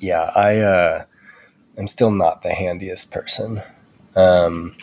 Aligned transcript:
Yeah, 0.00 0.30
I 0.34 0.58
uh, 0.58 1.04
I'm 1.78 1.88
still 1.88 2.10
not 2.10 2.42
the 2.42 2.52
handiest 2.52 3.10
person. 3.10 3.62
Um, 4.14 4.76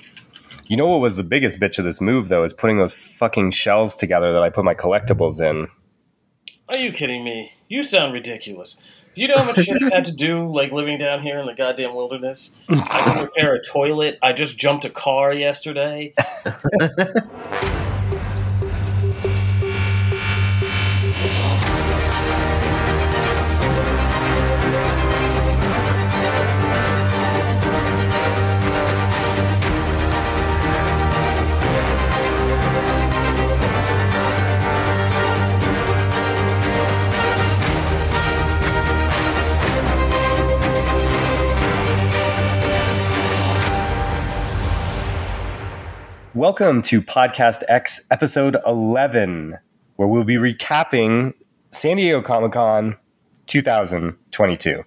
you 0.65 0.77
know 0.77 0.87
what 0.87 1.01
was 1.01 1.17
the 1.17 1.23
biggest 1.23 1.59
bitch 1.59 1.77
of 1.79 1.85
this 1.85 1.99
move 2.01 2.29
though 2.29 2.43
is 2.43 2.53
putting 2.53 2.77
those 2.77 2.93
fucking 2.93 3.51
shelves 3.51 3.95
together 3.95 4.31
that 4.33 4.43
I 4.43 4.49
put 4.49 4.65
my 4.65 4.75
collectibles 4.75 5.39
in. 5.39 5.67
Are 6.69 6.77
you 6.77 6.91
kidding 6.91 7.23
me? 7.23 7.51
You 7.67 7.83
sound 7.83 8.13
ridiculous. 8.13 8.79
Do 9.13 9.21
you 9.21 9.27
know 9.27 9.37
how 9.37 9.45
much 9.45 9.57
shit 9.57 9.83
I 9.83 9.93
had 9.93 10.05
to 10.05 10.11
do, 10.11 10.47
like 10.51 10.71
living 10.71 10.97
down 10.97 11.19
here 11.19 11.37
in 11.37 11.45
the 11.45 11.53
goddamn 11.53 11.93
wilderness? 11.95 12.55
I 12.67 13.03
can 13.15 13.25
repair 13.25 13.53
a 13.53 13.61
toilet. 13.61 14.17
I 14.23 14.33
just 14.33 14.57
jumped 14.57 14.85
a 14.85 14.89
car 14.89 15.31
yesterday. 15.33 16.15
Welcome 46.35 46.81
to 46.83 46.99
Podcast 46.99 47.61
X 47.67 48.07
episode 48.09 48.57
11, 48.65 49.55
where 49.97 50.07
we'll 50.07 50.23
be 50.23 50.37
recapping 50.37 51.35
San 51.69 51.97
Diego 51.97 52.23
Comic 52.23 52.53
Con 52.53 52.97
2022. 53.45 54.83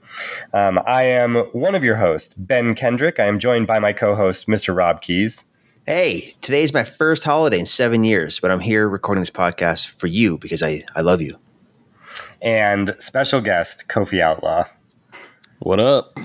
Um, 0.53 0.81
I 0.85 1.05
am 1.05 1.37
one 1.53 1.77
of 1.77 1.85
your 1.85 1.95
hosts, 1.95 2.35
Ben 2.35 2.75
Kendrick. 2.75 3.21
I 3.21 3.27
am 3.27 3.39
joined 3.39 3.69
by 3.69 3.79
my 3.79 3.93
co 3.93 4.17
host, 4.17 4.49
Mr. 4.49 4.77
Rob 4.77 5.03
Keyes. 5.03 5.45
Hey, 5.87 6.35
today's 6.41 6.75
my 6.75 6.83
first 6.83 7.23
holiday 7.23 7.61
in 7.61 7.67
seven 7.67 8.03
years, 8.03 8.41
but 8.41 8.51
I'm 8.51 8.59
here 8.59 8.89
recording 8.89 9.23
this 9.23 9.31
podcast 9.31 9.87
for 10.01 10.09
you 10.09 10.39
because 10.39 10.65
I, 10.65 10.83
I 10.97 11.03
love 11.03 11.21
you. 11.21 11.39
And 12.43 12.97
special 12.99 13.41
guest, 13.41 13.87
Kofi 13.87 14.21
Outlaw. 14.21 14.65
What 15.61 15.79
up? 15.79 16.19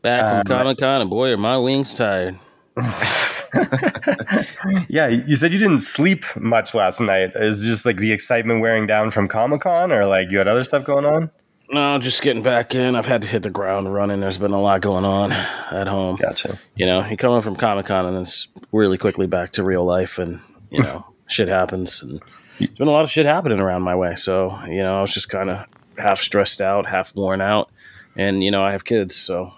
Back 0.00 0.26
from 0.26 0.38
um, 0.38 0.44
Comic 0.44 0.78
Con, 0.78 1.02
and 1.02 1.10
boy, 1.10 1.32
are 1.32 1.36
my 1.36 1.58
wings 1.58 1.92
tired. 1.92 2.38
yeah, 4.88 5.08
you 5.08 5.36
said 5.36 5.52
you 5.52 5.58
didn't 5.58 5.80
sleep 5.80 6.24
much 6.36 6.74
last 6.74 7.00
night. 7.00 7.32
Is 7.34 7.62
it 7.62 7.68
just 7.68 7.86
like 7.86 7.96
the 7.96 8.12
excitement 8.12 8.60
wearing 8.60 8.86
down 8.86 9.10
from 9.10 9.28
Comic 9.28 9.62
Con, 9.62 9.92
or 9.92 10.06
like 10.06 10.30
you 10.30 10.38
had 10.38 10.48
other 10.48 10.64
stuff 10.64 10.84
going 10.84 11.04
on? 11.04 11.30
No, 11.72 11.98
just 11.98 12.22
getting 12.22 12.42
back 12.42 12.74
in. 12.74 12.96
I've 12.96 13.06
had 13.06 13.22
to 13.22 13.28
hit 13.28 13.44
the 13.44 13.50
ground 13.50 13.92
running. 13.94 14.20
There's 14.20 14.38
been 14.38 14.50
a 14.50 14.60
lot 14.60 14.80
going 14.80 15.04
on 15.04 15.30
at 15.30 15.86
home. 15.86 16.16
Gotcha. 16.16 16.58
You 16.74 16.86
know, 16.86 17.06
you 17.06 17.16
come 17.16 17.32
in 17.34 17.42
from 17.42 17.54
Comic 17.54 17.86
Con 17.86 18.06
and 18.06 18.16
then 18.16 18.22
it's 18.22 18.48
really 18.72 18.98
quickly 18.98 19.28
back 19.28 19.52
to 19.52 19.62
real 19.62 19.84
life, 19.84 20.18
and 20.18 20.40
you 20.70 20.82
know, 20.82 21.06
shit 21.28 21.48
happens, 21.48 22.02
and 22.02 22.20
there's 22.58 22.78
been 22.78 22.88
a 22.88 22.92
lot 22.92 23.04
of 23.04 23.10
shit 23.10 23.26
happening 23.26 23.60
around 23.60 23.82
my 23.82 23.94
way. 23.94 24.16
So 24.16 24.56
you 24.66 24.82
know, 24.82 24.98
I 24.98 25.00
was 25.00 25.14
just 25.14 25.28
kind 25.28 25.50
of 25.50 25.66
half 25.98 26.20
stressed 26.20 26.60
out, 26.60 26.86
half 26.86 27.14
worn 27.14 27.40
out, 27.40 27.70
and 28.16 28.42
you 28.42 28.50
know, 28.50 28.62
I 28.64 28.72
have 28.72 28.84
kids, 28.84 29.14
so 29.14 29.52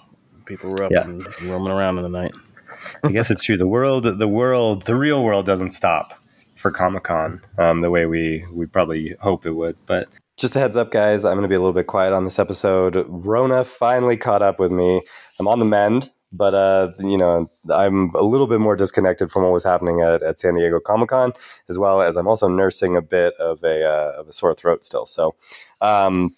people 0.45 0.71
were 0.71 0.85
up 0.85 0.93
yeah. 0.93 1.05
and 1.05 1.23
roaming 1.43 1.73
around 1.73 1.97
in 1.99 2.03
the 2.03 2.09
night. 2.09 2.33
I 3.05 3.11
guess 3.11 3.31
it's 3.31 3.43
true. 3.43 3.57
The 3.57 3.67
world, 3.67 4.05
the 4.05 4.29
world, 4.29 4.83
the 4.83 4.95
real 4.95 5.23
world 5.23 5.47
doesn't 5.47 5.71
stop 5.71 6.13
for 6.57 6.71
Comic 6.71 7.05
Con 7.05 7.41
um, 7.59 7.81
the 7.81 7.91
way 7.91 8.07
we 8.07 8.45
we 8.53 8.67
probably 8.67 9.15
hope 9.21 9.45
it 9.47 9.53
would. 9.53 9.77
But 9.87 10.09
just 10.37 10.57
a 10.57 10.61
heads 10.61 10.77
up, 10.77 10.91
guys, 10.91 11.25
I'm 11.25 11.35
going 11.35 11.43
to 11.43 11.49
be 11.49 11.55
a 11.55 11.61
little 11.61 11.73
bit 11.73 11.87
quiet 11.87 12.13
on 12.13 12.25
this 12.25 12.39
episode. 12.39 13.05
Rona 13.09 13.65
finally 13.65 14.17
caught 14.17 14.43
up 14.43 14.59
with 14.59 14.73
me. 14.73 15.03
I'm 15.39 15.49
on 15.49 15.59
the 15.59 15.65
mend, 15.65 16.11
but 16.33 16.55
uh, 16.55 16.93
you 16.99 17.19
know, 17.19 17.51
I'm 17.71 18.15
a 18.15 18.23
little 18.23 18.47
bit 18.47 18.61
more 18.61 18.77
disconnected 18.77 19.31
from 19.31 19.43
what 19.43 19.53
was 19.53 19.65
happening 19.65 20.01
at, 20.01 20.23
at 20.23 20.39
San 20.39 20.55
Diego 20.55 20.81
Comic 20.81 21.11
Con, 21.11 21.33
as 21.69 21.79
well 21.79 22.01
as 22.01 22.17
I'm 22.17 22.29
also 22.29 22.49
nursing 22.49 22.97
a 22.97 23.03
bit 23.03 23.35
of 23.41 23.63
a 23.65 23.85
uh, 23.85 24.21
of 24.21 24.29
a 24.29 24.33
sore 24.33 24.55
throat 24.55 24.85
still. 24.85 25.07
So. 25.07 25.35
Um, 25.81 26.31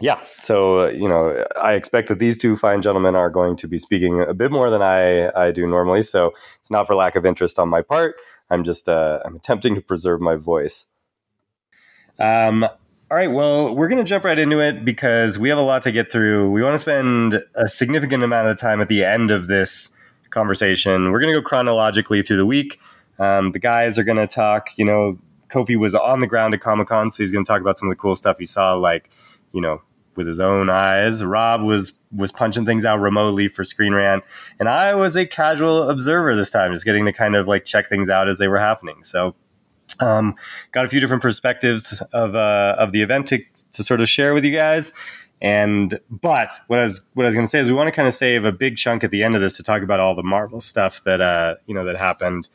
yeah, 0.00 0.20
so 0.40 0.86
uh, 0.86 0.88
you 0.90 1.08
know, 1.08 1.44
I 1.62 1.72
expect 1.72 2.08
that 2.08 2.18
these 2.18 2.38
two 2.38 2.56
fine 2.56 2.82
gentlemen 2.82 3.16
are 3.16 3.30
going 3.30 3.56
to 3.56 3.66
be 3.66 3.78
speaking 3.78 4.20
a 4.20 4.34
bit 4.34 4.52
more 4.52 4.70
than 4.70 4.82
I 4.82 5.30
I 5.30 5.50
do 5.50 5.66
normally. 5.66 6.02
So 6.02 6.32
it's 6.60 6.70
not 6.70 6.86
for 6.86 6.94
lack 6.94 7.16
of 7.16 7.26
interest 7.26 7.58
on 7.58 7.68
my 7.68 7.82
part. 7.82 8.16
I'm 8.50 8.64
just 8.64 8.88
uh, 8.88 9.20
I'm 9.24 9.36
attempting 9.36 9.74
to 9.74 9.80
preserve 9.80 10.20
my 10.20 10.36
voice. 10.36 10.86
Um. 12.18 12.64
All 13.10 13.16
right. 13.16 13.30
Well, 13.32 13.74
we're 13.74 13.88
going 13.88 14.04
to 14.04 14.08
jump 14.08 14.24
right 14.24 14.38
into 14.38 14.60
it 14.60 14.84
because 14.84 15.38
we 15.38 15.48
have 15.48 15.56
a 15.56 15.62
lot 15.62 15.80
to 15.82 15.92
get 15.92 16.12
through. 16.12 16.50
We 16.50 16.62
want 16.62 16.74
to 16.74 16.78
spend 16.78 17.42
a 17.54 17.66
significant 17.66 18.22
amount 18.22 18.48
of 18.48 18.58
time 18.58 18.82
at 18.82 18.88
the 18.88 19.02
end 19.02 19.30
of 19.30 19.46
this 19.46 19.90
conversation. 20.28 21.10
We're 21.10 21.20
going 21.20 21.32
to 21.32 21.40
go 21.40 21.42
chronologically 21.42 22.20
through 22.20 22.36
the 22.36 22.44
week. 22.44 22.78
Um, 23.18 23.52
the 23.52 23.58
guys 23.58 23.98
are 23.98 24.04
going 24.04 24.18
to 24.18 24.26
talk. 24.26 24.76
You 24.76 24.84
know, 24.84 25.18
Kofi 25.48 25.74
was 25.76 25.94
on 25.94 26.20
the 26.20 26.26
ground 26.26 26.52
at 26.52 26.60
Comic 26.60 26.88
Con, 26.88 27.10
so 27.10 27.22
he's 27.22 27.32
going 27.32 27.46
to 27.46 27.48
talk 27.48 27.62
about 27.62 27.78
some 27.78 27.88
of 27.88 27.92
the 27.92 27.96
cool 27.96 28.14
stuff 28.14 28.36
he 28.38 28.44
saw, 28.44 28.74
like 28.74 29.08
you 29.54 29.62
know 29.62 29.80
with 30.18 30.26
his 30.26 30.40
own 30.40 30.68
eyes. 30.68 31.24
Rob 31.24 31.62
was 31.62 31.98
was 32.12 32.30
punching 32.30 32.66
things 32.66 32.84
out 32.84 33.00
remotely 33.00 33.48
for 33.48 33.64
Screen 33.64 33.94
Rant, 33.94 34.22
and 34.60 34.68
I 34.68 34.94
was 34.94 35.16
a 35.16 35.24
casual 35.24 35.88
observer 35.88 36.36
this 36.36 36.50
time, 36.50 36.72
just 36.74 36.84
getting 36.84 37.06
to 37.06 37.12
kind 37.14 37.34
of 37.34 37.48
like 37.48 37.64
check 37.64 37.88
things 37.88 38.10
out 38.10 38.28
as 38.28 38.36
they 38.36 38.48
were 38.48 38.58
happening. 38.58 39.02
So, 39.04 39.34
um, 40.00 40.34
got 40.72 40.84
a 40.84 40.88
few 40.88 41.00
different 41.00 41.22
perspectives 41.22 42.02
of 42.12 42.34
uh, 42.34 42.76
of 42.78 42.92
the 42.92 43.00
event 43.00 43.28
to, 43.28 43.38
to 43.72 43.82
sort 43.82 44.02
of 44.02 44.08
share 44.10 44.34
with 44.34 44.44
you 44.44 44.52
guys. 44.52 44.92
And 45.40 45.98
but 46.10 46.50
what 46.66 46.80
I 46.80 46.82
was 46.82 47.08
what 47.14 47.24
I 47.24 47.28
was 47.28 47.34
going 47.34 47.46
to 47.46 47.50
say 47.50 47.60
is 47.60 47.68
we 47.68 47.74
want 47.74 47.86
to 47.86 47.92
kind 47.92 48.08
of 48.08 48.12
save 48.12 48.44
a 48.44 48.52
big 48.52 48.76
chunk 48.76 49.04
at 49.04 49.10
the 49.10 49.22
end 49.22 49.36
of 49.36 49.40
this 49.40 49.56
to 49.56 49.62
talk 49.62 49.82
about 49.82 50.00
all 50.00 50.14
the 50.14 50.22
Marvel 50.22 50.60
stuff 50.60 51.02
that 51.04 51.22
uh, 51.22 51.54
you 51.66 51.74
know 51.74 51.84
that 51.84 51.96
happened. 51.96 52.48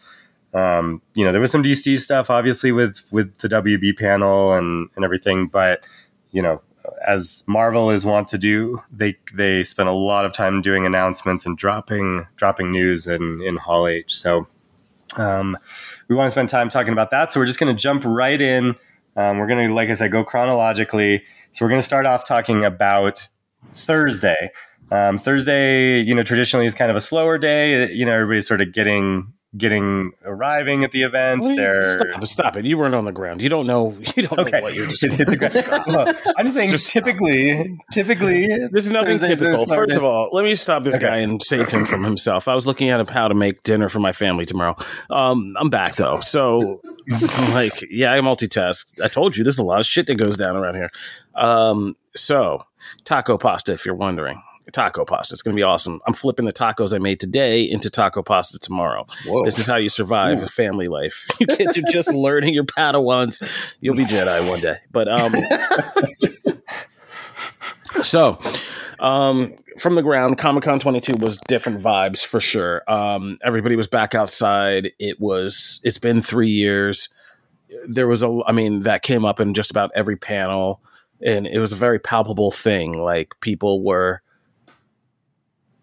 Um, 0.54 1.02
you 1.16 1.26
know, 1.26 1.32
there 1.32 1.42
was 1.42 1.52
some 1.52 1.64
DC 1.64 2.00
stuff, 2.00 2.30
obviously, 2.30 2.72
with 2.72 3.02
with 3.10 3.38
the 3.40 3.48
WB 3.48 3.98
panel 3.98 4.54
and 4.54 4.90
and 4.96 5.06
everything, 5.06 5.48
but 5.48 5.86
you 6.32 6.42
know, 6.42 6.62
as 7.06 7.44
Marvel 7.48 7.90
is 7.90 8.06
wont 8.06 8.28
to 8.30 8.38
do, 8.38 8.82
they 8.92 9.18
they 9.34 9.64
spend 9.64 9.90
a 9.90 9.94
lot 9.94 10.26
of 10.26 10.34
time 10.34 10.62
doing 10.62 10.86
announcements 10.86 11.46
and 11.46 11.58
dropping 11.58 12.28
dropping 12.36 12.72
news 12.72 13.08
in 13.08 13.42
in 13.42 13.58
Hall 13.58 13.88
H. 13.88 14.14
So 14.14 14.48
um, 15.18 15.58
we 16.08 16.16
want 16.16 16.28
to 16.28 16.32
spend 16.32 16.50
time 16.50 16.70
talking 16.70 16.94
about 16.94 17.12
that. 17.12 17.32
So 17.32 17.40
we're 17.40 17.46
just 17.46 17.60
going 17.60 17.76
to 17.76 17.80
jump 17.80 18.04
right 18.06 18.40
in. 18.40 18.76
Um, 19.16 19.38
we're 19.38 19.48
going 19.48 19.68
to, 19.68 19.74
like 19.74 19.90
I 19.90 19.94
said, 19.94 20.12
go 20.12 20.24
chronologically. 20.24 21.24
So 21.52 21.64
we're 21.64 21.70
going 21.70 21.82
to 21.82 21.86
start 21.86 22.06
off 22.06 22.26
talking 22.26 22.66
about 22.66 23.28
Thursday. 23.74 24.52
Um, 24.92 25.18
Thursday, 25.18 26.02
you 26.02 26.16
know, 26.16 26.24
traditionally 26.24 26.66
is 26.66 26.76
kind 26.76 26.90
of 26.92 26.98
a 26.98 27.02
slower 27.02 27.38
day. 27.38 27.92
You 27.92 28.06
know, 28.06 28.14
everybody's 28.14 28.48
sort 28.48 28.62
of 28.62 28.74
getting 28.74 29.34
getting 29.58 30.12
arriving 30.26 30.84
at 30.84 30.92
the 30.92 31.04
event. 31.04 31.44
Well, 31.44 31.56
They're 31.56 31.98
stop, 31.98 32.28
stop, 32.28 32.58
it. 32.58 32.66
You 32.66 32.78
weren't 32.78 32.96
on 32.96 33.06
the 33.06 33.12
ground. 33.12 33.42
You 33.42 33.50
don't 33.50 33.68
know. 33.68 33.96
You 34.16 34.28
don't 34.28 34.40
okay. 34.40 34.58
know 34.58 34.64
what 34.64 34.76
you're 34.76 34.88
just. 34.96 35.16
hit 35.16 35.28
the 35.28 35.36
ground. 35.36 35.54
well, 35.88 36.34
I'm 36.38 36.52
saying 36.52 36.70
just 36.70 36.92
typically, 36.92 37.80
typically, 37.92 38.48
there's 38.48 38.92
nothing 38.92 39.18
typical. 39.18 39.66
First 39.66 39.98
of 39.98 40.04
all, 40.04 40.30
let 40.32 40.44
me 40.44 40.56
stop 40.56 40.84
this 40.84 40.96
okay. 40.96 41.08
guy 41.08 41.18
and 41.18 41.42
save 41.42 41.70
him 41.70 41.84
from 41.84 42.04
himself. 42.04 42.48
I 42.48 42.54
was 42.54 42.68
looking 42.68 42.90
at 42.90 43.10
how 43.10 43.28
to 43.28 43.34
make 43.34 43.64
dinner 43.64 43.90
for 43.90 44.00
my 44.00 44.12
family 44.12 44.46
tomorrow. 44.46 44.76
Um, 45.10 45.56
I'm 45.60 45.70
back 45.70 45.96
though, 45.96 46.20
so 46.20 46.82
like, 47.54 47.74
yeah, 47.90 48.14
I 48.14 48.20
multitask. 48.20 48.86
I 49.04 49.08
told 49.08 49.36
you 49.36 49.44
there's 49.44 49.58
a 49.58 49.64
lot 49.64 49.80
of 49.80 49.86
shit 49.88 50.06
that 50.08 50.16
goes 50.16 50.38
down 50.38 50.56
around 50.56 50.76
here. 50.76 50.90
Um, 51.34 51.96
so 52.16 52.66
taco 53.04 53.40
pasta, 53.40 53.74
if 53.74 53.84
you're 53.84 53.96
wondering 53.96 54.40
taco 54.72 55.06
pasta. 55.06 55.34
It's 55.34 55.42
going 55.42 55.56
to 55.56 55.60
be 55.60 55.64
awesome. 55.64 56.02
I'm 56.08 56.14
flipping 56.14 56.46
the 56.46 56.54
tacos 56.54 56.94
I 56.94 57.00
made 57.00 57.20
today 57.20 57.64
into 57.64 57.90
taco 57.90 58.24
pasta 58.24 58.60
tomorrow. 58.60 59.06
Whoa. 59.26 59.46
This 59.46 59.60
is 59.60 59.68
how 59.68 59.76
you 59.76 59.90
survive 59.90 60.42
Ooh. 60.42 60.46
a 60.46 60.48
family 60.48 60.86
life. 60.86 61.28
You 61.40 61.48
kids 61.48 61.78
are 61.78 61.84
just 61.92 62.14
learning 62.14 62.54
your 62.54 62.64
Padawans. 62.64 63.42
You'll 63.82 63.96
be 63.96 64.06
Jedi 64.06 64.50
one 64.50 64.60
day. 64.60 64.78
But 64.92 65.08
um, 65.08 65.34
so 68.04 68.40
um, 69.00 69.54
from 69.78 69.96
the 69.96 70.04
ground, 70.04 70.38
Comic 70.38 70.64
Con 70.64 70.80
22 70.80 71.16
was 71.18 71.38
different 71.48 71.80
vibes 71.80 72.26
for 72.26 72.40
sure. 72.40 72.90
Um, 72.90 73.38
everybody 73.44 73.76
was 73.76 73.88
back 73.88 74.16
outside. 74.16 74.92
It 75.00 75.20
was. 75.20 75.82
It's 75.84 76.00
been 76.00 76.22
three 76.22 76.50
years. 76.50 77.10
There 77.88 78.08
was 78.08 78.24
a. 78.24 78.42
I 78.46 78.52
mean, 78.52 78.82
that 78.82 79.04
came 79.04 79.26
up 79.26 79.40
in 79.40 79.54
just 79.54 79.72
about 79.72 79.92
every 79.96 80.16
panel 80.16 80.82
and 81.24 81.48
it 81.48 81.60
was 81.60 81.72
a 81.72 81.78
very 81.78 82.00
palpable 82.00 82.52
thing. 82.52 83.02
Like 83.02 83.34
people 83.40 83.84
were 83.84 84.22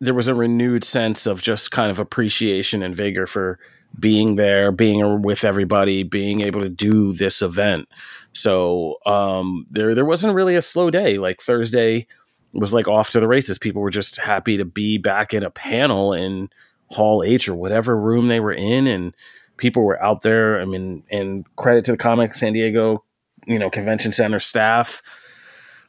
there 0.00 0.14
was 0.14 0.28
a 0.28 0.34
renewed 0.34 0.82
sense 0.82 1.26
of 1.26 1.42
just 1.42 1.70
kind 1.70 1.90
of 1.90 1.98
appreciation 1.98 2.82
and 2.82 2.94
vigor 2.94 3.26
for 3.26 3.58
being 3.98 4.36
there, 4.36 4.72
being 4.72 5.22
with 5.22 5.44
everybody, 5.44 6.02
being 6.02 6.40
able 6.40 6.60
to 6.60 6.68
do 6.68 7.12
this 7.12 7.42
event. 7.42 7.88
So 8.32 8.96
um, 9.04 9.66
there 9.70 9.94
there 9.94 10.04
wasn't 10.04 10.34
really 10.34 10.56
a 10.56 10.62
slow 10.62 10.90
day. 10.90 11.18
Like 11.18 11.42
Thursday 11.42 12.06
was 12.52 12.72
like 12.72 12.88
off 12.88 13.10
to 13.10 13.20
the 13.20 13.28
races. 13.28 13.58
People 13.58 13.82
were 13.82 13.90
just 13.90 14.16
happy 14.16 14.56
to 14.56 14.64
be 14.64 14.98
back 14.98 15.34
in 15.34 15.42
a 15.42 15.50
panel 15.50 16.12
in 16.12 16.48
Hall 16.88 17.22
H 17.22 17.48
or 17.48 17.54
whatever 17.54 17.96
room 17.96 18.28
they 18.28 18.40
were 18.40 18.52
in, 18.52 18.86
and 18.86 19.14
people 19.56 19.82
were 19.82 20.02
out 20.02 20.22
there. 20.22 20.60
I 20.60 20.64
mean, 20.64 21.04
and 21.10 21.44
credit 21.56 21.84
to 21.86 21.92
the 21.92 21.98
Comic 21.98 22.34
San 22.34 22.52
Diego, 22.52 23.04
you 23.46 23.58
know, 23.58 23.70
Convention 23.70 24.12
Center 24.12 24.40
staff 24.40 25.02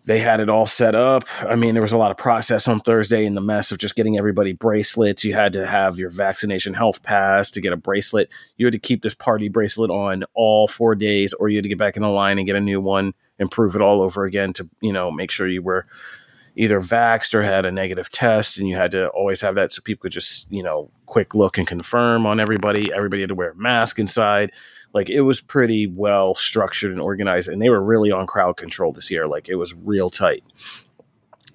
they 0.05 0.19
had 0.19 0.39
it 0.39 0.49
all 0.49 0.65
set 0.65 0.95
up. 0.95 1.23
I 1.41 1.55
mean, 1.55 1.75
there 1.75 1.81
was 1.81 1.91
a 1.91 1.97
lot 1.97 2.11
of 2.11 2.17
process 2.17 2.67
on 2.67 2.79
Thursday 2.79 3.25
in 3.25 3.35
the 3.35 3.41
mess 3.41 3.71
of 3.71 3.77
just 3.77 3.95
getting 3.95 4.17
everybody 4.17 4.51
bracelets. 4.51 5.23
You 5.23 5.33
had 5.33 5.53
to 5.53 5.67
have 5.67 5.99
your 5.99 6.09
vaccination 6.09 6.73
health 6.73 7.03
pass 7.03 7.51
to 7.51 7.61
get 7.61 7.73
a 7.73 7.77
bracelet. 7.77 8.31
You 8.57 8.65
had 8.65 8.73
to 8.73 8.79
keep 8.79 9.03
this 9.03 9.13
party 9.13 9.47
bracelet 9.47 9.91
on 9.91 10.23
all 10.33 10.67
four 10.67 10.95
days, 10.95 11.33
or 11.33 11.49
you 11.49 11.57
had 11.57 11.63
to 11.63 11.69
get 11.69 11.77
back 11.77 11.97
in 11.97 12.01
the 12.01 12.09
line 12.09 12.39
and 12.39 12.47
get 12.47 12.55
a 12.55 12.61
new 12.61 12.81
one 12.81 13.13
and 13.37 13.51
prove 13.51 13.75
it 13.75 13.81
all 13.81 14.01
over 14.01 14.23
again 14.23 14.53
to, 14.53 14.67
you 14.81 14.91
know, 14.91 15.11
make 15.11 15.29
sure 15.29 15.47
you 15.47 15.61
were 15.61 15.85
either 16.55 16.81
vaxxed 16.81 17.33
or 17.33 17.43
had 17.43 17.65
a 17.65 17.71
negative 17.71 18.09
test. 18.09 18.57
And 18.57 18.67
you 18.67 18.75
had 18.75 18.91
to 18.91 19.07
always 19.09 19.41
have 19.41 19.55
that 19.55 19.71
so 19.71 19.81
people 19.81 20.03
could 20.03 20.11
just, 20.11 20.51
you 20.51 20.63
know, 20.63 20.89
quick 21.05 21.35
look 21.35 21.57
and 21.57 21.67
confirm 21.67 22.25
on 22.25 22.39
everybody. 22.39 22.91
Everybody 22.91 23.21
had 23.21 23.29
to 23.29 23.35
wear 23.35 23.51
a 23.51 23.55
mask 23.55 23.99
inside 23.99 24.51
like 24.93 25.09
it 25.09 25.21
was 25.21 25.41
pretty 25.41 25.87
well 25.87 26.35
structured 26.35 26.91
and 26.91 26.99
organized 26.99 27.49
and 27.49 27.61
they 27.61 27.69
were 27.69 27.81
really 27.81 28.11
on 28.11 28.27
crowd 28.27 28.57
control 28.57 28.91
this 28.91 29.09
year. 29.11 29.27
Like 29.27 29.49
it 29.49 29.55
was 29.55 29.73
real 29.73 30.09
tight. 30.09 30.43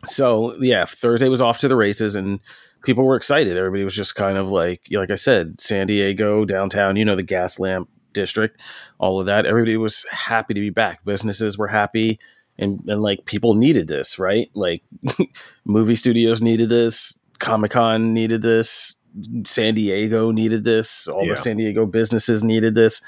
So 0.07 0.57
yeah 0.61 0.85
thursday 0.85 1.29
was 1.29 1.41
off 1.41 1.59
to 1.61 1.69
the 1.69 1.77
races 1.77 2.15
and 2.17 2.41
people 2.83 3.05
were 3.05 3.17
excited. 3.17 3.57
Everybody 3.57 3.85
was 3.85 3.95
just 3.95 4.15
kind 4.15 4.39
of 4.39 4.51
like 4.51 4.83
like 4.91 5.11
i 5.11 5.17
said 5.17 5.61
san 5.61 5.87
diego 5.87 6.45
downtown 6.45 6.97
you 6.97 7.05
know 7.05 7.17
the 7.17 7.23
gas 7.23 7.59
lamp 7.59 7.89
district 8.13 8.61
all 8.99 9.21
of 9.21 9.27
that. 9.27 9.47
Everybody 9.47 9.77
was 9.77 10.07
happy 10.11 10.55
to 10.55 10.61
be 10.61 10.71
back. 10.71 11.05
Businesses 11.05 11.59
were 11.59 11.69
happy 11.69 12.19
and, 12.59 12.81
and 12.87 13.03
like 13.03 13.27
people 13.27 13.55
needed 13.55 13.89
this 13.89 14.19
right? 14.19 14.51
Like 14.55 14.83
movie 15.65 15.97
studios 15.97 16.41
needed 16.41 16.69
this 16.69 17.19
comic-con 17.39 18.15
needed 18.15 18.43
this 18.43 18.97
San 19.45 19.75
Diego 19.75 20.31
needed 20.31 20.65
this. 20.65 21.09
All 21.09 21.25
yeah. 21.25 21.35
the 21.35 21.37
San 21.37 21.57
Diego 21.57 21.87
businesses 21.87 22.43
needed 22.43 22.75
this. 22.75 23.01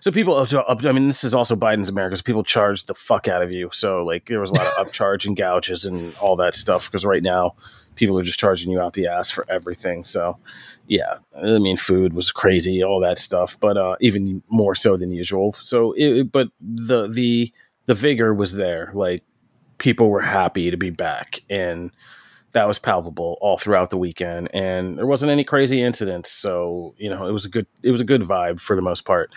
So 0.00 0.10
people, 0.10 0.46
I 0.68 0.92
mean, 0.92 1.08
this 1.08 1.24
is 1.24 1.34
also 1.34 1.56
Biden's 1.56 1.88
America. 1.88 2.16
So 2.16 2.22
people 2.22 2.44
charge 2.44 2.84
the 2.84 2.94
fuck 2.94 3.28
out 3.28 3.42
of 3.42 3.52
you. 3.52 3.70
So 3.72 4.04
like 4.04 4.26
there 4.26 4.40
was 4.40 4.50
a 4.50 4.54
lot 4.54 4.66
of 4.66 4.86
upcharge 4.86 5.26
and 5.26 5.36
gouges 5.36 5.84
and 5.84 6.14
all 6.16 6.36
that 6.36 6.54
stuff 6.54 6.90
because 6.90 7.04
right 7.04 7.22
now 7.22 7.54
people 7.94 8.18
are 8.18 8.22
just 8.22 8.38
charging 8.38 8.70
you 8.70 8.80
out 8.80 8.92
the 8.92 9.06
ass 9.06 9.30
for 9.30 9.44
everything. 9.48 10.04
So 10.04 10.38
yeah, 10.86 11.18
I 11.36 11.58
mean, 11.58 11.76
food 11.76 12.12
was 12.12 12.30
crazy, 12.30 12.82
all 12.82 13.00
that 13.00 13.18
stuff, 13.18 13.58
but 13.58 13.76
uh, 13.76 13.96
even 14.00 14.42
more 14.48 14.74
so 14.74 14.96
than 14.96 15.10
usual. 15.10 15.54
So, 15.54 15.92
it, 15.96 16.30
but 16.30 16.48
the 16.60 17.08
the 17.08 17.52
the 17.86 17.94
vigor 17.94 18.32
was 18.32 18.52
there. 18.52 18.90
Like 18.94 19.24
people 19.78 20.10
were 20.10 20.20
happy 20.20 20.70
to 20.70 20.76
be 20.76 20.90
back 20.90 21.40
and 21.50 21.90
that 22.56 22.66
was 22.66 22.78
palpable 22.78 23.36
all 23.42 23.58
throughout 23.58 23.90
the 23.90 23.98
weekend 23.98 24.48
and 24.54 24.96
there 24.96 25.04
wasn't 25.04 25.30
any 25.30 25.44
crazy 25.44 25.82
incidents 25.82 26.32
so 26.32 26.94
you 26.96 27.10
know 27.10 27.28
it 27.28 27.32
was 27.32 27.44
a 27.44 27.50
good 27.50 27.66
it 27.82 27.90
was 27.90 28.00
a 28.00 28.04
good 28.04 28.22
vibe 28.22 28.58
for 28.58 28.74
the 28.74 28.80
most 28.82 29.04
part. 29.04 29.30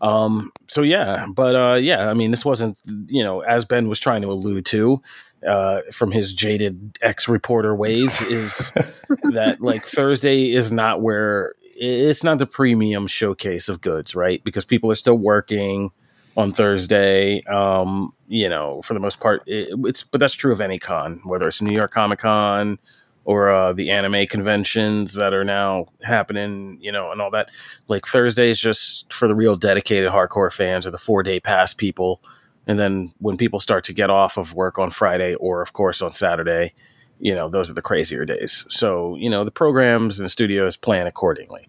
Um 0.00 0.50
so 0.66 0.80
yeah 0.80 1.26
but 1.32 1.54
uh 1.54 1.74
yeah 1.74 2.10
i 2.10 2.14
mean 2.14 2.30
this 2.30 2.44
wasn't 2.44 2.78
you 3.06 3.22
know 3.22 3.40
as 3.40 3.64
ben 3.66 3.88
was 3.88 4.00
trying 4.00 4.22
to 4.22 4.28
allude 4.32 4.64
to 4.66 5.00
uh 5.46 5.80
from 5.92 6.10
his 6.10 6.32
jaded 6.32 6.98
ex 7.02 7.28
reporter 7.28 7.74
ways 7.74 8.20
is 8.22 8.72
that 9.32 9.58
like 9.60 9.86
thursday 9.86 10.50
is 10.50 10.72
not 10.72 11.00
where 11.00 11.54
it's 11.76 12.24
not 12.24 12.38
the 12.38 12.46
premium 12.46 13.06
showcase 13.06 13.68
of 13.68 13.80
goods 13.82 14.14
right? 14.14 14.42
Because 14.42 14.64
people 14.64 14.90
are 14.90 14.96
still 14.96 15.18
working 15.18 15.90
on 16.36 16.52
Thursday. 16.52 17.42
Um, 17.42 18.12
you 18.28 18.48
know, 18.48 18.82
for 18.82 18.94
the 18.94 19.00
most 19.00 19.20
part, 19.20 19.42
it, 19.46 19.68
it's 19.84 20.02
but 20.02 20.20
that's 20.20 20.34
true 20.34 20.52
of 20.52 20.60
any 20.60 20.78
con, 20.78 21.20
whether 21.24 21.48
it's 21.48 21.62
New 21.62 21.74
York 21.74 21.90
Comic 21.90 22.20
Con 22.20 22.78
or 23.24 23.50
uh, 23.50 23.72
the 23.72 23.90
anime 23.90 24.26
conventions 24.26 25.14
that 25.14 25.32
are 25.32 25.44
now 25.44 25.86
happening, 26.02 26.78
you 26.80 26.92
know, 26.92 27.10
and 27.10 27.20
all 27.20 27.30
that. 27.30 27.48
Like 27.88 28.06
Thursday 28.06 28.50
is 28.50 28.60
just 28.60 29.12
for 29.12 29.26
the 29.28 29.34
real 29.34 29.56
dedicated 29.56 30.10
hardcore 30.10 30.52
fans 30.52 30.86
or 30.86 30.90
the 30.90 30.98
four 30.98 31.22
day 31.22 31.40
pass 31.40 31.72
people. 31.72 32.22
And 32.66 32.78
then 32.78 33.12
when 33.18 33.36
people 33.36 33.60
start 33.60 33.84
to 33.84 33.92
get 33.92 34.10
off 34.10 34.36
of 34.36 34.54
work 34.54 34.78
on 34.78 34.90
Friday 34.90 35.34
or, 35.34 35.62
of 35.62 35.72
course, 35.72 36.00
on 36.02 36.12
Saturday, 36.12 36.74
you 37.18 37.34
know, 37.34 37.48
those 37.48 37.70
are 37.70 37.74
the 37.74 37.82
crazier 37.82 38.24
days. 38.24 38.66
So, 38.68 39.16
you 39.16 39.30
know, 39.30 39.44
the 39.44 39.50
programs 39.50 40.18
and 40.18 40.24
the 40.24 40.30
studios 40.30 40.76
plan 40.76 41.06
accordingly. 41.06 41.68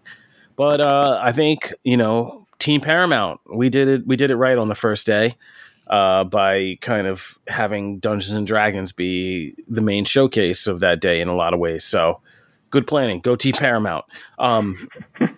But 0.56 0.80
uh, 0.80 1.20
I 1.22 1.32
think, 1.32 1.72
you 1.84 1.96
know, 1.96 2.45
Team 2.58 2.80
Paramount. 2.80 3.40
We 3.52 3.68
did 3.68 3.88
it. 3.88 4.06
We 4.06 4.16
did 4.16 4.30
it 4.30 4.36
right 4.36 4.58
on 4.58 4.68
the 4.68 4.74
first 4.74 5.06
day 5.06 5.36
uh, 5.86 6.24
by 6.24 6.78
kind 6.80 7.06
of 7.06 7.38
having 7.46 7.98
Dungeons 7.98 8.34
and 8.34 8.46
Dragons 8.46 8.92
be 8.92 9.54
the 9.68 9.80
main 9.80 10.04
showcase 10.04 10.66
of 10.66 10.80
that 10.80 11.00
day 11.00 11.20
in 11.20 11.28
a 11.28 11.34
lot 11.34 11.54
of 11.54 11.60
ways. 11.60 11.84
So 11.84 12.20
good 12.70 12.86
planning. 12.86 13.20
Go 13.20 13.36
Team 13.36 13.52
Paramount. 13.52 14.04
Um, 14.38 14.88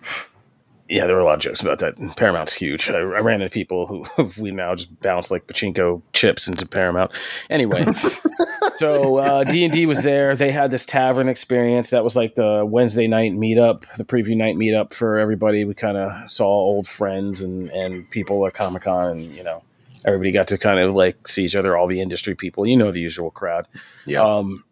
yeah, 0.89 1.05
there 1.05 1.15
were 1.15 1.21
a 1.21 1.25
lot 1.25 1.35
of 1.35 1.41
jokes 1.41 1.61
about 1.61 1.79
that. 1.79 1.95
Paramount's 2.15 2.53
huge. 2.53 2.89
I, 2.89 2.97
I 2.97 3.19
ran 3.19 3.41
into 3.41 3.53
people 3.53 3.85
who 3.85 4.31
we 4.41 4.51
now 4.51 4.73
just 4.73 4.99
bounce 5.01 5.29
like 5.29 5.45
pachinko 5.45 6.01
chips 6.13 6.47
into 6.47 6.67
Paramount. 6.67 7.11
Anyway, 7.49 7.85
so 8.75 9.17
uh, 9.17 9.43
D 9.43 9.63
and 9.63 9.71
D 9.71 9.85
was 9.85 10.01
there. 10.01 10.35
They 10.35 10.51
had 10.51 10.71
this 10.71 10.85
tavern 10.85 11.29
experience. 11.29 11.91
That 11.91 12.03
was 12.03 12.15
like 12.15 12.35
the 12.35 12.65
Wednesday 12.65 13.07
night 13.07 13.33
meetup, 13.33 13.85
the 13.97 14.03
preview 14.03 14.35
night 14.35 14.55
meetup 14.55 14.93
for 14.93 15.19
everybody. 15.19 15.63
We 15.63 15.75
kind 15.75 15.97
of 15.97 16.29
saw 16.29 16.47
old 16.47 16.87
friends 16.87 17.43
and 17.43 17.69
and 17.71 18.09
people 18.09 18.45
at 18.47 18.55
Comic 18.55 18.83
Con, 18.83 19.11
and 19.11 19.23
you 19.33 19.43
know, 19.43 19.61
everybody 20.05 20.31
got 20.31 20.47
to 20.47 20.57
kind 20.57 20.79
of 20.79 20.95
like 20.95 21.27
see 21.27 21.45
each 21.45 21.55
other. 21.55 21.77
All 21.77 21.87
the 21.87 22.01
industry 22.01 22.33
people, 22.33 22.65
you 22.65 22.75
know, 22.75 22.91
the 22.91 23.01
usual 23.01 23.29
crowd. 23.29 23.67
Yeah. 24.07 24.23
Um, 24.23 24.63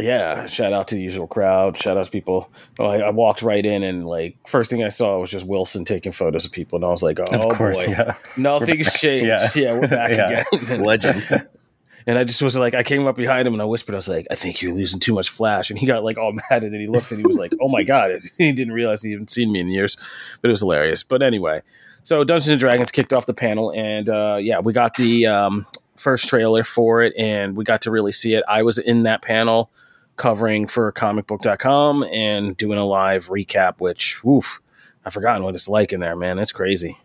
yeah, 0.00 0.46
shout 0.46 0.72
out 0.72 0.88
to 0.88 0.94
the 0.94 1.02
usual 1.02 1.26
crowd. 1.26 1.76
Shout 1.76 1.96
out 1.96 2.06
to 2.06 2.10
people. 2.10 2.50
Well, 2.78 2.90
I, 2.90 2.96
I, 2.98 3.10
walked 3.10 3.42
right 3.42 3.64
in, 3.64 3.82
and 3.82 4.06
like 4.06 4.36
first 4.46 4.70
thing 4.70 4.82
I 4.82 4.88
saw 4.88 5.18
was 5.18 5.30
just 5.30 5.46
Wilson 5.46 5.84
taking 5.84 6.12
photos 6.12 6.44
of 6.44 6.52
people, 6.52 6.76
and 6.76 6.84
I 6.84 6.88
was 6.88 7.02
like, 7.02 7.20
"Oh 7.20 7.24
of 7.24 7.56
course, 7.56 7.84
boy, 7.84 7.92
yeah. 7.92 8.14
nothing's 8.36 8.92
changed. 8.92 9.26
Yeah. 9.26 9.48
yeah. 9.54 9.78
we're 9.78 9.88
back 9.88 10.12
yeah. 10.12 10.44
again." 10.52 10.82
Legend. 10.82 11.46
And 12.08 12.16
I 12.16 12.24
just 12.24 12.40
was 12.40 12.56
like, 12.56 12.74
I 12.74 12.82
came 12.82 13.06
up 13.06 13.16
behind 13.16 13.46
him 13.46 13.52
and 13.52 13.60
I 13.60 13.66
whispered, 13.66 13.94
I 13.94 13.96
was 13.96 14.08
like, 14.08 14.26
I 14.30 14.34
think 14.34 14.62
you're 14.62 14.72
losing 14.72 14.98
too 14.98 15.12
much 15.12 15.28
flash. 15.28 15.68
And 15.68 15.78
he 15.78 15.84
got 15.84 16.02
like 16.02 16.16
all 16.16 16.32
mad 16.32 16.64
and 16.64 16.72
then 16.72 16.80
he 16.80 16.86
looked 16.86 17.12
and 17.12 17.20
he 17.20 17.26
was 17.26 17.36
like, 17.36 17.52
Oh 17.60 17.68
my 17.68 17.82
God. 17.82 18.12
He 18.38 18.50
didn't 18.50 18.72
realize 18.72 19.02
he 19.02 19.12
hadn't 19.12 19.28
seen 19.28 19.52
me 19.52 19.60
in 19.60 19.68
years, 19.68 19.98
but 20.40 20.48
it 20.48 20.52
was 20.52 20.60
hilarious. 20.60 21.02
But 21.02 21.20
anyway, 21.20 21.60
so 22.04 22.24
Dungeons 22.24 22.48
and 22.48 22.58
Dragons 22.58 22.90
kicked 22.90 23.12
off 23.12 23.26
the 23.26 23.34
panel 23.34 23.70
and 23.72 24.08
uh, 24.08 24.38
yeah, 24.40 24.60
we 24.60 24.72
got 24.72 24.94
the 24.94 25.26
um, 25.26 25.66
first 25.96 26.28
trailer 26.28 26.64
for 26.64 27.02
it 27.02 27.12
and 27.18 27.56
we 27.56 27.64
got 27.64 27.82
to 27.82 27.90
really 27.90 28.12
see 28.12 28.32
it. 28.32 28.42
I 28.48 28.62
was 28.62 28.78
in 28.78 29.02
that 29.02 29.20
panel 29.20 29.70
covering 30.18 30.66
for 30.66 30.92
comicbook.com 30.92 32.02
and 32.04 32.56
doing 32.56 32.78
a 32.78 32.84
live 32.84 33.28
recap, 33.28 33.76
which, 33.78 34.20
I've 35.04 35.14
forgotten 35.14 35.44
what 35.44 35.54
it's 35.54 35.68
like 35.68 35.94
in 35.94 36.00
there, 36.00 36.16
man. 36.16 36.38
It's 36.38 36.52
crazy. 36.52 36.98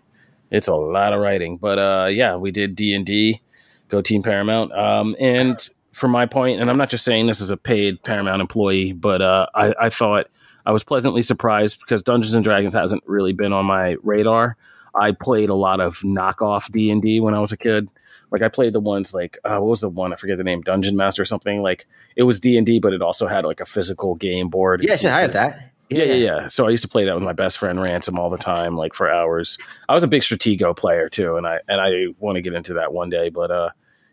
It's 0.52 0.68
a 0.68 0.76
lot 0.76 1.14
of 1.14 1.22
writing, 1.22 1.58
but 1.58 1.80
uh, 1.80 2.08
yeah, 2.12 2.36
we 2.36 2.52
did 2.52 2.76
D 2.76 2.94
and 2.94 3.06
D, 3.06 3.42
go 3.88 4.02
Team 4.02 4.22
Paramount, 4.22 4.72
um, 4.74 5.16
and 5.20 5.58
for 5.94 6.08
my 6.08 6.26
point, 6.26 6.60
and 6.60 6.70
I'm 6.70 6.78
not 6.78 6.90
just 6.90 7.06
saying 7.06 7.28
this 7.28 7.42
as 7.42 7.52
a 7.52 7.58
paid 7.58 8.04
Paramount 8.04 8.42
employee, 8.42 8.94
but 8.94 9.22
uh, 9.22 9.48
I, 9.56 9.74
I 9.80 9.90
thought 9.90 10.28
I 10.66 10.72
was 10.72 10.84
pleasantly 10.84 11.22
surprised 11.22 11.80
because 11.80 12.02
Dungeons 12.02 12.34
and 12.34 12.44
Dragons 12.44 12.74
hasn't 12.74 13.04
really 13.06 13.34
been 13.34 13.54
on 13.54 13.66
my 13.66 13.96
radar. 14.04 14.58
I 14.96 15.12
played 15.12 15.50
a 15.50 15.56
lot 15.56 15.80
of 15.80 16.00
knockoff 16.00 16.72
D 16.72 16.92
and 16.92 17.02
D 17.02 17.20
when 17.20 17.34
I 17.34 17.40
was 17.40 17.52
a 17.52 17.58
kid. 17.58 17.90
Like 18.34 18.42
I 18.42 18.50
played 18.50 18.74
the 18.74 18.80
ones 18.80 19.14
like 19.14 19.38
uh, 19.46 19.58
what 19.60 19.70
was 19.70 19.82
the 19.82 19.90
one 19.90 20.12
I 20.12 20.16
forget 20.16 20.38
the 20.38 20.44
name 20.44 20.62
Dungeon 20.62 20.98
Master 20.98 21.22
or 21.22 21.26
something. 21.26 21.62
Like 21.62 21.86
it 22.16 22.24
was 22.24 22.40
D 22.40 22.58
and 22.58 22.66
D, 22.66 22.80
but 22.80 22.92
it 22.92 23.02
also 23.02 23.28
had 23.28 23.46
like 23.46 23.62
a 23.62 23.66
physical 23.66 24.16
game 24.16 24.50
board. 24.50 24.84
Yeah, 24.84 24.96
I 24.96 25.22
had 25.22 25.34
that. 25.34 25.72
Yeah. 25.90 26.00
yeah, 26.00 26.14
yeah, 26.14 26.14
yeah. 26.14 26.48
So 26.48 26.66
I 26.66 26.72
used 26.72 26.82
to 26.82 26.90
play 26.90 27.06
that 27.06 27.14
with 27.14 27.24
my 27.24 27.34
best 27.34 27.60
friend 27.60 27.80
Ransom 27.80 28.18
all 28.18 28.32
the 28.32 28.38
time, 28.38 28.76
like 28.76 28.96
for 28.96 29.08
hours. 29.12 29.60
I 29.88 29.94
was 29.94 30.02
a 30.02 30.08
big 30.08 30.24
Stratego 30.24 30.76
player 30.76 31.10
too, 31.10 31.38
and 31.38 31.46
I 31.46 31.60
and 31.68 31.80
I 31.80 32.08
want 32.18 32.38
to 32.38 32.42
get 32.42 32.56
into 32.56 32.74
that 32.74 32.92
one 32.92 33.12
day. 33.12 33.30
But 33.30 33.52
uh, 33.52 33.70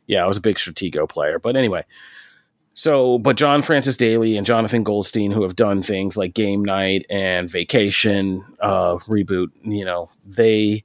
yeah, 0.06 0.22
I 0.22 0.26
was 0.26 0.36
a 0.36 0.42
big 0.42 0.56
Stratego 0.56 1.08
player. 1.08 1.38
But 1.38 1.56
anyway, 1.56 1.86
so 2.74 3.18
but 3.18 3.38
John 3.38 3.62
Francis 3.62 3.96
Daley 3.96 4.36
and 4.36 4.46
Jonathan 4.46 4.82
Goldstein, 4.82 5.30
who 5.30 5.44
have 5.44 5.56
done 5.56 5.80
things 5.80 6.18
like 6.18 6.34
Game 6.34 6.62
Night 6.62 7.06
and 7.08 7.48
Vacation 7.48 8.44
uh, 8.60 8.96
reboot, 9.06 9.48
you 9.62 9.86
know, 9.86 10.10
they 10.26 10.84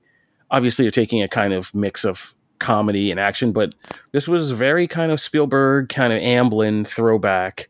obviously 0.49 0.87
are 0.87 0.91
taking 0.91 1.21
a 1.21 1.27
kind 1.27 1.51
of 1.51 1.75
mix 1.75 2.05
of 2.05 2.33
comedy 2.65 3.11
and 3.11 3.19
action, 3.19 3.51
but 3.51 3.75
this 4.11 4.27
was 4.27 4.49
very 4.49 4.87
kind 4.87 5.11
of 5.11 5.19
Spielberg, 5.19 5.87
kind 5.87 6.11
of 6.11 6.19
Amblin 6.19 6.87
throwback 6.87 7.69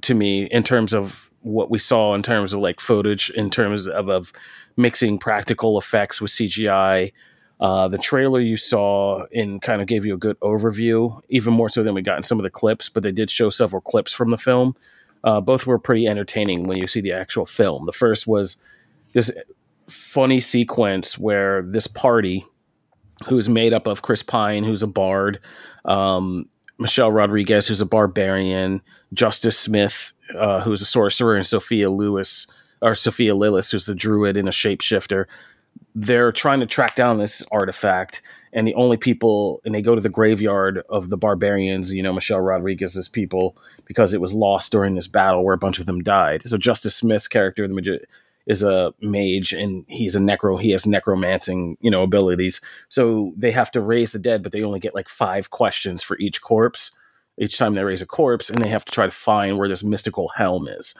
to 0.00 0.14
me 0.14 0.46
in 0.46 0.64
terms 0.64 0.92
of 0.92 1.30
what 1.42 1.70
we 1.70 1.78
saw 1.78 2.12
in 2.14 2.24
terms 2.24 2.52
of 2.52 2.58
like 2.58 2.80
footage, 2.80 3.30
in 3.30 3.50
terms 3.50 3.86
of, 3.86 4.08
of 4.08 4.32
mixing 4.76 5.16
practical 5.16 5.78
effects 5.78 6.20
with 6.20 6.32
CGI. 6.32 7.12
Uh, 7.60 7.86
the 7.86 7.98
trailer 7.98 8.40
you 8.40 8.56
saw 8.56 9.24
in 9.30 9.60
kind 9.60 9.80
of 9.80 9.86
gave 9.86 10.04
you 10.04 10.14
a 10.14 10.18
good 10.18 10.38
overview, 10.40 11.20
even 11.28 11.54
more 11.54 11.68
so 11.68 11.84
than 11.84 11.94
we 11.94 12.02
got 12.02 12.16
in 12.16 12.24
some 12.24 12.40
of 12.40 12.42
the 12.42 12.50
clips, 12.50 12.88
but 12.88 13.04
they 13.04 13.12
did 13.12 13.30
show 13.30 13.48
several 13.48 13.80
clips 13.80 14.12
from 14.12 14.30
the 14.30 14.36
film. 14.36 14.74
Uh, 15.22 15.40
both 15.40 15.68
were 15.68 15.78
pretty 15.78 16.08
entertaining 16.08 16.64
when 16.64 16.78
you 16.78 16.88
see 16.88 17.00
the 17.00 17.12
actual 17.12 17.46
film. 17.46 17.86
The 17.86 17.92
first 17.92 18.26
was 18.26 18.56
this 19.12 19.30
funny 19.86 20.40
sequence 20.40 21.16
where 21.16 21.62
this 21.62 21.86
party 21.86 22.44
who's 23.28 23.48
made 23.48 23.72
up 23.72 23.86
of 23.86 24.02
Chris 24.02 24.22
Pine, 24.22 24.64
who's 24.64 24.82
a 24.82 24.86
bard, 24.86 25.38
um, 25.84 26.48
Michelle 26.78 27.12
Rodriguez, 27.12 27.68
who's 27.68 27.80
a 27.80 27.86
barbarian, 27.86 28.80
Justice 29.12 29.58
Smith, 29.58 30.12
uh, 30.38 30.60
who's 30.60 30.82
a 30.82 30.86
sorcerer, 30.86 31.36
and 31.36 31.46
Sophia 31.46 31.90
Lewis 31.90 32.46
or 32.80 32.94
Sophia 32.94 33.34
Lillis, 33.34 33.70
who's 33.70 33.86
the 33.86 33.94
druid 33.94 34.36
and 34.36 34.48
a 34.48 34.52
shapeshifter. 34.52 35.26
they're 35.94 36.32
trying 36.32 36.60
to 36.60 36.66
track 36.66 36.96
down 36.96 37.18
this 37.18 37.42
artifact 37.52 38.22
and 38.54 38.66
the 38.66 38.74
only 38.74 38.96
people 38.96 39.60
and 39.64 39.74
they 39.74 39.82
go 39.82 39.94
to 39.94 40.00
the 40.00 40.08
graveyard 40.08 40.82
of 40.88 41.10
the 41.10 41.16
barbarians 41.16 41.92
you 41.92 42.02
know 42.02 42.12
michelle 42.12 42.40
rodriguez's 42.40 43.08
people 43.08 43.56
because 43.84 44.12
it 44.14 44.20
was 44.20 44.32
lost 44.32 44.72
during 44.72 44.94
this 44.94 45.06
battle 45.06 45.44
where 45.44 45.54
a 45.54 45.58
bunch 45.58 45.78
of 45.78 45.86
them 45.86 46.00
died 46.02 46.42
so 46.44 46.56
justice 46.56 46.94
smith's 46.94 47.28
character 47.28 47.66
the 47.68 47.74
magi- 47.74 48.04
is 48.46 48.62
a 48.62 48.92
mage 49.00 49.52
and 49.52 49.84
he's 49.88 50.16
a 50.16 50.20
necro 50.20 50.60
he 50.60 50.70
has 50.70 50.86
necromancing 50.86 51.76
you 51.80 51.90
know 51.90 52.02
abilities. 52.02 52.60
So 52.88 53.32
they 53.36 53.50
have 53.50 53.70
to 53.72 53.80
raise 53.80 54.12
the 54.12 54.18
dead 54.18 54.42
but 54.42 54.52
they 54.52 54.62
only 54.62 54.80
get 54.80 54.94
like 54.94 55.08
five 55.08 55.50
questions 55.50 56.02
for 56.02 56.18
each 56.18 56.42
corpse. 56.42 56.90
Each 57.38 57.56
time 57.56 57.74
they 57.74 57.82
raise 57.82 58.02
a 58.02 58.06
corpse 58.06 58.50
and 58.50 58.60
they 58.60 58.68
have 58.68 58.84
to 58.84 58.92
try 58.92 59.06
to 59.06 59.10
find 59.10 59.58
where 59.58 59.68
this 59.68 59.82
mystical 59.82 60.28
helm 60.36 60.68
is. 60.68 60.94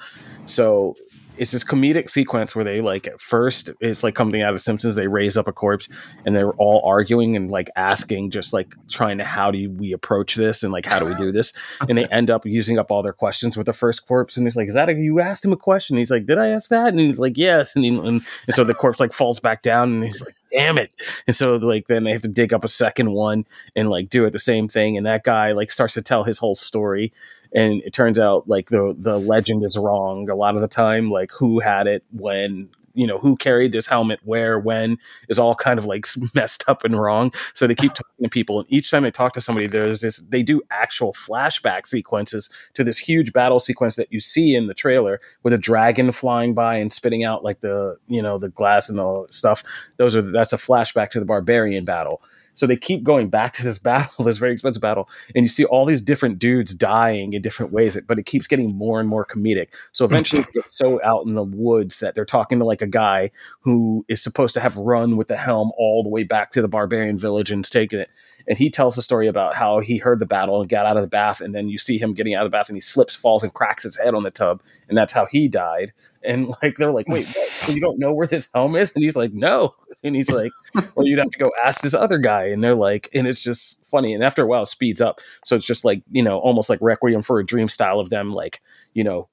So 0.47 0.95
it's 1.43 1.51
this 1.51 1.65
comedic 1.65 2.09
sequence 2.09 2.55
where 2.55 2.65
they 2.65 2.81
like 2.81 3.09
at 3.09 3.21
first 3.21 3.69
it's 3.81 4.05
like 4.05 4.15
coming 4.15 4.43
out 4.43 4.55
of 4.55 4.61
Simpsons. 4.61 4.95
They 4.95 5.09
raise 5.09 5.37
up 5.37 5.49
a 5.49 5.53
corpse 5.53 5.89
and 6.25 6.37
they're 6.37 6.53
all 6.53 6.81
arguing 6.87 7.35
and 7.35 7.51
like 7.51 7.69
asking, 7.75 8.31
just 8.31 8.53
like 8.53 8.77
trying 8.89 9.19
to 9.19 9.25
how 9.25 9.51
do 9.51 9.69
we 9.69 9.93
approach 9.93 10.37
this 10.37 10.63
and 10.63 10.73
like 10.73 10.87
how 10.87 11.01
do 11.01 11.05
we 11.05 11.17
do 11.17 11.33
this? 11.33 11.53
and 11.89 11.99
they 11.99 12.07
end 12.07 12.31
up 12.31 12.47
using 12.47 12.79
up 12.79 12.93
all 12.93 13.03
their 13.03 13.13
questions 13.13 13.57
with 13.57 13.67
the 13.67 13.73
first 13.73 14.07
corpse. 14.07 14.37
And 14.37 14.47
he's 14.47 14.55
like, 14.55 14.69
"Is 14.69 14.75
that 14.75 14.89
a, 14.89 14.95
you 14.95 15.19
asked 15.21 15.45
him 15.45 15.53
a 15.53 15.57
question?" 15.57 15.97
And 15.97 15.99
he's 15.99 16.13
like, 16.13 16.27
"Did 16.27 16.39
I 16.39 16.51
ask 16.51 16.71
that?" 16.71 16.89
And 16.89 17.01
he's 17.01 17.19
like, 17.19 17.37
"Yes." 17.37 17.75
And, 17.75 17.85
he, 17.85 17.91
and, 17.91 18.07
and 18.07 18.25
so 18.51 18.63
the 18.63 18.73
corpse 18.73 19.01
like 19.01 19.13
falls 19.13 19.41
back 19.41 19.63
down 19.63 19.91
and 19.91 20.05
he's 20.05 20.21
like, 20.21 20.35
"Damn 20.53 20.79
it!" 20.79 20.93
And 21.27 21.35
so 21.35 21.57
like 21.57 21.89
then 21.89 22.05
they 22.05 22.13
have 22.13 22.23
to 22.23 22.29
dig 22.29 22.55
up 22.55 22.63
a 22.63 22.69
second 22.69 23.11
one 23.11 23.47
and 23.75 23.91
like 23.91 24.09
do 24.09 24.25
it 24.27 24.31
the 24.31 24.39
same 24.39 24.69
thing. 24.69 24.97
And 24.97 25.07
that 25.07 25.25
guy 25.25 25.51
like 25.53 25.73
starts 25.73 25.95
to 25.95 26.03
tell 26.03 26.23
his 26.23 26.39
whole 26.39 26.55
story 26.55 27.13
and 27.55 27.83
it 27.83 27.93
turns 27.93 28.19
out 28.19 28.49
like 28.49 28.69
the 28.69 28.95
the 28.99 29.19
legend 29.19 29.65
is 29.65 29.77
wrong 29.77 30.29
a 30.29 30.35
lot 30.35 30.55
of 30.55 30.61
the 30.61 30.69
time 30.69 31.11
like 31.11 31.31
who 31.33 31.61
had 31.61 31.87
it 31.87 32.05
when 32.13 32.69
you 32.95 33.07
know 33.07 33.19
who 33.19 33.37
carried 33.37 33.73
this 33.73 33.87
helmet 33.87 34.21
where 34.25 34.59
when 34.59 34.99
is 35.29 35.39
all 35.39 35.55
kind 35.55 35.79
of 35.79 35.85
like 35.85 36.07
messed 36.35 36.65
up 36.69 36.85
and 36.85 37.01
wrong. 37.01 37.33
So 37.55 37.67
they 37.67 37.75
keep 37.75 37.95
talking 37.95 38.25
to 38.25 38.29
people 38.29 38.61
and 38.61 38.73
each 38.73 38.91
time 38.91 39.03
they 39.03 39.11
talk 39.11 39.33
to 39.35 39.41
somebody 39.41 39.67
there's 39.67 40.01
this 40.01 40.19
they 40.19 40.43
do 40.43 40.63
actual 40.71 41.13
flashback 41.13 41.87
sequences 41.87 42.51
to 42.75 42.85
this 42.85 42.99
huge 42.99 43.33
battle 43.33 43.61
sequence 43.61 43.97
that 43.97 44.13
you 44.13 44.21
see 44.21 44.55
in 44.55 44.67
the 44.67 44.75
trailer 44.75 45.21
with 45.43 45.53
a 45.53 45.59
dragon 45.59 46.13
flying 46.13 46.55
by 46.55 46.77
and 46.77 46.93
spitting 46.93 47.25
out 47.25 47.45
like 47.45 47.61
the 47.61 47.97
you 48.09 48.23
know 48.23 48.39
the 48.39 48.49
glass 48.49 48.89
and 48.89 48.99
the 48.99 49.27
stuff. 49.31 49.63
Those 49.97 50.17
are 50.17 50.23
that's 50.23 50.53
a 50.53 50.59
flashback 50.59 51.11
to 51.11 51.21
the 51.21 51.27
barbarian 51.27 51.85
battle 51.85 52.23
so 52.55 52.67
they 52.67 52.77
keep 52.77 53.03
going 53.03 53.29
back 53.29 53.53
to 53.55 53.65
this 53.65 53.79
battle, 53.93 54.25
this 54.25 54.39
very 54.39 54.53
expensive 54.53 54.83
battle, 54.83 55.09
and 55.35 55.45
you 55.45 55.49
see 55.49 55.65
all 55.65 55.85
these 55.85 56.03
different 56.03 56.39
dudes 56.39 56.75
dying 56.75 57.33
in 57.33 57.43
different 57.43 57.73
ways, 57.73 57.99
but 58.07 58.19
it 58.19 58.27
keeps 58.27 58.47
getting 58.47 58.75
more 58.75 59.01
and 59.01 59.09
more 59.09 59.25
comedic. 59.25 59.69
So 59.93 60.05
eventually 60.05 60.45
it 60.55 60.71
so 60.71 61.01
out 61.05 61.27
in 61.27 61.35
the 61.35 61.43
woods 61.43 62.01
that 62.01 62.15
they're 62.15 62.25
talking 62.25 62.59
to 62.59 62.65
like 62.65 62.83
a 62.83 62.87
guy 62.87 63.31
who 63.61 64.05
is 64.09 64.23
supposed 64.23 64.55
to 64.55 64.61
have 64.61 64.77
run 64.77 65.17
with 65.17 65.29
the 65.29 65.37
helm 65.37 65.73
all 65.77 66.03
the 66.03 66.09
way 66.09 66.23
back 66.23 66.51
to 66.53 66.63
the 66.63 66.69
barbarian 66.69 67.19
village 67.19 67.51
and 67.51 67.65
taken 67.73 68.01
it. 68.01 68.11
And 68.47 68.59
he 68.59 68.71
tells 68.71 68.99
a 68.99 69.03
story 69.03 69.29
about 69.29 69.55
how 69.55 69.81
he 69.81 69.99
heard 69.99 70.19
the 70.19 70.27
battle 70.27 70.61
and 70.61 70.69
got 70.69 70.87
out 70.87 70.97
of 70.97 71.03
the 71.03 71.09
bath, 71.09 71.41
and 71.41 71.55
then 71.55 71.69
you 71.69 71.79
see 71.79 71.99
him 71.99 72.13
getting 72.13 72.35
out 72.35 72.45
of 72.45 72.51
the 72.51 72.57
bath 72.57 72.69
and 72.69 72.77
he 72.77 72.81
slips, 72.81 73.15
falls, 73.15 73.43
and 73.43 73.55
cracks 73.55 73.85
his 73.85 73.97
head 73.97 74.15
on 74.15 74.23
the 74.23 74.31
tub, 74.31 74.63
and 74.89 74.99
that's 74.99 75.13
how 75.13 75.27
he 75.27 75.49
died. 75.49 75.93
And 76.25 76.49
like 76.63 76.77
they're 76.77 76.93
like, 76.93 77.09
wait, 77.09 77.25
so 77.25 77.73
you 77.73 77.81
don't 77.81 77.99
know 77.99 78.13
where 78.13 78.27
this 78.27 78.49
helm 78.55 78.77
is? 78.77 78.93
And 78.95 79.03
he's 79.03 79.17
like, 79.17 79.33
no. 79.33 79.75
And 80.05 80.17
he's 80.17 80.31
like, 80.31 80.53
well, 80.95 81.07
you'd 81.07 81.19
have 81.19 81.31
to 81.31 81.39
go 81.39 81.53
ask 81.65 81.83
this 81.83 81.95
other 81.95 82.19
guy. 82.19 82.47
And 82.47 82.63
they're 82.63 82.75
like, 82.75 83.09
and 83.15 83.27
it's 83.27 83.43
just 83.43 83.85
funny. 83.87 84.15
And 84.15 84.25
after 84.25 84.43
a 84.43 84.47
while, 84.47 84.65
it 84.65 84.67
speeds 84.67 85.01
up. 85.01 85.21
So 85.45 85.57
it's 85.57 85.67
just 85.67 85.85
like, 85.85 86.03
you 86.11 86.23
know, 86.23 86.39
almost 86.39 86.69
like 86.69 86.81
Requiem 86.81 87.23
for 87.23 87.39
a 87.39 87.47
Dream 87.47 87.69
style 87.69 88.01
of 88.01 88.11
them, 88.11 88.33
like, 88.33 88.61
you 88.95 89.05
know, 89.05 89.29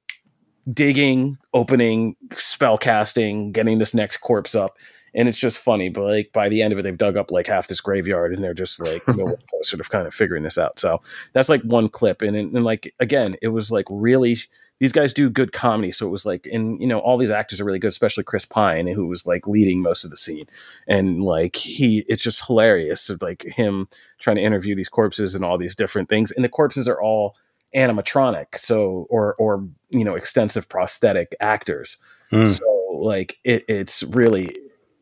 digging, 0.72 1.38
opening, 1.54 2.16
spell 2.36 2.78
casting, 2.78 3.52
getting 3.52 3.80
this 3.80 3.94
next 3.94 4.18
corpse 4.18 4.56
up. 4.56 4.78
And 5.16 5.28
it's 5.28 5.40
just 5.40 5.58
funny. 5.58 5.90
But 5.90 6.04
like 6.04 6.32
by 6.34 6.50
the 6.50 6.62
end 6.62 6.72
of 6.72 6.78
it, 6.78 6.84
they've 6.84 6.98
dug 6.98 7.18
up 7.18 7.32
like 7.32 7.48
half 7.48 7.68
this 7.68 7.82
graveyard 7.82 8.32
and 8.32 8.44
they're 8.44 8.54
just 8.54 8.80
like 8.80 9.08
no 9.08 9.36
sort 9.64 9.80
of 9.80 9.90
kind 9.90 10.06
of 10.06 10.14
figuring 10.14 10.44
this 10.44 10.60
out. 10.60 10.78
So 10.78 11.02
that's 11.34 11.50
like 11.50 11.64
one 11.64 11.88
clip. 11.88 12.22
And, 12.22 12.36
and 12.36 12.64
like, 12.64 12.94
again, 13.00 13.36
it 13.42 13.48
was 13.48 13.72
like 13.72 13.86
really 13.90 14.38
these 14.80 14.94
guys 14.94 15.14
do 15.14 15.30
good 15.30 15.52
comedy. 15.52 15.92
So 15.92 16.08
it 16.08 16.10
was 16.10 16.26
like, 16.26 16.48
and 16.52 16.82
you 16.82 16.88
know, 16.88 17.00
all 17.00 17.18
these 17.18 17.32
actors 17.32 17.60
are 17.60 17.66
really 17.66 17.80
good, 17.80 17.90
especially 17.90 18.24
Chris 18.24 18.46
Pine, 18.46 18.88
who 18.88 19.08
was 19.08 19.26
like 19.26 19.46
leading 19.46 19.82
most 19.82 20.04
of 20.04 20.10
the 20.10 20.18
scene. 20.18 20.46
And 20.88 21.22
like 21.22 21.58
he, 21.58 22.06
it's 22.08 22.24
just 22.24 22.48
hilarious. 22.48 23.10
Of, 23.10 23.22
like 23.22 23.44
him 23.44 23.88
trying 24.20 24.38
to 24.38 24.42
interview 24.42 24.76
these 24.76 24.90
corpses 24.90 25.36
and 25.36 25.44
all 25.44 25.58
these 25.58 25.76
different 25.76 26.08
things. 26.10 26.32
And 26.32 26.44
the 26.44 26.50
corpses 26.50 26.88
are 26.88 27.02
all 27.02 27.36
animatronic, 27.76 28.58
so 28.58 29.06
or 29.10 29.36
or 29.36 29.68
you 29.90 30.04
know, 30.04 30.16
extensive 30.16 30.70
prosthetic 30.70 31.36
actors. 31.40 31.98
Mm. 32.32 32.48
So 32.48 32.66
like 32.94 33.38
it, 33.44 33.66
it's 33.68 34.04
really, 34.04 34.56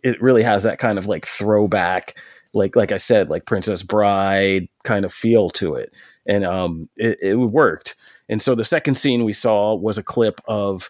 it 0.03 0.22
really 0.22 0.43
has 0.43 0.63
that 0.63 0.79
kind 0.79 0.98
of 0.98 1.07
like 1.07 1.25
throwback, 1.25 2.17
like 2.53 2.75
like 2.75 2.91
I 2.91 2.98
said, 2.98 3.29
like 3.29 3.46
Princess 3.46 3.84
Bride 3.84 4.67
kind 4.84 5.05
of 5.05 5.13
feel 5.13 5.50
to 5.51 5.75
it, 5.75 5.93
and 6.25 6.43
um, 6.43 6.89
it, 6.98 7.19
it 7.22 7.36
worked 7.36 7.96
and 8.29 8.41
so 8.41 8.55
the 8.55 8.63
second 8.63 8.96
scene 8.96 9.24
we 9.24 9.34
saw 9.34 9.74
was 9.74 9.98
a 9.98 10.03
clip 10.03 10.41
of 10.48 10.89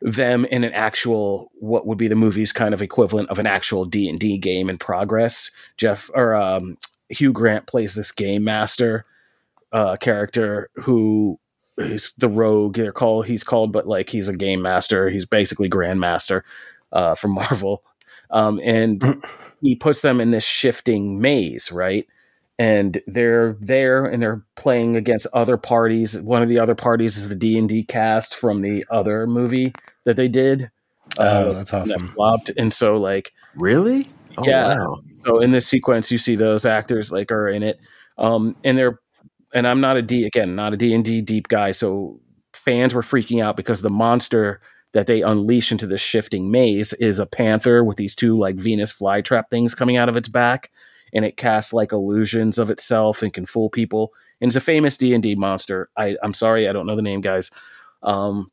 them 0.00 0.44
in 0.46 0.62
an 0.64 0.72
actual 0.72 1.50
what 1.58 1.86
would 1.86 1.98
be 1.98 2.08
the 2.08 2.14
movie's 2.14 2.52
kind 2.52 2.74
of 2.74 2.82
equivalent 2.82 3.28
of 3.30 3.38
an 3.38 3.46
actual 3.46 3.84
D 3.84 4.08
and 4.08 4.20
D 4.20 4.36
game 4.36 4.68
in 4.68 4.78
progress. 4.78 5.50
Jeff 5.76 6.10
or 6.14 6.34
um, 6.34 6.76
Hugh 7.08 7.32
Grant 7.32 7.66
plays 7.66 7.94
this 7.94 8.12
game 8.12 8.44
master 8.44 9.04
uh, 9.72 9.96
character 9.96 10.70
who 10.74 11.38
is 11.78 12.12
the 12.18 12.28
rogue. 12.28 12.76
They're 12.76 12.92
called 12.92 13.26
he's 13.26 13.44
called, 13.44 13.72
but 13.72 13.86
like 13.86 14.10
he's 14.10 14.28
a 14.28 14.36
game 14.36 14.62
master. 14.62 15.08
He's 15.08 15.26
basically 15.26 15.68
grandmaster 15.68 16.42
uh, 16.92 17.14
from 17.14 17.30
Marvel, 17.32 17.82
um, 18.30 18.60
and 18.62 19.22
he 19.62 19.74
puts 19.74 20.02
them 20.02 20.20
in 20.20 20.30
this 20.30 20.44
shifting 20.44 21.20
maze, 21.20 21.72
right? 21.72 22.06
And 22.58 23.00
they're 23.06 23.56
there 23.60 24.06
and 24.06 24.22
they're 24.22 24.42
playing 24.54 24.96
against 24.96 25.26
other 25.32 25.56
parties. 25.56 26.18
One 26.18 26.42
of 26.42 26.48
the 26.48 26.58
other 26.58 26.74
parties 26.74 27.16
is 27.16 27.28
the 27.28 27.34
D 27.34 27.58
and 27.58 27.68
D 27.68 27.82
cast 27.82 28.34
from 28.34 28.62
the 28.62 28.84
other 28.90 29.26
movie 29.26 29.74
that 30.04 30.16
they 30.16 30.28
did. 30.28 30.70
Oh, 31.18 31.50
uh, 31.50 31.52
that's 31.52 31.72
awesome! 31.72 32.06
That 32.06 32.14
flopped, 32.14 32.50
and 32.56 32.72
so 32.72 32.96
like 32.96 33.32
really, 33.54 34.08
oh, 34.38 34.44
yeah. 34.46 34.76
Wow. 34.76 35.00
So 35.14 35.40
in 35.40 35.50
this 35.50 35.66
sequence, 35.66 36.10
you 36.10 36.18
see 36.18 36.34
those 36.34 36.64
actors 36.64 37.12
like 37.12 37.30
are 37.30 37.48
in 37.48 37.62
it, 37.62 37.78
um, 38.18 38.56
and 38.64 38.76
they're 38.76 38.98
and 39.54 39.66
I'm 39.66 39.80
not 39.80 39.96
a 39.96 40.02
D 40.02 40.24
again, 40.24 40.56
not 40.56 40.72
a 40.72 40.76
D 40.76 40.94
and 40.94 41.04
D 41.04 41.20
deep 41.20 41.48
guy, 41.48 41.72
so 41.72 42.20
fans 42.52 42.94
were 42.94 43.02
freaking 43.02 43.42
out 43.42 43.56
because 43.56 43.82
the 43.82 43.90
monster 43.90 44.60
that 44.92 45.06
they 45.06 45.22
unleash 45.22 45.70
into 45.70 45.86
this 45.86 46.00
shifting 46.00 46.50
maze 46.50 46.92
is 46.94 47.18
a 47.18 47.26
panther 47.26 47.84
with 47.84 47.96
these 47.96 48.14
two 48.14 48.36
like 48.36 48.56
Venus 48.56 48.92
flytrap 48.92 49.44
things 49.50 49.74
coming 49.74 49.96
out 49.96 50.08
of 50.08 50.16
its 50.16 50.28
back 50.28 50.70
and 51.12 51.24
it 51.24 51.36
casts 51.36 51.72
like 51.72 51.92
illusions 51.92 52.58
of 52.58 52.70
itself 52.70 53.22
and 53.22 53.32
can 53.32 53.46
fool 53.46 53.70
people. 53.70 54.12
And 54.40 54.48
it's 54.48 54.56
a 54.56 54.60
famous 54.60 54.96
D 54.96 55.14
and 55.14 55.22
D 55.22 55.34
monster. 55.34 55.88
I, 55.96 56.16
I'm 56.22 56.34
sorry, 56.34 56.68
I 56.68 56.72
don't 56.72 56.86
know 56.86 56.96
the 56.96 57.02
name, 57.02 57.20
guys. 57.20 57.50
Um, 58.02 58.50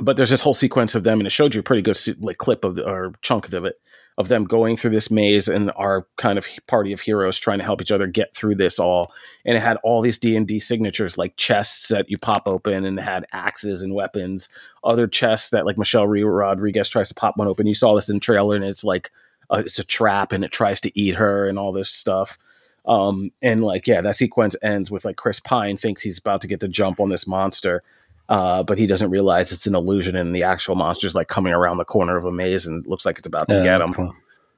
but 0.00 0.16
there's 0.16 0.30
this 0.30 0.40
whole 0.40 0.54
sequence 0.54 0.94
of 0.94 1.04
them, 1.04 1.20
and 1.20 1.26
it 1.26 1.30
showed 1.30 1.54
you 1.54 1.60
a 1.60 1.64
pretty 1.64 1.82
good 1.82 1.98
like 2.20 2.38
clip 2.38 2.64
of 2.64 2.76
the, 2.76 2.88
or 2.88 3.12
chunk 3.22 3.52
of 3.52 3.64
it 3.64 3.80
of 4.16 4.28
them 4.28 4.44
going 4.44 4.76
through 4.76 4.92
this 4.92 5.10
maze 5.10 5.48
and 5.48 5.72
our 5.74 6.06
kind 6.16 6.38
of 6.38 6.46
party 6.68 6.92
of 6.92 7.00
heroes 7.00 7.38
trying 7.38 7.58
to 7.58 7.64
help 7.64 7.82
each 7.82 7.90
other 7.90 8.06
get 8.06 8.34
through 8.34 8.54
this 8.54 8.78
all. 8.78 9.12
And 9.44 9.56
it 9.56 9.60
had 9.60 9.76
all 9.82 10.00
these 10.00 10.18
D 10.18 10.36
and 10.36 10.46
D 10.46 10.60
signatures, 10.60 11.18
like 11.18 11.36
chests 11.36 11.88
that 11.88 12.08
you 12.08 12.16
pop 12.18 12.44
open, 12.46 12.84
and 12.84 12.98
had 12.98 13.26
axes 13.32 13.82
and 13.82 13.94
weapons. 13.94 14.48
Other 14.84 15.06
chests 15.06 15.50
that 15.50 15.66
like 15.66 15.78
Michelle 15.78 16.06
Rodriguez 16.06 16.88
tries 16.88 17.08
to 17.08 17.14
pop 17.14 17.36
one 17.36 17.48
open. 17.48 17.66
You 17.66 17.74
saw 17.74 17.94
this 17.94 18.08
in 18.08 18.20
trailer, 18.20 18.54
and 18.56 18.64
it's 18.64 18.84
like 18.84 19.10
uh, 19.50 19.62
it's 19.64 19.78
a 19.78 19.84
trap 19.84 20.32
and 20.32 20.44
it 20.44 20.50
tries 20.50 20.80
to 20.82 20.98
eat 20.98 21.14
her 21.16 21.48
and 21.48 21.58
all 21.58 21.72
this 21.72 21.90
stuff. 21.90 22.38
Um, 22.86 23.32
and 23.40 23.60
like, 23.60 23.86
yeah, 23.86 24.00
that 24.02 24.16
sequence 24.16 24.56
ends 24.62 24.90
with 24.90 25.04
like 25.04 25.16
Chris 25.16 25.40
Pine 25.40 25.76
thinks 25.76 26.02
he's 26.02 26.18
about 26.18 26.40
to 26.42 26.46
get 26.46 26.60
the 26.60 26.68
jump 26.68 27.00
on 27.00 27.08
this 27.08 27.26
monster, 27.26 27.82
uh, 28.28 28.62
but 28.62 28.76
he 28.76 28.86
doesn't 28.86 29.10
realize 29.10 29.52
it's 29.52 29.66
an 29.66 29.74
illusion 29.74 30.16
and 30.16 30.34
the 30.34 30.44
actual 30.44 30.74
monster's 30.74 31.14
like 31.14 31.28
coming 31.28 31.54
around 31.54 31.78
the 31.78 31.84
corner 31.84 32.16
of 32.16 32.24
a 32.24 32.32
maze 32.32 32.66
and 32.66 32.86
looks 32.86 33.06
like 33.06 33.18
it's 33.18 33.26
about 33.26 33.48
to 33.48 33.56
yeah, 33.56 33.64
get 33.64 33.80
him. 33.80 33.94
Cool 33.94 34.14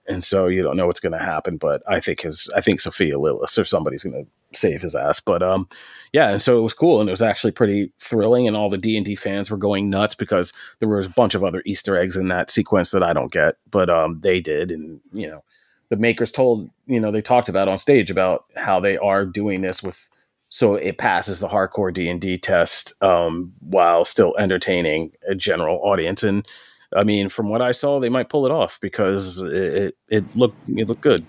and 0.08 0.22
so 0.22 0.46
you 0.46 0.62
don't 0.62 0.76
know 0.76 0.86
what's 0.86 1.00
going 1.00 1.12
to 1.12 1.18
happen. 1.18 1.56
But 1.56 1.82
I 1.88 2.00
think 2.00 2.22
his, 2.22 2.50
I 2.54 2.60
think 2.60 2.80
Sophia 2.80 3.14
Lillis 3.14 3.58
or 3.58 3.64
somebody's 3.64 4.02
going 4.02 4.24
to 4.24 4.58
save 4.58 4.82
his 4.82 4.94
ass. 4.94 5.20
But 5.20 5.42
um, 5.42 5.68
yeah, 6.12 6.30
and 6.30 6.42
so 6.42 6.58
it 6.58 6.62
was 6.62 6.72
cool, 6.72 7.00
and 7.00 7.08
it 7.08 7.12
was 7.12 7.22
actually 7.22 7.52
pretty 7.52 7.92
thrilling, 7.98 8.46
and 8.46 8.56
all 8.56 8.70
the 8.70 8.78
D 8.78 8.96
and 8.96 9.04
D 9.04 9.14
fans 9.14 9.50
were 9.50 9.56
going 9.56 9.90
nuts 9.90 10.14
because 10.14 10.52
there 10.78 10.88
was 10.88 11.06
a 11.06 11.10
bunch 11.10 11.34
of 11.34 11.44
other 11.44 11.62
Easter 11.66 11.98
eggs 11.98 12.16
in 12.16 12.28
that 12.28 12.50
sequence 12.50 12.90
that 12.90 13.02
I 13.02 13.12
don't 13.12 13.32
get, 13.32 13.56
but 13.70 13.90
um, 13.90 14.20
they 14.20 14.40
did, 14.40 14.70
and 14.70 15.00
you 15.12 15.26
know, 15.28 15.42
the 15.88 15.96
makers 15.96 16.32
told, 16.32 16.70
you 16.86 17.00
know, 17.00 17.10
they 17.10 17.22
talked 17.22 17.48
about 17.48 17.68
on 17.68 17.78
stage 17.78 18.10
about 18.10 18.44
how 18.56 18.80
they 18.80 18.96
are 18.96 19.24
doing 19.24 19.60
this 19.60 19.82
with. 19.82 20.08
So 20.48 20.76
it 20.76 20.96
passes 20.96 21.40
the 21.40 21.48
hardcore 21.48 21.92
D 21.92 22.08
and 22.08 22.20
D 22.20 22.38
test 22.38 22.94
um, 23.02 23.52
while 23.60 24.04
still 24.04 24.34
entertaining 24.38 25.12
a 25.28 25.34
general 25.34 25.80
audience, 25.82 26.22
and 26.22 26.46
I 26.94 27.02
mean, 27.02 27.28
from 27.28 27.48
what 27.48 27.62
I 27.62 27.72
saw, 27.72 27.98
they 27.98 28.08
might 28.08 28.28
pull 28.28 28.46
it 28.46 28.52
off 28.52 28.78
because 28.80 29.40
it 29.40 29.52
it, 29.52 29.96
it 30.08 30.36
looked 30.36 30.56
it 30.68 30.88
looked 30.88 31.00
good, 31.00 31.26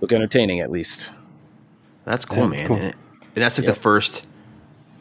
look 0.00 0.12
entertaining 0.12 0.60
at 0.60 0.70
least. 0.70 1.10
That's 2.04 2.24
cool, 2.24 2.44
yeah, 2.44 2.48
man. 2.48 2.66
Cool. 2.66 2.92
And 3.34 3.42
that's 3.42 3.58
like 3.58 3.66
the 3.66 3.74
first. 3.74 4.26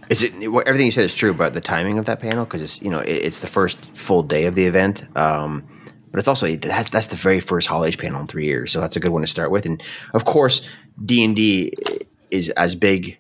Is 0.10 0.22
it 0.22 0.34
everything 0.36 0.86
you 0.86 0.92
said 0.92 1.06
is 1.06 1.14
true 1.14 1.32
about 1.32 1.54
the 1.54 1.62
timing 1.62 1.98
of 1.98 2.06
that 2.06 2.20
panel? 2.20 2.46
Because 2.46 2.62
it's 2.62 2.82
you 2.82 2.90
know 2.90 3.00
it, 3.00 3.12
it's 3.12 3.40
the 3.40 3.48
first 3.48 3.78
full 3.96 4.24
day 4.24 4.46
of 4.46 4.56
the 4.56 4.66
event. 4.66 5.06
Um, 5.16 5.68
but 6.12 6.20
it's 6.20 6.28
also 6.28 6.56
that's, 6.56 6.90
that's 6.92 7.08
the 7.08 7.16
very 7.16 7.40
first 7.40 7.68
Hall 7.68 7.84
H 7.86 7.98
panel 7.98 8.22
in 8.22 8.28
three 8.28 8.46
years, 8.46 8.72
so 8.72 8.80
that's 8.80 8.96
a 8.96 9.00
good 9.00 9.12
one 9.12 9.22
to 9.22 9.28
start 9.28 9.50
with. 9.50 9.66
And 9.66 9.82
of 10.14 10.26
course, 10.26 10.70
D 11.04 11.24
and 11.24 11.36
D 11.36 11.74
is 12.30 12.50
as 12.50 12.76
big, 12.76 13.18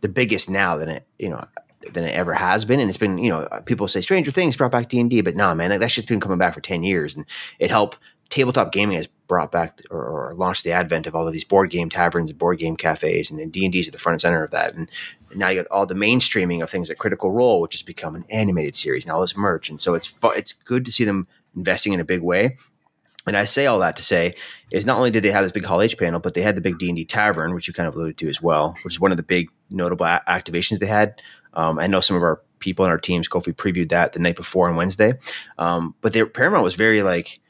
the 0.00 0.08
biggest 0.08 0.50
now 0.50 0.76
than 0.76 0.88
it 0.88 1.06
you 1.18 1.28
know 1.28 1.46
than 1.92 2.04
it 2.04 2.14
ever 2.14 2.32
has 2.34 2.64
been. 2.64 2.80
And 2.80 2.88
it's 2.88 2.98
been, 2.98 3.18
you 3.18 3.30
know, 3.30 3.48
people 3.66 3.86
say 3.86 4.00
Stranger 4.00 4.30
Things 4.30 4.56
brought 4.56 4.72
back 4.72 4.88
D 4.88 4.98
and 4.98 5.10
D, 5.10 5.20
but 5.20 5.36
nah, 5.36 5.54
man, 5.54 5.70
that, 5.70 5.80
that 5.80 5.90
shit's 5.90 6.06
been 6.06 6.20
coming 6.20 6.38
back 6.38 6.54
for 6.54 6.60
ten 6.60 6.82
years, 6.82 7.14
and 7.14 7.24
it 7.58 7.70
helped. 7.70 7.98
Tabletop 8.30 8.72
gaming 8.72 8.96
has 8.96 9.06
brought 9.26 9.50
back 9.50 9.80
or, 9.90 10.04
or, 10.04 10.34
launched 10.34 10.64
the 10.64 10.72
advent 10.72 11.06
of 11.06 11.14
all 11.14 11.26
of 11.26 11.32
these 11.32 11.44
board 11.44 11.70
game 11.70 11.88
taverns 11.88 12.30
and 12.30 12.38
board 12.38 12.58
game 12.58 12.76
cafes, 12.76 13.30
and 13.30 13.40
then 13.40 13.50
D 13.50 13.64
and 13.64 13.72
D 13.72 13.80
is 13.80 13.88
at 13.88 13.92
the 13.92 13.98
front 13.98 14.14
and 14.14 14.20
center 14.20 14.44
of 14.44 14.50
that. 14.50 14.74
And, 14.74 14.90
now 15.36 15.48
you 15.48 15.60
got 15.60 15.70
all 15.70 15.86
the 15.86 15.94
mainstreaming 15.94 16.62
of 16.62 16.70
things 16.70 16.88
like 16.88 16.98
Critical 16.98 17.32
Role, 17.32 17.60
which 17.60 17.74
has 17.74 17.82
become 17.82 18.14
an 18.14 18.24
animated 18.30 18.76
series 18.76 19.06
now. 19.06 19.20
It's 19.22 19.36
merch, 19.36 19.68
and 19.68 19.80
so 19.80 19.94
it's 19.94 20.14
it's 20.22 20.52
good 20.52 20.84
to 20.86 20.92
see 20.92 21.04
them 21.04 21.26
investing 21.56 21.92
in 21.92 22.00
a 22.00 22.04
big 22.04 22.22
way. 22.22 22.56
And 23.26 23.36
I 23.36 23.46
say 23.46 23.66
all 23.66 23.78
that 23.78 23.96
to 23.96 24.02
say 24.02 24.34
is 24.70 24.84
not 24.84 24.98
only 24.98 25.10
did 25.10 25.22
they 25.22 25.30
have 25.30 25.44
this 25.44 25.52
big 25.52 25.64
Hall 25.64 25.80
H 25.80 25.98
panel, 25.98 26.20
but 26.20 26.34
they 26.34 26.42
had 26.42 26.56
the 26.56 26.60
big 26.60 26.78
D 26.78 26.88
and 26.88 26.96
D 26.96 27.04
tavern, 27.04 27.54
which 27.54 27.66
you 27.66 27.74
kind 27.74 27.88
of 27.88 27.94
alluded 27.94 28.18
to 28.18 28.28
as 28.28 28.42
well, 28.42 28.76
which 28.82 28.94
is 28.94 29.00
one 29.00 29.10
of 29.10 29.16
the 29.16 29.22
big 29.22 29.48
notable 29.70 30.06
a- 30.06 30.22
activations 30.28 30.78
they 30.78 30.86
had. 30.86 31.20
Um, 31.54 31.78
I 31.78 31.86
know 31.86 32.00
some 32.00 32.16
of 32.16 32.22
our 32.22 32.40
people 32.58 32.84
in 32.84 32.90
our 32.90 32.98
teams, 32.98 33.28
Kofi 33.28 33.54
previewed 33.54 33.90
that 33.90 34.12
the 34.12 34.18
night 34.18 34.36
before 34.36 34.68
on 34.68 34.76
Wednesday. 34.76 35.14
Um, 35.58 35.94
but 36.00 36.12
their 36.12 36.26
Paramount 36.26 36.64
was 36.64 36.74
very 36.74 37.02
like 37.02 37.40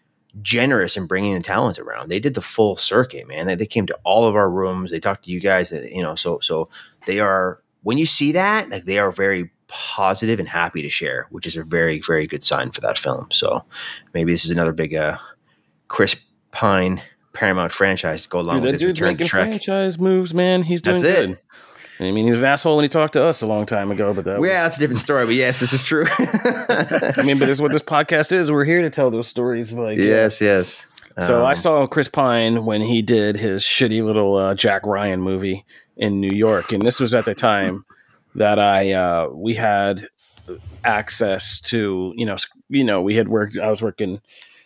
generous 0.42 0.96
in 0.96 1.06
bringing 1.06 1.34
the 1.34 1.40
talent 1.40 1.78
around. 1.78 2.08
They 2.08 2.20
did 2.20 2.34
the 2.34 2.40
full 2.40 2.76
circuit, 2.76 3.28
man. 3.28 3.46
They, 3.46 3.54
they 3.54 3.66
came 3.66 3.86
to 3.86 3.98
all 4.04 4.26
of 4.26 4.34
our 4.34 4.50
rooms. 4.50 4.90
They 4.90 5.00
talked 5.00 5.24
to 5.24 5.30
you 5.30 5.40
guys. 5.40 5.72
You 5.72 6.02
know, 6.02 6.14
so 6.14 6.38
so 6.40 6.66
they 7.06 7.20
are 7.20 7.62
when 7.82 7.98
you 7.98 8.06
see 8.06 8.32
that, 8.32 8.70
like 8.70 8.84
they 8.84 8.98
are 8.98 9.10
very 9.10 9.50
positive 9.66 10.38
and 10.38 10.48
happy 10.48 10.82
to 10.82 10.88
share, 10.88 11.26
which 11.30 11.46
is 11.46 11.56
a 11.56 11.64
very 11.64 12.00
very 12.00 12.26
good 12.26 12.44
sign 12.44 12.70
for 12.70 12.80
that 12.80 12.98
film. 12.98 13.28
So 13.30 13.64
maybe 14.12 14.32
this 14.32 14.44
is 14.44 14.50
another 14.50 14.72
big 14.72 14.94
uh, 14.94 15.18
Chris 15.88 16.16
Pine 16.50 17.02
Paramount 17.32 17.72
franchise 17.72 18.22
to 18.22 18.28
go 18.28 18.40
along 18.40 18.56
dude, 18.56 18.64
with 18.64 18.74
his 18.74 18.84
return 18.84 19.16
to 19.16 19.24
Trek. 19.24 19.48
Franchise 19.48 19.98
moves, 19.98 20.32
man. 20.32 20.62
He's 20.62 20.80
doing 20.80 21.00
That's 21.00 21.20
good. 21.20 21.30
it. 21.30 21.44
I 22.00 22.10
mean, 22.10 22.24
he 22.24 22.30
was 22.30 22.40
an 22.40 22.46
asshole 22.46 22.76
when 22.76 22.82
he 22.84 22.88
talked 22.88 23.12
to 23.12 23.24
us 23.24 23.40
a 23.42 23.46
long 23.46 23.66
time 23.66 23.90
ago, 23.92 24.12
but 24.12 24.24
that 24.24 24.40
was, 24.40 24.50
Yeah, 24.50 24.64
that's 24.64 24.76
a 24.76 24.80
different 24.80 25.00
story. 25.00 25.24
But 25.26 25.34
yes, 25.34 25.60
this 25.60 25.72
is 25.72 25.84
true. 25.84 26.04
I 26.18 27.22
mean, 27.24 27.38
but 27.38 27.48
it's 27.48 27.60
what 27.60 27.70
this 27.72 27.82
podcast 27.82 28.32
is. 28.32 28.50
We're 28.50 28.64
here 28.64 28.82
to 28.82 28.90
tell 28.90 29.10
those 29.10 29.28
stories. 29.28 29.72
Like, 29.72 29.98
uh, 29.98 30.02
yes, 30.02 30.40
yes. 30.40 30.86
So 31.20 31.44
I 31.44 31.50
Um, 31.50 31.56
saw 31.56 31.86
Chris 31.86 32.08
Pine 32.08 32.64
when 32.64 32.80
he 32.82 33.00
did 33.00 33.36
his 33.36 33.62
shitty 33.62 34.02
little 34.04 34.34
uh, 34.36 34.54
Jack 34.54 34.84
Ryan 34.84 35.20
movie 35.20 35.64
in 35.96 36.20
New 36.20 36.32
York, 36.32 36.72
and 36.72 36.82
this 36.82 36.98
was 36.98 37.14
at 37.14 37.24
the 37.24 37.34
time 37.36 37.84
that 38.34 38.58
I 38.58 38.92
uh, 38.92 39.28
we 39.32 39.54
had 39.54 40.08
access 40.84 41.60
to 41.60 42.12
you 42.16 42.26
know 42.26 42.36
you 42.68 42.84
know 42.84 43.00
we 43.00 43.14
had 43.14 43.28
worked 43.28 43.56
I 43.58 43.70
was 43.70 43.80
working 43.82 44.20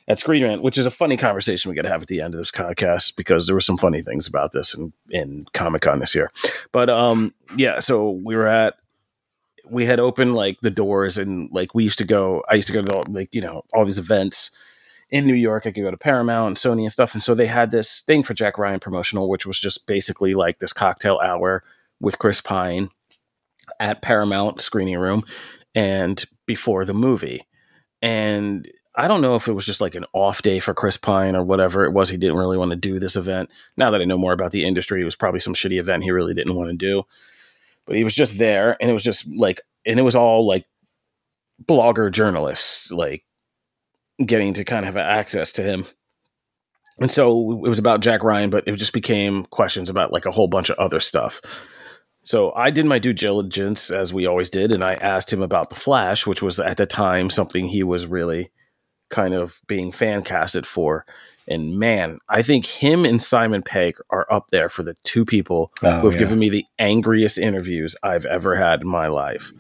at 0.09 0.19
Screen 0.19 0.43
Rant, 0.43 0.63
which 0.63 0.79
is 0.79 0.87
a 0.87 0.91
funny 0.91 1.17
conversation 1.17 1.69
we 1.69 1.77
got 1.77 1.83
to 1.83 1.91
have 1.91 2.03
at 2.03 2.09
the 2.09 2.21
end 2.23 2.35
of 2.35 2.39
this 2.39 2.51
podcast 2.51 3.15
because 3.15 3.47
there 3.47 3.55
were 3.55 3.61
some 3.61 3.77
funny 3.77 4.03
things 4.03 4.27
about 4.27 4.53
this 4.53 4.75
in 4.75 4.93
in 5.11 5.47
Comic 5.53 5.83
Con 5.83 6.01
this 6.01 6.15
year. 6.15 6.33
But 6.73 6.91
um 6.91 7.35
yeah, 7.57 7.79
so 7.79 8.11
we 8.11 8.35
were 8.35 8.49
at 8.49 8.75
we 9.71 9.85
had 9.85 10.01
opened 10.01 10.35
like 10.35 10.59
the 10.63 10.71
doors 10.71 11.19
and 11.19 11.51
like 11.53 11.75
we 11.75 11.85
used 11.85 11.99
to 11.99 12.05
go 12.05 12.43
I 12.49 12.55
used 12.55 12.69
to 12.69 12.73
go 12.73 12.83
to 12.83 12.97
all, 12.97 13.05
like 13.09 13.29
you 13.33 13.43
know 13.43 13.63
all 13.75 13.85
these 13.85 13.99
events 13.99 14.51
in 15.11 15.27
New 15.27 15.35
York. 15.35 15.67
I 15.67 15.73
could 15.73 15.83
go 15.83 15.91
to 15.91 15.97
Paramount 15.97 16.49
and 16.49 16.57
Sony 16.57 16.83
and 16.83 16.93
stuff. 16.93 17.15
And 17.15 17.23
so 17.23 17.35
they 17.35 17.47
had 17.47 17.71
this 17.71 18.01
thing 18.01 18.23
for 18.23 18.35
Jack 18.35 18.59
Ryan 18.59 18.81
promotional, 18.81 19.29
which 19.29 19.47
was 19.47 19.61
just 19.61 19.87
basically 19.87 20.35
like 20.35 20.59
this 20.59 20.73
cocktail 20.73 21.19
hour 21.23 21.63
with 22.01 22.19
Chris 22.19 22.41
Pine 22.41 22.89
at 23.81 24.03
Paramount 24.03 24.61
screening 24.61 24.99
room 24.99 25.25
and 25.75 26.25
before 26.47 26.85
the 26.85 26.95
movie. 26.95 27.47
And 28.01 28.69
I 28.99 29.07
don't 29.07 29.21
know 29.21 29.37
if 29.37 29.47
it 29.47 29.53
was 29.53 29.65
just 29.65 29.81
like 29.81 29.95
an 29.95 30.05
off 30.13 30.43
day 30.43 30.59
for 30.59 30.75
Chris 30.75 30.97
Pine 30.97 31.37
or 31.37 31.45
whatever 31.45 31.85
it 31.85 31.93
was. 31.93 32.09
He 32.09 32.17
didn't 32.17 32.37
really 32.37 32.59
want 32.59 32.73
to 32.73 32.77
do 32.77 32.99
this 32.99 33.15
event. 33.15 33.49
Now 33.77 33.93
that 33.93 34.01
I 34.01 34.05
know 34.05 34.19
more 34.19 34.33
about 34.33 34.51
the 34.51 34.65
industry, 34.65 35.01
it 35.01 35.05
was 35.05 35.15
probably 35.15 35.39
some 35.39 35.55
shitty 35.55 35.79
event 35.79 36.03
he 36.03 36.11
really 36.11 36.35
didn't 36.35 36.57
want 36.57 36.69
to 36.71 36.77
do. 36.77 37.05
But 37.87 37.95
he 37.95 38.03
was 38.03 38.13
just 38.13 38.39
there 38.39 38.77
and 38.81 38.91
it 38.91 38.93
was 38.93 39.05
just 39.05 39.25
like, 39.29 39.61
and 39.87 40.01
it 40.01 40.03
was 40.03 40.17
all 40.17 40.49
like 40.49 40.67
blogger 41.65 42.11
journalists, 42.11 42.91
like 42.91 43.25
getting 44.27 44.53
to 44.55 44.65
kind 44.65 44.85
of 44.85 44.95
have 44.95 44.97
access 44.97 45.53
to 45.53 45.63
him. 45.63 45.87
And 46.99 47.09
so 47.11 47.53
it 47.65 47.69
was 47.69 47.79
about 47.79 48.01
Jack 48.01 48.25
Ryan, 48.25 48.51
but 48.51 48.67
it 48.67 48.75
just 48.75 48.93
became 48.93 49.45
questions 49.45 49.89
about 49.89 50.13
like 50.13 50.27
a 50.27 50.33
whole 50.33 50.49
bunch 50.49 50.71
of 50.71 50.79
other 50.81 50.99
stuff. 50.99 51.41
So 52.25 52.53
I 52.55 52.71
did 52.71 52.85
my 52.85 52.99
due 52.99 53.13
diligence 53.13 53.93
as 53.93 54.13
we 54.13 54.27
always 54.27 54.51
did, 54.51 54.73
and 54.73 54.83
I 54.83 54.95
asked 54.95 55.33
him 55.33 55.41
about 55.41 55.71
the 55.71 55.77
Flash, 55.77 56.27
which 56.27 56.43
was 56.43 56.59
at 56.59 56.77
the 56.77 56.85
time 56.85 57.31
something 57.31 57.69
he 57.69 57.85
was 57.85 58.05
really 58.05 58.51
kind 59.09 59.35
of 59.35 59.61
being 59.67 59.91
fan 59.93 60.23
casted 60.23 60.67
for. 60.67 61.05
And 61.47 61.79
man, 61.79 62.19
I 62.29 62.43
think 62.43 62.67
him 62.67 63.05
and 63.07 63.23
Simon 63.23 63.63
Pegg 63.63 63.97
are 64.11 64.27
up 64.31 64.49
there 64.51 64.69
for 64.69 64.83
the 64.83 64.95
two 65.03 65.25
people 65.25 65.73
Oh, 65.83 66.01
who 66.01 66.07
have 66.09 66.15
yeah. 66.15 66.21
given 66.21 66.39
me 66.39 66.51
the 66.51 66.67
angriest 66.79 67.39
interviews 67.39 67.97
I've 68.03 68.27
ever 68.27 68.55
had 68.55 68.83
in 68.83 68.89
my 68.89 69.07
life. 69.07 69.51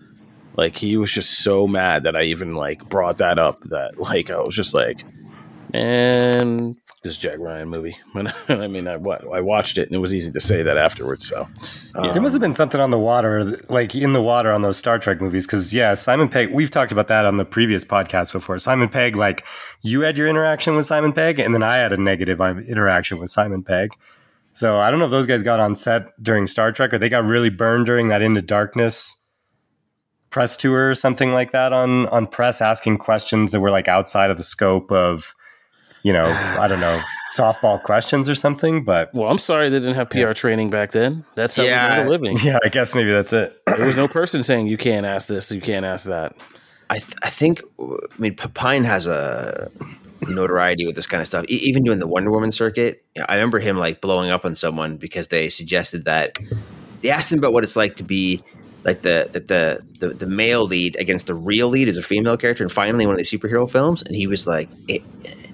Like 0.56 0.76
he 0.76 0.96
was 0.96 1.10
just 1.12 1.38
so 1.38 1.66
mad 1.66 2.02
that 2.02 2.14
I 2.16 2.24
even 2.24 2.50
like 2.50 2.86
brought 2.90 3.18
that 3.18 3.38
up. 3.38 3.62
That 3.64 3.98
like 3.98 4.30
I 4.30 4.38
was 4.40 4.54
just 4.54 4.74
like, 4.74 5.02
and 5.72 6.76
this 7.02 7.16
Jack 7.16 7.38
Ryan 7.38 7.68
movie. 7.68 7.96
I 8.48 8.66
mean, 8.66 8.88
I 8.88 8.96
what 8.96 9.24
I 9.32 9.40
watched 9.40 9.78
it, 9.78 9.88
and 9.88 9.94
it 9.94 9.98
was 9.98 10.12
easy 10.12 10.30
to 10.32 10.40
say 10.40 10.62
that 10.62 10.76
afterwards. 10.76 11.26
So 11.26 11.48
um, 11.94 12.12
There 12.12 12.20
must 12.20 12.34
have 12.34 12.40
been 12.40 12.54
something 12.54 12.80
on 12.80 12.90
the 12.90 12.98
water, 12.98 13.56
like 13.68 13.94
in 13.94 14.12
the 14.12 14.22
water 14.22 14.52
on 14.52 14.62
those 14.62 14.76
Star 14.76 14.98
Trek 14.98 15.20
movies. 15.20 15.46
Because 15.46 15.72
yeah, 15.72 15.94
Simon 15.94 16.28
Pegg. 16.28 16.52
We've 16.52 16.70
talked 16.70 16.92
about 16.92 17.08
that 17.08 17.24
on 17.24 17.36
the 17.36 17.44
previous 17.44 17.84
podcast 17.84 18.32
before. 18.32 18.58
Simon 18.58 18.88
Pegg, 18.88 19.16
like 19.16 19.44
you 19.82 20.00
had 20.00 20.18
your 20.18 20.28
interaction 20.28 20.76
with 20.76 20.86
Simon 20.86 21.12
Pegg, 21.12 21.38
and 21.38 21.54
then 21.54 21.62
I 21.62 21.76
had 21.76 21.92
a 21.92 21.96
negative 21.96 22.40
um, 22.40 22.58
interaction 22.60 23.18
with 23.18 23.30
Simon 23.30 23.62
Pegg. 23.62 23.92
So 24.52 24.78
I 24.78 24.90
don't 24.90 24.98
know 24.98 25.04
if 25.04 25.10
those 25.12 25.26
guys 25.26 25.42
got 25.42 25.60
on 25.60 25.76
set 25.76 26.20
during 26.22 26.46
Star 26.48 26.72
Trek 26.72 26.92
or 26.92 26.98
they 26.98 27.08
got 27.08 27.24
really 27.24 27.50
burned 27.50 27.86
during 27.86 28.08
that 28.08 28.22
Into 28.22 28.42
Darkness 28.42 29.24
press 30.30 30.56
tour 30.56 30.90
or 30.90 30.94
something 30.94 31.32
like 31.32 31.52
that 31.52 31.72
on 31.72 32.06
on 32.08 32.26
press, 32.26 32.60
asking 32.60 32.98
questions 32.98 33.52
that 33.52 33.60
were 33.60 33.70
like 33.70 33.88
outside 33.88 34.30
of 34.30 34.36
the 34.36 34.42
scope 34.42 34.90
of, 34.92 35.34
you 36.08 36.14
know, 36.14 36.24
I 36.64 36.66
don't 36.68 36.80
know, 36.80 37.00
softball 37.36 37.82
questions 37.82 38.28
or 38.30 38.34
something. 38.34 38.82
But 38.84 39.12
Well, 39.12 39.30
I'm 39.30 39.36
sorry 39.38 39.68
they 39.68 39.78
didn't 39.78 39.96
have 39.96 40.08
PR 40.08 40.32
training 40.32 40.70
back 40.70 40.92
then. 40.92 41.24
That's 41.34 41.54
how 41.56 41.62
Yeah. 41.64 41.90
we 41.90 41.96
made 41.98 42.06
a 42.06 42.08
living. 42.10 42.36
yeah, 42.42 42.58
I 42.64 42.68
guess 42.70 42.94
maybe 42.94 43.12
that's 43.12 43.32
it. 43.34 43.60
There 43.66 43.84
was 43.86 43.96
no 43.96 44.08
person 44.08 44.42
saying 44.42 44.68
you 44.68 44.78
can't 44.78 45.04
ask 45.04 45.28
this, 45.28 45.52
you 45.52 45.60
can't 45.60 45.84
ask 45.84 46.06
that. 46.06 46.34
I 46.90 46.94
th- 46.98 47.14
I 47.22 47.28
think 47.30 47.62
I 47.78 47.96
mean 48.18 48.34
P- 48.34 48.48
Pine 48.54 48.84
has 48.84 49.06
a 49.06 49.70
notoriety 50.22 50.86
with 50.86 50.96
this 50.96 51.06
kind 51.06 51.20
of 51.20 51.26
stuff. 51.26 51.44
E- 51.48 51.60
even 51.68 51.84
doing 51.84 51.98
the 51.98 52.06
Wonder 52.06 52.30
Woman 52.30 52.50
circuit, 52.50 53.04
I 53.28 53.34
remember 53.34 53.58
him 53.58 53.76
like 53.78 54.00
blowing 54.00 54.30
up 54.30 54.46
on 54.46 54.54
someone 54.54 54.96
because 54.96 55.28
they 55.28 55.50
suggested 55.50 56.06
that 56.06 56.38
they 57.02 57.10
asked 57.10 57.30
him 57.30 57.38
about 57.40 57.52
what 57.52 57.62
it's 57.62 57.76
like 57.76 57.96
to 57.96 58.04
be 58.04 58.42
like 58.84 59.02
the 59.02 59.28
the 59.32 59.40
the 59.40 59.82
the, 60.00 60.14
the 60.14 60.26
male 60.26 60.64
lead 60.64 60.96
against 60.96 61.26
the 61.26 61.34
real 61.34 61.68
lead 61.68 61.88
as 61.88 61.98
a 61.98 62.02
female 62.02 62.38
character, 62.38 62.64
and 62.64 62.72
finally 62.72 63.04
one 63.04 63.14
of 63.14 63.18
the 63.18 63.38
superhero 63.38 63.70
films, 63.70 64.00
and 64.02 64.16
he 64.16 64.26
was 64.26 64.46
like. 64.46 64.68
It, 64.88 65.02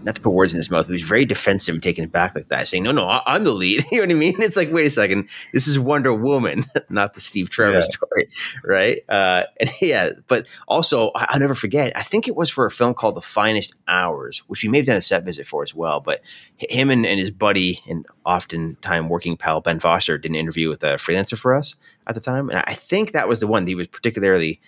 not 0.04 0.14
to 0.16 0.20
put 0.20 0.30
words 0.32 0.52
in 0.52 0.58
his 0.58 0.70
mouth, 0.70 0.86
but 0.86 0.92
he 0.92 0.94
was 0.94 1.02
very 1.08 1.24
defensive 1.24 1.74
and 1.74 1.82
taking 1.82 2.04
it 2.04 2.12
back 2.12 2.34
like 2.34 2.48
that, 2.48 2.68
saying, 2.68 2.82
"No, 2.82 2.92
no, 2.92 3.08
I, 3.08 3.22
I'm 3.26 3.44
the 3.44 3.52
lead." 3.52 3.84
you 3.90 3.98
know 3.98 4.04
what 4.04 4.10
I 4.10 4.14
mean? 4.14 4.34
It's 4.42 4.56
like, 4.56 4.70
wait 4.72 4.86
a 4.86 4.90
second, 4.90 5.28
this 5.52 5.66
is 5.66 5.78
Wonder 5.78 6.14
Woman, 6.14 6.64
not 6.90 7.14
the 7.14 7.20
Steve 7.20 7.50
Trevor 7.50 7.74
Yeah. 7.74 7.80
story, 7.80 8.28
right? 8.64 8.98
Uh, 9.08 9.44
and 9.58 9.70
yeah, 9.80 10.10
but 10.28 10.46
also 10.68 11.10
I, 11.14 11.26
I'll 11.30 11.40
never 11.40 11.54
forget. 11.54 11.96
I 11.96 12.02
think 12.02 12.28
it 12.28 12.36
was 12.36 12.50
for 12.50 12.66
a 12.66 12.70
film 12.70 12.94
called 12.94 13.16
The 13.16 13.20
Finest 13.22 13.74
Hours, 13.88 14.38
which 14.46 14.62
we 14.62 14.68
may 14.68 14.78
have 14.78 14.86
done 14.86 14.96
a 14.96 15.00
set 15.00 15.24
visit 15.24 15.46
for 15.46 15.62
as 15.62 15.74
well. 15.74 16.00
But 16.00 16.20
him 16.56 16.90
and, 16.90 17.04
and 17.06 17.18
his 17.18 17.30
buddy 17.30 17.80
and 17.88 18.06
oftentimes 18.24 19.08
working 19.08 19.36
pal 19.36 19.60
Ben 19.60 19.80
Foster 19.80 20.18
did 20.18 20.30
an 20.30 20.36
interview 20.36 20.68
with 20.68 20.82
a 20.84 20.94
freelancer 20.94 21.38
for 21.38 21.54
us 21.54 21.76
at 22.06 22.14
the 22.14 22.20
time, 22.20 22.50
and 22.50 22.62
I 22.66 22.74
think 22.74 23.12
that 23.12 23.28
was 23.28 23.40
the 23.40 23.46
one 23.46 23.64
that 23.64 23.70
he 23.70 23.74
was 23.74 23.86
particularly 23.88 24.60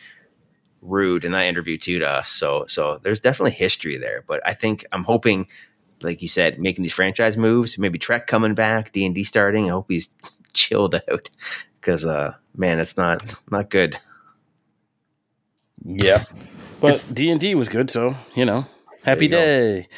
rude 0.86 1.24
in 1.24 1.32
that 1.32 1.44
interview 1.46 1.76
too 1.78 1.98
to 1.98 2.08
us. 2.08 2.28
So 2.28 2.64
so 2.68 2.98
there's 3.02 3.20
definitely 3.20 3.52
history 3.52 3.96
there. 3.96 4.24
But 4.26 4.40
I 4.46 4.54
think 4.54 4.84
I'm 4.92 5.04
hoping, 5.04 5.46
like 6.02 6.22
you 6.22 6.28
said, 6.28 6.60
making 6.60 6.82
these 6.82 6.92
franchise 6.92 7.36
moves, 7.36 7.78
maybe 7.78 7.98
Trek 7.98 8.26
coming 8.26 8.54
back, 8.54 8.92
D 8.92 9.04
and 9.06 9.14
D 9.14 9.24
starting. 9.24 9.66
I 9.66 9.72
hope 9.72 9.86
he's 9.88 10.08
chilled 10.52 10.94
out 10.94 11.28
because 11.80 12.04
uh 12.04 12.34
man, 12.56 12.78
it's 12.80 12.96
not 12.96 13.34
not 13.50 13.70
good. 13.70 13.96
Yeah. 15.84 16.24
But 16.80 17.06
D 17.12 17.30
and 17.30 17.40
D 17.40 17.54
was 17.54 17.68
good, 17.68 17.90
so 17.90 18.16
you 18.34 18.44
know, 18.44 18.66
happy 19.02 19.24
you 19.24 19.30
day. 19.30 19.88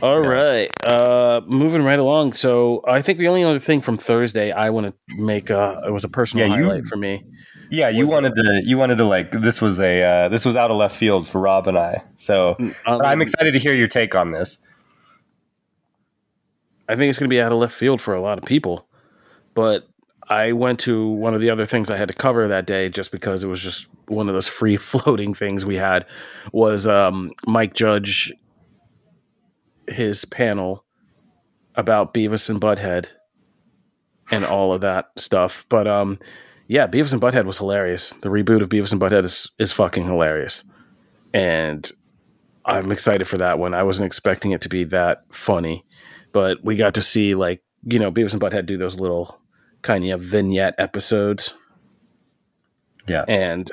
All 0.00 0.20
right, 0.20 0.70
uh, 0.84 1.40
moving 1.46 1.82
right 1.82 1.98
along. 1.98 2.34
So 2.34 2.84
I 2.86 3.02
think 3.02 3.18
the 3.18 3.26
only 3.26 3.42
other 3.42 3.58
thing 3.58 3.80
from 3.80 3.96
Thursday 3.98 4.52
I 4.52 4.70
want 4.70 4.86
to 4.86 5.16
make 5.16 5.50
uh, 5.50 5.80
it 5.86 5.90
was 5.90 6.04
a 6.04 6.08
personal 6.08 6.46
Yeah, 6.48 6.56
you- 6.56 6.64
highlight 6.68 6.86
for 6.86 6.96
me. 6.96 7.24
Yeah, 7.70 7.88
you 7.88 8.06
wanted 8.06 8.34
to. 8.34 8.62
You 8.64 8.78
wanted 8.78 8.98
to 8.98 9.04
like. 9.04 9.30
This 9.30 9.60
was 9.60 9.80
a. 9.80 10.02
Uh, 10.02 10.28
this 10.28 10.44
was 10.44 10.56
out 10.56 10.70
of 10.70 10.76
left 10.76 10.96
field 10.96 11.26
for 11.26 11.40
Rob 11.40 11.68
and 11.68 11.78
I. 11.78 12.02
So 12.16 12.56
Um, 12.58 13.02
I'm 13.02 13.20
excited 13.20 13.52
to 13.52 13.58
hear 13.58 13.74
your 13.74 13.88
take 13.88 14.14
on 14.14 14.32
this. 14.32 14.58
I 16.88 16.96
think 16.96 17.10
it's 17.10 17.18
going 17.18 17.28
to 17.28 17.34
be 17.34 17.40
out 17.40 17.52
of 17.52 17.58
left 17.58 17.74
field 17.74 18.00
for 18.00 18.14
a 18.14 18.20
lot 18.20 18.38
of 18.38 18.44
people, 18.44 18.88
but 19.54 19.86
I 20.28 20.52
went 20.52 20.78
to 20.80 21.06
one 21.06 21.34
of 21.34 21.40
the 21.40 21.50
other 21.50 21.66
things 21.66 21.90
I 21.90 21.96
had 21.96 22.08
to 22.08 22.14
cover 22.14 22.48
that 22.48 22.66
day 22.66 22.88
just 22.88 23.12
because 23.12 23.44
it 23.44 23.46
was 23.46 23.62
just 23.62 23.88
one 24.06 24.28
of 24.28 24.34
those 24.34 24.48
free 24.58 24.76
floating 24.76 25.34
things 25.34 25.64
we 25.64 25.76
had 25.76 26.06
was 26.52 26.86
um, 26.86 27.32
Mike 27.46 27.74
Judge 27.74 28.32
his 29.86 30.24
panel 30.24 30.84
about 31.74 32.12
Beavis 32.12 32.50
and 32.50 32.60
Butthead 32.60 33.06
and 34.30 34.44
all 34.44 34.72
of 34.72 34.82
that 34.82 35.06
stuff. 35.16 35.64
But 35.68 35.86
um, 35.86 36.18
yeah, 36.68 36.86
Beavis 36.86 37.14
and 37.14 37.22
Butthead 37.22 37.46
was 37.46 37.58
hilarious. 37.58 38.10
The 38.20 38.28
reboot 38.28 38.62
of 38.62 38.68
Beavis 38.68 38.92
and 38.92 39.00
Butthead 39.00 39.24
is 39.24 39.50
is 39.58 39.72
fucking 39.72 40.04
hilarious, 40.04 40.64
and 41.32 41.90
I'm 42.64 42.92
excited 42.92 43.26
for 43.26 43.38
that 43.38 43.58
one. 43.58 43.72
I 43.72 43.82
wasn't 43.82 44.06
expecting 44.06 44.52
it 44.52 44.60
to 44.60 44.68
be 44.68 44.84
that 44.84 45.24
funny, 45.30 45.86
but 46.32 46.62
we 46.62 46.76
got 46.76 46.94
to 46.94 47.02
see 47.02 47.34
like 47.34 47.62
you 47.84 47.98
know 47.98 48.12
Beavis 48.12 48.34
and 48.34 48.42
Butthead 48.42 48.66
do 48.66 48.76
those 48.76 49.00
little 49.00 49.40
kind 49.80 50.04
of 50.10 50.20
vignette 50.20 50.74
episodes. 50.76 51.54
Yeah, 53.06 53.24
and 53.26 53.70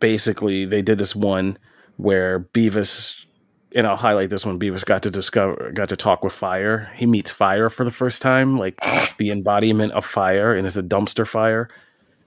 basically 0.00 0.64
they 0.64 0.80
did 0.80 0.96
this 0.96 1.14
one 1.14 1.58
where 1.98 2.40
Beavis 2.40 3.26
and 3.74 3.86
I'll 3.86 3.96
highlight 3.96 4.30
this 4.30 4.44
one. 4.44 4.58
Beavis 4.58 4.84
got 4.84 5.02
to 5.04 5.10
discover, 5.10 5.70
got 5.72 5.88
to 5.90 5.96
talk 5.96 6.24
with 6.24 6.32
fire. 6.32 6.90
He 6.96 7.06
meets 7.06 7.30
fire 7.30 7.70
for 7.70 7.84
the 7.84 7.90
first 7.90 8.22
time, 8.22 8.56
like 8.56 8.78
the 9.18 9.30
embodiment 9.30 9.92
of 9.92 10.04
fire, 10.04 10.54
and 10.54 10.66
it's 10.66 10.76
a 10.76 10.82
dumpster 10.82 11.26
fire. 11.26 11.68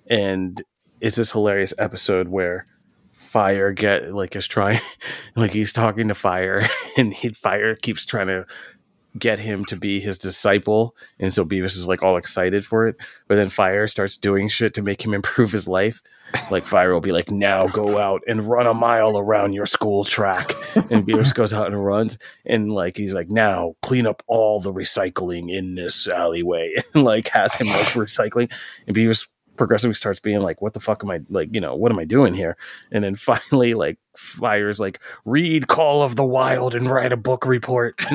And 0.07 0.61
it's 1.01 1.17
this 1.17 1.31
hilarious 1.31 1.73
episode 1.77 2.29
where 2.29 2.67
fire 3.11 3.71
get 3.71 4.13
like 4.13 4.35
is 4.35 4.47
trying, 4.47 4.81
like 5.35 5.51
he's 5.51 5.73
talking 5.73 6.07
to 6.07 6.15
fire, 6.15 6.63
and 6.97 7.13
he 7.13 7.29
fire 7.29 7.75
keeps 7.75 8.05
trying 8.05 8.27
to 8.27 8.45
get 9.17 9.39
him 9.39 9.63
to 9.65 9.75
be 9.75 9.99
his 9.99 10.17
disciple. 10.17 10.95
And 11.19 11.33
so 11.33 11.45
Beavis 11.45 11.77
is 11.77 11.87
like 11.87 12.01
all 12.01 12.17
excited 12.17 12.65
for 12.65 12.87
it. 12.87 12.95
But 13.27 13.35
then 13.35 13.49
Fire 13.49 13.87
starts 13.87 14.17
doing 14.17 14.47
shit 14.47 14.73
to 14.75 14.81
make 14.81 15.03
him 15.03 15.13
improve 15.13 15.51
his 15.51 15.67
life. 15.67 16.01
Like 16.49 16.63
Fire 16.63 16.93
will 16.93 17.01
be 17.01 17.11
like, 17.11 17.29
now 17.29 17.67
go 17.67 17.99
out 17.99 18.23
and 18.27 18.41
run 18.41 18.65
a 18.65 18.73
mile 18.73 19.17
around 19.17 19.53
your 19.53 19.67
school 19.67 20.03
track. 20.03 20.53
And 20.75 21.05
Beavis 21.05 21.33
goes 21.33 21.53
out 21.53 21.67
and 21.67 21.85
runs. 21.85 22.17
And 22.45 22.71
like 22.71 22.97
he's 22.97 23.13
like, 23.13 23.29
now 23.29 23.75
clean 23.81 24.07
up 24.07 24.23
all 24.27 24.59
the 24.59 24.73
recycling 24.73 25.51
in 25.51 25.75
this 25.75 26.07
alleyway. 26.07 26.75
And 26.93 27.05
like 27.05 27.27
has 27.29 27.55
him 27.55 27.67
like 27.67 28.07
recycling. 28.07 28.51
And 28.85 28.95
Beavis 28.95 29.27
progressively 29.57 29.93
starts 29.93 30.19
being 30.19 30.41
like, 30.41 30.61
what 30.61 30.73
the 30.73 30.79
fuck 30.79 31.03
am 31.03 31.11
I 31.11 31.21
like, 31.29 31.49
you 31.51 31.61
know, 31.61 31.75
what 31.75 31.91
am 31.91 31.99
I 31.99 32.05
doing 32.05 32.33
here? 32.33 32.57
And 32.91 33.03
then 33.03 33.15
finally, 33.15 33.73
like, 33.73 33.97
fires 34.15 34.79
like, 34.79 34.99
read 35.25 35.67
Call 35.67 36.01
of 36.01 36.15
the 36.15 36.25
Wild 36.25 36.75
and 36.75 36.89
write 36.89 37.13
a 37.13 37.17
book 37.17 37.45
report. 37.45 37.95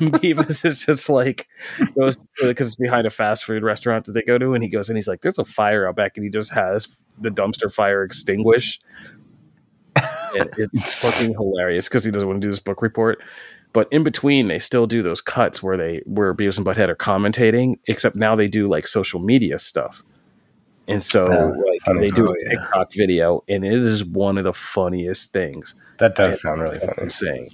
And, 0.00 0.12
Beavis 0.12 0.64
is 0.64 0.84
just 0.84 1.08
like, 1.08 1.46
goes 1.96 2.16
because 2.42 2.66
it's 2.66 2.76
behind 2.76 3.06
a 3.06 3.10
fast 3.10 3.44
food 3.44 3.62
restaurant 3.62 4.04
that 4.06 4.12
they 4.12 4.22
go 4.22 4.36
to. 4.36 4.52
And 4.52 4.62
he 4.62 4.68
goes 4.68 4.90
and 4.90 4.96
he's 4.96 5.06
like, 5.06 5.20
there's 5.20 5.38
a 5.38 5.44
fire 5.44 5.88
out 5.88 5.94
back. 5.94 6.16
And 6.16 6.24
he 6.24 6.30
just 6.30 6.52
has 6.52 7.04
the 7.20 7.30
dumpster 7.30 7.72
fire 7.72 8.02
extinguished. 8.02 8.84
And 9.94 10.50
it's 10.58 11.02
fucking 11.02 11.34
hilarious 11.34 11.88
because 11.88 12.04
he 12.04 12.10
doesn't 12.10 12.28
want 12.28 12.40
to 12.42 12.44
do 12.44 12.50
this 12.50 12.58
book 12.58 12.82
report. 12.82 13.22
But 13.72 13.88
in 13.92 14.02
between, 14.02 14.48
they 14.48 14.58
still 14.58 14.86
do 14.86 15.02
those 15.02 15.20
cuts 15.20 15.62
where 15.62 15.76
they 15.76 16.02
where 16.04 16.34
Beavis 16.34 16.56
and 16.56 16.66
Butthead 16.66 16.88
are 16.88 16.96
commentating, 16.96 17.78
except 17.86 18.16
now 18.16 18.34
they 18.34 18.48
do 18.48 18.68
like 18.68 18.88
social 18.88 19.20
media 19.20 19.58
stuff. 19.58 20.02
And 20.88 21.02
so 21.02 21.24
like 21.24 21.98
they 21.98 22.10
do 22.10 22.30
a 22.30 22.34
TikTok 22.48 22.94
yeah. 22.94 22.98
video, 22.98 23.44
and 23.48 23.64
it 23.64 23.72
is 23.72 24.04
one 24.04 24.38
of 24.38 24.44
the 24.44 24.52
funniest 24.52 25.32
things. 25.32 25.74
That 25.98 26.14
does 26.14 26.40
sound 26.40 26.60
really 26.60 26.78
funny. 26.78 27.08
Saying 27.08 27.50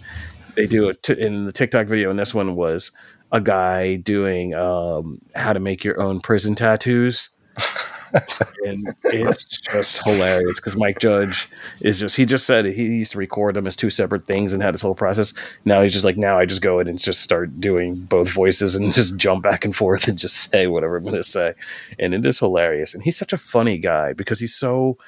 they 0.55 0.66
do 0.66 0.88
it 0.88 1.09
in 1.09 1.47
the 1.47 1.53
TikTok 1.53 1.87
video, 1.87 2.11
and 2.11 2.18
this 2.18 2.35
one 2.35 2.57
was 2.57 2.90
a 3.31 3.40
guy 3.40 3.97
doing 3.97 4.55
um, 4.55 5.21
how 5.35 5.53
to 5.53 5.61
make 5.61 5.85
your 5.85 6.01
own 6.01 6.21
prison 6.21 6.55
tattoos. 6.55 7.31
and 8.12 8.94
it's 9.05 9.59
just 9.59 10.03
hilarious 10.05 10.61
because 10.61 10.77
Mike 10.77 10.98
Judge 10.98 11.48
is 11.81 11.98
just 11.98 12.16
he 12.16 12.27
just 12.27 12.46
said 12.46 12.64
he 12.66 12.85
used 12.85 13.12
to 13.12 13.18
record 13.18 13.55
them 13.55 13.66
as 13.66 13.77
two 13.77 13.90
separate 13.90 14.27
things 14.27 14.53
and 14.53 14.62
had 14.62 14.75
this 14.75 14.81
whole 14.81 14.94
process. 14.94 15.33
Now 15.64 15.83
he's 15.83 15.92
just 15.92 16.05
like 16.05 16.16
now 16.16 16.38
I 16.38 16.44
just 16.44 16.62
go 16.62 16.79
in 16.81 16.88
and 16.88 16.98
just 16.98 17.20
start 17.20 17.61
doing 17.61 17.94
both 17.94 18.31
voices 18.31 18.77
and 18.77 18.92
just 18.94 19.16
jump 19.16 19.42
back 19.42 19.64
and 19.64 19.75
forth 19.75 20.09
and 20.09 20.18
just 20.18 20.51
say 20.51 20.66
whatever 20.66 20.96
I'm 20.96 21.05
gonna 21.05 21.22
say. 21.22 21.55
And 21.98 22.14
it 22.14 22.25
is 22.27 22.38
hilarious. 22.38 22.94
And 22.94 23.03
he's 23.03 23.16
such 23.16 23.33
a 23.33 23.38
funny 23.38 23.79
guy 23.79 24.12
because 24.12 24.40
he's 24.40 24.55
so 24.55 24.98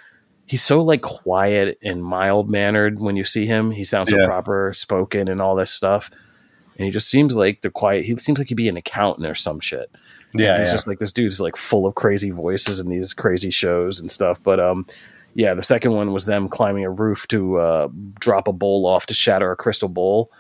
he's 0.47 0.63
so 0.63 0.81
like 0.81 1.03
quiet 1.03 1.79
and 1.83 2.05
mild 2.05 2.49
mannered 2.49 3.01
when 3.01 3.17
you 3.17 3.25
see 3.25 3.47
him. 3.47 3.71
He 3.71 3.85
sounds 3.85 4.11
so 4.11 4.19
yeah. 4.19 4.27
proper 4.27 4.73
spoken 4.73 5.29
and 5.29 5.41
all 5.41 5.55
this 5.55 5.71
stuff. 5.71 6.11
And 6.77 6.87
he 6.87 6.91
just 6.91 7.09
seems 7.09 7.37
like 7.37 7.61
the 7.61 7.71
quiet 7.71 8.05
he 8.05 8.17
seems 8.17 8.39
like 8.39 8.49
he'd 8.49 8.55
be 8.55 8.69
an 8.69 8.77
accountant 8.77 9.27
or 9.27 9.35
some 9.35 9.61
shit. 9.61 9.91
Yeah, 10.35 10.59
he's 10.59 10.69
yeah. 10.69 10.73
just 10.73 10.87
like 10.87 10.99
this 10.99 11.13
dude's 11.13 11.41
like 11.41 11.57
full 11.57 11.87
of 11.87 11.95
crazy 11.95 12.31
voices 12.31 12.81
and 12.81 12.91
these 12.91 13.15
crazy 13.15 13.51
shows 13.51 14.01
and 14.01 14.11
stuff. 14.11 14.43
But 14.43 14.59
um, 14.61 14.87
yeah, 15.35 15.55
the 15.55 15.63
second 15.63 15.93
one 15.93 16.13
was 16.13 16.27
them 16.27 16.49
climbing 16.49 16.85
a 16.85 16.91
roof 16.91 17.27
to 17.29 17.59
uh, 17.59 17.89
drop 18.19 18.49
a 18.49 18.53
bowl 18.53 18.87
off 18.87 19.07
to 19.07 19.15
shatter 19.15 19.51
a 19.51 19.57
crystal 19.57 19.89
bowl, 19.89 20.33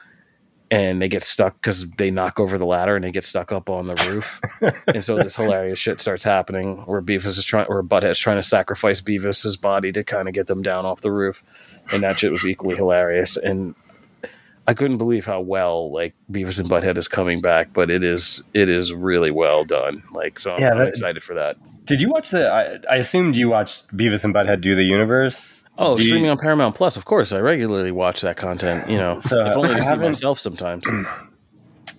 and 0.70 1.00
they 1.00 1.08
get 1.08 1.22
stuck 1.22 1.54
because 1.60 1.88
they 1.90 2.10
knock 2.10 2.40
over 2.40 2.58
the 2.58 2.66
ladder 2.66 2.96
and 2.96 3.04
they 3.04 3.12
get 3.12 3.24
stuck 3.24 3.52
up 3.52 3.70
on 3.70 3.86
the 3.86 3.94
roof. 4.08 4.40
and 4.88 5.04
so 5.04 5.16
this 5.16 5.36
hilarious 5.36 5.78
shit 5.78 6.00
starts 6.00 6.24
happening 6.24 6.78
where 6.86 7.02
Beavis 7.02 7.26
is 7.26 7.44
trying, 7.44 7.66
or 7.66 7.82
Butthead's 7.82 8.18
trying 8.18 8.38
to 8.38 8.42
sacrifice 8.42 9.00
Beavis's 9.00 9.56
body 9.56 9.92
to 9.92 10.02
kind 10.02 10.26
of 10.26 10.34
get 10.34 10.48
them 10.48 10.62
down 10.62 10.84
off 10.84 11.02
the 11.02 11.12
roof, 11.12 11.44
and 11.92 12.02
that 12.02 12.18
shit 12.18 12.32
was 12.32 12.46
equally 12.46 12.76
hilarious. 12.76 13.36
And 13.36 13.74
I 14.66 14.74
couldn't 14.74 14.98
believe 14.98 15.26
how 15.26 15.40
well 15.40 15.92
like 15.92 16.14
Beavis 16.30 16.58
and 16.58 16.68
Butthead 16.68 16.96
is 16.96 17.08
coming 17.08 17.40
back, 17.40 17.72
but 17.72 17.90
it 17.90 18.02
is 18.02 18.42
it 18.54 18.68
is 18.68 18.92
really 18.92 19.30
well 19.30 19.62
done. 19.62 20.02
Like 20.12 20.38
so, 20.38 20.52
I'm, 20.52 20.60
yeah, 20.60 20.70
that, 20.70 20.80
I'm 20.80 20.88
excited 20.88 21.22
for 21.22 21.34
that. 21.34 21.56
Did 21.84 22.00
you 22.00 22.08
watch 22.08 22.30
the? 22.30 22.48
I, 22.48 22.94
I, 22.94 22.96
assumed 22.96 23.36
you 23.36 23.50
watched 23.50 23.94
Beavis 23.94 24.24
and 24.24 24.34
Butthead 24.34 24.62
do 24.62 24.74
the 24.74 24.84
universe. 24.84 25.64
Oh, 25.76 25.96
do 25.96 26.02
streaming 26.02 26.26
you, 26.26 26.30
on 26.30 26.38
Paramount 26.38 26.74
Plus, 26.74 26.96
of 26.96 27.04
course. 27.04 27.32
I 27.32 27.40
regularly 27.40 27.90
watch 27.90 28.22
that 28.22 28.36
content. 28.36 28.88
You 28.88 28.96
know, 28.96 29.18
so 29.18 29.44
if 29.44 29.56
only 29.56 29.74
to 29.74 29.82
see 29.82 29.96
myself 29.96 30.38
sometimes. 30.38 30.84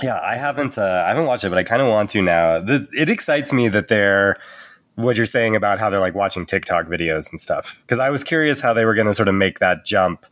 Yeah, 0.04 0.20
I 0.22 0.36
haven't. 0.36 0.78
Uh, 0.78 1.04
I 1.06 1.08
haven't 1.08 1.26
watched 1.26 1.46
it, 1.46 1.50
but 1.50 1.58
I 1.58 1.64
kind 1.64 1.82
of 1.82 1.88
want 1.88 2.10
to 2.10 2.22
now. 2.22 2.60
The, 2.60 2.86
it 2.92 3.08
excites 3.08 3.54
me 3.54 3.70
that 3.70 3.88
they're 3.88 4.38
what 4.96 5.18
you're 5.18 5.26
saying 5.26 5.56
about 5.56 5.80
how 5.80 5.90
they're 5.90 6.00
like 6.00 6.16
watching 6.16 6.46
TikTok 6.46 6.88
videos 6.88 7.30
and 7.30 7.40
stuff. 7.40 7.82
Because 7.82 8.00
I 8.00 8.10
was 8.10 8.24
curious 8.24 8.62
how 8.62 8.74
they 8.74 8.84
were 8.86 8.94
going 8.94 9.08
to 9.08 9.14
sort 9.14 9.28
of 9.28 9.36
make 9.36 9.60
that 9.60 9.86
jump 9.86 10.26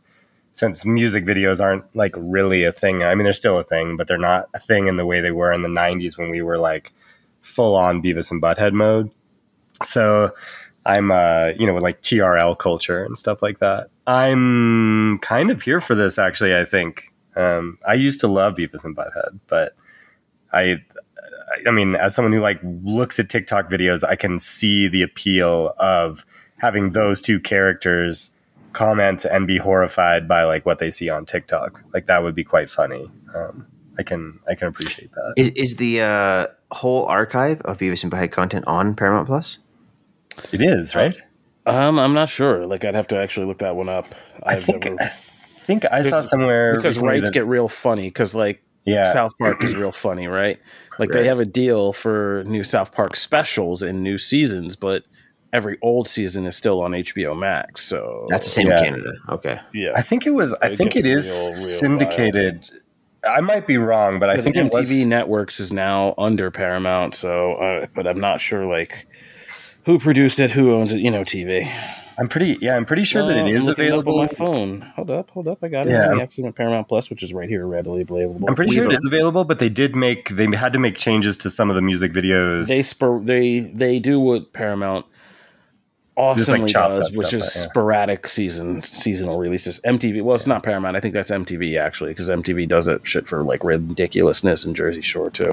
since 0.54 0.86
music 0.86 1.24
videos 1.24 1.60
aren't 1.60 1.84
like 1.96 2.14
really 2.16 2.62
a 2.62 2.70
thing. 2.70 3.02
I 3.02 3.14
mean, 3.16 3.24
they're 3.24 3.32
still 3.32 3.58
a 3.58 3.64
thing, 3.64 3.96
but 3.96 4.06
they're 4.06 4.16
not 4.16 4.48
a 4.54 4.60
thing 4.60 4.86
in 4.86 4.96
the 4.96 5.04
way 5.04 5.20
they 5.20 5.32
were 5.32 5.52
in 5.52 5.62
the 5.62 5.68
90s 5.68 6.16
when 6.16 6.30
we 6.30 6.42
were 6.42 6.58
like 6.58 6.92
full 7.40 7.74
on 7.74 8.00
Beavis 8.00 8.30
and 8.30 8.40
Butthead 8.40 8.72
mode. 8.72 9.10
So 9.82 10.32
I'm, 10.86 11.10
uh, 11.10 11.50
you 11.58 11.66
know, 11.66 11.74
with 11.74 11.82
like 11.82 12.02
TRL 12.02 12.56
culture 12.56 13.04
and 13.04 13.18
stuff 13.18 13.42
like 13.42 13.58
that. 13.58 13.88
I'm 14.06 15.18
kind 15.18 15.50
of 15.50 15.60
here 15.60 15.80
for 15.80 15.96
this, 15.96 16.18
actually, 16.18 16.56
I 16.56 16.64
think. 16.64 17.12
Um, 17.34 17.78
I 17.84 17.94
used 17.94 18.20
to 18.20 18.28
love 18.28 18.54
Beavis 18.54 18.84
and 18.84 18.96
Butthead, 18.96 19.40
but 19.48 19.72
I, 20.52 20.84
I 21.66 21.72
mean, 21.72 21.96
as 21.96 22.14
someone 22.14 22.32
who 22.32 22.38
like 22.38 22.60
looks 22.62 23.18
at 23.18 23.28
TikTok 23.28 23.68
videos, 23.68 24.04
I 24.04 24.14
can 24.14 24.38
see 24.38 24.86
the 24.86 25.02
appeal 25.02 25.74
of 25.80 26.24
having 26.58 26.92
those 26.92 27.20
two 27.20 27.40
characters 27.40 28.38
comment 28.74 29.24
and 29.24 29.46
be 29.46 29.56
horrified 29.56 30.28
by 30.28 30.44
like 30.44 30.66
what 30.66 30.78
they 30.78 30.90
see 30.90 31.08
on 31.08 31.24
TikTok. 31.24 31.82
Like 31.94 32.06
that 32.06 32.22
would 32.22 32.34
be 32.34 32.44
quite 32.44 32.70
funny. 32.70 33.10
Um, 33.34 33.66
I 33.98 34.02
can 34.02 34.40
I 34.48 34.54
can 34.54 34.68
appreciate 34.68 35.10
that. 35.12 35.34
Is, 35.36 35.48
is 35.50 35.76
the 35.76 36.02
uh, 36.02 36.46
whole 36.70 37.06
archive 37.06 37.60
of 37.62 37.78
Beavis 37.78 38.02
and 38.02 38.12
Butthead 38.12 38.32
content 38.32 38.66
on 38.66 38.94
Paramount 38.94 39.26
Plus? 39.26 39.58
It 40.52 40.62
is 40.62 40.94
right. 40.94 41.16
Um, 41.66 41.98
I'm 41.98 42.12
not 42.12 42.28
sure. 42.28 42.66
Like 42.66 42.84
I'd 42.84 42.94
have 42.94 43.06
to 43.08 43.16
actually 43.16 43.46
look 43.46 43.58
that 43.58 43.76
one 43.76 43.88
up. 43.88 44.14
I've 44.42 44.58
I 44.58 44.60
think 44.60 44.84
never, 44.84 44.96
I 45.00 45.06
think 45.06 45.84
I 45.90 46.02
saw 46.02 46.20
somewhere 46.20 46.74
because 46.76 46.98
rights 46.98 47.26
that, 47.26 47.32
get 47.32 47.46
real 47.46 47.68
funny 47.68 48.08
because 48.08 48.34
like 48.34 48.62
yeah. 48.84 49.12
South 49.12 49.32
Park 49.38 49.62
is 49.64 49.74
real 49.74 49.92
funny, 49.92 50.26
right? 50.26 50.60
Like 50.98 51.10
right. 51.10 51.22
they 51.22 51.26
have 51.26 51.40
a 51.40 51.46
deal 51.46 51.92
for 51.92 52.44
new 52.46 52.64
South 52.64 52.92
Park 52.92 53.16
specials 53.16 53.82
and 53.82 54.02
new 54.02 54.18
seasons, 54.18 54.76
but 54.76 55.04
every 55.54 55.78
old 55.80 56.06
season 56.08 56.44
is 56.46 56.56
still 56.56 56.82
on 56.82 56.90
HBO 56.90 57.38
Max. 57.38 57.82
So 57.82 58.26
that's 58.28 58.46
the 58.46 58.50
same 58.50 58.66
yeah. 58.66 58.78
in 58.78 58.84
Canada. 58.84 59.12
Okay. 59.30 59.60
Yeah. 59.72 59.92
I 59.94 60.02
think 60.02 60.26
it 60.26 60.30
was. 60.30 60.52
I 60.54 60.70
it 60.70 60.76
think 60.76 60.96
it 60.96 61.06
is 61.06 61.26
real, 61.26 61.36
real 61.36 61.52
syndicated. 61.52 62.70
I 63.26 63.40
might 63.40 63.66
be 63.66 63.78
wrong, 63.78 64.18
but 64.18 64.28
I 64.28 64.38
think 64.38 64.56
MTV 64.56 64.74
was... 64.74 65.06
Networks 65.06 65.60
is 65.60 65.72
now 65.72 66.14
under 66.18 66.50
Paramount. 66.50 67.14
So, 67.14 67.54
uh, 67.54 67.86
but 67.94 68.06
I'm 68.06 68.20
not 68.20 68.40
sure 68.42 68.66
like 68.66 69.06
who 69.86 69.98
produced 69.98 70.40
it, 70.40 70.50
who 70.50 70.74
owns 70.74 70.92
it. 70.92 70.98
You 70.98 71.10
know, 71.10 71.22
TV. 71.22 71.72
I'm 72.16 72.28
pretty. 72.28 72.58
Yeah, 72.60 72.76
I'm 72.76 72.84
pretty 72.84 73.04
sure 73.04 73.22
uh, 73.22 73.26
that 73.26 73.36
it 73.38 73.46
is 73.46 73.66
available. 73.68 74.20
on 74.20 74.26
my 74.26 74.28
phone. 74.28 74.80
Hold 74.96 75.10
up, 75.10 75.30
hold 75.30 75.48
up. 75.48 75.58
I 75.62 75.68
got 75.68 75.86
it. 75.86 75.90
Yeah, 75.90 76.20
actually 76.20 76.50
Paramount 76.52 76.86
Plus, 76.86 77.10
which 77.10 77.22
is 77.22 77.32
right 77.32 77.48
here, 77.48 77.66
readily 77.66 78.02
available. 78.02 78.48
I'm 78.48 78.54
pretty 78.54 78.74
sure 78.74 78.84
it 78.84 78.92
is 78.92 79.06
available, 79.06 79.44
but 79.44 79.58
they 79.58 79.68
did 79.68 79.96
make. 79.96 80.28
They 80.30 80.46
had 80.54 80.72
to 80.74 80.78
make 80.78 80.96
changes 80.96 81.38
to 81.38 81.50
some 81.50 81.70
of 81.70 81.76
the 81.76 81.82
music 81.82 82.12
videos. 82.12 82.68
They 82.68 82.82
spur. 82.82 83.20
They 83.20 83.60
they 83.60 83.98
do 83.98 84.20
what 84.20 84.52
Paramount 84.52 85.06
awesomely 86.16 86.72
like 86.72 86.72
does, 86.72 87.16
which 87.16 87.32
is 87.32 87.42
out, 87.42 87.60
yeah. 87.60 87.68
sporadic 87.68 88.28
season 88.28 88.82
seasonal 88.82 89.38
releases. 89.38 89.80
MTV, 89.80 90.22
well, 90.22 90.34
it's 90.34 90.46
not 90.46 90.62
Paramount. 90.62 90.96
I 90.96 91.00
think 91.00 91.14
that's 91.14 91.30
MTV 91.30 91.78
actually, 91.78 92.10
because 92.10 92.28
MTV 92.28 92.68
does 92.68 92.86
that 92.86 93.06
shit 93.06 93.26
for 93.26 93.42
like 93.42 93.64
ridiculousness 93.64 94.64
in 94.64 94.74
Jersey 94.74 95.00
Shore 95.00 95.30
too. 95.30 95.52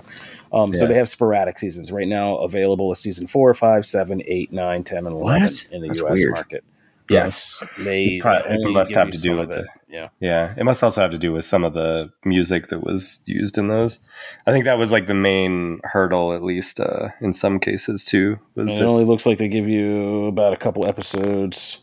Um, 0.53 0.73
yeah. 0.73 0.79
So 0.79 0.85
they 0.85 0.95
have 0.95 1.09
sporadic 1.09 1.57
seasons 1.59 1.91
right 1.91 2.07
now 2.07 2.37
available. 2.37 2.91
Is 2.91 2.99
season 2.99 3.27
four, 3.27 3.53
five, 3.53 3.85
seven, 3.85 4.21
eight, 4.25 4.51
nine, 4.51 4.83
ten, 4.83 5.05
and 5.05 5.15
eleven 5.15 5.43
what? 5.43 5.67
in 5.71 5.81
the 5.81 5.87
that's 5.87 5.99
U.S. 6.01 6.13
Weird. 6.13 6.31
market. 6.31 6.63
Yes, 7.11 7.63
they. 7.77 8.19
Probably, 8.19 8.55
it 8.55 8.71
must 8.71 8.93
have 8.93 9.11
to 9.11 9.17
do 9.17 9.37
with 9.37 9.49
of 9.51 9.63
it. 9.63 9.67
Yeah. 9.91 10.09
Yeah, 10.21 10.53
it 10.57 10.63
must 10.63 10.81
also 10.83 11.01
have 11.01 11.11
to 11.11 11.17
do 11.17 11.33
with 11.33 11.43
some 11.43 11.65
of 11.65 11.73
the 11.73 12.11
music 12.23 12.67
that 12.67 12.81
was 12.81 13.21
used 13.25 13.57
in 13.57 13.67
those. 13.67 13.99
I 14.47 14.51
think 14.51 14.63
that 14.65 14.77
was 14.77 14.91
like 14.91 15.07
the 15.07 15.13
main 15.13 15.81
hurdle, 15.83 16.33
at 16.33 16.43
least 16.43 16.79
uh, 16.79 17.09
in 17.19 17.33
some 17.33 17.59
cases 17.59 18.05
too. 18.05 18.39
Was 18.55 18.73
it 18.73 18.79
that, 18.79 18.85
only 18.85 19.03
looks 19.03 19.25
like 19.25 19.37
they 19.37 19.49
give 19.49 19.67
you 19.67 20.27
about 20.27 20.53
a 20.53 20.57
couple 20.57 20.87
episodes 20.87 21.79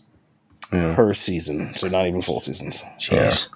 yeah, 0.72 0.94
per 0.94 1.12
season, 1.12 1.74
so 1.74 1.88
not 1.88 2.06
even 2.06 2.22
full 2.22 2.40
seasons. 2.40 2.82
Jeez. 2.98 3.48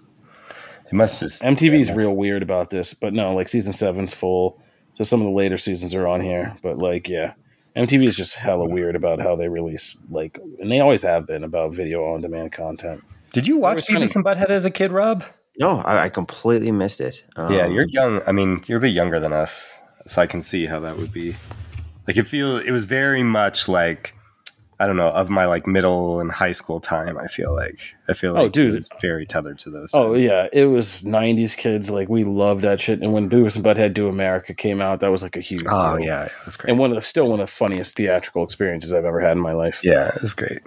it 0.87 0.93
must 0.93 1.21
just 1.21 1.43
MTV's 1.43 1.89
yeah, 1.89 1.95
real 1.95 2.15
weird 2.15 2.43
about 2.43 2.69
this, 2.69 2.93
but 2.93 3.15
no, 3.15 3.35
like 3.35 3.49
season 3.49 3.73
seven's 3.73 4.13
full, 4.13 4.61
so 4.95 5.05
some 5.05 5.21
of 5.23 5.27
the 5.27 5.33
later 5.33 5.57
seasons 5.57 5.95
are 5.95 6.07
on 6.07 6.21
here. 6.21 6.57
But 6.63 6.77
like, 6.77 7.09
yeah, 7.09 7.33
MTV 7.77 8.07
is 8.07 8.17
just 8.17 8.35
hella 8.35 8.67
weird 8.67 8.97
about 8.97 9.21
how 9.21 9.35
they 9.35 9.49
release, 9.49 9.97
like, 10.11 10.39
and 10.61 10.71
they 10.71 10.81
always 10.81 11.03
have 11.03 11.27
been 11.27 11.43
about 11.43 11.75
video 11.75 12.05
on 12.13 12.21
demand 12.21 12.53
content. 12.53 13.03
Did 13.33 13.47
you 13.47 13.59
watch 13.59 13.77
was 13.77 13.87
funny. 13.87 14.05
Beavis 14.05 14.17
and 14.17 14.25
Butthead 14.25 14.51
as 14.51 14.65
a 14.65 14.71
kid, 14.71 14.93
Rob? 14.93 15.25
No, 15.59 15.79
I, 15.79 16.05
I 16.05 16.09
completely 16.09 16.71
missed 16.71 17.01
it. 17.01 17.25
Um, 17.37 17.53
yeah, 17.53 17.67
you're 17.67 17.87
young. 17.87 18.21
I 18.27 18.33
mean, 18.33 18.63
you're 18.67 18.79
a 18.79 18.81
bit 18.81 18.93
younger 18.93 19.21
than 19.21 19.33
us, 19.33 19.79
so 20.07 20.21
I 20.21 20.27
can 20.27 20.43
see 20.43 20.67
how 20.67 20.81
that 20.81 20.97
would 20.97 21.13
be. 21.13 21.35
Like, 22.07 22.17
it 22.17 22.25
feel 22.25 22.59
it 22.59 22.71
was 22.71 22.85
very 22.85 23.23
much 23.23 23.69
like 23.69 24.15
I 24.83 24.87
don't 24.87 24.97
know 24.97 25.09
of 25.11 25.31
my 25.31 25.47
like 25.47 25.67
middle 25.67 26.21
and 26.21 26.31
high 26.31 26.53
school 26.53 26.81
time. 26.81 27.17
I 27.17 27.29
feel 27.29 27.55
like 27.55 27.79
I 28.09 28.15
feel 28.15 28.33
like 28.33 28.41
Oh, 28.41 28.43
like 28.45 28.53
dude. 28.53 28.71
it 28.71 28.75
was 28.75 28.89
very 29.01 29.25
tethered 29.27 29.59
to 29.61 29.71
those. 29.71 29.93
Oh 29.95 30.13
times. 30.15 30.25
yeah, 30.25 30.49
it 30.53 30.65
was 30.67 31.03
'90s 31.03 31.57
kids. 31.57 31.91
Like 31.91 32.09
we 32.09 32.25
loved 32.25 32.63
that 32.63 32.81
shit. 32.81 33.01
And 33.01 33.13
when 33.13 33.31
Beavis 33.31 33.55
and 33.57 33.65
Butthead 33.65 33.95
Do 33.95 34.09
America 34.09 34.55
came 34.55 34.81
out, 34.81 35.01
that 35.01 35.11
was 35.11 35.23
like 35.23 35.37
a 35.37 35.41
huge. 35.41 35.63
oh 35.69 35.97
deal. 35.99 36.07
yeah, 36.07 36.25
it 36.25 36.33
was 36.45 36.57
great. 36.57 36.71
and 36.71 36.79
one 36.79 36.91
of 36.91 36.97
the 36.97 37.03
still 37.03 37.25
one 37.29 37.39
of 37.41 37.47
the 37.47 37.53
funniest 37.53 37.97
theatrical 37.97 38.43
experiences 38.45 38.93
I've 38.93 39.05
ever 39.05 39.21
had 39.21 39.33
in 39.33 39.41
my 39.41 39.53
life. 39.53 39.81
yeah, 39.85 40.09
it 40.09 40.21
was 40.23 40.35
great. 40.35 40.61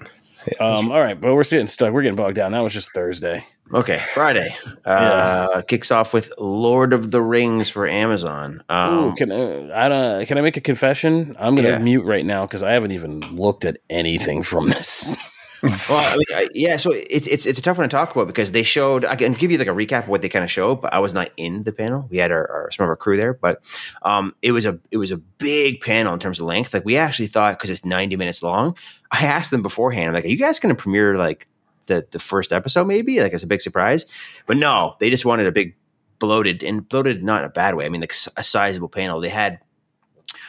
Um, 0.60 0.92
all 0.92 1.00
right, 1.02 1.20
but 1.20 1.34
we're 1.34 1.44
getting 1.44 1.68
stuck. 1.68 1.92
We're 1.92 2.04
getting 2.04 2.16
bogged 2.16 2.36
down. 2.36 2.52
That 2.52 2.60
was 2.60 2.74
just 2.74 2.94
Thursday. 2.94 3.46
Okay, 3.74 3.98
Friday 4.14 4.56
uh, 4.86 5.62
kicks 5.68 5.90
off 5.90 6.14
with 6.14 6.32
Lord 6.38 6.94
of 6.94 7.10
the 7.10 7.22
Rings 7.22 7.68
for 7.68 7.88
Amazon. 7.88 8.64
Um, 8.70 9.06
Ooh, 9.06 9.16
can 9.16 9.32
uh, 9.32 9.72
I 9.74 9.88
don't, 9.90 10.26
can 10.28 10.38
I 10.38 10.42
make 10.42 10.56
a 10.56 10.62
confession? 10.62 11.36
I'm 11.40 11.56
gonna 11.56 11.70
Yeah. 11.70 11.78
mute 11.80 12.06
right 12.06 12.26
now 12.26 12.46
because 12.46 12.62
I 12.62 12.72
haven't 12.74 12.92
even 12.92 13.22
looked 13.34 13.66
at 13.66 13.78
anything 13.90 14.44
from 14.44 14.70
this. 14.70 15.16
well, 15.64 15.74
I 15.90 16.16
mean, 16.16 16.26
I, 16.36 16.50
yeah, 16.54 16.78
so 16.78 16.92
it's 16.94 17.26
it's 17.26 17.48
it's 17.48 17.58
a 17.58 17.62
tough 17.62 17.80
one 17.80 17.90
to 17.90 17.92
talk 17.94 18.16
about 18.16 18.28
because 18.28 18.52
they 18.52 18.62
showed. 18.62 19.04
I 19.04 19.16
can 19.16 19.34
give 19.34 19.52
you 19.52 19.58
like 19.58 19.68
a 19.68 19.72
recap 19.72 20.04
of 20.04 20.10
what 20.10 20.22
they 20.22 20.30
kind 20.30 20.44
of 20.44 20.52
showed, 20.52 20.76
but 20.82 20.94
I 20.94 21.00
was 21.00 21.16
not 21.16 21.32
in 21.36 21.64
the 21.64 21.74
panel. 21.74 22.06
We 22.12 22.18
had 22.18 22.32
our, 22.32 22.48
our 22.48 22.72
some 22.72 22.84
of 22.84 22.90
our 22.90 22.96
crew 22.96 23.18
there, 23.18 23.34
but 23.34 23.62
um, 24.04 24.36
it 24.44 24.52
was 24.52 24.68
a 24.68 24.80
it 24.92 24.98
was 24.98 25.10
a 25.10 25.18
big 25.18 25.82
panel 25.82 26.14
in 26.14 26.20
terms 26.20 26.40
of 26.40 26.46
length. 26.46 26.72
Like 26.72 26.86
we 26.86 26.98
actually 26.98 27.28
thought 27.28 27.58
because 27.58 27.72
it's 27.72 27.84
ninety 27.84 28.16
minutes 28.16 28.44
long. 28.44 28.78
I 29.12 29.26
asked 29.26 29.50
them 29.50 29.64
beforehand, 29.64 30.10
I'm 30.10 30.14
like, 30.14 30.26
"Are 30.26 30.28
you 30.28 30.38
guys 30.38 30.60
going 30.60 30.76
to 30.76 30.80
premiere 30.80 31.18
like 31.18 31.48
the 31.88 32.06
the 32.12 32.20
first 32.20 32.52
episode 32.54 32.86
maybe 32.86 33.22
like 33.22 33.34
as 33.34 33.44
a 33.44 33.48
big 33.48 33.62
surprise?" 33.62 34.06
But 34.46 34.58
no, 34.58 34.96
they 35.00 35.10
just 35.10 35.26
wanted 35.26 35.48
a 35.48 35.52
big 35.52 35.76
bloated 36.20 36.64
and 36.64 36.88
bloated 36.88 37.24
not 37.24 37.42
in 37.42 37.46
a 37.46 37.52
bad 37.52 37.76
way. 37.76 37.86
I 37.86 37.90
mean, 37.90 38.02
like 38.02 38.16
a 38.38 38.44
sizable 38.44 38.90
panel. 38.90 39.20
They 39.20 39.30
had 39.30 39.60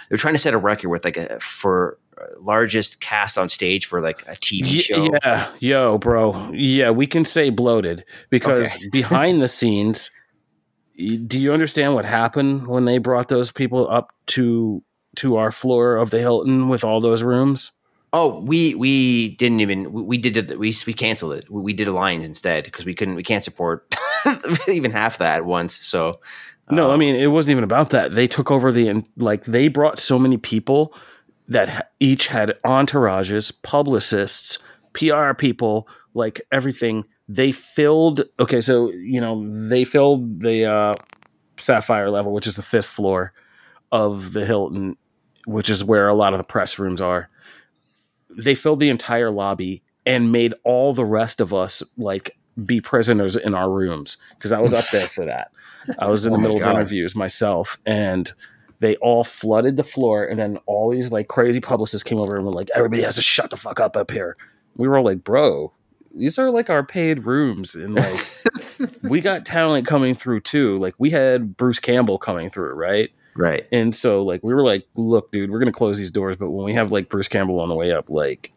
they 0.08 0.14
were 0.14 0.18
trying 0.18 0.34
to 0.34 0.38
set 0.38 0.54
a 0.54 0.58
record 0.58 0.88
with 0.88 1.04
like 1.04 1.16
a 1.16 1.40
for 1.40 1.98
uh, 2.20 2.26
largest 2.40 3.00
cast 3.00 3.36
on 3.36 3.48
stage 3.48 3.86
for 3.86 4.00
like 4.00 4.22
a 4.22 4.36
TV 4.36 4.80
show. 4.80 5.08
Yeah, 5.22 5.50
yo, 5.58 5.98
bro. 5.98 6.50
Yeah, 6.52 6.90
we 6.90 7.06
can 7.06 7.24
say 7.24 7.50
bloated 7.50 8.04
because 8.30 8.78
behind 8.92 9.42
the 9.42 9.48
scenes, 9.48 10.10
do 10.96 11.40
you 11.40 11.52
understand 11.52 11.94
what 11.94 12.04
happened 12.04 12.68
when 12.68 12.84
they 12.84 12.98
brought 12.98 13.28
those 13.28 13.50
people 13.50 13.88
up 13.90 14.12
to 14.26 14.82
to 15.16 15.36
our 15.36 15.50
floor 15.50 15.96
of 15.96 16.10
the 16.10 16.18
Hilton 16.18 16.68
with 16.68 16.84
all 16.84 17.00
those 17.00 17.22
rooms? 17.22 17.72
Oh, 18.12 18.40
we 18.40 18.74
we 18.74 19.30
didn't 19.36 19.60
even 19.60 19.92
we, 19.92 20.02
we 20.02 20.18
did 20.18 20.36
it, 20.36 20.58
we 20.58 20.74
we 20.86 20.92
canceled 20.92 21.34
it. 21.34 21.50
We, 21.50 21.60
we 21.60 21.72
did 21.72 21.88
Alliance 21.88 22.26
instead 22.26 22.64
because 22.64 22.84
we 22.84 22.94
couldn't 22.94 23.14
we 23.14 23.22
can't 23.22 23.44
support 23.44 23.94
even 24.68 24.90
half 24.90 25.18
that 25.18 25.36
at 25.36 25.44
once. 25.44 25.84
So 25.86 26.14
No, 26.70 26.90
I 26.90 26.94
um, 26.94 27.00
mean 27.00 27.14
it 27.14 27.28
wasn't 27.28 27.52
even 27.52 27.64
about 27.64 27.90
that. 27.90 28.12
They 28.12 28.26
took 28.26 28.50
over 28.50 28.72
the 28.72 29.04
like 29.16 29.44
they 29.44 29.68
brought 29.68 29.98
so 29.98 30.18
many 30.18 30.36
people 30.36 30.94
that 31.48 31.92
each 32.00 32.26
had 32.28 32.54
entourages, 32.64 33.52
publicists, 33.62 34.58
PR 34.92 35.32
people, 35.34 35.88
like 36.14 36.40
everything. 36.50 37.04
They 37.28 37.52
filled. 37.52 38.24
Okay, 38.38 38.60
so 38.60 38.90
you 38.90 39.20
know 39.20 39.46
they 39.68 39.84
filled 39.84 40.40
the 40.40 40.64
uh, 40.64 40.94
Sapphire 41.58 42.10
level, 42.10 42.32
which 42.32 42.46
is 42.46 42.56
the 42.56 42.62
fifth 42.62 42.86
floor 42.86 43.32
of 43.92 44.32
the 44.32 44.44
Hilton, 44.44 44.96
which 45.46 45.70
is 45.70 45.84
where 45.84 46.08
a 46.08 46.14
lot 46.14 46.32
of 46.32 46.38
the 46.38 46.44
press 46.44 46.78
rooms 46.78 47.00
are. 47.00 47.28
They 48.30 48.54
filled 48.54 48.80
the 48.80 48.88
entire 48.88 49.30
lobby 49.30 49.82
and 50.04 50.32
made 50.32 50.54
all 50.64 50.92
the 50.94 51.04
rest 51.04 51.40
of 51.40 51.52
us 51.52 51.82
like 51.96 52.36
be 52.64 52.80
prisoners 52.80 53.36
in 53.36 53.54
our 53.54 53.70
rooms 53.70 54.16
because 54.30 54.52
I 54.52 54.60
was 54.60 54.72
up 54.72 54.84
there 54.92 55.08
for 55.08 55.24
that. 55.26 55.50
I 55.98 56.06
was 56.08 56.26
in 56.26 56.32
the 56.32 56.38
Oh 56.38 56.40
middle 56.40 56.56
of 56.56 56.62
interviews 56.62 57.14
myself, 57.14 57.78
and 57.84 58.30
they 58.80 58.96
all 58.96 59.24
flooded 59.24 59.76
the 59.76 59.84
floor, 59.84 60.24
and 60.24 60.38
then 60.38 60.58
all 60.66 60.90
these 60.90 61.10
like 61.10 61.28
crazy 61.28 61.60
publicists 61.60 62.02
came 62.02 62.18
over 62.18 62.36
and 62.36 62.44
were 62.44 62.52
like, 62.52 62.70
"Everybody 62.74 63.02
has 63.02 63.16
to 63.16 63.22
shut 63.22 63.50
the 63.50 63.56
fuck 63.56 63.80
up 63.80 63.96
up 63.96 64.10
here." 64.10 64.36
We 64.76 64.88
were 64.88 64.98
all 64.98 65.04
like, 65.04 65.22
"Bro, 65.24 65.72
these 66.14 66.38
are 66.38 66.50
like 66.50 66.70
our 66.70 66.84
paid 66.84 67.26
rooms, 67.26 67.74
and 67.74 67.94
like 67.94 68.20
we 69.02 69.20
got 69.20 69.44
talent 69.44 69.86
coming 69.86 70.14
through 70.14 70.40
too. 70.40 70.78
Like 70.78 70.94
we 70.98 71.10
had 71.10 71.56
Bruce 71.56 71.78
Campbell 71.78 72.18
coming 72.18 72.50
through, 72.50 72.72
right?" 72.72 73.10
Right. 73.36 73.66
And 73.72 73.94
so 73.94 74.22
like 74.24 74.42
we 74.42 74.54
were 74.54 74.64
like, 74.64 74.86
"Look, 74.96 75.30
dude, 75.32 75.50
we're 75.50 75.58
gonna 75.58 75.72
close 75.72 75.98
these 75.98 76.10
doors, 76.10 76.36
but 76.36 76.50
when 76.50 76.64
we 76.64 76.74
have 76.74 76.90
like 76.90 77.08
Bruce 77.08 77.28
Campbell 77.28 77.60
on 77.60 77.68
the 77.68 77.74
way 77.74 77.92
up, 77.92 78.08
like." 78.10 78.52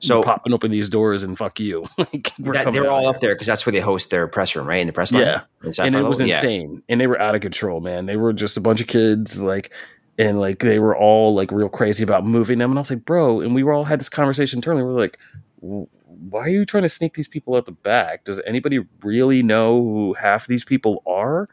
So 0.00 0.22
popping 0.22 0.52
open 0.52 0.70
these 0.70 0.90
doors 0.90 1.24
and 1.24 1.38
fuck 1.38 1.58
you. 1.58 1.88
like 1.98 2.30
we're 2.38 2.52
that, 2.52 2.70
they're 2.74 2.90
all 2.90 3.06
up 3.06 3.20
there 3.20 3.34
because 3.34 3.46
that's 3.46 3.64
where 3.64 3.72
they 3.72 3.80
host 3.80 4.10
their 4.10 4.26
press 4.28 4.54
room, 4.54 4.66
right? 4.66 4.80
In 4.80 4.86
the 4.86 4.92
press 4.92 5.10
line. 5.12 5.22
Yeah. 5.22 5.40
And 5.62 5.72
it 5.78 5.92
level? 5.94 6.10
was 6.10 6.20
Yeah. 6.20 6.26
insane 6.26 6.82
and 6.90 7.00
they 7.00 7.06
were 7.06 7.18
out 7.18 7.34
of 7.34 7.40
control 7.40 7.80
man 7.80 8.04
they 8.04 8.16
were 8.16 8.34
just 8.34 8.58
a 8.58 8.60
bunch 8.60 8.82
of 8.82 8.86
kids 8.86 9.40
like 9.40 9.72
and 10.18 10.38
like 10.38 10.58
they 10.58 10.78
were 10.78 10.94
all 10.94 11.32
like 11.34 11.50
real 11.50 11.70
crazy 11.70 12.04
about 12.04 12.26
moving 12.26 12.58
them 12.58 12.70
and 12.70 12.78
i 12.78 12.82
was 12.82 12.90
like 12.90 13.06
bro 13.06 13.40
and 13.40 13.54
we 13.54 13.62
were 13.62 13.72
all 13.72 13.84
had 13.84 13.98
this 13.98 14.10
conversation 14.10 14.58
internally 14.58 14.82
we 14.82 14.90
are 14.90 14.92
like 14.92 15.18
why 15.60 16.40
are 16.40 16.48
you 16.48 16.66
trying 16.66 16.82
to 16.82 16.88
sneak 16.90 17.14
these 17.14 17.28
people 17.28 17.54
out 17.56 17.64
the 17.64 17.72
back 17.72 18.24
does 18.24 18.38
anybody 18.46 18.80
really 19.02 19.42
know 19.42 19.80
who 19.82 20.14
half 20.14 20.46
these 20.46 20.64
people 20.64 21.02
are 21.06 21.46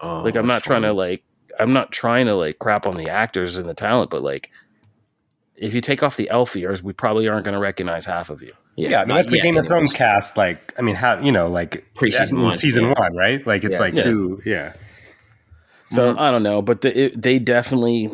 Oh, 0.00 0.22
like 0.22 0.36
i'm 0.36 0.46
not 0.46 0.54
that's 0.54 0.64
trying 0.64 0.82
to 0.82 0.94
like 0.94 1.22
i'm 1.60 1.72
not 1.72 1.92
trying 1.92 2.26
to 2.26 2.34
like 2.34 2.58
crap 2.58 2.86
on 2.86 2.94
the 2.96 3.08
actors 3.08 3.56
and 3.58 3.68
the 3.68 3.74
talent 3.74 4.10
but 4.10 4.22
like 4.22 4.50
if 5.56 5.74
you 5.74 5.80
take 5.80 6.02
off 6.02 6.16
the 6.16 6.28
elf 6.30 6.56
ears 6.56 6.82
we 6.82 6.92
probably 6.92 7.28
aren't 7.28 7.44
going 7.44 7.54
to 7.54 7.60
recognize 7.60 8.04
half 8.06 8.30
of 8.30 8.40
you 8.42 8.52
Yeah, 8.76 9.02
I 9.02 9.04
mean 9.04 9.16
that's 9.16 9.30
the 9.30 9.36
yet, 9.36 9.42
Game 9.44 9.56
of. 9.58 9.66
Thrones 9.66 9.92
cast. 9.92 10.36
Like, 10.38 10.72
I 10.78 10.82
mean, 10.82 10.94
how 10.94 11.20
you 11.20 11.30
know, 11.32 11.48
like 11.48 11.84
Pre-season 11.94 12.40
one, 12.40 12.56
season 12.56 12.84
yeah. 12.84 12.94
one, 12.98 13.14
right? 13.14 13.46
Like, 13.46 13.62
it's 13.64 13.74
Yeah. 13.74 13.80
like 13.80 13.92
Yeah. 13.94 14.02
who? 14.04 14.40
Yeah, 14.46 14.72
So 15.90 16.10
mm-hmm. 16.10 16.18
I 16.18 16.30
don't 16.30 16.42
know, 16.42 16.62
but 16.62 16.80
the, 16.80 16.98
it, 16.98 17.20
they 17.20 17.38
definitely 17.38 18.10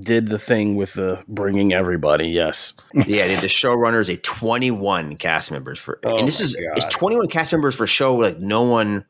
did 0.00 0.26
the 0.26 0.38
thing 0.40 0.74
with 0.76 0.94
the 0.94 1.22
bringing 1.28 1.72
everybody. 1.72 2.28
Yes, 2.28 2.72
Yeah, 2.94 3.26
the, 3.28 3.38
the 3.42 3.46
showrunner 3.48 4.00
is 4.00 4.08
a 4.08 4.16
21 4.16 5.16
cast 5.18 5.52
members 5.52 5.78
for, 5.78 6.00
Oh 6.04 6.16
and 6.18 6.26
this 6.26 6.40
my 6.40 6.44
is 6.46 6.56
God. 6.56 6.76
it's 6.76 6.86
21 6.96 7.28
cast 7.28 7.52
members 7.52 7.76
for 7.76 7.84
a 7.84 7.88
show 7.88 8.16
like 8.16 8.38
no 8.40 8.62
one, 8.62 9.04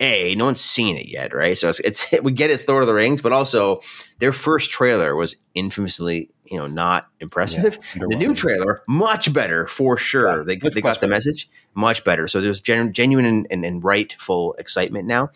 a 0.00 0.34
no 0.34 0.46
one's 0.46 0.60
seen 0.60 0.96
it 0.96 1.08
yet, 1.08 1.34
right? 1.34 1.56
So 1.56 1.68
it's, 1.68 1.80
it's 1.80 2.12
we 2.22 2.32
get 2.32 2.50
it's 2.50 2.66
Lord 2.68 2.82
of 2.82 2.86
the 2.86 2.94
Rings, 2.94 3.22
but 3.22 3.32
also 3.32 3.80
their 4.18 4.32
first 4.32 4.70
trailer 4.70 5.16
was 5.16 5.36
infamously, 5.54 6.30
you 6.44 6.58
know, 6.58 6.66
not 6.66 7.08
impressive. 7.20 7.78
Yeah, 7.94 8.04
the 8.10 8.16
new 8.16 8.34
trailer, 8.34 8.82
much 8.86 9.32
better 9.32 9.66
for 9.66 9.96
sure. 9.96 10.38
Yeah, 10.38 10.44
they 10.44 10.56
they 10.56 10.80
got 10.80 11.00
the 11.00 11.06
better. 11.06 11.08
message, 11.08 11.48
much 11.74 12.04
better. 12.04 12.26
So 12.28 12.40
there's 12.40 12.60
gen, 12.60 12.92
genuine 12.92 13.24
and, 13.24 13.46
and, 13.50 13.64
and 13.64 13.82
rightful 13.82 14.54
excitement 14.58 15.06
now. 15.06 15.30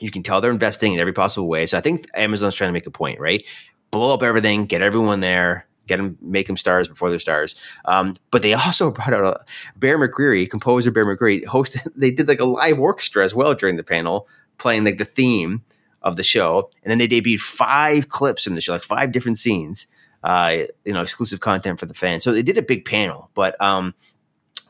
You 0.00 0.10
can 0.10 0.22
tell 0.22 0.40
they're 0.40 0.50
investing 0.50 0.94
in 0.94 1.00
every 1.00 1.12
possible 1.12 1.48
way. 1.48 1.66
So 1.66 1.78
I 1.78 1.80
think 1.80 2.06
Amazon's 2.14 2.54
trying 2.54 2.68
to 2.68 2.72
make 2.72 2.86
a 2.86 2.90
point, 2.90 3.20
right? 3.20 3.44
Blow 3.90 4.14
up 4.14 4.22
everything, 4.22 4.66
get 4.66 4.82
everyone 4.82 5.20
there, 5.20 5.66
get 5.92 6.02
them, 6.02 6.18
make 6.20 6.46
them 6.46 6.56
stars 6.56 6.88
before 6.88 7.10
they're 7.10 7.18
stars. 7.18 7.54
Um, 7.84 8.16
but 8.30 8.42
they 8.42 8.54
also 8.54 8.90
brought 8.90 9.14
out 9.14 9.24
a, 9.24 9.44
Bear 9.78 9.98
McCreary, 9.98 10.48
composer 10.48 10.90
Bear 10.90 11.04
McCreary, 11.04 11.44
hosted. 11.44 11.88
They 11.96 12.10
did 12.10 12.28
like 12.28 12.40
a 12.40 12.44
live 12.44 12.80
orchestra 12.80 13.24
as 13.24 13.34
well 13.34 13.54
during 13.54 13.76
the 13.76 13.82
panel, 13.82 14.28
playing 14.58 14.84
like 14.84 14.98
the 14.98 15.04
theme 15.04 15.62
of 16.02 16.16
the 16.16 16.22
show, 16.22 16.70
and 16.82 16.90
then 16.90 16.98
they 16.98 17.06
debuted 17.06 17.40
five 17.40 18.08
clips 18.08 18.46
in 18.46 18.54
the 18.54 18.60
show, 18.60 18.72
like 18.72 18.82
five 18.82 19.12
different 19.12 19.38
scenes. 19.38 19.86
Uh, 20.24 20.66
you 20.84 20.92
know, 20.92 21.02
exclusive 21.02 21.40
content 21.40 21.80
for 21.80 21.86
the 21.86 21.94
fans. 21.94 22.22
So 22.22 22.30
they 22.30 22.42
did 22.42 22.56
a 22.56 22.62
big 22.62 22.84
panel, 22.84 23.28
but 23.34 23.60
um, 23.60 23.92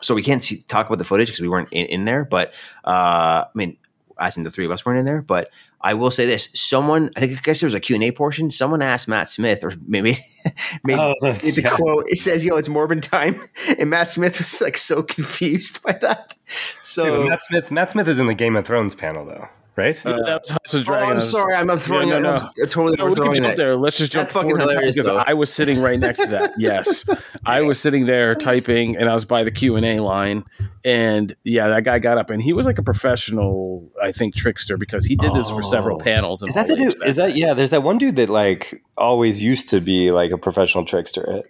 so 0.01 0.15
we 0.15 0.23
can't 0.23 0.43
see, 0.43 0.63
talk 0.63 0.87
about 0.87 0.97
the 0.97 1.05
footage 1.05 1.29
because 1.29 1.43
we 1.43 1.49
weren't 1.49 1.69
in, 1.73 1.87
in 1.89 2.05
there. 2.07 2.25
But 2.25 2.55
uh, 2.87 3.45
I 3.45 3.51
mean, 3.55 3.77
as 4.19 4.37
in 4.37 4.45
the 4.45 4.51
three 4.51 4.65
of 4.65 4.71
us 4.71 4.87
weren't 4.87 4.99
in 4.99 5.05
there. 5.05 5.23
But 5.23 5.51
I 5.83 5.95
will 5.95 6.11
say 6.11 6.27
this: 6.27 6.51
someone, 6.55 7.11
I 7.17 7.21
think, 7.21 7.33
I 7.33 7.41
guess 7.43 7.61
there 7.61 7.67
was 7.67 7.75
a 7.75 7.81
Q 7.81 7.95
and 7.97 8.05
A 8.05 8.13
portion. 8.13 8.51
Someone 8.51 8.83
asked 8.83 9.09
Matt 9.09 9.29
Smith, 9.31 9.65
or 9.65 9.73
maybe, 9.87 10.19
maybe 10.85 11.01
Oh, 11.01 11.15
the 11.21 11.61
yeah. 11.65 11.71
quote 11.77 12.05
it 12.09 12.19
says, 12.19 12.45
"Yo, 12.45 12.57
it's 12.57 12.69
Morbin 12.69 13.01
time," 13.03 13.41
and 13.79 13.91
Matt 13.91 14.09
Smith 14.09 14.39
was 14.39 14.61
like 14.61 14.77
so 14.77 15.03
confused 15.03 15.83
by 15.83 15.93
that. 15.93 16.37
So 16.83 17.23
Dude, 17.23 17.29
Matt 17.31 17.43
Smith. 17.43 17.71
Matt 17.71 17.91
Smith 17.91 18.09
is 18.09 18.19
in 18.19 18.27
the 18.27 18.35
Game 18.35 18.57
of 18.57 18.65
Thrones 18.67 18.95
panel 18.95 19.25
though. 19.25 19.49
Right? 19.77 20.07
Uh, 20.07 20.23
that 20.23 20.41
was 20.43 20.51
House 20.51 20.75
of 20.75 20.89
Oh, 20.89 20.93
I'm 20.95 21.21
sorry. 21.21 21.55
I'm, 21.55 21.71
I'm 21.71 21.79
throwing 21.79 22.09
Yeah, 22.09 22.19
it. 22.19 22.21
no, 22.23 22.33
I'm 22.33 22.69
totally 22.69 22.97
No, 22.99 23.07
we 23.07 23.15
can 23.15 23.35
jump 23.35 23.47
it. 23.49 23.57
there. 23.57 23.77
Let's 23.77 23.97
just 23.99 24.13
jump 24.13 24.23
That's 24.23 24.33
fucking 24.33 24.51
forward 24.51 24.63
in 24.63 24.67
time 24.69 24.75
hilarious, 24.77 24.97
because 24.97 25.07
though. 25.09 25.25
I 25.27 25.35
was 25.35 25.53
sitting 25.53 25.81
right 25.81 25.99
next 25.99 26.21
to 26.21 26.27
that. 26.29 26.53
Yes, 26.59 27.05
I 27.47 27.63
was 27.63 27.81
sitting 27.81 28.07
there 28.07 28.35
typing, 28.35 28.97
and 28.97 29.09
I 29.09 29.15
was 29.15 29.25
by 29.25 29.43
the 29.45 29.51
Q 29.51 29.77
and 29.77 29.87
A 29.87 30.01
line, 30.01 30.45
and 30.85 31.35
yeah, 31.45 31.69
that 31.69 31.85
guy 31.85 31.99
got 31.99 32.19
up, 32.19 32.31
and 32.31 32.43
he 32.43 32.53
was 32.53 32.67
like 32.67 32.79
a 32.79 32.83
professional, 32.83 33.91
I 34.03 34.13
think, 34.13 34.35
trickster 34.35 34.77
because 34.77 35.05
he 35.05 35.17
did 35.17 35.33
this 35.35 35.51
for 35.51 35.63
several 35.63 35.97
Oh. 36.01 36.05
panels. 36.05 36.43
Is 36.43 36.55
that 36.55 36.69
the 36.69 36.77
dude? 36.77 37.03
Is 37.05 37.17
that 37.17 37.37
yeah? 37.37 37.55
There's 37.55 37.71
that 37.71 37.83
one 37.83 37.99
dude 37.99 38.17
that 38.17 38.29
like 38.29 38.83
always 38.99 39.43
used 39.43 39.69
to 39.71 39.81
be 39.81 40.11
like 40.11 40.31
a 40.31 40.39
professional 40.39 40.85
trickster. 40.85 41.43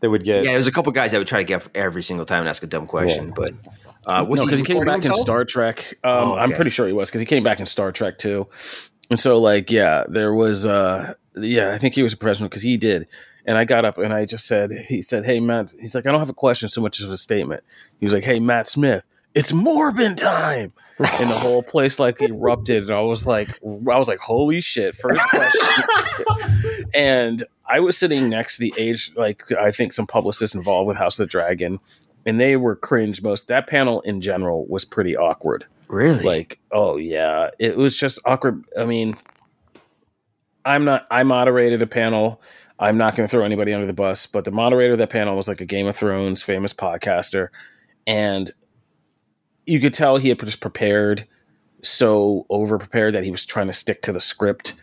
That 0.00 0.10
would 0.10 0.22
get 0.24 0.44
Yeah, 0.44 0.52
there's 0.52 0.66
a 0.66 0.72
couple 0.72 0.92
guys 0.92 1.12
that 1.12 1.18
would 1.18 1.26
try 1.26 1.38
to 1.38 1.44
get 1.44 1.64
up 1.64 1.70
every 1.74 2.02
single 2.02 2.26
time 2.26 2.40
and 2.40 2.48
ask 2.48 2.62
a 2.62 2.66
dumb 2.66 2.86
question, 2.86 3.32
but 3.34 3.54
uh, 4.06 4.24
was 4.28 4.40
no, 4.40 4.46
because 4.46 4.58
he 4.58 4.64
came 4.64 4.78
recording 4.78 5.00
back 5.02 5.10
in? 5.10 5.14
Star 5.14 5.44
Trek. 5.44 5.98
Um, 6.04 6.12
Oh, 6.16 6.34
I'm 6.36 6.52
pretty 6.52 6.70
sure 6.70 6.86
he 6.86 6.92
was 6.92 7.08
because 7.08 7.20
he 7.20 7.26
came 7.26 7.42
back 7.42 7.60
in 7.60 7.66
Star 7.66 7.92
Trek 7.92 8.18
too. 8.18 8.48
And 9.10 9.20
so, 9.20 9.38
like, 9.38 9.70
yeah, 9.70 10.04
there 10.08 10.32
was, 10.32 10.66
uh, 10.66 11.14
yeah, 11.36 11.72
I 11.72 11.78
think 11.78 11.94
he 11.94 12.02
was 12.02 12.12
a 12.14 12.16
professional 12.16 12.48
because 12.48 12.62
he 12.62 12.76
did. 12.76 13.06
And 13.46 13.58
I 13.58 13.64
got 13.64 13.84
up 13.84 13.98
and 13.98 14.12
I 14.14 14.24
just 14.24 14.46
said, 14.46 14.70
he 14.72 15.02
said, 15.02 15.26
"Hey, 15.26 15.38
Matt," 15.38 15.74
he's 15.78 15.94
like, 15.94 16.06
"I 16.06 16.10
don't 16.10 16.20
have 16.20 16.30
a 16.30 16.34
question 16.34 16.70
so 16.70 16.80
much 16.80 17.00
as 17.02 17.08
a 17.10 17.18
statement." 17.18 17.62
He 18.00 18.06
was 18.06 18.14
like, 18.14 18.24
"Hey, 18.24 18.40
Matt 18.40 18.66
Smith." 18.66 19.06
It's 19.34 19.52
Morbin 19.52 20.16
time, 20.16 20.72
and 20.98 21.06
the 21.08 21.40
whole 21.42 21.62
place 21.62 21.98
like 21.98 22.22
erupted, 22.22 22.84
and 22.84 22.92
I 22.92 23.00
was 23.00 23.26
like, 23.26 23.48
I 23.50 23.98
was 23.98 24.08
like, 24.08 24.20
"Holy 24.20 24.60
shit!" 24.62 24.94
First 24.96 25.20
question, 25.28 25.84
and 26.94 27.44
I 27.68 27.80
was 27.80 27.98
sitting 27.98 28.28
next 28.28 28.56
to 28.56 28.60
the 28.60 28.74
age, 28.78 29.10
like 29.16 29.42
I 29.58 29.70
think 29.72 29.92
some 29.92 30.06
publicists 30.06 30.54
involved 30.54 30.86
with 30.88 30.96
House 30.96 31.18
of 31.18 31.26
the 31.26 31.30
Dragon, 31.30 31.80
and 32.26 32.40
they 32.40 32.56
were 32.56 32.76
cringe 32.76 33.22
most. 33.22 33.48
That 33.48 33.66
panel 33.66 34.00
in 34.02 34.20
general 34.20 34.66
was 34.66 34.84
pretty 34.84 35.16
awkward. 35.16 35.66
Really? 35.88 36.22
Like, 36.22 36.58
oh 36.72 36.96
yeah, 36.96 37.50
it 37.58 37.76
was 37.76 37.96
just 37.96 38.18
awkward. 38.24 38.64
I 38.78 38.84
mean, 38.84 39.14
I'm 40.64 40.84
not. 40.84 41.06
I 41.10 41.22
moderated 41.22 41.82
a 41.82 41.86
panel. 41.86 42.40
I'm 42.78 42.98
not 42.98 43.14
going 43.14 43.26
to 43.26 43.30
throw 43.30 43.44
anybody 43.44 43.72
under 43.72 43.86
the 43.86 43.92
bus, 43.92 44.26
but 44.26 44.44
the 44.44 44.50
moderator 44.50 44.92
of 44.92 44.98
that 44.98 45.10
panel 45.10 45.36
was 45.36 45.46
like 45.46 45.60
a 45.60 45.66
Game 45.66 45.86
of 45.86 45.96
Thrones 45.96 46.42
famous 46.42 46.72
podcaster, 46.72 47.48
and 48.06 48.50
you 49.66 49.80
could 49.80 49.94
tell 49.94 50.16
he 50.16 50.28
had 50.28 50.38
just 50.40 50.60
prepared 50.60 51.26
so 51.82 52.46
over 52.48 52.78
prepared 52.78 53.14
that 53.14 53.24
he 53.24 53.30
was 53.30 53.46
trying 53.46 53.66
to 53.66 53.72
stick 53.72 54.02
to 54.02 54.12
the 54.12 54.20
script. 54.20 54.74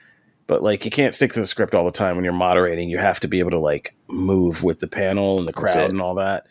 But 0.48 0.64
like, 0.64 0.86
you 0.86 0.92
can't 0.92 1.16
stick 1.16 1.34
to 1.34 1.40
the 1.40 1.46
script 1.46 1.74
all 1.76 1.86
the 1.86 1.92
time 1.92 2.16
when 2.16 2.26
you're 2.26 2.34
moderating. 2.34 2.90
You 2.90 2.98
have 2.98 3.20
to 3.22 3.28
be 3.28 3.40
able 3.40 3.52
to 3.52 3.60
like 3.60 3.96
move 4.08 4.64
with 4.64 4.80
the 4.80 4.88
panel 4.88 5.40
and 5.40 5.48
the 5.48 5.54
crowd 5.54 5.90
and 5.90 6.02
all 6.02 6.16
that. 6.16 6.46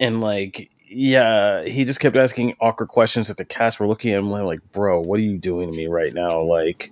And 0.00 0.20
like, 0.20 0.70
yeah, 0.88 1.62
he 1.62 1.84
just 1.84 2.00
kept 2.00 2.16
asking 2.16 2.56
awkward 2.60 2.88
questions 2.88 3.28
that 3.28 3.36
the 3.36 3.44
cast 3.44 3.78
were 3.78 3.86
looking 3.86 4.12
at 4.12 4.18
him 4.18 4.30
like, 4.30 4.60
bro, 4.72 5.00
what 5.00 5.20
are 5.20 5.22
you 5.22 5.38
doing 5.38 5.70
to 5.70 5.76
me 5.76 5.86
right 5.86 6.12
now? 6.12 6.40
Like, 6.40 6.90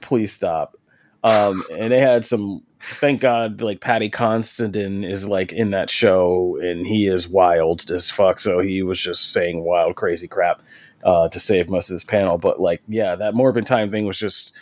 please 0.00 0.32
stop. 0.32 0.76
Um, 1.22 1.62
and 1.70 1.92
they 1.92 2.00
had 2.00 2.26
some, 2.26 2.62
thank 2.80 3.20
God, 3.20 3.60
like 3.60 3.80
Paddy 3.80 4.08
Considine 4.08 5.04
is 5.04 5.28
like 5.28 5.52
in 5.52 5.70
that 5.70 5.90
show 5.90 6.58
and 6.60 6.84
he 6.86 7.06
is 7.06 7.28
wild 7.28 7.90
as 7.90 8.10
fuck. 8.10 8.40
So 8.40 8.58
he 8.58 8.82
was 8.82 8.98
just 8.98 9.32
saying 9.32 9.62
wild, 9.62 9.94
crazy 9.94 10.26
crap 10.26 10.60
uh, 11.04 11.28
to 11.28 11.38
save 11.38 11.68
most 11.68 11.90
of 11.90 11.94
this 11.94 12.04
panel. 12.04 12.38
But 12.38 12.60
like, 12.60 12.82
yeah, 12.88 13.14
that 13.14 13.34
Morbin 13.34 13.66
Time 13.66 13.90
thing 13.90 14.06
was 14.06 14.18
just, 14.18 14.52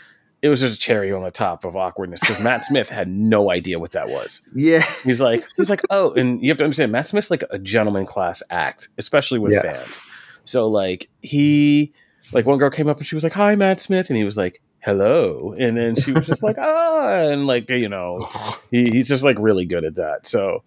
it 0.43 0.49
was 0.49 0.61
just 0.61 0.77
a 0.77 0.79
cherry 0.79 1.13
on 1.13 1.23
the 1.23 1.31
top 1.31 1.65
of 1.65 1.75
awkwardness 1.77 2.21
because 2.21 2.43
Matt 2.43 2.63
Smith 2.65 2.89
had 2.91 3.09
no 3.09 3.51
idea 3.51 3.79
what 3.79 3.93
that 3.93 4.09
was. 4.09 4.43
yeah. 4.55 4.85
He's 5.05 5.21
like, 5.21 5.45
he's 5.57 5.71
like, 5.71 5.83
oh, 5.91 6.13
and 6.13 6.41
you 6.43 6.49
have 6.51 6.59
to 6.59 6.65
understand, 6.65 6.93
Matt 6.93 7.07
Smith's 7.07 7.31
like 7.31 7.43
a 7.51 7.59
gentleman 7.59 8.07
class 8.07 8.43
act, 8.51 8.89
especially 8.99 9.39
with 9.39 9.53
Yeah. 9.55 9.63
fans. 9.63 9.99
So 10.45 10.69
like 10.69 11.09
he, 11.23 11.93
like 12.33 12.45
one 12.47 12.59
girl 12.59 12.71
came 12.71 12.89
up 12.89 12.99
and 12.99 13.07
she 13.07 13.15
was 13.15 13.25
like, 13.25 13.33
"Hi, 13.35 13.55
Matt 13.57 13.81
Smith," 13.81 14.11
and 14.11 14.17
he 14.17 14.25
was 14.25 14.37
like, 14.37 14.61
"Hello," 14.81 15.55
and 15.59 15.77
then 15.77 15.97
she 15.97 16.13
was 16.13 16.27
just 16.27 16.43
like, 16.43 16.57
"Ah," 16.61 17.19
and 17.31 17.47
like 17.47 17.69
you 17.71 17.89
know, 17.89 18.27
he, 18.71 18.91
he's 18.91 19.09
just 19.09 19.25
like 19.25 19.37
really 19.41 19.65
good 19.65 19.85
at 19.85 19.95
that. 19.97 20.27
So 20.27 20.63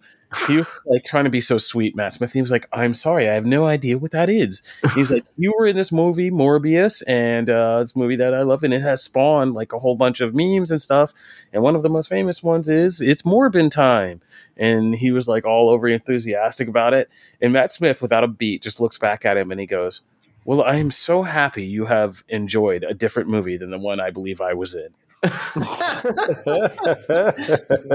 he 0.46 0.58
was 0.58 0.66
like 0.86 1.04
trying 1.04 1.24
to 1.24 1.30
be 1.30 1.40
so 1.40 1.58
sweet, 1.58 1.96
Matt 1.96 2.14
Smith. 2.14 2.32
He 2.32 2.40
was 2.40 2.50
like, 2.50 2.68
"I'm 2.72 2.94
sorry, 2.94 3.28
I 3.28 3.34
have 3.34 3.46
no 3.46 3.66
idea 3.66 3.98
what 3.98 4.12
that 4.12 4.30
is." 4.30 4.62
He's 4.94 5.10
like, 5.10 5.24
"You 5.36 5.52
were 5.58 5.66
in 5.66 5.76
this 5.76 5.90
movie 5.90 6.30
Morbius, 6.30 7.02
and 7.06 7.50
uh, 7.50 7.80
it's 7.82 7.96
movie 7.96 8.16
that 8.16 8.32
I 8.32 8.42
love, 8.42 8.62
and 8.62 8.72
it 8.72 8.82
has 8.82 9.02
spawned 9.02 9.54
like 9.54 9.72
a 9.72 9.78
whole 9.78 9.96
bunch 9.96 10.20
of 10.20 10.34
memes 10.34 10.70
and 10.70 10.80
stuff. 10.80 11.12
And 11.52 11.62
one 11.62 11.74
of 11.74 11.82
the 11.82 11.88
most 11.88 12.08
famous 12.08 12.42
ones 12.42 12.68
is 12.68 13.00
it's 13.00 13.22
Morbin 13.22 13.70
time." 13.70 14.20
And 14.56 14.94
he 14.94 15.10
was 15.10 15.26
like 15.26 15.44
all 15.44 15.70
over 15.70 15.88
enthusiastic 15.88 16.68
about 16.68 16.94
it. 16.94 17.08
And 17.40 17.52
Matt 17.52 17.72
Smith, 17.72 18.00
without 18.02 18.24
a 18.24 18.28
beat, 18.28 18.62
just 18.62 18.80
looks 18.80 18.98
back 18.98 19.24
at 19.24 19.36
him 19.36 19.50
and 19.50 19.60
he 19.60 19.66
goes, 19.66 20.02
"Well, 20.44 20.62
I 20.62 20.76
am 20.76 20.90
so 20.92 21.22
happy 21.24 21.64
you 21.64 21.86
have 21.86 22.22
enjoyed 22.28 22.84
a 22.84 22.94
different 22.94 23.28
movie 23.28 23.56
than 23.56 23.70
the 23.70 23.78
one 23.78 24.00
I 24.00 24.10
believe 24.10 24.40
I 24.40 24.54
was 24.54 24.74
in." 24.74 24.90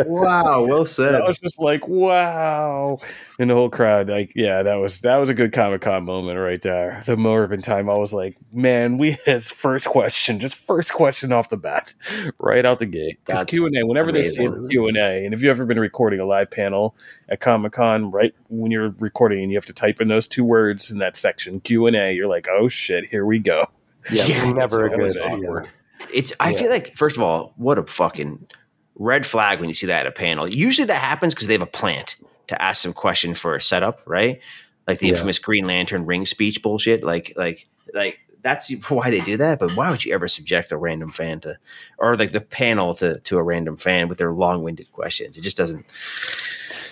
Wow. 0.05 0.65
Well 0.65 0.85
said. 0.95 1.15
I 1.15 1.27
was 1.27 1.39
just 1.39 1.59
like, 1.59 1.88
"Wow!" 1.88 2.99
And 3.39 3.49
the 3.49 3.55
whole 3.55 3.69
crowd, 3.69 4.09
like, 4.09 4.33
yeah, 4.35 4.61
that 4.61 4.75
was 4.75 5.01
that 5.01 5.17
was 5.17 5.29
a 5.29 5.33
good 5.33 5.51
Comic 5.51 5.81
Con 5.81 6.05
moment 6.05 6.39
right 6.39 6.61
there. 6.61 7.01
The 7.05 7.15
Morbin 7.15 7.63
time, 7.63 7.89
I 7.89 7.97
was 7.97 8.13
like, 8.13 8.38
"Man, 8.53 8.99
we 8.99 9.17
had 9.25 9.43
first 9.43 9.88
question, 9.88 10.39
just 10.39 10.55
first 10.55 10.93
question 10.93 11.33
off 11.33 11.49
the 11.49 11.57
bat, 11.57 11.95
right 12.39 12.65
out 12.65 12.77
the 12.79 12.85
gate." 12.85 13.19
Because 13.25 13.43
Q 13.45 13.65
and 13.65 13.75
A, 13.75 13.85
whenever 13.85 14.11
they 14.11 14.23
say. 14.23 14.47
Q 14.69 14.88
and 14.88 14.97
A, 14.97 15.25
and 15.25 15.33
if 15.33 15.41
you've 15.41 15.49
ever 15.49 15.65
been 15.65 15.79
recording 15.79 16.19
a 16.19 16.25
live 16.25 16.51
panel 16.51 16.95
at 17.29 17.39
Comic 17.39 17.73
Con, 17.73 18.11
right 18.11 18.35
when 18.49 18.69
you're 18.71 18.93
recording 18.99 19.41
and 19.41 19.51
you 19.51 19.57
have 19.57 19.65
to 19.65 19.73
type 19.73 19.99
in 19.99 20.09
those 20.09 20.27
two 20.27 20.43
words 20.43 20.91
in 20.91 20.99
that 20.99 21.17
section 21.17 21.59
Q 21.61 21.88
and 21.88 21.95
A, 21.95 22.13
you're 22.13 22.27
like, 22.27 22.47
"Oh 22.49 22.67
shit, 22.67 23.07
here 23.07 23.25
we 23.25 23.39
go." 23.39 23.65
yeah, 24.11 24.25
Yeah, 24.25 24.51
never 24.53 24.85
a 24.85 24.89
good. 24.89 24.99
was 24.99 25.17
yeah. 25.19 25.33
awkward. 25.33 25.69
It's. 26.13 26.34
I 26.39 26.51
Yeah. 26.51 26.58
feel 26.58 26.69
like 26.69 26.93
first 26.95 27.15
of 27.17 27.23
all, 27.23 27.53
what 27.58 27.77
a 27.79 27.84
fucking 27.84 28.47
red 28.95 29.25
flag 29.25 29.60
when 29.60 29.69
you 29.69 29.73
see 29.73 29.88
that 29.88 30.01
at 30.01 30.08
a 30.08 30.12
panel. 30.12 30.47
Usually 30.47 30.86
that 30.88 31.01
happens 31.01 31.34
because 31.34 31.47
they 31.47 31.53
have 31.53 31.62
a 31.62 31.65
plant 31.67 32.15
to 32.47 32.62
ask 32.62 32.81
some 32.81 32.93
question 32.93 33.34
for 33.34 33.55
a 33.55 33.62
setup, 33.62 34.01
right? 34.05 34.39
Like 34.88 34.99
the 34.99 35.08
Yeah. 35.08 35.13
infamous 35.13 35.39
Green 35.39 35.65
Lantern 35.65 36.05
ring 36.05 36.25
speech 36.25 36.62
bullshit. 36.62 37.03
Like, 37.03 37.34
like, 37.36 37.67
like 37.93 38.19
that's 38.41 38.69
why 38.89 39.10
they 39.10 39.19
do 39.21 39.36
that. 39.38 39.60
But 39.60 39.71
why 39.75 39.89
would 39.89 40.05
you 40.05 40.13
ever 40.13 40.27
subject 40.27 40.71
a 40.71 40.77
random 40.77 41.12
fan 41.12 41.39
to, 41.41 41.58
or 41.97 42.15
like 42.15 42.31
the 42.31 42.41
panel 42.41 42.93
to 42.95 43.19
to 43.21 43.38
a 43.38 43.43
random 43.43 43.75
fan 43.77 44.08
with 44.08 44.17
their 44.19 44.31
long 44.31 44.63
winded 44.63 44.91
questions? 44.91 45.38
It 45.38 45.41
just 45.41 45.58
doesn't. 45.58 45.86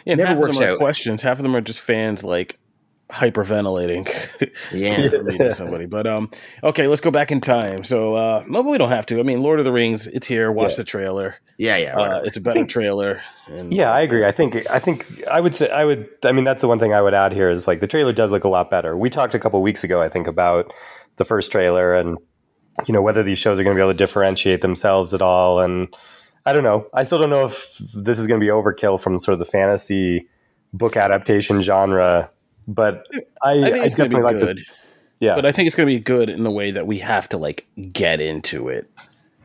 Yeah, 0.05 0.13
and 0.13 0.17
Never 0.17 0.29
half 0.31 0.37
works 0.39 0.55
of 0.57 0.61
them 0.61 0.69
are 0.69 0.73
out. 0.73 0.79
questions. 0.79 1.21
Half 1.21 1.39
of 1.39 1.43
them 1.43 1.55
are 1.55 1.61
just 1.61 1.79
fans 1.79 2.23
like 2.25 2.59
hyperventilating. 3.09 4.07
Yeah. 4.73 4.97
to 4.97 5.51
somebody. 5.53 5.85
But 5.85 6.07
um, 6.07 6.29
okay, 6.63 6.87
let's 6.87 7.01
go 7.01 7.11
back 7.11 7.31
in 7.31 7.41
time. 7.41 7.83
So 7.83 8.15
uh, 8.15 8.43
no, 8.47 8.61
we 8.61 8.77
don't 8.77 8.89
have 8.89 9.05
to. 9.07 9.19
I 9.19 9.23
mean, 9.23 9.41
Lord 9.41 9.59
of 9.59 9.65
the 9.65 9.71
Rings, 9.71 10.07
it's 10.07 10.25
here. 10.27 10.51
Watch 10.51 10.71
Yeah. 10.71 10.77
the 10.77 10.83
trailer. 10.83 11.35
Yeah. 11.57 11.77
Yeah. 11.77 11.95
Uh, 11.99 12.21
it's 12.23 12.37
a 12.37 12.41
better 12.41 12.65
trailer. 12.65 13.21
And, 13.47 13.73
Yeah, 13.73 13.91
I 13.91 14.01
agree. 14.01 14.25
I 14.25 14.31
think 14.31 14.69
I 14.69 14.79
think 14.79 15.05
I 15.27 15.39
would 15.39 15.55
say 15.55 15.69
I 15.69 15.85
would. 15.85 16.07
I 16.23 16.31
mean, 16.31 16.43
that's 16.43 16.61
the 16.61 16.67
one 16.67 16.79
thing 16.79 16.93
I 16.93 17.01
would 17.01 17.13
add 17.13 17.33
here 17.33 17.49
is 17.49 17.67
like 17.67 17.79
the 17.79 17.87
trailer 17.87 18.13
does 18.13 18.31
look 18.31 18.43
a 18.43 18.49
lot 18.49 18.69
better. 18.69 18.97
We 18.97 19.09
talked 19.09 19.35
a 19.35 19.39
couple 19.39 19.61
weeks 19.61 19.83
ago, 19.83 20.01
I 20.01 20.09
think, 20.09 20.27
about 20.27 20.73
the 21.17 21.25
first 21.25 21.51
trailer 21.51 21.93
and 21.93 22.17
you 22.87 22.93
know 22.93 23.01
whether 23.03 23.21
these 23.21 23.37
shows 23.37 23.59
are 23.59 23.63
going 23.63 23.75
to 23.75 23.79
be 23.79 23.83
able 23.83 23.93
to 23.93 23.97
differentiate 23.97 24.61
themselves 24.61 25.13
at 25.13 25.21
all. 25.21 25.59
And 25.59 25.93
I 26.45 26.53
don't 26.53 26.63
know. 26.63 26.87
I 26.93 27.03
still 27.03 27.19
don't 27.19 27.29
know 27.29 27.45
if 27.45 27.77
this 27.93 28.17
is 28.17 28.27
going 28.27 28.39
to 28.39 28.43
be 28.43 28.49
overkill 28.49 28.99
from 28.99 29.19
sort 29.19 29.33
of 29.33 29.39
the 29.39 29.45
fantasy 29.45 30.27
book 30.73 30.97
adaptation 30.97 31.61
genre. 31.61 32.31
But 32.67 33.05
I, 33.41 33.51
I 33.51 33.53
think 33.61 33.75
I 33.75 33.85
it's 33.85 33.95
going 33.95 34.09
to 34.09 34.15
definitely 34.15 34.17
be 34.17 34.21
like 34.21 34.39
good. 34.39 34.57
the 34.57 35.25
yeah, 35.25 35.35
But 35.35 35.45
I 35.45 35.51
think 35.51 35.67
it's 35.67 35.75
going 35.75 35.87
to 35.87 35.93
be 35.93 35.99
good 35.99 36.29
in 36.29 36.43
the 36.43 36.51
way 36.51 36.71
that 36.71 36.87
we 36.87 36.99
have 36.99 37.29
to 37.29 37.37
like 37.37 37.65
get 37.91 38.19
into 38.19 38.67
it. 38.69 38.89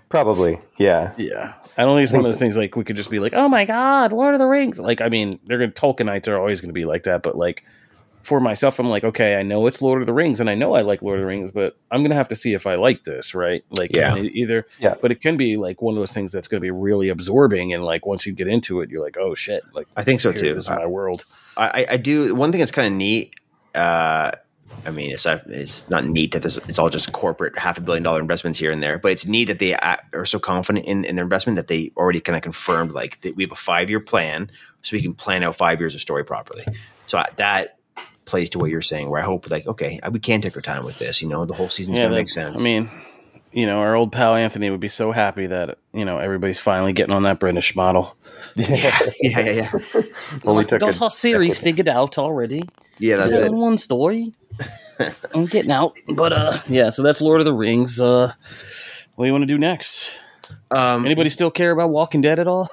probably 0.09 0.59
yeah. 0.79 1.13
Yeah, 1.17 1.55
I 1.77 1.85
don't 1.85 1.97
think 1.97 2.05
it's 2.05 2.13
one 2.13 2.25
of 2.25 2.31
those 2.31 2.39
things 2.39 2.57
like 2.57 2.75
we 2.75 2.85
could 2.85 2.97
just 2.97 3.11
be 3.11 3.19
like, 3.21 3.35
"Oh 3.35 3.49
my 3.49 3.65
god, 3.65 4.13
Lord 4.13 4.35
of 4.35 4.41
the 4.41 4.47
Rings!" 4.47 4.81
Like, 4.81 5.01
I 5.01 5.09
mean, 5.09 5.39
they're 5.47 5.59
going 5.59 5.71
to 5.73 5.81
Tolkienites 5.81 6.27
are 6.29 6.37
always 6.39 6.61
going 6.61 6.71
to 6.71 6.75
be 6.75 6.85
like 6.85 7.05
that, 7.05 7.23
but 7.23 7.37
like 7.37 7.65
for 8.29 8.41
myself, 8.41 8.79
I'm 8.79 8.89
like, 8.89 9.05
okay, 9.05 9.37
I 9.37 9.43
know 9.43 9.67
it's 9.67 9.83
Lord 9.83 10.03
of 10.03 10.07
the 10.07 10.13
Rings, 10.13 10.39
and 10.39 10.49
I 10.49 10.55
know 10.55 10.75
I 10.75 10.83
like 10.83 11.03
Lord 11.03 11.19
of 11.19 11.23
the 11.23 11.27
Rings, 11.27 11.51
but 11.51 11.77
I'm 11.91 12.01
going 12.01 12.11
to 12.11 12.17
have 12.17 12.29
to 12.29 12.37
see 12.37 12.55
if 12.55 12.67
I 12.67 12.77
like 12.77 13.03
this, 13.05 13.35
right? 13.35 13.65
Like, 13.71 13.95
Yeah. 13.95 14.17
either, 14.17 14.67
Yeah. 14.79 14.95
But 15.01 15.11
it 15.11 15.21
can 15.21 15.37
be 15.37 15.57
like 15.57 15.83
one 15.83 15.95
of 15.95 15.99
those 15.99 16.13
things 16.13 16.31
that's 16.31 16.47
going 16.47 16.61
to 16.61 16.65
be 16.65 16.71
really 16.71 17.09
absorbing, 17.09 17.73
and 17.73 17.83
like 17.83 18.07
once 18.07 18.27
you 18.27 18.33
get 18.33 18.47
into 18.47 18.81
it, 18.83 18.91
you're 18.91 19.03
like, 19.03 19.17
oh 19.19 19.35
shit, 19.35 19.65
like 19.75 19.89
I 19.97 20.05
think 20.05 20.21
so 20.21 20.31
too. 20.33 20.55
This 20.55 20.65
is 20.65 20.71
my 20.71 20.87
world. 20.87 21.25
I, 21.57 21.87
I 21.91 21.97
do 21.97 22.35
one 22.35 22.53
thing 22.53 22.61
that's 22.61 22.71
kind 22.71 22.87
of 22.87 22.93
neat. 22.93 23.35
Uh, 23.75 24.31
I 24.87 24.91
mean, 24.91 25.11
it's 25.11 25.25
not, 25.25 25.41
it's 25.47 25.91
not 25.91 26.05
neat 26.05 26.33
that 26.33 26.43
there's, 26.43 26.59
it's 26.69 26.79
all 26.79 26.89
just 26.91 27.11
corporate 27.13 27.59
half 27.59 27.79
a 27.79 27.81
billion 27.81 28.03
dollar 28.05 28.21
investments 28.21 28.59
here 28.59 28.71
and 28.71 28.81
there, 28.83 28.99
but 28.99 29.11
it's 29.11 29.27
neat 29.27 29.47
that 29.47 29.59
they 29.59 29.75
are 29.75 30.27
so 30.27 30.39
confident 30.39 30.87
in, 30.87 31.05
in 31.05 31.17
their 31.17 31.25
investment 31.25 31.57
that 31.57 31.67
they 31.67 31.91
already 31.97 32.21
kind 32.21 32.37
of 32.37 32.43
confirmed 32.43 32.93
like 32.93 33.21
that 33.23 33.35
we 33.35 33.43
have 33.43 33.53
a 33.53 33.57
five 33.57 33.91
year 33.91 34.01
plan, 34.01 34.51
so 34.83 34.97
we 34.97 35.03
can 35.03 35.15
plan 35.15 35.43
out 35.43 35.57
five 35.57 35.81
years 35.81 35.95
of 35.95 36.01
story 36.01 36.25
properly. 36.25 36.65
So 37.07 37.23
that 37.37 37.78
plays 38.29 38.51
to 38.51 38.59
what 38.59 38.71
you're 38.71 38.83
saying, 38.83 39.09
where 39.11 39.21
I 39.21 39.25
hope 39.25 39.51
like 39.51 39.67
okay, 39.67 39.99
we 40.11 40.21
can 40.21 40.41
take 40.41 40.55
our 40.57 40.63
time 40.63 40.85
with 40.85 40.99
this. 40.99 41.21
You 41.23 41.29
know, 41.29 41.45
the 41.45 41.55
whole 41.55 41.69
season's 41.69 41.99
gonna 41.99 42.11
make 42.11 42.29
sense. 42.29 42.61
I 42.61 42.63
mean, 42.63 42.91
you 43.53 43.67
know, 43.67 43.81
our 43.81 43.95
old 43.95 44.13
pal 44.13 44.35
Anthony 44.35 44.71
would 44.71 44.81
be 44.81 44.89
so 44.89 45.11
happy 45.11 45.47
that 45.47 45.79
you 45.93 46.05
know 46.05 46.19
everybody's 46.19 46.61
finally 46.61 46.93
getting 46.93 47.15
on 47.15 47.23
that 47.25 47.41
British 47.41 47.75
model. 47.75 48.17
yeah, 48.57 48.99
yeah, 49.21 49.41
yeah, 49.51 49.71
Only 50.45 50.65
took 50.67 50.81
Got 50.81 51.01
a- 51.01 51.05
our 51.05 51.11
series 51.11 51.59
figured 51.59 51.89
out 51.89 52.19
already. 52.19 52.63
yeah. 52.99 53.17
That's 53.17 53.33
it. 53.33 53.53
one 53.53 53.79
story. 53.79 54.35
I'm 55.35 55.47
getting 55.47 55.71
out. 55.71 55.95
But 56.09 56.33
uh, 56.33 56.59
yeah. 56.69 56.91
So 56.91 57.03
that's 57.03 57.21
Lord 57.21 57.41
of 57.41 57.45
the 57.47 57.53
Rings. 57.53 58.01
Uh, 58.01 58.33
what 59.15 59.25
do 59.25 59.27
you 59.27 59.33
want 59.33 59.43
to 59.43 59.47
do 59.47 59.59
next? 59.59 60.13
Um, 60.71 61.05
Anybody 61.07 61.31
still 61.31 61.51
care 61.51 61.71
about 61.73 61.91
Walking 61.91 62.21
Dead 62.21 62.39
at 62.39 62.47
all? 62.49 62.69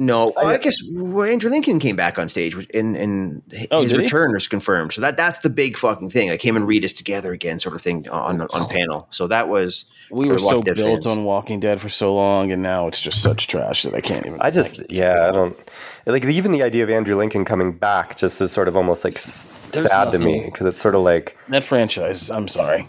No, 0.00 0.32
oh, 0.34 0.46
I 0.46 0.56
guess 0.56 0.76
well, 0.90 1.28
Andrew 1.28 1.50
Lincoln 1.50 1.78
came 1.78 1.94
back 1.94 2.18
on 2.18 2.26
stage, 2.26 2.54
and 2.72 2.96
and 2.96 3.42
Oh, 3.70 3.82
his 3.82 3.92
he? 3.92 3.98
return 3.98 4.34
is 4.34 4.48
confirmed. 4.48 4.94
So 4.94 5.02
that 5.02 5.18
that's 5.18 5.40
the 5.40 5.50
big 5.50 5.76
fucking 5.76 6.08
thing. 6.08 6.30
Like 6.30 6.42
him 6.42 6.56
and 6.56 6.66
Reedus 6.66 6.96
together 6.96 7.32
again, 7.32 7.58
sort 7.58 7.74
of 7.74 7.82
thing 7.82 8.08
on 8.08 8.40
on 8.40 8.48
oh. 8.54 8.66
panel. 8.66 9.08
So 9.10 9.26
that 9.26 9.50
was 9.50 9.84
we 10.10 10.26
were 10.26 10.38
so 10.38 10.62
Dead 10.62 10.76
built 10.76 11.04
fans. 11.04 11.06
on 11.06 11.24
Walking 11.24 11.60
Dead 11.60 11.82
for 11.82 11.90
so 11.90 12.14
long, 12.14 12.50
and 12.50 12.62
now 12.62 12.88
it's 12.88 12.98
just 12.98 13.22
such 13.22 13.46
trash 13.46 13.82
that 13.82 13.94
I 13.94 14.00
can't 14.00 14.24
even. 14.24 14.40
I 14.40 14.50
just, 14.50 14.90
yeah, 14.90 15.28
I 15.28 15.32
don't 15.32 15.54
like 16.06 16.24
even 16.24 16.52
the 16.52 16.62
idea 16.62 16.82
of 16.82 16.88
Andrew 16.88 17.14
Lincoln 17.14 17.44
coming 17.44 17.70
back 17.70 18.16
just 18.16 18.40
is 18.40 18.50
sort 18.50 18.68
of 18.68 18.78
almost 18.78 19.04
like 19.04 19.12
There's 19.12 19.50
sad 19.82 20.12
to 20.12 20.18
me 20.18 20.46
because 20.46 20.66
it's 20.66 20.80
sort 20.80 20.94
of 20.94 21.02
like 21.02 21.36
that 21.48 21.62
franchise. 21.62 22.30
I'm 22.30 22.48
sorry. 22.48 22.88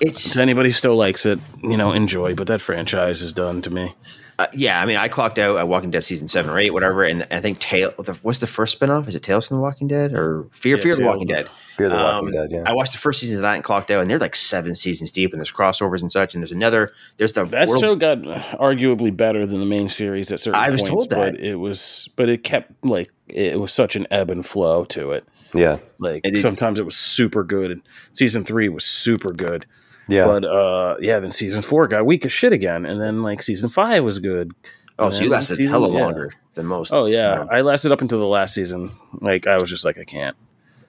it's 0.00 0.34
If 0.34 0.38
anybody 0.38 0.72
still 0.72 0.96
likes 0.96 1.24
it, 1.24 1.38
you 1.62 1.76
know, 1.76 1.92
enjoy. 1.92 2.34
But 2.34 2.48
that 2.48 2.60
franchise 2.60 3.22
is 3.22 3.32
done 3.32 3.62
to 3.62 3.70
me. 3.70 3.94
Uh, 4.38 4.46
yeah. 4.52 4.80
I 4.80 4.86
mean, 4.86 4.96
I 4.96 5.08
clocked 5.08 5.38
out 5.38 5.56
at 5.56 5.66
Walking 5.68 5.90
Dead 5.90 6.04
season 6.04 6.28
seven 6.28 6.50
or 6.52 6.58
eight, 6.58 6.70
whatever, 6.70 7.04
and 7.04 7.26
I 7.30 7.40
think 7.40 7.58
Tale. 7.58 7.90
What's 8.22 8.38
the 8.38 8.46
first 8.46 8.78
spinoff? 8.80 9.08
Is 9.08 9.14
it 9.16 9.22
Tales 9.22 9.48
from 9.48 9.56
the 9.58 9.62
Walking 9.62 9.88
Dead 9.88 10.12
or 10.12 10.46
Fear 10.52 10.76
Yeah, 10.76 10.82
Fear 10.82 10.96
the 10.96 11.06
Walking 11.06 11.26
Dead? 11.28 11.48
Fear 11.76 11.88
the 11.90 11.96
Um, 11.96 12.24
Walking 12.26 12.32
Dead. 12.40 12.52
Yeah, 12.52 12.62
I 12.66 12.72
watched 12.74 12.92
the 12.92 12.98
first 12.98 13.20
season 13.20 13.36
of 13.36 13.42
that 13.42 13.54
and 13.54 13.64
clocked 13.64 13.90
out, 13.90 14.00
and 14.00 14.10
they're 14.10 14.18
like 14.18 14.36
seven 14.36 14.74
seasons 14.74 15.10
deep, 15.10 15.32
and 15.32 15.40
there's 15.40 15.52
crossovers 15.52 16.02
and 16.02 16.10
such. 16.12 16.34
And 16.34 16.42
there's 16.42 16.52
another. 16.52 16.90
There's 17.16 17.32
the 17.32 17.44
That 17.46 17.68
World- 17.68 17.80
show 17.80 17.96
got 17.96 18.18
arguably 18.18 19.16
better 19.16 19.46
than 19.46 19.60
the 19.60 19.66
main 19.66 19.88
series 19.88 20.30
at 20.32 20.40
certain 20.40 20.60
I 20.60 20.70
was 20.70 20.82
points, 20.82 20.90
told 20.90 21.10
that. 21.10 21.32
but 21.34 21.40
it 21.40 21.56
was, 21.56 22.08
but 22.16 22.28
it 22.28 22.44
kept 22.44 22.72
like 22.84 23.10
it 23.28 23.58
was 23.60 23.72
such 23.72 23.96
an 23.96 24.06
ebb 24.10 24.30
and 24.30 24.44
flow 24.46 24.84
to 24.86 25.12
it. 25.12 25.24
yeah, 25.54 25.78
Like 25.98 26.26
it- 26.26 26.38
sometimes 26.38 26.78
it 26.78 26.84
was 26.84 26.96
super 26.96 27.42
good, 27.42 27.70
and 27.70 27.82
season 28.12 28.44
three 28.44 28.68
was 28.68 28.84
super 28.84 29.32
good. 29.32 29.66
Yeah. 30.08 30.26
But 30.26 30.44
uh, 30.44 30.96
yeah, 31.00 31.20
then 31.20 31.30
season 31.30 31.62
four 31.62 31.86
got 31.86 32.04
weak 32.06 32.24
as 32.26 32.32
shit 32.32 32.52
again, 32.52 32.84
and 32.86 33.00
then 33.00 33.22
like 33.22 33.42
season 33.42 33.68
five 33.68 34.02
was 34.04 34.18
good. 34.18 34.52
Oh, 34.98 35.06
And 35.06 35.14
so 35.14 35.24
you 35.24 35.30
lasted 35.30 35.56
season- 35.56 35.70
hella 35.70 35.92
yeah. 35.92 36.00
longer 36.04 36.32
than 36.54 36.66
most. 36.66 36.92
Oh 36.92 37.06
yeah, 37.06 37.46
I 37.50 37.60
lasted 37.60 37.92
up 37.92 38.00
until 38.00 38.18
the 38.18 38.24
last 38.26 38.54
season. 38.54 38.90
Like 39.20 39.46
I 39.46 39.54
was 39.60 39.70
just 39.70 39.84
like 39.84 39.98
I 39.98 40.04
can't. 40.04 40.36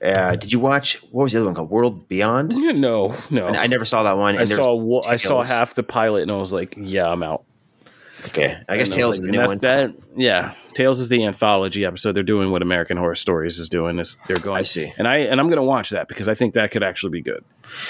uh, 0.04 0.36
did 0.36 0.52
you 0.54 0.60
watch 0.60 0.96
what 1.12 1.24
was 1.24 1.34
the 1.34 1.40
other 1.40 1.46
one 1.48 1.56
called? 1.56 1.70
World 1.70 2.08
Beyond. 2.08 2.54
No, 2.80 3.16
no. 3.30 3.48
And 3.48 3.58
I 3.58 3.68
never 3.68 3.86
saw 3.86 4.04
that 4.04 4.18
one. 4.18 4.36
I 4.36 4.40
And 4.42 4.48
there's 4.48 4.60
saw 4.60 4.74
wa- 4.74 5.04
I 5.06 5.18
saw 5.18 5.44
half 5.44 5.76
the 5.76 5.84
pilot 5.84 6.24
and 6.24 6.32
I 6.32 6.38
was 6.38 6.54
like, 6.54 6.74
yeah, 6.78 7.08
I'm 7.10 7.22
out. 7.22 7.44
Okay, 8.28 8.58
I 8.68 8.76
guess 8.78 8.88
And 8.88 8.96
Tales 8.96 9.10
was 9.12 9.20
is 9.22 9.26
the 9.28 9.32
new 9.32 9.40
and 9.40 9.48
one. 9.48 9.58
That, 9.60 9.94
yeah, 10.16 10.54
Tales 10.74 11.00
is 11.00 11.08
the 11.08 11.24
anthology 11.24 11.86
episode. 11.86 12.14
They're 12.14 12.22
doing 12.24 12.52
what 12.52 12.62
American 12.62 12.98
Horror 12.98 13.16
Stories 13.16 13.60
is 13.60 13.70
doing. 13.70 13.98
Is 14.00 14.18
they're 14.28 14.36
going. 14.38 14.58
I 14.60 14.64
see. 14.64 14.92
And 14.98 15.08
I 15.08 15.18
and 15.20 15.40
I'm 15.40 15.48
gonna 15.50 15.64
watch 15.64 15.92
that 15.92 16.08
because 16.10 16.28
I 16.28 16.34
think 16.34 16.56
that 16.56 16.72
could 16.72 16.84
actually 16.84 17.12
be 17.12 17.22
good. 17.22 17.46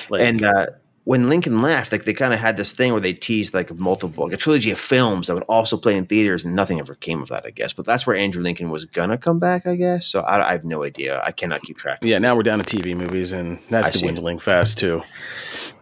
Like, 0.09 0.21
And 0.21 0.43
uh, 0.43 0.67
when 1.09 1.27
Lincoln 1.27 1.63
left, 1.63 1.91
like 1.91 2.03
they 2.03 2.13
kind 2.13 2.35
of 2.35 2.39
had 2.39 2.55
this 2.55 2.71
thing 2.71 2.91
where 2.91 3.01
they 3.01 3.13
teased 3.13 3.55
like 3.55 3.75
multiple, 3.79 4.25
like 4.25 4.33
a 4.33 4.37
trilogy 4.37 4.69
of 4.69 4.77
films 4.77 5.25
that 5.25 5.33
would 5.33 5.41
also 5.45 5.75
play 5.75 5.97
in 5.97 6.05
theaters, 6.05 6.45
and 6.45 6.55
nothing 6.55 6.79
ever 6.79 6.93
came 6.93 7.19
of 7.19 7.29
that, 7.29 7.47
I 7.47 7.49
guess. 7.49 7.73
But 7.73 7.87
that's 7.87 8.05
where 8.05 8.15
Andrew 8.15 8.43
Lincoln 8.43 8.69
was 8.69 8.85
gonna 8.85 9.17
come 9.17 9.39
back, 9.39 9.65
I 9.65 9.73
guess. 9.73 10.05
So 10.05 10.21
I, 10.21 10.49
I 10.49 10.51
have 10.51 10.63
no 10.65 10.83
idea. 10.83 11.19
I 11.25 11.31
cannot 11.31 11.63
keep 11.63 11.77
track. 11.79 11.97
yeah, 12.03 12.19
now 12.19 12.35
we're 12.35 12.43
down 12.43 12.59
to 12.61 12.77
TV 12.77 12.95
movies, 12.95 13.31
and 13.31 13.57
I 13.57 13.61
that's 13.69 13.95
see. 13.99 14.01
dwindling 14.05 14.37
fast 14.37 14.77
too. 14.77 15.01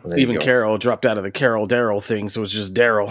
Well, 0.03 0.17
Even. 0.17 0.37
Carol 0.37 0.77
dropped 0.77 1.05
out 1.05 1.17
of 1.17 1.25
the 1.25 1.31
Carol 1.31 1.67
Daryl 1.67 2.01
thing, 2.01 2.29
so 2.29 2.41
it's 2.41 2.53
just 2.53 2.73
Daryl. 2.73 3.09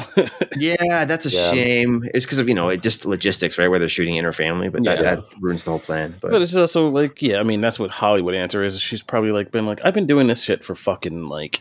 Yeah, 0.56 1.04
that's 1.04 1.26
a 1.26 1.30
Yeah. 1.30 1.50
shame. 1.50 2.08
It's 2.14 2.24
because 2.24 2.38
of 2.38 2.48
you 2.48 2.54
know 2.54 2.70
it 2.70 2.80
just 2.82 3.04
logistics, 3.04 3.58
right? 3.58 3.68
Where 3.68 3.78
they're 3.78 3.90
shooting 3.90 4.16
in 4.16 4.24
her 4.24 4.32
family, 4.32 4.70
but 4.70 4.82
that, 4.84 4.96
Yeah. 5.00 5.16
that 5.16 5.24
ruins 5.38 5.64
the 5.64 5.70
whole 5.72 5.80
plan. 5.80 6.14
But, 6.22 6.30
But 6.30 6.40
it's 6.40 6.56
also 6.56 6.88
like, 6.88 7.20
yeah, 7.20 7.40
I 7.40 7.42
mean, 7.42 7.60
that's 7.60 7.78
what 7.78 7.90
Hollywood 7.90 8.34
answer 8.34 8.64
is. 8.64 8.80
She's 8.80 9.02
probably 9.02 9.32
like 9.32 9.50
been 9.50 9.66
like, 9.66 9.80
I've 9.84 9.92
been 9.92 10.06
doing 10.06 10.28
this 10.28 10.42
shit 10.44 10.64
for 10.64 10.74
fucking 10.74 11.28
like 11.28 11.60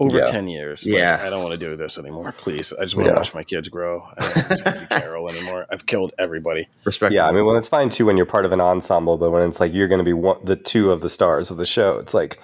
over 0.00 0.18
Yeah. 0.18 0.24
ten 0.24 0.48
years. 0.48 0.84
Like, 0.86 0.96
Yeah. 0.96 1.22
I 1.22 1.30
don't 1.30 1.42
want 1.42 1.52
to 1.52 1.58
do 1.58 1.76
this 1.76 1.98
anymore. 1.98 2.32
Please, 2.38 2.72
I 2.72 2.82
just 2.84 2.96
want 2.96 3.04
to 3.06 3.12
Yeah. 3.12 3.16
watch 3.16 3.34
my 3.34 3.42
kids 3.42 3.68
grow. 3.68 4.02
I 4.18 4.24
don't 4.24 4.48
want 4.50 4.64
to 4.64 4.72
be 4.80 4.86
Carol 5.00 5.30
anymore. 5.30 5.66
I've 5.70 5.86
killed 5.86 6.12
everybody. 6.18 6.68
respect. 6.84 7.12
yeah, 7.12 7.26
I 7.26 7.32
mean, 7.32 7.44
well, 7.44 7.56
it's 7.56 7.68
fine 7.68 7.90
too 7.90 8.06
when 8.06 8.16
you're 8.16 8.26
part 8.26 8.44
of 8.46 8.52
an 8.52 8.60
ensemble, 8.60 9.18
but 9.18 9.30
when 9.30 9.42
it's 9.46 9.60
like 9.60 9.72
you're 9.74 9.88
going 9.88 9.98
to 9.98 10.04
be 10.04 10.14
one, 10.14 10.38
the 10.42 10.56
two 10.56 10.90
of 10.90 11.02
the 11.02 11.08
stars 11.08 11.50
of 11.50 11.58
the 11.58 11.66
show, 11.66 11.98
it's 11.98 12.14
like 12.14 12.40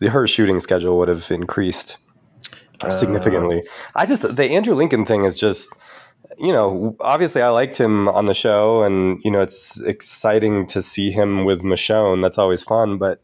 the 0.00 0.10
her 0.10 0.26
shooting 0.26 0.60
schedule 0.60 0.98
would 0.98 1.08
have 1.08 1.30
increased 1.30 1.96
uh. 2.84 2.90
significantly. 2.90 3.62
I 3.94 4.04
just 4.06 4.34
the 4.36 4.44
Andrew 4.50 4.74
Lincoln 4.74 5.04
thing 5.06 5.24
is 5.24 5.38
just, 5.38 5.72
you 6.36 6.52
know, 6.52 6.96
obviously 7.00 7.42
I 7.42 7.50
liked 7.50 7.78
him 7.78 8.08
on 8.08 8.26
the 8.26 8.34
show, 8.34 8.82
and 8.82 9.20
you 9.24 9.30
know, 9.30 9.40
it's 9.40 9.80
exciting 9.80 10.66
to 10.68 10.82
see 10.82 11.10
him 11.12 11.44
with 11.44 11.62
Michonne. 11.62 12.22
That's 12.22 12.38
always 12.38 12.62
fun, 12.62 12.98
but 12.98 13.20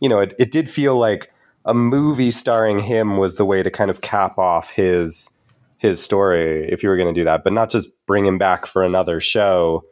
you 0.00 0.08
know, 0.08 0.20
it, 0.20 0.34
it 0.38 0.50
did 0.52 0.68
feel 0.70 0.96
like 0.96 1.32
a 1.68 1.74
movie 1.74 2.30
starring 2.30 2.78
him 2.78 3.18
was 3.18 3.36
the 3.36 3.44
way 3.44 3.62
to 3.62 3.70
kind 3.70 3.90
of 3.90 4.00
cap 4.00 4.38
off 4.38 4.72
his 4.72 5.30
his 5.76 6.02
story 6.02 6.68
if 6.72 6.82
you 6.82 6.88
were 6.88 6.96
going 6.96 7.14
to 7.14 7.20
do 7.20 7.24
that, 7.24 7.44
but 7.44 7.52
not 7.52 7.70
just 7.70 7.90
bring 8.06 8.26
him 8.26 8.38
back 8.38 8.66
for 8.66 8.82
another 8.82 9.20
show. 9.20 9.84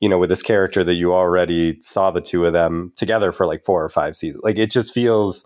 You 0.00 0.08
know, 0.08 0.18
with 0.18 0.30
this 0.30 0.42
character 0.42 0.84
that 0.84 0.94
you 0.94 1.12
already 1.12 1.78
saw 1.82 2.10
the 2.10 2.20
two 2.20 2.46
of 2.46 2.52
them 2.52 2.92
together 2.96 3.32
for 3.32 3.46
like 3.46 3.64
four 3.64 3.82
or 3.82 3.88
five 3.88 4.14
seasons. 4.14 4.42
Like 4.44 4.56
it 4.56 4.70
just 4.70 4.94
feels, 4.94 5.44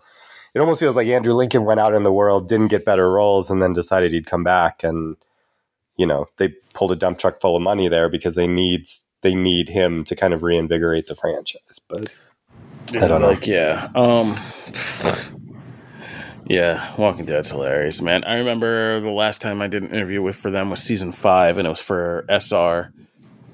it 0.53 0.59
almost 0.59 0.79
feels 0.79 0.95
like 0.95 1.07
Andrew 1.07 1.33
Lincoln 1.33 1.65
went 1.65 1.79
out 1.79 1.95
in 1.95 2.03
the 2.03 2.13
world, 2.13 2.47
didn't 2.47 2.67
get 2.67 2.85
better 2.85 3.11
roles, 3.11 3.49
and 3.49 3.63
then 3.63 3.73
decided 3.73 4.13
he'd 4.13 4.27
come 4.27 4.43
back. 4.43 4.83
And 4.83 5.17
you 5.97 6.05
know, 6.05 6.27
they 6.37 6.49
pulled 6.75 6.91
a 6.91 6.95
dump 6.95 7.17
truck 7.17 7.41
full 7.41 7.55
of 7.55 7.63
money 7.63 7.87
there 7.87 8.09
because 8.09 8.35
they 8.35 8.47
need 8.47 8.85
they 9.21 9.33
need 9.33 9.69
him 9.69 10.03
to 10.03 10.15
kind 10.15 10.33
of 10.33 10.43
reinvigorate 10.43 11.07
the 11.07 11.15
franchise. 11.15 11.79
But 11.89 12.13
I 12.93 13.07
don't 13.07 13.21
know. 13.21 13.35
yeah. 13.41 13.89
Um, 13.95 14.37
yeah, 16.45 16.93
Walking 16.97 17.25
Dead's 17.25 17.51
hilarious, 17.51 18.01
man. 18.01 18.23
I 18.25 18.35
remember 18.35 18.99
the 18.99 19.09
last 19.11 19.41
time 19.41 19.61
I 19.61 19.67
did 19.67 19.83
an 19.83 19.89
interview 19.89 20.21
with 20.21 20.35
for 20.35 20.51
them 20.51 20.69
was 20.69 20.81
season 20.83 21.11
five, 21.11 21.57
and 21.57 21.65
it 21.67 21.69
was 21.69 21.81
for 21.81 22.25
SR. 22.29 22.91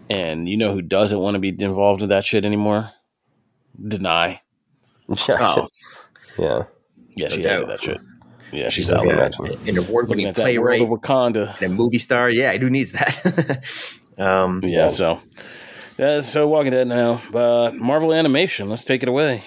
And 0.10 0.50
you 0.50 0.58
know 0.58 0.74
who 0.74 0.82
doesn't 0.82 1.20
want 1.20 1.36
to 1.36 1.40
be 1.40 1.50
involved 1.50 2.02
in 2.02 2.10
that 2.10 2.26
shit 2.26 2.44
anymore? 2.46 2.92
Danai. 3.82 4.40
yeah, 5.28 5.38
Oh. 5.40 5.68
yeah, 6.38 6.64
Yeah, 7.16 7.30
she 7.30 7.42
No 7.44 7.50
hated 7.50 7.70
that 7.70 7.82
shit. 7.82 7.98
Yeah, 8.52 8.70
she's 8.70 8.90
Yeah. 8.90 8.96
out. 8.98 9.06
Yeah. 9.06 9.12
Yeah, 9.12 9.18
imagine. 9.18 9.68
an 9.70 9.78
award-winning 9.78 10.26
at 10.26 10.36
that 10.36 10.42
world 10.42 10.80
playwright 10.80 10.82
of 10.82 10.90
Wakanda. 10.90 11.54
and 11.62 11.64
a 11.64 11.70
movie 11.70 12.00
star. 12.00 12.30
Yeah, 12.32 12.58
who 12.58 12.70
needs 12.72 12.94
that? 12.94 13.64
um, 14.18 14.62
Yeah, 14.64 14.90
so 14.90 15.20
yeah, 16.00 16.22
so 16.22 16.48
Walking 16.48 16.72
Dead 16.72 16.88
now. 16.88 17.22
But 17.32 17.76
Marvel 17.76 18.12
Animation, 18.14 18.68
let's 18.70 18.84
take 18.84 19.04
it 19.04 19.10
away. 19.10 19.44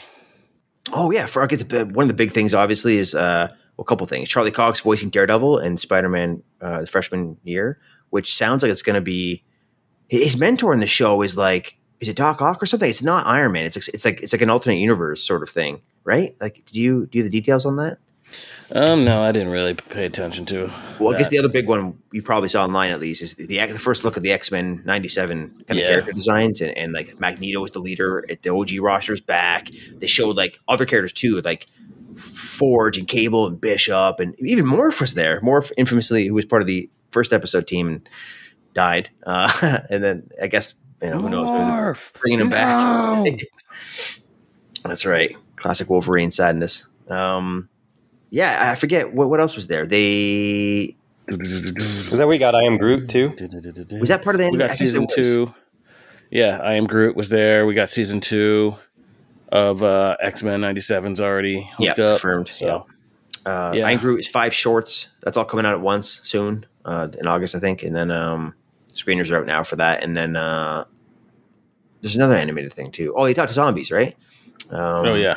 Oh 0.92 1.10
yeah, 1.10 1.26
for 1.26 1.46
the 1.46 1.86
one 1.92 2.04
of 2.04 2.08
the 2.08 2.14
big 2.14 2.32
things 2.32 2.54
obviously 2.54 2.98
is 2.98 3.14
uh, 3.14 3.48
well, 3.76 3.82
a 3.82 3.84
couple 3.84 4.06
things. 4.06 4.28
Charlie 4.28 4.50
Cox 4.50 4.80
voicing 4.80 5.10
Daredevil 5.10 5.58
in 5.58 5.76
Spider-Man 5.76 6.42
uh, 6.60 6.80
the 6.80 6.86
freshman 6.86 7.36
year, 7.44 7.78
which 8.10 8.34
sounds 8.34 8.62
like 8.62 8.72
it's 8.72 8.82
going 8.82 8.94
to 8.94 9.00
be 9.00 9.44
his 10.08 10.36
mentor 10.36 10.74
in 10.74 10.80
the 10.80 10.86
show 10.86 11.22
is 11.22 11.36
like 11.36 11.78
is 12.00 12.08
it 12.08 12.16
Doc 12.16 12.42
Ock 12.42 12.60
or 12.60 12.66
something? 12.66 12.90
It's 12.90 13.02
not 13.02 13.26
Iron 13.26 13.52
Man. 13.52 13.64
It's 13.64 13.76
it's 13.88 14.04
like 14.04 14.20
it's 14.22 14.32
like 14.32 14.42
an 14.42 14.50
alternate 14.50 14.78
universe 14.78 15.22
sort 15.22 15.42
of 15.42 15.48
thing, 15.48 15.80
right? 16.02 16.34
Like, 16.40 16.64
do 16.66 16.82
you 16.82 17.06
do 17.06 17.18
you 17.18 17.24
have 17.24 17.30
the 17.30 17.40
details 17.40 17.64
on 17.64 17.76
that? 17.76 17.98
Um, 18.74 19.04
no, 19.04 19.22
I 19.22 19.32
didn't 19.32 19.50
really 19.50 19.74
pay 19.74 20.04
attention 20.04 20.46
to. 20.46 20.70
Well, 20.98 21.14
I 21.14 21.18
guess 21.18 21.28
the 21.28 21.38
other 21.38 21.48
big 21.48 21.68
one 21.68 21.98
you 22.10 22.22
probably 22.22 22.48
saw 22.48 22.64
online 22.64 22.90
at 22.90 23.00
least 23.00 23.20
is 23.20 23.34
the, 23.34 23.44
the, 23.46 23.58
the 23.66 23.78
first 23.78 24.02
look 24.04 24.16
at 24.16 24.22
the 24.22 24.32
X 24.32 24.50
Men 24.50 24.82
'97 24.86 25.64
kind 25.66 25.80
of 25.80 25.86
character 25.86 26.12
designs, 26.12 26.60
and, 26.62 26.76
and 26.78 26.92
like 26.92 27.20
Magneto 27.20 27.62
is 27.64 27.72
the 27.72 27.80
leader. 27.80 28.24
At 28.30 28.42
the 28.42 28.50
OG 28.54 28.70
roster's 28.80 29.20
back. 29.20 29.68
They 29.96 30.06
showed 30.06 30.36
like 30.36 30.58
other 30.68 30.86
characters 30.86 31.12
too, 31.12 31.40
like 31.42 31.66
Forge 32.16 32.96
and 32.98 33.06
Cable 33.06 33.46
and 33.46 33.60
Bishop, 33.60 34.20
and 34.20 34.34
even 34.40 34.64
Morph 34.64 35.00
was 35.00 35.14
there. 35.14 35.40
Morph, 35.42 35.70
infamously, 35.76 36.26
who 36.26 36.34
was 36.34 36.46
part 36.46 36.62
of 36.62 36.66
the 36.66 36.88
first 37.10 37.32
episode 37.34 37.66
team 37.66 37.88
and 37.88 38.08
died, 38.72 39.10
uh, 39.26 39.80
and 39.90 40.02
then 40.02 40.30
I 40.40 40.46
guess 40.46 40.74
you 41.02 41.10
know 41.10 41.20
who 41.20 41.28
knows 41.28 41.50
Morph. 41.50 42.18
bringing 42.20 42.40
him 42.40 42.48
No. 42.48 43.24
back. 43.24 43.40
That's 44.84 45.04
right, 45.04 45.36
classic 45.56 45.90
Wolverine 45.90 46.30
sadness. 46.30 46.88
Um, 47.08 47.68
yeah, 48.32 48.70
I 48.72 48.74
forget 48.76 49.12
what 49.12 49.28
what 49.28 49.40
else 49.40 49.54
was 49.54 49.66
there. 49.66 49.86
They 49.86 50.96
was 51.28 52.18
that 52.18 52.26
we 52.26 52.38
got? 52.38 52.54
I 52.54 52.62
am 52.64 52.78
Groot 52.78 53.08
too. 53.08 53.34
was 54.00 54.08
that 54.08 54.22
part 54.24 54.34
of 54.34 54.40
the 54.40 54.50
We 54.50 54.56
I 54.56 54.68
got 54.68 54.76
season 54.76 55.06
two. 55.06 55.52
Yeah, 56.30 56.58
I 56.62 56.72
am 56.74 56.86
Groot 56.86 57.14
was 57.14 57.28
there. 57.28 57.66
We 57.66 57.74
got 57.74 57.90
season 57.90 58.20
two 58.20 58.74
of 59.50 59.82
uh, 59.84 60.16
X 60.20 60.42
Men 60.42 60.62
'97's 60.62 61.20
already 61.20 61.62
hooked 61.76 61.98
Yeah, 61.98 62.04
up. 62.04 62.20
confirmed, 62.20 62.48
So 62.48 62.86
Uh, 63.44 63.72
Yeah. 63.76 63.86
I 63.86 63.90
am 63.92 63.98
Groot 63.98 64.20
is 64.20 64.28
five 64.28 64.54
shorts. 64.54 65.08
That's 65.22 65.36
all 65.36 65.44
coming 65.44 65.66
out 65.66 65.74
at 65.74 65.82
once 65.82 66.20
soon 66.24 66.64
uh, 66.86 67.08
in 67.20 67.26
August, 67.26 67.54
I 67.54 67.58
think. 67.58 67.82
And 67.82 67.94
then 67.94 68.10
um, 68.10 68.54
screeners 68.88 69.30
are 69.30 69.36
out 69.36 69.46
now 69.46 69.62
for 69.62 69.76
that. 69.76 70.02
And 70.02 70.16
then 70.16 70.36
uh, 70.36 70.84
there's 72.00 72.16
another 72.16 72.34
animated 72.34 72.72
thing 72.72 72.90
too. 72.92 73.12
Oh, 73.14 73.26
you 73.26 73.34
talked 73.34 73.50
to 73.50 73.54
zombies, 73.54 73.90
right? 73.92 74.16
Um, 74.70 75.06
oh 75.06 75.14
yeah, 75.16 75.36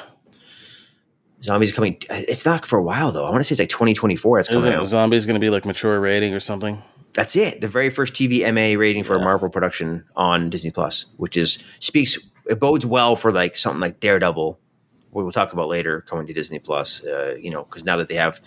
zombies 1.46 1.72
coming. 1.72 1.98
It's 2.10 2.46
not 2.46 2.66
for 2.66 2.78
a 2.78 2.84
while 2.84 3.12
though. 3.12 3.26
I 3.26 3.32
want 3.32 3.42
to 3.42 3.44
say 3.44 3.54
it's 3.54 3.60
like 3.60 3.70
2024. 3.70 4.40
It's 4.40 4.50
coming 4.50 4.60
isn't 4.60 4.74
out. 4.74 4.86
zombies 4.88 5.26
going 5.26 5.36
to 5.36 5.40
be 5.40 5.50
like 5.50 5.66
mature 5.66 6.00
rating 6.00 6.34
or 6.34 6.40
something? 6.40 6.82
That's 7.14 7.36
it. 7.36 7.62
The 7.62 7.68
very 7.68 7.90
first 7.90 8.14
TV 8.14 8.42
MA 8.54 8.78
rating 8.78 9.06
for 9.06 9.16
a 9.16 9.20
Marvel 9.20 9.50
production 9.50 10.04
on 10.16 10.50
Disney 10.50 10.72
Plus, 10.72 11.06
which 11.18 11.38
is 11.38 11.64
speaks 11.80 12.18
it 12.48 12.60
bodes 12.60 12.86
well 12.86 13.16
for 13.16 13.32
like 13.32 13.58
something 13.58 13.80
like 13.80 14.00
Daredevil 14.00 14.60
we'll 15.24 15.32
talk 15.32 15.54
about 15.54 15.68
later 15.70 16.02
coming 16.02 16.28
to 16.28 16.34
Disney 16.34 16.60
Plus. 16.60 17.04
Uh, 17.04 17.36
you 17.40 17.50
know, 17.50 17.64
because 17.64 17.86
now 17.86 17.98
that 17.98 18.08
they 18.08 18.16
have 18.16 18.40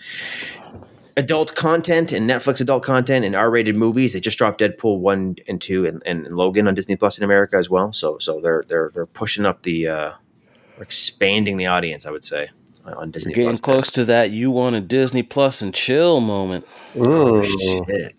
adult 1.17 1.55
content 1.55 2.11
and 2.13 2.29
Netflix 2.29 2.61
adult 2.61 2.83
content 2.83 3.25
and 3.25 3.35
R-rated 3.35 3.75
movies, 3.75 4.13
they 4.13 4.19
just 4.19 4.37
dropped 4.37 4.61
Deadpool 4.61 4.99
one 4.99 5.35
and 5.47 5.59
two 5.59 5.85
and, 5.85 6.03
and 6.05 6.27
Logan 6.27 6.67
on 6.67 6.75
Disney 6.75 6.95
Plus 6.95 7.17
in 7.17 7.23
America 7.23 7.57
as 7.57 7.69
well. 7.69 7.91
So 7.91 8.19
so 8.19 8.39
they're 8.39 8.63
they're 8.67 8.91
they're 8.93 9.05
pushing 9.05 9.45
up 9.45 9.63
the 9.63 9.87
uh, 9.87 10.11
expanding 10.79 11.57
the 11.57 11.65
audience. 11.65 12.05
I 12.05 12.11
would 12.11 12.23
say 12.23 12.49
on 12.85 13.11
Disney. 13.11 13.31
You're 13.31 13.35
getting 13.35 13.59
Plus 13.59 13.61
close 13.61 13.91
to 13.91 14.05
that. 14.05 14.31
You 14.31 14.51
want 14.51 14.75
a 14.75 14.81
Disney 14.81 15.23
Plus 15.23 15.61
and 15.61 15.73
chill 15.73 16.19
moment. 16.19 16.67
Oh, 16.97 17.41
shit. 17.41 18.15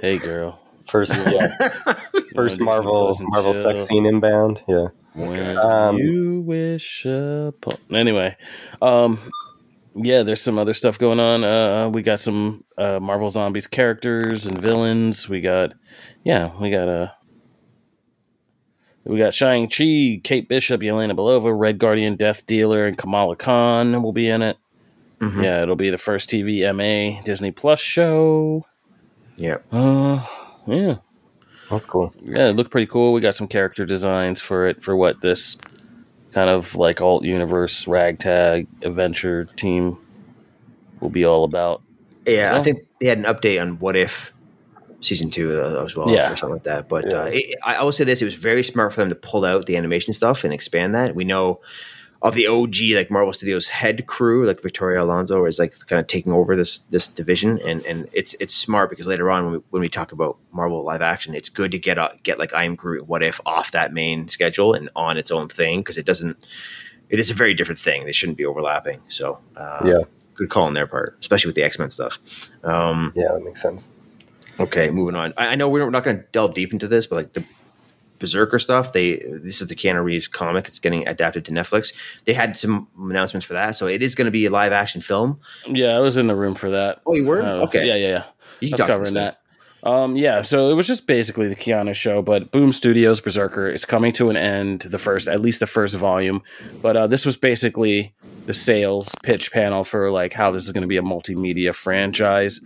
hey, 0.00 0.18
girl. 0.18 0.58
First, 0.86 1.16
yeah, 1.16 1.56
first 2.34 2.60
Marvel 2.60 3.16
Marvel 3.20 3.52
chill. 3.52 3.62
sex 3.62 3.86
scene 3.86 4.04
inbound. 4.04 4.62
Yeah. 4.68 4.88
When 5.14 5.56
um, 5.58 5.96
you 5.96 6.40
wish 6.40 7.04
upon. 7.06 7.78
Anyway, 7.90 8.36
um, 8.80 9.18
yeah, 9.94 10.22
there's 10.22 10.40
some 10.40 10.58
other 10.58 10.74
stuff 10.74 10.98
going 10.98 11.20
on. 11.20 11.44
Uh, 11.44 11.88
we 11.90 12.02
got 12.02 12.20
some 12.20 12.64
uh, 12.78 12.98
Marvel 13.00 13.30
Zombies 13.30 13.66
characters 13.66 14.46
and 14.46 14.58
villains. 14.58 15.28
We 15.28 15.40
got, 15.40 15.72
yeah, 16.24 16.50
we 16.60 16.70
got 16.70 16.88
a. 16.88 17.14
We 19.04 19.18
got 19.18 19.34
Shang 19.34 19.68
Chi, 19.68 20.20
Kate 20.22 20.48
Bishop, 20.48 20.80
Yelena 20.80 21.16
Belova, 21.16 21.56
Red 21.56 21.78
Guardian, 21.78 22.16
Death 22.16 22.46
Dealer, 22.46 22.86
and 22.86 22.96
Kamala 22.96 23.36
Khan 23.36 24.02
will 24.02 24.12
be 24.12 24.28
in 24.28 24.42
it. 24.42 24.56
Mm-hmm. 25.18 25.42
Yeah, 25.42 25.62
it'll 25.62 25.76
be 25.76 25.90
the 25.90 25.98
first 25.98 26.28
TV 26.28 26.62
MA 26.74 27.20
Disney 27.22 27.50
Plus 27.50 27.80
show. 27.80 28.66
Yep. 29.36 29.64
Uh, 29.72 30.24
yeah. 30.66 30.96
That's 31.70 31.86
cool. 31.86 32.12
Yeah, 32.22 32.48
it 32.48 32.56
looked 32.56 32.70
pretty 32.70 32.86
cool. 32.86 33.12
We 33.12 33.20
got 33.20 33.34
some 33.34 33.48
character 33.48 33.86
designs 33.86 34.40
for 34.40 34.66
it 34.66 34.82
for 34.82 34.96
what 34.96 35.20
this 35.20 35.56
kind 36.32 36.50
of 36.50 36.76
like 36.76 37.00
alt 37.00 37.24
universe 37.24 37.86
ragtag 37.86 38.66
adventure 38.82 39.44
team 39.44 39.98
will 41.00 41.10
be 41.10 41.24
all 41.24 41.44
about. 41.44 41.82
Yeah, 42.26 42.50
so. 42.50 42.56
I 42.56 42.62
think 42.62 42.86
they 43.00 43.06
had 43.06 43.18
an 43.18 43.24
update 43.24 43.60
on 43.60 43.78
what 43.78 43.96
if 43.96 44.32
season 45.02 45.30
two 45.30 45.52
as 45.52 45.94
well, 45.94 46.08
yeah. 46.08 46.32
or 46.32 46.36
something 46.36 46.54
like 46.54 46.64
that. 46.64 46.88
But 46.88 47.10
yeah. 47.10 47.18
uh, 47.18 47.30
it, 47.32 47.58
I 47.64 47.82
will 47.82 47.92
say 47.92 48.04
this: 48.04 48.22
it 48.22 48.24
was 48.24 48.34
very 48.34 48.62
smart 48.62 48.94
for 48.94 49.00
them 49.00 49.08
to 49.08 49.14
pull 49.14 49.44
out 49.44 49.66
the 49.66 49.76
animation 49.76 50.12
stuff 50.12 50.44
and 50.44 50.52
expand 50.52 50.94
that. 50.94 51.14
We 51.14 51.24
know 51.24 51.60
of 52.22 52.34
the 52.34 52.46
OG 52.46 52.76
like 52.94 53.10
Marvel 53.10 53.32
Studios 53.32 53.68
head 53.68 54.06
crew, 54.06 54.46
like 54.46 54.62
Victoria 54.62 55.02
Alonso, 55.02 55.44
is 55.44 55.58
like 55.58 55.74
kind 55.86 55.98
of 55.98 56.06
taking 56.06 56.32
over 56.32 56.54
this 56.54 56.78
this 56.80 57.08
division, 57.08 57.58
and 57.66 57.84
and 57.84 58.08
it's 58.12 58.34
it's 58.38 58.54
smart 58.54 58.90
because 58.90 59.06
later 59.06 59.30
on 59.30 59.44
when 59.44 59.52
we, 59.54 59.60
when 59.70 59.82
we 59.82 59.88
talk 59.88 60.12
about 60.12 60.38
Marvel 60.52 60.84
live 60.84 61.02
action, 61.02 61.34
it's 61.34 61.48
good 61.48 61.72
to 61.72 61.78
get 61.78 61.98
uh, 61.98 62.10
get 62.22 62.38
like 62.38 62.54
I 62.54 62.62
am 62.64 62.76
Groot, 62.76 63.08
What 63.08 63.22
If 63.22 63.40
off 63.44 63.72
that 63.72 63.92
main 63.92 64.28
schedule 64.28 64.72
and 64.72 64.88
on 64.94 65.18
its 65.18 65.30
own 65.30 65.48
thing 65.48 65.80
because 65.80 65.98
it 65.98 66.06
doesn't. 66.06 66.36
It 67.10 67.18
is 67.18 67.30
a 67.30 67.34
very 67.34 67.52
different 67.52 67.78
thing. 67.78 68.06
They 68.06 68.12
shouldn't 68.12 68.38
be 68.38 68.46
overlapping. 68.46 69.02
So 69.08 69.38
uh, 69.56 69.80
yeah, 69.84 70.02
good 70.34 70.48
call 70.48 70.64
on 70.64 70.74
their 70.74 70.86
part, 70.86 71.16
especially 71.20 71.48
with 71.48 71.56
the 71.56 71.64
X 71.64 71.78
Men 71.78 71.90
stuff. 71.90 72.20
Um, 72.62 73.12
yeah, 73.16 73.32
that 73.32 73.42
makes 73.42 73.60
sense. 73.60 73.90
Okay, 74.62 74.90
moving 74.90 75.14
on. 75.14 75.32
I, 75.36 75.48
I 75.48 75.54
know 75.54 75.68
we're 75.68 75.88
not 75.90 76.04
going 76.04 76.18
to 76.18 76.24
delve 76.32 76.54
deep 76.54 76.72
into 76.72 76.88
this, 76.88 77.06
but 77.06 77.16
like 77.16 77.32
the 77.32 77.44
Berserker 78.18 78.60
stuff. 78.60 78.92
They 78.92 79.16
this 79.16 79.60
is 79.60 79.66
the 79.66 79.74
Keanu 79.74 80.02
Reeves 80.02 80.28
comic. 80.28 80.68
It's 80.68 80.78
getting 80.78 81.06
adapted 81.08 81.44
to 81.46 81.52
Netflix. 81.52 81.92
They 82.24 82.32
had 82.32 82.56
some 82.56 82.86
announcements 82.96 83.44
for 83.44 83.54
that, 83.54 83.72
so 83.76 83.88
it 83.88 84.00
is 84.00 84.14
going 84.14 84.26
to 84.26 84.30
be 84.30 84.46
a 84.46 84.50
live 84.50 84.72
action 84.72 85.00
film. 85.00 85.40
Yeah, 85.66 85.96
I 85.96 85.98
was 85.98 86.16
in 86.16 86.28
the 86.28 86.36
room 86.36 86.54
for 86.54 86.70
that. 86.70 87.02
Oh, 87.04 87.14
you 87.14 87.26
were? 87.26 87.42
Uh, 87.42 87.64
okay. 87.64 87.84
Yeah, 87.84 87.96
yeah, 87.96 88.08
yeah. 88.08 88.24
You 88.60 88.68
I 88.68 88.72
was 88.72 88.82
covering 88.82 89.14
that. 89.14 89.40
Um, 89.82 90.16
yeah, 90.16 90.42
so 90.42 90.70
it 90.70 90.74
was 90.74 90.86
just 90.86 91.08
basically 91.08 91.48
the 91.48 91.56
Keanu 91.56 91.92
show, 91.94 92.22
but 92.22 92.52
Boom 92.52 92.70
Studios 92.70 93.20
Berserker 93.20 93.68
is 93.68 93.84
coming 93.84 94.12
to 94.12 94.30
an 94.30 94.36
end. 94.36 94.82
The 94.82 94.98
first, 94.98 95.26
at 95.26 95.40
least 95.40 95.58
the 95.58 95.66
first 95.66 95.96
volume, 95.96 96.42
but 96.80 96.96
uh, 96.96 97.06
this 97.08 97.26
was 97.26 97.36
basically 97.36 98.14
the 98.46 98.54
sales 98.54 99.12
pitch 99.24 99.50
panel 99.50 99.82
for 99.82 100.12
like 100.12 100.32
how 100.32 100.52
this 100.52 100.62
is 100.62 100.70
going 100.70 100.82
to 100.82 100.88
be 100.88 100.96
a 100.96 101.02
multimedia 101.02 101.74
franchise. 101.74 102.60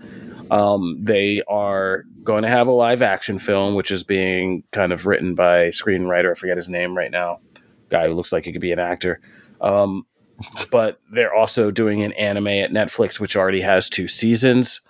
Um, 0.50 0.98
they 1.02 1.40
are 1.48 2.04
going 2.22 2.42
to 2.42 2.48
have 2.48 2.66
a 2.66 2.72
live 2.72 3.02
action 3.02 3.38
film, 3.38 3.74
which 3.74 3.90
is 3.90 4.04
being 4.04 4.62
kind 4.72 4.92
of 4.92 5.06
written 5.06 5.34
by 5.34 5.68
screenwriter. 5.68 6.30
I 6.30 6.34
forget 6.34 6.56
his 6.56 6.68
name 6.68 6.96
right 6.96 7.10
now. 7.10 7.40
Guy 7.88 8.08
who 8.08 8.14
looks 8.14 8.32
like 8.32 8.44
he 8.44 8.52
could 8.52 8.60
be 8.60 8.72
an 8.72 8.78
actor. 8.78 9.20
Um, 9.60 10.06
but 10.70 11.00
they're 11.10 11.34
also 11.34 11.70
doing 11.70 12.02
an 12.02 12.12
anime 12.12 12.48
at 12.48 12.70
Netflix, 12.70 13.18
which 13.18 13.36
already 13.36 13.62
has 13.62 13.88
two 13.88 14.08
seasons. 14.08 14.80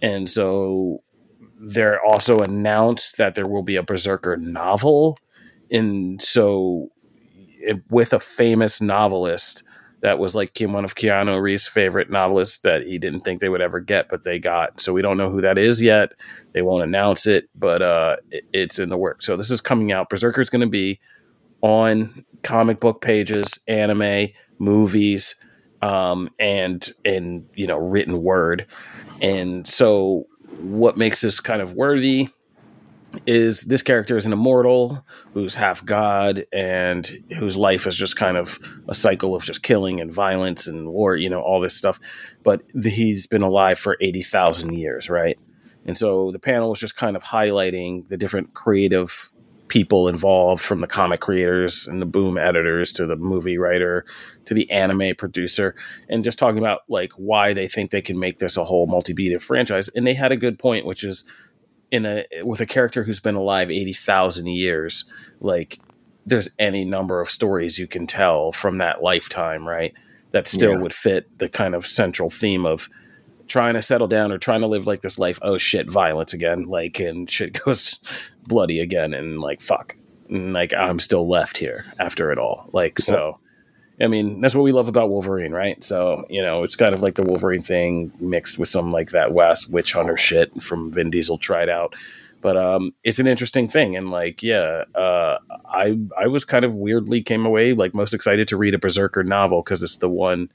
And 0.00 0.28
so 0.28 1.00
they're 1.60 2.02
also 2.02 2.38
announced 2.38 3.16
that 3.18 3.34
there 3.34 3.46
will 3.46 3.62
be 3.62 3.76
a 3.76 3.82
Berserker 3.82 4.36
novel. 4.36 5.18
And 5.70 6.22
so, 6.22 6.88
it, 7.60 7.82
with 7.90 8.12
a 8.12 8.20
famous 8.20 8.80
novelist 8.80 9.62
that 10.00 10.18
was 10.18 10.34
like 10.34 10.56
one 10.60 10.84
of 10.84 10.94
Keanu 10.94 11.40
Reeves' 11.40 11.66
favorite 11.66 12.10
novelists 12.10 12.58
that 12.58 12.82
he 12.82 12.98
didn't 12.98 13.20
think 13.20 13.40
they 13.40 13.48
would 13.48 13.60
ever 13.60 13.80
get, 13.80 14.08
but 14.08 14.22
they 14.22 14.38
got. 14.38 14.80
So 14.80 14.92
we 14.92 15.02
don't 15.02 15.16
know 15.16 15.30
who 15.30 15.40
that 15.40 15.58
is 15.58 15.82
yet. 15.82 16.12
They 16.52 16.62
won't 16.62 16.84
announce 16.84 17.26
it, 17.26 17.48
but 17.54 17.82
uh, 17.82 18.16
it, 18.30 18.44
it's 18.52 18.78
in 18.78 18.90
the 18.90 18.96
work. 18.96 19.22
So 19.22 19.36
this 19.36 19.50
is 19.50 19.60
coming 19.60 19.92
out. 19.92 20.08
Berserker 20.08 20.40
is 20.40 20.50
going 20.50 20.60
to 20.60 20.68
be 20.68 21.00
on 21.62 22.24
comic 22.42 22.78
book 22.80 23.00
pages, 23.00 23.58
anime, 23.66 24.28
movies, 24.58 25.34
um, 25.82 26.28
and 26.38 26.90
and 27.04 27.46
you 27.54 27.66
know 27.66 27.78
written 27.78 28.22
word. 28.22 28.66
And 29.20 29.66
so 29.66 30.26
what 30.60 30.96
makes 30.96 31.20
this 31.20 31.40
kind 31.40 31.60
of 31.60 31.74
worthy 31.74 32.28
is 33.26 33.62
this 33.62 33.82
character 33.82 34.16
is 34.16 34.26
an 34.26 34.32
immortal 34.32 35.04
who's 35.32 35.54
half 35.54 35.84
god 35.84 36.44
and 36.52 37.22
whose 37.38 37.56
life 37.56 37.86
is 37.86 37.96
just 37.96 38.16
kind 38.16 38.36
of 38.36 38.58
a 38.88 38.94
cycle 38.94 39.34
of 39.34 39.42
just 39.42 39.62
killing 39.62 40.00
and 40.00 40.12
violence 40.12 40.66
and 40.66 40.88
war, 40.88 41.16
you 41.16 41.28
know, 41.28 41.40
all 41.40 41.60
this 41.60 41.74
stuff. 41.74 41.98
But 42.42 42.62
he's 42.82 43.26
been 43.26 43.42
alive 43.42 43.78
for 43.78 43.96
80,000 44.00 44.72
years, 44.72 45.08
right? 45.08 45.38
And 45.86 45.96
so 45.96 46.30
the 46.30 46.38
panel 46.38 46.70
was 46.70 46.80
just 46.80 46.96
kind 46.96 47.16
of 47.16 47.22
highlighting 47.22 48.08
the 48.08 48.16
different 48.16 48.54
creative 48.54 49.32
people 49.68 50.08
involved 50.08 50.62
from 50.62 50.80
the 50.80 50.86
comic 50.86 51.20
creators 51.20 51.86
and 51.86 52.00
the 52.00 52.06
boom 52.06 52.36
editors 52.36 52.92
to 52.94 53.06
the 53.06 53.16
movie 53.16 53.58
writer 53.58 54.04
to 54.46 54.54
the 54.54 54.70
anime 54.70 55.14
producer 55.16 55.74
and 56.08 56.24
just 56.24 56.38
talking 56.38 56.58
about 56.58 56.80
like 56.88 57.12
why 57.12 57.52
they 57.52 57.68
think 57.68 57.90
they 57.90 58.02
can 58.02 58.18
make 58.18 58.38
this 58.38 58.56
a 58.56 58.64
whole 58.64 58.86
multi-media 58.86 59.38
franchise 59.38 59.88
and 59.88 60.06
they 60.06 60.14
had 60.14 60.32
a 60.32 60.36
good 60.36 60.58
point 60.58 60.86
which 60.86 61.04
is 61.04 61.24
in 61.90 62.04
a 62.06 62.24
with 62.42 62.60
a 62.60 62.66
character 62.66 63.04
who's 63.04 63.20
been 63.20 63.34
alive 63.34 63.70
80,000 63.70 64.46
years 64.46 65.04
like 65.40 65.78
there's 66.28 66.50
any 66.58 66.84
number 66.84 67.20
of 67.20 67.30
stories 67.30 67.78
you 67.78 67.86
can 67.86 68.06
tell 68.06 68.52
from 68.52 68.78
that 68.78 69.02
lifetime 69.02 69.66
right? 69.66 69.94
That 70.32 70.46
still 70.46 70.72
yeah. 70.72 70.78
would 70.78 70.92
fit 70.92 71.38
the 71.38 71.48
kind 71.48 71.74
of 71.74 71.86
central 71.86 72.28
theme 72.28 72.66
of 72.66 72.88
trying 73.46 73.74
to 73.74 73.82
settle 73.82 74.06
down 74.06 74.30
or 74.30 74.36
trying 74.36 74.60
to 74.60 74.66
live 74.66 74.86
like 74.86 75.00
this 75.00 75.18
life 75.18 75.38
oh 75.40 75.56
shit 75.56 75.90
violence 75.90 76.34
again 76.34 76.64
like 76.64 77.00
and 77.00 77.30
shit 77.30 77.58
goes 77.64 77.98
bloody 78.46 78.80
again 78.80 79.14
and 79.14 79.40
like 79.40 79.60
fuck. 79.60 79.96
And 80.28 80.52
like 80.52 80.74
i'm 80.74 80.98
still 80.98 81.26
left 81.26 81.56
here 81.56 81.86
after 81.98 82.30
it 82.30 82.38
all. 82.38 82.68
Like 82.72 82.98
so 82.98 83.38
I 84.00 84.06
mean, 84.06 84.40
that's 84.40 84.54
what 84.54 84.62
we 84.62 84.72
love 84.72 84.86
about 84.86 85.10
Wolverine, 85.10 85.52
right? 85.52 85.82
So, 85.82 86.24
you 86.30 86.40
know, 86.40 86.62
it's 86.62 86.76
kind 86.76 86.94
of 86.94 87.02
like 87.02 87.16
the 87.16 87.24
Wolverine 87.24 87.60
thing 87.60 88.12
mixed 88.20 88.58
with 88.58 88.68
some 88.68 88.92
like 88.92 89.10
that 89.10 89.32
West 89.32 89.70
witch 89.70 89.92
hunter 89.92 90.16
shit 90.16 90.62
from 90.62 90.92
Vin 90.92 91.10
Diesel 91.10 91.38
tried 91.38 91.68
out. 91.68 91.94
But 92.40 92.56
um, 92.56 92.94
it's 93.02 93.18
an 93.18 93.26
interesting 93.26 93.66
thing, 93.66 93.96
and 93.96 94.10
like, 94.10 94.44
yeah, 94.44 94.84
uh, 94.94 95.38
I 95.66 95.98
I 96.16 96.28
was 96.28 96.44
kind 96.44 96.64
of 96.64 96.72
weirdly 96.72 97.20
came 97.20 97.44
away 97.44 97.72
like 97.72 97.94
most 97.94 98.14
excited 98.14 98.46
to 98.48 98.56
read 98.56 98.74
a 98.74 98.78
Berserker 98.78 99.24
novel 99.24 99.62
because 99.62 99.82
it's 99.82 99.96
the 99.96 100.08
one 100.08 100.48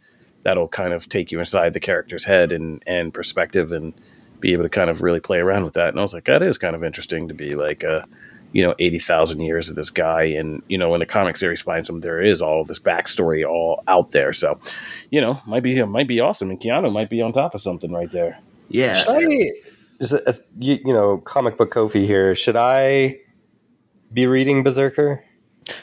that'll 0.43 0.69
kind 0.69 0.93
of 0.93 1.09
take 1.09 1.31
you 1.31 1.39
inside 1.39 1.73
the 1.73 1.81
character's 1.81 2.23
head 2.23 2.53
and 2.53 2.81
and 2.87 3.13
perspective 3.13 3.73
and 3.73 3.93
be 4.39 4.53
able 4.53 4.63
to 4.63 4.69
kind 4.69 4.89
of 4.89 5.01
really 5.01 5.19
play 5.19 5.39
around 5.39 5.65
with 5.65 5.73
that. 5.73 5.89
And 5.89 5.99
I 5.99 6.03
was 6.03 6.13
like, 6.13 6.25
that 6.25 6.41
is 6.41 6.57
kind 6.57 6.75
of 6.75 6.85
interesting 6.85 7.27
to 7.27 7.33
be 7.33 7.55
like 7.55 7.83
a 7.83 8.05
you 8.53 8.63
know, 8.63 8.73
80,000 8.79 9.41
years 9.41 9.69
of 9.69 9.75
this 9.75 9.89
guy. 9.89 10.23
And, 10.23 10.61
you 10.69 10.77
know, 10.77 10.89
when 10.89 10.99
the 10.99 11.05
comic 11.05 11.35
series 11.35 11.61
finds 11.61 11.89
him, 11.89 11.99
there 11.99 12.21
is 12.21 12.41
all 12.41 12.63
this 12.63 12.79
backstory 12.79 13.47
all 13.47 13.83
out 13.87 14.11
there. 14.11 14.31
So, 14.31 14.59
you 15.09 15.19
know, 15.19 15.41
might 15.45 15.63
be, 15.63 15.83
might 15.83 16.07
be 16.07 16.21
awesome. 16.21 16.49
And 16.49 16.59
Keanu 16.59 16.93
might 16.93 17.09
be 17.09 17.21
on 17.21 17.33
top 17.33 17.55
of 17.55 17.61
something 17.61 17.91
right 17.91 18.09
there. 18.11 18.39
Yeah. 18.69 18.95
Should 18.95 19.09
I, 19.09 19.51
as, 19.99 20.47
you, 20.59 20.79
you 20.85 20.93
know, 20.93 21.17
comic 21.17 21.57
book 21.57 21.71
Kofi 21.71 22.05
here, 22.05 22.35
should 22.35 22.55
I 22.55 23.19
be 24.13 24.27
reading 24.27 24.63
Berserker? 24.63 25.23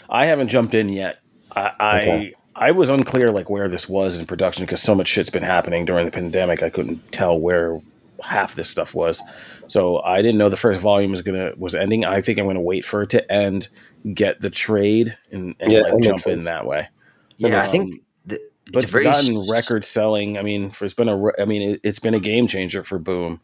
I 0.08 0.26
haven't 0.26 0.48
jumped 0.48 0.74
in 0.74 0.88
yet. 0.88 1.20
I, 1.54 1.98
okay. 1.98 2.34
I, 2.54 2.68
I 2.68 2.70
was 2.72 2.90
unclear 2.90 3.30
like 3.30 3.48
where 3.48 3.68
this 3.68 3.88
was 3.88 4.16
in 4.16 4.26
production 4.26 4.64
because 4.64 4.82
so 4.82 4.94
much 4.94 5.08
shit's 5.08 5.30
been 5.30 5.42
happening 5.42 5.84
during 5.84 6.04
the 6.04 6.12
pandemic. 6.12 6.62
I 6.62 6.70
couldn't 6.70 7.10
tell 7.10 7.38
where 7.38 7.80
half 8.22 8.54
this 8.54 8.68
stuff 8.68 8.94
was. 8.94 9.22
So 9.68 10.00
I 10.02 10.22
didn't 10.22 10.38
know 10.38 10.48
the 10.48 10.56
first 10.56 10.80
volume 10.80 11.10
was 11.10 11.22
gonna 11.22 11.52
was 11.56 11.74
ending. 11.74 12.04
I 12.04 12.20
think 12.20 12.38
I'm 12.38 12.46
gonna 12.46 12.60
wait 12.60 12.84
for 12.84 13.02
it 13.02 13.10
to 13.10 13.32
end, 13.32 13.68
get 14.14 14.40
the 14.40 14.50
trade, 14.50 15.16
and, 15.30 15.54
and 15.60 15.72
yeah, 15.72 15.80
like 15.80 16.02
jump 16.02 16.26
in 16.26 16.40
that 16.40 16.66
way. 16.66 16.88
Yeah, 17.38 17.60
um, 17.60 17.62
I 17.62 17.66
think. 17.66 17.94
The, 18.26 18.38
but 18.72 18.82
it's 18.82 18.92
gotten 18.92 19.36
s- 19.36 19.50
record 19.50 19.84
selling. 19.84 20.38
I 20.38 20.42
mean, 20.42 20.70
for, 20.70 20.84
it's 20.84 20.94
been 20.94 21.08
a. 21.08 21.40
I 21.40 21.44
mean, 21.44 21.72
it, 21.72 21.80
it's 21.82 21.98
been 21.98 22.14
a 22.14 22.20
game 22.20 22.46
changer 22.46 22.84
for 22.84 22.98
Boom, 22.98 23.40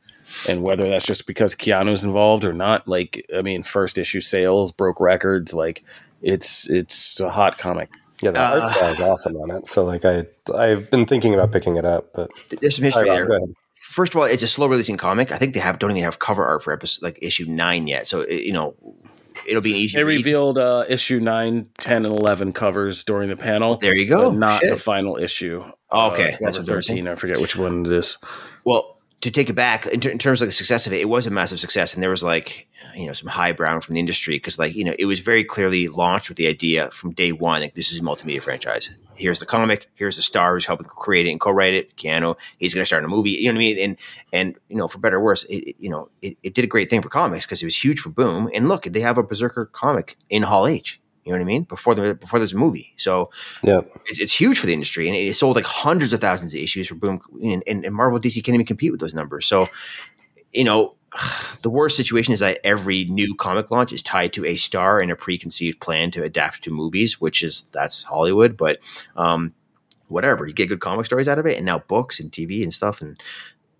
and 0.48 0.62
whether 0.62 0.88
that's 0.88 1.06
just 1.06 1.26
because 1.26 1.54
Keanu's 1.54 2.04
involved 2.04 2.44
or 2.44 2.52
not, 2.52 2.86
like 2.86 3.26
I 3.36 3.42
mean, 3.42 3.62
first 3.62 3.98
issue 3.98 4.20
sales 4.20 4.70
broke 4.72 5.00
records. 5.00 5.52
Like 5.54 5.82
it's 6.22 6.68
it's 6.70 7.18
a 7.20 7.30
hot 7.30 7.58
comic 7.58 7.90
Yeah, 8.22 8.30
the 8.30 8.40
art 8.40 8.62
Uh, 8.62 8.66
style 8.66 8.92
is 8.92 9.00
awesome 9.00 9.36
on 9.36 9.50
it. 9.50 9.66
So 9.66 9.84
like 9.84 10.04
I 10.04 10.26
I've 10.54 10.90
been 10.90 11.06
thinking 11.06 11.34
about 11.34 11.50
picking 11.52 11.76
it 11.76 11.84
up, 11.84 12.12
but 12.14 12.30
There's 12.60 12.76
some 12.76 12.84
history 12.84 13.06
Sorry, 13.06 13.26
there. 13.26 13.40
First 13.76 14.14
of 14.14 14.18
all, 14.20 14.24
it's 14.26 14.42
a 14.42 14.46
slow 14.46 14.66
releasing 14.66 14.96
comic. 14.96 15.32
I 15.32 15.38
think 15.38 15.54
they 15.54 15.60
have 15.60 15.78
don't 15.78 15.90
even 15.92 16.02
have 16.04 16.18
cover 16.18 16.44
art 16.44 16.62
for 16.62 16.72
episode 16.72 17.02
like 17.02 17.18
issue 17.22 17.44
nine 17.46 17.86
yet. 17.86 18.06
So 18.06 18.22
it, 18.22 18.42
you 18.42 18.52
know, 18.52 18.74
it'll 19.46 19.62
be 19.62 19.72
easy 19.72 19.96
They 19.98 20.04
read. 20.04 20.16
revealed 20.18 20.58
uh, 20.58 20.84
issue 20.88 21.20
9, 21.20 21.68
10, 21.78 21.96
and 22.06 22.18
11 22.18 22.52
covers 22.52 23.04
during 23.04 23.28
the 23.28 23.36
panel. 23.36 23.76
There 23.76 23.94
you 23.94 24.06
go. 24.08 24.30
not 24.30 24.60
Shit. 24.60 24.70
the 24.70 24.76
final 24.76 25.16
issue. 25.16 25.62
Oh, 25.90 26.12
okay. 26.12 26.32
Uh, 26.34 26.36
That's 26.40 26.56
13. 26.58 27.06
I 27.06 27.14
forget 27.14 27.40
which 27.40 27.56
one 27.56 27.86
it 27.86 27.92
is. 27.92 28.18
Well, 28.64 28.98
to 29.22 29.30
take 29.30 29.48
it 29.48 29.54
back 29.54 29.86
in, 29.86 30.06
in 30.08 30.18
terms 30.18 30.42
of 30.42 30.48
the 30.48 30.52
success 30.52 30.86
of 30.86 30.92
it, 30.92 31.00
it 31.00 31.08
was 31.08 31.26
a 31.26 31.30
massive 31.30 31.58
success, 31.58 31.94
and 31.94 32.02
there 32.02 32.10
was 32.10 32.22
like 32.22 32.68
you 32.94 33.06
know 33.06 33.12
some 33.12 33.28
high 33.28 33.52
brow 33.52 33.80
from 33.80 33.94
the 33.94 34.00
industry 34.00 34.36
because 34.36 34.58
like 34.58 34.74
you 34.74 34.84
know 34.84 34.94
it 34.98 35.06
was 35.06 35.20
very 35.20 35.42
clearly 35.42 35.88
launched 35.88 36.28
with 36.28 36.36
the 36.36 36.46
idea 36.46 36.90
from 36.90 37.12
day 37.12 37.32
one 37.32 37.62
like 37.62 37.74
this 37.74 37.92
is 37.92 37.98
a 37.98 38.02
multimedia 38.02 38.42
franchise. 38.42 38.90
Here's 39.16 39.38
the 39.38 39.46
comic. 39.46 39.88
Here's 39.94 40.16
the 40.16 40.22
star 40.22 40.54
who's 40.54 40.66
helping 40.66 40.86
create 40.86 41.26
it 41.26 41.30
and 41.30 41.40
co-write 41.40 41.74
it. 41.74 41.96
Keanu. 41.96 42.36
He's 42.58 42.74
going 42.74 42.82
to 42.82 42.86
start 42.86 43.02
in 43.02 43.06
a 43.10 43.14
movie. 43.14 43.30
You 43.30 43.46
know 43.46 43.52
what 43.52 43.56
I 43.56 43.58
mean? 43.58 43.78
And 43.78 43.96
and 44.32 44.56
you 44.68 44.76
know 44.76 44.88
for 44.88 44.98
better 44.98 45.16
or 45.16 45.22
worse, 45.22 45.44
it, 45.44 45.70
it- 45.70 45.76
you 45.78 45.90
know 45.90 46.08
it, 46.22 46.36
it 46.42 46.54
did 46.54 46.64
a 46.64 46.68
great 46.68 46.90
thing 46.90 47.02
for 47.02 47.08
comics 47.08 47.46
because 47.46 47.62
it 47.62 47.66
was 47.66 47.82
huge 47.84 48.00
for 48.00 48.10
Boom. 48.10 48.48
And 48.54 48.68
look, 48.68 48.84
they 48.84 49.00
have 49.00 49.18
a 49.18 49.22
Berserker 49.22 49.66
comic 49.66 50.16
in 50.30 50.42
Hall 50.42 50.66
H. 50.66 51.00
You 51.24 51.32
know 51.32 51.38
what 51.38 51.42
I 51.42 51.46
mean? 51.46 51.64
Before 51.64 51.94
the 51.96 52.14
before 52.14 52.38
there's 52.38 52.52
a 52.52 52.56
movie, 52.56 52.94
so 52.96 53.26
yeah. 53.64 53.80
it's, 54.04 54.20
it's 54.20 54.40
huge 54.40 54.60
for 54.60 54.66
the 54.66 54.72
industry, 54.72 55.08
and 55.08 55.16
it 55.16 55.34
sold 55.34 55.56
like 55.56 55.64
hundreds 55.64 56.12
of 56.12 56.20
thousands 56.20 56.54
of 56.54 56.60
issues 56.60 56.86
for 56.86 56.94
Boom. 56.94 57.20
And, 57.42 57.64
and, 57.66 57.84
and 57.84 57.92
Marvel, 57.92 58.20
DC 58.20 58.44
can't 58.44 58.54
even 58.54 58.64
compete 58.64 58.92
with 58.92 59.00
those 59.00 59.12
numbers. 59.12 59.44
So, 59.44 59.66
you 60.52 60.62
know, 60.62 60.94
the 61.62 61.70
worst 61.70 61.96
situation 61.96 62.32
is 62.32 62.40
that 62.40 62.58
every 62.64 63.04
new 63.04 63.34
comic 63.34 63.70
launch 63.70 63.92
is 63.92 64.02
tied 64.02 64.32
to 64.34 64.44
a 64.44 64.56
star 64.56 65.00
and 65.00 65.10
a 65.10 65.16
preconceived 65.16 65.80
plan 65.80 66.10
to 66.12 66.22
adapt 66.22 66.62
to 66.64 66.70
movies, 66.70 67.20
which 67.20 67.42
is 67.42 67.62
that's 67.72 68.04
Hollywood. 68.04 68.56
But 68.56 68.78
um, 69.16 69.54
whatever, 70.08 70.46
you 70.46 70.52
get 70.52 70.68
good 70.68 70.80
comic 70.80 71.06
stories 71.06 71.28
out 71.28 71.38
of 71.38 71.46
it, 71.46 71.56
and 71.56 71.66
now 71.66 71.80
books 71.80 72.20
and 72.20 72.30
TV 72.30 72.62
and 72.62 72.72
stuff, 72.72 73.02
and 73.02 73.20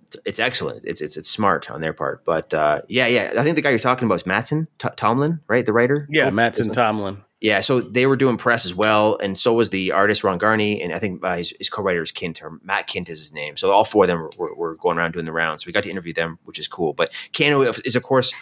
it's, 0.07 0.17
it's 0.25 0.41
excellent. 0.41 0.85
It's, 0.85 1.01
it's 1.01 1.17
it's 1.17 1.31
smart 1.31 1.71
on 1.71 1.81
their 1.81 1.93
part. 1.93 2.25
But 2.25 2.55
uh, 2.55 2.83
yeah, 2.89 3.07
yeah, 3.07 3.33
I 3.37 3.43
think 3.43 3.57
the 3.57 3.63
guy 3.63 3.71
you're 3.71 3.79
talking 3.79 4.07
about 4.07 4.17
is 4.17 4.23
Mattson 4.25 4.69
T- 4.79 4.89
Tomlin, 4.97 5.41
right? 5.49 5.67
The 5.67 5.73
writer. 5.73 6.07
Yeah, 6.11 6.31
Mattson 6.31 6.73
Tomlin. 6.73 7.23
Yeah, 7.41 7.61
so 7.61 7.83
they 7.83 8.07
were 8.07 8.17
doing 8.17 8.39
press 8.39 8.65
as 8.65 8.75
well, 8.75 9.19
and 9.19 9.37
so 9.37 9.53
was 9.53 9.69
the 9.69 9.93
artist 9.93 10.25
Ron 10.25 10.39
Garney, 10.39 10.83
and 10.83 10.95
I 10.95 10.99
think 10.99 11.23
uh, 11.23 11.37
his, 11.37 11.53
his 11.59 11.69
co-writer 11.69 12.01
is 12.01 12.11
Kindt 12.11 12.43
or 12.43 12.59
Matt 12.63 12.89
Kindt 12.89 13.11
is 13.11 13.19
his 13.19 13.33
name. 13.33 13.59
So 13.59 13.73
all 13.73 13.85
four 13.85 14.05
of 14.05 14.09
them 14.09 14.31
were, 14.39 14.55
were, 14.55 14.75
going 14.77 14.97
around 14.97 15.13
doing 15.13 15.27
the 15.27 15.33
rounds. 15.33 15.63
So 15.63 15.69
we 15.69 15.73
got 15.73 15.83
to 15.83 15.91
interview 15.91 16.15
them, 16.15 16.39
which 16.45 16.59
is 16.59 16.67
cool. 16.67 16.95
But 16.95 17.13
Keanu 17.35 17.85
is 17.85 17.95
of 17.95 18.03
course 18.03 18.33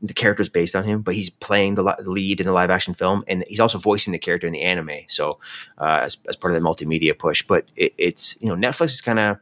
the 0.00 0.14
character 0.14 0.40
is 0.40 0.48
based 0.48 0.74
on 0.74 0.84
him, 0.84 1.02
but 1.02 1.14
he's 1.14 1.28
playing 1.28 1.74
the, 1.74 1.82
lead 2.04 2.40
in 2.40 2.46
the 2.46 2.52
live 2.52 2.70
action 2.70 2.94
film, 2.94 3.22
and 3.28 3.44
he's 3.48 3.60
also 3.60 3.78
voicing 3.78 4.12
the 4.12 4.18
character 4.18 4.46
in 4.46 4.52
the 4.52 4.62
anime. 4.62 5.00
So 5.08 5.38
uh, 5.76 6.00
as, 6.04 6.16
as 6.28 6.36
part 6.36 6.54
of 6.54 6.62
the 6.62 6.66
multimedia 6.66 7.18
push, 7.18 7.42
but 7.42 7.66
it, 7.76 7.92
it's 7.98 8.40
you 8.40 8.48
know 8.48 8.56
Netflix 8.56 8.86
is 8.86 9.00
kind 9.02 9.18
of 9.18 9.38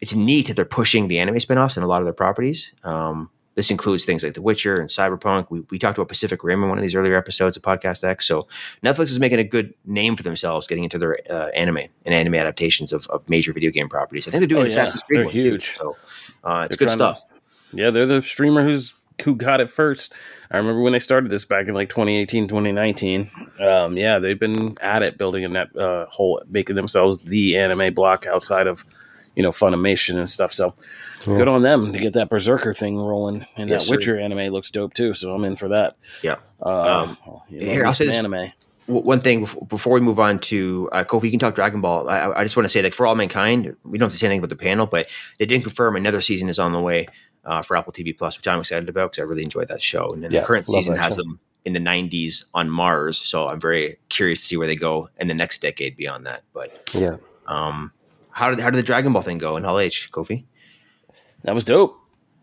it's 0.00 0.14
neat 0.14 0.46
that 0.46 0.56
they're 0.56 0.64
pushing 0.64 1.08
the 1.08 1.18
anime 1.18 1.36
spinoffs 1.36 1.76
and 1.76 1.84
a 1.84 1.86
lot 1.86 2.00
of 2.00 2.06
their 2.06 2.14
properties. 2.14 2.72
Um, 2.82 3.28
this 3.56 3.70
includes 3.70 4.04
things 4.04 4.22
like 4.22 4.34
The 4.34 4.42
Witcher 4.42 4.78
and 4.80 4.88
Cyberpunk. 4.88 5.46
We, 5.50 5.60
we 5.70 5.78
talked 5.78 5.98
about 5.98 6.08
Pacific 6.08 6.44
Rim 6.44 6.62
in 6.62 6.68
one 6.68 6.78
of 6.78 6.82
these 6.82 6.94
earlier 6.94 7.16
episodes 7.16 7.56
of 7.56 7.62
Podcast 7.62 8.04
X. 8.04 8.26
So 8.26 8.46
Netflix 8.84 9.04
is 9.10 9.18
making 9.20 9.38
a 9.40 9.44
good 9.44 9.74
name 9.84 10.16
for 10.16 10.22
themselves 10.22 10.66
getting 10.66 10.84
into 10.84 10.98
their 10.98 11.18
uh, 11.28 11.48
anime 11.48 11.78
and 12.06 12.14
anime 12.14 12.34
adaptations 12.36 12.92
of, 12.92 13.06
of 13.08 13.28
major 13.28 13.52
video 13.52 13.70
game 13.70 13.88
properties. 13.88 14.28
I 14.28 14.30
think 14.30 14.40
they're 14.42 14.48
doing 14.48 14.60
Oh, 14.62 14.64
yeah. 14.64 14.68
Assassin's 14.68 15.02
Creed 15.02 15.18
They're 15.18 15.24
one 15.26 15.34
too. 15.34 15.40
huge. 15.40 15.76
So 15.76 15.96
uh, 16.44 16.66
it's 16.70 16.76
They're 16.76 16.86
good 16.86 16.96
trying 16.96 17.14
to- 17.14 17.20
stuff. 17.20 17.38
Yeah, 17.72 17.90
they're 17.90 18.06
the 18.06 18.22
streamer 18.22 18.62
who's 18.64 18.94
who 19.24 19.36
got 19.36 19.60
it 19.60 19.68
first. 19.68 20.12
I 20.50 20.56
remember 20.56 20.80
when 20.80 20.92
they 20.94 20.98
started 20.98 21.30
this 21.30 21.44
back 21.44 21.68
in 21.68 21.74
like 21.74 21.88
2018, 21.90 22.48
2019. 22.48 23.30
Um, 23.60 23.96
yeah, 23.96 24.18
they've 24.18 24.38
been 24.40 24.76
at 24.80 25.02
it 25.02 25.18
building 25.18 25.44
a 25.44 25.48
net 25.48 25.76
uh, 25.76 26.06
whole, 26.06 26.42
making 26.48 26.76
themselves 26.76 27.18
the 27.18 27.56
anime 27.58 27.92
block 27.92 28.26
outside 28.26 28.66
of 28.66 28.84
you 29.36 29.42
know 29.42 29.50
Funimation 29.50 30.16
and 30.16 30.28
stuff. 30.30 30.52
So 30.52 30.74
good 31.24 31.48
on 31.48 31.62
them 31.62 31.92
to 31.92 31.98
get 31.98 32.12
that 32.14 32.28
Berserker 32.30 32.74
thing 32.74 32.96
rolling, 32.98 33.46
and 33.56 33.68
Yes, 33.70 33.82
that 33.82 33.88
sir. 33.88 33.96
Witcher 33.96 34.18
anime 34.18 34.52
looks 34.52 34.70
dope 34.70 34.94
too. 34.94 35.14
So 35.14 35.34
I'm 35.34 35.44
in 35.44 35.56
for 35.56 35.68
that. 35.68 35.96
Yeah. 36.22 36.36
Um, 36.62 37.16
you 37.48 37.60
know, 37.60 37.72
here, 37.72 37.86
I'll 37.86 37.94
say 37.94 38.06
this- 38.06 38.18
anime. 38.18 38.52
One 38.86 39.20
thing 39.20 39.40
before, 39.40 39.66
before 39.66 39.92
we 39.92 40.00
move 40.00 40.18
on 40.18 40.40
to 40.40 40.88
uh, 40.90 41.04
Kofi, 41.04 41.24
you 41.24 41.30
can 41.30 41.38
talk 41.38 41.54
Dragon 41.54 41.80
Ball. 41.80 42.08
I, 42.08 42.18
I- 42.18 42.40
I 42.40 42.42
just 42.44 42.56
want 42.56 42.64
to 42.64 42.68
say, 42.70 42.82
like, 42.82 42.94
for 42.94 43.06
all 43.06 43.14
mankind, 43.14 43.76
we 43.84 43.98
don't 43.98 44.06
have 44.06 44.12
to 44.12 44.18
say 44.18 44.26
anything 44.26 44.40
about 44.40 44.48
the 44.48 44.56
panel, 44.56 44.86
but 44.86 45.08
they 45.38 45.46
didn't 45.46 45.62
confirm 45.62 45.94
another 45.94 46.20
season 46.20 46.48
is 46.48 46.58
on 46.58 46.72
the 46.72 46.80
way 46.80 47.06
uh, 47.44 47.62
for 47.62 47.76
Apple 47.76 47.92
TV 47.92 48.16
Plus, 48.16 48.36
which 48.36 48.48
I'm 48.48 48.58
excited 48.58 48.88
about 48.88 49.12
because 49.12 49.22
I 49.22 49.26
really 49.28 49.44
enjoyed 49.44 49.68
that 49.68 49.80
show. 49.80 50.10
And 50.12 50.24
then 50.24 50.32
Yeah, 50.32 50.40
the 50.40 50.46
current 50.46 50.66
season 50.66 50.96
has 50.96 51.12
show. 51.14 51.22
them 51.22 51.38
in 51.64 51.72
the 51.74 51.78
90s 51.78 52.46
on 52.52 52.68
Mars, 52.68 53.16
so 53.16 53.46
I'm 53.48 53.60
very 53.60 53.98
curious 54.08 54.40
to 54.40 54.44
see 54.46 54.56
where 54.56 54.66
they 54.66 54.76
go 54.76 55.08
in 55.20 55.28
the 55.28 55.34
next 55.34 55.60
decade 55.60 55.94
beyond 55.94 56.26
that. 56.26 56.42
But 56.52 56.90
Yeah. 56.94 57.16
um, 57.46 57.92
how 58.30 58.50
did 58.50 58.60
how 58.60 58.70
did 58.70 58.78
the 58.78 58.82
Dragon 58.82 59.12
Ball 59.12 59.22
thing 59.22 59.38
go 59.38 59.56
in 59.56 59.64
Hall 59.64 59.78
H, 59.78 60.10
Kofi? 60.12 60.44
That 61.44 61.54
was 61.54 61.64
dope. 61.64 61.96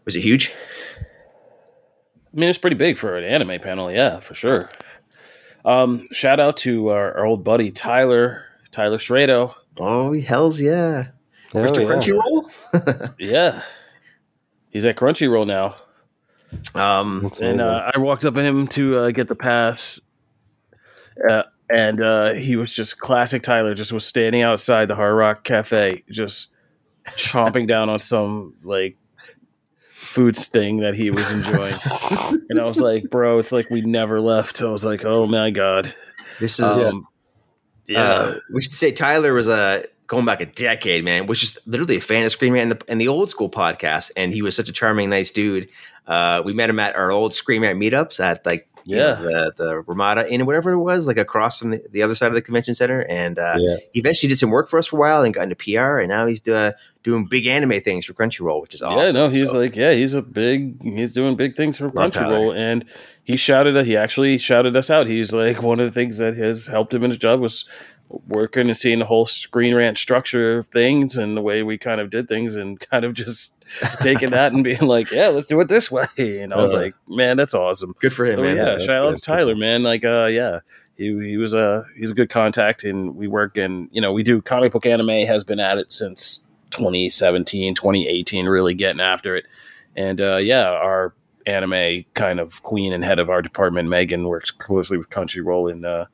Was 0.06 0.16
it 0.16 0.22
huge? 0.22 0.54
I 1.00 2.40
mean, 2.40 2.50
it's 2.50 2.60
pretty 2.60 2.76
big 2.76 2.98
for 2.98 3.18
an 3.18 3.24
anime 3.24 3.60
panel, 3.60 3.92
yeah, 3.92 4.20
for 4.20 4.36
sure. 4.36 4.70
Um, 5.66 6.06
shout 6.12 6.40
out 6.40 6.58
to 6.58 6.90
our, 6.90 7.18
our 7.18 7.26
old 7.26 7.44
buddy 7.44 7.72
Tyler, 7.72 8.46
Tyler 8.72 8.98
Srado. 9.00 9.54
Oh, 9.80 10.14
hell's 10.20 10.60
yeah. 10.62 11.08
Oh, 11.54 11.60
Mr. 11.64 11.82
yeah. 11.82 12.22
Crunchyroll? 12.82 13.14
Yeah, 13.20 13.64
he's 14.70 14.86
at 14.86 14.96
Crunchyroll 14.98 15.48
now, 15.48 15.76
Um, 16.76 17.22
That's 17.24 17.40
and 17.40 17.60
uh, 17.62 17.92
I 17.94 18.00
walked 18.00 18.24
up 18.26 18.36
to 18.36 18.44
him 18.44 18.68
to 18.68 18.98
uh, 19.00 19.12
get 19.12 19.28
the 19.28 19.36
pass, 19.36 20.00
uh, 21.30 21.44
and 21.70 22.02
uh, 22.02 22.34
he 22.34 22.56
was 22.56 22.74
just 22.74 23.00
classic 23.00 23.42
Tyler. 23.44 23.74
Just 23.74 23.92
was 23.92 24.06
standing 24.06 24.42
outside 24.42 24.88
the 24.88 24.96
Hard 24.96 25.16
Rock 25.16 25.44
Cafe, 25.44 26.04
just 26.10 26.50
chomping 27.12 27.68
down 27.68 27.90
on 27.90 28.00
some 28.00 28.56
like 28.64 28.98
food 29.96 30.38
sting 30.38 30.80
that 30.80 30.96
he 30.96 31.12
was 31.12 31.32
enjoying. 31.32 32.44
and 32.50 32.60
I 32.60 32.66
was 32.66 32.80
like, 32.80 33.10
"Bro, 33.10 33.40
it's 33.40 33.52
like 33.52 33.70
we 33.70 33.82
never 33.82 34.20
left." 34.20 34.62
I 34.62 34.66
was 34.66 34.86
like, 34.86 35.06
"Oh 35.06 35.28
my 35.28 35.50
god." 35.50 35.94
this 36.40 36.60
is. 36.60 36.94
Um, 36.94 37.08
yeah. 37.88 38.04
Uh, 38.04 38.40
we 38.52 38.62
should 38.62 38.74
say 38.74 38.92
Tyler 38.92 39.34
was 39.34 39.48
uh, 39.48 39.84
going 40.08 40.26
back 40.26 40.42
a 40.42 40.46
decade, 40.46 41.04
man. 41.04 41.26
Was 41.28 41.40
just 41.40 41.66
literally 41.68 41.98
a 41.98 42.02
fan 42.02 42.26
of 42.26 42.32
Screen 42.32 42.54
Rant 42.54 42.72
and 42.72 42.80
the, 42.80 42.92
and 42.92 43.02
the 43.02 43.08
old 43.08 43.30
school 43.30 43.50
podcast, 43.50 44.12
and 44.18 44.34
he 44.34 44.42
was 44.42 44.56
such 44.56 44.70
a 44.70 44.74
charming, 44.74 45.10
nice 45.10 45.32
dude. 45.32 45.70
Uh, 46.06 46.42
we 46.44 46.54
met 46.54 46.70
him 46.70 46.80
at 46.80 46.96
our 46.96 47.12
old 47.12 47.34
Screen 47.34 47.62
Rant 47.62 47.80
meetups 47.80 48.20
at 48.20 48.46
like 48.46 48.68
you 48.88 48.98
Yeah. 48.98 49.04
know, 49.20 49.24
the 49.24 49.54
the 49.58 49.76
Ramada 49.82 50.28
Inn, 50.32 50.46
whatever 50.46 50.72
it 50.72 50.80
was, 50.80 51.06
like 51.08 51.18
across 51.18 51.60
from 51.60 51.72
the, 51.72 51.84
the 51.92 52.02
other 52.04 52.16
side 52.16 52.28
of 52.30 52.34
the 52.34 52.42
convention 52.42 52.74
center. 52.74 53.02
And 53.02 53.38
uh, 53.38 53.56
Yeah. 53.60 53.76
he 53.94 54.00
eventually 54.00 54.30
did 54.30 54.38
some 54.38 54.50
work 54.50 54.70
for 54.70 54.80
us 54.80 54.88
for 54.88 54.98
a 54.98 55.00
while 55.00 55.24
and 55.24 55.34
got 55.34 55.44
into 55.44 55.56
PR, 55.56 56.00
and 56.00 56.10
now 56.10 56.26
he's 56.26 56.48
uh, 56.48 56.72
doing 57.04 57.26
big 57.26 57.46
anime 57.48 57.80
things 57.82 58.06
for 58.06 58.14
Crunchyroll, 58.14 58.62
which 58.62 58.74
is 58.74 58.82
awesome. 58.82 59.06
Yeah, 59.06 59.12
no, 59.12 59.30
he's 59.30 59.52
So, 59.52 59.60
like, 59.60 59.76
yeah, 59.76 59.94
he's 59.94 60.14
a 60.14 60.22
big, 60.22 60.82
he's 60.82 61.14
doing 61.14 61.36
big 61.36 61.56
things 61.56 61.78
for 61.78 61.90
Love 61.90 62.12
Crunchyroll, 62.12 62.56
and 62.56 62.86
he 63.24 63.38
shouted, 63.38 63.86
he 63.86 63.96
actually 63.98 64.38
shouted 64.38 64.76
us 64.76 64.90
out. 64.90 65.08
He's 65.08 65.34
like, 65.34 65.62
one 65.62 65.80
of 65.80 65.86
the 65.86 65.92
things 65.94 66.18
that 66.18 66.36
has 66.36 66.66
helped 66.68 66.94
him 66.94 67.04
in 67.04 67.12
his 67.12 67.20
job 67.20 67.40
was 67.40 67.66
working 68.10 68.68
and 68.68 68.78
seeing 68.78 69.00
the 69.00 69.06
whole 69.06 69.26
Screen 69.26 69.76
Rant 69.76 69.98
structure 69.98 70.60
of 70.60 70.68
things 70.70 71.18
and 71.18 71.36
the 71.36 71.42
way 71.42 71.62
we 71.64 71.78
kind 71.78 72.00
of 72.02 72.10
did 72.10 72.28
things, 72.28 72.56
and 72.56 72.80
kind 72.92 73.04
of 73.06 73.14
just 73.14 73.56
taking 74.02 74.30
that 74.32 74.54
and 74.54 74.64
being 74.64 74.82
like, 74.82 75.12
yeah, 75.12 75.28
let's 75.28 75.48
do 75.48 75.60
it 75.60 75.68
this 75.68 75.92
way. 75.92 76.06
And 76.18 76.54
I 76.54 76.58
was 76.58 76.74
Uh, 76.74 76.78
like, 76.78 76.96
man, 77.08 77.36
that's 77.38 77.54
awesome. 77.54 77.94
good 78.00 78.14
for 78.14 78.26
him, 78.26 78.36
So 78.36 78.42
man. 78.44 78.56
yeah, 78.58 78.66
that's 78.66 78.86
shout 78.86 78.96
out 78.96 79.16
to 79.16 79.22
Tyler, 79.22 79.56
man. 79.56 79.84
Like, 79.84 80.06
uh, 80.06 80.26
yeah, 80.26 80.60
he 80.96 81.06
he 81.30 81.38
was 81.38 81.54
a 81.54 81.86
he's 81.98 82.12
a 82.12 82.16
good 82.16 82.30
contact, 82.30 82.84
and 82.84 83.16
we 83.16 83.28
work 83.28 83.58
and 83.58 83.90
you 83.92 84.02
know 84.02 84.14
we 84.14 84.24
do 84.24 84.42
comic 84.42 84.72
book 84.72 84.86
anime 84.86 85.28
has 85.28 85.44
been 85.44 85.60
at 85.60 85.78
it 85.78 85.92
since 85.92 86.46
2017, 86.72 87.76
2018, 87.76 88.46
really 88.46 88.74
getting 88.74 89.02
after 89.02 89.36
it, 89.36 89.46
and 89.96 90.20
uh, 90.22 90.38
yeah, 90.38 90.64
our 90.70 91.14
anime 91.46 92.04
kind 92.14 92.40
of 92.40 92.62
queen 92.64 92.92
and 92.94 93.04
head 93.06 93.20
of 93.20 93.30
our 93.30 93.42
department, 93.42 93.88
Megan, 93.90 94.28
works 94.28 94.52
closely 94.52 94.98
with 94.98 95.10
Crunchyroll, 95.10 95.72
and 95.72 95.86
uh, 95.86 96.06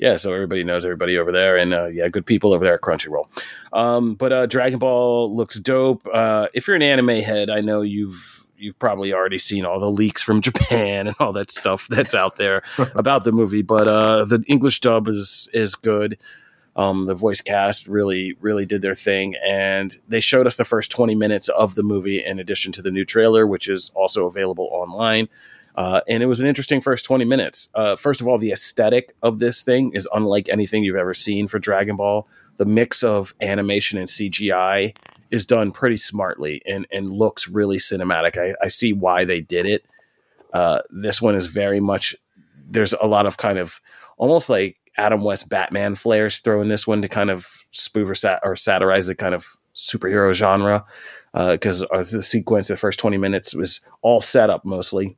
yeah, 0.00 0.16
so 0.16 0.32
everybody 0.32 0.64
knows 0.64 0.86
everybody 0.86 1.18
over 1.18 1.30
there, 1.30 1.58
and 1.58 1.74
uh, 1.74 1.86
yeah, 1.86 2.08
good 2.08 2.24
people 2.24 2.54
over 2.54 2.64
there 2.64 2.74
at 2.74 2.80
Crunchyroll. 2.80 3.28
Um, 3.74 4.14
but 4.14 4.32
uh, 4.32 4.46
Dragon 4.46 4.78
Ball 4.78 5.34
looks 5.34 5.58
dope. 5.60 6.06
Uh, 6.10 6.48
if 6.54 6.66
you're 6.66 6.74
an 6.74 6.82
anime 6.82 7.20
head, 7.20 7.50
I 7.50 7.60
know 7.60 7.82
you've 7.82 8.46
you've 8.56 8.78
probably 8.78 9.12
already 9.12 9.38
seen 9.38 9.66
all 9.66 9.78
the 9.78 9.90
leaks 9.90 10.22
from 10.22 10.40
Japan 10.48 11.06
and 11.06 11.16
all 11.20 11.34
that 11.34 11.50
stuff 11.50 11.86
that's 11.88 12.14
out 12.14 12.36
there 12.36 12.62
about 12.94 13.24
the 13.24 13.32
movie. 13.32 13.62
But 13.62 13.88
uh, 13.88 14.24
the 14.24 14.42
English 14.46 14.80
dub 14.80 15.06
is 15.06 15.50
is 15.52 15.74
good. 15.74 16.16
Um, 16.76 17.04
the 17.04 17.14
voice 17.14 17.42
cast 17.42 17.86
really 17.86 18.38
really 18.40 18.64
did 18.64 18.80
their 18.80 18.94
thing, 18.94 19.34
and 19.46 19.94
they 20.08 20.20
showed 20.20 20.46
us 20.46 20.56
the 20.56 20.64
first 20.64 20.90
20 20.90 21.14
minutes 21.14 21.50
of 21.50 21.74
the 21.74 21.82
movie 21.82 22.24
in 22.24 22.38
addition 22.38 22.72
to 22.72 22.80
the 22.80 22.90
new 22.90 23.04
trailer, 23.04 23.46
which 23.46 23.68
is 23.68 23.90
also 23.94 24.26
available 24.26 24.70
online. 24.72 25.28
Uh, 25.76 26.00
and 26.08 26.22
it 26.22 26.26
was 26.26 26.40
an 26.40 26.46
interesting 26.46 26.80
first 26.80 27.04
20 27.04 27.24
minutes. 27.24 27.68
Uh, 27.74 27.96
first 27.96 28.20
of 28.20 28.28
all, 28.28 28.38
the 28.38 28.52
aesthetic 28.52 29.14
of 29.22 29.38
this 29.38 29.62
thing 29.62 29.92
is 29.94 30.08
unlike 30.12 30.48
anything 30.48 30.82
you've 30.82 30.96
ever 30.96 31.14
seen 31.14 31.46
for 31.46 31.58
Dragon 31.58 31.96
Ball. 31.96 32.26
The 32.56 32.64
mix 32.64 33.02
of 33.02 33.34
animation 33.40 33.98
and 33.98 34.08
CGI 34.08 34.96
is 35.30 35.46
done 35.46 35.70
pretty 35.70 35.96
smartly 35.96 36.60
and, 36.66 36.86
and 36.92 37.06
looks 37.06 37.48
really 37.48 37.78
cinematic. 37.78 38.36
I, 38.36 38.54
I 38.62 38.68
see 38.68 38.92
why 38.92 39.24
they 39.24 39.40
did 39.40 39.66
it. 39.66 39.84
Uh, 40.52 40.80
this 40.90 41.22
one 41.22 41.36
is 41.36 41.46
very 41.46 41.80
much, 41.80 42.16
there's 42.68 42.92
a 42.92 43.06
lot 43.06 43.26
of 43.26 43.36
kind 43.36 43.58
of 43.58 43.80
almost 44.18 44.50
like 44.50 44.76
Adam 44.98 45.22
West 45.22 45.48
Batman 45.48 45.94
flares 45.94 46.40
thrown 46.40 46.68
this 46.68 46.86
one 46.86 47.00
to 47.02 47.08
kind 47.08 47.30
of 47.30 47.64
spoof 47.70 48.10
or, 48.10 48.14
sat- 48.14 48.40
or 48.42 48.56
satirize 48.56 49.06
the 49.06 49.14
kind 49.14 49.34
of 49.34 49.46
superhero 49.74 50.32
genre 50.34 50.84
because 51.32 51.82
uh, 51.84 51.98
the 51.98 52.20
sequence, 52.20 52.68
the 52.68 52.76
first 52.76 52.98
20 52.98 53.16
minutes 53.16 53.54
was 53.54 53.80
all 54.02 54.20
set 54.20 54.50
up 54.50 54.64
mostly. 54.64 55.16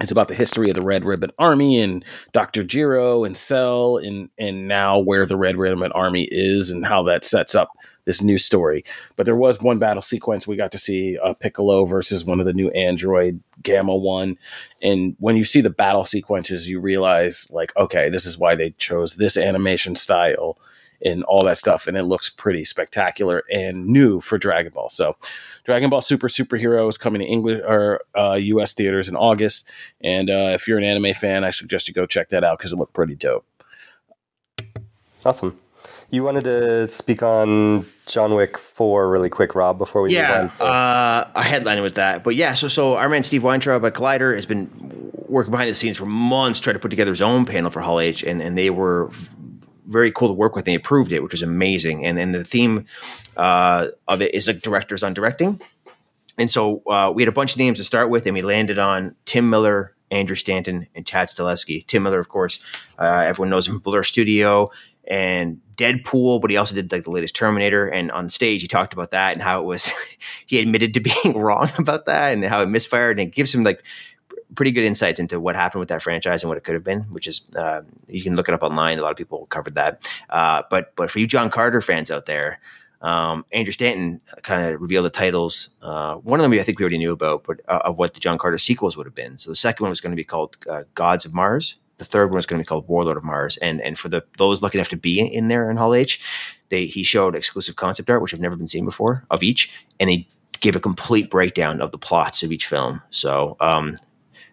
It's 0.00 0.12
about 0.12 0.28
the 0.28 0.34
history 0.34 0.70
of 0.70 0.76
the 0.76 0.86
Red 0.86 1.04
Ribbon 1.04 1.32
Army 1.38 1.80
and 1.80 2.04
Dr. 2.32 2.62
Gero 2.62 3.24
and 3.24 3.36
Cell 3.36 3.96
and 3.96 4.30
and 4.38 4.68
now 4.68 4.98
where 4.98 5.26
the 5.26 5.36
Red 5.36 5.56
Ribbon 5.56 5.92
Army 5.92 6.28
is 6.30 6.70
and 6.70 6.86
how 6.86 7.02
that 7.04 7.24
sets 7.24 7.54
up 7.54 7.72
this 8.04 8.22
new 8.22 8.38
story. 8.38 8.84
But 9.16 9.26
there 9.26 9.36
was 9.36 9.60
one 9.60 9.78
battle 9.78 10.02
sequence 10.02 10.46
we 10.46 10.56
got 10.56 10.72
to 10.72 10.78
see 10.78 11.18
uh, 11.18 11.34
Piccolo 11.34 11.84
versus 11.84 12.24
one 12.24 12.40
of 12.40 12.46
the 12.46 12.52
new 12.52 12.70
android 12.70 13.40
Gamma 13.62 13.96
One, 13.96 14.38
and 14.80 15.16
when 15.18 15.36
you 15.36 15.44
see 15.44 15.60
the 15.60 15.70
battle 15.70 16.04
sequences, 16.04 16.68
you 16.68 16.80
realize 16.80 17.48
like, 17.50 17.76
okay, 17.76 18.08
this 18.08 18.24
is 18.24 18.38
why 18.38 18.54
they 18.54 18.70
chose 18.70 19.16
this 19.16 19.36
animation 19.36 19.96
style 19.96 20.58
and 21.04 21.22
all 21.24 21.44
that 21.44 21.58
stuff, 21.58 21.86
and 21.86 21.96
it 21.96 22.04
looks 22.04 22.30
pretty 22.30 22.64
spectacular 22.64 23.44
and 23.52 23.86
new 23.86 24.20
for 24.20 24.38
Dragon 24.38 24.72
Ball. 24.72 24.88
So, 24.88 25.16
Dragon 25.64 25.90
Ball 25.90 26.00
Super 26.00 26.28
Superhero 26.28 26.88
is 26.88 26.98
coming 26.98 27.20
to 27.20 27.26
English 27.26 27.62
or 27.66 28.00
uh, 28.16 28.34
U.S. 28.34 28.72
theaters 28.72 29.08
in 29.08 29.16
August, 29.16 29.68
and 30.00 30.30
uh, 30.30 30.52
if 30.54 30.66
you're 30.66 30.78
an 30.78 30.84
anime 30.84 31.14
fan, 31.14 31.44
I 31.44 31.50
suggest 31.50 31.88
you 31.88 31.94
go 31.94 32.06
check 32.06 32.30
that 32.30 32.44
out 32.44 32.58
because 32.58 32.72
it 32.72 32.76
looked 32.76 32.94
pretty 32.94 33.14
dope. 33.14 33.46
Awesome. 35.24 35.58
You 36.10 36.24
wanted 36.24 36.44
to 36.44 36.88
speak 36.88 37.22
on 37.22 37.84
John 38.06 38.34
Wick 38.34 38.56
Four 38.56 39.10
really 39.10 39.28
quick, 39.28 39.54
Rob, 39.54 39.76
before 39.76 40.00
we 40.00 40.14
yeah, 40.14 40.42
move 40.42 40.62
on. 40.62 40.66
Uh, 40.66 41.30
I 41.34 41.42
headlined 41.42 41.82
with 41.82 41.96
that, 41.96 42.24
but 42.24 42.34
yeah. 42.34 42.54
So 42.54 42.68
so 42.68 42.96
our 42.96 43.10
man 43.10 43.22
Steve 43.22 43.42
Weintraub 43.42 43.84
at 43.84 43.92
Collider 43.92 44.34
has 44.34 44.46
been 44.46 44.70
working 45.28 45.50
behind 45.50 45.68
the 45.68 45.74
scenes 45.74 45.98
for 45.98 46.06
months, 46.06 46.60
trying 46.60 46.74
to 46.74 46.80
put 46.80 46.90
together 46.90 47.10
his 47.10 47.20
own 47.20 47.44
panel 47.44 47.70
for 47.70 47.80
Hall 47.80 48.00
H, 48.00 48.22
and 48.22 48.40
and 48.40 48.56
they 48.56 48.70
were 48.70 49.10
very 49.88 50.12
cool 50.12 50.28
to 50.28 50.34
work 50.34 50.54
with. 50.54 50.66
And 50.66 50.72
they 50.72 50.76
approved 50.76 51.12
it, 51.12 51.22
which 51.22 51.32
was 51.32 51.42
amazing. 51.42 52.04
And 52.04 52.18
and 52.18 52.34
the 52.34 52.44
theme 52.44 52.86
uh, 53.36 53.88
of 54.06 54.22
it 54.22 54.34
is 54.34 54.46
like 54.46 54.60
directors 54.60 55.02
on 55.02 55.14
directing. 55.14 55.60
And 56.38 56.50
so 56.50 56.82
uh, 56.86 57.12
we 57.12 57.22
had 57.22 57.28
a 57.28 57.32
bunch 57.32 57.52
of 57.52 57.58
names 57.58 57.78
to 57.78 57.84
start 57.84 58.10
with, 58.10 58.26
and 58.26 58.34
we 58.34 58.42
landed 58.42 58.78
on 58.78 59.16
Tim 59.24 59.50
Miller, 59.50 59.96
Andrew 60.10 60.36
Stanton, 60.36 60.86
and 60.94 61.04
Chad 61.04 61.28
Stahelski. 61.28 61.84
Tim 61.84 62.04
Miller, 62.04 62.20
of 62.20 62.28
course, 62.28 62.64
uh, 62.98 63.24
everyone 63.26 63.50
knows 63.50 63.66
him 63.66 63.74
from 63.74 63.82
Blur 63.82 64.04
Studio 64.04 64.70
and 65.08 65.60
Deadpool, 65.74 66.40
but 66.40 66.50
he 66.50 66.56
also 66.56 66.74
did 66.74 66.92
like 66.92 67.04
the 67.04 67.10
latest 67.10 67.34
Terminator. 67.34 67.88
And 67.88 68.12
on 68.12 68.28
stage, 68.28 68.62
he 68.62 68.68
talked 68.68 68.92
about 68.92 69.10
that 69.10 69.32
and 69.32 69.42
how 69.42 69.60
it 69.60 69.64
was. 69.64 69.92
he 70.46 70.60
admitted 70.60 70.94
to 70.94 71.00
being 71.00 71.36
wrong 71.36 71.70
about 71.78 72.06
that 72.06 72.34
and 72.34 72.44
how 72.44 72.62
it 72.62 72.68
misfired, 72.68 73.18
and 73.18 73.28
it 73.28 73.34
gives 73.34 73.52
him 73.52 73.64
like 73.64 73.82
pretty 74.54 74.70
good 74.70 74.84
insights 74.84 75.20
into 75.20 75.40
what 75.40 75.56
happened 75.56 75.80
with 75.80 75.88
that 75.88 76.02
franchise 76.02 76.42
and 76.42 76.48
what 76.48 76.58
it 76.58 76.64
could 76.64 76.74
have 76.74 76.84
been. 76.84 77.00
Which 77.10 77.26
is 77.26 77.42
uh, 77.56 77.82
you 78.06 78.22
can 78.22 78.36
look 78.36 78.48
it 78.48 78.54
up 78.54 78.62
online. 78.62 78.98
A 78.98 79.02
lot 79.02 79.10
of 79.10 79.16
people 79.16 79.46
covered 79.46 79.74
that. 79.74 80.08
Uh, 80.30 80.62
but 80.70 80.94
but 80.96 81.10
for 81.10 81.18
you 81.18 81.26
John 81.26 81.50
Carter 81.50 81.80
fans 81.80 82.10
out 82.10 82.26
there. 82.26 82.60
Um, 83.00 83.44
Andrew 83.52 83.70
Stanton 83.70 84.20
kind 84.42 84.66
of 84.66 84.80
revealed 84.80 85.06
the 85.06 85.10
titles. 85.10 85.70
Uh, 85.80 86.16
one 86.16 86.40
of 86.40 86.42
them 86.42 86.58
I 86.58 86.64
think 86.64 86.80
we 86.80 86.82
already 86.82 86.98
knew 86.98 87.12
about, 87.12 87.44
but 87.44 87.60
uh, 87.68 87.82
of 87.84 87.96
what 87.96 88.14
the 88.14 88.20
John 88.20 88.38
Carter 88.38 88.58
sequels 88.58 88.96
would 88.96 89.06
have 89.06 89.14
been. 89.14 89.38
So 89.38 89.50
the 89.50 89.56
second 89.56 89.84
one 89.84 89.90
was 89.90 90.00
going 90.00 90.10
to 90.10 90.16
be 90.16 90.24
called 90.24 90.56
uh, 90.68 90.82
Gods 90.94 91.24
of 91.24 91.32
Mars, 91.32 91.78
the 91.98 92.04
third 92.04 92.30
one 92.30 92.38
is 92.38 92.46
going 92.46 92.58
to 92.58 92.62
be 92.62 92.66
called 92.66 92.88
Warlord 92.88 93.16
of 93.16 93.24
Mars, 93.24 93.56
and 93.58 93.80
and 93.80 93.98
for 93.98 94.08
the 94.08 94.24
those 94.38 94.62
lucky 94.62 94.78
enough 94.78 94.88
to 94.88 94.96
be 94.96 95.20
in 95.20 95.48
there 95.48 95.70
in 95.70 95.76
Hall 95.76 95.94
H, 95.94 96.20
they 96.70 96.86
he 96.86 97.02
showed 97.02 97.34
exclusive 97.34 97.76
concept 97.76 98.08
art 98.08 98.22
which 98.22 98.30
have 98.30 98.40
never 98.40 98.56
been 98.56 98.68
seen 98.68 98.84
before 98.84 99.24
of 99.30 99.42
each, 99.42 99.72
and 100.00 100.08
they 100.08 100.26
gave 100.60 100.74
a 100.74 100.80
complete 100.80 101.30
breakdown 101.30 101.80
of 101.80 101.90
the 101.90 101.98
plots 101.98 102.42
of 102.42 102.50
each 102.50 102.66
film. 102.66 103.02
So. 103.10 103.56
Um, 103.60 103.96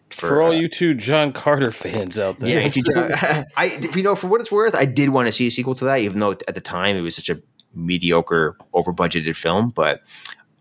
for, 0.10 0.28
for 0.28 0.42
all 0.42 0.52
uh, 0.52 0.56
you 0.56 0.68
two 0.68 0.94
John 0.94 1.34
Carter 1.34 1.72
fans 1.72 2.20
out 2.20 2.40
there, 2.40 2.50
yeah, 2.50 3.44
I 3.58 3.90
you 3.96 4.04
know 4.04 4.16
for 4.16 4.28
what 4.28 4.42
it's 4.42 4.52
worth, 4.52 4.76
I 4.76 4.86
did 4.86 5.10
want 5.10 5.28
to 5.28 5.32
see 5.32 5.48
a 5.48 5.52
sequel 5.52 5.76
to 5.76 5.86
that, 5.86 6.00
even 6.00 6.20
though 6.20 6.32
at 6.32 6.54
the 6.54 6.62
time 6.62 6.96
it 6.96 7.02
was 7.02 7.16
such 7.16 7.30
a 7.30 7.42
mediocre, 7.74 8.58
over 8.74 8.94
budgeted 8.94 9.36
film. 9.36 9.70
But 9.70 10.02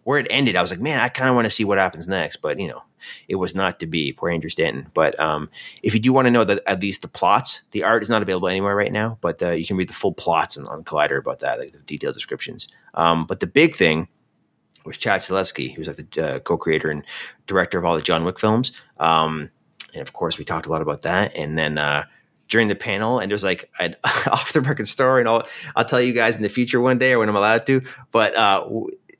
where 0.04 0.18
it 0.18 0.26
ended, 0.30 0.56
I 0.56 0.62
was 0.62 0.70
like, 0.70 0.80
man, 0.80 0.98
I 0.98 1.08
kind 1.08 1.28
of 1.28 1.36
want 1.36 1.46
to 1.46 1.50
see 1.50 1.64
what 1.64 1.78
happens 1.78 2.08
next. 2.08 2.38
But 2.38 2.58
you 2.58 2.68
know, 2.68 2.82
it 3.28 3.36
was 3.36 3.54
not 3.54 3.80
to 3.80 3.86
be. 3.86 4.12
Poor 4.12 4.30
Andrew 4.30 4.50
Stanton. 4.50 4.88
But 4.94 5.18
um, 5.20 5.50
if 5.82 5.94
you 5.94 6.00
do 6.00 6.12
want 6.12 6.26
to 6.26 6.30
know 6.30 6.44
that 6.44 6.62
at 6.66 6.80
least 6.80 7.02
the 7.02 7.08
plots, 7.08 7.62
the 7.72 7.84
art 7.84 8.02
is 8.02 8.10
not 8.10 8.22
available 8.22 8.48
anywhere 8.48 8.74
right 8.74 8.92
now, 8.92 9.18
but 9.20 9.42
uh, 9.42 9.50
you 9.50 9.66
can 9.66 9.76
read 9.76 9.88
the 9.88 9.94
full 9.94 10.14
plots 10.14 10.56
on, 10.56 10.66
on 10.68 10.84
Collider 10.84 11.18
about 11.18 11.40
that, 11.40 11.58
like 11.58 11.72
the 11.72 11.78
detailed 11.80 12.14
descriptions. 12.14 12.68
Um, 12.94 13.26
but 13.26 13.40
the 13.40 13.46
big 13.46 13.76
thing 13.76 14.08
was 14.84 14.98
Chad 14.98 15.20
Stahelski, 15.20 15.74
who's 15.74 15.86
like 15.86 15.96
the 15.96 16.36
uh, 16.36 16.38
co-creator 16.40 16.90
and 16.90 17.04
director 17.46 17.78
of 17.78 17.84
all 17.84 17.96
the 17.96 18.02
John 18.02 18.24
Wick 18.24 18.38
films. 18.38 18.72
Um, 18.98 19.50
and 19.92 20.02
of 20.02 20.12
course, 20.12 20.38
we 20.38 20.44
talked 20.44 20.66
a 20.66 20.70
lot 20.70 20.82
about 20.82 21.02
that. 21.02 21.36
And 21.36 21.56
then 21.56 21.78
uh, 21.78 22.04
during 22.48 22.68
the 22.68 22.74
panel, 22.74 23.18
and 23.18 23.30
was 23.30 23.44
like 23.44 23.70
an 23.80 23.96
off 24.04 24.52
the 24.52 24.60
record 24.60 24.88
story, 24.88 25.22
and 25.22 25.28
I'll 25.28 25.46
I'll 25.76 25.84
tell 25.84 26.00
you 26.00 26.12
guys 26.12 26.36
in 26.36 26.42
the 26.42 26.48
future 26.48 26.80
one 26.80 26.98
day 26.98 27.12
or 27.12 27.18
when 27.20 27.28
I'm 27.28 27.36
allowed 27.36 27.66
to. 27.66 27.82
But 28.10 28.36
uh, 28.36 28.68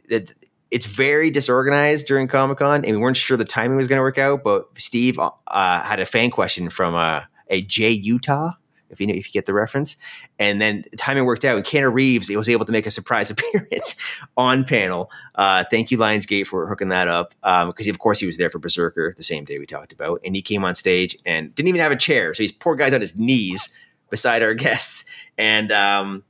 it, 0.08 0.34
it's 0.70 0.86
very 0.86 1.30
disorganized 1.30 2.06
during 2.06 2.28
Comic 2.28 2.58
Con, 2.58 2.84
and 2.84 2.96
we 2.96 2.96
weren't 2.96 3.16
sure 3.16 3.36
the 3.36 3.44
timing 3.44 3.76
was 3.76 3.88
going 3.88 3.98
to 3.98 4.02
work 4.02 4.18
out. 4.18 4.42
But 4.42 4.66
Steve 4.76 5.18
uh, 5.18 5.30
had 5.82 6.00
a 6.00 6.06
fan 6.06 6.30
question 6.30 6.68
from 6.68 6.94
uh, 6.94 7.22
a 7.48 7.62
Jay 7.62 7.90
Utah, 7.90 8.52
if 8.94 9.00
you 9.00 9.06
know, 9.06 9.14
if 9.14 9.26
you 9.26 9.32
get 9.32 9.46
the 9.46 9.52
reference, 9.52 9.96
and 10.38 10.60
then 10.60 10.84
timing 10.96 11.24
worked 11.24 11.44
out. 11.44 11.62
Keanu 11.64 11.92
Reeves 11.92 12.30
was 12.30 12.48
able 12.48 12.64
to 12.64 12.72
make 12.72 12.86
a 12.86 12.90
surprise 12.90 13.30
appearance 13.32 13.96
on 14.36 14.64
panel. 14.64 15.10
Uh, 15.34 15.64
thank 15.70 15.90
you, 15.90 15.98
Lionsgate, 15.98 16.46
for 16.46 16.66
hooking 16.68 16.88
that 16.88 17.08
up 17.08 17.34
because 17.40 17.86
um, 17.86 17.90
of 17.90 17.98
course 17.98 18.20
he 18.20 18.26
was 18.26 18.38
there 18.38 18.50
for 18.50 18.58
Berserker 18.58 19.14
the 19.16 19.22
same 19.22 19.44
day 19.44 19.58
we 19.58 19.66
talked 19.66 19.92
about, 19.92 20.20
and 20.24 20.34
he 20.34 20.42
came 20.42 20.64
on 20.64 20.74
stage 20.74 21.16
and 21.26 21.54
didn't 21.54 21.68
even 21.68 21.80
have 21.80 21.92
a 21.92 21.96
chair, 21.96 22.34
so 22.34 22.42
he's 22.42 22.52
poor 22.52 22.76
guy's 22.76 22.94
on 22.94 23.00
his 23.00 23.18
knees 23.18 23.72
beside 24.10 24.42
our 24.42 24.54
guests, 24.54 25.04
and 25.36 25.70
um, 25.72 26.24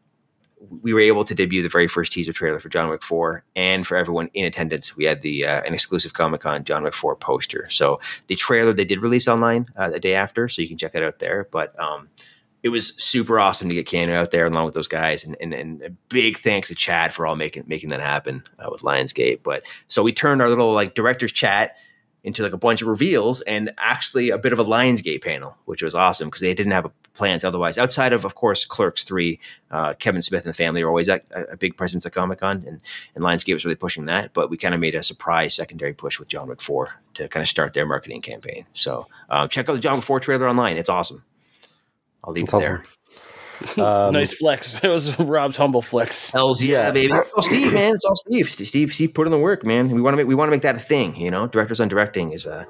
we 0.82 0.92
were 0.92 1.00
able 1.00 1.24
to 1.24 1.34
debut 1.34 1.62
the 1.62 1.68
very 1.68 1.88
first 1.88 2.12
teaser 2.12 2.32
trailer 2.32 2.58
for 2.58 2.68
John 2.68 2.88
Wick 2.88 3.02
4. 3.02 3.44
And 3.56 3.86
for 3.86 3.96
everyone 3.96 4.30
in 4.34 4.44
attendance, 4.44 4.96
we 4.96 5.04
had 5.04 5.22
the 5.22 5.46
uh, 5.46 5.62
an 5.62 5.74
exclusive 5.74 6.14
Comic 6.14 6.42
Con 6.42 6.64
John 6.64 6.84
Wick 6.84 6.94
4 6.94 7.16
poster. 7.16 7.68
So 7.70 7.98
the 8.26 8.36
trailer 8.36 8.72
they 8.72 8.84
did 8.84 9.00
release 9.00 9.28
online 9.28 9.66
uh, 9.76 9.90
the 9.90 10.00
day 10.00 10.14
after, 10.14 10.48
so 10.48 10.62
you 10.62 10.68
can 10.68 10.78
check 10.78 10.94
it 10.94 11.02
out 11.02 11.18
there. 11.18 11.48
But 11.50 11.78
um, 11.78 12.08
it 12.64 12.70
was 12.70 12.94
super 12.96 13.38
awesome 13.38 13.68
to 13.68 13.74
get 13.74 13.86
Keanu 13.86 14.12
out 14.12 14.30
there 14.30 14.46
along 14.46 14.64
with 14.64 14.72
those 14.72 14.88
guys. 14.88 15.22
And, 15.22 15.36
and, 15.38 15.52
and 15.52 15.82
a 15.82 15.90
big 16.08 16.38
thanks 16.38 16.70
to 16.70 16.74
Chad 16.74 17.12
for 17.12 17.26
all 17.26 17.36
making 17.36 17.64
making 17.66 17.90
that 17.90 18.00
happen 18.00 18.42
uh, 18.58 18.68
with 18.72 18.80
Lionsgate. 18.80 19.42
But 19.42 19.66
so 19.86 20.02
we 20.02 20.14
turned 20.14 20.40
our 20.40 20.48
little 20.48 20.72
like 20.72 20.94
director's 20.94 21.30
chat 21.30 21.76
into 22.22 22.42
like 22.42 22.54
a 22.54 22.56
bunch 22.56 22.80
of 22.80 22.88
reveals 22.88 23.42
and 23.42 23.70
actually 23.76 24.30
a 24.30 24.38
bit 24.38 24.54
of 24.54 24.58
a 24.58 24.64
Lionsgate 24.64 25.22
panel, 25.22 25.58
which 25.66 25.82
was 25.82 25.94
awesome 25.94 26.28
because 26.28 26.40
they 26.40 26.54
didn't 26.54 26.72
have 26.72 26.90
plans 27.12 27.44
otherwise. 27.44 27.76
Outside 27.76 28.14
of, 28.14 28.24
of 28.24 28.34
course, 28.34 28.64
Clerks 28.64 29.04
3, 29.04 29.38
uh, 29.70 29.92
Kevin 29.98 30.22
Smith 30.22 30.46
and 30.46 30.54
the 30.54 30.56
family 30.56 30.80
are 30.80 30.88
always 30.88 31.08
a, 31.08 31.20
a 31.50 31.58
big 31.58 31.76
presence 31.76 32.06
at 32.06 32.12
Comic 32.12 32.38
Con, 32.38 32.64
and, 32.66 32.80
and 33.14 33.22
Lionsgate 33.22 33.52
was 33.52 33.66
really 33.66 33.76
pushing 33.76 34.06
that. 34.06 34.32
But 34.32 34.48
we 34.48 34.56
kind 34.56 34.72
of 34.72 34.80
made 34.80 34.94
a 34.94 35.02
surprise 35.02 35.54
secondary 35.54 35.92
push 35.92 36.18
with 36.18 36.28
John 36.28 36.48
Wick 36.48 36.62
4 36.62 36.88
to 37.14 37.28
kind 37.28 37.42
of 37.42 37.48
start 37.48 37.74
their 37.74 37.84
marketing 37.84 38.22
campaign. 38.22 38.64
So 38.72 39.06
um, 39.28 39.50
check 39.50 39.68
out 39.68 39.74
the 39.74 39.80
John 39.80 39.96
Wick 39.96 40.04
4 40.04 40.20
trailer 40.20 40.48
online. 40.48 40.78
It's 40.78 40.88
awesome. 40.88 41.24
I'll 42.24 42.32
leave 42.32 42.46
That's 42.46 42.64
it 42.64 42.66
there. 42.66 42.84
Um, 43.78 44.12
nice 44.12 44.34
flex. 44.34 44.80
It 44.84 44.88
was 44.88 45.18
Rob's 45.18 45.56
humble 45.56 45.80
flex. 45.80 46.30
Hell's 46.30 46.62
yeah, 46.62 46.90
baby. 46.90 47.12
Oh, 47.14 47.40
Steve, 47.40 47.72
man, 47.72 47.94
it's 47.94 48.04
all 48.04 48.16
Steve. 48.16 48.48
Steve, 48.48 48.92
Steve, 48.92 49.14
put 49.14 49.26
in 49.26 49.30
the 49.30 49.38
work, 49.38 49.64
man. 49.64 49.88
We 49.90 50.00
want 50.00 50.14
to 50.14 50.16
make 50.16 50.26
we 50.26 50.34
want 50.34 50.48
to 50.48 50.50
make 50.50 50.62
that 50.62 50.76
a 50.76 50.80
thing. 50.80 51.16
You 51.16 51.30
know, 51.30 51.46
directors 51.46 51.80
on 51.80 51.88
directing 51.88 52.32
is 52.32 52.46
a 52.46 52.66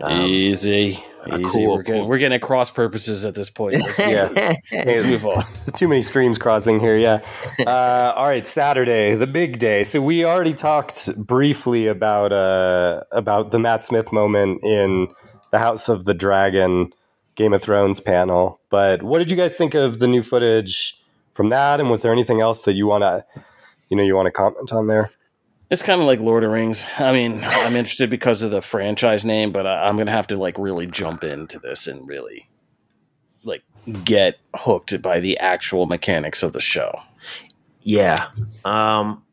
um, 0.00 0.22
easy. 0.22 1.02
Easy. 1.28 1.42
Cool, 1.44 1.76
we're, 1.76 1.82
getting, 1.82 2.02
cool. 2.02 2.08
we're 2.08 2.18
getting 2.18 2.36
at 2.36 2.42
cross 2.42 2.70
purposes 2.70 3.24
at 3.24 3.34
this 3.34 3.50
point. 3.50 3.82
yeah, 3.98 4.54
let's 4.72 5.02
move 5.02 5.26
on. 5.26 5.44
There's 5.54 5.72
too 5.72 5.88
many 5.88 6.02
streams 6.02 6.38
crossing 6.38 6.78
here. 6.78 6.96
Yeah. 6.96 7.20
Uh, 7.66 8.12
all 8.14 8.26
right, 8.26 8.46
Saturday, 8.46 9.16
the 9.16 9.26
big 9.26 9.58
day. 9.58 9.84
So 9.84 10.00
we 10.00 10.24
already 10.24 10.54
talked 10.54 11.16
briefly 11.16 11.86
about 11.86 12.32
uh, 12.32 13.02
about 13.10 13.50
the 13.50 13.58
Matt 13.58 13.84
Smith 13.84 14.12
moment 14.12 14.62
in 14.62 15.08
the 15.50 15.58
House 15.58 15.88
of 15.88 16.04
the 16.04 16.14
Dragon 16.14 16.92
Game 17.36 17.52
of 17.52 17.62
Thrones 17.62 18.00
panel. 18.00 18.60
But 18.70 19.02
what 19.02 19.18
did 19.18 19.30
you 19.30 19.36
guys 19.36 19.56
think 19.56 19.74
of 19.74 19.98
the 19.98 20.08
new 20.08 20.22
footage 20.22 21.00
from 21.32 21.50
that? 21.50 21.80
And 21.80 21.90
was 21.90 22.02
there 22.02 22.12
anything 22.12 22.40
else 22.40 22.62
that 22.62 22.74
you 22.74 22.86
want 22.86 23.02
to, 23.02 23.24
you 23.88 23.96
know, 23.96 24.02
you 24.02 24.16
want 24.16 24.26
to 24.26 24.32
comment 24.32 24.72
on 24.72 24.88
there? 24.88 25.10
It's 25.70 25.82
kind 25.82 26.00
of 26.00 26.06
like 26.06 26.20
Lord 26.20 26.44
of 26.44 26.50
Rings. 26.50 26.86
I 26.98 27.12
mean, 27.12 27.42
I'm 27.42 27.76
interested 27.76 28.08
because 28.08 28.42
of 28.42 28.50
the 28.50 28.62
franchise 28.62 29.24
name, 29.24 29.50
but 29.50 29.66
I, 29.66 29.88
am 29.88 29.96
gonna 29.96 30.12
have 30.12 30.28
to 30.28 30.36
like 30.36 30.56
really 30.58 30.86
jump 30.86 31.24
into 31.24 31.58
this 31.58 31.88
and 31.88 32.06
really 32.06 32.48
like 33.42 33.64
get 34.04 34.38
hooked 34.54 35.02
by 35.02 35.18
the 35.18 35.38
actual 35.38 35.86
mechanics 35.86 36.42
of 36.42 36.52
the 36.52 36.60
show. 36.60 37.00
Yeah. 37.82 38.28
Um, 38.64 39.24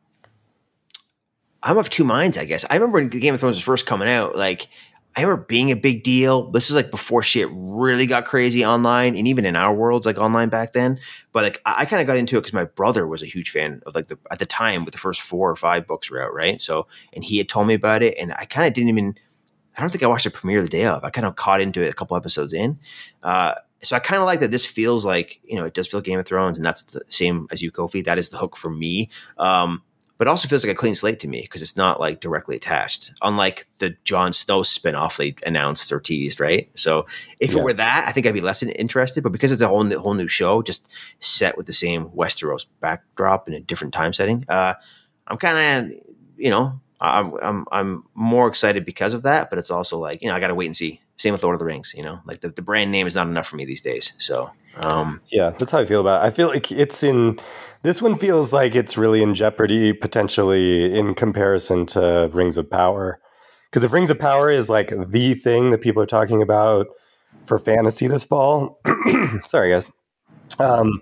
I'm 1.62 1.78
of 1.78 1.90
two 1.90 2.04
minds, 2.04 2.38
I 2.38 2.46
guess. 2.46 2.66
I 2.70 2.76
remember 2.76 3.00
when 3.00 3.10
Game 3.10 3.36
of 3.36 3.40
Thrones 3.40 3.56
was 3.58 3.64
first 3.64 3.86
coming 3.86 4.10
out, 4.10 4.36
like 4.36 4.68
I 5.16 5.22
remember 5.22 5.46
being 5.46 5.72
a 5.72 5.76
big 5.76 6.04
deal. 6.04 6.50
This 6.52 6.70
is 6.70 6.76
like 6.76 6.90
before 6.90 7.22
shit 7.22 7.48
really 7.52 8.08
got 8.08 8.26
crazy 8.26 8.66
online 8.66 9.16
and 9.16 9.28
even 9.28 9.46
in 9.46 9.56
our 9.56 9.74
worlds, 9.74 10.06
like 10.06 10.18
online 10.18 10.50
back 10.50 10.74
then. 10.74 11.00
But 11.32 11.44
like 11.44 11.62
I, 11.66 11.82
I 11.82 11.86
kind 11.86 12.02
of 12.02 12.08
got 12.08 12.18
into 12.18 12.38
it 12.38 12.42
because 12.42 12.54
my 12.54 12.64
brother 12.64 13.08
was 13.08 13.22
a 13.22 13.28
huge 13.28 13.52
fan 13.52 13.82
of 13.86 13.94
like 13.94 14.08
the 14.08 14.18
at 14.32 14.40
the 14.40 14.46
time 14.46 14.86
with 14.86 14.94
the 14.94 14.98
first 14.98 15.22
four 15.22 15.52
or 15.52 15.56
five 15.56 15.86
books 15.86 16.10
were 16.10 16.24
out, 16.24 16.34
right? 16.34 16.60
So 16.60 16.88
and 17.14 17.24
he 17.24 17.38
had 17.38 17.48
told 17.48 17.68
me 17.68 17.76
about 17.76 18.02
it, 18.02 18.18
and 18.18 18.34
I 18.34 18.46
kind 18.46 18.68
of 18.68 18.74
didn't 18.74 18.90
even. 18.90 19.16
I 19.78 19.82
don't 19.82 19.90
think 19.90 20.04
I 20.04 20.08
watched 20.08 20.26
the 20.26 20.32
premiere 20.32 20.62
the 20.62 20.70
day 20.70 20.86
of. 20.86 21.04
I 21.04 21.10
kind 21.10 21.26
of 21.26 21.36
caught 21.36 21.60
into 21.60 21.82
it 21.82 21.90
a 21.90 21.94
couple 21.94 22.16
episodes 22.16 22.54
in. 22.54 22.80
Uh, 23.24 23.56
so 23.82 23.96
I 23.96 24.00
kind 24.00 24.22
of 24.22 24.28
like 24.28 24.40
that. 24.40 24.52
This 24.52 24.66
feels 24.66 25.06
like 25.06 25.40
you 25.44 25.56
know 25.56 25.66
it 25.66 25.74
does 25.74 25.88
feel 25.88 26.02
Game 26.02 26.20
of 26.20 26.26
Thrones, 26.26 26.58
and 26.58 26.66
that's 26.66 26.84
the 26.86 27.02
same 27.10 27.48
as 27.52 27.62
you, 27.62 27.72
Kofi. 27.72 28.04
That 28.04 28.18
is 28.18 28.30
the 28.30 28.38
hook 28.38 28.58
for 28.58 28.70
me. 28.70 29.10
Um, 29.38 29.84
but 30.24 30.30
it 30.30 30.32
also 30.32 30.48
feels 30.48 30.64
like 30.64 30.72
a 30.72 30.80
clean 30.80 30.96
slate 30.96 31.20
to 31.20 31.28
me 31.28 31.42
because 31.42 31.62
it's 31.62 31.76
not 31.76 32.00
like 32.00 32.22
directly 32.22 32.56
attached, 32.56 33.12
unlike 33.22 33.68
the 33.80 33.90
Jon 34.06 34.32
Snow 34.32 34.62
spinoff 34.62 35.18
they 35.18 35.36
announced 35.46 35.92
or 35.92 36.00
teased, 36.00 36.40
right? 36.40 36.70
So 36.76 37.08
if 37.42 37.52
yeah. 37.52 37.60
it 37.60 37.64
were 37.66 37.74
that, 37.74 38.06
I 38.08 38.14
think 38.14 38.26
I'd 38.26 38.34
be 38.34 38.40
less 38.40 38.64
interested. 38.64 39.22
But 39.22 39.34
because 39.34 39.52
it's 39.52 39.62
a 39.62 39.68
whole 39.68 39.84
new, 39.84 40.00
whole 40.00 40.14
new 40.14 40.30
show, 40.30 40.62
just 40.62 40.90
set 41.20 41.58
with 41.58 41.66
the 41.66 41.74
same 41.74 42.06
Westeros 42.12 42.68
backdrop 42.80 43.50
in 43.50 43.54
a 43.54 43.60
different 43.60 43.94
time 43.94 44.14
setting, 44.14 44.46
uh, 44.48 44.76
I'm 45.28 45.36
kind 45.36 45.92
of 45.92 46.00
you 46.38 46.52
know 46.52 46.80
I'm 47.02 47.34
I'm 47.42 47.66
I'm 47.74 48.04
more 48.14 48.48
excited 48.48 48.86
because 48.86 49.14
of 49.14 49.24
that. 49.24 49.50
But 49.50 49.60
it's 49.60 49.72
also 49.72 49.98
like 49.98 50.22
you 50.22 50.30
know 50.30 50.38
I 50.38 50.40
got 50.40 50.48
to 50.48 50.56
wait 50.56 50.68
and 50.68 50.76
see. 50.76 51.02
Same 51.18 51.32
with 51.32 51.44
Lord 51.44 51.56
of 51.56 51.60
the 51.60 51.66
Rings, 51.66 51.94
you 51.96 52.04
know, 52.04 52.20
like 52.26 52.42
the, 52.42 52.50
the 52.50 52.62
brand 52.62 52.92
name 52.92 53.08
is 53.08 53.16
not 53.16 53.28
enough 53.28 53.48
for 53.48 53.56
me 53.56 53.66
these 53.66 53.82
days. 53.82 54.14
So 54.18 54.50
um, 54.84 55.22
yeah, 55.32 55.52
that's 55.52 55.72
how 55.72 55.80
I 55.80 55.86
feel 55.86 56.02
about 56.02 56.24
it. 56.24 56.28
I 56.28 56.32
feel 56.32 56.48
like 56.48 56.72
it's 56.72 57.04
in 57.04 57.40
this 57.84 58.02
one 58.02 58.16
feels 58.16 58.54
like 58.54 58.76
it's 58.76 58.98
really 58.98 59.22
in 59.22 59.36
jeopardy 59.36 59.94
potentially 59.94 60.98
in 60.98 61.14
comparison 61.14 61.86
to 61.88 62.30
Rings 62.34 62.58
of 62.58 62.70
Power. 62.70 63.20
Because 63.70 63.84
if 63.84 63.92
Rings 63.92 64.10
of 64.10 64.20
Power 64.20 64.50
is 64.50 64.70
like 64.70 64.92
the 65.10 65.34
thing 65.34 65.70
that 65.72 65.82
people 65.82 66.02
are 66.02 66.08
talking 66.08 66.42
about 66.42 66.88
for 67.46 67.60
fantasy 67.60 68.08
this 68.08 68.26
fall, 68.26 68.80
sorry 69.46 69.72
guys, 69.72 69.86
um, 70.60 71.02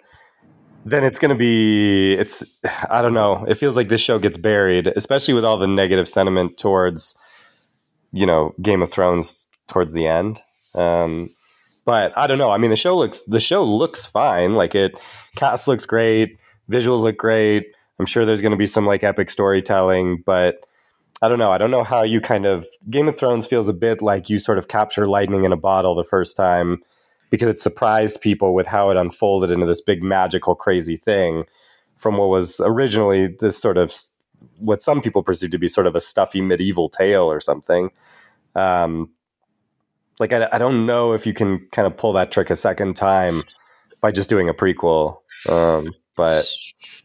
then 0.86 1.04
it's 1.04 1.20
going 1.20 1.30
to 1.30 1.36
be 1.36 2.14
it's 2.14 2.44
I 2.90 3.02
don't 3.02 3.14
know. 3.14 3.46
It 3.48 3.56
feels 3.56 3.76
like 3.78 3.88
this 3.88 4.02
show 4.02 4.20
gets 4.20 4.38
buried, 4.38 4.88
especially 4.88 5.34
with 5.34 5.46
all 5.46 5.58
the 5.58 5.68
negative 5.68 6.10
sentiment 6.10 6.58
towards 6.58 7.16
you 8.12 8.26
know 8.26 8.54
Game 8.62 8.82
of 8.82 8.92
Thrones 8.92 9.48
towards 9.72 9.94
the 9.94 10.08
end. 10.08 10.42
Um, 10.76 11.30
but 11.86 12.16
I 12.18 12.28
don't 12.28 12.38
know. 12.38 12.52
I 12.52 12.58
mean, 12.58 12.70
the 12.70 12.76
show 12.76 12.96
looks 12.96 13.24
the 13.24 13.40
show 13.40 13.64
looks 13.64 14.06
fine. 14.06 14.54
Like 14.54 14.76
it, 14.76 15.00
cast 15.36 15.68
looks 15.68 15.86
great. 15.86 16.40
Visuals 16.70 17.02
look 17.02 17.18
great. 17.18 17.66
I'm 18.00 18.06
sure 18.06 18.26
there's 18.26 18.42
going 18.42 18.52
to 18.52 18.58
be 18.58 18.68
some 18.68 18.86
like 18.86 19.04
epic 19.04 19.30
storytelling, 19.30 20.24
but 20.26 20.66
I 21.22 21.28
don't 21.28 21.40
know. 21.40 21.52
I 21.52 21.58
don't 21.58 21.72
know 21.72 21.84
how 21.84 22.04
you 22.04 22.22
kind 22.22 22.46
of 22.46 22.66
Game 22.90 23.08
of 23.08 23.18
Thrones 23.18 23.48
feels 23.48 23.68
a 23.68 23.74
bit 23.74 24.02
like 24.02 24.30
you 24.30 24.40
sort 24.40 24.58
of 24.58 24.68
capture 24.68 25.08
lightning 25.08 25.44
in 25.44 25.52
a 25.52 25.58
bottle 25.58 25.96
the 25.96 26.04
first 26.04 26.36
time 26.36 26.82
because 27.30 27.48
it 27.48 27.60
surprised 27.60 28.22
people 28.22 28.54
with 28.54 28.68
how 28.68 28.90
it 28.90 28.98
unfolded 28.98 29.52
into 29.52 29.66
this 29.66 29.82
big 29.82 30.04
magical 30.04 30.56
crazy 30.56 30.98
thing 30.98 31.46
from 31.98 32.18
what 32.18 32.30
was 32.30 32.60
originally 32.64 33.28
this 33.40 33.60
sort 33.60 33.78
of 33.78 33.94
what 34.58 34.82
some 34.82 35.02
people 35.02 35.22
perceive 35.22 35.52
to 35.52 35.60
be 35.60 35.68
sort 35.68 35.88
of 35.88 35.96
a 35.96 36.00
stuffy 36.00 36.42
medieval 36.42 36.90
tale 36.90 37.32
or 37.32 37.40
something. 37.40 37.92
Um, 38.56 39.10
like 40.22 40.32
I, 40.32 40.48
I 40.54 40.58
don't 40.60 40.86
know 40.86 41.14
if 41.14 41.26
you 41.26 41.34
can 41.34 41.68
kind 41.72 41.88
of 41.88 41.98
pull 41.98 42.14
that 42.14 42.32
trick 42.32 42.50
a 42.52 42.56
second 42.56 42.96
time 42.96 43.44
by 44.00 44.12
just 44.12 44.30
doing 44.30 44.48
a 44.48 44.54
prequel. 44.54 45.18
Um, 45.50 45.94
but 46.16 46.46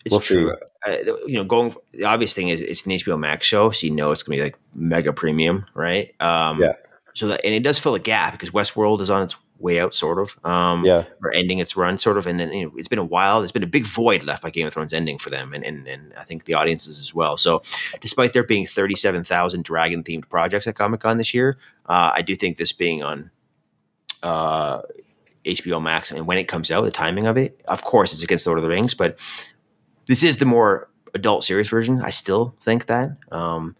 it's 0.05 0.11
we'll 0.11 0.21
true. 0.21 0.55
Uh, 0.87 0.97
you 1.27 1.35
know, 1.35 1.45
going 1.45 1.75
the 1.93 2.05
obvious 2.05 2.35
thing 2.35 2.51
is 2.51 2.61
it's 2.61 2.85
an 2.85 2.93
HBO 2.93 3.19
Max 3.19 3.47
show, 3.47 3.71
so 3.71 3.87
you 3.87 3.93
know 3.93 4.11
it's 4.13 4.23
gonna 4.23 4.37
be 4.37 4.43
like 4.43 4.59
mega 4.75 5.13
premium, 5.13 5.65
right? 5.75 6.15
Um, 6.21 6.61
yeah. 6.61 6.73
So 7.15 7.29
that 7.29 7.41
and 7.43 7.55
it 7.55 7.63
does 7.63 7.79
fill 7.79 7.95
a 7.95 7.99
gap 7.99 8.33
because 8.33 8.51
Westworld 8.51 9.01
is 9.01 9.09
on 9.09 9.23
its 9.23 9.35
way 9.59 9.81
out, 9.81 9.95
sort 9.95 10.19
of. 10.19 10.39
Um, 10.45 10.85
yeah. 10.85 11.05
Or 11.23 11.33
ending 11.33 11.59
its 11.59 11.77
run, 11.77 11.99
sort 11.99 12.19
of, 12.19 12.27
and 12.27 12.39
then 12.39 12.53
you 12.53 12.67
know, 12.67 12.73
it's 12.77 12.89
been 12.89 12.99
a 12.99 13.05
while. 13.05 13.41
There's 13.41 13.53
been 13.53 13.63
a 13.63 13.69
big 13.69 13.87
void 13.87 14.25
left 14.25 14.43
by 14.43 14.51
Game 14.51 14.67
of 14.67 14.73
Thrones 14.73 14.93
ending 14.93 15.19
for 15.19 15.31
them, 15.31 15.55
and 15.55 15.65
and, 15.65 15.87
and 15.87 16.13
I 16.19 16.25
think 16.25 16.45
the 16.45 16.55
audiences 16.55 16.99
as 16.99 17.15
well. 17.15 17.37
So, 17.37 17.63
despite 18.01 18.33
there 18.33 18.45
being 18.45 18.67
37,000 18.67 19.65
dragon 19.65 20.03
themed 20.03 20.29
projects 20.29 20.67
at 20.67 20.75
Comic 20.75 21.01
Con 21.01 21.19
this 21.19 21.35
year, 21.35 21.57
uh, 21.87 22.13
I 22.15 22.23
do 22.23 22.37
think 22.37 22.57
this 22.57 22.73
being 22.73 23.03
on. 23.03 23.31
Uh, 24.23 24.83
HBO 25.45 25.81
Max 25.81 26.11
and 26.11 26.27
when 26.27 26.39
it 26.39 26.49
comes 26.49 26.73
out, 26.73 26.83
the 26.83 26.91
timing 26.91 27.29
of 27.29 27.37
it. 27.37 27.63
Of 27.69 27.85
course, 27.85 28.13
it's 28.13 28.25
against 28.25 28.49
Lord 28.49 28.59
of 28.59 28.65
the 28.65 28.69
Rings, 28.69 28.95
but 28.95 29.17
this 30.07 30.25
is 30.25 30.39
the 30.39 30.45
more 30.45 30.91
adult 31.15 31.45
series 31.45 31.69
version. 31.69 32.03
I 32.03 32.11
still 32.11 32.57
think 32.61 32.87
that. 32.87 33.17
Um, 33.31 33.77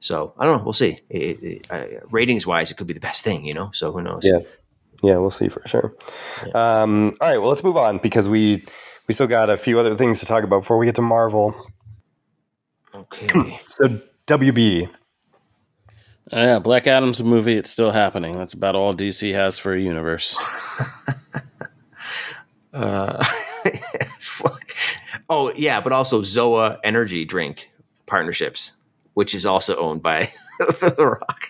so 0.00 0.34
I 0.38 0.44
don't 0.44 0.58
know. 0.58 0.64
We'll 0.64 0.72
see. 0.72 1.00
It, 1.08 1.42
it, 1.42 1.70
uh, 1.70 2.06
ratings 2.10 2.46
wise, 2.46 2.70
it 2.70 2.76
could 2.76 2.86
be 2.86 2.94
the 2.94 3.00
best 3.00 3.22
thing, 3.22 3.44
you 3.44 3.54
know. 3.54 3.70
So 3.72 3.92
who 3.92 4.02
knows? 4.02 4.18
Yeah, 4.22 4.40
yeah, 5.02 5.16
we'll 5.16 5.30
see 5.30 5.48
for 5.48 5.62
sure. 5.66 5.94
Yeah. 6.46 6.82
Um, 6.82 7.12
all 7.20 7.28
right, 7.28 7.38
well, 7.38 7.48
let's 7.48 7.64
move 7.64 7.76
on 7.76 7.98
because 7.98 8.28
we 8.28 8.64
we 9.08 9.14
still 9.14 9.26
got 9.26 9.50
a 9.50 9.56
few 9.56 9.78
other 9.78 9.94
things 9.94 10.20
to 10.20 10.26
talk 10.26 10.44
about 10.44 10.60
before 10.60 10.78
we 10.78 10.86
get 10.86 10.94
to 10.96 11.02
Marvel. 11.02 11.54
Okay. 12.94 13.58
so 13.62 14.00
WB. 14.26 14.88
Uh, 16.32 16.36
yeah, 16.36 16.58
Black 16.60 16.86
Adam's 16.86 17.18
a 17.18 17.24
movie. 17.24 17.56
It's 17.56 17.70
still 17.70 17.90
happening. 17.90 18.38
That's 18.38 18.54
about 18.54 18.76
all 18.76 18.94
DC 18.94 19.34
has 19.34 19.58
for 19.58 19.74
a 19.74 19.80
universe. 19.80 20.38
uh, 22.72 23.24
oh 25.28 25.52
yeah, 25.56 25.80
but 25.80 25.92
also 25.92 26.22
Zoa 26.22 26.78
Energy 26.84 27.24
Drink 27.24 27.68
partnerships, 28.06 28.76
which 29.14 29.34
is 29.34 29.44
also 29.44 29.76
owned 29.76 30.02
by 30.02 30.30
The 30.58 31.18
Rock. 31.18 31.46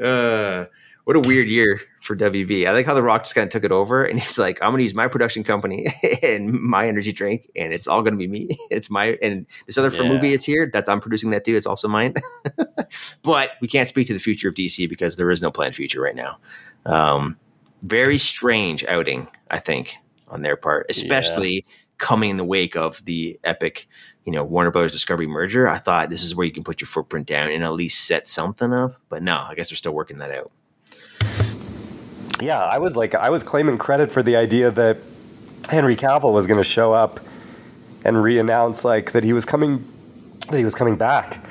uh, 0.00 0.64
what 1.04 1.16
a 1.16 1.20
weird 1.20 1.48
year 1.48 1.80
for 2.08 2.16
WB. 2.16 2.66
I 2.66 2.72
like 2.72 2.86
how 2.86 2.94
The 2.94 3.02
Rock 3.02 3.24
just 3.24 3.34
kind 3.34 3.44
of 3.44 3.52
took 3.52 3.64
it 3.64 3.70
over 3.70 4.02
and 4.02 4.18
he's 4.18 4.38
like, 4.38 4.58
I'm 4.62 4.70
going 4.70 4.78
to 4.78 4.84
use 4.84 4.94
my 4.94 5.06
production 5.08 5.44
company 5.44 5.86
and 6.22 6.50
my 6.50 6.88
energy 6.88 7.12
drink, 7.12 7.48
and 7.54 7.72
it's 7.72 7.86
all 7.86 8.02
going 8.02 8.14
to 8.14 8.18
be 8.18 8.26
me. 8.26 8.48
It's 8.70 8.90
my, 8.90 9.18
and 9.22 9.46
this 9.66 9.76
other 9.76 9.94
yeah. 9.94 10.08
movie, 10.08 10.32
it's 10.32 10.44
here 10.44 10.68
that 10.72 10.88
I'm 10.88 11.00
producing 11.00 11.30
that 11.30 11.44
too. 11.44 11.56
It's 11.56 11.66
also 11.66 11.88
mine. 11.88 12.14
but 13.22 13.52
we 13.60 13.68
can't 13.68 13.88
speak 13.88 14.06
to 14.06 14.14
the 14.14 14.18
future 14.18 14.48
of 14.48 14.54
DC 14.54 14.88
because 14.88 15.16
there 15.16 15.30
is 15.30 15.42
no 15.42 15.50
planned 15.50 15.74
future 15.74 16.00
right 16.00 16.14
now. 16.14 16.38
Um, 16.86 17.36
very 17.82 18.18
strange 18.18 18.84
outing, 18.86 19.28
I 19.50 19.58
think, 19.58 19.96
on 20.28 20.42
their 20.42 20.56
part, 20.56 20.86
especially 20.88 21.52
yeah. 21.52 21.60
coming 21.98 22.30
in 22.30 22.36
the 22.36 22.44
wake 22.44 22.76
of 22.76 23.04
the 23.04 23.38
epic, 23.44 23.86
you 24.24 24.32
know, 24.32 24.44
Warner 24.44 24.70
Brothers 24.70 24.92
Discovery 24.92 25.26
merger. 25.26 25.68
I 25.68 25.78
thought 25.78 26.10
this 26.10 26.22
is 26.22 26.34
where 26.34 26.46
you 26.46 26.52
can 26.52 26.64
put 26.64 26.80
your 26.80 26.88
footprint 26.88 27.26
down 27.26 27.50
and 27.50 27.64
at 27.64 27.72
least 27.72 28.06
set 28.06 28.28
something 28.28 28.72
up. 28.72 28.96
But 29.08 29.22
no, 29.22 29.44
I 29.48 29.54
guess 29.54 29.70
they're 29.70 29.76
still 29.76 29.94
working 29.94 30.18
that 30.18 30.30
out. 30.30 30.50
Yeah, 32.40 32.60
I 32.60 32.78
was 32.78 32.96
like, 32.96 33.14
I 33.14 33.30
was 33.30 33.42
claiming 33.42 33.78
credit 33.78 34.12
for 34.12 34.22
the 34.22 34.36
idea 34.36 34.70
that 34.70 34.98
Henry 35.68 35.96
Cavill 35.96 36.32
was 36.32 36.46
going 36.46 36.60
to 36.60 36.68
show 36.68 36.92
up 36.92 37.20
and 38.04 38.22
re-announce 38.22 38.84
like 38.84 39.12
that 39.12 39.24
he 39.24 39.32
was 39.32 39.44
coming, 39.44 39.84
that 40.50 40.56
he 40.56 40.64
was 40.64 40.74
coming 40.74 40.96
back, 40.96 41.44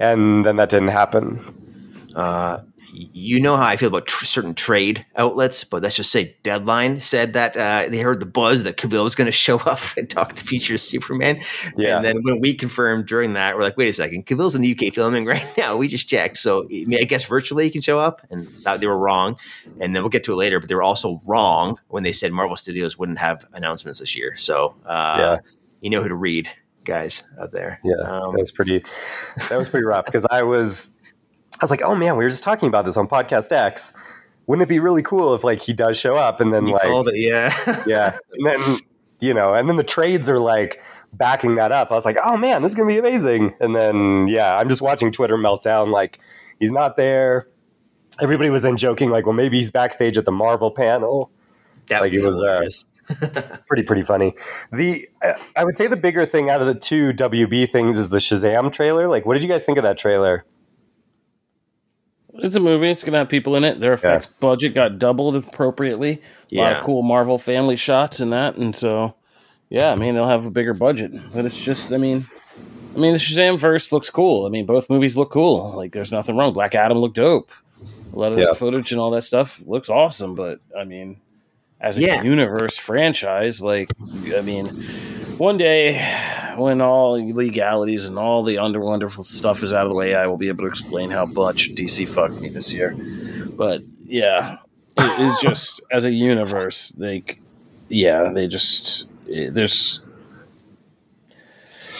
and 0.00 0.44
then 0.44 0.56
that 0.56 0.70
didn't 0.70 0.88
happen. 0.88 2.10
Uh, 2.14 2.60
you 2.92 3.40
know 3.40 3.56
how 3.56 3.64
I 3.64 3.76
feel 3.76 3.88
about 3.88 4.06
tr- 4.06 4.24
certain 4.24 4.54
trade 4.54 5.04
outlets, 5.16 5.64
but 5.64 5.82
let's 5.82 5.96
just 5.96 6.12
say 6.12 6.36
Deadline 6.42 7.00
said 7.00 7.32
that 7.34 7.56
uh, 7.56 7.88
they 7.88 7.98
heard 7.98 8.20
the 8.20 8.26
buzz 8.26 8.64
that 8.64 8.76
Cavill 8.76 9.04
was 9.04 9.14
going 9.14 9.26
to 9.26 9.32
show 9.32 9.58
up 9.58 9.80
and 9.96 10.08
talk 10.08 10.34
to 10.34 10.44
feature 10.44 10.78
Superman. 10.78 11.40
Yeah. 11.76 11.96
And 11.96 12.04
then 12.04 12.22
when 12.22 12.40
we 12.40 12.54
confirmed 12.54 13.06
during 13.06 13.34
that, 13.34 13.56
we're 13.56 13.62
like, 13.62 13.76
wait 13.76 13.88
a 13.88 13.92
second, 13.92 14.26
Cavill's 14.26 14.54
in 14.54 14.62
the 14.62 14.72
UK 14.72 14.94
filming 14.94 15.24
right 15.26 15.46
now. 15.56 15.76
We 15.76 15.88
just 15.88 16.08
checked. 16.08 16.38
So 16.38 16.68
I 16.70 17.04
guess 17.04 17.24
virtually 17.24 17.64
he 17.64 17.70
can 17.70 17.82
show 17.82 17.98
up, 17.98 18.20
and 18.30 18.46
they 18.78 18.86
were 18.86 18.98
wrong. 18.98 19.36
And 19.80 19.94
then 19.94 20.02
we'll 20.02 20.10
get 20.10 20.24
to 20.24 20.32
it 20.32 20.36
later, 20.36 20.60
but 20.60 20.68
they 20.68 20.74
were 20.74 20.82
also 20.82 21.20
wrong 21.24 21.78
when 21.88 22.02
they 22.02 22.12
said 22.12 22.32
Marvel 22.32 22.56
Studios 22.56 22.98
wouldn't 22.98 23.18
have 23.18 23.46
announcements 23.52 24.00
this 24.00 24.16
year. 24.16 24.36
So 24.36 24.76
uh, 24.86 25.16
yeah. 25.18 25.38
you 25.80 25.90
know 25.90 26.02
who 26.02 26.08
to 26.08 26.14
read, 26.14 26.48
guys 26.84 27.22
out 27.40 27.52
there. 27.52 27.80
Yeah, 27.84 27.96
um, 28.00 28.32
that 28.32 28.40
was 28.40 28.50
pretty. 28.50 28.84
That 29.48 29.58
was 29.58 29.68
pretty 29.68 29.84
rough 29.84 30.06
because 30.06 30.26
I 30.30 30.42
was 30.42 30.97
I 31.60 31.64
was 31.64 31.70
like, 31.70 31.82
oh 31.82 31.94
man, 31.94 32.16
we 32.16 32.24
were 32.24 32.30
just 32.30 32.44
talking 32.44 32.68
about 32.68 32.84
this 32.84 32.96
on 32.96 33.08
Podcast 33.08 33.52
X. 33.52 33.92
Wouldn't 34.46 34.62
it 34.62 34.68
be 34.68 34.78
really 34.78 35.02
cool 35.02 35.34
if 35.34 35.44
like 35.44 35.60
he 35.60 35.72
does 35.72 35.98
show 35.98 36.16
up 36.16 36.40
and 36.40 36.52
then 36.52 36.66
you 36.66 36.72
like 36.72 36.84
it, 36.84 37.16
yeah, 37.16 37.82
yeah, 37.86 38.16
and 38.32 38.46
then 38.46 38.78
you 39.20 39.34
know, 39.34 39.54
and 39.54 39.68
then 39.68 39.76
the 39.76 39.84
trades 39.84 40.28
are 40.28 40.38
like 40.38 40.82
backing 41.12 41.56
that 41.56 41.72
up. 41.72 41.90
I 41.90 41.94
was 41.94 42.04
like, 42.04 42.16
oh 42.24 42.36
man, 42.36 42.62
this 42.62 42.72
is 42.72 42.76
gonna 42.76 42.88
be 42.88 42.98
amazing. 42.98 43.54
And 43.60 43.74
then 43.74 44.28
yeah, 44.28 44.56
I'm 44.56 44.68
just 44.68 44.82
watching 44.82 45.12
Twitter 45.12 45.36
meltdown. 45.36 45.90
Like 45.90 46.20
he's 46.60 46.72
not 46.72 46.96
there. 46.96 47.48
Everybody 48.20 48.50
was 48.50 48.62
then 48.62 48.76
joking 48.76 49.10
like, 49.10 49.26
well, 49.26 49.34
maybe 49.34 49.58
he's 49.58 49.70
backstage 49.70 50.16
at 50.16 50.24
the 50.24 50.32
Marvel 50.32 50.70
panel. 50.70 51.30
That 51.88 52.02
like 52.02 52.12
it 52.12 52.22
was 52.22 52.40
uh, 52.42 52.68
pretty 53.66 53.82
pretty 53.82 54.02
funny. 54.02 54.34
The 54.72 55.08
uh, 55.22 55.34
I 55.56 55.64
would 55.64 55.76
say 55.76 55.86
the 55.86 55.96
bigger 55.96 56.26
thing 56.26 56.50
out 56.50 56.60
of 56.60 56.66
the 56.66 56.74
two 56.74 57.12
WB 57.12 57.68
things 57.68 57.98
is 57.98 58.10
the 58.10 58.18
Shazam 58.18 58.72
trailer. 58.72 59.08
Like, 59.08 59.26
what 59.26 59.34
did 59.34 59.42
you 59.42 59.48
guys 59.48 59.64
think 59.64 59.78
of 59.78 59.84
that 59.84 59.98
trailer? 59.98 60.44
It's 62.38 62.54
a 62.54 62.60
movie. 62.60 62.90
It's 62.90 63.02
gonna 63.02 63.18
have 63.18 63.28
people 63.28 63.56
in 63.56 63.64
it. 63.64 63.80
Their 63.80 63.92
effects 63.92 64.26
yeah. 64.26 64.32
budget 64.40 64.74
got 64.74 64.98
doubled 64.98 65.36
appropriately. 65.36 66.22
Yeah. 66.48 66.60
A 66.60 66.62
lot 66.62 66.76
of 66.76 66.84
cool 66.84 67.02
Marvel 67.02 67.38
family 67.38 67.76
shots 67.76 68.20
in 68.20 68.30
that, 68.30 68.56
and 68.56 68.74
so 68.74 69.14
yeah, 69.68 69.90
I 69.90 69.96
mean 69.96 70.14
they'll 70.14 70.28
have 70.28 70.46
a 70.46 70.50
bigger 70.50 70.74
budget. 70.74 71.12
But 71.32 71.44
it's 71.44 71.58
just, 71.58 71.92
I 71.92 71.98
mean, 71.98 72.26
I 72.94 72.98
mean 72.98 73.12
the 73.12 73.18
Shazam 73.18 73.58
verse 73.58 73.92
looks 73.92 74.10
cool. 74.10 74.46
I 74.46 74.50
mean 74.50 74.66
both 74.66 74.88
movies 74.88 75.16
look 75.16 75.30
cool. 75.30 75.72
Like 75.72 75.92
there's 75.92 76.12
nothing 76.12 76.36
wrong. 76.36 76.52
Black 76.52 76.74
Adam 76.74 76.98
looked 76.98 77.16
dope. 77.16 77.50
A 78.12 78.18
lot 78.18 78.32
of 78.32 78.38
yeah. 78.38 78.52
footage 78.54 78.92
and 78.92 79.00
all 79.00 79.10
that 79.10 79.22
stuff 79.22 79.60
looks 79.66 79.88
awesome. 79.88 80.34
But 80.34 80.60
I 80.76 80.84
mean, 80.84 81.20
as 81.80 81.98
a 81.98 82.02
yeah. 82.02 82.22
universe 82.22 82.76
franchise, 82.78 83.60
like 83.60 83.90
I 84.36 84.40
mean 84.40 84.64
one 85.38 85.56
day 85.56 86.00
when 86.56 86.80
all 86.80 87.12
legalities 87.12 88.06
and 88.06 88.18
all 88.18 88.42
the 88.42 88.58
under 88.58 88.80
wonderful 88.80 89.24
stuff 89.24 89.62
is 89.62 89.72
out 89.72 89.84
of 89.84 89.88
the 89.88 89.94
way, 89.94 90.14
I 90.14 90.26
will 90.26 90.36
be 90.36 90.48
able 90.48 90.64
to 90.64 90.68
explain 90.68 91.10
how 91.10 91.24
much 91.26 91.74
DC 91.74 92.08
fucked 92.12 92.40
me 92.40 92.48
this 92.48 92.72
year. 92.72 92.96
But 93.50 93.82
yeah, 94.04 94.58
it 94.96 95.20
is 95.20 95.38
just 95.40 95.80
as 95.92 96.04
a 96.04 96.10
universe, 96.10 96.92
like 96.98 97.40
yeah, 97.88 98.32
they 98.32 98.46
just 98.48 99.06
it, 99.26 99.54
there's. 99.54 100.04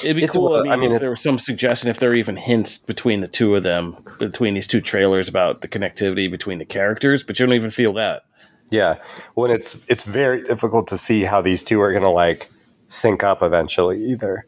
It'd 0.04 0.14
be 0.14 0.22
It's 0.22 0.34
cool. 0.36 0.54
a- 0.54 0.60
I 0.60 0.62
mean, 0.62 0.72
I 0.72 0.76
mean, 0.76 0.92
if 0.92 1.00
there 1.00 1.10
was 1.10 1.20
some 1.20 1.40
suggestion, 1.40 1.90
if 1.90 1.98
there 1.98 2.10
were 2.10 2.14
even 2.14 2.36
hints 2.36 2.78
between 2.78 3.20
the 3.20 3.26
two 3.26 3.56
of 3.56 3.64
them, 3.64 3.96
between 4.20 4.54
these 4.54 4.68
two 4.68 4.80
trailers 4.80 5.28
about 5.28 5.60
the 5.60 5.66
connectivity 5.66 6.30
between 6.30 6.58
the 6.58 6.64
characters, 6.64 7.24
but 7.24 7.36
you 7.38 7.46
don't 7.46 7.54
even 7.56 7.70
feel 7.70 7.92
that. 7.94 8.22
Yeah, 8.70 8.98
when 9.34 9.50
it's 9.50 9.82
it's 9.88 10.04
very 10.04 10.42
difficult 10.44 10.86
to 10.88 10.98
see 10.98 11.22
how 11.22 11.40
these 11.40 11.64
two 11.64 11.80
are 11.80 11.90
going 11.90 12.04
to 12.04 12.10
like 12.10 12.48
sync 12.88 13.22
up 13.22 13.42
eventually 13.42 14.02
either. 14.04 14.44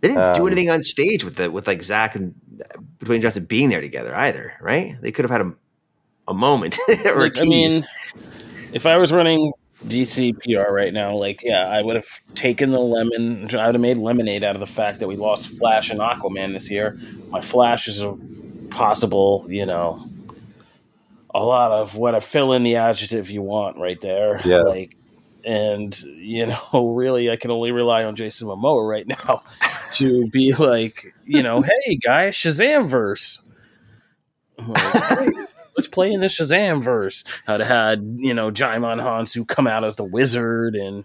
They 0.00 0.08
didn't 0.08 0.34
do 0.34 0.42
Um, 0.42 0.46
anything 0.48 0.68
on 0.70 0.82
stage 0.82 1.22
with 1.24 1.36
the 1.36 1.50
with 1.50 1.66
like 1.68 1.82
Zach 1.82 2.16
and 2.16 2.34
Dwayne 2.98 3.22
Johnson 3.22 3.44
being 3.44 3.68
there 3.68 3.80
together 3.80 4.14
either, 4.14 4.54
right? 4.60 5.00
They 5.00 5.12
could 5.12 5.24
have 5.24 5.30
had 5.30 5.40
a 5.42 5.54
a 6.28 6.34
moment 6.34 6.78
or 7.06 7.20
Like, 7.20 7.40
I 7.40 7.44
mean, 7.44 7.82
if 8.72 8.86
I 8.86 8.96
was 8.96 9.12
running 9.12 9.52
DC 9.86 10.32
PR 10.40 10.72
right 10.72 10.92
now, 10.92 11.16
like, 11.16 11.42
yeah, 11.42 11.66
I 11.66 11.82
would 11.82 11.96
have 11.96 12.06
taken 12.36 12.70
the 12.70 12.78
lemon. 12.78 13.54
I 13.56 13.66
would 13.66 13.74
have 13.74 13.80
made 13.80 13.96
lemonade 13.96 14.44
out 14.44 14.54
of 14.54 14.60
the 14.60 14.66
fact 14.66 15.00
that 15.00 15.08
we 15.08 15.16
lost 15.16 15.48
Flash 15.58 15.90
and 15.90 15.98
Aquaman 16.00 16.52
this 16.52 16.70
year. 16.70 16.98
My 17.30 17.40
Flash 17.40 17.88
is 17.88 18.02
a 18.02 18.16
possible, 18.70 19.44
you 19.48 19.66
know, 19.66 20.08
a 21.34 21.40
lot 21.42 21.72
of 21.72 21.96
what 21.96 22.14
I 22.14 22.20
fill 22.20 22.52
in 22.52 22.62
the 22.62 22.76
adjective 22.76 23.30
you 23.30 23.42
want 23.42 23.76
right 23.78 24.00
there. 24.00 24.40
Yeah. 24.44 24.60
Like, 24.60 24.96
and 25.44 26.00
you 26.02 26.46
know, 26.46 26.88
really, 26.94 27.30
I 27.30 27.36
can 27.36 27.50
only 27.50 27.70
rely 27.70 28.04
on 28.04 28.16
Jason 28.16 28.48
Momoa 28.48 28.88
right 28.88 29.06
now 29.06 29.42
to 29.92 30.28
be 30.30 30.54
like, 30.54 31.04
you 31.24 31.42
know, 31.42 31.62
hey 31.84 31.96
guys, 31.96 32.34
Shazam 32.34 32.86
verse. 32.86 33.40
Like, 34.58 35.34
Let's 35.76 35.86
play 35.86 36.12
in 36.12 36.20
the 36.20 36.26
Shazam 36.26 36.82
verse. 36.82 37.24
I'd 37.46 37.60
have 37.60 37.68
had, 37.68 38.16
you 38.18 38.34
know, 38.34 38.50
Djimon 38.50 39.00
Hounsou 39.00 39.48
come 39.48 39.66
out 39.66 39.84
as 39.84 39.96
the 39.96 40.04
wizard 40.04 40.74
and 40.74 41.04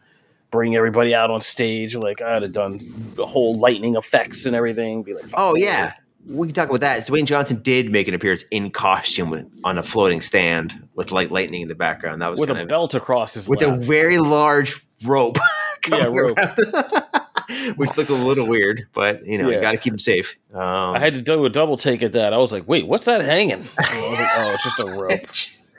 bring 0.51 0.75
everybody 0.75 1.15
out 1.15 1.31
on 1.31 1.41
stage. 1.41 1.95
Like 1.95 2.21
I'd 2.21 2.41
have 2.41 2.51
done 2.51 2.79
the 3.15 3.25
whole 3.25 3.55
lightning 3.55 3.95
effects 3.95 4.45
and 4.45 4.55
everything. 4.55 5.03
Be 5.03 5.13
like, 5.13 5.25
Oh 5.33 5.55
yeah, 5.55 5.93
we 6.27 6.47
can 6.47 6.53
talk 6.53 6.69
about 6.69 6.81
that. 6.81 7.01
Dwayne 7.07 7.25
Johnson 7.25 7.61
did 7.61 7.89
make 7.91 8.07
an 8.07 8.13
appearance 8.13 8.43
in 8.51 8.69
costume 8.71 9.29
with, 9.29 9.47
on 9.63 9.77
a 9.77 9.83
floating 9.83 10.21
stand 10.21 10.87
with 10.95 11.11
light 11.11 11.31
lightning 11.31 11.61
in 11.61 11.67
the 11.67 11.75
background. 11.75 12.21
That 12.21 12.29
was 12.31 12.39
with 12.39 12.51
a 12.51 12.65
belt 12.65 12.93
across 12.93 13.33
his 13.35 13.47
with 13.49 13.61
a 13.61 13.75
very 13.77 14.17
large 14.17 14.81
rope. 15.05 15.37
Yeah, 15.89 16.05
rope. 16.05 16.37
Which 17.77 17.97
looked 17.97 18.09
a 18.09 18.13
little 18.13 18.45
weird, 18.49 18.87
but 18.93 19.25
you 19.25 19.37
know, 19.37 19.47
Yeah. 19.49 19.55
you 19.57 19.61
got 19.61 19.71
to 19.71 19.77
keep 19.77 19.93
him 19.93 19.99
safe. 19.99 20.35
Um, 20.53 20.61
I 20.95 20.99
had 20.99 21.13
to 21.13 21.21
do 21.21 21.45
a 21.45 21.49
double 21.49 21.77
take 21.77 22.03
at 22.03 22.11
that. 22.11 22.33
I 22.33 22.37
was 22.37 22.51
like, 22.51 22.67
wait, 22.67 22.85
what's 22.87 23.05
that 23.05 23.21
hanging? 23.21 23.63
I 23.77 24.09
was 24.09 24.19
like, 24.19 24.29
oh, 24.35 24.51
it's 24.55 24.63
just 24.63 24.79
a 24.79 24.85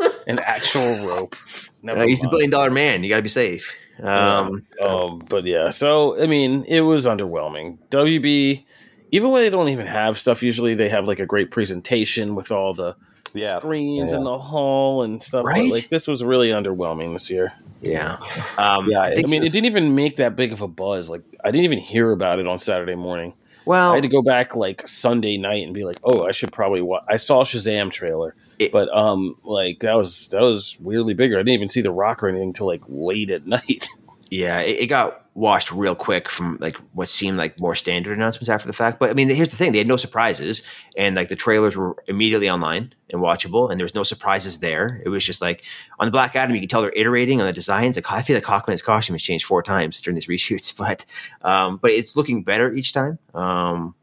rope, 0.09 0.18
an 0.26 0.38
actual 0.38 0.82
rope. 1.20 1.36
Never 1.82 2.01
uh, 2.01 2.07
he's 2.07 2.20
the 2.22 2.28
billion 2.30 2.49
dollar 2.49 2.70
man. 2.70 3.03
You 3.05 3.11
got 3.11 3.16
to 3.16 3.22
be 3.22 3.28
safe. 3.28 3.76
Um, 4.03 4.64
Um, 4.86 5.18
but 5.28 5.44
yeah, 5.44 5.70
so 5.70 6.18
I 6.22 6.26
mean, 6.26 6.64
it 6.64 6.80
was 6.82 7.05
underwhelming. 7.05 7.76
WB, 7.90 8.64
even 9.11 9.30
when 9.30 9.42
they 9.42 9.50
don't 9.50 9.68
even 9.68 9.86
have 9.86 10.18
stuff, 10.18 10.42
usually 10.42 10.74
they 10.74 10.88
have 10.88 11.06
like 11.09 11.18
a 11.20 11.26
great 11.26 11.50
presentation 11.50 12.34
with 12.34 12.50
all 12.52 12.74
the 12.74 12.94
Yeah, 13.34 13.59
screens 13.59 14.12
Yeah. 14.12 14.18
in 14.18 14.24
the 14.24 14.38
hall 14.38 15.02
and 15.02 15.22
stuff. 15.22 15.44
but, 15.44 15.64
like 15.68 15.88
this 15.88 16.06
was 16.09 16.22
really 16.24 16.50
underwhelming 16.50 17.12
this 17.12 17.30
year. 17.30 17.52
yeah, 17.80 18.16
um, 18.59 18.88
Yeah, 18.90 19.00
I 19.00 19.06
I 19.12 19.22
mean, 19.28 19.42
it 19.42 19.52
didn't 19.52 19.66
even 19.66 19.94
make 19.94 20.16
that 20.16 20.34
big 20.36 20.52
of 20.52 20.62
a 20.62 20.68
buzz. 20.68 21.09
Like 21.11 21.22
I 21.44 21.50
didn't 21.50 21.64
even 21.64 21.78
hear 21.78 22.11
about 22.11 22.38
it 22.38 22.46
on 22.46 22.59
Saturday 22.59 22.94
morning. 22.96 23.34
well, 23.66 23.92
I 23.92 23.94
had 23.96 24.02
to 24.02 24.09
go 24.09 24.22
back 24.22 24.56
like 24.56 24.88
Sunday 24.88 25.36
night 25.36 25.64
and 25.64 25.74
be 25.74 25.84
like, 25.84 25.98
"Oh, 26.02 26.24
I 26.26 26.32
should 26.32 26.50
probably 26.52 26.80
watch." 26.80 27.04
I 27.09 27.18
saw 27.18 27.44
Shazam 27.44 27.90
trailer, 27.90 28.34
It- 28.59 28.72
but 28.72 28.88
um, 28.96 29.36
like 29.44 29.80
that 29.80 29.94
was 29.94 30.28
that 30.28 30.40
was 30.40 30.76
weirdly 30.80 31.12
bigger. 31.14 31.36
I 31.36 31.40
didn't 31.40 31.54
even 31.54 31.68
see 31.68 31.82
the 31.82 31.90
Rock 31.92 32.22
or 32.22 32.28
anything 32.28 32.48
until 32.48 32.66
like 32.66 32.82
late 32.88 33.30
at 33.30 33.46
night. 33.56 33.86
Yeah, 34.30 34.60
it, 34.60 34.80
it 34.80 34.86
got 34.86 35.24
washed 35.34 35.70
real 35.70 35.94
quick 35.94 36.28
from 36.28 36.58
like 36.60 36.76
what 36.92 37.08
seemed 37.08 37.38
like 37.38 37.60
more 37.60 37.76
standard 37.76 38.16
announcements 38.16 38.48
after 38.48 38.66
the 38.66 38.72
fact. 38.72 38.98
But 38.98 39.10
I 39.10 39.14
mean, 39.14 39.28
here's 39.28 39.50
the 39.50 39.56
thing: 39.56 39.72
they 39.72 39.78
had 39.78 39.86
no 39.86 39.96
surprises, 39.96 40.62
and 40.96 41.16
like 41.16 41.28
the 41.28 41.36
trailers 41.36 41.76
were 41.76 41.96
immediately 42.08 42.50
online 42.50 42.92
and 43.10 43.22
watchable, 43.22 43.70
and 43.70 43.78
there 43.78 43.84
was 43.84 43.94
no 43.94 44.02
surprises 44.02 44.58
there. 44.58 45.00
It 45.04 45.08
was 45.08 45.24
just 45.24 45.40
like 45.40 45.64
on 45.98 46.06
the 46.06 46.10
Black 46.10 46.34
Adam, 46.36 46.54
you 46.54 46.60
can 46.60 46.68
tell 46.68 46.82
they're 46.82 46.92
iterating 46.94 47.40
on 47.40 47.46
the 47.46 47.52
designs. 47.52 47.96
Like 47.96 48.10
I 48.10 48.22
feel 48.22 48.36
like 48.36 48.44
Hawkman's 48.44 48.82
costume 48.82 49.14
has 49.14 49.22
changed 49.22 49.44
four 49.44 49.62
times 49.62 50.00
during 50.00 50.16
these 50.16 50.26
reshoots, 50.28 50.76
but 50.76 51.04
um, 51.42 51.78
but 51.78 51.92
it's 51.92 52.16
looking 52.16 52.42
better 52.42 52.72
each 52.72 52.92
time. 52.92 53.18
Um, 53.34 53.94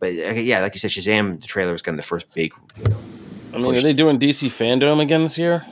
but 0.00 0.10
uh, 0.10 0.34
yeah, 0.34 0.60
like 0.60 0.74
you 0.74 0.80
said, 0.80 0.92
Shazam, 0.92 1.40
the 1.40 1.46
trailer 1.46 1.72
was 1.72 1.82
kind 1.82 1.94
of 1.98 2.04
the 2.04 2.06
first 2.06 2.32
big. 2.34 2.54
I 3.52 3.58
mean, 3.58 3.74
are 3.74 3.80
they 3.80 3.92
doing 3.92 4.20
DC 4.20 4.48
fandom 4.48 5.00
again 5.00 5.24
this 5.24 5.38
year? 5.38 5.66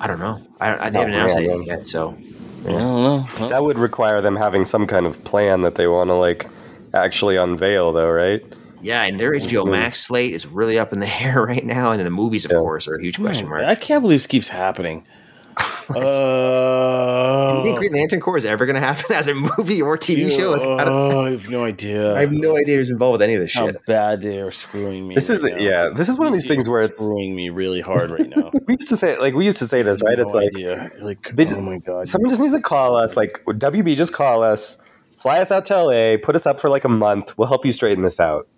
I 0.00 0.08
don't 0.08 0.18
know. 0.18 0.42
I, 0.60 0.86
I 0.86 0.90
they 0.90 0.90
Not 0.90 0.92
haven't 0.94 1.14
announced 1.14 1.36
really. 1.36 1.62
it 1.62 1.66
yet, 1.66 1.86
so 1.86 2.18
I 2.64 2.72
don't 2.72 3.02
know. 3.02 3.26
Well, 3.38 3.48
that 3.50 3.62
would 3.62 3.78
require 3.78 4.20
them 4.20 4.36
having 4.36 4.64
some 4.64 4.86
kind 4.86 5.06
of 5.06 5.22
plan 5.24 5.60
that 5.62 5.74
they 5.74 5.86
want 5.86 6.08
to 6.08 6.14
like 6.14 6.48
actually 6.92 7.36
unveil, 7.36 7.92
though, 7.92 8.10
right? 8.10 8.42
yeah. 8.82 9.02
And 9.02 9.18
their 9.18 9.32
HBO 9.32 9.62
mm-hmm. 9.62 9.70
Max 9.72 10.00
slate 10.00 10.32
is 10.34 10.46
really 10.46 10.78
up 10.78 10.92
in 10.92 11.00
the 11.00 11.08
air 11.22 11.42
right 11.42 11.64
now, 11.64 11.90
and 11.90 11.98
then 11.98 12.04
the 12.04 12.10
movies, 12.10 12.44
of 12.44 12.52
Yeah. 12.52 12.58
course, 12.58 12.86
are 12.88 12.94
a 12.94 13.02
huge 13.02 13.18
question 13.18 13.48
mark. 13.48 13.64
I 13.64 13.74
can't 13.74 14.02
believe 14.02 14.18
this 14.18 14.26
keeps 14.26 14.48
happening. 14.48 15.04
uh, 15.94 17.52
Do 17.52 17.58
you 17.58 17.64
think 17.64 17.78
Green 17.78 17.92
Lantern 17.92 18.20
Corps 18.20 18.36
is 18.36 18.44
ever 18.44 18.66
going 18.66 18.74
to 18.74 18.80
happen 18.80 19.14
as 19.14 19.28
a 19.28 19.34
movie 19.34 19.82
or 19.82 19.96
TV 19.96 20.30
show? 20.34 20.50
Like, 20.50 20.80
I, 20.80 20.84
don't, 20.84 21.12
Oh, 21.12 21.20
I 21.26 21.30
have 21.32 21.50
no 21.50 21.64
idea. 21.64 22.14
I 22.16 22.20
have 22.20 22.32
no 22.32 22.56
idea 22.56 22.76
who's 22.78 22.90
involved 22.90 23.12
with 23.12 23.22
any 23.22 23.34
of 23.34 23.40
this 23.40 23.54
how 23.54 23.66
shit. 23.66 23.84
bad 23.86 24.22
they 24.22 24.38
are 24.40 24.50
screwing 24.50 25.06
me. 25.08 25.14
This 25.14 25.30
is 25.30 25.42
now. 25.44 25.56
yeah. 25.56 25.90
This 25.94 26.08
is 26.08 26.18
one 26.18 26.26
of 26.26 26.32
these 26.32 26.46
things 26.46 26.68
where 26.68 26.80
it's 26.80 26.98
screwing 26.98 27.34
me 27.34 27.50
really 27.50 27.80
hard 27.80 28.10
right 28.10 28.28
now. 28.34 28.50
we 28.66 28.74
used 28.74 28.88
to 28.88 28.96
say 28.96 29.18
like 29.18 29.34
we 29.34 29.44
used 29.44 29.58
to 29.58 29.66
say 29.66 29.82
this 29.82 30.02
right. 30.02 30.16
No 30.16 30.24
It's 30.24 30.34
like 30.34 30.46
idea. 30.54 30.90
like 31.00 31.30
they 31.34 31.44
just- 31.44 31.56
oh 31.56 31.60
my 31.62 31.78
god. 31.78 32.04
someone 32.04 32.30
just 32.30 32.40
needs 32.40 32.54
to 32.54 32.60
call 32.60 32.96
us. 32.96 33.16
Like 33.16 33.42
WB, 33.46 33.96
just 33.96 34.12
call 34.12 34.42
us, 34.42 34.78
fly 35.16 35.38
us 35.40 35.50
out 35.50 35.64
to 35.66 35.82
LA, 35.82 36.16
put 36.22 36.34
us 36.34 36.46
up 36.46 36.60
for 36.60 36.70
like 36.70 36.84
a 36.84 36.88
month. 36.88 37.36
We'll 37.38 37.48
help 37.48 37.64
you 37.66 37.72
straighten 37.72 38.02
this 38.02 38.20
out. 38.20 38.48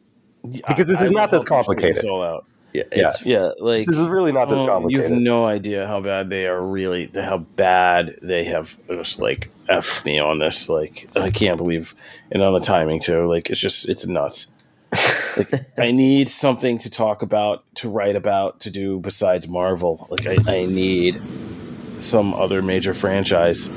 because 0.42 0.86
this 0.86 1.00
is 1.00 1.08
will 1.10 1.16
not 1.16 1.30
this 1.30 1.42
help 1.48 1.66
you 1.66 1.74
straighten 1.74 1.92
complicated. 1.92 1.96
this 1.96 2.04
all 2.04 2.22
out. 2.22 2.46
Yeah, 2.76 2.82
Yeah. 2.94 3.06
it's, 3.06 3.26
Yeah, 3.26 3.50
like 3.58 3.86
This 3.86 3.98
is 3.98 4.08
really 4.08 4.32
not 4.32 4.48
this 4.48 4.60
oh, 4.62 4.88
You 4.88 5.02
have 5.02 5.10
no 5.10 5.44
idea 5.46 5.86
how 5.86 6.00
bad 6.00 6.30
they 6.30 6.46
are. 6.46 6.60
Really, 6.60 7.10
how 7.14 7.38
bad 7.38 8.18
they 8.22 8.44
have 8.44 8.76
just 8.88 9.18
like 9.18 9.50
effed 9.68 10.04
me 10.04 10.18
on 10.18 10.38
this. 10.38 10.68
Like 10.68 11.08
I 11.16 11.30
can't 11.30 11.56
believe, 11.56 11.94
and 12.30 12.42
on 12.42 12.52
the 12.52 12.60
timing 12.60 13.00
too. 13.00 13.26
Like 13.26 13.50
it's 13.50 13.60
just 13.60 13.88
it's 13.88 14.06
nuts. 14.06 14.46
like 15.36 15.52
I 15.78 15.90
need 15.90 16.28
something 16.28 16.78
to 16.78 16.90
talk 16.90 17.22
about, 17.22 17.64
to 17.76 17.88
write 17.88 18.16
about, 18.16 18.60
to 18.60 18.70
do 18.70 19.00
besides 19.00 19.48
Marvel. 19.48 20.06
Like 20.10 20.26
I, 20.26 20.36
I 20.62 20.66
need 20.66 21.20
some 21.98 22.34
other 22.34 22.62
major 22.62 22.94
franchise. 22.94 23.68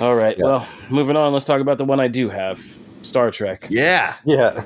All 0.00 0.14
right, 0.14 0.36
Yeah. 0.38 0.44
well, 0.44 0.68
moving 0.90 1.16
on. 1.16 1.32
Let's 1.32 1.44
talk 1.44 1.60
about 1.60 1.78
the 1.78 1.84
one 1.84 2.00
I 2.00 2.08
do 2.08 2.28
have, 2.28 2.60
Star 3.02 3.30
Trek. 3.30 3.66
yeah. 3.70 4.14
yeah. 4.24 4.64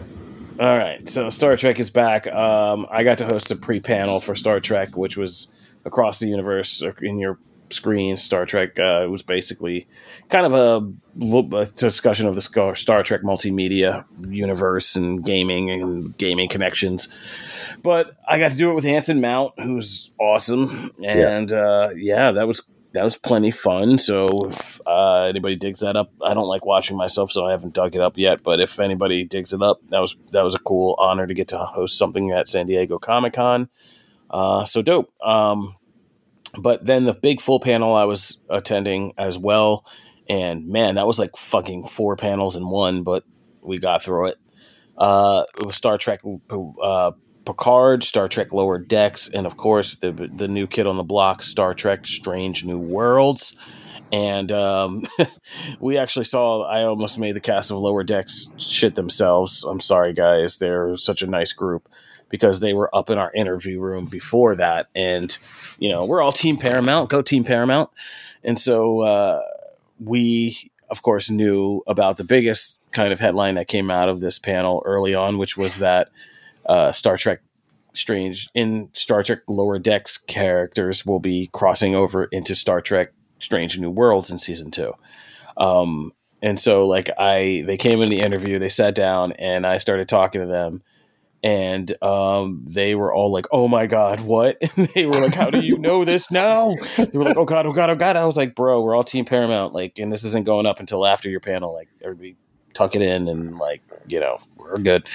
All 0.60 0.78
right, 0.78 1.08
so 1.08 1.30
Star 1.30 1.56
Trek 1.56 1.80
is 1.80 1.90
back. 1.90 2.26
Um, 2.32 2.86
I 2.90 3.04
got 3.04 3.18
to 3.18 3.26
host 3.26 3.50
a 3.50 3.56
pre-panel 3.56 4.20
for 4.20 4.36
Star 4.36 4.60
Trek, 4.60 4.96
which 4.96 5.16
was 5.16 5.50
across 5.84 6.18
the 6.18 6.28
universe 6.28 6.82
or 6.82 6.90
in 7.00 7.18
your 7.18 7.38
screen. 7.70 8.16
Star 8.16 8.44
Trek 8.44 8.78
uh, 8.78 9.02
it 9.04 9.10
was 9.10 9.22
basically 9.22 9.88
kind 10.28 10.46
of 10.46 10.52
a, 10.52 11.56
a 11.56 11.66
discussion 11.66 12.26
of 12.26 12.34
the 12.34 12.42
Star 12.42 13.02
Trek 13.02 13.22
multimedia 13.22 14.04
universe 14.28 14.94
and 14.94 15.24
gaming 15.24 15.70
and 15.70 16.16
gaming 16.18 16.48
connections. 16.48 17.08
But 17.82 18.16
I 18.28 18.38
got 18.38 18.52
to 18.52 18.56
do 18.56 18.70
it 18.70 18.74
with 18.74 18.84
Anson 18.84 19.20
Mount, 19.20 19.58
who's 19.58 20.10
awesome, 20.20 20.92
and 21.02 21.50
yeah, 21.50 21.58
uh, 21.58 21.90
yeah 21.96 22.32
that 22.32 22.46
was 22.46 22.62
that 22.92 23.04
was 23.04 23.16
plenty 23.16 23.50
fun. 23.50 23.98
So 23.98 24.28
if 24.48 24.80
uh, 24.86 25.22
anybody 25.22 25.56
digs 25.56 25.80
that 25.80 25.96
up, 25.96 26.12
I 26.22 26.34
don't 26.34 26.48
like 26.48 26.66
watching 26.66 26.96
myself, 26.96 27.30
so 27.30 27.46
I 27.46 27.50
haven't 27.50 27.74
dug 27.74 27.94
it 27.94 28.00
up 28.00 28.18
yet. 28.18 28.42
But 28.42 28.60
if 28.60 28.78
anybody 28.78 29.24
digs 29.24 29.52
it 29.52 29.62
up, 29.62 29.80
that 29.88 30.00
was 30.00 30.16
that 30.32 30.42
was 30.42 30.54
a 30.54 30.58
cool 30.58 30.94
honor 30.98 31.26
to 31.26 31.34
get 31.34 31.48
to 31.48 31.58
host 31.58 31.96
something 31.98 32.30
at 32.30 32.48
San 32.48 32.66
Diego 32.66 32.98
Comic 32.98 33.32
Con. 33.34 33.68
Uh, 34.30 34.64
so 34.64 34.82
dope. 34.82 35.12
Um, 35.22 35.74
but 36.60 36.84
then 36.84 37.04
the 37.04 37.14
big 37.14 37.40
full 37.40 37.60
panel 37.60 37.94
I 37.94 38.04
was 38.04 38.38
attending 38.50 39.14
as 39.16 39.38
well, 39.38 39.86
and 40.28 40.68
man, 40.68 40.96
that 40.96 41.06
was 41.06 41.18
like 41.18 41.36
fucking 41.36 41.86
four 41.86 42.16
panels 42.16 42.56
in 42.56 42.68
one. 42.68 43.04
But 43.04 43.24
we 43.62 43.78
got 43.78 44.02
through 44.02 44.28
it. 44.28 44.38
Uh, 44.98 45.44
it 45.58 45.66
was 45.66 45.76
Star 45.76 45.96
Trek 45.96 46.20
uh, 46.82 47.12
Picard, 47.44 48.04
Star 48.04 48.28
Trek 48.28 48.52
Lower 48.52 48.78
Decks, 48.78 49.28
and 49.28 49.46
of 49.46 49.56
course 49.56 49.96
the 49.96 50.12
the 50.12 50.48
new 50.48 50.66
kid 50.66 50.86
on 50.86 50.96
the 50.96 51.02
block, 51.02 51.42
Star 51.42 51.74
Trek 51.74 52.06
Strange 52.06 52.64
New 52.64 52.78
Worlds. 52.78 53.56
And 54.12 54.52
um, 54.52 55.06
we 55.80 55.96
actually 55.96 56.26
saw. 56.26 56.64
I 56.64 56.84
almost 56.84 57.18
made 57.18 57.34
the 57.34 57.40
cast 57.40 57.70
of 57.70 57.78
Lower 57.78 58.04
Decks 58.04 58.50
shit 58.58 58.94
themselves. 58.94 59.64
I'm 59.64 59.80
sorry, 59.80 60.12
guys. 60.12 60.58
They're 60.58 60.96
such 60.96 61.22
a 61.22 61.26
nice 61.26 61.52
group 61.52 61.88
because 62.28 62.60
they 62.60 62.74
were 62.74 62.94
up 62.94 63.10
in 63.10 63.18
our 63.18 63.32
interview 63.32 63.80
room 63.80 64.06
before 64.06 64.54
that, 64.56 64.88
and 64.94 65.36
you 65.78 65.88
know 65.88 66.04
we're 66.04 66.20
all 66.20 66.32
Team 66.32 66.58
Paramount. 66.58 67.08
Go 67.08 67.22
Team 67.22 67.42
Paramount! 67.42 67.88
And 68.44 68.60
so 68.60 69.00
uh, 69.00 69.40
we, 69.98 70.70
of 70.90 71.02
course, 71.02 71.30
knew 71.30 71.82
about 71.86 72.18
the 72.18 72.24
biggest 72.24 72.80
kind 72.90 73.12
of 73.12 73.20
headline 73.20 73.54
that 73.54 73.68
came 73.68 73.90
out 73.90 74.08
of 74.08 74.20
this 74.20 74.38
panel 74.38 74.82
early 74.84 75.14
on, 75.14 75.38
which 75.38 75.56
was 75.56 75.78
that 75.78 76.08
uh, 76.66 76.92
Star 76.92 77.16
Trek 77.16 77.40
Strange 77.94 78.48
in 78.54 78.88
Star 78.92 79.22
Trek 79.22 79.40
Lower 79.48 79.78
Decks 79.78 80.16
characters 80.16 81.04
will 81.04 81.20
be 81.20 81.50
crossing 81.52 81.94
over 81.94 82.24
into 82.24 82.54
Star 82.54 82.80
Trek 82.80 83.12
Strange 83.38 83.78
New 83.78 83.90
Worlds 83.90 84.30
in 84.30 84.38
season 84.38 84.70
two. 84.70 84.92
Um, 85.56 86.12
and 86.40 86.58
so 86.58 86.86
like 86.86 87.10
I 87.18 87.64
they 87.66 87.76
came 87.76 88.00
in 88.02 88.08
the 88.08 88.20
interview, 88.20 88.58
they 88.58 88.68
sat 88.68 88.94
down 88.94 89.32
and 89.32 89.66
I 89.66 89.78
started 89.78 90.08
talking 90.08 90.40
to 90.40 90.46
them 90.46 90.82
and 91.42 91.92
um, 92.02 92.64
they 92.68 92.94
were 92.94 93.12
all 93.12 93.32
like, 93.32 93.46
"Oh 93.50 93.66
my 93.66 93.86
god, 93.86 94.20
what?" 94.20 94.58
And 94.76 94.86
they 94.94 95.06
were 95.06 95.20
like, 95.20 95.34
"How 95.34 95.50
do 95.50 95.60
you 95.60 95.76
know 95.78 96.04
this 96.04 96.30
now?" 96.30 96.76
They 96.96 97.18
were 97.18 97.24
like, 97.24 97.36
"Oh 97.36 97.44
god, 97.44 97.66
oh 97.66 97.72
god, 97.72 97.90
oh 97.90 97.96
god." 97.96 98.16
I 98.16 98.24
was 98.26 98.36
like, 98.36 98.54
"Bro, 98.54 98.82
we're 98.82 98.94
all 98.94 99.02
Team 99.04 99.24
Paramount, 99.24 99.74
like, 99.74 99.98
and 99.98 100.12
this 100.12 100.24
isn't 100.24 100.46
going 100.46 100.66
up 100.66 100.78
until 100.78 101.04
after 101.04 101.28
your 101.28 101.40
panel. 101.40 101.74
Like, 101.74 101.88
everybody 102.02 102.36
tuck 102.74 102.94
it 102.94 103.02
in, 103.02 103.28
and 103.28 103.58
like, 103.58 103.82
you 104.06 104.20
know, 104.20 104.38
we're 104.56 104.78
good." 104.78 105.06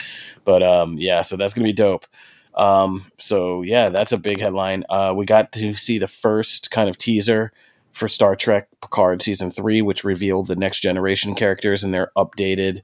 But 0.46 0.64
um, 0.64 0.98
yeah, 0.98 1.22
so 1.22 1.36
that's 1.36 1.54
gonna 1.54 1.66
be 1.66 1.74
dope. 1.74 2.08
Um, 2.56 3.12
so 3.20 3.62
yeah, 3.62 3.90
that's 3.90 4.12
a 4.12 4.18
big 4.18 4.40
headline. 4.40 4.84
Uh, 4.90 5.14
we 5.16 5.26
got 5.26 5.52
to 5.54 5.74
see 5.76 6.00
the 6.00 6.08
first 6.08 6.72
kind 6.72 6.90
of 6.90 6.98
teaser 6.98 7.52
for 7.92 8.08
Star 8.08 8.36
Trek 8.36 8.68
Picard 8.82 9.22
season 9.22 9.52
three, 9.52 9.82
which 9.82 10.04
revealed 10.04 10.48
the 10.48 10.56
next 10.56 10.80
generation 10.80 11.36
characters 11.36 11.84
and 11.84 11.94
their 11.94 12.12
updated 12.16 12.82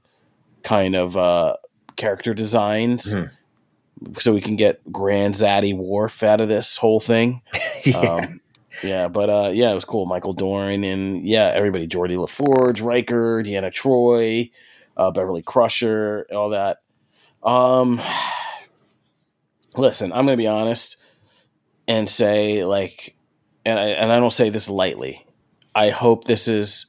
kind 0.62 0.94
of 0.96 1.16
uh, 1.16 1.56
character 1.96 2.34
designs. 2.34 3.12
Mm-hmm. 3.12 4.14
So 4.18 4.34
we 4.34 4.40
can 4.40 4.56
get 4.56 4.80
Grand 4.92 5.34
Zaddy 5.34 5.76
Worf 5.76 6.22
out 6.22 6.40
of 6.40 6.48
this 6.48 6.76
whole 6.76 7.00
thing. 7.00 7.42
yeah. 7.84 8.20
Um, 8.24 8.40
yeah, 8.82 9.08
but 9.08 9.30
uh, 9.30 9.50
yeah, 9.52 9.70
it 9.70 9.74
was 9.74 9.84
cool. 9.84 10.06
Michael 10.06 10.32
Dorn 10.32 10.84
and 10.84 11.26
yeah, 11.26 11.52
everybody: 11.54 11.86
Geordi 11.86 12.16
LaForge, 12.16 12.82
Riker, 12.82 13.42
Deanna 13.42 13.72
Troi, 13.72 14.50
uh, 14.96 15.10
Beverly 15.10 15.42
Crusher, 15.42 16.26
all 16.32 16.50
that. 16.50 16.78
Um, 17.42 18.00
listen, 19.76 20.12
I'm 20.12 20.26
going 20.26 20.36
to 20.36 20.42
be 20.42 20.48
honest 20.48 20.96
and 21.86 22.08
say 22.08 22.64
like, 22.64 23.16
and 23.64 23.78
I, 23.78 23.88
and 23.88 24.12
I 24.12 24.18
don't 24.18 24.32
say 24.32 24.50
this 24.50 24.70
lightly. 24.70 25.26
I 25.74 25.90
hope 25.90 26.24
this 26.24 26.48
is 26.48 26.86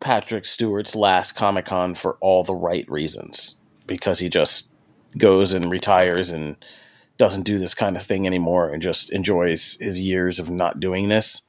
Patrick 0.00 0.44
Stewart's 0.44 0.94
last 0.94 1.32
Comic 1.32 1.66
Con 1.66 1.94
for 1.94 2.16
all 2.20 2.44
the 2.44 2.54
right 2.54 2.88
reasons 2.90 3.56
because 3.86 4.18
he 4.18 4.28
just 4.28 4.70
goes 5.16 5.52
and 5.52 5.70
retires 5.70 6.30
and 6.30 6.56
doesn't 7.18 7.42
do 7.42 7.58
this 7.58 7.74
kind 7.74 7.96
of 7.96 8.02
thing 8.02 8.26
anymore 8.26 8.70
and 8.70 8.82
just 8.82 9.12
enjoys 9.12 9.76
his 9.80 10.00
years 10.00 10.38
of 10.38 10.50
not 10.50 10.80
doing 10.80 11.08
this 11.08 11.42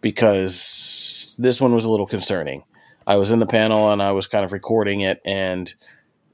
because 0.00 1.34
this 1.38 1.60
one 1.60 1.74
was 1.74 1.84
a 1.84 1.90
little 1.90 2.06
concerning. 2.06 2.64
I 3.06 3.16
was 3.16 3.30
in 3.30 3.38
the 3.38 3.46
panel 3.46 3.90
and 3.90 4.02
I 4.02 4.12
was 4.12 4.26
kind 4.26 4.44
of 4.44 4.52
recording 4.52 5.00
it 5.00 5.20
and 5.24 5.72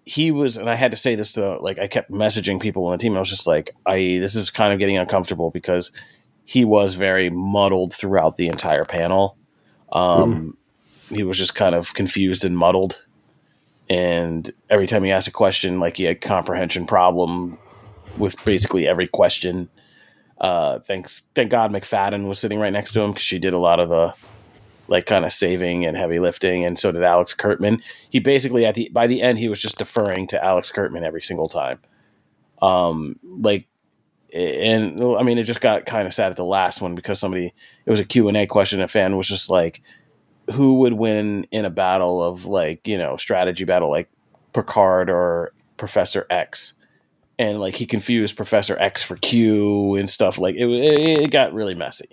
he 0.04 0.30
was 0.30 0.56
and 0.56 0.68
I 0.68 0.74
had 0.74 0.90
to 0.92 0.96
say 0.96 1.14
this 1.14 1.32
to 1.32 1.58
like 1.58 1.78
I 1.78 1.86
kept 1.86 2.10
messaging 2.10 2.60
people 2.60 2.86
on 2.86 2.92
the 2.92 2.98
team. 2.98 3.16
I 3.16 3.20
was 3.20 3.28
just 3.28 3.46
like, 3.46 3.74
I 3.86 4.18
this 4.20 4.34
is 4.34 4.50
kind 4.50 4.72
of 4.72 4.78
getting 4.78 4.96
uncomfortable 4.96 5.50
because 5.50 5.92
he 6.44 6.64
was 6.64 6.94
very 6.94 7.30
muddled 7.30 7.94
throughout 7.94 8.36
the 8.36 8.48
entire 8.48 8.84
panel. 8.84 9.36
Um, 9.92 10.56
mm. 11.10 11.16
He 11.16 11.22
was 11.22 11.38
just 11.38 11.54
kind 11.54 11.74
of 11.74 11.94
confused 11.94 12.44
and 12.44 12.56
muddled, 12.56 13.00
and 13.88 14.50
every 14.68 14.86
time 14.86 15.02
he 15.04 15.10
asked 15.10 15.28
a 15.28 15.32
question, 15.32 15.80
like 15.80 15.96
he 15.96 16.04
had 16.04 16.20
comprehension 16.20 16.86
problem 16.86 17.58
with 18.18 18.42
basically 18.44 18.86
every 18.86 19.06
question. 19.06 19.68
Uh, 20.40 20.78
thanks, 20.80 21.22
thank 21.34 21.50
God 21.50 21.70
McFadden 21.70 22.26
was 22.26 22.38
sitting 22.38 22.58
right 22.58 22.72
next 22.72 22.92
to 22.92 23.00
him 23.00 23.10
because 23.10 23.24
she 23.24 23.38
did 23.38 23.52
a 23.52 23.58
lot 23.58 23.80
of 23.80 23.88
the 23.88 24.14
like 24.90 25.06
kind 25.06 25.24
of 25.24 25.32
saving 25.32 25.86
and 25.86 25.96
heavy 25.96 26.18
lifting, 26.18 26.64
and 26.64 26.78
so 26.78 26.90
did 26.90 27.04
Alex 27.04 27.32
Kurtzman. 27.32 27.80
He 28.10 28.18
basically 28.18 28.66
at 28.66 28.74
the 28.74 28.90
by 28.92 29.06
the 29.06 29.22
end 29.22 29.38
he 29.38 29.48
was 29.48 29.62
just 29.62 29.78
deferring 29.78 30.26
to 30.28 30.44
Alex 30.44 30.72
Kurtzman 30.72 31.04
every 31.04 31.22
single 31.22 31.48
time. 31.48 31.78
Um, 32.60 33.18
like, 33.22 33.68
and 34.34 35.00
I 35.00 35.22
mean, 35.22 35.38
it 35.38 35.44
just 35.44 35.60
got 35.60 35.86
kind 35.86 36.06
of 36.06 36.12
sad 36.12 36.30
at 36.30 36.36
the 36.36 36.44
last 36.44 36.82
one 36.82 36.96
because 36.96 37.20
somebody 37.20 37.54
it 37.86 37.90
was 37.90 38.00
a 38.00 38.04
Q 38.04 38.28
and 38.28 38.36
A 38.36 38.46
question. 38.46 38.80
A 38.80 38.88
fan 38.88 39.16
was 39.16 39.28
just 39.28 39.48
like, 39.48 39.80
"Who 40.52 40.74
would 40.80 40.94
win 40.94 41.46
in 41.52 41.64
a 41.64 41.70
battle 41.70 42.22
of 42.22 42.46
like 42.46 42.86
you 42.86 42.98
know 42.98 43.16
strategy 43.16 43.64
battle 43.64 43.90
like 43.90 44.10
Picard 44.52 45.08
or 45.08 45.52
Professor 45.76 46.26
X?" 46.30 46.72
And 47.40 47.58
like 47.58 47.74
he 47.74 47.86
confused 47.86 48.36
Professor 48.36 48.76
X 48.78 49.02
for 49.02 49.16
Q 49.16 49.94
and 49.94 50.10
stuff. 50.10 50.36
Like 50.36 50.56
it, 50.56 50.66
it 50.66 51.30
got 51.30 51.54
really 51.54 51.74
messy. 51.74 52.10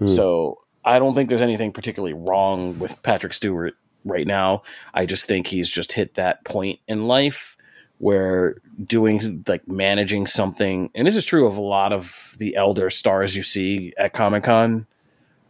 Hmm. 0.00 0.08
So 0.08 0.58
I 0.84 0.98
don't 0.98 1.14
think 1.14 1.28
there's 1.28 1.42
anything 1.42 1.70
particularly 1.70 2.12
wrong 2.12 2.76
with 2.80 3.00
Patrick 3.04 3.34
Stewart 3.34 3.74
right 4.04 4.26
now. 4.26 4.64
I 4.92 5.06
just 5.06 5.26
think 5.26 5.46
he's 5.46 5.70
just 5.70 5.92
hit 5.92 6.14
that 6.14 6.44
point 6.44 6.80
in 6.88 7.06
life 7.06 7.56
where 7.98 8.56
doing 8.84 9.44
like 9.46 9.68
managing 9.68 10.26
something, 10.26 10.90
and 10.92 11.06
this 11.06 11.14
is 11.14 11.24
true 11.24 11.46
of 11.46 11.56
a 11.56 11.62
lot 11.62 11.92
of 11.92 12.34
the 12.38 12.56
elder 12.56 12.90
stars 12.90 13.36
you 13.36 13.44
see 13.44 13.92
at 13.96 14.12
Comic 14.12 14.42
Con. 14.42 14.88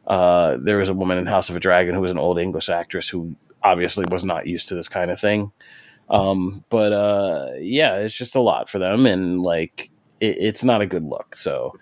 Uh, 0.06 0.58
there 0.60 0.76
was 0.76 0.90
a 0.90 0.94
woman 0.94 1.16
in 1.16 1.24
House 1.24 1.48
of 1.48 1.56
a 1.56 1.60
Dragon 1.60 1.94
who 1.94 2.02
was 2.02 2.10
an 2.10 2.18
old 2.18 2.38
English 2.38 2.68
actress 2.68 3.08
who 3.08 3.34
obviously 3.62 4.04
was 4.10 4.22
not 4.22 4.46
used 4.46 4.68
to 4.68 4.74
this 4.74 4.88
kind 4.88 5.10
of 5.10 5.18
thing. 5.18 5.50
Um, 6.10 6.64
but 6.68 6.92
uh, 6.92 7.48
yeah, 7.58 7.96
it's 7.96 8.14
just 8.14 8.34
a 8.36 8.40
lot 8.40 8.68
for 8.68 8.78
them, 8.78 9.06
and 9.06 9.40
like 9.40 9.90
it, 10.20 10.36
it's 10.38 10.64
not 10.64 10.82
a 10.82 10.86
good 10.86 11.04
look. 11.04 11.36
So 11.36 11.72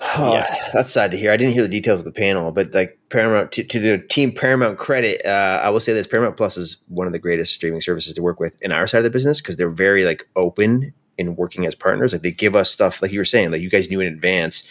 Oh, 0.00 0.32
yeah. 0.34 0.70
that's 0.72 0.92
sad 0.92 1.10
to 1.10 1.16
hear. 1.16 1.32
I 1.32 1.36
didn't 1.36 1.54
hear 1.54 1.62
the 1.62 1.68
details 1.68 2.00
of 2.00 2.04
the 2.04 2.12
panel, 2.12 2.52
but 2.52 2.72
like 2.74 2.98
Paramount 3.08 3.52
to, 3.52 3.64
to 3.64 3.78
the 3.78 3.98
team 3.98 4.32
Paramount 4.32 4.78
credit, 4.78 5.24
uh, 5.26 5.60
I 5.62 5.70
will 5.70 5.80
say 5.80 5.92
this: 5.92 6.06
Paramount 6.06 6.36
Plus 6.36 6.56
is 6.56 6.78
one 6.88 7.06
of 7.06 7.12
the 7.12 7.18
greatest 7.18 7.54
streaming 7.54 7.80
services 7.80 8.14
to 8.14 8.22
work 8.22 8.40
with 8.40 8.60
in 8.62 8.72
our 8.72 8.86
side 8.86 8.98
of 8.98 9.04
the 9.04 9.10
business 9.10 9.40
because 9.40 9.56
they're 9.56 9.70
very 9.70 10.04
like 10.04 10.28
open 10.36 10.92
in 11.16 11.34
working 11.34 11.66
as 11.66 11.74
partners. 11.74 12.12
Like 12.12 12.22
they 12.22 12.30
give 12.30 12.54
us 12.54 12.70
stuff, 12.70 13.02
like 13.02 13.10
you 13.10 13.18
were 13.18 13.24
saying, 13.24 13.50
like 13.50 13.60
you 13.60 13.70
guys 13.70 13.90
knew 13.90 14.00
in 14.00 14.06
advance, 14.06 14.62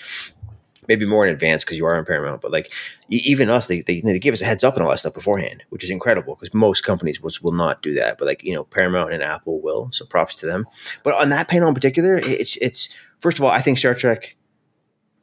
maybe 0.88 1.06
more 1.06 1.26
in 1.26 1.34
advance 1.34 1.64
because 1.64 1.78
you 1.78 1.86
are 1.86 1.98
on 1.98 2.06
Paramount, 2.06 2.42
but 2.42 2.52
like 2.52 2.72
even 3.10 3.50
us, 3.50 3.68
they, 3.68 3.82
they, 3.82 4.02
they 4.02 4.20
give 4.20 4.34
us 4.34 4.42
a 4.42 4.46
heads 4.46 4.64
up 4.64 4.76
and 4.76 4.84
all 4.84 4.90
that 4.90 5.00
stuff 5.00 5.14
beforehand, 5.14 5.64
which 5.70 5.84
is 5.84 5.90
incredible 5.90 6.36
because 6.36 6.54
most 6.54 6.82
companies 6.82 7.22
will, 7.22 7.32
will 7.42 7.52
not 7.52 7.82
do 7.82 7.94
that. 7.94 8.18
But 8.18 8.26
like 8.26 8.44
you 8.44 8.54
know, 8.54 8.64
Paramount 8.64 9.14
and 9.14 9.24
Apple 9.24 9.62
will, 9.62 9.90
so 9.92 10.06
props 10.06 10.36
to 10.38 10.46
them. 10.46 10.66
But 11.04 11.16
on 11.16 11.30
that 11.30 11.48
panel 11.48 11.68
in 11.70 11.74
particular, 11.74 12.16
it's 12.16 12.58
it's 12.58 12.96
first 13.20 13.38
of 13.38 13.44
all, 13.44 13.52
I 13.52 13.60
think 13.60 13.78
Star 13.78 13.94
Trek 13.94 14.36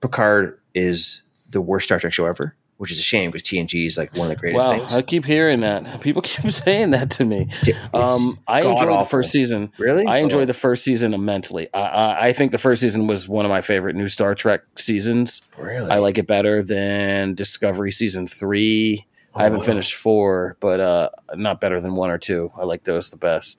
Picard 0.01 0.59
is 0.75 1.23
the 1.51 1.61
worst 1.61 1.87
Star 1.87 1.99
Trek 1.99 2.12
show 2.12 2.27
ever, 2.27 2.57
which 2.77 2.91
is 2.91 2.99
a 2.99 3.03
shame 3.03 3.31
because 3.31 3.47
TNG 3.47 3.87
is 3.87 3.97
like 3.97 4.14
one 4.16 4.31
of 4.31 4.37
the 4.37 4.41
greatest 4.41 4.66
wow, 4.66 4.77
things. 4.77 4.93
I 4.93 5.03
keep 5.03 5.25
hearing 5.25 5.61
that. 5.61 6.01
People 6.01 6.22
keep 6.22 6.51
saying 6.53 6.91
that 6.91 7.11
to 7.12 7.25
me. 7.25 7.49
Um, 7.93 8.39
I 8.47 8.59
enjoyed 8.59 8.89
awful. 8.89 8.99
the 8.99 9.05
first 9.05 9.31
season. 9.31 9.72
Really? 9.79 10.07
I 10.07 10.18
enjoyed 10.18 10.43
oh. 10.43 10.47
the 10.47 10.55
first 10.55 10.85
season 10.85 11.14
immensely. 11.14 11.68
I, 11.72 11.81
I, 11.81 12.27
I, 12.27 12.33
think 12.33 12.53
the 12.53 12.59
first 12.59 12.81
season 12.81 13.07
was 13.07 13.29
one 13.29 13.45
of 13.45 13.51
my 13.51 13.61
favorite 13.61 13.95
new 13.95 14.09
Star 14.09 14.35
Trek 14.35 14.62
seasons. 14.77 15.41
Really? 15.57 15.91
I 15.91 15.99
like 15.99 16.18
it 16.18 16.27
better 16.27 16.62
than 16.62 17.35
Discovery 17.35 17.93
season 17.93 18.27
three. 18.27 19.07
Oh, 19.35 19.41
I 19.41 19.45
haven't 19.45 19.61
wow. 19.61 19.64
finished 19.66 19.95
four, 19.95 20.57
but 20.61 20.81
uh, 20.81 21.11
not 21.35 21.61
better 21.61 21.81
than 21.81 21.95
one 21.95 22.11
or 22.11 22.18
two. 22.18 22.51
I 22.57 22.64
like 22.64 22.85
those 22.85 23.11
the 23.11 23.16
best. 23.16 23.59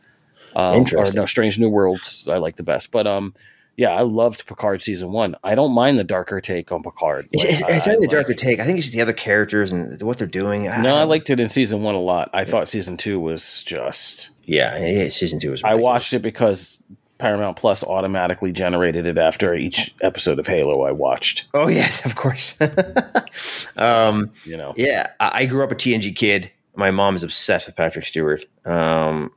Um, 0.55 0.75
Interesting. 0.75 1.19
Or 1.19 1.21
no, 1.21 1.25
Strange 1.25 1.59
New 1.59 1.69
Worlds. 1.69 2.27
I 2.27 2.37
like 2.37 2.55
the 2.55 2.63
best, 2.63 2.91
but 2.91 3.07
um, 3.07 3.33
yeah, 3.77 3.89
I 3.89 4.01
loved 4.01 4.45
Picard 4.47 4.81
season 4.81 5.11
one. 5.11 5.35
I 5.43 5.55
don't 5.55 5.73
mind 5.73 5.99
the 5.99 6.03
darker 6.03 6.39
take 6.39 6.71
on 6.71 6.81
Picard. 6.81 7.27
Like, 7.35 7.45
it's, 7.49 7.61
it's 7.61 7.87
not 7.87 7.99
the 7.99 8.07
darker 8.07 8.33
take. 8.33 8.59
I 8.59 8.63
think 8.63 8.77
it's 8.77 8.87
just 8.87 8.95
the 8.95 9.01
other 9.01 9.13
characters 9.13 9.71
and 9.71 10.01
what 10.01 10.17
they're 10.17 10.27
doing. 10.27 10.67
I 10.69 10.81
no, 10.81 10.95
I 10.95 11.03
liked 11.03 11.29
it 11.29 11.39
in 11.39 11.49
season 11.49 11.83
one 11.83 11.95
a 11.95 11.99
lot. 11.99 12.29
I 12.33 12.39
yeah. 12.39 12.45
thought 12.45 12.69
season 12.69 12.95
two 12.95 13.19
was 13.19 13.63
just 13.63 14.29
yeah, 14.45 14.77
yeah 14.77 15.09
season 15.09 15.39
two 15.39 15.51
was. 15.51 15.61
Ridiculous. 15.61 15.79
I 15.79 15.81
watched 15.81 16.13
it 16.13 16.19
because 16.19 16.79
Paramount 17.17 17.57
Plus 17.57 17.83
automatically 17.83 18.51
generated 18.51 19.05
it 19.05 19.17
after 19.17 19.53
each 19.53 19.93
episode 20.01 20.39
of 20.39 20.47
Halo 20.47 20.83
I 20.83 20.91
watched. 20.91 21.47
Oh 21.53 21.67
yes, 21.67 22.05
of 22.05 22.15
course. 22.15 22.57
um, 23.77 24.31
you 24.45 24.55
know, 24.55 24.73
yeah, 24.77 25.11
I 25.19 25.45
grew 25.45 25.63
up 25.63 25.71
a 25.71 25.75
TNG 25.75 26.15
kid. 26.15 26.51
My 26.75 26.91
mom 26.91 27.15
is 27.15 27.23
obsessed 27.23 27.67
with 27.67 27.75
Patrick 27.75 28.05
Stewart. 28.05 28.45
Um, 28.65 29.31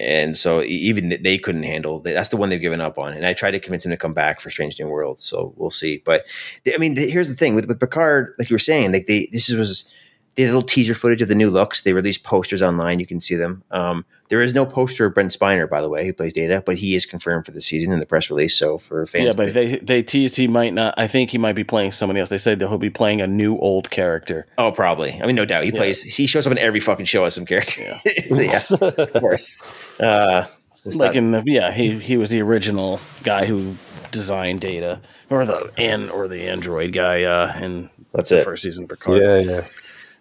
and 0.00 0.36
so 0.36 0.62
even 0.62 1.10
they 1.22 1.36
couldn't 1.38 1.62
handle 1.62 2.00
that's 2.00 2.30
the 2.30 2.36
one 2.36 2.48
they've 2.48 2.60
given 2.60 2.80
up 2.80 2.98
on. 2.98 3.12
And 3.12 3.26
i 3.26 3.32
tried 3.32 3.52
to 3.52 3.60
convince 3.60 3.84
him 3.84 3.90
to 3.90 3.96
come 3.96 4.14
back 4.14 4.40
for 4.40 4.50
strange 4.50 4.78
new 4.80 4.88
worlds 4.88 5.22
so 5.22 5.52
we'll 5.56 5.70
see. 5.70 6.02
But 6.04 6.24
i 6.72 6.78
mean 6.78 6.96
here's 6.96 7.28
the 7.28 7.34
thing 7.34 7.54
with, 7.54 7.68
with 7.68 7.78
picard 7.78 8.34
like 8.38 8.50
you 8.50 8.54
were 8.54 8.58
saying 8.58 8.92
like 8.92 9.06
they 9.06 9.28
this 9.32 9.50
was 9.50 9.92
they 10.40 10.46
had 10.46 10.54
little 10.54 10.66
teaser 10.66 10.94
footage 10.94 11.20
of 11.20 11.28
the 11.28 11.34
new 11.34 11.50
looks. 11.50 11.82
They 11.82 11.92
released 11.92 12.24
posters 12.24 12.62
online. 12.62 12.98
You 12.98 13.06
can 13.06 13.20
see 13.20 13.34
them. 13.34 13.62
Um, 13.70 14.06
there 14.28 14.40
is 14.40 14.54
no 14.54 14.64
poster 14.64 15.06
of 15.06 15.14
Brent 15.14 15.32
Spiner, 15.32 15.68
by 15.68 15.82
the 15.82 15.90
way, 15.90 16.06
who 16.06 16.12
plays 16.12 16.32
Data, 16.32 16.62
but 16.64 16.78
he 16.78 16.94
is 16.94 17.04
confirmed 17.04 17.44
for 17.44 17.50
the 17.50 17.60
season 17.60 17.92
in 17.92 18.00
the 18.00 18.06
press 18.06 18.30
release. 18.30 18.56
So 18.56 18.78
for 18.78 19.04
fans, 19.04 19.26
yeah, 19.26 19.32
but 19.36 19.52
they 19.52 19.76
they 19.76 20.02
teased 20.02 20.36
he 20.36 20.48
might 20.48 20.72
not. 20.72 20.94
I 20.96 21.08
think 21.08 21.30
he 21.30 21.38
might 21.38 21.54
be 21.54 21.64
playing 21.64 21.92
somebody 21.92 22.20
else. 22.20 22.30
They 22.30 22.38
said 22.38 22.58
that 22.60 22.68
he'll 22.68 22.78
be 22.78 22.90
playing 22.90 23.20
a 23.20 23.26
new 23.26 23.58
old 23.58 23.90
character. 23.90 24.46
Oh, 24.56 24.72
probably. 24.72 25.20
I 25.20 25.26
mean, 25.26 25.36
no 25.36 25.44
doubt 25.44 25.64
he 25.64 25.70
yeah. 25.70 25.76
plays. 25.76 26.02
He 26.02 26.26
shows 26.26 26.46
up 26.46 26.52
in 26.52 26.58
every 26.58 26.80
fucking 26.80 27.06
show 27.06 27.24
as 27.24 27.34
some 27.34 27.44
character. 27.44 27.82
Yeah, 27.82 28.12
yeah 28.30 28.60
of 28.80 29.12
course. 29.20 29.62
Uh, 29.98 30.46
like 30.84 30.96
not, 30.96 31.16
in 31.16 31.32
the, 31.32 31.42
yeah, 31.44 31.70
he 31.70 31.98
he 31.98 32.16
was 32.16 32.30
the 32.30 32.40
original 32.40 33.00
guy 33.24 33.44
who 33.44 33.76
designed 34.10 34.60
Data, 34.60 35.00
or 35.28 35.44
the 35.44 35.70
and 35.76 36.10
or 36.10 36.28
the 36.28 36.48
android 36.48 36.92
guy 36.92 37.24
uh, 37.24 37.58
in 37.60 37.90
that's 38.12 38.30
the 38.30 38.38
it. 38.38 38.44
first 38.44 38.62
season 38.62 38.84
of 38.84 38.90
Picard. 38.90 39.20
Yeah, 39.20 39.38
yeah. 39.38 39.66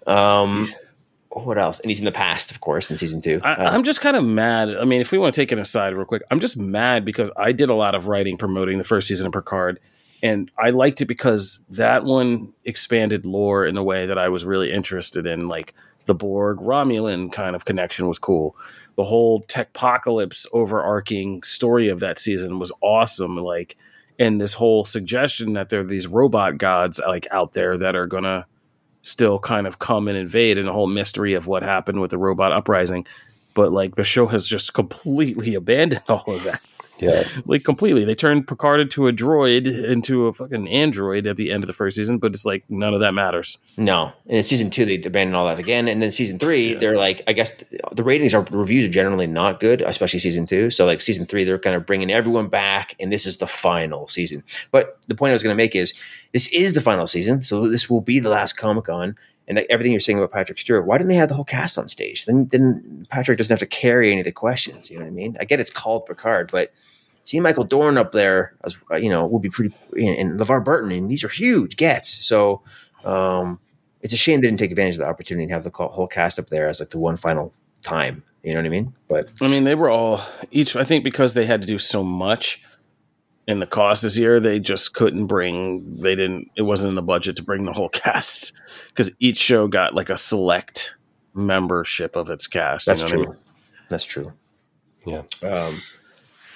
Um, 0.08 0.74
what 1.30 1.58
else? 1.58 1.80
And 1.80 1.90
he's 1.90 2.00
in 2.00 2.06
the 2.06 2.12
past, 2.12 2.52
of 2.52 2.60
course, 2.60 2.90
in 2.90 2.98
season 2.98 3.22
two. 3.22 3.40
I, 3.44 3.54
Uh, 3.54 3.72
I'm 3.72 3.84
just 3.84 4.02
kind 4.02 4.18
of 4.18 4.26
mad. 4.26 4.70
I 4.76 4.86
mean, 4.86 5.02
if 5.02 5.12
we 5.12 5.18
want 5.18 5.34
to 5.34 5.42
take 5.42 5.52
it 5.52 5.60
aside 5.60 5.94
real 5.94 6.06
quick, 6.06 6.24
I'm 6.32 6.40
just 6.40 6.58
mad 6.58 7.06
because 7.06 7.30
I 7.38 7.52
did 7.52 7.70
a 7.70 7.76
lot 7.76 7.96
of 7.96 8.08
writing 8.08 8.38
promoting 8.38 8.78
the 8.78 8.84
first 8.84 9.08
season 9.08 9.28
of 9.28 9.34
Picard, 9.34 9.80
and 10.24 10.52
I 10.58 10.72
liked 10.72 11.02
it 11.02 11.06
because 11.06 11.60
that 11.70 12.04
one 12.04 12.54
expanded 12.66 13.26
lore 13.26 13.66
in 13.66 13.78
a 13.78 13.84
way 13.84 14.08
that 14.08 14.18
I 14.18 14.30
was 14.30 14.44
really 14.44 14.72
interested 14.72 15.26
in. 15.28 15.48
Like 15.48 15.74
the 16.06 16.16
Borg 16.16 16.58
Romulan 16.58 17.32
kind 17.32 17.56
of 17.56 17.66
connection 17.66 18.08
was 18.08 18.18
cool. 18.18 18.56
The 18.96 19.04
whole 19.04 19.44
techpocalypse 19.44 20.48
overarching 20.52 21.44
story 21.44 21.90
of 21.90 22.00
that 22.00 22.18
season 22.20 22.60
was 22.60 22.72
awesome. 22.82 23.38
Like, 23.38 23.78
and 24.18 24.42
this 24.42 24.56
whole 24.56 24.84
suggestion 24.84 25.54
that 25.54 25.70
there 25.70 25.82
are 25.82 25.86
these 25.86 26.08
robot 26.08 26.58
gods 26.58 27.00
like 27.08 27.28
out 27.32 27.54
there 27.54 27.78
that 27.78 27.96
are 27.96 28.08
gonna 28.08 28.48
still 29.02 29.40
kind 29.40 29.66
of 29.66 29.80
come 29.80 30.08
and 30.08 30.18
invade 30.18 30.58
and 30.58 30.68
the 30.68 30.74
whole 30.74 30.88
mystery 30.88 31.34
of 31.34 31.48
what 31.48 31.64
happened 31.64 32.02
with 32.02 32.12
the 32.12 32.18
robot 32.18 32.52
uprising 32.52 33.06
but 33.56 33.72
like 33.72 33.96
the 33.96 34.04
show 34.04 34.28
has 34.28 34.48
just 34.48 34.74
completely 34.74 35.56
abandoned 35.56 36.04
all 36.10 36.24
of 36.28 36.44
that 36.44 36.62
Yeah. 37.00 37.24
like 37.46 37.64
completely 37.64 38.04
they 38.06 38.16
turned 38.16 38.48
picard 38.48 38.80
into 38.80 39.08
a 39.08 39.14
droid 39.14 39.66
into 39.68 40.28
a 40.28 40.34
fucking 40.34 40.68
android 40.68 41.28
at 41.28 41.38
the 41.38 41.52
end 41.52 41.64
of 41.64 41.68
the 41.68 41.74
first 41.74 41.98
season 41.98 42.18
but 42.18 42.34
it's 42.34 42.46
like 42.46 42.64
none 42.70 42.94
of 42.94 43.00
that 43.00 43.14
matters 43.14 43.58
No, 43.78 44.12
and 44.28 44.38
in 44.38 44.44
season 44.44 44.70
two 44.70 44.86
they 44.86 44.96
abandoned 44.96 45.36
all 45.36 45.48
that 45.48 45.60
again, 45.60 45.88
and 45.88 46.02
then 46.02 46.12
season 46.12 46.40
three 46.40 46.74
they're 46.74 46.98
like, 46.98 47.22
I 47.28 47.34
guess 47.34 47.56
th- 47.56 47.82
the 47.94 48.04
ratings 48.04 48.34
are 48.34 48.46
reviews 48.52 48.88
are 48.88 48.92
generally 48.92 49.28
not 49.28 49.60
good, 49.60 49.82
especially 49.82 50.20
season 50.20 50.46
two. 50.46 50.70
So 50.70 50.86
like 50.86 51.02
season 51.02 51.26
three, 51.26 51.44
they're 51.44 51.60
kind 51.60 51.76
of 51.76 51.86
bringing 51.86 52.12
everyone 52.12 52.48
back, 52.50 52.96
and 53.00 53.12
this 53.12 53.26
is 53.26 53.38
the 53.38 53.48
final 53.48 54.08
season. 54.08 54.44
But 54.72 54.98
the 55.08 55.16
point 55.16 55.32
I 55.32 55.34
was 55.34 55.44
going 55.44 55.54
to 55.56 55.58
make 55.64 55.76
is 55.76 55.94
this 56.34 56.52
is 56.54 56.74
the 56.74 56.82
final 56.82 57.08
season, 57.08 57.42
so 57.42 57.68
this 57.68 57.90
will 57.90 58.02
be 58.02 58.20
the 58.20 58.30
last 58.30 58.54
Comic 58.54 58.86
Con. 58.86 59.16
And 59.50 59.58
like 59.58 59.66
everything 59.70 59.92
you're 59.92 60.00
saying 60.00 60.20
about 60.20 60.32
Patrick 60.32 60.60
Stewart, 60.60 60.86
why 60.86 61.00
didn't 61.00 61.10
they 61.10 61.16
have 61.16 61.28
the 61.28 61.36
whole 61.36 61.44
cast 61.44 61.78
on 61.78 61.88
stage? 61.88 62.26
Then, 62.26 62.46
then 62.50 63.08
Patrick 63.10 63.40
doesn't 63.40 63.52
have 63.52 63.60
to 63.60 63.66
carry 63.66 64.12
any 64.12 64.22
of 64.22 64.26
the 64.26 64.32
questions. 64.32 64.92
You 64.92 65.00
know 65.00 65.06
what 65.06 65.10
I 65.10 65.14
mean? 65.14 65.38
I 65.40 65.46
get 65.46 65.60
it's 65.60 65.72
called 65.72 66.06
Picard, 66.06 66.52
but 66.52 66.72
seeing 67.26 67.42
Michael 67.42 67.64
Dorn 67.64 67.98
up 67.98 68.12
there, 68.12 68.54
as 68.64 68.78
you 69.02 69.10
know, 69.10 69.26
would 69.26 69.42
be 69.42 69.50
pretty. 69.50 69.76
And, 69.94 70.32
and 70.32 70.40
LeVar 70.40 70.64
Burton, 70.64 70.92
and 70.92 71.10
these 71.10 71.24
are 71.24 71.30
huge 71.30 71.78
gets. 71.78 72.10
So 72.10 72.62
um, 73.04 73.60
it's 74.02 74.14
a 74.14 74.18
shame 74.18 74.42
they 74.42 74.48
didn't 74.48 74.60
take 74.60 74.72
advantage 74.72 74.96
of 74.96 75.00
the 75.00 75.08
opportunity 75.08 75.44
and 75.44 75.52
have 75.52 75.64
the 75.64 75.72
whole 75.72 76.08
cast 76.08 76.38
up 76.38 76.48
there 76.48 76.68
as 76.68 76.80
like 76.80 76.92
the 76.92 77.00
one 77.00 77.18
final 77.18 77.52
time. 77.82 78.24
You 78.44 78.54
know 78.54 78.60
what 78.60 78.68
I 78.68 78.70
mean? 78.70 78.94
But 79.08 79.30
i 79.42 79.48
mean 79.48 79.66
they 79.66 79.76
were 79.76 79.90
all 79.90 80.22
each 80.52 80.76
i 80.76 80.84
think 80.84 81.04
because 81.04 81.34
they 81.34 81.46
had 81.46 81.62
to 81.62 81.68
do 81.68 81.78
so 81.78 82.04
much 82.04 82.62
in 83.50 83.60
the 83.60 83.66
cost 83.66 84.04
this 84.04 84.16
year 84.16 84.40
they 84.40 84.60
just 84.60 84.94
couldn't 84.94 85.26
bring 85.26 86.02
they 86.02 86.16
didn't 86.16 86.52
it 86.56 86.62
wasn't 86.62 86.88
in 86.88 86.96
the 86.96 87.02
budget 87.02 87.36
to 87.36 87.44
bring 87.44 87.66
the 87.66 87.74
whole 87.74 87.90
cast 88.04 88.54
because 88.90 89.10
each 89.20 89.38
show 89.38 89.68
got 89.68 89.96
like 89.96 90.10
a 90.10 90.18
select 90.18 90.96
membership 91.34 92.16
of 92.16 92.30
its 92.30 92.46
cast 92.46 92.86
you 92.86 92.92
that's 92.92 93.02
know 93.02 93.06
what 93.06 93.12
I 93.12 93.16
true. 93.16 93.34
mean? 93.34 93.42
That's 93.90 94.06
true. 94.06 94.34
Yeah. 95.06 95.24
Um, 95.44 95.82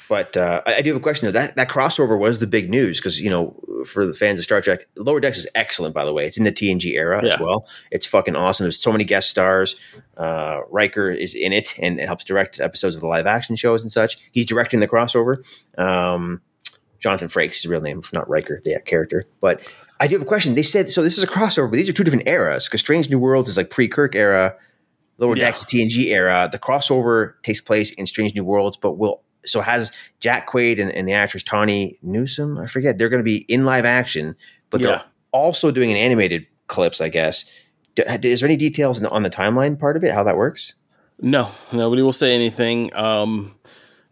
but 0.08 0.38
uh, 0.38 0.62
I, 0.66 0.76
I 0.76 0.82
do 0.82 0.92
have 0.92 0.98
a 0.98 1.04
question 1.04 1.26
though. 1.26 1.32
That 1.32 1.56
that 1.56 1.70
crossover 1.70 2.20
was 2.20 2.40
the 2.40 2.48
big 2.48 2.70
news 2.70 3.00
because 3.00 3.20
you 3.20 3.30
know 3.30 3.60
for 3.86 4.06
the 4.06 4.14
fans 4.14 4.38
of 4.38 4.46
Star 4.46 4.62
Trek, 4.62 4.88
Lower 4.96 5.20
Decks 5.20 5.40
is 5.40 5.48
excellent. 5.56 5.96
By 5.96 6.06
the 6.06 6.14
way, 6.14 6.26
it's 6.26 6.38
in 6.38 6.44
the 6.44 6.52
TNG 6.52 6.94
era 6.94 7.24
as 7.26 7.40
well. 7.40 7.68
It's 7.90 8.06
fucking 8.06 8.36
awesome. 8.36 8.66
There's 8.66 8.80
so 8.80 8.92
many 8.92 9.04
guest 9.06 9.30
stars. 9.30 9.80
Uh, 10.16 10.62
Riker 10.70 11.10
is 11.10 11.34
in 11.34 11.52
it 11.52 11.74
and 11.80 12.00
it 12.00 12.06
helps 12.06 12.24
direct 12.24 12.60
episodes 12.60 12.96
of 12.96 13.02
the 13.02 13.08
live 13.08 13.26
action 13.26 13.56
shows 13.56 13.82
and 13.82 13.92
such. 13.92 14.18
He's 14.32 14.46
directing 14.46 14.82
the 14.82 14.88
crossover. 14.88 15.38
Um, 15.80 16.42
Jonathan 17.04 17.28
Frakes 17.28 17.50
is 17.52 17.64
his 17.64 17.68
real 17.68 17.82
name, 17.82 18.02
not 18.14 18.28
Riker, 18.30 18.62
the 18.64 18.80
character. 18.86 19.26
But 19.42 19.62
I 20.00 20.08
do 20.08 20.16
have 20.16 20.22
a 20.22 20.26
question. 20.26 20.56
They 20.56 20.64
said 20.64 20.90
so. 20.90 21.04
This 21.04 21.18
is 21.18 21.24
a 21.24 21.28
crossover, 21.28 21.70
but 21.70 21.76
these 21.76 21.90
are 21.90 21.94
two 21.94 22.04
different 22.06 22.28
eras 22.28 22.66
because 22.66 22.80
Strange 22.80 23.10
New 23.10 23.20
Worlds 23.20 23.50
is 23.50 23.58
like 23.58 23.70
pre 23.70 23.88
Kirk 23.90 24.16
era. 24.16 24.56
Lower 25.20 25.36
Yeah. 25.38 25.46
Decks 25.46 25.64
TNG 25.66 26.06
era. 26.08 26.50
The 26.52 26.58
crossover 26.58 27.34
takes 27.44 27.62
place 27.62 27.92
in 27.92 28.06
Strange 28.08 28.34
New 28.36 28.44
Worlds, 28.46 28.78
but 28.78 28.94
will 28.98 29.22
so 29.46 29.60
has 29.62 29.92
Jack 30.22 30.50
Quaid 30.50 30.82
and, 30.82 30.90
and 30.92 31.08
the 31.08 31.12
actress 31.14 31.44
Tawny 31.44 32.00
Newsome. 32.02 32.58
I 32.58 32.66
forget. 32.66 32.98
They're 32.98 33.10
going 33.10 33.20
to 33.20 33.24
be 33.26 33.40
in 33.50 33.66
live 33.66 33.84
action, 33.86 34.36
but 34.70 34.80
Yeah. 34.82 34.88
they're 34.88 35.04
also 35.34 35.70
doing 35.72 35.92
an 35.92 35.98
animated 35.98 36.48
clips. 36.68 37.02
I 37.02 37.10
guess. 37.10 37.52
D- 37.96 38.04
Is 38.24 38.40
there 38.40 38.48
any 38.48 38.58
details 38.58 38.98
on 38.98 39.04
the- 39.04 39.10
on 39.12 39.22
the 39.24 39.30
timeline 39.30 39.78
part 39.78 39.98
of 39.98 40.04
it? 40.04 40.12
How 40.14 40.24
that 40.24 40.38
works? 40.38 40.74
No, 41.22 41.52
nobody 41.72 42.02
will 42.02 42.12
say 42.14 42.34
anything. 42.34 42.92
Um, 42.96 43.54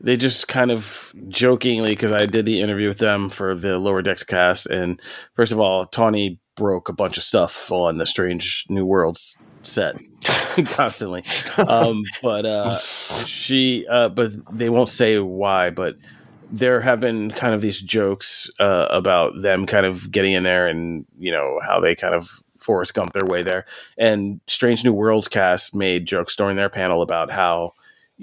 they 0.03 0.17
just 0.17 0.47
kind 0.47 0.71
of 0.71 1.13
jokingly, 1.27 1.91
because 1.91 2.11
I 2.11 2.25
did 2.25 2.45
the 2.45 2.61
interview 2.61 2.87
with 2.87 2.97
them 2.97 3.29
for 3.29 3.55
the 3.55 3.77
Lower 3.77 4.01
Decks 4.01 4.23
cast, 4.23 4.65
and 4.65 4.99
first 5.35 5.51
of 5.51 5.59
all, 5.59 5.85
Tawny 5.85 6.39
broke 6.55 6.89
a 6.89 6.93
bunch 6.93 7.17
of 7.17 7.23
stuff 7.23 7.71
on 7.71 7.97
the 7.97 8.05
Strange 8.05 8.65
New 8.69 8.85
Worlds 8.85 9.37
set 9.61 9.95
constantly. 10.65 11.23
Um, 11.57 12.03
but 12.21 12.45
uh, 12.45 12.71
she, 13.27 13.85
uh, 13.87 14.09
but 14.09 14.31
they 14.51 14.69
won't 14.69 14.89
say 14.89 15.19
why. 15.19 15.69
But 15.69 15.95
there 16.51 16.81
have 16.81 16.99
been 16.99 17.31
kind 17.31 17.53
of 17.53 17.61
these 17.61 17.79
jokes 17.79 18.49
uh, 18.59 18.87
about 18.89 19.41
them 19.41 19.65
kind 19.65 19.85
of 19.85 20.11
getting 20.11 20.33
in 20.33 20.43
there 20.43 20.67
and 20.67 21.05
you 21.17 21.31
know 21.31 21.59
how 21.65 21.79
they 21.79 21.95
kind 21.95 22.13
of 22.13 22.41
Forrest 22.59 22.93
Gump 22.93 23.13
their 23.13 23.25
way 23.25 23.43
there. 23.43 23.65
And 23.97 24.41
Strange 24.47 24.83
New 24.83 24.93
Worlds 24.93 25.27
cast 25.27 25.73
made 25.73 26.05
jokes 26.05 26.35
during 26.35 26.57
their 26.57 26.69
panel 26.69 27.01
about 27.01 27.31
how 27.31 27.73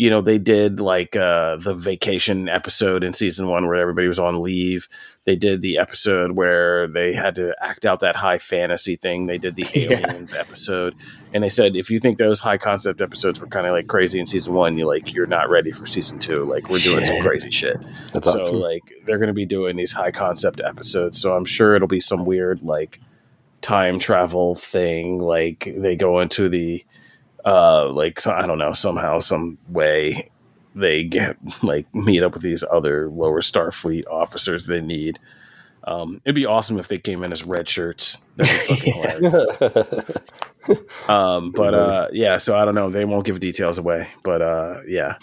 you 0.01 0.09
know 0.11 0.21
they 0.21 0.39
did 0.39 0.79
like 0.79 1.17
uh, 1.17 1.57
the 1.57 1.75
vacation 1.75 2.49
episode 2.49 3.03
in 3.03 3.13
season 3.13 3.49
one 3.49 3.67
where 3.67 3.75
everybody 3.75 4.07
was 4.07 4.21
on 4.21 4.41
leave. 4.41 4.89
They 5.25 5.35
did 5.35 5.61
the 5.61 5.77
episode 5.77 6.31
where 6.37 6.87
they 6.87 7.13
had 7.13 7.35
to 7.35 7.53
act 7.61 7.85
out 7.85 7.99
that 8.01 8.15
high 8.15 8.39
fantasy 8.39 8.95
thing. 8.95 9.27
They 9.27 9.39
did 9.39 9.57
the 9.57 9.67
Yeah. 9.75 9.99
aliens 9.99 10.33
episode, 10.33 10.95
and 11.35 11.43
they 11.43 11.49
said 11.49 11.75
if 11.75 11.91
you 11.91 11.99
think 11.99 12.17
those 12.17 12.39
high 12.39 12.59
concept 12.59 13.01
episodes 13.01 13.41
were 13.41 13.49
kind 13.49 13.67
of 13.67 13.73
like 13.73 13.89
crazy 13.89 14.21
in 14.21 14.27
season 14.29 14.55
one, 14.55 14.79
you 14.79 14.87
like 14.87 15.13
you're 15.13 15.27
not 15.27 15.51
ready 15.51 15.73
for 15.73 15.85
season 15.85 16.21
two. 16.21 16.45
Like 16.45 16.71
we're 16.71 16.79
doing 16.79 17.05
some 17.05 17.21
crazy 17.21 17.51
shit. 17.51 17.77
That's 18.13 18.31
so 18.31 18.39
awesome. 18.39 18.61
like 18.61 18.93
they're 19.05 19.19
going 19.19 19.27
to 19.27 19.35
be 19.35 19.47
doing 19.47 19.77
these 19.77 19.91
high 19.91 20.13
concept 20.13 20.61
episodes. 20.65 21.21
So 21.21 21.37
I'm 21.37 21.45
sure 21.45 21.75
it'll 21.75 21.89
be 21.89 21.99
some 22.01 22.25
weird 22.25 22.63
like 22.63 23.01
time 23.63 23.99
travel 23.99 24.55
thing. 24.55 25.19
Like 25.19 25.75
they 25.77 25.97
go 25.97 26.21
into 26.21 26.49
the 26.49 26.85
uh 27.49 27.89
like 27.93 28.21
so, 28.21 28.33
I 28.33 28.47
don't 28.47 28.59
know 28.59 28.73
somehow 28.73 29.21
some 29.21 29.59
way 29.69 30.31
they 30.75 31.03
get 31.05 31.37
like 31.63 31.93
meet 31.95 32.23
up 32.23 32.35
with 32.35 32.43
these 32.43 32.63
other 32.71 33.09
lower 33.09 33.41
Starfleet 33.41 34.07
officers 34.11 34.67
they 34.67 34.81
need. 34.81 35.19
Um, 35.85 36.21
it'd 36.25 36.35
be 36.35 36.45
awesome 36.47 36.79
if 36.79 36.89
they 36.89 36.99
came 36.99 37.25
in 37.25 37.33
as 37.33 37.43
red 37.45 37.69
shirts. 37.69 38.19
That'd 38.37 38.53
be 38.69 38.75
fucking 38.75 38.95
hilarious. 38.95 40.11
Um, 41.09 41.51
but 41.53 41.73
uh, 41.73 42.09
yeah, 42.13 42.37
so 42.37 42.59
I 42.59 42.67
don't 42.67 42.75
know. 42.75 42.91
They 42.91 43.07
won't 43.07 43.25
give 43.25 43.41
details 43.41 43.79
away, 43.79 44.09
but 44.23 44.43
uh, 44.43 44.81
yeah, 44.87 45.17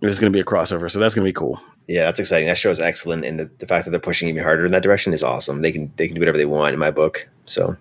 it's 0.00 0.18
going 0.18 0.32
to 0.32 0.36
be 0.36 0.40
a 0.40 0.44
crossover, 0.44 0.90
so 0.90 0.98
that's 0.98 1.14
going 1.14 1.24
to 1.24 1.28
be 1.28 1.32
cool. 1.32 1.60
Yeah, 1.86 2.06
that's 2.06 2.18
exciting. 2.18 2.48
That 2.48 2.58
show 2.58 2.72
is 2.72 2.80
excellent, 2.80 3.24
and 3.24 3.38
the, 3.38 3.50
the 3.58 3.66
fact 3.68 3.84
that 3.84 3.92
they're 3.92 4.00
pushing 4.00 4.28
even 4.28 4.42
harder 4.42 4.66
in 4.66 4.72
that 4.72 4.82
direction 4.82 5.12
is 5.12 5.22
awesome. 5.22 5.62
They 5.62 5.70
can 5.70 5.92
they 5.96 6.08
can 6.08 6.16
do 6.16 6.20
whatever 6.20 6.36
they 6.38 6.46
want 6.46 6.72
in 6.74 6.80
my 6.80 6.90
book. 6.90 7.28
So 7.44 7.76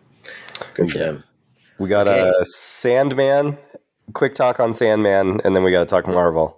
good 0.75 0.91
for 0.91 0.97
Yeah. 0.99 1.05
them. 1.05 1.23
We 1.81 1.89
got 1.89 2.07
a 2.07 2.11
Okay. 2.11 2.31
Sandman. 2.43 3.57
Quick 4.13 4.35
talk 4.35 4.59
on 4.59 4.73
Sandman, 4.73 5.41
and 5.43 5.55
then 5.55 5.63
we 5.63 5.71
got 5.71 5.79
to 5.79 5.85
talk 5.85 6.07
Marvel. 6.07 6.57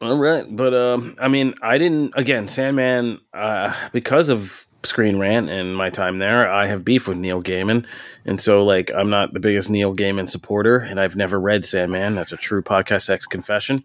All 0.00 0.18
right, 0.18 0.44
but 0.48 0.74
um, 0.74 1.14
I 1.20 1.28
mean, 1.28 1.54
I 1.62 1.78
didn't. 1.78 2.12
Again, 2.16 2.48
Sandman, 2.48 3.20
uh, 3.34 3.74
because 3.92 4.30
of 4.30 4.66
Screen 4.82 5.18
Rant 5.18 5.50
and 5.50 5.76
my 5.76 5.90
time 5.90 6.18
there, 6.18 6.50
I 6.50 6.66
have 6.66 6.84
beef 6.84 7.06
with 7.06 7.18
Neil 7.18 7.42
Gaiman, 7.42 7.86
and 8.24 8.40
so 8.40 8.64
like 8.64 8.90
I'm 8.94 9.10
not 9.10 9.32
the 9.34 9.40
biggest 9.40 9.70
Neil 9.70 9.94
Gaiman 9.94 10.28
supporter, 10.28 10.78
and 10.78 10.98
I've 10.98 11.16
never 11.16 11.38
read 11.38 11.64
Sandman. 11.64 12.14
That's 12.14 12.32
a 12.32 12.36
true 12.36 12.62
podcast 12.62 13.02
sex 13.02 13.26
confession. 13.26 13.84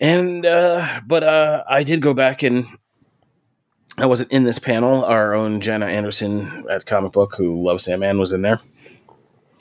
And 0.00 0.44
uh, 0.44 1.00
but 1.06 1.22
uh, 1.22 1.64
I 1.68 1.84
did 1.84 2.00
go 2.02 2.12
back 2.14 2.42
and 2.42 2.66
I 3.96 4.06
wasn't 4.06 4.32
in 4.32 4.44
this 4.44 4.58
panel. 4.58 5.04
Our 5.04 5.34
own 5.34 5.60
Jenna 5.60 5.86
Anderson 5.86 6.64
at 6.70 6.86
Comic 6.86 7.12
Book, 7.12 7.34
who 7.36 7.62
loves 7.62 7.84
Sandman, 7.84 8.18
was 8.18 8.32
in 8.32 8.42
there. 8.42 8.58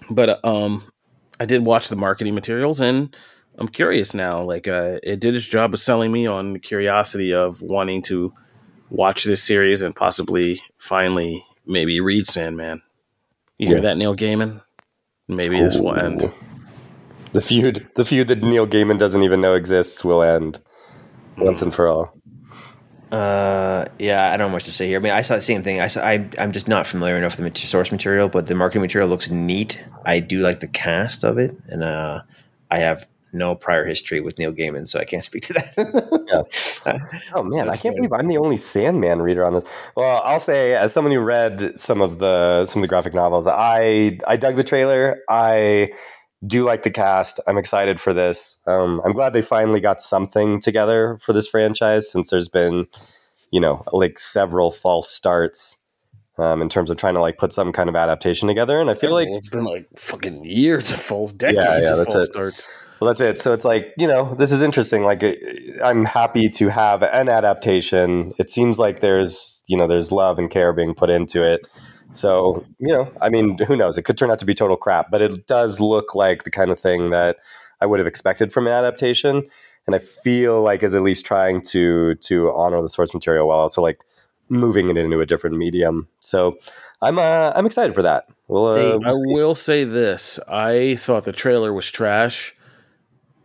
But 0.10 0.44
um, 0.44 0.92
I 1.40 1.46
did 1.46 1.66
watch 1.66 1.90
the 1.90 1.96
marketing 1.96 2.36
materials, 2.36 2.82
and 2.82 3.16
I'm 3.58 3.68
curious 3.68 4.14
now. 4.14 4.42
Like, 4.42 4.68
uh, 4.68 5.00
it 5.04 5.20
did 5.20 5.36
its 5.36 5.46
job 5.46 5.74
of 5.74 5.80
selling 5.80 6.12
me 6.12 6.26
on 6.26 6.54
the 6.54 6.60
curiosity 6.60 7.34
of 7.34 7.62
wanting 7.62 8.02
to 8.04 8.34
watch 8.90 9.24
this 9.24 9.44
series 9.44 9.82
and 9.82 9.96
possibly 9.96 10.62
finally 10.78 11.46
maybe 11.66 12.00
read 12.00 12.28
Sandman. 12.28 12.82
You 13.58 13.68
hear 13.68 13.82
that, 13.82 13.98
Neil 13.98 14.16
Gaiman? 14.16 14.62
Maybe 15.28 15.62
this 15.62 15.78
will 15.78 15.96
end. 15.96 16.32
The 17.34 17.42
feud, 17.42 17.88
the 17.96 18.06
feud 18.06 18.30
that 18.30 18.42
Neil 18.42 18.66
Gaiman 18.66 18.98
doesn't 18.98 19.22
even 19.22 19.42
know 19.42 19.54
exists, 19.54 20.04
will 20.04 20.24
end 20.24 20.60
once 21.38 21.62
and 21.62 21.74
for 21.74 21.88
all. 21.88 22.19
Uh, 23.12 23.86
yeah, 23.98 24.32
I 24.32 24.38
don't 24.38 24.50
know 24.50 24.54
much 24.54 24.66
to 24.66 24.72
say 24.72 24.88
here. 24.88 25.00
I 25.00 25.02
mean, 25.02 25.14
I 25.14 25.24
saw 25.24 25.36
the 25.36 25.42
same 25.42 25.64
thing. 25.64 25.82
I 25.82 25.88
saw, 25.88 26.02
I, 26.02 26.28
I'm 26.38 26.52
just 26.52 26.68
not 26.68 26.86
familiar 26.86 27.18
enough 27.18 27.40
with 27.40 27.54
the 27.54 27.60
source 27.60 27.92
material, 27.92 28.30
but 28.30 28.48
the 28.48 28.56
marketing 28.56 28.82
material 28.82 29.10
looks 29.10 29.32
neat. 29.32 29.84
I 30.06 30.20
do 30.20 30.42
like 30.42 30.60
the 30.60 30.68
cast 30.68 31.24
of 31.24 31.38
it, 31.38 31.56
and 31.68 31.84
uh, 31.84 32.22
I 32.70 32.80
have 32.80 33.08
no 33.34 33.56
prior 33.56 33.86
history 33.86 34.22
with 34.22 34.38
Neil 34.38 34.52
Gaiman, 34.54 34.88
so 34.88 35.00
I 35.00 35.06
can't 35.06 35.24
speak 35.24 35.44
to 35.48 35.54
that. 35.54 36.46
Oh 37.34 37.44
man, 37.44 37.70
I 37.70 37.74
can't 37.74 37.82
funny. 37.82 37.96
believe 37.96 38.14
I'm 38.14 38.28
the 38.28 38.38
only 38.38 38.58
Sandman 38.58 39.22
reader 39.22 39.44
on 39.44 39.54
this. 39.54 39.64
Well, 39.96 40.22
I'll 40.24 40.40
say 40.40 40.76
as 40.76 40.94
someone 40.94 41.12
who 41.14 41.20
read 41.20 41.78
some 41.78 42.02
of 42.02 42.20
the 42.20 42.66
some 42.66 42.82
of 42.82 42.84
the 42.84 42.88
graphic 42.88 43.14
novels, 43.14 43.48
I 43.48 44.18
I 44.28 44.38
dug 44.38 44.56
the 44.56 44.64
trailer. 44.64 45.20
I 45.30 45.92
do 46.46 46.64
like 46.64 46.84
the 46.84 46.92
cast. 46.92 47.40
I'm 47.48 47.58
excited 47.58 48.00
for 48.00 48.14
this. 48.14 48.58
Um, 48.66 49.02
I'm 49.04 49.14
glad 49.14 49.34
they 49.34 49.42
finally 49.42 49.80
got 49.80 50.02
something 50.02 50.60
together 50.60 51.18
for 51.22 51.34
this 51.34 51.48
franchise 51.48 52.12
since 52.12 52.30
there's 52.30 52.48
been, 52.48 52.88
you 53.52 53.60
know, 53.60 53.84
like 53.92 54.20
several 54.20 54.72
false 54.72 55.10
starts 55.10 55.78
um, 56.38 56.62
in 56.62 56.70
terms 56.70 56.90
of 56.90 56.98
trying 56.98 57.16
to 57.16 57.22
like 57.22 57.38
put 57.38 57.52
some 57.52 57.72
kind 57.72 57.90
of 57.90 57.96
adaptation 57.96 58.48
together. 58.48 58.80
And 58.80 58.90
I 58.90 58.94
feel 58.94 59.14
like 59.14 59.28
it's 59.30 59.50
been 59.50 59.66
like 59.66 59.88
fucking 59.98 60.46
years 60.46 60.92
of 60.92 61.02
false 61.02 61.32
decades 61.32 61.66
yeah, 61.66 61.96
yeah, 61.96 62.02
of 62.02 62.08
false 62.08 62.24
it. 62.24 62.26
starts. 62.28 62.70
Well, 63.00 63.10
that's 63.10 63.22
it. 63.22 63.40
So 63.40 63.54
it's 63.54 63.66
like 63.66 63.94
you 63.98 64.08
know, 64.08 64.36
this 64.36 64.52
is 64.52 64.62
interesting. 64.62 65.04
Like, 65.04 65.24
I'm 65.84 66.06
happy 66.06 66.50
to 66.50 66.70
have 66.70 67.02
an 67.04 67.30
adaptation. 67.30 68.34
It 68.40 68.50
seems 68.50 68.80
like 68.80 69.00
there's 69.00 69.64
you 69.68 69.78
know 69.78 69.88
there's 69.88 70.12
love 70.12 70.40
and 70.40 70.50
care 70.50 70.74
being 70.74 70.94
put 70.94 71.10
into 71.10 71.44
it. 71.44 71.62
So 72.20 72.66
you 72.80 72.90
know, 72.90 73.12
I 73.22 73.30
mean, 73.30 73.58
who 73.60 73.76
knows? 73.76 73.98
It 73.98 74.04
could 74.04 74.18
turn 74.18 74.32
out 74.32 74.40
to 74.40 74.46
be 74.46 74.54
total 74.54 74.78
crap, 74.78 75.10
but 75.10 75.22
it 75.22 75.48
does 75.48 75.80
look 75.80 76.16
like 76.16 76.44
the 76.44 76.52
kind 76.52 76.72
of 76.72 76.80
thing 76.80 77.10
that 77.12 77.38
I 77.82 77.86
would 77.86 78.00
have 78.00 78.08
expected 78.08 78.52
from 78.52 78.68
an 78.68 78.74
adaptation. 78.74 79.44
And 79.88 79.96
I 79.96 80.00
feel 80.00 80.62
like 80.62 80.84
is 80.84 80.94
at 80.94 81.02
least 81.02 81.26
trying 81.26 81.62
to 81.74 82.16
to 82.16 82.52
honor 82.52 82.82
the 82.82 82.90
source 82.90 83.14
material 83.14 83.48
while 83.48 83.60
also 83.60 83.82
like 83.82 84.00
moving 84.50 84.90
it 84.90 84.98
into 84.98 85.22
a 85.22 85.26
different 85.26 85.58
medium. 85.58 86.08
So 86.20 86.58
I'm 87.02 87.18
uh, 87.18 87.54
I'm 87.56 87.66
excited 87.66 87.96
for 87.96 88.02
that. 88.02 88.26
Well, 88.48 88.68
uh, 88.68 89.00
I 89.06 89.12
will 89.14 89.56
say 89.56 89.84
this: 89.84 90.40
I 90.48 90.98
thought 90.98 91.24
the 91.24 91.32
trailer 91.32 91.74
was 91.74 91.90
trash. 91.90 92.56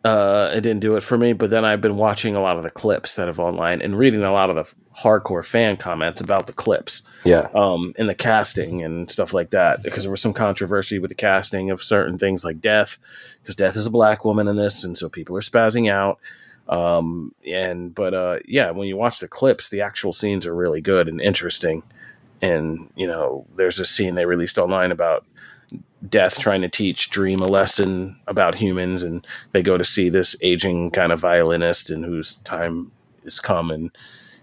Uh, 0.05 0.51
it 0.52 0.60
didn't 0.60 0.81
do 0.81 0.97
it 0.97 1.02
for 1.02 1.16
me, 1.16 1.32
but 1.32 1.48
then 1.48 1.64
I've 1.64 1.81
been 1.81 1.97
watching 1.97 2.36
a 2.36 2.43
lot 2.43 2.59
of 2.59 2.62
the 2.62 2.68
clips 2.70 3.16
that 3.16 3.26
have 3.26 3.40
online 3.40 3.81
and 3.81 3.97
reading 3.98 4.22
a 4.22 4.32
lot 4.32 4.51
of 4.51 4.56
the 4.56 4.74
hardcore 5.01 5.44
fan 5.44 5.78
comments 5.78 6.20
about 6.20 6.47
the 6.47 6.52
clips, 6.52 7.02
yeah, 7.24 7.48
um, 7.55 7.94
and 7.98 8.06
the 8.06 8.14
casting 8.14 8.82
and 8.82 9.10
stuff 9.10 9.32
like 9.32 9.48
that. 9.51 9.82
Because 9.82 10.05
there 10.05 10.10
was 10.10 10.20
some 10.20 10.35
controversy 10.35 10.98
with 10.98 11.09
the 11.09 11.14
casting 11.14 11.70
of 11.70 11.82
certain 11.82 12.18
things 12.18 12.44
like 12.44 12.60
Death, 12.60 12.98
because 13.40 13.56
Death 13.56 13.76
is 13.76 13.86
a 13.86 13.90
black 13.90 14.26
woman 14.26 14.47
in 14.47 14.56
this, 14.56 14.85
and 14.85 14.97
so 14.98 15.09
people 15.09 15.39
are 15.39 15.40
spazzing 15.40 15.90
out. 15.90 16.18
Um, 16.68 17.35
and 17.47 17.94
but 17.94 18.12
uh, 18.12 18.39
yeah, 18.47 18.72
when 18.72 18.89
you 18.89 18.98
watch 18.98 19.20
the 19.20 19.28
clips, 19.28 19.70
the 19.70 19.81
actual 19.81 20.12
scenes 20.12 20.44
are 20.44 20.55
really 20.55 20.82
good 20.82 21.09
and 21.09 21.18
interesting. 21.18 21.82
And 22.43 22.90
you 22.94 23.06
know, 23.06 23.47
there's 23.55 23.78
a 23.78 23.86
scene 23.86 24.16
they 24.16 24.26
released 24.26 24.59
online 24.59 24.93
about 24.93 25.24
death 26.09 26.39
trying 26.39 26.62
to 26.62 26.68
teach 26.68 27.10
dream 27.10 27.40
a 27.40 27.47
lesson 27.47 28.18
about 28.26 28.56
humans 28.56 29.02
and 29.02 29.26
they 29.52 29.62
go 29.62 29.78
to 29.78 29.85
see 29.85 30.09
this 30.09 30.36
aging 30.43 30.90
kind 30.90 31.12
of 31.12 31.20
violinist 31.20 31.90
and 31.90 32.05
whose 32.05 32.36
time 32.36 32.90
is 33.24 33.40
come 33.40 33.70
and 33.70 33.90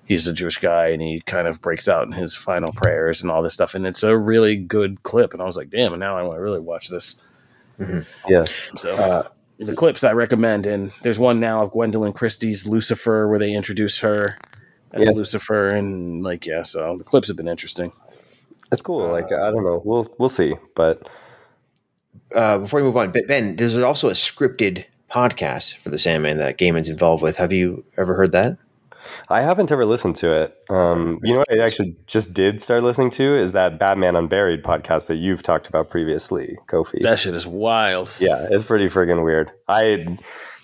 he's 0.06 0.28
a 0.28 0.34
jewish 0.34 0.58
guy 0.58 0.88
and 0.88 1.02
he 1.02 1.22
kind 1.22 1.48
of 1.48 1.62
breaks 1.62 1.88
out 1.88 2.08
in 2.08 2.14
his 2.14 2.36
final 2.36 2.72
prayers 2.74 3.22
and 3.22 3.30
all 3.30 3.42
this 3.42 3.54
stuff 3.54 3.76
and 3.76 3.86
it's 3.86 4.02
a 4.02 4.18
really 4.18 4.56
good 4.56 5.04
clip 5.04 5.34
and 5.34 5.42
i 5.42 5.46
was 5.46 5.58
like 5.58 5.70
damn 5.70 5.94
and 5.94 6.00
now 6.00 6.18
i 6.18 6.24
want 6.24 6.38
to 6.38 6.42
really 6.42 6.60
watch 6.60 6.90
this 6.90 7.22
mm-hmm. 7.80 8.00
yeah 8.32 8.46
so 8.76 8.96
uh, 8.96 9.24
the 9.62 9.76
clips 9.76 10.04
I 10.04 10.12
recommend, 10.14 10.66
and 10.66 10.92
there's 11.04 11.20
one 11.20 11.40
now 11.40 11.62
of 11.62 11.72
Gwendoline 11.72 12.16
Christie's 12.16 12.68
Lucifer 12.68 13.28
where 13.28 13.40
they 13.40 13.54
introduce 13.54 14.00
her 14.00 14.38
as 14.94 15.04
yeah. 15.04 15.12
Lucifer, 15.12 15.70
and 15.70 16.24
like 16.24 16.46
yeah, 16.46 16.64
so 16.64 16.98
the 16.98 17.04
clips 17.04 17.28
have 17.28 17.38
been 17.38 17.48
interesting. 17.48 17.92
It's 18.72 18.82
cool. 18.82 19.06
Uh, 19.06 19.12
like 19.12 19.32
I 19.32 19.52
don't 19.52 19.64
know, 19.64 19.82
we'll 19.86 20.08
we'll 20.18 20.30
see. 20.30 20.56
But 20.76 21.08
uh, 22.36 22.60
before 22.60 22.80
we 22.80 22.86
move 22.86 22.98
on, 22.98 23.12
Ben, 23.12 23.56
there's 23.56 23.78
also 23.78 24.10
a 24.10 24.14
scripted 24.14 24.86
podcast 25.10 25.78
for 25.78 25.90
the 25.90 25.98
Sandman 25.98 26.38
that 26.38 26.58
Gaiman's 26.58 26.90
involved 26.90 27.22
with. 27.22 27.38
Have 27.38 27.52
you 27.52 27.84
ever 27.98 28.14
heard 28.16 28.32
that? 28.32 28.58
I 29.30 29.42
haven't 29.42 29.72
ever 29.72 29.86
listened 29.86 30.16
to 30.18 30.32
it. 30.32 30.58
Um, 30.70 31.20
you 31.24 31.34
know 31.34 31.40
what 31.40 31.52
I 31.52 31.64
actually 31.64 31.96
just 32.08 32.34
did 32.34 32.62
start 32.62 32.84
listening 32.84 33.10
to 33.12 33.24
is 33.24 33.52
that 33.54 33.80
Batman 33.80 34.16
Unburied 34.16 34.64
podcast 34.64 35.08
that 35.08 35.16
you've 35.16 35.44
talked 35.44 35.68
about 35.68 35.90
previously, 35.90 36.58
Kofi. 36.68 37.02
That 37.02 37.20
shit 37.20 37.36
is 37.36 37.48
wild. 37.48 38.10
Yeah, 38.20 38.48
it's 38.50 38.64
pretty 38.64 38.88
friggin' 38.88 39.24
weird. 39.24 39.52
I 39.68 40.18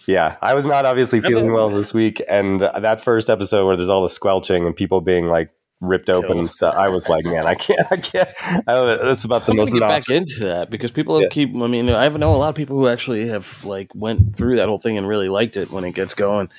yeah, 0.08 0.38
I 0.42 0.54
was 0.54 0.66
not 0.66 0.86
obviously 0.86 1.20
feeling 1.20 1.52
well 1.52 1.70
this 1.70 1.94
week, 1.94 2.22
and 2.30 2.62
that 2.62 3.02
first 3.02 3.30
episode 3.30 3.66
where 3.66 3.76
there's 3.76 3.90
all 3.90 4.04
the 4.04 4.10
squelching 4.10 4.66
and 4.66 4.76
people 4.76 5.02
being 5.02 5.26
like 5.26 5.50
ripped 5.82 6.10
open 6.10 6.40
and 6.40 6.50
stuff. 6.50 6.76
I 6.76 6.90
was 6.90 7.08
like, 7.08 7.26
man, 7.26 7.46
I 7.46 7.56
can't, 7.56 7.88
I 7.92 7.98
can't. 7.98 8.30
I, 8.68 8.98
that's 9.04 9.24
about 9.24 9.46
the 9.46 9.52
I'm 9.52 9.58
most. 9.58 9.74
Get 9.74 9.82
back 9.82 10.10
into 10.10 10.40
that 10.46 10.70
because 10.70 10.92
people 10.92 11.22
yeah. 11.22 11.28
keep. 11.30 11.50
I 11.56 11.68
mean, 11.68 11.90
I 11.90 12.08
know 12.10 12.36
a 12.36 12.38
lot 12.38 12.50
of 12.50 12.56
people 12.56 12.78
who 12.78 12.88
actually 12.88 13.28
have 13.28 13.64
like 13.66 13.94
went 13.94 14.36
through 14.36 14.58
that 14.58 14.68
whole 14.68 14.80
thing 14.80 14.98
and 14.98 15.08
really 15.08 15.30
liked 15.30 15.58
it 15.58 15.72
when 15.72 15.84
it 15.84 15.94
gets 15.94 16.14
going, 16.14 16.50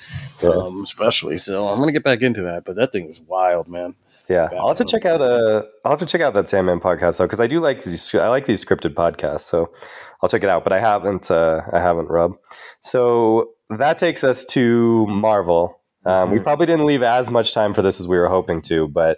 yeah. 0.41 0.49
um, 0.49 0.83
especially. 0.83 1.39
So 1.39 1.67
I'm 1.67 1.79
gonna 1.79 1.91
get 1.91 2.03
back 2.03 2.21
into 2.21 2.41
that. 2.43 2.65
But 2.65 2.75
that 2.77 2.91
thing 2.91 3.07
was 3.07 3.19
wild, 3.21 3.67
man. 3.67 3.95
Yeah, 4.29 4.49
I'll 4.55 4.67
have 4.67 4.77
to 4.77 4.85
check 4.85 5.05
out 5.05 5.21
uh 5.21 5.63
I'll 5.83 5.93
have 5.93 5.99
to 5.99 6.05
check 6.05 6.21
out 6.21 6.35
that 6.35 6.47
Sandman 6.47 6.79
podcast 6.79 7.17
though 7.17 7.25
because 7.25 7.39
I 7.39 7.47
do 7.47 7.59
like 7.59 7.83
these. 7.83 8.13
I 8.13 8.27
like 8.27 8.45
these 8.45 8.63
scripted 8.63 8.93
podcasts, 8.93 9.41
so 9.41 9.73
I'll 10.21 10.29
check 10.29 10.43
it 10.43 10.49
out. 10.49 10.63
But 10.63 10.73
I 10.73 10.79
haven't. 10.79 11.31
Uh, 11.31 11.61
I 11.73 11.79
haven't, 11.79 12.09
Rob. 12.09 12.37
So 12.79 13.53
that 13.69 13.97
takes 13.97 14.23
us 14.23 14.45
to 14.45 15.07
Marvel. 15.07 15.78
Um, 16.05 16.31
we 16.31 16.39
probably 16.39 16.65
didn't 16.65 16.85
leave 16.85 17.03
as 17.03 17.29
much 17.29 17.53
time 17.53 17.73
for 17.73 17.81
this 17.81 17.99
as 17.99 18.07
we 18.07 18.17
were 18.17 18.29
hoping 18.29 18.61
to, 18.63 18.87
but 18.87 19.17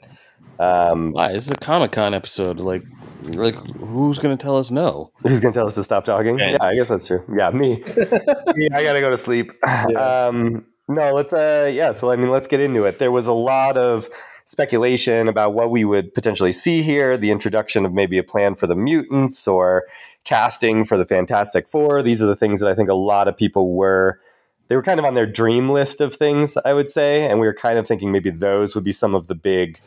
um, 0.61 1.11
Why? 1.11 1.31
It's 1.31 1.49
a 1.49 1.55
Comic 1.55 1.91
Con 1.91 2.13
episode. 2.13 2.59
Like, 2.59 2.83
like 3.23 3.55
who's 3.77 4.19
going 4.19 4.37
to 4.37 4.41
tell 4.41 4.57
us 4.57 4.69
no? 4.69 5.11
Who's 5.23 5.39
going 5.39 5.53
to 5.53 5.57
tell 5.57 5.65
us 5.65 5.73
to 5.75 5.83
stop 5.83 6.05
talking? 6.05 6.37
Yeah, 6.37 6.57
I 6.61 6.75
guess 6.75 6.89
that's 6.89 7.07
true. 7.07 7.23
Yeah, 7.35 7.49
me. 7.49 7.77
me 8.55 8.69
I 8.71 8.83
got 8.83 8.93
to 8.93 9.01
go 9.01 9.09
to 9.09 9.17
sleep. 9.17 9.51
Yeah. 9.89 10.27
Um, 10.27 10.65
no, 10.87 11.13
let's. 11.13 11.33
Uh, 11.33 11.71
yeah, 11.73 11.91
so 11.91 12.11
I 12.11 12.15
mean, 12.15 12.29
let's 12.29 12.47
get 12.47 12.59
into 12.59 12.83
it. 12.83 12.99
There 12.99 13.11
was 13.11 13.25
a 13.25 13.33
lot 13.33 13.77
of 13.77 14.09
speculation 14.45 15.27
about 15.27 15.53
what 15.53 15.71
we 15.71 15.85
would 15.85 16.13
potentially 16.13 16.51
see 16.51 16.81
here. 16.81 17.17
The 17.17 17.31
introduction 17.31 17.85
of 17.85 17.93
maybe 17.93 18.17
a 18.17 18.23
plan 18.23 18.55
for 18.55 18.67
the 18.67 18.75
mutants 18.75 19.47
or 19.47 19.85
casting 20.25 20.83
for 20.83 20.97
the 20.97 21.05
Fantastic 21.05 21.67
Four. 21.67 22.03
These 22.03 22.21
are 22.21 22.25
the 22.27 22.35
things 22.35 22.59
that 22.59 22.69
I 22.69 22.75
think 22.75 22.89
a 22.89 22.93
lot 22.93 23.27
of 23.27 23.37
people 23.37 23.73
were 23.73 24.19
they 24.67 24.75
were 24.75 24.81
kind 24.81 24.99
of 24.99 25.05
on 25.05 25.15
their 25.15 25.25
dream 25.25 25.69
list 25.69 26.01
of 26.01 26.13
things, 26.13 26.57
I 26.63 26.73
would 26.73 26.89
say, 26.89 27.27
and 27.29 27.39
we 27.39 27.47
were 27.47 27.53
kind 27.53 27.77
of 27.77 27.87
thinking 27.87 28.11
maybe 28.11 28.29
those 28.29 28.75
would 28.75 28.83
be 28.83 28.91
some 28.91 29.15
of 29.15 29.27
the 29.27 29.35
big 29.35 29.79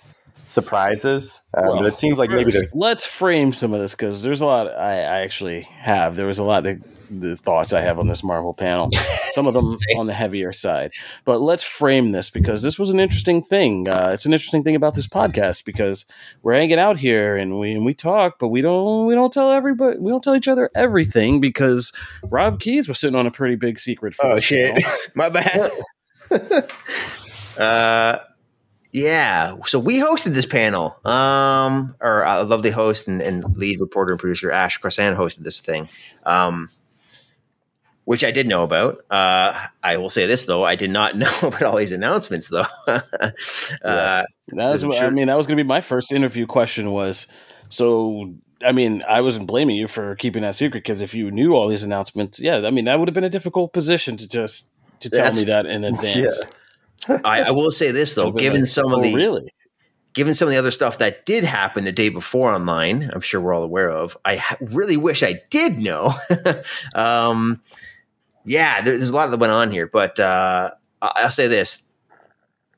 surprises. 0.47 1.43
Um, 1.55 1.67
well, 1.67 1.77
but 1.79 1.87
it 1.87 1.97
seems 1.97 2.19
like 2.19 2.31
maybe 2.31 2.55
let's 2.73 3.07
frame 3.07 3.53
some 3.53 3.73
of 3.73 3.81
this 3.81 3.95
because 3.95 4.23
there's 4.23 4.41
a 4.41 4.47
lot 4.47 4.69
I, 4.69 4.93
I, 4.93 5.21
actually 5.23 5.63
have. 5.63 6.17
There 6.17 6.27
was 6.27 6.39
a 6.39 6.45
lot 6.45 6.65
that 6.65 6.83
the 7.11 7.37
thoughts 7.37 7.73
I 7.73 7.81
have 7.81 7.99
on 7.99 8.09
this 8.09 8.25
Marvel 8.25 8.55
panel. 8.55 8.91
Some 9.33 9.47
of 9.47 9.55
them 9.55 9.77
on 9.99 10.07
the 10.07 10.13
heavier 10.13 10.53
side. 10.53 10.93
But 11.25 11.41
let's 11.41 11.63
frame 11.63 12.13
this 12.13 12.31
because 12.31 12.63
this 12.63 12.79
was 12.79 12.91
an 12.91 13.01
interesting 13.01 13.43
thing. 13.43 13.89
Uh, 13.89 14.11
it's 14.13 14.27
an 14.27 14.33
interesting 14.33 14.65
thing 14.65 14.77
about 14.77 14.95
this 14.95 15.07
podcast 15.07 15.65
because 15.65 16.05
we're 16.43 16.55
hanging 16.55 16.79
out 16.79 16.99
here 16.99 17.37
and 17.37 17.59
we 17.59 17.73
and 17.73 17.85
we 17.85 17.95
talk, 17.95 18.39
but 18.39 18.49
we 18.49 18.61
don't 18.61 19.07
we 19.07 19.15
don't 19.15 19.33
tell 19.33 19.51
everybody 19.51 19.99
we 19.99 20.11
don't 20.11 20.23
tell 20.23 20.37
each 20.37 20.49
other 20.49 20.71
everything 20.75 21.41
because 21.41 21.93
Rob 22.23 22.61
Keyes 22.61 22.89
was 22.89 22.99
sitting 22.99 23.17
on 23.17 23.27
a 23.27 23.31
pretty 23.31 23.57
big 23.57 23.79
secret. 23.79 24.15
oh 24.23 24.39
shit, 24.39 24.83
my 25.15 25.29
bad. 25.29 25.71
uh. 27.59 28.19
Yeah, 28.95 29.57
so 29.67 29.81
we 29.81 29.99
hosted 30.01 30.35
this 30.35 30.47
panel. 30.47 30.97
Um, 31.05 31.97
or 32.01 32.23
a 32.23 32.45
lovely 32.45 32.71
host 32.71 33.09
and, 33.09 33.21
and 33.21 33.43
lead 33.57 33.81
reporter 33.81 34.13
and 34.13 34.21
producer 34.21 34.53
Ash 34.53 34.79
Crossan 34.79 35.17
hosted 35.17 35.39
this 35.39 35.61
thing. 35.61 35.89
Um, 36.25 36.69
which 38.05 38.23
I 38.23 38.31
did 38.31 38.47
know 38.47 38.63
about. 38.63 38.99
Uh, 39.11 39.67
I 39.83 39.97
will 39.97 40.11
say 40.11 40.27
this 40.27 40.45
though, 40.45 40.65
I 40.65 40.77
did 40.77 40.93
not 40.93 41.17
know 41.17 41.33
about 41.43 41.63
all 41.63 41.77
these 41.77 41.91
announcements 41.91 42.49
though. 42.49 42.67
uh, 42.87 43.03
that 43.83 44.27
was, 44.49 44.83
sure. 44.83 45.05
I 45.05 45.11
mean, 45.11 45.27
that 45.27 45.37
was 45.37 45.49
going 45.49 45.59
to 45.59 45.65
be 45.65 45.67
my 45.67 45.81
first 45.81 46.13
interview 46.13 46.47
question 46.47 46.93
was, 46.93 47.27
so, 47.71 48.33
I 48.65 48.71
mean, 48.71 49.03
I 49.09 49.23
wasn't 49.23 49.49
blaming 49.49 49.75
you 49.75 49.89
for 49.89 50.15
keeping 50.15 50.43
that 50.43 50.55
secret 50.55 50.85
because 50.85 51.01
if 51.01 51.15
you 51.15 51.33
knew 51.33 51.55
all 51.55 51.67
these 51.67 51.83
announcements, 51.83 52.39
yeah, 52.39 52.59
I 52.59 52.71
mean, 52.71 52.85
that 52.85 53.01
would 53.01 53.09
have 53.09 53.15
been 53.15 53.25
a 53.25 53.29
difficult 53.29 53.73
position 53.73 54.17
to 54.19 54.29
just, 54.29 54.71
to 55.01 55.11
tell 55.11 55.25
That's, 55.25 55.41
me 55.41 55.47
that 55.47 55.67
in 55.67 55.83
advance. 55.85 56.15
Yeah. 56.15 56.51
I, 57.09 57.43
I, 57.43 57.51
will 57.51 57.71
say 57.71 57.91
this 57.91 58.15
though, 58.15 58.33
given 58.33 58.63
like, 58.63 58.69
some 58.69 58.93
oh, 58.93 58.97
of 58.97 59.03
the, 59.03 59.15
really, 59.15 59.53
given 60.15 60.35
some 60.35 60.49
of 60.49 60.53
the 60.53 60.59
other 60.59 60.71
stuff 60.71 60.99
that 60.99 61.27
did 61.27 61.45
happen 61.45 61.85
the 61.85 61.93
day 61.93 62.09
before 62.09 62.53
online, 62.53 63.11
I'm 63.13 63.21
sure 63.21 63.41
we're 63.41 63.55
all 63.55 63.63
aware 63.63 63.91
of. 63.91 64.17
I 64.25 64.43
really 64.61 64.97
wish 64.97 65.23
I 65.23 65.43
did 65.51 65.79
know. 65.79 66.15
um, 66.95 67.61
yeah, 68.45 68.81
there's 68.81 69.11
a 69.11 69.15
lot 69.15 69.31
that 69.31 69.41
went 69.41 69.53
on 69.53 69.71
here, 69.71 69.87
but 69.87 70.19
uh, 70.21 70.71
I'll 71.03 71.31
say 71.31 71.49
this: 71.49 71.87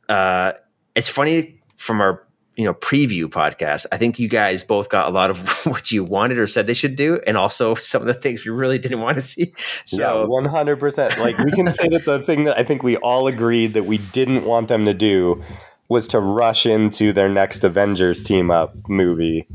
uh, 0.09 0.53
it's 0.95 1.09
funny 1.09 1.61
from 1.77 2.01
our 2.01 2.26
you 2.57 2.65
know 2.65 2.75
preview 2.75 3.27
podcast. 3.27 3.87
I 3.93 3.99
think 3.99 4.19
you 4.19 4.29
guys 4.29 4.65
both 4.65 4.89
got 4.89 5.09
a 5.09 5.11
lot 5.11 5.31
of 5.31 5.39
what 5.67 5.93
you 5.93 6.03
wanted 6.03 6.39
or 6.39 6.47
said 6.47 6.67
they 6.67 6.75
should 6.75 6.97
do, 6.97 7.21
and 7.27 7.37
also 7.37 7.75
some 7.77 8.03
of 8.03 8.09
the 8.09 8.15
things 8.15 8.45
we 8.45 8.51
really 8.51 8.79
didn't 8.79 9.01
want 9.01 9.17
to 9.17 9.23
see. 9.23 9.53
So 9.85 10.29
hundred 10.47 10.77
percent. 10.77 11.19
Like 11.19 11.39
we 11.39 11.53
can 11.53 11.73
say 11.73 11.89
that 11.89 12.05
the 12.05 12.23
thing 12.23 12.45
that 12.45 12.59
I 12.59 12.65
think 12.65 12.83
we 12.83 12.97
all 12.97 13.27
agreed 13.27 13.75
that 13.75 13.85
we 13.85 13.99
didn't 13.99 14.45
want 14.45 14.69
them 14.69 14.85
to 14.87 14.95
do 14.95 15.43
was 15.89 16.09
to 16.09 16.21
rush 16.21 16.67
into 16.67 17.13
their 17.13 17.29
next 17.29 17.63
Avengers 17.63 18.23
team 18.23 18.51
up 18.51 18.75
movie 18.89 19.47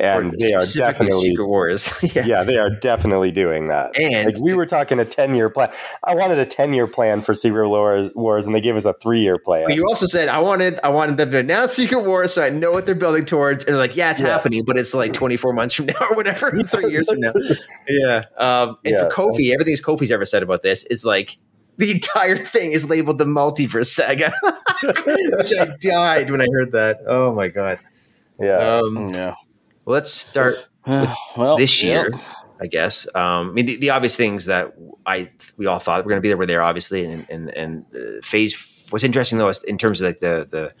and 0.00 0.32
they 0.32 0.54
are 0.54 0.64
definitely 0.64 1.30
Secret 1.30 1.46
Wars. 1.46 1.92
yeah. 2.14 2.24
yeah. 2.24 2.42
they 2.44 2.56
are 2.56 2.70
definitely 2.70 3.32
doing 3.32 3.68
that. 3.68 3.98
And 3.98 4.26
like 4.26 4.40
we 4.40 4.54
were 4.54 4.66
talking 4.66 4.98
a 5.00 5.04
ten 5.04 5.34
year 5.34 5.50
plan. 5.50 5.72
I 6.04 6.14
wanted 6.14 6.38
a 6.38 6.44
ten 6.44 6.72
year 6.72 6.86
plan 6.86 7.20
for 7.20 7.34
Secret 7.34 7.68
Wars, 7.68 8.14
Wars, 8.14 8.46
and 8.46 8.54
they 8.54 8.60
gave 8.60 8.76
us 8.76 8.84
a 8.84 8.92
three 8.92 9.20
year 9.20 9.38
plan. 9.38 9.64
But 9.66 9.74
you 9.74 9.86
also 9.88 10.06
said 10.06 10.28
I 10.28 10.40
wanted 10.40 10.78
I 10.84 10.90
wanted 10.90 11.16
them 11.16 11.30
to 11.32 11.38
announce 11.38 11.72
Secret 11.72 12.04
Wars 12.04 12.32
so 12.32 12.42
I 12.42 12.50
know 12.50 12.70
what 12.70 12.86
they're 12.86 12.94
building 12.94 13.24
towards. 13.24 13.64
And 13.64 13.74
they're 13.74 13.80
like, 13.80 13.96
yeah, 13.96 14.10
it's 14.12 14.20
yeah. 14.20 14.28
happening, 14.28 14.64
but 14.64 14.76
it's 14.76 14.94
like 14.94 15.12
twenty 15.12 15.36
four 15.36 15.52
months 15.52 15.74
from 15.74 15.86
now 15.86 15.94
or 16.10 16.14
whatever, 16.14 16.50
three 16.64 16.90
years 16.90 17.08
from 17.08 17.18
now. 17.18 17.32
Yeah. 17.88 18.24
Um, 18.36 18.78
and 18.84 18.94
yeah, 18.94 19.08
for 19.08 19.10
Kofi, 19.10 19.52
everything 19.52 19.74
Kofi's 19.74 20.12
ever 20.12 20.24
said 20.24 20.42
about 20.42 20.62
this 20.62 20.84
is 20.84 21.04
like 21.04 21.36
the 21.76 21.90
entire 21.90 22.36
thing 22.36 22.72
is 22.72 22.88
labeled 22.88 23.18
the 23.18 23.24
multiverse 23.24 23.86
saga, 23.86 24.32
which 24.82 25.52
I 25.58 25.76
died 25.80 26.30
when 26.30 26.40
I 26.40 26.46
heard 26.52 26.72
that. 26.72 26.98
Oh 27.06 27.32
my 27.34 27.48
god. 27.48 27.80
Yeah. 28.40 28.80
Um, 28.80 29.12
yeah. 29.12 29.34
Let's 29.88 30.12
start 30.12 30.66
well, 30.86 31.56
this 31.56 31.82
year, 31.82 32.10
yep. 32.12 32.20
I 32.60 32.66
guess. 32.66 33.06
Um, 33.14 33.50
I 33.50 33.52
mean, 33.52 33.66
the, 33.66 33.76
the, 33.76 33.90
obvious 33.90 34.16
things 34.16 34.46
that 34.46 34.74
I 35.06 35.30
we 35.56 35.66
all 35.66 35.78
thought 35.78 36.04
were 36.04 36.10
going 36.10 36.18
to 36.18 36.22
be 36.22 36.28
there 36.28 36.36
were 36.36 36.46
there, 36.46 36.62
obviously, 36.62 37.04
and 37.04 37.26
and 37.30 37.50
and 37.50 37.84
uh, 37.94 38.20
phase. 38.22 38.86
What's 38.90 39.04
interesting 39.04 39.38
though 39.38 39.48
is 39.48 39.62
in 39.64 39.78
terms 39.78 40.00
of 40.00 40.06
like 40.06 40.20
the 40.20 40.46
the 40.48 40.72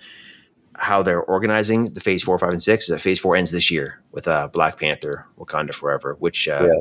how 0.74 1.02
they're 1.02 1.22
organizing 1.22 1.92
the 1.92 2.00
phase 2.00 2.22
four, 2.22 2.38
five, 2.38 2.50
and 2.50 2.62
six. 2.62 2.84
Is 2.84 2.90
that 2.90 3.00
phase 3.00 3.18
four 3.18 3.36
ends 3.36 3.50
this 3.50 3.70
year 3.70 4.00
with 4.12 4.28
uh, 4.28 4.48
Black 4.48 4.78
Panther, 4.78 5.26
Wakanda 5.36 5.74
Forever, 5.74 6.16
which 6.20 6.48
uh, 6.48 6.68
yeah. 6.72 6.80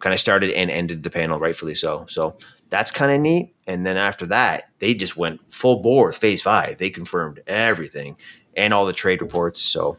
kind 0.00 0.12
of 0.12 0.20
started 0.20 0.50
and 0.50 0.70
ended 0.70 1.04
the 1.04 1.10
panel, 1.10 1.38
rightfully 1.38 1.76
so. 1.76 2.06
So 2.08 2.36
that's 2.70 2.90
kind 2.90 3.12
of 3.12 3.20
neat. 3.20 3.54
And 3.66 3.86
then 3.86 3.96
after 3.96 4.26
that, 4.26 4.70
they 4.80 4.94
just 4.94 5.16
went 5.16 5.40
full 5.52 5.80
bore 5.80 6.06
with 6.06 6.16
phase 6.16 6.42
five. 6.42 6.78
They 6.78 6.90
confirmed 6.90 7.40
everything 7.46 8.16
and 8.56 8.74
all 8.74 8.84
the 8.84 8.92
trade 8.92 9.22
reports. 9.22 9.62
So 9.62 9.96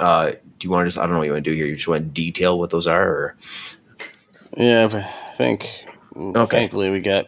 uh, 0.00 0.30
do 0.30 0.66
you 0.66 0.70
want 0.70 0.84
to 0.84 0.86
just, 0.88 0.98
I 0.98 1.02
don't 1.02 1.12
know 1.12 1.18
what 1.18 1.26
you 1.26 1.32
want 1.32 1.44
to 1.44 1.50
do 1.50 1.56
here. 1.56 1.66
You 1.66 1.76
just 1.76 1.88
want 1.88 2.04
to 2.04 2.10
detail 2.10 2.58
what 2.58 2.70
those 2.70 2.86
are 2.86 3.08
or? 3.08 3.36
Yeah, 4.56 4.88
I 4.92 5.34
think, 5.34 5.84
okay. 6.16 6.58
thankfully 6.58 6.90
we 6.90 7.00
got 7.00 7.26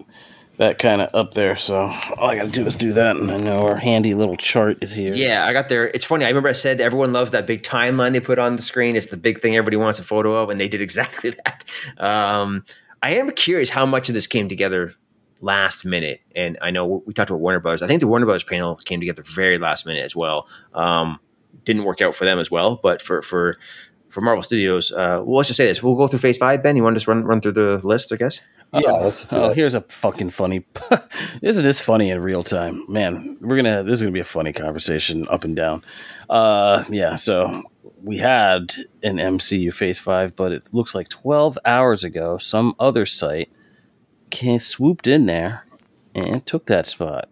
that 0.56 0.78
kind 0.78 1.00
of 1.00 1.14
up 1.14 1.34
there. 1.34 1.56
So 1.56 1.76
all 2.16 2.30
I 2.30 2.36
got 2.36 2.44
to 2.44 2.50
do 2.50 2.66
is 2.66 2.76
do 2.76 2.92
that. 2.92 3.16
And 3.16 3.30
I 3.30 3.38
know 3.38 3.66
our 3.66 3.76
handy 3.76 4.14
little 4.14 4.36
chart 4.36 4.82
is 4.82 4.92
here. 4.92 5.14
Yeah, 5.14 5.46
I 5.46 5.52
got 5.52 5.68
there. 5.68 5.88
It's 5.88 6.04
funny. 6.04 6.24
I 6.24 6.28
remember 6.28 6.48
I 6.48 6.52
said 6.52 6.80
everyone 6.80 7.12
loves 7.12 7.32
that 7.32 7.46
big 7.46 7.62
timeline 7.62 8.12
they 8.12 8.20
put 8.20 8.38
on 8.38 8.56
the 8.56 8.62
screen. 8.62 8.96
It's 8.96 9.06
the 9.06 9.16
big 9.16 9.40
thing 9.40 9.56
everybody 9.56 9.76
wants 9.76 9.98
a 9.98 10.04
photo 10.04 10.42
of. 10.42 10.50
And 10.50 10.60
they 10.60 10.68
did 10.68 10.80
exactly 10.80 11.30
that. 11.44 11.64
Um, 11.98 12.64
I 13.02 13.14
am 13.14 13.30
curious 13.32 13.70
how 13.70 13.84
much 13.84 14.08
of 14.08 14.14
this 14.14 14.26
came 14.26 14.48
together 14.48 14.94
last 15.40 15.84
minute. 15.84 16.20
And 16.34 16.56
I 16.62 16.70
know 16.70 17.02
we 17.04 17.12
talked 17.12 17.30
about 17.30 17.40
Warner 17.40 17.60
Brothers. 17.60 17.82
I 17.82 17.86
think 17.86 18.00
the 18.00 18.06
Warner 18.06 18.26
Brothers 18.26 18.44
panel 18.44 18.76
came 18.76 19.00
together 19.00 19.22
very 19.22 19.58
last 19.58 19.86
minute 19.86 20.04
as 20.04 20.14
well. 20.14 20.48
Um, 20.72 21.20
didn't 21.64 21.85
work 21.85 22.01
out 22.01 22.14
for 22.14 22.24
them 22.24 22.39
as 22.39 22.51
well. 22.51 22.81
But 22.82 23.01
for 23.01 23.22
for 23.22 23.56
for 24.09 24.20
Marvel 24.20 24.43
Studios, 24.43 24.93
uh, 24.93 25.22
well, 25.24 25.39
let's 25.39 25.48
just 25.48 25.56
say 25.56 25.66
this: 25.66 25.82
we'll 25.82 25.97
go 25.97 26.06
through 26.06 26.20
Phase 26.20 26.39
Five. 26.39 26.62
Ben, 26.62 26.76
you 26.76 26.82
want 26.82 26.94
to 26.94 26.98
just 26.98 27.09
run 27.09 27.24
run 27.24 27.40
through 27.40 27.52
the 27.52 27.81
list? 27.86 28.12
I 28.12 28.16
guess. 28.16 28.40
Yeah, 28.72 28.90
let's 28.93 29.20
just 29.20 29.32
oh, 29.35 29.52
here's 29.52 29.76
a 29.76 29.82
fucking 29.82 30.31
funny. 30.31 30.66
Isn't 31.43 31.62
this 31.62 31.81
funny 31.81 32.10
in 32.10 32.20
real 32.20 32.43
time, 32.43 32.85
man? 32.89 33.39
We're 33.40 33.56
gonna. 33.56 33.85
This 33.85 33.94
is 33.94 34.02
gonna 34.02 34.12
be 34.12 34.20
a 34.20 34.24
funny 34.24 34.52
conversation 34.52 35.28
up 35.28 35.44
and 35.44 35.55
down. 35.55 35.85
Uh, 36.28 36.82
yeah. 36.90 37.14
So 37.14 37.62
we 38.02 38.18
had 38.18 38.74
an 39.02 39.16
MCU 39.16 39.72
Phase 39.72 39.98
Five, 39.98 40.35
but 40.36 40.52
it 40.52 40.68
looks 40.72 40.94
like 40.94 41.09
12 41.09 41.59
hours 41.64 42.05
ago, 42.05 42.36
some 42.39 42.74
other 42.78 43.06
site 43.06 43.51
came, 44.31 44.59
swooped 44.59 45.06
in 45.06 45.26
there 45.26 45.66
and 46.14 46.44
took 46.44 46.66
that 46.66 46.86
spot. 46.86 47.28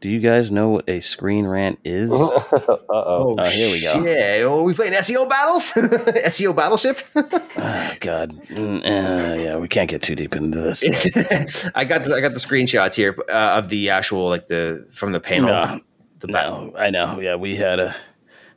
Do 0.00 0.08
you 0.08 0.20
guys 0.20 0.50
know 0.50 0.70
what 0.70 0.88
a 0.88 1.00
screen 1.00 1.46
rant 1.46 1.78
is? 1.84 2.10
Uh-oh. 2.12 2.80
Oh, 2.88 3.36
uh, 3.36 3.50
here 3.50 3.70
we 3.70 3.82
go. 3.82 4.02
Yeah, 4.02 4.44
oh, 4.46 4.62
we 4.62 4.72
playing 4.72 4.94
SEO 4.94 5.28
battles? 5.28 5.72
SEO 5.74 6.56
battleship? 6.56 7.00
oh, 7.14 7.94
God, 8.00 8.34
uh, 8.50 9.36
yeah, 9.38 9.56
we 9.56 9.68
can't 9.68 9.90
get 9.90 10.00
too 10.00 10.14
deep 10.14 10.34
into 10.34 10.58
this. 10.58 10.82
I 11.74 11.84
got 11.84 12.04
the, 12.04 12.14
I 12.14 12.22
got 12.22 12.32
the 12.32 12.38
screenshots 12.38 12.94
here 12.94 13.14
uh, 13.28 13.58
of 13.58 13.68
the 13.68 13.90
actual 13.90 14.30
like 14.30 14.46
the 14.46 14.88
from 14.90 15.12
the 15.12 15.20
panel. 15.20 15.48
No, 15.48 15.80
the 16.20 16.26
no, 16.28 16.72
I 16.78 16.88
know. 16.88 17.20
Yeah, 17.20 17.36
we 17.36 17.56
had 17.56 17.78
a 17.78 17.94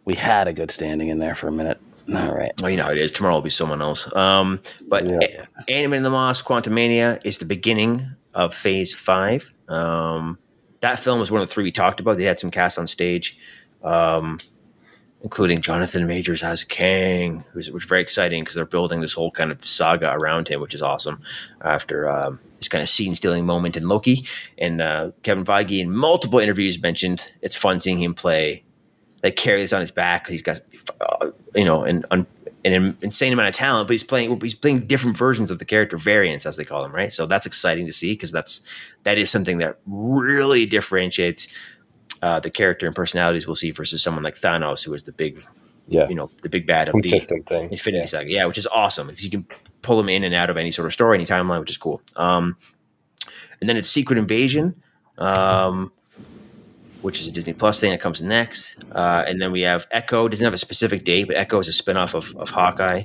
we 0.06 0.16
had 0.16 0.48
a 0.48 0.54
good 0.54 0.72
standing 0.72 1.10
in 1.10 1.20
there 1.20 1.36
for 1.36 1.50
a 1.50 1.52
minute. 1.52 1.80
All 2.14 2.34
right. 2.34 2.52
Well, 2.62 2.72
you 2.72 2.78
know 2.78 2.84
how 2.84 2.92
it 2.92 2.98
is. 2.98 3.12
Tomorrow 3.12 3.36
will 3.36 3.42
be 3.42 3.50
someone 3.50 3.82
else. 3.82 4.14
Um, 4.16 4.62
but 4.90 5.06
yeah. 5.06 5.46
Ant-Man 5.68 5.98
and 5.98 6.06
the 6.06 6.12
Wasp: 6.12 6.46
Quantumania 6.46 7.20
is 7.26 7.38
the 7.38 7.46
beginning 7.46 8.06
of 8.34 8.54
Phase 8.54 8.94
Five. 8.94 9.50
Um, 9.68 10.38
that 10.84 11.00
film 11.00 11.18
was 11.18 11.32
one 11.32 11.42
of 11.42 11.48
the 11.48 11.54
three 11.54 11.64
we 11.64 11.72
talked 11.72 12.02
about. 12.02 12.18
They 12.18 12.26
had 12.26 12.38
some 12.38 12.52
cast 12.52 12.78
on 12.78 12.88
stage, 12.88 13.38
um, 13.86 14.38
including 15.22 15.62
Jonathan 15.62 16.06
Majors 16.06 16.44
as 16.44 16.66
Kang, 16.66 17.46
which 17.54 17.70
was 17.70 17.86
very 17.86 18.02
exciting 18.02 18.44
because 18.44 18.56
they're 18.56 18.66
building 18.66 19.00
this 19.00 19.14
whole 19.14 19.32
kind 19.32 19.50
of 19.50 19.66
saga 19.66 20.12
around 20.14 20.50
him, 20.50 20.60
which 20.60 20.74
is 20.74 20.82
awesome. 20.82 21.22
After 21.62 22.10
um, 22.10 22.42
this 22.60 22.68
kind 22.68 22.82
of 22.82 22.90
scene 22.90 23.16
stealing 23.16 23.46
moment 23.46 23.78
in 23.78 23.88
Loki, 23.88 24.26
and 24.58 24.82
uh, 24.82 25.12
Kevin 25.24 25.46
Feige 25.46 25.80
in 25.80 25.90
multiple 25.90 26.40
interviews 26.40 26.82
mentioned 26.82 27.32
it's 27.42 27.56
fun 27.56 27.80
seeing 27.80 28.02
him 28.02 28.14
play, 28.14 28.66
like 29.24 29.38
carry 29.38 29.62
this 29.62 29.72
on 29.72 29.80
his 29.80 29.92
back 29.92 30.26
because 30.26 30.34
he's 30.34 30.42
got, 30.42 30.60
uh, 31.00 31.32
you 31.56 31.64
know, 31.64 31.84
an 31.84 32.04
un- 32.12 32.28
an 32.72 32.98
insane 33.02 33.34
amount 33.34 33.50
of 33.50 33.56
talent, 33.56 33.88
but 33.88 33.94
he's 33.94 34.04
playing 34.04 34.40
he's 34.40 34.56
playing 34.56 34.88
different 34.88 35.18
versions 35.18 35.52
of 35.52 35.60
the 35.60 35.66
character 35.66 35.98
variants 35.98 36.46
as 36.46 36.56
they 36.56 36.64
call 36.64 36.82
them, 36.82 36.94
right? 36.94 37.12
So 37.12 37.26
that's 37.26 37.46
exciting 37.46 37.86
to 37.88 37.94
see 37.94 38.14
because 38.14 38.32
that's 38.32 38.62
that 39.04 39.18
is 39.18 39.30
something 39.30 39.58
that 39.58 39.80
really 39.86 40.66
differentiates 40.66 41.50
uh, 42.22 42.40
the 42.40 42.50
character 42.50 42.86
and 42.86 42.96
personalities 42.96 43.46
we'll 43.48 43.56
see 43.56 43.72
versus 43.72 44.02
someone 44.02 44.24
like 44.24 44.40
Thanos, 44.40 44.84
who 44.84 44.94
is 44.94 45.04
the 45.04 45.12
big, 45.12 45.44
yeah, 45.90 46.08
you 46.08 46.16
know, 46.16 46.30
the 46.42 46.50
big 46.50 46.66
bad 46.66 46.88
of 46.88 46.94
consistent 46.94 47.46
the 47.48 47.56
thing, 47.56 47.72
Infinity 47.72 48.04
yeah. 48.04 48.06
Saga, 48.06 48.32
yeah, 48.32 48.46
which 48.46 48.58
is 48.58 48.68
awesome 48.68 49.08
because 49.08 49.26
you 49.26 49.32
can 49.32 49.46
pull 49.82 50.00
him 50.00 50.08
in 50.08 50.24
and 50.24 50.34
out 50.34 50.50
of 50.50 50.56
any 50.56 50.72
sort 50.72 50.86
of 50.86 50.94
story, 50.94 51.18
any 51.18 51.26
timeline, 51.26 51.60
which 51.60 51.70
is 51.70 51.78
cool. 51.78 52.02
Um, 52.16 52.56
and 53.60 53.70
then 53.70 53.76
it's 53.76 53.90
Secret 53.90 54.18
Invasion. 54.18 54.82
Um, 55.18 55.92
which 57.04 57.20
is 57.20 57.28
a 57.28 57.32
Disney 57.32 57.54
Plus 57.54 57.80
thing 57.80 57.92
that 57.92 58.02
comes 58.02 58.22
next. 58.22 58.84
Uh, 58.92 59.24
and 59.28 59.42
then 59.42 59.52
we 59.52 59.62
have 59.62 59.86
Echo. 59.92 60.28
Doesn't 60.28 60.44
have 60.44 60.54
a 60.54 60.58
specific 60.58 61.04
date, 61.04 61.26
but 61.26 61.36
Echo 61.36 61.60
is 61.60 61.68
a 61.68 61.84
spinoff 61.84 62.14
of, 62.14 62.36
of 62.38 62.50
Hawkeye. 62.50 63.04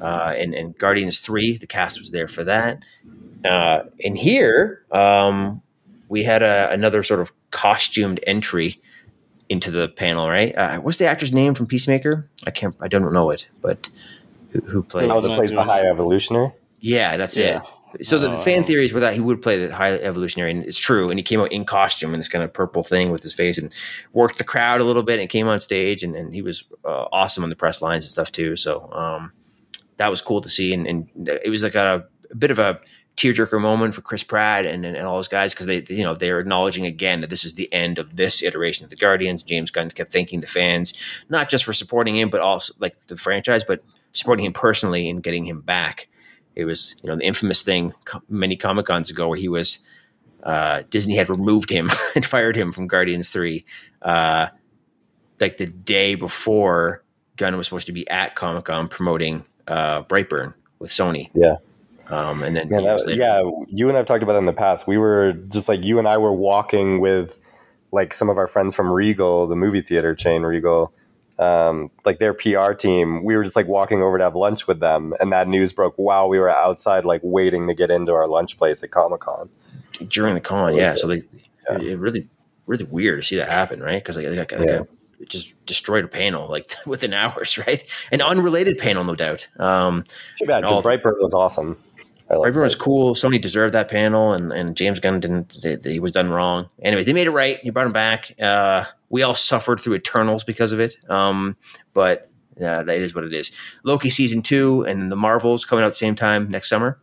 Uh, 0.00 0.32
and, 0.36 0.54
and, 0.54 0.78
Guardians 0.78 1.18
3, 1.18 1.58
the 1.58 1.66
cast 1.66 1.98
was 1.98 2.10
there 2.10 2.28
for 2.28 2.44
that. 2.44 2.78
Uh, 3.44 3.82
and 4.02 4.16
here, 4.16 4.84
um, 4.92 5.62
we 6.08 6.24
had 6.24 6.42
a, 6.42 6.70
another 6.70 7.02
sort 7.02 7.20
of 7.20 7.32
costumed 7.50 8.20
entry 8.26 8.80
into 9.50 9.70
the 9.70 9.88
panel, 9.88 10.28
right? 10.28 10.56
Uh, 10.56 10.78
what's 10.78 10.96
the 10.96 11.06
actor's 11.06 11.34
name 11.34 11.54
from 11.54 11.66
Peacemaker? 11.66 12.30
I 12.46 12.50
can't, 12.50 12.74
I 12.80 12.88
don't 12.88 13.12
know 13.12 13.30
it, 13.30 13.48
but 13.60 13.90
who, 14.52 14.60
who 14.60 14.82
plays? 14.82 15.06
Oh, 15.06 15.20
that 15.20 15.34
plays 15.34 15.52
the 15.52 15.64
High 15.64 15.82
Evolutionary. 15.82 16.52
Yeah, 16.78 17.16
that's 17.16 17.36
yeah. 17.36 17.58
it. 17.58 17.62
So 18.02 18.18
the, 18.18 18.28
the, 18.28 18.36
fan 18.38 18.60
oh. 18.60 18.62
theories 18.62 18.92
were 18.92 19.00
that 19.00 19.14
he 19.14 19.20
would 19.20 19.42
play 19.42 19.66
the 19.66 19.74
high 19.74 19.92
evolutionary, 19.92 20.50
and 20.50 20.64
it's 20.64 20.78
true. 20.78 21.10
And 21.10 21.18
he 21.18 21.22
came 21.22 21.40
out 21.40 21.50
in 21.52 21.64
costume 21.64 22.14
in 22.14 22.20
this 22.20 22.28
kind 22.28 22.44
of 22.44 22.52
purple 22.52 22.82
thing 22.82 23.10
with 23.10 23.22
his 23.22 23.34
face, 23.34 23.58
and 23.58 23.72
worked 24.12 24.38
the 24.38 24.44
crowd 24.44 24.80
a 24.80 24.84
little 24.84 25.02
bit, 25.02 25.20
and 25.20 25.28
came 25.28 25.48
on 25.48 25.60
stage, 25.60 26.02
and, 26.02 26.14
and 26.14 26.34
he 26.34 26.42
was 26.42 26.64
uh, 26.84 27.06
awesome 27.12 27.42
on 27.42 27.50
the 27.50 27.56
press 27.56 27.82
lines 27.82 28.04
and 28.04 28.10
stuff 28.10 28.32
too. 28.32 28.56
So 28.56 28.90
um, 28.92 29.32
that 29.96 30.08
was 30.08 30.22
cool 30.22 30.40
to 30.40 30.48
see, 30.48 30.72
and, 30.72 30.86
and 30.86 31.08
it 31.44 31.50
was 31.50 31.62
like 31.62 31.74
a, 31.74 32.06
a, 32.30 32.34
bit 32.34 32.50
of 32.50 32.58
a 32.58 32.80
tearjerker 33.16 33.60
moment 33.60 33.94
for 33.94 34.00
Chris 34.00 34.22
Pratt 34.22 34.64
and, 34.64 34.84
and, 34.86 34.96
and 34.96 35.06
all 35.06 35.16
those 35.16 35.28
guys 35.28 35.52
because 35.52 35.66
they 35.66 35.84
you 35.88 36.02
know 36.02 36.14
they 36.14 36.30
are 36.30 36.38
acknowledging 36.38 36.86
again 36.86 37.20
that 37.20 37.28
this 37.28 37.44
is 37.44 37.54
the 37.54 37.70
end 37.72 37.98
of 37.98 38.16
this 38.16 38.42
iteration 38.42 38.84
of 38.84 38.90
the 38.90 38.96
Guardians. 38.96 39.42
James 39.42 39.70
Gunn 39.70 39.90
kept 39.90 40.12
thanking 40.12 40.40
the 40.40 40.46
fans 40.46 40.94
not 41.28 41.50
just 41.50 41.64
for 41.64 41.72
supporting 41.72 42.16
him, 42.16 42.30
but 42.30 42.40
also 42.40 42.72
like 42.78 43.06
the 43.06 43.16
franchise, 43.16 43.64
but 43.64 43.82
supporting 44.12 44.46
him 44.46 44.52
personally 44.52 45.08
and 45.08 45.22
getting 45.22 45.44
him 45.44 45.60
back. 45.60 46.08
It 46.56 46.64
was 46.64 46.96
you 47.02 47.08
know 47.08 47.16
the 47.16 47.24
infamous 47.24 47.62
thing 47.62 47.92
many 48.28 48.56
Comic 48.56 48.86
Cons 48.86 49.10
ago 49.10 49.28
where 49.28 49.38
he 49.38 49.48
was 49.48 49.80
uh, 50.42 50.82
Disney 50.90 51.16
had 51.16 51.28
removed 51.28 51.70
him 51.70 51.90
and 52.14 52.24
fired 52.24 52.56
him 52.56 52.72
from 52.72 52.86
Guardians 52.86 53.30
Three, 53.30 53.64
uh, 54.02 54.48
like 55.40 55.56
the 55.56 55.66
day 55.66 56.14
before 56.14 57.04
Gunn 57.36 57.56
was 57.56 57.66
supposed 57.66 57.86
to 57.86 57.92
be 57.92 58.08
at 58.08 58.34
Comic 58.34 58.64
Con 58.64 58.88
promoting 58.88 59.44
uh, 59.66 60.02
Brightburn 60.02 60.54
with 60.78 60.90
Sony. 60.90 61.30
Yeah. 61.34 61.56
Um, 62.08 62.42
and 62.42 62.56
then 62.56 62.68
yeah, 62.68 62.80
that, 62.80 63.14
yeah, 63.16 63.40
you 63.68 63.88
and 63.88 63.96
I've 63.96 64.06
talked 64.06 64.24
about 64.24 64.32
that 64.32 64.40
in 64.40 64.44
the 64.44 64.52
past. 64.52 64.88
We 64.88 64.98
were 64.98 65.32
just 65.32 65.68
like 65.68 65.84
you 65.84 66.00
and 66.00 66.08
I 66.08 66.18
were 66.18 66.32
walking 66.32 67.00
with 67.00 67.38
like 67.92 68.12
some 68.12 68.28
of 68.28 68.36
our 68.36 68.48
friends 68.48 68.74
from 68.74 68.92
Regal, 68.92 69.46
the 69.46 69.54
movie 69.54 69.80
theater 69.80 70.14
chain 70.14 70.42
Regal, 70.42 70.92
um, 71.40 71.90
like 72.04 72.18
their 72.18 72.34
PR 72.34 72.72
team, 72.72 73.24
we 73.24 73.34
were 73.34 73.42
just 73.42 73.56
like 73.56 73.66
walking 73.66 74.02
over 74.02 74.18
to 74.18 74.24
have 74.24 74.36
lunch 74.36 74.66
with 74.66 74.80
them, 74.80 75.14
and 75.20 75.32
that 75.32 75.48
news 75.48 75.72
broke 75.72 75.94
while 75.96 76.28
we 76.28 76.38
were 76.38 76.50
outside, 76.50 77.04
like 77.06 77.22
waiting 77.24 77.66
to 77.68 77.74
get 77.74 77.90
into 77.90 78.12
our 78.12 78.28
lunch 78.28 78.58
place 78.58 78.82
at 78.82 78.90
Comic 78.90 79.20
Con 79.20 79.48
during 80.08 80.34
the 80.34 80.40
con. 80.40 80.74
Yeah, 80.74 80.94
so 80.94 81.06
they 81.06 81.22
yeah. 81.70 81.78
it 81.78 81.98
really 81.98 82.28
really 82.66 82.84
weird 82.84 83.18
to 83.18 83.26
see 83.26 83.36
that 83.36 83.48
happen, 83.48 83.82
right? 83.82 84.02
Because 84.02 84.16
like, 84.16 84.26
like, 84.26 84.52
like 84.52 84.68
yeah. 84.68 84.82
a, 85.20 85.24
just 85.24 85.64
destroyed 85.64 86.04
a 86.04 86.08
panel 86.08 86.48
like 86.48 86.66
within 86.86 87.14
hours, 87.14 87.56
right? 87.66 87.82
An 88.12 88.20
unrelated 88.20 88.78
panel, 88.78 89.02
no 89.02 89.14
doubt. 89.14 89.48
Um, 89.58 90.04
Too 90.38 90.46
bad 90.46 90.60
because 90.60 90.84
Brightburn 90.84 91.20
was 91.20 91.32
awesome. 91.32 91.78
Like 92.36 92.54
was 92.54 92.74
cool. 92.76 93.14
Sony 93.14 93.40
deserved 93.40 93.74
that 93.74 93.90
panel, 93.90 94.32
and, 94.32 94.52
and 94.52 94.76
James 94.76 95.00
Gunn 95.00 95.20
didn't. 95.20 95.60
They, 95.62 95.76
they, 95.76 95.92
he 95.94 96.00
was 96.00 96.12
done 96.12 96.30
wrong. 96.30 96.68
Anyway, 96.82 97.04
they 97.04 97.12
made 97.12 97.26
it 97.26 97.32
right. 97.32 97.58
He 97.60 97.70
brought 97.70 97.86
him 97.86 97.92
back. 97.92 98.32
Uh, 98.40 98.84
we 99.08 99.22
all 99.22 99.34
suffered 99.34 99.80
through 99.80 99.94
Eternals 99.94 100.44
because 100.44 100.72
of 100.72 100.80
it. 100.80 100.96
Um, 101.10 101.56
but 101.92 102.30
Uh, 102.60 102.82
that 102.82 103.00
is 103.00 103.14
what 103.14 103.24
it 103.24 103.32
is. 103.32 103.52
Loki 103.84 104.10
season 104.10 104.42
two 104.42 104.82
and 104.82 105.10
the 105.10 105.16
Marvels 105.16 105.64
coming 105.64 105.82
out 105.82 105.86
at 105.86 105.92
the 105.92 105.96
same 105.96 106.14
time 106.14 106.50
next 106.50 106.68
summer. 106.68 107.00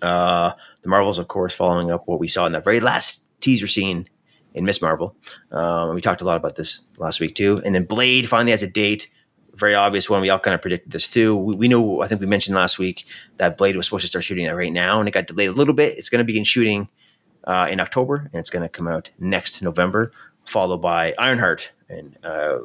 Uh, 0.00 0.52
the 0.82 0.88
Marvels, 0.88 1.18
of 1.18 1.28
course, 1.28 1.54
following 1.54 1.90
up 1.90 2.08
what 2.08 2.18
we 2.18 2.26
saw 2.26 2.46
in 2.46 2.52
that 2.52 2.64
very 2.64 2.80
last 2.80 3.28
teaser 3.40 3.66
scene 3.66 4.08
in 4.54 4.64
Ms. 4.64 4.80
Marvel. 4.80 5.14
Um, 5.50 5.94
we 5.94 6.00
talked 6.00 6.22
a 6.22 6.24
lot 6.24 6.36
about 6.36 6.54
this 6.56 6.84
last 6.96 7.20
week 7.20 7.34
too. 7.34 7.60
And 7.64 7.74
then 7.74 7.84
Blade 7.84 8.28
finally 8.28 8.52
has 8.52 8.62
a 8.62 8.66
date. 8.66 9.10
Very 9.62 9.76
obvious 9.76 10.10
one. 10.10 10.20
We 10.20 10.28
all 10.28 10.40
kind 10.40 10.56
of 10.56 10.60
predicted 10.60 10.90
this 10.90 11.06
too. 11.06 11.36
We, 11.36 11.54
we 11.54 11.68
know, 11.68 12.02
I 12.02 12.08
think 12.08 12.20
we 12.20 12.26
mentioned 12.26 12.56
last 12.56 12.80
week 12.80 13.06
that 13.36 13.56
Blade 13.56 13.76
was 13.76 13.86
supposed 13.86 14.00
to 14.00 14.08
start 14.08 14.24
shooting 14.24 14.44
that 14.46 14.56
right 14.56 14.72
now, 14.72 14.98
and 14.98 15.08
it 15.08 15.12
got 15.12 15.28
delayed 15.28 15.50
a 15.50 15.52
little 15.52 15.72
bit. 15.72 15.96
It's 15.96 16.08
going 16.08 16.18
to 16.18 16.24
begin 16.24 16.42
shooting 16.42 16.88
uh, 17.44 17.68
in 17.70 17.78
October, 17.78 18.28
and 18.32 18.40
it's 18.40 18.50
going 18.50 18.64
to 18.64 18.68
come 18.68 18.88
out 18.88 19.12
next 19.20 19.62
November, 19.62 20.10
followed 20.46 20.78
by 20.78 21.14
Ironheart, 21.16 21.70
and 21.88 22.18
uh, 22.24 22.58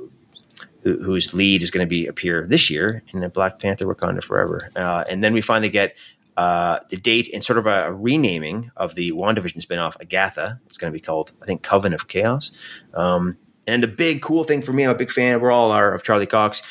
who, 0.81 1.03
whose 1.03 1.35
lead 1.35 1.61
is 1.61 1.69
going 1.69 1.85
to 1.85 1.87
be 1.87 2.07
appear 2.07 2.47
this 2.47 2.71
year 2.71 3.03
in 3.13 3.19
the 3.19 3.29
Black 3.29 3.59
Panther: 3.59 3.85
Wakanda 3.85 4.23
Forever. 4.23 4.71
Uh, 4.75 5.03
and 5.07 5.23
then 5.23 5.33
we 5.33 5.41
finally 5.41 5.69
get 5.69 5.95
uh, 6.35 6.79
the 6.89 6.97
date 6.97 7.29
and 7.31 7.43
sort 7.43 7.59
of 7.59 7.67
a, 7.67 7.93
renaming 7.93 8.71
of 8.75 8.95
the 8.95 9.11
WandaVision 9.11 9.63
spinoff, 9.63 10.01
Agatha. 10.01 10.59
It's 10.65 10.79
going 10.79 10.91
to 10.91 10.97
be 10.97 11.01
called, 11.01 11.31
I 11.43 11.45
think, 11.45 11.61
Coven 11.61 11.93
of 11.93 12.07
Chaos. 12.07 12.51
Um, 12.95 13.37
and 13.67 13.83
the 13.83 13.87
big 13.87 14.21
cool 14.21 14.45
thing 14.45 14.61
for 14.61 14.73
me, 14.73 14.85
I'm 14.85 14.91
a 14.91 14.95
big 14.95 15.11
fan. 15.11 15.41
We're 15.41 15.51
all 15.51 15.71
are 15.71 15.93
of 15.93 16.01
Charlie 16.01 16.25
Cox. 16.25 16.63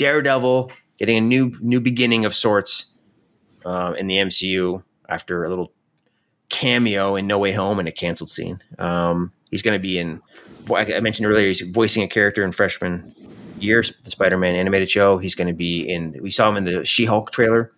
Daredevil 0.00 0.72
getting 0.98 1.18
a 1.18 1.20
new 1.20 1.52
new 1.60 1.78
beginning 1.78 2.24
of 2.24 2.34
sorts 2.34 2.94
uh, 3.66 3.92
in 3.98 4.06
the 4.06 4.16
MCU 4.16 4.82
after 5.10 5.44
a 5.44 5.50
little 5.50 5.72
cameo 6.48 7.16
in 7.16 7.26
No 7.26 7.38
Way 7.38 7.52
Home 7.52 7.78
and 7.78 7.86
a 7.86 7.92
canceled 7.92 8.30
scene. 8.30 8.62
Um, 8.78 9.30
he's 9.50 9.60
going 9.60 9.78
to 9.78 9.82
be 9.82 9.98
in. 9.98 10.22
I 10.74 11.00
mentioned 11.00 11.26
earlier 11.26 11.46
he's 11.46 11.60
voicing 11.60 12.02
a 12.02 12.08
character 12.08 12.42
in 12.42 12.50
freshman 12.50 13.14
year, 13.58 13.84
the 14.04 14.10
Spider-Man 14.10 14.54
animated 14.54 14.90
show. 14.90 15.18
He's 15.18 15.34
going 15.34 15.48
to 15.48 15.54
be 15.54 15.82
in. 15.82 16.16
We 16.22 16.30
saw 16.30 16.48
him 16.48 16.56
in 16.56 16.64
the 16.64 16.84
She-Hulk 16.86 17.30
trailer 17.30 17.70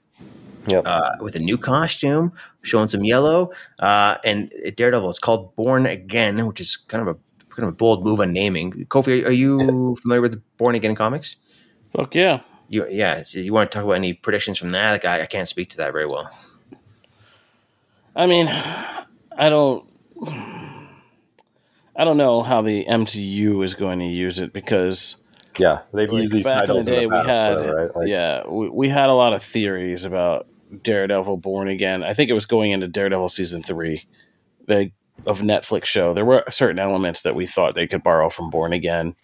Yep. 0.69 0.87
Uh, 0.87 1.11
with 1.19 1.35
a 1.35 1.41
new 1.41 1.59
costume, 1.59 2.33
showing 2.63 2.87
some 2.87 3.03
yellow. 3.03 3.51
Uh, 3.81 4.19
and 4.25 4.49
Daredevil, 4.77 5.11
it's 5.11 5.19
called 5.19 5.57
Born 5.57 5.87
Again, 5.87 6.47
which 6.47 6.61
is 6.61 6.77
kind 6.77 7.03
of 7.03 7.17
a 7.17 7.19
kind 7.49 7.65
of 7.65 7.71
a 7.71 7.77
bold 7.77 8.05
move 8.05 8.21
on 8.21 8.33
naming. 8.33 8.71
Kofi, 8.87 9.27
are, 9.27 9.33
you 9.33 9.97
familiar 9.97 10.21
with 10.21 10.31
the 10.31 10.43
Born 10.59 10.77
Again 10.77 10.95
comics? 10.95 11.37
Fuck 11.95 12.15
yeah. 12.15 12.41
You, 12.69 12.87
yeah. 12.89 13.23
So 13.23 13.39
you 13.39 13.53
want 13.53 13.71
to 13.71 13.75
talk 13.75 13.85
about 13.85 13.97
any 13.97 14.15
predictions 14.15 14.59
from 14.59 14.71
that? 14.71 14.93
Like, 14.93 15.05
I, 15.05 15.23
I 15.23 15.27
can't 15.27 15.49
speak 15.49 15.71
to 15.71 15.77
that 15.79 15.93
very 15.93 16.07
well. 16.07 16.31
I 18.17 18.27
mean, 18.27 18.49
I 18.49 19.49
don't. 19.49 19.89
I 21.95 22.05
don't 22.05 22.17
know 22.17 22.43
how 22.43 22.63
the 22.63 22.87
MCU 22.87 23.63
is 23.63 23.75
going 23.75 23.99
to 23.99 24.07
use 24.07 24.39
it 24.39 24.55
because 24.55 25.17
yeah, 25.59 25.81
they've 25.93 26.11
like 26.11 26.21
used 26.21 26.33
these 26.33 26.47
titles 26.47 26.89
in 26.89 26.95
the, 26.95 27.01
day, 27.01 27.05
in 27.05 27.11
the 27.11 27.17
past, 27.17 27.29
we 27.29 27.35
had, 27.35 27.59
though, 27.59 27.73
right? 27.73 27.97
Like, 27.97 28.09
yeah, 28.09 28.49
we, 28.49 28.69
we 28.71 28.89
had 28.89 29.11
a 29.11 29.15
lot 29.15 29.35
of 29.35 29.43
theories 29.43 30.07
about 30.07 30.47
Daredevil 30.83 31.37
Born 31.37 31.69
Again. 31.69 32.03
I 32.03 32.15
think 32.15 32.31
it 32.31 32.35
was 32.35 32.47
going 32.47 32.71
into 32.71 32.89
Daredevil 32.89 33.29
season 33.29 33.63
three, 33.63 34.07
the 34.67 34.91
of 35.27 35.41
Netflix 35.43 35.85
show. 35.85 36.15
There 36.15 36.25
were 36.25 36.45
certain 36.49 36.79
elements 36.79 37.23
that 37.23 37.35
we 37.35 37.47
thought 37.47 37.75
they 37.75 37.87
could 37.87 38.03
borrow 38.03 38.31
from 38.31 38.49
Born 38.49 38.73
Again 38.73 39.15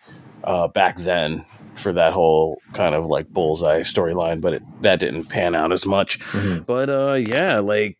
uh, 0.45 0.69
back 0.69 0.99
then 0.99 1.47
for 1.79 1.93
that 1.93 2.13
whole 2.13 2.61
kind 2.73 2.95
of 2.95 3.07
like 3.07 3.29
bullseye 3.29 3.81
storyline, 3.81 4.41
but 4.41 4.55
it, 4.55 4.83
that 4.83 5.01
didn't 5.01 5.25
pan 5.25 5.55
out 5.55 5.73
as 5.73 5.87
much. 5.87 6.21
Mm-hmm. 6.21 6.63
But 6.63 6.91
uh, 6.91 7.15
yeah, 7.15 7.61
like 7.61 7.99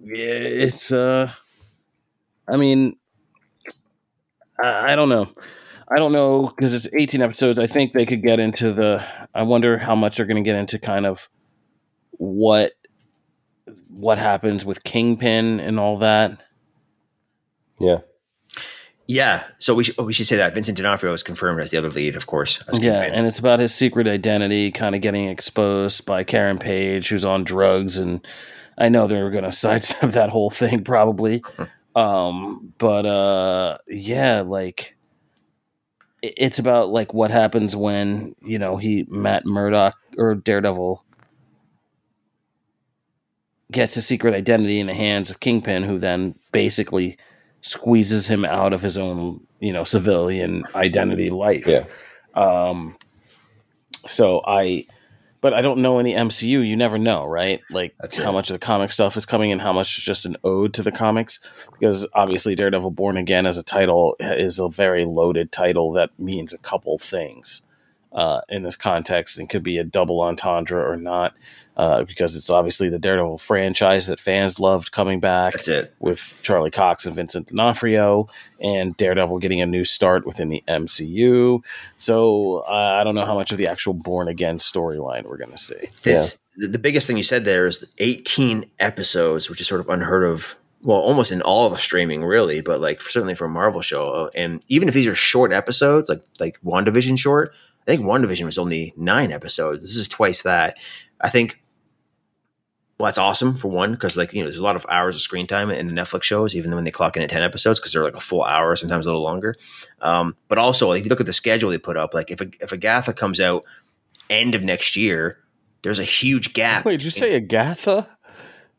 yeah, 0.00 0.14
it's 0.14 0.92
uh, 0.92 1.30
I 2.48 2.56
mean, 2.56 2.96
I, 4.62 4.92
I 4.92 4.96
don't 4.96 5.08
know. 5.08 5.32
I 5.90 5.96
don't 5.96 6.12
know 6.12 6.52
because 6.54 6.74
it's 6.74 6.88
18 6.92 7.22
episodes. 7.22 7.58
I 7.58 7.66
think 7.66 7.92
they 7.92 8.04
could 8.06 8.22
get 8.22 8.40
into 8.40 8.72
the. 8.72 9.04
I 9.34 9.42
wonder 9.42 9.78
how 9.78 9.94
much 9.94 10.16
they're 10.16 10.26
going 10.26 10.42
to 10.42 10.48
get 10.48 10.56
into 10.56 10.78
kind 10.78 11.06
of 11.06 11.28
what 12.12 12.72
what 13.88 14.18
happens 14.18 14.64
with 14.64 14.84
Kingpin 14.84 15.60
and 15.60 15.78
all 15.78 15.98
that. 15.98 16.42
Yeah. 17.80 17.98
Yeah, 19.10 19.44
so 19.58 19.74
we 19.74 19.84
should, 19.84 19.96
we 19.96 20.12
should 20.12 20.26
say 20.26 20.36
that 20.36 20.52
Vincent 20.52 20.76
D'Onofrio 20.76 21.14
is 21.14 21.22
confirmed 21.22 21.62
as 21.62 21.70
the 21.70 21.78
other 21.78 21.88
lead, 21.88 22.14
of 22.14 22.26
course. 22.26 22.62
yeah, 22.74 23.00
and 23.00 23.26
it's 23.26 23.38
about 23.38 23.58
his 23.58 23.74
secret 23.74 24.06
identity 24.06 24.70
kind 24.70 24.94
of 24.94 25.00
getting 25.00 25.28
exposed 25.28 26.04
by 26.04 26.24
Karen 26.24 26.58
Page, 26.58 27.08
who's 27.08 27.24
on 27.24 27.42
drugs, 27.42 27.98
and 27.98 28.20
I 28.76 28.90
know 28.90 29.06
they're 29.06 29.30
going 29.30 29.44
to 29.44 29.52
sidestep 29.52 30.10
that 30.10 30.28
whole 30.28 30.50
thing 30.50 30.84
probably. 30.84 31.42
um, 31.96 32.74
but 32.76 33.06
uh, 33.06 33.78
yeah, 33.88 34.42
like 34.42 34.98
it's 36.20 36.58
about 36.58 36.90
like 36.90 37.14
what 37.14 37.30
happens 37.30 37.74
when 37.74 38.34
you 38.42 38.58
know 38.58 38.76
he 38.76 39.06
Matt 39.08 39.46
Murdock 39.46 39.96
or 40.18 40.34
Daredevil 40.34 41.02
gets 43.72 43.96
a 43.96 44.02
secret 44.02 44.34
identity 44.34 44.80
in 44.80 44.86
the 44.86 44.94
hands 44.94 45.30
of 45.30 45.40
Kingpin, 45.40 45.84
who 45.84 45.98
then 45.98 46.34
basically 46.52 47.16
squeezes 47.60 48.26
him 48.28 48.44
out 48.44 48.72
of 48.72 48.82
his 48.82 48.98
own 48.98 49.46
you 49.60 49.72
know 49.72 49.84
civilian 49.84 50.64
identity 50.74 51.30
life. 51.30 51.66
Yeah. 51.66 51.84
Um. 52.34 52.96
So 54.08 54.42
I 54.46 54.86
but 55.40 55.54
I 55.54 55.62
don't 55.62 55.80
know 55.80 55.98
any 55.98 56.14
MCU. 56.14 56.66
You 56.66 56.76
never 56.76 56.98
know, 56.98 57.24
right? 57.24 57.60
Like 57.70 57.94
That's 58.00 58.16
how 58.16 58.30
it. 58.30 58.32
much 58.32 58.50
of 58.50 58.54
the 58.54 58.64
comic 58.64 58.90
stuff 58.90 59.16
is 59.16 59.26
coming 59.26 59.52
and 59.52 59.60
how 59.60 59.72
much 59.72 59.96
is 59.98 60.04
just 60.04 60.26
an 60.26 60.36
ode 60.42 60.74
to 60.74 60.82
the 60.82 60.90
comics. 60.92 61.38
Because 61.72 62.06
obviously, 62.14 62.54
Daredevil 62.54 62.90
Born 62.90 63.16
Again 63.16 63.46
as 63.46 63.58
a 63.58 63.62
title 63.62 64.16
is 64.20 64.58
a 64.58 64.68
very 64.68 65.04
loaded 65.04 65.52
title 65.52 65.92
that 65.92 66.10
means 66.18 66.52
a 66.52 66.58
couple 66.58 66.98
things 66.98 67.62
uh, 68.12 68.40
in 68.48 68.62
this 68.62 68.76
context 68.76 69.38
and 69.38 69.48
could 69.48 69.62
be 69.62 69.78
a 69.78 69.84
double 69.84 70.20
entendre 70.20 70.82
or 70.82 70.96
not 70.96 71.34
uh, 71.78 72.02
because 72.02 72.36
it's 72.36 72.50
obviously 72.50 72.88
the 72.88 72.98
Daredevil 72.98 73.38
franchise 73.38 74.08
that 74.08 74.18
fans 74.18 74.58
loved 74.58 74.90
coming 74.90 75.20
back. 75.20 75.52
That's 75.52 75.68
it. 75.68 75.94
With 76.00 76.38
Charlie 76.42 76.72
Cox 76.72 77.06
and 77.06 77.14
Vincent 77.14 77.46
D'Onofrio 77.46 78.28
and 78.60 78.96
Daredevil 78.96 79.38
getting 79.38 79.60
a 79.60 79.66
new 79.66 79.84
start 79.84 80.26
within 80.26 80.48
the 80.48 80.64
MCU. 80.66 81.62
So 81.96 82.64
uh, 82.68 82.98
I 83.00 83.04
don't 83.04 83.14
know 83.14 83.24
how 83.24 83.36
much 83.36 83.52
of 83.52 83.58
the 83.58 83.68
actual 83.68 83.94
Born 83.94 84.26
Again 84.26 84.58
storyline 84.58 85.24
we're 85.24 85.36
going 85.36 85.52
to 85.52 85.58
see. 85.58 85.76
It's, 86.04 86.40
yeah. 86.56 86.66
The 86.68 86.80
biggest 86.80 87.06
thing 87.06 87.16
you 87.16 87.22
said 87.22 87.44
there 87.44 87.66
is 87.66 87.86
18 87.98 88.68
episodes, 88.80 89.48
which 89.48 89.60
is 89.60 89.68
sort 89.68 89.80
of 89.80 89.88
unheard 89.88 90.24
of 90.24 90.56
well, 90.82 90.98
almost 90.98 91.32
in 91.32 91.42
all 91.42 91.66
of 91.66 91.72
the 91.72 91.78
streaming, 91.78 92.24
really, 92.24 92.60
but 92.60 92.80
like 92.80 93.00
certainly 93.00 93.34
for 93.34 93.46
a 93.46 93.48
Marvel 93.48 93.82
show. 93.82 94.30
And 94.34 94.64
even 94.68 94.88
if 94.88 94.94
these 94.94 95.06
are 95.06 95.14
short 95.14 95.52
episodes, 95.52 96.08
like 96.08 96.22
like 96.40 96.60
WandaVision 96.62 97.18
short, 97.18 97.54
I 97.82 97.92
think 97.92 98.02
WandaVision 98.02 98.44
was 98.44 98.58
only 98.58 98.92
nine 98.96 99.30
episodes. 99.30 99.84
This 99.84 99.96
is 99.96 100.08
twice 100.08 100.42
that. 100.42 100.76
I 101.20 101.30
think 101.30 101.60
well, 102.98 103.06
that's 103.06 103.18
awesome 103.18 103.54
for 103.54 103.68
one 103.68 103.92
because 103.92 104.16
like 104.16 104.32
you 104.32 104.40
know 104.40 104.46
there's 104.46 104.58
a 104.58 104.64
lot 104.64 104.74
of 104.74 104.84
hours 104.88 105.14
of 105.14 105.22
screen 105.22 105.46
time 105.46 105.70
in 105.70 105.86
the 105.86 105.92
Netflix 105.92 106.24
shows, 106.24 106.56
even 106.56 106.74
when 106.74 106.82
they 106.82 106.90
clock 106.90 107.16
in 107.16 107.22
at 107.22 107.30
ten 107.30 107.42
episodes 107.42 107.78
because 107.78 107.92
they're 107.92 108.02
like 108.02 108.16
a 108.16 108.20
full 108.20 108.42
hour, 108.42 108.74
sometimes 108.74 109.06
a 109.06 109.08
little 109.10 109.22
longer. 109.22 109.54
Um, 110.02 110.36
but 110.48 110.58
also, 110.58 110.88
like, 110.88 111.00
if 111.00 111.04
you 111.06 111.10
look 111.10 111.20
at 111.20 111.26
the 111.26 111.32
schedule 111.32 111.70
they 111.70 111.78
put 111.78 111.96
up, 111.96 112.12
like 112.12 112.30
if 112.30 112.40
a, 112.40 112.50
if 112.60 112.72
Agatha 112.72 113.12
comes 113.12 113.40
out 113.40 113.64
end 114.28 114.56
of 114.56 114.62
next 114.64 114.96
year, 114.96 115.38
there's 115.82 116.00
a 116.00 116.04
huge 116.04 116.54
gap. 116.54 116.84
Wait, 116.84 116.98
did 116.98 117.04
you 117.04 117.10
say 117.10 117.36
Agatha? 117.36 118.08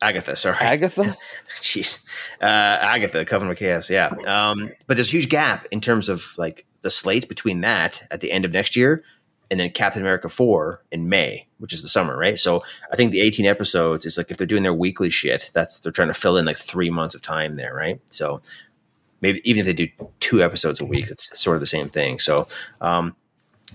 Agatha, 0.01 0.35
sorry, 0.35 0.57
Agatha. 0.59 1.15
Jeez, 1.61 2.05
uh, 2.41 2.45
Agatha, 2.45 3.23
Coven 3.23 3.49
of 3.49 3.57
Chaos, 3.57 3.89
yeah. 3.89 4.09
Um, 4.27 4.69
but 4.87 4.95
there's 4.95 5.09
a 5.09 5.17
huge 5.17 5.29
gap 5.29 5.65
in 5.71 5.79
terms 5.79 6.09
of 6.09 6.37
like 6.37 6.65
the 6.81 6.89
slate 6.89 7.29
between 7.29 7.61
that 7.61 8.05
at 8.11 8.19
the 8.19 8.31
end 8.31 8.43
of 8.43 8.51
next 8.51 8.75
year 8.75 9.01
and 9.51 9.59
then 9.59 9.71
Captain 9.71 10.01
America 10.01 10.29
4 10.29 10.83
in 10.91 11.09
May, 11.09 11.47
which 11.57 11.73
is 11.73 11.81
the 11.81 11.89
summer, 11.89 12.17
right? 12.17 12.37
So 12.37 12.61
I 12.91 12.95
think 12.95 13.11
the 13.11 13.21
18 13.21 13.45
episodes 13.45 14.05
is 14.05 14.17
like 14.17 14.31
if 14.31 14.37
they're 14.37 14.47
doing 14.47 14.63
their 14.63 14.73
weekly 14.73 15.09
shit, 15.09 15.49
that's 15.53 15.79
they're 15.79 15.91
trying 15.91 16.09
to 16.09 16.13
fill 16.13 16.37
in 16.37 16.45
like 16.45 16.57
three 16.57 16.89
months 16.89 17.15
of 17.15 17.21
time 17.21 17.55
there, 17.55 17.73
right? 17.73 17.99
So 18.09 18.41
maybe 19.21 19.41
even 19.49 19.61
if 19.61 19.65
they 19.65 19.73
do 19.73 19.87
two 20.19 20.43
episodes 20.43 20.79
a 20.79 20.85
week, 20.85 21.09
it's 21.09 21.37
sort 21.39 21.55
of 21.55 21.61
the 21.61 21.67
same 21.67 21.89
thing. 21.89 22.19
So 22.19 22.47
um, 22.81 23.15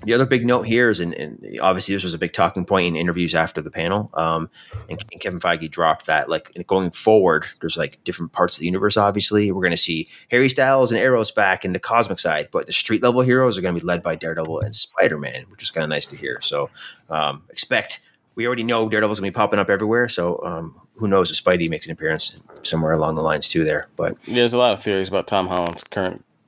the 0.03 0.13
other 0.15 0.27
big 0.27 0.45
note 0.45 0.63
here 0.63 0.91
is, 0.91 1.01
and, 1.01 1.15
and, 1.15 1.59
obviously 1.61 1.95
this 1.95 2.03
was 2.03 2.15
a 2.15 2.19
big 2.19 2.33
talking 2.33 2.65
point 2.65 2.87
in 2.87 2.97
interviews 2.97 3.35
after 3.35 3.63
the 3.63 3.71
panel, 3.71 4.11
um, 4.15 4.51
and, 4.89 5.03
and, 5.13 5.21
Kevin 5.21 5.41
Feige 5.41 5.71
dropped 5.71 6.07
that. 6.07 6.29
Like 6.29 6.53
going 6.67 6.91
forward, 6.91 7.47
there's 7.61 7.77
like 7.77 8.03
different 8.05 8.33
parts 8.33 8.57
of 8.57 8.61
the 8.61 8.67
universe. 8.67 8.97
Obviously, 8.97 9.53
we're 9.53 9.63
going 9.63 9.71
to 9.71 9.77
see 9.77 10.09
Harry 10.31 10.49
Styles 10.49 10.91
and 10.91 11.01
Eros 11.01 11.31
back 11.31 11.65
in 11.65 11.73
the 11.73 11.79
cosmic 11.79 12.19
side, 12.19 12.49
but 12.51 12.67
the 12.67 12.73
street 12.73 13.03
level 13.03 13.23
heroes 13.23 13.57
are 13.57 13.63
going 13.63 13.75
to 13.75 13.81
be 13.81 13.87
led 13.87 14.03
by 14.03 14.15
Daredevil 14.15 14.61
and 14.61 14.75
Spider 14.75 15.19
Man, 15.19 15.45
which 15.49 15.63
is 15.63 15.71
kind 15.71 15.85
of 15.85 15.91
nice 15.91 16.07
to 16.07 16.17
hear. 16.17 16.41
So 16.41 16.71
um, 17.11 17.43
expect. 17.51 18.01
We 18.37 18.47
already 18.49 18.65
know 18.65 18.89
Daredevil's 18.89 19.21
going 19.21 19.31
to 19.31 19.33
be 19.33 19.41
popping 19.41 19.61
up 19.61 19.71
everywhere, 19.71 20.09
so 20.09 20.43
um, 20.43 20.81
who 20.97 21.07
knows 21.07 21.31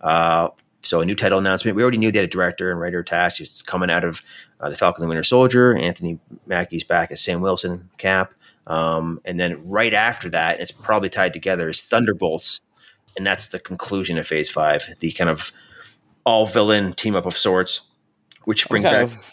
Uh, 0.00 0.48
so, 0.84 1.00
a 1.00 1.04
new 1.04 1.14
title 1.14 1.38
announcement. 1.38 1.76
We 1.76 1.82
already 1.82 1.98
knew 1.98 2.10
they 2.12 2.18
had 2.18 2.28
a 2.28 2.30
director 2.30 2.70
and 2.70 2.78
writer 2.80 3.00
attached. 3.00 3.40
It's 3.40 3.62
coming 3.62 3.90
out 3.90 4.04
of 4.04 4.22
uh, 4.60 4.68
The 4.70 4.76
Falcon 4.76 5.02
and 5.02 5.08
the 5.08 5.08
Winter 5.08 5.24
Soldier. 5.24 5.76
Anthony 5.76 6.18
Mackie's 6.46 6.84
back 6.84 7.10
as 7.10 7.20
Sam 7.20 7.40
Wilson, 7.40 7.90
Cap. 7.98 8.34
Um, 8.66 9.20
and 9.24 9.38
then 9.38 9.68
right 9.68 9.92
after 9.92 10.28
that, 10.30 10.60
it's 10.60 10.72
probably 10.72 11.08
tied 11.10 11.32
together, 11.32 11.68
is 11.68 11.82
Thunderbolts. 11.82 12.60
And 13.16 13.26
that's 13.26 13.48
the 13.48 13.60
conclusion 13.60 14.18
of 14.18 14.26
Phase 14.26 14.50
5, 14.50 14.96
the 15.00 15.12
kind 15.12 15.30
of 15.30 15.52
all 16.24 16.46
villain 16.46 16.92
team 16.94 17.14
up 17.14 17.26
of 17.26 17.36
sorts, 17.36 17.82
which 18.44 18.68
brings 18.68 18.84
back. 18.84 19.04
Of- 19.04 19.30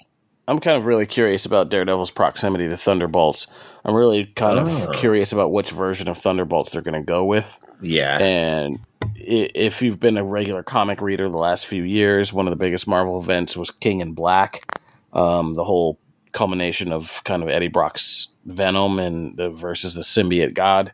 I'm 0.47 0.59
kind 0.59 0.75
of 0.75 0.85
really 0.85 1.05
curious 1.05 1.45
about 1.45 1.69
Daredevil's 1.69 2.11
proximity 2.11 2.67
to 2.67 2.75
Thunderbolts. 2.75 3.47
I'm 3.85 3.95
really 3.95 4.25
kind 4.25 4.59
Oh. 4.59 4.89
of 4.89 4.95
curious 4.95 5.31
about 5.31 5.51
which 5.51 5.71
version 5.71 6.07
of 6.09 6.17
Thunderbolts 6.17 6.71
they're 6.71 6.81
going 6.81 6.99
to 7.01 7.05
go 7.05 7.23
with. 7.23 7.57
Yeah. 7.81 8.17
And 8.19 8.79
if 9.27 9.81
you've 9.81 9.99
been 9.99 10.17
a 10.17 10.23
regular 10.23 10.63
comic 10.63 11.01
reader 11.01 11.29
the 11.29 11.37
last 11.37 11.65
few 11.65 11.83
years, 11.83 12.33
one 12.33 12.47
of 12.47 12.51
the 12.51 12.57
biggest 12.57 12.87
Marvel 12.87 13.19
events 13.19 13.55
was 13.55 13.71
King 13.71 14.01
in 14.01 14.13
Black. 14.13 14.79
Um, 15.13 15.53
the 15.55 15.63
whole 15.63 15.99
culmination 16.31 16.91
of 16.91 17.21
kind 17.23 17.43
of 17.43 17.49
Eddie 17.49 17.67
Brock's 17.67 18.27
Venom 18.45 18.99
and 18.99 19.37
the 19.37 19.49
versus 19.49 19.95
the 19.95 20.01
symbiote 20.01 20.53
god. 20.53 20.93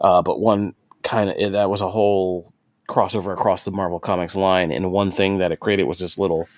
Uh, 0.00 0.22
but 0.22 0.40
one 0.40 0.74
kind 1.02 1.30
of 1.30 1.52
that 1.52 1.70
was 1.70 1.80
a 1.80 1.90
whole 1.90 2.52
crossover 2.88 3.32
across 3.32 3.64
the 3.64 3.70
Marvel 3.70 3.98
Comics 3.98 4.36
line, 4.36 4.70
and 4.70 4.92
one 4.92 5.10
thing 5.10 5.38
that 5.38 5.52
it 5.52 5.60
created 5.60 5.84
was 5.84 5.98
this 5.98 6.18
little 6.18 6.48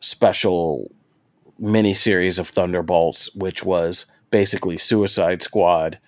special 0.00 0.90
mini 1.58 1.94
series 1.94 2.38
of 2.38 2.48
Thunderbolts, 2.48 3.34
which 3.34 3.64
was 3.64 4.06
basically 4.30 4.76
Suicide 4.76 5.42
Squad 5.42 5.98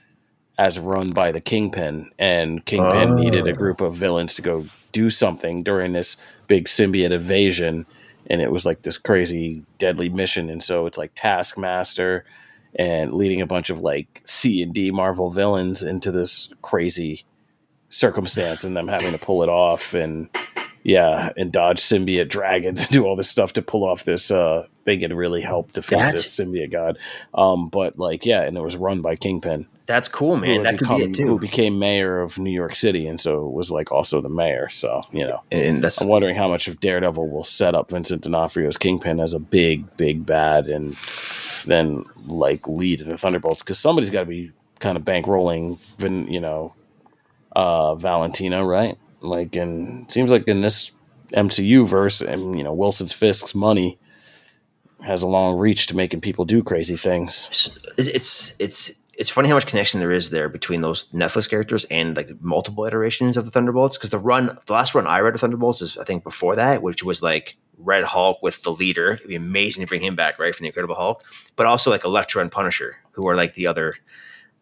as 0.59 0.79
run 0.79 1.11
by 1.11 1.31
the 1.31 1.41
Kingpin, 1.41 2.11
and 2.19 2.65
Kingpin 2.65 3.11
Oh. 3.11 3.15
needed 3.15 3.47
a 3.47 3.53
group 3.53 3.81
of 3.81 3.95
villains 3.95 4.35
to 4.35 4.43
go 4.43 4.67
do 4.93 5.09
something 5.09 5.63
during 5.63 5.93
this 5.93 6.17
big 6.49 6.65
symbiote 6.67 7.13
invasion, 7.13 7.87
and 8.29 8.43
it 8.43 8.51
was 8.51 8.67
like 8.67 8.83
this 8.83 8.99
crazy 8.99 9.63
deadly 9.79 10.09
mission, 10.09 10.51
and 10.51 10.63
so 10.63 10.87
it's 10.87 10.99
like 10.99 11.13
Taskmaster 11.15 12.25
and 12.75 13.13
leading 13.13 13.41
a 13.41 13.47
bunch 13.47 13.71
of 13.71 13.81
like 13.81 14.21
C 14.25 14.61
and 14.63 14.75
D 14.75 14.91
Marvel 14.91 15.31
villains 15.31 15.83
into 15.83 16.11
this 16.11 16.53
crazy 16.61 17.23
circumstance, 17.91 18.65
and 18.65 18.77
them 18.77 18.89
having 18.89 19.13
to 19.13 19.19
pull 19.19 19.43
it 19.43 19.49
off, 19.49 19.95
and 19.95 20.29
yeah, 20.83 21.31
and 21.37 21.53
dodge 21.53 21.81
symbiote 21.81 22.29
dragons 22.29 22.81
and 22.83 22.91
do 22.91 23.05
all 23.07 23.17
this 23.17 23.29
stuff 23.31 23.53
to 23.55 23.63
pull 23.63 23.85
off 23.85 24.05
this 24.05 24.31
uh 24.31 24.67
thing 24.89 25.05
and 25.05 25.16
really 25.16 25.43
help 25.43 25.73
defeat 25.73 25.98
That's- 25.98 26.24
this 26.24 26.39
symbiote 26.39 26.70
god. 26.73 26.98
Um, 27.35 27.69
but 27.69 27.98
like 27.98 28.24
yeah, 28.24 28.43
and 28.43 28.56
it 28.56 28.62
was 28.62 28.77
run 28.77 29.02
by 29.02 29.16
Kingpin 29.16 29.66
That's 29.86 30.09
cool, 30.09 30.36
man. 30.36 30.62
That 30.62 30.78
could 30.78 30.89
be 30.89 31.02
it 31.05 31.15
too. 31.15 31.27
who 31.27 31.39
became 31.39 31.78
mayor 31.78 32.20
of 32.20 32.39
New 32.39 32.51
York 32.51 32.74
City, 32.74 33.06
and 33.06 33.20
so 33.20 33.47
was 33.48 33.70
like 33.70 33.93
also 33.93 34.20
the 34.20 34.28
mayor. 34.28 34.69
So 34.70 35.02
you 35.12 35.27
know, 35.27 35.43
And 35.51 35.85
that's 35.85 36.01
I'm 36.01 36.09
wondering 36.09 36.36
how 36.36 36.48
much 36.48 36.69
of 36.69 36.81
Daredevil 36.81 37.28
will 37.28 37.44
set 37.44 37.74
up 37.74 37.90
Vincent 37.90 38.23
D'Onofrio's 38.23 38.78
Kingpin 38.78 39.20
as 39.20 39.35
a 39.35 39.39
big, 39.39 39.97
big 39.97 40.24
bad, 40.24 40.69
and 40.69 40.97
then 41.66 42.05
like 42.27 42.66
lead 42.66 43.01
in 43.02 43.09
the 43.10 43.19
Thunderbolts 43.19 43.62
because 43.62 43.78
somebody's 43.78 44.10
got 44.10 44.20
to 44.20 44.27
be 44.27 44.52
kind 44.81 44.97
of 44.97 45.05
bankrolling, 45.05 45.78
Vin, 45.98 46.28
you 46.28 46.40
know, 46.40 46.73
uh, 47.55 47.94
Valentina, 47.94 48.65
right? 48.65 48.97
Like, 49.20 49.56
and 49.56 50.05
it 50.05 50.12
seems 50.12 50.31
like 50.31 50.47
in 50.47 50.60
this 50.60 50.93
MCU 51.35 51.86
verse, 51.86 52.20
and 52.23 52.56
you 52.56 52.65
know, 52.65 52.73
Wilson's 52.73 53.12
Fisk's 53.12 53.55
money 53.55 53.98
has 55.03 55.23
a 55.23 55.27
long 55.27 55.57
reach 55.57 55.87
to 55.89 55.97
making 55.97 56.20
people 56.20 56.45
do 56.45 56.62
crazy 56.62 56.97
things. 56.97 57.49
it's 57.97 58.55
it's 58.59 58.95
it's 59.19 59.31
funny 59.31 59.49
how 59.49 59.57
much 59.57 59.66
connection 59.66 59.99
there 59.99 60.12
is 60.12 60.31
there 60.31 60.49
between 60.49 60.81
those 60.81 61.11
Netflix 61.11 61.51
characters 61.51 61.85
and 61.85 62.16
like 62.16 62.31
multiple 62.41 62.85
iterations 62.85 63.37
of 63.37 63.45
the 63.45 63.51
Thunderbolts. 63.51 63.99
Because 63.99 64.11
the 64.11 64.19
run, 64.19 64.57
the 64.66 64.73
last 64.73 64.95
run 64.95 65.09
I 65.09 65.20
read 65.20 65.35
of 65.35 65.41
Thunderbolts 65.41 65.83
is 65.83 65.99
I 65.99 66.05
think 66.05 66.23
before 66.23 66.55
that, 66.57 66.83
which 66.83 67.03
was 67.03 67.20
like 67.20 67.57
Red 67.79 68.05
Hulk 68.05 68.41
with 68.43 68.62
the 68.62 68.70
leader. 68.70 69.12
It'd 69.12 69.27
be 69.27 69.35
amazing 69.35 69.83
to 69.83 69.89
bring 69.89 70.03
him 70.03 70.15
back, 70.15 70.39
right, 70.39 70.55
from 70.55 70.65
the 70.65 70.69
Incredible 70.69 70.95
Hulk. 70.95 71.25
But 71.57 71.66
also 71.66 71.91
like 71.91 72.05
Elektra 72.05 72.41
and 72.43 72.53
Punisher, 72.53 72.99
who 73.12 73.27
are 73.27 73.35
like 73.35 73.55
the 73.55 73.66
other 73.66 73.95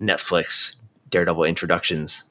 Netflix 0.00 0.76
Daredevil 1.10 1.44
introductions 1.44 2.24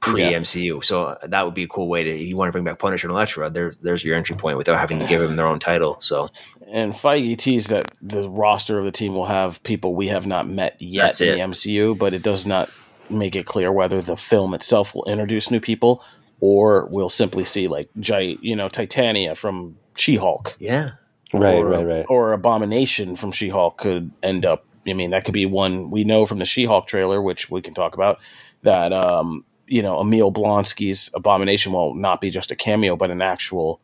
pre 0.00 0.22
MCU. 0.22 0.84
So 0.84 1.06
uh, 1.06 1.26
that 1.26 1.44
would 1.44 1.54
be 1.54 1.64
a 1.64 1.68
cool 1.68 1.88
way 1.88 2.04
to 2.04 2.10
if 2.10 2.28
you 2.28 2.36
want 2.36 2.48
to 2.48 2.52
bring 2.52 2.64
back 2.64 2.78
Punisher 2.78 3.08
and 3.08 3.14
Elektra. 3.14 3.50
There's 3.50 3.78
there's 3.78 4.04
your 4.04 4.16
entry 4.16 4.36
point 4.36 4.58
without 4.58 4.78
having 4.78 4.98
to 4.98 5.06
give 5.06 5.20
them 5.20 5.36
their 5.36 5.46
own 5.46 5.58
title. 5.58 6.00
So 6.00 6.28
And 6.70 6.92
Feige 6.92 7.36
teased 7.38 7.70
that 7.70 7.92
the 8.02 8.28
roster 8.28 8.78
of 8.78 8.84
the 8.84 8.92
team 8.92 9.14
will 9.14 9.26
have 9.26 9.62
people 9.62 9.94
we 9.94 10.08
have 10.08 10.26
not 10.26 10.48
met 10.48 10.76
yet 10.80 11.02
That's 11.04 11.20
in 11.20 11.28
it. 11.28 11.32
the 11.36 11.38
MCU, 11.42 11.96
but 11.96 12.12
it 12.12 12.22
does 12.22 12.44
not 12.46 12.70
make 13.08 13.36
it 13.36 13.46
clear 13.46 13.70
whether 13.70 14.00
the 14.02 14.16
film 14.16 14.52
itself 14.52 14.94
will 14.94 15.04
introduce 15.04 15.50
new 15.50 15.60
people 15.60 16.02
or 16.40 16.86
we'll 16.90 17.08
simply 17.08 17.44
see 17.44 17.68
like 17.68 17.88
Gi- 18.00 18.38
you 18.42 18.56
know 18.56 18.68
Titania 18.68 19.34
from 19.36 19.76
She-Hulk 19.94 20.56
yeah, 20.58 20.90
Right, 21.32 21.54
or, 21.54 21.66
right, 21.66 21.84
right. 21.86 22.06
or 22.08 22.32
Abomination 22.32 23.14
from 23.16 23.30
She-Hulk 23.32 23.78
could 23.78 24.10
end 24.22 24.44
up. 24.44 24.64
I 24.88 24.92
mean, 24.92 25.10
that 25.10 25.24
could 25.24 25.34
be 25.34 25.46
one 25.46 25.90
we 25.90 26.04
know 26.04 26.26
from 26.26 26.38
the 26.38 26.44
She-Hulk 26.44 26.86
trailer, 26.88 27.20
which 27.22 27.50
we 27.50 27.60
can 27.62 27.74
talk 27.74 27.94
about. 27.94 28.18
That 28.62 28.92
um, 28.92 29.44
you 29.66 29.82
know, 29.82 30.00
Emil 30.00 30.32
Blonsky's 30.32 31.10
Abomination 31.14 31.72
will 31.72 31.94
not 31.94 32.20
be 32.20 32.30
just 32.30 32.50
a 32.50 32.56
cameo, 32.56 32.96
but 32.96 33.10
an 33.10 33.22
actual 33.22 33.80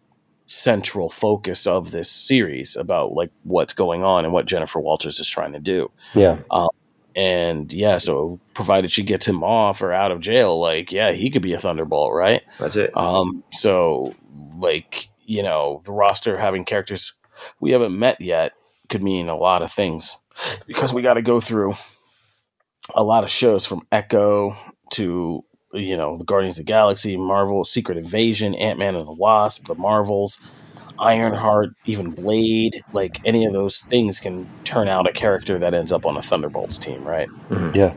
central 0.47 1.09
focus 1.09 1.67
of 1.67 1.91
this 1.91 2.11
series 2.11 2.77
about 2.77 3.15
like 3.15 3.31
what's 3.45 3.73
going 3.73 4.05
on 4.05 4.25
and 4.25 4.33
what 4.33 4.47
Jennifer 4.47 4.81
Walters 4.81 5.19
is 5.19 5.29
trying 5.29 5.53
to 5.53 5.61
do. 5.61 5.91
Yeah. 6.15 6.39
And 7.15 7.71
yeah, 7.73 7.99
so 7.99 8.41
provided 8.55 8.91
she 8.91 9.03
gets 9.03 9.27
him 9.27 9.45
off 9.45 9.83
or 9.83 9.93
out 9.93 10.13
of 10.13 10.21
jail, 10.21 10.59
like 10.59 10.93
yeah, 10.93 11.13
he 11.13 11.31
could 11.31 11.43
be 11.43 11.53
a 11.53 11.59
Thunderbolt, 11.59 12.15
right? 12.15 12.43
that's 12.59 12.77
it. 12.77 12.97
Um, 12.97 13.45
so 13.53 14.15
like, 14.57 15.09
you 15.25 15.43
know, 15.43 15.83
the 15.85 15.93
roster 15.93 16.39
having 16.39 16.65
characters 16.65 17.13
we 17.61 17.73
haven't 17.73 17.99
met 17.99 18.21
yet 18.21 18.53
could 18.89 19.03
mean 19.03 19.29
a 19.29 19.37
lot 19.37 19.63
of 19.63 19.73
things 19.73 20.17
because 20.67 20.93
we 20.93 21.03
got 21.03 21.15
to 21.15 21.23
go 21.23 21.41
through 21.41 21.75
a 22.95 23.05
lot 23.05 23.25
of 23.25 23.31
shows 23.31 23.67
from 23.67 23.87
Echo 23.91 24.57
to, 24.93 25.45
you 25.73 25.97
know, 25.97 26.17
the 26.17 26.25
Guardians 26.25 26.59
of 26.59 26.67
the 26.67 26.71
Galaxy, 26.73 27.17
Marvel, 27.17 27.65
Secret 27.65 27.99
Invasion, 27.99 28.55
Ant 28.55 28.79
Man 28.79 28.95
and 28.95 29.07
the 29.07 29.13
Wasp, 29.13 29.67
the 29.67 29.75
Marvels, 29.75 30.39
Ironheart, 30.99 31.71
even 31.87 32.11
Blade. 32.11 32.83
Like 32.93 33.21
any 33.25 33.45
of 33.45 33.53
those 33.53 33.81
things 33.81 34.21
can 34.21 34.49
turn 34.65 34.89
out 34.89 35.09
a 35.09 35.13
character 35.13 35.59
that 35.59 35.75
ends 35.75 35.93
up 35.93 36.07
on 36.07 36.17
a 36.17 36.23
Thunderbolts 36.23 36.79
team, 36.79 37.05
right? 37.05 37.29
Yeah. 37.75 37.95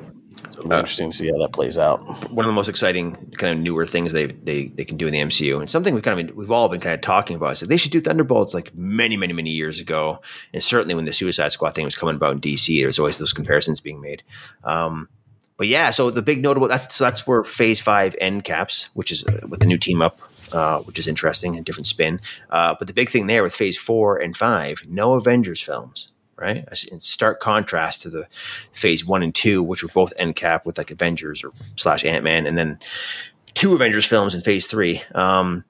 So 0.50 0.60
it'll 0.60 0.70
be 0.70 0.76
interesting 0.76 1.12
to 1.12 1.18
see 1.18 1.28
how 1.28 1.38
that 1.40 1.52
plays 1.52 1.78
out. 1.78 2.00
one 2.32 2.46
of 2.46 2.50
the 2.50 2.54
most 2.54 2.70
exciting 2.70 3.16
kind 3.32 3.58
of 3.58 3.64
newer 3.64 3.86
things 3.86 4.14
they 4.14 4.28
they 4.28 4.68
they 4.68 4.86
can 4.86 4.96
do 4.96 5.08
in 5.08 5.14
the 5.14 5.20
MCU, 5.20 5.60
and 5.60 5.70
something 5.70 5.94
we 5.94 6.02
kind 6.02 6.30
of 6.30 6.36
we've 6.36 6.52
all 6.52 6.70
been 6.70 6.80
kind 6.80 6.96
of 6.96 7.02
talking 7.02 7.36
about 7.36 7.54
is 7.54 7.60
that 7.62 7.70
they 7.70 7.78
should 7.78 7.92
do 7.92 8.00
Thunderbolts 8.00 8.54
like 8.54 8.78
many 8.78 9.18
many 9.18 9.34
many 9.34 9.50
years 9.50 9.82
ago, 9.82 10.22
and 10.54 10.64
certainly 10.64 10.96
when 10.96 11.06
the 11.06 11.14
Suicide 11.14 11.52
Squad 11.52 11.76
thing 11.76 11.84
was 11.84 11.96
coming 11.96 12.16
about 12.16 12.34
in 12.34 12.42
DC, 12.42 12.80
there 12.80 12.88
was 12.88 13.00
always 13.00 13.18
those 13.18 13.34
comparisons 13.34 13.82
being 13.82 14.00
made. 14.00 14.24
Um, 14.64 15.10
but 15.58 15.68
yeah, 15.68 15.90
so 15.90 16.10
the 16.10 16.22
big 16.22 16.42
notable 16.42 16.68
that's 16.68 16.94
so 16.94 17.04
that's 17.04 17.26
where 17.26 17.44
Phase 17.44 17.82
Five 17.82 18.16
end 18.20 18.44
caps, 18.44 18.90
which 18.94 19.12
is 19.12 19.26
uh, 19.26 19.48
with 19.48 19.60
the 19.60 19.66
new 19.66 19.78
team 19.78 20.02
up. 20.02 20.20
Uh, 20.52 20.80
which 20.82 21.00
is 21.00 21.08
interesting, 21.08 21.58
a 21.58 21.62
different 21.62 21.88
spin. 21.88 22.22
Uh, 22.52 22.76
but 22.78 22.88
the 22.88 22.94
big 22.94 23.10
thing 23.10 23.26
there 23.26 23.42
with 23.42 23.54
Phase 23.54 23.80
Four 23.80 24.18
and 24.18 24.38
Five, 24.38 24.86
no 24.88 25.14
Avengers 25.16 25.60
films, 25.60 26.12
right? 26.36 26.64
In 26.92 27.02
stark 27.02 27.40
contrast 27.40 28.04
to 28.04 28.12
the 28.12 28.28
Phase 28.72 29.04
One 29.04 29.24
and 29.24 29.34
Two, 29.34 29.64
which 29.64 29.82
were 29.82 29.90
both 29.90 30.14
end 30.18 30.36
cap 30.36 30.64
with 30.64 30.78
like 30.78 30.92
Avengers 30.92 31.44
or 31.44 31.50
slash 31.76 32.06
Ant 32.06 32.24
Man, 32.24 32.46
and 32.46 32.60
then 32.60 32.78
two 33.56 33.74
Avengers 33.74 34.06
films 34.06 34.36
in 34.36 34.42
Phase 34.42 34.68
Three. 34.68 35.02
Um, 35.16 35.66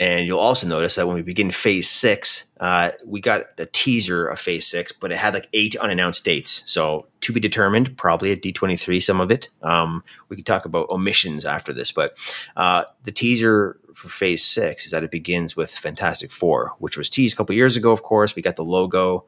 and 0.00 0.26
you'll 0.26 0.40
also 0.40 0.66
notice 0.66 0.94
that 0.96 1.06
when 1.06 1.14
we 1.14 1.22
begin 1.22 1.50
Phase 1.50 1.88
Six, 1.88 2.46
uh, 2.58 2.90
we 3.06 3.20
got 3.20 3.56
the 3.58 3.66
teaser 3.66 4.26
of 4.26 4.40
Phase 4.40 4.66
Six, 4.66 4.92
but 4.92 5.12
it 5.12 5.18
had 5.18 5.34
like 5.34 5.48
eight 5.52 5.76
unannounced 5.76 6.24
dates. 6.24 6.64
So 6.66 7.06
to 7.20 7.32
be 7.32 7.38
determined, 7.38 7.96
probably 7.98 8.32
at 8.32 8.40
D 8.40 8.50
twenty 8.50 8.76
three. 8.76 8.98
Some 8.98 9.20
of 9.20 9.30
it. 9.30 9.48
Um, 9.62 10.02
we 10.28 10.36
can 10.36 10.44
talk 10.44 10.64
about 10.64 10.88
omissions 10.88 11.44
after 11.44 11.72
this, 11.72 11.92
but 11.92 12.14
uh, 12.56 12.84
the 13.04 13.12
teaser 13.12 13.78
for 13.94 14.08
Phase 14.08 14.42
Six 14.42 14.86
is 14.86 14.92
that 14.92 15.04
it 15.04 15.10
begins 15.10 15.54
with 15.54 15.70
Fantastic 15.70 16.32
Four, 16.32 16.72
which 16.78 16.96
was 16.96 17.10
teased 17.10 17.34
a 17.34 17.36
couple 17.36 17.54
years 17.54 17.76
ago. 17.76 17.92
Of 17.92 18.02
course, 18.02 18.34
we 18.34 18.42
got 18.42 18.56
the 18.56 18.64
logo 18.64 19.26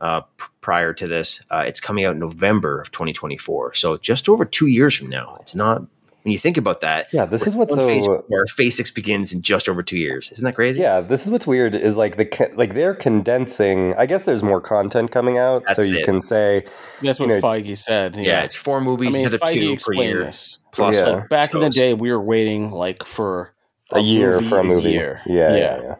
uh, 0.00 0.22
p- 0.22 0.46
prior 0.60 0.92
to 0.94 1.06
this. 1.06 1.44
Uh, 1.50 1.64
it's 1.66 1.80
coming 1.80 2.04
out 2.04 2.14
in 2.14 2.18
November 2.18 2.80
of 2.80 2.90
2024. 2.90 3.74
So 3.74 3.96
just 3.98 4.28
over 4.28 4.44
two 4.44 4.66
years 4.66 4.96
from 4.96 5.08
now. 5.08 5.36
It's 5.40 5.54
not, 5.54 5.82
when 6.28 6.32
you 6.34 6.38
think 6.38 6.58
about 6.58 6.82
that. 6.82 7.06
Yeah, 7.10 7.24
this 7.24 7.46
is 7.46 7.56
what's 7.56 7.72
on 7.72 7.86
phase 7.86 8.04
so- 8.04 8.22
four. 8.28 8.44
Phase 8.48 8.76
six 8.76 8.90
begins 8.90 9.32
in 9.32 9.40
just 9.40 9.66
over 9.66 9.82
two 9.82 9.96
years. 9.96 10.30
Isn't 10.30 10.44
that 10.44 10.54
crazy? 10.54 10.78
Yeah, 10.80 11.00
this 11.00 11.24
is 11.24 11.30
what's 11.30 11.46
weird 11.46 11.74
is 11.74 11.96
like 11.96 12.16
the 12.18 12.50
like 12.54 12.74
they're 12.74 12.94
condensing. 12.94 13.94
I 13.94 14.04
guess 14.04 14.26
there's 14.26 14.42
more 14.42 14.60
content 14.60 15.10
coming 15.10 15.38
out, 15.38 15.64
so 15.70 15.80
you 15.80 16.00
it. 16.00 16.04
can 16.04 16.20
say 16.20 16.64
That's 17.00 17.18
what 17.18 17.30
You 17.30 17.36
know- 17.36 17.40
Feige 17.40 17.78
said. 17.78 18.14
Yeah, 18.16 18.42
it's 18.42 18.54
four 18.54 18.82
movies 18.82 19.08
I 19.08 19.10
mean, 19.12 19.24
instead 19.24 19.34
of 19.34 19.40
Feige 19.40 19.54
two 19.54 19.68
per 19.68 19.72
explained 19.72 20.02
year. 20.10 20.24
this. 20.24 20.58
Plus, 20.72 20.96
Yeah. 20.96 21.06
like, 21.08 21.28
Back 21.30 21.54
in 21.54 21.60
the 21.60 21.70
day, 21.70 21.94
we 21.94 22.12
were 22.12 22.20
waiting 22.22 22.70
like 22.72 23.04
for 23.04 23.54
a 23.92 24.00
year 24.00 24.42
for 24.42 24.58
a 24.58 24.64
movie. 24.64 24.90
year. 24.90 25.22
Yeah, 25.24 25.56
yeah, 25.56 25.80
yeah. 25.82 25.94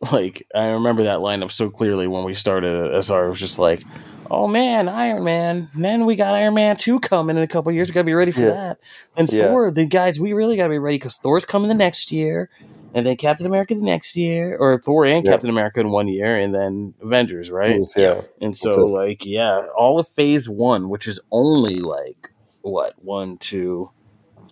Like 0.12 0.46
I 0.54 0.66
remember 0.66 1.02
that 1.02 1.18
lineup 1.18 1.50
so 1.50 1.68
clearly 1.68 2.06
when 2.06 2.22
we 2.22 2.34
started 2.34 2.94
SR. 3.04 3.26
It 3.26 3.30
was 3.30 3.40
just 3.40 3.58
like, 3.58 3.82
oh 4.30 4.46
man, 4.48 4.88
Iron 4.88 5.24
Man. 5.24 5.68
then 5.74 6.06
we 6.06 6.16
got 6.16 6.34
Iron 6.34 6.54
Man 6.54 6.76
two 6.76 7.00
coming 7.00 7.36
in 7.36 7.42
a 7.42 7.46
couple 7.46 7.72
years. 7.72 7.88
We 7.88 7.94
gotta 7.94 8.04
be 8.04 8.14
ready 8.14 8.32
for 8.32 8.40
Yeah. 8.42 8.50
that. 8.50 8.78
And 9.16 9.30
Yeah. 9.32 9.48
Thor, 9.48 9.70
the 9.70 9.86
guys, 9.86 10.18
we 10.20 10.32
really 10.32 10.56
gotta 10.56 10.70
be 10.70 10.78
ready 10.78 10.96
because 10.96 11.16
Thor's 11.16 11.44
coming 11.44 11.68
the 11.68 11.74
next 11.74 12.12
year, 12.12 12.50
and 12.94 13.06
then 13.06 13.16
Captain 13.16 13.46
America 13.46 13.74
the 13.74 13.82
next 13.82 14.16
year, 14.16 14.56
or 14.58 14.78
Thor 14.80 15.04
and 15.04 15.24
Yeah. 15.24 15.32
Captain 15.32 15.50
America 15.50 15.80
in 15.80 15.90
one 15.90 16.08
year, 16.08 16.36
and 16.36 16.54
then 16.54 16.94
Avengers, 17.02 17.50
right? 17.50 17.80
Yeah. 17.96 18.22
And 18.40 18.56
so, 18.56 18.86
like, 18.86 19.24
yeah, 19.26 19.62
all 19.76 19.98
of 19.98 20.08
Phase 20.08 20.48
One, 20.48 20.88
which 20.88 21.06
is 21.08 21.20
only 21.30 21.76
like 21.76 22.30
what 22.62 22.94
one, 23.02 23.38
two, 23.38 23.90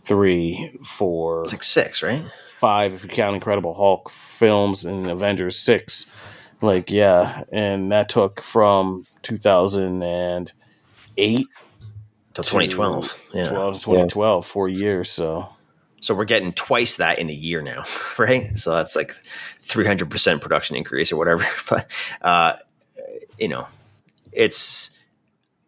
three, 0.04 0.70
four, 0.84 1.42
It's 1.42 1.52
like 1.52 1.62
six, 1.62 2.02
right? 2.02 2.22
five 2.48 2.94
if 2.94 3.02
you 3.04 3.10
count 3.10 3.34
Incredible 3.34 3.74
Hulk 3.74 4.08
films 4.08 4.84
and 4.86 5.10
Avengers 5.10 5.58
six. 5.58 6.06
Like 6.66 6.90
yeah, 6.90 7.44
and 7.52 7.92
that 7.92 8.08
took 8.08 8.42
from 8.42 9.04
two 9.22 9.36
thousand 9.36 10.02
and 10.02 10.52
eight 11.16 11.46
Till 12.36 12.44
2012. 12.44 13.18
Yeah. 13.32 13.48
12 13.48 13.74
to 13.76 13.80
2012, 13.80 14.46
four 14.46 14.68
years. 14.68 15.10
So 15.10 15.48
So 16.00 16.14
we're 16.14 16.26
getting 16.26 16.52
twice 16.52 16.98
that 16.98 17.18
in 17.18 17.30
a 17.30 17.32
year 17.32 17.62
now, 17.62 17.84
right? 18.18 18.56
So 18.58 18.72
that's 18.72 18.94
like 18.94 19.14
300% 19.62 20.42
production 20.42 20.76
increase 20.76 21.10
or 21.10 21.16
whatever. 21.16 21.46
But, 21.70 21.90
uh, 22.20 22.56
you 23.38 23.48
know, 23.48 23.66
it's 24.32 24.95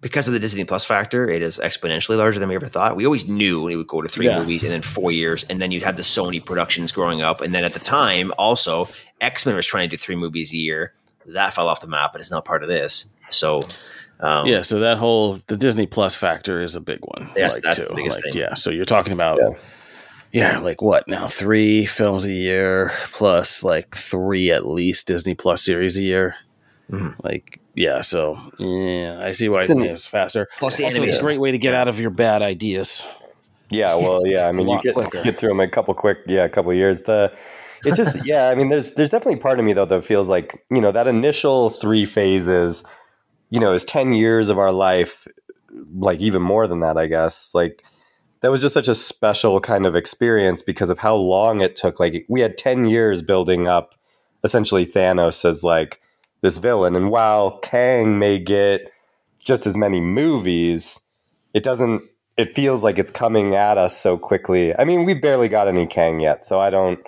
because 0.01 0.29
of 0.29 0.35
the 0.35 0.41
Disney 0.41 0.65
Plus 0.65 0.85
factor, 0.85 1.29
it 1.29 1.43
is 1.43 1.59
exponentially 1.59 2.17
larger 2.17 2.39
than 2.39 2.49
we 2.49 2.55
ever 2.55 2.67
thought. 2.69 2.95
We 2.97 3.05
always 3.05 3.29
knew 3.29 3.67
it 3.69 3.77
would 3.77 3.89
go 3.89 4.01
to 4.03 4.09
three 4.09 4.27
Yeah. 4.27 4.39
movies 4.39 4.63
and 4.63 4.71
then 4.73 4.83
four 4.83 5.11
years, 5.11 5.45
and 5.51 5.61
then 5.61 5.73
you'd 5.73 5.83
have 5.83 5.97
the 5.97 6.03
Sony 6.03 6.45
productions 6.45 6.93
growing 6.93 7.21
up. 7.23 7.41
And 7.41 7.55
then 7.55 7.65
at 7.65 7.73
the 7.73 7.81
time, 7.81 8.33
also, 8.39 8.89
X 9.21 9.45
Men 9.45 9.57
was 9.57 9.67
trying 9.67 9.89
to 9.91 9.97
do 9.97 10.01
three 10.01 10.17
movies 10.17 10.53
a 10.53 10.57
year. 10.57 10.93
That 11.27 11.53
fell 11.53 11.69
off 11.69 11.81
the 11.81 11.89
map, 11.89 12.15
and 12.15 12.21
it's 12.21 12.31
not 12.31 12.45
part 12.45 12.63
of 12.63 12.69
this. 12.69 13.07
So, 13.31 13.61
um, 14.21 14.47
yeah, 14.47 14.63
so 14.63 14.79
that 14.81 14.99
whole 14.99 15.41
the 15.49 15.57
Disney 15.57 15.87
Plus 15.87 16.15
factor 16.15 16.63
is 16.63 16.77
a 16.77 16.81
big 16.81 17.01
one. 17.03 17.29
Yes, 17.37 17.55
like, 17.55 17.63
that's 17.65 17.89
the 17.89 17.95
biggest 17.95 18.19
Like, 18.19 18.25
thing. 18.25 18.35
Yeah, 18.35 18.55
so 18.55 18.71
you're 18.71 18.85
talking 18.85 19.13
about 19.13 19.39
Yeah. 19.39 19.51
yeah. 20.33 20.59
like 20.61 20.81
what 20.81 21.07
now? 21.09 21.27
Three 21.29 21.85
films 21.87 22.25
a 22.25 22.33
year 22.33 22.93
plus 23.13 23.63
like 23.65 23.95
three 23.97 24.51
at 24.51 24.67
least 24.67 25.07
Disney 25.09 25.35
Plus 25.35 25.63
series 25.63 25.97
a 25.97 26.03
year. 26.03 26.37
Mhm. 26.91 27.17
Like 27.23 27.61
yeah, 27.79 28.01
so 28.01 28.39
yeah, 28.59 29.19
I 29.21 29.33
see 29.33 29.49
why 29.49 29.61
It's 29.61 29.71
in- 29.71 29.83
it's 29.83 30.07
faster. 30.07 30.49
Plus 30.59 30.77
the 30.77 30.85
also, 30.85 31.03
it's 31.03 31.19
a 31.19 31.23
great 31.23 31.39
way 31.39 31.53
to 31.53 31.59
get 31.59 31.75
out 31.75 31.89
of 31.89 32.01
your 32.01 32.11
bad 32.11 32.43
ideas. 32.43 33.07
Yeah, 33.71 33.95
well, 33.95 34.19
yeah. 34.25 34.49
I 34.49 34.53
mean, 34.53 34.67
you 34.67 34.75
lot 34.75 34.83
get 34.83 34.95
quicker. 34.95 35.23
get 35.23 35.39
through 35.39 35.51
them 35.51 35.61
a 35.61 35.69
couple 35.69 35.95
quick, 35.95 36.19
yeah, 36.27 36.45
a 36.45 36.49
couple 36.49 36.73
years. 36.73 37.03
The 37.03 37.37
it's 37.85 37.97
just, 37.97 38.19
yeah. 38.27 38.49
I 38.49 38.55
mean, 38.55 38.69
there's 38.69 38.93
there's 38.95 39.11
definitely 39.11 39.41
part 39.41 39.59
of 39.59 39.65
me 39.65 39.73
though 39.73 39.85
that 39.85 40.05
feels 40.05 40.29
like 40.29 40.65
you 40.71 40.81
know 40.81 40.91
that 40.93 41.07
initial 41.07 41.69
three 41.69 42.05
phases, 42.05 42.85
you 43.51 43.61
know, 43.61 43.73
is 43.73 43.85
ten 43.85 44.13
years 44.13 44.49
of 44.49 44.59
our 44.59 44.73
life, 44.73 45.29
like 45.95 46.21
even 46.21 46.43
more 46.43 46.67
than 46.67 46.81
that, 46.81 46.97
I 46.97 47.07
guess. 47.07 47.55
Like 47.55 47.85
that 48.41 48.51
was 48.51 48.63
just 48.63 48.75
such 48.75 48.89
a 48.89 48.95
special 48.95 49.61
kind 49.61 49.87
of 49.87 49.95
experience 49.95 50.63
because 50.63 50.91
of 50.91 50.99
how 50.99 51.15
long 51.15 51.61
it 51.61 51.77
took. 51.77 52.01
Like 52.01 52.25
we 52.29 52.41
had 52.41 52.59
ten 52.59 52.87
years 52.87 53.23
building 53.23 53.69
up, 53.69 53.95
essentially 54.43 54.87
Thanos 54.87 55.45
as 55.45 55.63
like 55.63 56.01
this 56.41 56.59
villain, 56.59 56.95
and 56.97 57.11
while 57.11 57.59
Kang 57.59 58.19
may 58.19 58.39
get 58.39 58.93
just 59.45 59.67
as 59.67 59.77
many 59.77 60.01
movies, 60.01 61.01
it 61.55 61.63
doesn't 61.63 62.03
it 62.37 62.55
feels 62.55 62.85
like 62.85 62.99
it's 63.01 63.11
coming 63.11 63.57
at 63.57 63.77
us 63.79 63.97
so 63.99 64.17
quickly. 64.17 64.73
I 64.79 64.85
mean, 64.85 65.05
we've 65.05 65.21
barely 65.21 65.49
got 65.49 65.67
any 65.67 65.87
Kang 65.87 66.21
yet, 66.21 66.47
so 66.47 66.61
I 66.61 66.71
don't, 66.71 67.01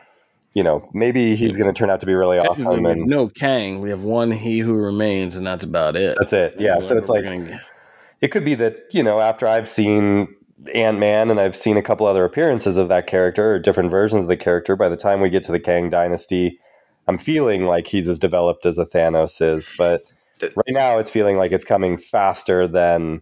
you 0.55 0.65
know, 0.65 0.89
maybe 0.93 1.37
he's 1.37 1.57
going 1.57 1.73
to 1.73 1.79
turn 1.79 1.89
out 1.89 2.01
to 2.01 2.07
be 2.07 2.15
really 2.15 2.39
awesome, 2.39 2.83
we 2.83 2.91
and 2.91 3.03
no 3.07 3.29
Kang. 3.29 3.81
We 3.81 3.91
have 3.91 4.03
one 4.03 4.33
He 4.33 4.59
Who 4.59 4.75
Remains, 4.75 5.37
and 5.37 5.47
that's 5.47 5.63
about 5.63 5.95
it. 5.95 6.17
that's 6.19 6.33
it. 6.33 6.57
Yeah, 6.59 6.81
so 6.81 6.97
it's 6.97 7.09
like 7.09 7.25
gonna- 7.25 7.61
it 8.21 8.29
could 8.29 8.45
be 8.45 8.57
that 8.57 8.87
you 8.93 9.03
know 9.05 9.21
after 9.21 9.47
I've 9.47 9.69
seen 9.69 10.35
Ant 10.75 10.99
Man 10.99 11.31
and 11.31 11.39
I've 11.41 11.57
seen 11.57 11.77
a 11.77 11.83
couple 11.83 12.07
other 12.07 12.25
appearances 12.25 12.77
of 12.77 12.89
that 12.89 13.07
character 13.07 13.55
or 13.55 13.59
different 13.61 13.91
versions 13.91 14.23
of 14.25 14.29
the 14.29 14.37
character. 14.37 14.75
By 14.75 14.89
the 14.89 14.97
time 14.97 15.21
we 15.21 15.31
get 15.31 15.45
to 15.45 15.53
the 15.53 15.61
Kang 15.61 15.89
Dynasty, 15.91 16.59
I'm 17.11 17.19
feeling 17.19 17.65
like 17.67 17.89
he's 17.89 18.09
as 18.09 18.21
developed 18.21 18.65
as 18.67 18.79
a 18.79 18.85
Thanos 18.87 19.43
is, 19.43 19.69
but 19.77 20.05
right 20.43 20.69
now 20.69 20.99
it's 20.99 21.11
feeling 21.11 21.37
like 21.39 21.51
it's 21.51 21.65
coming 21.65 21.99
faster 21.99 22.69
than 22.69 23.21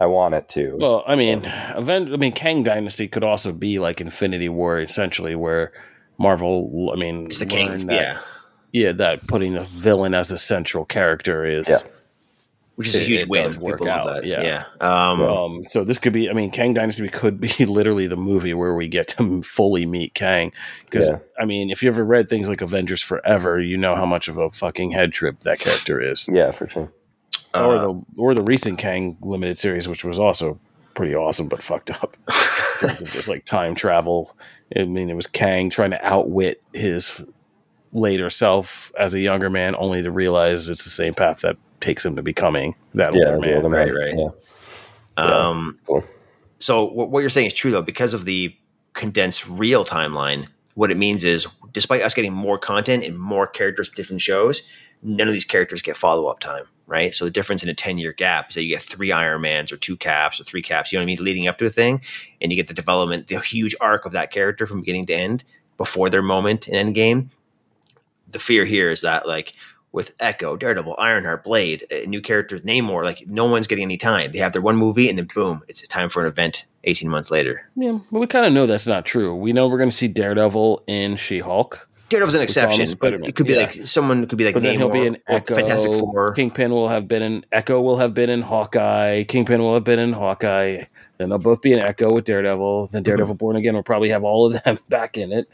I 0.00 0.06
want 0.06 0.34
it 0.34 0.48
to. 0.48 0.76
Well, 0.80 1.04
I 1.06 1.14
mean, 1.14 1.44
event. 1.76 2.12
I 2.12 2.16
mean, 2.16 2.32
Kang 2.32 2.64
Dynasty 2.64 3.06
could 3.06 3.22
also 3.22 3.52
be 3.52 3.78
like 3.78 4.00
Infinity 4.00 4.48
War, 4.48 4.80
essentially, 4.80 5.36
where 5.36 5.72
Marvel. 6.18 6.90
I 6.92 6.96
mean, 6.96 7.26
It's 7.26 7.38
the 7.38 7.46
king. 7.46 7.86
that- 7.86 7.94
Yeah. 7.94 8.18
yeah, 8.72 8.92
that 8.92 9.24
putting 9.28 9.54
a 9.54 9.62
villain 9.62 10.12
as 10.12 10.32
a 10.32 10.38
central 10.38 10.84
character 10.84 11.44
is. 11.44 11.68
Yeah. 11.68 11.78
Which 12.80 12.88
is 12.88 12.96
a 12.96 13.00
huge 13.00 13.22
it 13.22 13.28
win. 13.28 13.44
does 13.44 13.58
work 13.58 13.78
People 13.78 13.86
love 13.86 14.08
out, 14.08 14.14
that. 14.22 14.24
yeah. 14.26 14.42
Yeah. 14.42 14.64
Um, 15.10 15.20
Um, 15.22 15.64
so 15.64 15.84
this 15.84 15.98
could 15.98 16.12
be. 16.12 16.28
I 16.28 16.32
mean, 16.32 16.50
Kang 16.50 16.74
Dynasty 16.74 17.08
could 17.12 17.40
be 17.40 17.64
literally 17.64 18.06
the 18.06 18.16
movie 18.16 18.54
where 18.54 18.74
we 18.74 18.88
get 18.88 19.08
to 19.08 19.42
fully 19.44 19.86
meet 19.86 20.14
Kang. 20.14 20.52
Because 20.84 21.08
Yeah. 21.08 21.18
I 21.38 21.44
mean, 21.44 21.70
if 21.70 21.82
you 21.82 21.88
ever 21.90 22.04
read 22.04 22.28
things 22.28 22.48
like 22.48 22.60
Avengers 22.62 23.02
Forever, 23.02 23.60
you 23.60 23.76
know 23.76 23.94
how 23.96 24.06
much 24.06 24.28
of 24.28 24.36
a 24.38 24.50
fucking 24.50 24.90
head 24.92 25.12
trip 25.12 25.40
that 25.40 25.58
character 25.60 26.00
is. 26.00 26.26
yeah, 26.32 26.50
for 26.52 26.68
sure. 26.68 26.92
or 27.54 27.76
uh, 27.76 27.80
the 27.82 28.02
or 28.18 28.34
the 28.34 28.42
recent 28.42 28.78
Kang 28.78 29.16
limited 29.22 29.58
series, 29.58 29.86
which 29.88 30.04
was 30.04 30.18
also 30.18 30.58
pretty 30.94 31.14
awesome 31.14 31.48
but 31.48 31.62
fucked 31.62 31.90
up. 32.02 32.16
it 32.82 33.14
was 33.14 33.28
like 33.28 33.44
time 33.44 33.74
travel. 33.74 34.36
I 34.76 34.84
mean, 34.84 35.10
it 35.10 35.14
was 35.14 35.26
Kang 35.26 35.68
trying 35.70 35.90
to 35.92 36.04
outwit 36.04 36.62
his 36.72 37.22
later 37.92 38.30
self 38.30 38.92
as 38.98 39.14
a 39.14 39.20
younger 39.20 39.50
man, 39.50 39.74
only 39.76 40.02
to 40.02 40.10
realize 40.10 40.68
it's 40.68 40.84
the 40.84 40.90
same 40.90 41.12
path 41.14 41.40
that 41.40 41.56
takes 41.80 42.04
him 42.04 42.16
to 42.16 42.22
becoming 42.22 42.74
that 42.94 43.14
Yeah, 43.14 43.34
older 43.34 43.40
man. 43.40 43.54
older 43.56 43.68
Right, 43.68 43.88
man. 43.92 44.16
right. 44.16 44.32
Yeah. 45.18 45.24
Um, 45.24 45.76
cool. 45.86 46.04
So 46.58 46.84
what, 46.84 47.10
what 47.10 47.20
you're 47.20 47.30
saying 47.30 47.48
is 47.48 47.54
true 47.54 47.70
though, 47.70 47.82
because 47.82 48.14
of 48.14 48.24
the 48.24 48.54
condensed 48.94 49.48
real 49.48 49.84
timeline. 49.84 50.46
What 50.74 50.90
it 50.90 50.96
means 50.96 51.24
is, 51.24 51.46
despite 51.72 52.02
us 52.02 52.14
getting 52.14 52.32
more 52.32 52.56
content 52.58 53.04
and 53.04 53.18
more 53.18 53.46
characters, 53.46 53.90
different 53.90 54.22
shows, 54.22 54.62
none 55.02 55.26
of 55.28 55.34
these 55.34 55.44
characters 55.44 55.82
get 55.82 55.96
follow 55.96 56.26
up 56.28 56.40
time, 56.40 56.64
right? 56.86 57.14
So 57.14 57.24
the 57.24 57.30
difference 57.30 57.62
in 57.62 57.68
a 57.68 57.74
ten 57.74 57.98
year 57.98 58.12
gap 58.12 58.50
is 58.50 58.54
that 58.54 58.62
you 58.62 58.74
get 58.74 58.82
three 58.82 59.12
Iron 59.12 59.42
Mans 59.42 59.72
or 59.72 59.76
two 59.76 59.96
Caps 59.96 60.40
or 60.40 60.44
three 60.44 60.62
Caps. 60.62 60.92
You 60.92 60.98
know 60.98 61.02
what 61.02 61.12
I 61.12 61.16
mean? 61.16 61.24
Leading 61.24 61.48
up 61.48 61.58
to 61.58 61.66
a 61.66 61.70
thing, 61.70 62.00
and 62.40 62.52
you 62.52 62.56
get 62.56 62.68
the 62.68 62.74
development, 62.74 63.26
the 63.26 63.40
huge 63.40 63.74
arc 63.80 64.06
of 64.06 64.12
that 64.12 64.30
character 64.30 64.66
from 64.66 64.80
beginning 64.80 65.06
to 65.06 65.14
end 65.14 65.44
before 65.76 66.08
their 66.08 66.22
moment 66.22 66.68
in 66.68 66.94
Endgame. 66.94 67.30
The 68.30 68.38
fear 68.38 68.64
here 68.64 68.90
is 68.90 69.00
that 69.02 69.26
like 69.26 69.52
with 69.92 70.14
Echo, 70.20 70.56
Daredevil, 70.56 70.94
Ironheart, 70.98 71.44
Blade, 71.44 71.84
new 72.06 72.20
characters, 72.20 72.60
Namor, 72.62 73.04
like 73.04 73.24
no 73.26 73.46
one's 73.46 73.66
getting 73.66 73.84
any 73.84 73.96
time. 73.96 74.32
They 74.32 74.38
have 74.38 74.52
their 74.52 74.62
one 74.62 74.76
movie 74.76 75.08
and 75.08 75.18
then 75.18 75.26
boom, 75.32 75.62
it's 75.68 75.86
time 75.88 76.08
for 76.08 76.22
an 76.22 76.28
event 76.28 76.66
18 76.84 77.08
months 77.08 77.30
later. 77.30 77.68
Yeah, 77.76 77.98
but 78.10 78.20
we 78.20 78.26
kind 78.26 78.46
of 78.46 78.52
know 78.52 78.66
that's 78.66 78.86
not 78.86 79.04
true. 79.04 79.34
We 79.34 79.52
know 79.52 79.68
we're 79.68 79.78
going 79.78 79.90
to 79.90 79.96
see 79.96 80.08
Daredevil 80.08 80.84
in 80.86 81.16
She 81.16 81.40
Hulk, 81.40 81.90
Daredevil's 82.10 82.34
an 82.34 82.42
It's 82.42 82.56
on 82.56 82.68
the 82.68 82.74
exception, 82.74 82.98
but 83.00 83.14
it 83.28 83.36
could 83.36 83.46
be 83.46 83.52
yeah. 83.52 83.60
like 83.60 83.72
someone 83.72 84.26
could 84.26 84.36
be 84.36 84.44
like 84.44 84.54
but 84.54 84.64
then 84.64 84.74
Namor 84.74 84.78
he'll 84.78 84.90
be 84.90 85.06
in 85.06 85.14
or 85.28 85.36
Echo. 85.36 85.54
Fantastic 85.54 85.92
Four. 85.92 86.32
Kingpin 86.34 86.72
will 86.72 86.88
have 86.88 87.06
been 87.06 87.22
in 87.22 87.46
Echo. 87.52 87.80
Will 87.80 87.98
have 87.98 88.14
been 88.14 88.28
in 88.28 88.42
Hawkeye. 88.42 89.22
Kingpin 89.24 89.60
will 89.60 89.74
have 89.74 89.84
been 89.84 90.00
in 90.00 90.12
Hawkeye. 90.12 90.84
Then 91.18 91.28
they'll 91.28 91.38
both 91.38 91.62
be 91.62 91.72
in 91.72 91.78
Echo 91.78 92.12
with 92.12 92.24
Daredevil. 92.24 92.88
Then 92.88 93.00
Mm-hmm. 93.00 93.06
Daredevil 93.06 93.34
Born 93.36 93.56
Again 93.56 93.74
will 93.76 93.84
probably 93.84 94.10
have 94.10 94.24
all 94.24 94.46
of 94.46 94.60
them 94.60 94.78
back 94.88 95.16
in 95.16 95.32
it. 95.32 95.48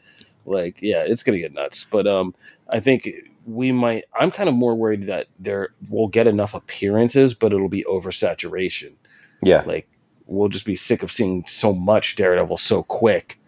Like, 0.46 0.78
yeah, 0.80 1.04
it's 1.06 1.22
gonna 1.22 1.38
get 1.38 1.52
nuts. 1.52 1.84
But 1.84 2.06
um, 2.06 2.34
I 2.72 2.80
think 2.80 3.06
we 3.46 3.72
might. 3.72 4.04
I'm 4.18 4.30
kind 4.30 4.48
of 4.48 4.54
more 4.54 4.74
worried 4.74 5.04
that 5.04 5.28
there 5.38 5.70
we'll 5.88 6.08
get 6.08 6.26
enough 6.26 6.52
appearances, 6.54 7.32
but 7.32 7.52
it'll 7.52 7.68
be 7.68 7.84
oversaturation. 7.84 8.94
Yeah. 9.42 9.62
Like, 9.64 9.88
we'll 10.26 10.48
just 10.48 10.66
be 10.66 10.76
sick 10.76 11.02
of 11.02 11.12
seeing 11.12 11.44
so 11.46 11.72
much 11.72 12.16
Daredevil 12.16 12.56
so 12.56 12.82
quick. 12.82 13.40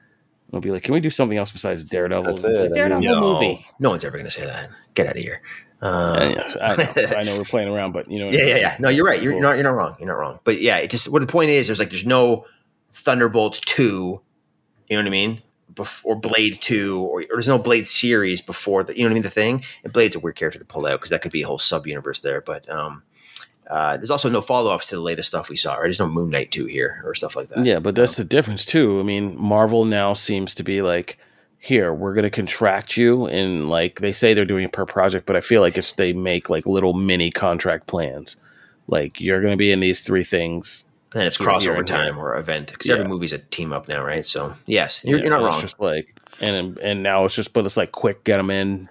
We'll 0.50 0.62
be 0.62 0.70
like, 0.70 0.82
can 0.82 0.94
we 0.94 1.00
do 1.00 1.10
something 1.10 1.36
else 1.36 1.50
besides 1.50 1.84
Daredevil? 1.84 2.24
That's 2.24 2.44
it. 2.44 2.56
I 2.56 2.62
mean, 2.62 2.72
Daredevil 2.72 3.02
no, 3.02 3.20
movie. 3.34 3.66
no 3.78 3.90
one's 3.90 4.04
ever 4.04 4.16
going 4.16 4.30
to 4.30 4.30
say 4.30 4.46
that. 4.46 4.70
Get 4.94 5.06
out 5.06 5.16
of 5.16 5.22
here. 5.22 5.42
Yeah, 5.82 5.88
um, 5.88 6.30
yeah, 6.32 6.54
I, 6.60 6.76
know, 6.76 7.16
I 7.18 7.22
know 7.24 7.36
we're 7.36 7.44
playing 7.44 7.68
around, 7.68 7.92
but 7.92 8.10
you 8.10 8.18
know, 8.18 8.30
yeah, 8.30 8.44
yeah, 8.44 8.56
yeah. 8.56 8.76
No, 8.80 8.88
you're 8.88 9.04
right. 9.04 9.20
You're, 9.20 9.32
you're 9.32 9.42
not. 9.42 9.56
You're 9.56 9.64
not 9.64 9.74
wrong. 9.74 9.96
You're 9.98 10.08
not 10.08 10.18
wrong. 10.18 10.40
But 10.44 10.60
yeah, 10.60 10.78
it 10.78 10.90
just 10.90 11.08
what 11.08 11.20
the 11.20 11.26
point 11.26 11.50
is. 11.50 11.68
There's 11.68 11.78
like 11.78 11.90
there's 11.90 12.06
no 12.06 12.46
Thunderbolts 12.92 13.60
two. 13.60 14.22
You 14.88 14.96
know 14.96 15.02
what 15.02 15.06
I 15.06 15.10
mean? 15.10 15.42
Before 15.74 16.16
Blade 16.16 16.60
two, 16.60 17.02
or, 17.02 17.20
or 17.22 17.26
there's 17.32 17.48
no 17.48 17.58
Blade 17.58 17.86
series 17.86 18.40
before 18.40 18.82
the. 18.82 18.96
You 18.96 19.02
know 19.02 19.08
what 19.08 19.12
I 19.12 19.14
mean? 19.14 19.22
The 19.22 19.30
thing. 19.30 19.64
And 19.84 19.92
Blade's 19.92 20.16
a 20.16 20.20
weird 20.20 20.36
character 20.36 20.58
to 20.58 20.64
pull 20.64 20.86
out 20.86 20.98
because 20.98 21.10
that 21.10 21.22
could 21.22 21.32
be 21.32 21.42
a 21.42 21.46
whole 21.46 21.58
sub 21.58 21.86
universe 21.86 22.20
there. 22.20 22.40
But 22.40 22.68
um, 22.68 23.02
uh, 23.68 23.96
there's 23.96 24.10
also 24.10 24.30
no 24.30 24.40
follow 24.40 24.74
ups 24.74 24.88
to 24.88 24.96
the 24.96 25.02
latest 25.02 25.28
stuff 25.28 25.48
we 25.48 25.56
saw. 25.56 25.74
Right? 25.74 25.82
There's 25.82 26.00
no 26.00 26.08
Moon 26.08 26.30
Knight 26.30 26.50
two 26.50 26.66
here 26.66 27.02
or 27.04 27.14
stuff 27.14 27.36
like 27.36 27.48
that. 27.48 27.64
Yeah, 27.64 27.78
but 27.78 27.94
that's 27.94 28.16
the 28.16 28.24
difference 28.24 28.64
too. 28.64 28.98
I 28.98 29.02
mean, 29.02 29.38
Marvel 29.40 29.84
now 29.84 30.14
seems 30.14 30.54
to 30.54 30.62
be 30.62 30.82
like, 30.82 31.18
here 31.58 31.92
we're 31.92 32.14
going 32.14 32.22
to 32.24 32.30
contract 32.30 32.96
you, 32.96 33.26
and 33.26 33.68
like 33.68 34.00
they 34.00 34.12
say 34.12 34.32
they're 34.32 34.44
doing 34.44 34.64
it 34.64 34.72
per 34.72 34.86
project, 34.86 35.26
but 35.26 35.36
I 35.36 35.40
feel 35.40 35.60
like 35.60 35.76
it's 35.76 35.92
they 35.92 36.12
make 36.12 36.48
like 36.48 36.66
little 36.66 36.94
mini 36.94 37.30
contract 37.30 37.86
plans. 37.86 38.36
Like 38.86 39.20
you're 39.20 39.40
going 39.40 39.52
to 39.52 39.58
be 39.58 39.72
in 39.72 39.80
these 39.80 40.00
three 40.00 40.24
things. 40.24 40.86
And 41.12 41.20
then 41.20 41.26
it's 41.26 41.38
crossover 41.38 41.78
and 41.78 41.88
here. 41.88 41.96
time 41.96 42.18
or 42.18 42.36
event 42.36 42.68
because 42.70 42.88
Yeah. 42.88 42.96
every 42.96 43.06
movie's 43.08 43.32
a 43.32 43.38
team 43.38 43.72
up 43.72 43.88
now, 43.88 44.04
right? 44.04 44.26
So 44.26 44.54
yes, 44.66 45.02
you're, 45.04 45.18
Yeah, 45.18 45.24
you're 45.24 45.30
not 45.38 45.42
wrong. 45.44 45.60
Just 45.60 45.80
like 45.80 46.14
and 46.40 46.78
and 46.78 47.02
now 47.02 47.24
it's 47.24 47.34
just 47.34 47.52
but 47.52 47.64
it's 47.64 47.76
like 47.76 47.92
quick, 47.92 48.24
get 48.24 48.36
them 48.36 48.50
in, 48.50 48.88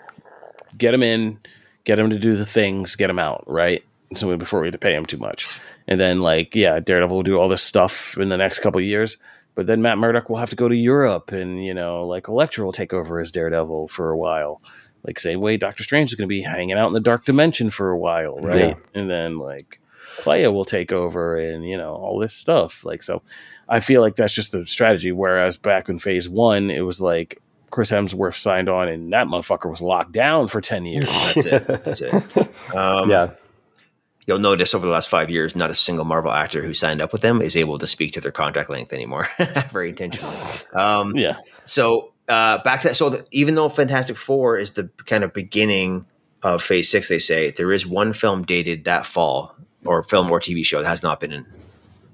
get 0.77 0.91
them 0.91 1.03
in, 1.03 1.39
get 1.83 1.97
them 1.97 2.09
to 2.09 2.17
do 2.19 2.35
the 2.35 2.45
things, 2.45 2.95
get 2.95 3.07
them 3.07 3.19
out, 3.19 3.43
right? 3.47 3.83
So 4.15 4.35
before 4.37 4.61
we 4.61 4.67
had 4.67 4.73
to 4.73 4.79
pay 4.79 4.93
them 4.93 5.05
too 5.05 5.17
much, 5.17 5.59
and 5.87 5.99
then 5.99 6.21
like 6.21 6.55
yeah, 6.55 6.79
Daredevil 6.79 7.15
will 7.17 7.23
do 7.23 7.37
all 7.37 7.49
this 7.49 7.61
stuff 7.63 8.17
in 8.17 8.29
the 8.29 8.37
next 8.37 8.59
couple 8.59 8.81
years. 8.81 9.17
But 9.53 9.65
then 9.65 9.81
Matt 9.81 9.97
Murdock 9.97 10.29
will 10.29 10.37
have 10.37 10.51
to 10.51 10.55
go 10.55 10.69
to 10.69 10.75
Europe, 10.75 11.31
and 11.31 11.63
you 11.65 11.73
know, 11.73 12.01
like 12.03 12.27
Elektra 12.27 12.63
will 12.63 12.71
take 12.71 12.93
over 12.93 13.19
as 13.19 13.31
Daredevil 13.31 13.87
for 13.89 14.09
a 14.11 14.17
while. 14.17 14.61
Like 15.03 15.19
same 15.19 15.39
way 15.41 15.57
Doctor 15.57 15.83
Strange 15.83 16.11
is 16.11 16.15
going 16.15 16.27
to 16.27 16.33
be 16.33 16.41
hanging 16.41 16.77
out 16.77 16.87
in 16.87 16.93
the 16.93 16.99
Dark 16.99 17.25
Dimension 17.25 17.69
for 17.69 17.89
a 17.89 17.97
while, 17.97 18.35
right? 18.37 18.57
Yeah. 18.69 18.73
And 18.93 19.09
then 19.09 19.37
like 19.39 19.79
Clea 20.17 20.47
will 20.47 20.65
take 20.65 20.91
over, 20.91 21.37
and 21.37 21.67
you 21.67 21.77
know 21.77 21.93
all 21.95 22.19
this 22.19 22.33
stuff. 22.33 22.83
Like 22.85 23.03
so, 23.03 23.21
I 23.67 23.79
feel 23.79 24.01
like 24.01 24.15
that's 24.15 24.33
just 24.33 24.51
the 24.51 24.65
strategy. 24.65 25.11
Whereas 25.11 25.57
back 25.57 25.89
in 25.89 25.99
Phase 25.99 26.29
One, 26.29 26.69
it 26.69 26.81
was 26.81 27.01
like 27.01 27.41
Chris 27.69 27.91
Hemsworth 27.91 28.35
signed 28.35 28.69
on, 28.69 28.87
and 28.87 29.13
that 29.13 29.27
motherfucker 29.27 29.69
was 29.69 29.81
locked 29.81 30.11
down 30.11 30.47
for 30.47 30.61
ten 30.61 30.85
years. 30.85 31.09
That's 31.33 31.45
it. 31.45 31.67
That's 31.67 32.01
it. 32.01 32.23
Um, 32.75 33.09
yeah. 33.09 33.31
You'll 34.27 34.39
notice 34.39 34.75
over 34.75 34.85
the 34.85 34.91
last 34.91 35.09
five 35.09 35.29
years, 35.29 35.55
not 35.55 35.69
a 35.69 35.73
single 35.73 36.03
Marvel 36.03 36.33
actor 36.33 36.61
who 36.61 36.73
signed 36.73 37.01
up 37.01 37.13
with 37.13 37.21
them 37.21 37.41
is 37.41 37.55
able 37.55 37.77
to 37.77 37.87
speak 37.87 38.11
to 38.11 38.21
their 38.21 38.31
contract 38.31 38.69
length 38.69 38.91
anymore. 38.91 39.27
Very 39.71 39.89
intentionally. 39.89 40.67
Um, 40.77 41.15
yeah. 41.15 41.37
So 41.63 42.13
uh, 42.27 42.61
back 42.61 42.81
to 42.81 42.89
that. 42.89 42.95
So 42.95 43.09
the, 43.09 43.25
even 43.31 43.55
though 43.55 43.69
Fantastic 43.69 44.17
Four 44.17 44.57
is 44.57 44.73
the 44.73 44.89
kind 45.05 45.23
of 45.23 45.31
beginning 45.31 46.05
of 46.43 46.61
Phase 46.61 46.91
Six, 46.91 47.07
they 47.07 47.19
say 47.19 47.51
there 47.51 47.71
is 47.71 47.87
one 47.87 48.11
film 48.11 48.43
dated 48.43 48.83
that 48.83 49.05
fall, 49.05 49.55
or 49.85 50.03
film 50.03 50.31
or 50.31 50.39
TV 50.39 50.65
show 50.65 50.81
that 50.81 50.87
has 50.87 51.03
not 51.03 51.19
been 51.19 51.45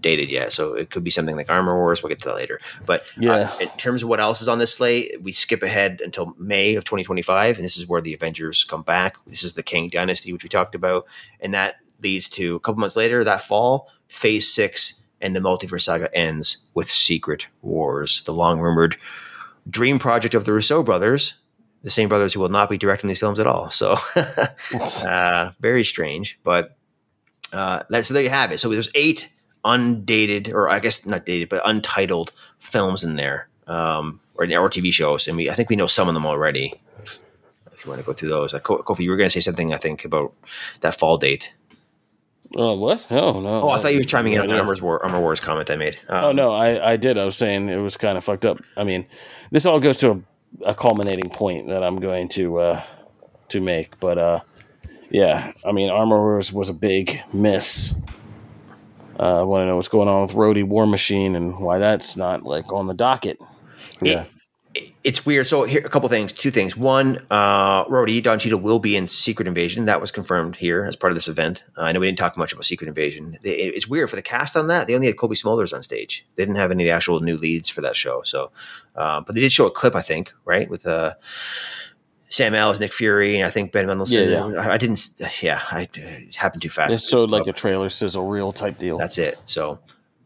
dated 0.03 0.29
yet. 0.29 0.53
So 0.53 0.73
it 0.73 0.91
could 0.91 1.03
be 1.03 1.09
something 1.09 1.35
like 1.35 1.49
Armor 1.49 1.75
Wars. 1.75 2.03
We'll 2.03 2.09
get 2.09 2.19
to 2.19 2.29
that 2.29 2.35
later. 2.35 2.59
But 2.85 3.01
uh, 3.01 3.21
yeah, 3.21 3.33
uh, 3.33 3.57
in 3.59 3.69
terms 3.77 4.03
of 4.03 4.09
what 4.09 4.19
else 4.19 4.41
is 4.41 4.47
on 4.47 4.59
this 4.59 4.75
slate, 4.75 5.23
we 5.23 5.31
skip 5.31 5.63
ahead 5.63 6.01
until 6.03 6.35
May 6.37 6.75
of 6.75 6.83
2025, 6.83 7.55
and 7.55 7.65
this 7.65 7.77
is 7.77 7.87
where 7.87 8.01
the 8.01 8.13
Avengers 8.13 8.63
come 8.63 8.83
back. 8.83 9.15
This 9.25 9.43
is 9.43 9.53
the 9.53 9.63
Kang 9.63 9.89
Dynasty, 9.89 10.31
which 10.31 10.43
we 10.43 10.49
talked 10.49 10.75
about, 10.75 11.05
and 11.39 11.53
that 11.53 11.77
leads 12.01 12.29
to 12.29 12.55
a 12.55 12.59
couple 12.59 12.81
months 12.81 12.95
later 12.95 13.23
that 13.23 13.41
fall, 13.41 13.89
Phase 14.07 14.53
Six 14.53 15.01
and 15.21 15.35
the 15.35 15.39
Multiverse 15.39 15.83
Saga 15.83 16.13
ends 16.15 16.57
with 16.73 16.89
Secret 16.89 17.47
Wars, 17.61 18.23
the 18.23 18.33
long 18.33 18.59
rumored 18.59 18.97
dream 19.69 19.97
project 19.97 20.35
of 20.35 20.43
the 20.43 20.51
Russo 20.51 20.83
brothers, 20.83 21.35
the 21.81 21.89
same 21.89 22.09
brothers 22.09 22.33
who 22.33 22.41
will 22.41 22.49
not 22.49 22.69
be 22.69 22.77
directing 22.77 23.07
these 23.07 23.19
films 23.19 23.39
at 23.39 23.47
all. 23.47 23.69
So 23.69 23.95
uh, 25.05 25.51
very 25.61 25.85
strange, 25.85 26.39
but 26.43 26.77
uh, 27.53 27.83
so 28.01 28.13
there 28.13 28.23
you 28.23 28.29
have 28.29 28.51
it. 28.51 28.59
So 28.59 28.69
there's 28.69 28.89
eight 28.95 29.31
undated, 29.63 30.49
or 30.49 30.69
I 30.69 30.79
guess 30.79 31.05
not 31.05 31.25
dated, 31.25 31.49
but 31.49 31.61
untitled 31.65 32.31
films 32.59 33.03
in 33.03 33.15
there, 33.15 33.47
um, 33.67 34.19
or, 34.35 34.45
or 34.45 34.69
TV 34.69 34.91
shows, 34.91 35.27
and 35.27 35.37
we 35.37 35.49
I 35.49 35.53
think 35.53 35.69
we 35.69 35.75
know 35.75 35.87
some 35.87 36.07
of 36.07 36.13
them 36.13 36.25
already. 36.25 36.73
If 37.71 37.85
you 37.85 37.89
want 37.91 38.01
to 38.01 38.05
go 38.05 38.13
through 38.13 38.29
those, 38.29 38.53
uh, 38.53 38.59
Kofi, 38.59 38.99
you 38.99 39.09
were 39.09 39.17
going 39.17 39.29
to 39.29 39.33
say 39.33 39.41
something 39.41 39.73
I 39.73 39.77
think 39.77 40.05
about 40.05 40.33
that 40.81 40.95
fall 40.95 41.17
date. 41.17 41.53
Oh, 42.55 42.75
what? 42.75 43.05
Oh, 43.09 43.39
no. 43.41 43.63
Oh, 43.63 43.69
I 43.69 43.79
thought 43.79 43.93
you 43.93 43.99
were 43.99 44.05
chiming 44.05 44.33
in 44.33 44.41
on 44.41 44.47
the 44.47 44.57
Armor 44.57 44.75
War, 44.81 45.03
Armor 45.03 45.19
Wars 45.19 45.39
comment 45.39 45.71
I 45.71 45.75
made. 45.75 45.99
Um, 46.07 46.23
oh, 46.23 46.31
no, 46.31 46.51
I, 46.51 46.93
I 46.93 46.97
did. 46.97 47.17
I 47.17 47.25
was 47.25 47.35
saying 47.35 47.67
it 47.69 47.77
was 47.77 47.97
kind 47.97 48.17
of 48.17 48.23
fucked 48.23 48.45
up. 48.45 48.61
I 48.77 48.83
mean, 48.83 49.05
this 49.51 49.65
all 49.65 49.79
goes 49.79 49.97
to 49.99 50.11
a, 50.11 50.69
a 50.69 50.75
culminating 50.75 51.29
point 51.29 51.67
that 51.67 51.83
I'm 51.83 51.99
going 51.99 52.29
to 52.29 52.59
uh, 52.59 52.83
to 53.49 53.59
make. 53.59 53.99
But 53.99 54.17
uh, 54.17 54.39
yeah, 55.13 55.53
I 55.65 55.71
mean, 55.71 55.89
Armor 55.89 56.19
Wars 56.19 56.51
was 56.51 56.67
a 56.67 56.73
big 56.73 57.21
miss. 57.31 57.93
Uh, 59.17 59.41
I 59.41 59.43
want 59.43 59.61
to 59.61 59.67
know 59.67 59.77
what's 59.77 59.87
going 59.87 60.09
on 60.09 60.23
with 60.23 60.35
Rhodey 60.35 60.63
War 60.63 60.85
Machine 60.85 61.35
and 61.35 61.59
why 61.59 61.77
that's 61.77 62.17
not 62.17 62.43
like 62.43 62.73
on 62.73 62.87
the 62.87 62.93
docket. 62.93 63.39
Yeah 64.01 64.25
it's 65.03 65.25
weird. 65.25 65.45
So 65.45 65.63
here, 65.65 65.81
a 65.85 65.89
couple 65.89 66.09
things, 66.09 66.33
two 66.33 66.49
things. 66.49 66.75
One, 66.75 67.19
uh, 67.29 67.85
Rhodey 67.85 68.23
Don 68.23 68.39
Cheadle 68.39 68.59
will 68.59 68.79
be 68.79 68.95
in 68.95 69.05
Secret 69.05 69.47
Invasion. 69.47 69.85
That 69.85 70.01
was 70.01 70.11
confirmed 70.11 70.55
here 70.55 70.83
as 70.83 70.95
part 70.95 71.11
of 71.11 71.15
this 71.15 71.27
event. 71.27 71.63
Uh, 71.77 71.83
I 71.83 71.91
know 71.91 71.99
we 71.99 72.07
didn't 72.07 72.17
talk 72.17 72.37
much 72.37 72.53
about 72.53 72.65
Secret 72.65 72.87
Invasion. 72.87 73.37
It, 73.43 73.49
it's 73.49 73.87
weird 73.87 74.09
for 74.09 74.15
the 74.15 74.21
cast 74.21 74.57
on 74.57 74.67
that. 74.67 74.87
They 74.87 74.95
only 74.95 75.07
had 75.07 75.17
Cobie 75.17 75.35
Smulders 75.35 75.73
on 75.73 75.83
stage. 75.83 76.25
They 76.35 76.43
didn't 76.43 76.57
have 76.57 76.71
any 76.71 76.83
of 76.83 76.87
the 76.87 76.95
actual 76.95 77.19
new 77.19 77.37
leads 77.37 77.69
for 77.69 77.81
that 77.81 77.95
show. 77.95 78.23
So, 78.23 78.51
uh, 78.95 79.21
but 79.21 79.35
they 79.35 79.41
did 79.41 79.51
show 79.51 79.67
a 79.67 79.71
clip, 79.71 79.95
I 79.95 80.01
think, 80.01 80.33
right, 80.45 80.69
with 80.69 80.87
uh, 80.87 81.13
Sam 82.33 82.55
Ellis, 82.55 82.79
Nick 82.79 82.93
Fury, 82.93 83.35
and 83.35 83.45
I 83.45 83.51
think 83.51 83.71
Ben 83.71 83.85
Mendelsohn. 83.85 84.27
Yeah, 84.27 84.49
yeah. 84.49 84.59
I, 84.59 84.73
I 84.73 84.77
didn't. 84.79 85.07
Yeah, 85.39 85.61
I 85.69 85.87
it 85.93 86.33
happened 86.33 86.63
too 86.63 86.69
fast. 86.69 86.91
It 86.91 86.99
showed 86.99 87.29
like 87.29 87.45
a 87.45 87.53
trailer 87.53 87.91
sizzle 87.91 88.25
reel 88.25 88.51
type 88.51 88.79
deal. 88.79 88.97
That's 88.97 89.19
it. 89.19 89.37
So 89.45 89.77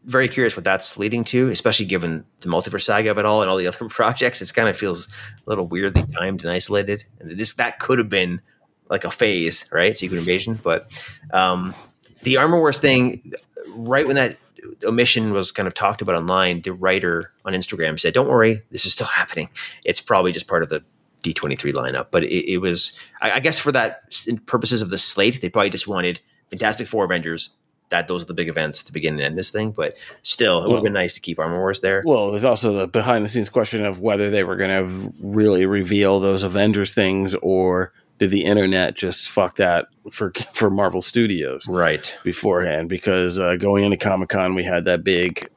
very 0.04 0.26
curious 0.26 0.56
what 0.56 0.64
that's 0.64 0.96
leading 0.96 1.22
to, 1.24 1.48
especially 1.48 1.84
given 1.84 2.24
the 2.40 2.48
multiverse 2.48 2.84
saga 2.84 3.10
of 3.10 3.18
it 3.18 3.26
all 3.26 3.42
and 3.42 3.50
all 3.50 3.58
the 3.58 3.66
other 3.68 3.90
projects. 3.90 4.40
It 4.40 4.54
kind 4.54 4.70
of 4.70 4.76
feels 4.78 5.06
a 5.46 5.50
little 5.50 5.66
weirdly 5.66 6.02
timed 6.18 6.44
and 6.44 6.50
isolated. 6.50 7.04
And 7.20 7.38
this 7.38 7.52
that 7.54 7.78
could 7.78 7.98
have 7.98 8.08
been 8.08 8.40
like 8.88 9.04
a 9.04 9.10
phase, 9.10 9.66
right? 9.70 9.94
Secret 9.94 10.16
Invasion, 10.16 10.58
but 10.62 10.88
um, 11.34 11.74
the 12.22 12.38
Armor 12.38 12.58
Wars 12.58 12.78
thing, 12.78 13.34
right 13.74 14.06
when 14.06 14.16
that 14.16 14.38
omission 14.82 15.34
was 15.34 15.52
kind 15.52 15.66
of 15.66 15.74
talked 15.74 16.00
about 16.00 16.14
online, 16.14 16.62
the 16.62 16.72
writer 16.72 17.34
on 17.44 17.52
Instagram 17.52 18.00
said, 18.00 18.14
"Don't 18.14 18.28
worry, 18.28 18.62
this 18.70 18.86
is 18.86 18.94
still 18.94 19.06
happening. 19.18 19.50
It's 19.84 20.00
probably 20.00 20.32
just 20.32 20.46
part 20.46 20.62
of 20.62 20.70
the." 20.70 20.82
D23 21.22 21.72
lineup, 21.72 22.06
but 22.10 22.24
it, 22.24 22.52
it 22.52 22.58
was, 22.58 22.98
I, 23.20 23.32
I 23.32 23.40
guess, 23.40 23.58
for 23.58 23.72
that 23.72 24.14
purposes 24.46 24.82
of 24.82 24.90
the 24.90 24.98
slate, 24.98 25.40
they 25.40 25.48
probably 25.48 25.70
just 25.70 25.88
wanted 25.88 26.20
Fantastic 26.50 26.86
Four 26.86 27.04
Avengers, 27.04 27.50
that 27.90 28.08
those 28.08 28.22
are 28.22 28.26
the 28.26 28.34
big 28.34 28.48
events 28.48 28.84
to 28.84 28.92
begin 28.92 29.14
and 29.14 29.22
end 29.22 29.38
this 29.38 29.50
thing. 29.50 29.70
But 29.72 29.94
still, 30.22 30.62
it 30.62 30.68
would 30.68 30.76
have 30.76 30.84
been 30.84 30.92
nice 30.92 31.14
to 31.14 31.20
keep 31.20 31.38
Armor 31.38 31.58
Wars 31.58 31.80
there. 31.80 32.02
Well, 32.04 32.30
there's 32.30 32.44
also 32.44 32.72
the 32.72 32.88
behind 32.88 33.24
the 33.24 33.28
scenes 33.28 33.48
question 33.48 33.84
of 33.84 34.00
whether 34.00 34.30
they 34.30 34.44
were 34.44 34.56
going 34.56 34.88
to 34.88 35.12
really 35.20 35.66
reveal 35.66 36.20
those 36.20 36.42
Avengers 36.42 36.94
things 36.94 37.34
or 37.36 37.92
did 38.18 38.30
the 38.30 38.44
internet 38.44 38.96
just 38.96 39.30
fuck 39.30 39.56
that 39.56 39.86
for 40.10 40.32
for 40.52 40.70
Marvel 40.70 41.00
Studios 41.00 41.66
right 41.68 42.14
beforehand? 42.24 42.88
Because 42.88 43.38
uh, 43.38 43.56
going 43.56 43.84
into 43.84 43.96
Comic 43.96 44.28
Con, 44.28 44.54
we 44.54 44.64
had 44.64 44.84
that 44.84 45.04
big 45.04 45.48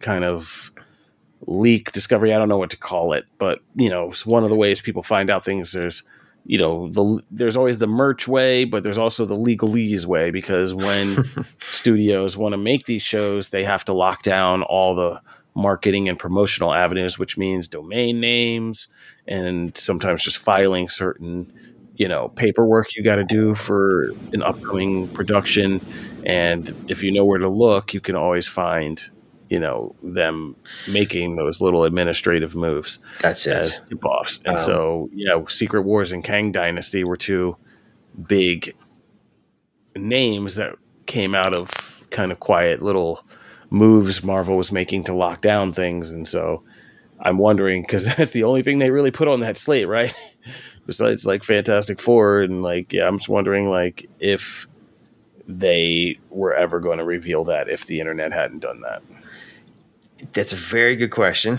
kind 0.00 0.24
of 0.24 0.72
leak 1.46 1.92
discovery. 1.92 2.34
I 2.34 2.38
don't 2.38 2.48
know 2.48 2.58
what 2.58 2.70
to 2.70 2.76
call 2.76 3.12
it, 3.12 3.26
but 3.38 3.60
you 3.74 3.88
know, 3.88 4.10
it's 4.10 4.26
one 4.26 4.44
of 4.44 4.50
the 4.50 4.56
ways 4.56 4.80
people 4.80 5.02
find 5.02 5.30
out 5.30 5.44
things. 5.44 5.72
There's 5.72 6.02
you 6.48 6.58
know 6.58 6.88
the 6.88 7.22
there's 7.30 7.56
always 7.56 7.78
the 7.78 7.86
merch 7.86 8.26
way 8.26 8.64
but 8.64 8.82
there's 8.82 8.98
also 8.98 9.24
the 9.24 9.36
legalese 9.36 10.06
way 10.06 10.30
because 10.30 10.74
when 10.74 11.28
studios 11.60 12.36
want 12.36 12.52
to 12.52 12.56
make 12.56 12.86
these 12.86 13.02
shows 13.02 13.50
they 13.50 13.62
have 13.62 13.84
to 13.84 13.92
lock 13.92 14.22
down 14.22 14.62
all 14.62 14.94
the 14.94 15.20
marketing 15.54 16.08
and 16.08 16.18
promotional 16.18 16.72
avenues 16.72 17.18
which 17.18 17.36
means 17.36 17.68
domain 17.68 18.18
names 18.18 18.88
and 19.26 19.76
sometimes 19.76 20.22
just 20.22 20.38
filing 20.38 20.88
certain 20.88 21.52
you 21.96 22.08
know 22.08 22.28
paperwork 22.28 22.94
you 22.96 23.02
got 23.02 23.16
to 23.16 23.24
do 23.24 23.54
for 23.54 24.10
an 24.32 24.42
upcoming 24.42 25.06
production 25.08 25.84
and 26.24 26.74
if 26.88 27.02
you 27.02 27.12
know 27.12 27.24
where 27.24 27.38
to 27.38 27.48
look 27.48 27.92
you 27.92 28.00
can 28.00 28.16
always 28.16 28.48
find 28.48 29.10
you 29.48 29.58
know 29.58 29.94
them 30.02 30.56
making 30.88 31.36
those 31.36 31.60
little 31.60 31.84
administrative 31.84 32.56
moves. 32.56 32.98
That's 33.20 33.46
it. 33.46 33.56
As 33.56 33.80
tip 33.80 34.04
offs, 34.04 34.40
and 34.44 34.56
um, 34.56 34.62
so 34.62 35.10
yeah, 35.12 35.40
Secret 35.48 35.82
Wars 35.82 36.12
and 36.12 36.22
Kang 36.22 36.52
Dynasty 36.52 37.04
were 37.04 37.16
two 37.16 37.56
big 38.26 38.74
names 39.96 40.56
that 40.56 40.74
came 41.06 41.34
out 41.34 41.54
of 41.54 41.70
kind 42.10 42.32
of 42.32 42.40
quiet 42.40 42.82
little 42.82 43.24
moves 43.70 44.24
Marvel 44.24 44.56
was 44.56 44.72
making 44.72 45.04
to 45.04 45.14
lock 45.14 45.40
down 45.40 45.72
things, 45.72 46.10
and 46.10 46.26
so 46.26 46.62
I'm 47.20 47.38
wondering 47.38 47.82
because 47.82 48.04
that's 48.16 48.32
the 48.32 48.44
only 48.44 48.62
thing 48.62 48.78
they 48.78 48.90
really 48.90 49.10
put 49.10 49.28
on 49.28 49.40
that 49.40 49.56
slate, 49.56 49.88
right? 49.88 50.14
Besides 50.86 51.26
like 51.26 51.44
Fantastic 51.44 52.00
Four 52.00 52.40
and 52.40 52.62
like 52.62 52.92
yeah, 52.92 53.06
I'm 53.06 53.18
just 53.18 53.28
wondering 53.28 53.70
like 53.70 54.08
if 54.20 54.66
they 55.46 56.14
were 56.30 56.54
ever 56.54 56.78
going 56.78 56.98
to 56.98 57.04
reveal 57.04 57.44
that 57.44 57.68
if 57.68 57.86
the 57.86 58.00
internet 58.00 58.32
hadn't 58.32 58.60
done 58.60 58.82
that. 58.82 59.02
That's 60.32 60.52
a 60.52 60.56
very 60.56 60.96
good 60.96 61.10
question. 61.10 61.58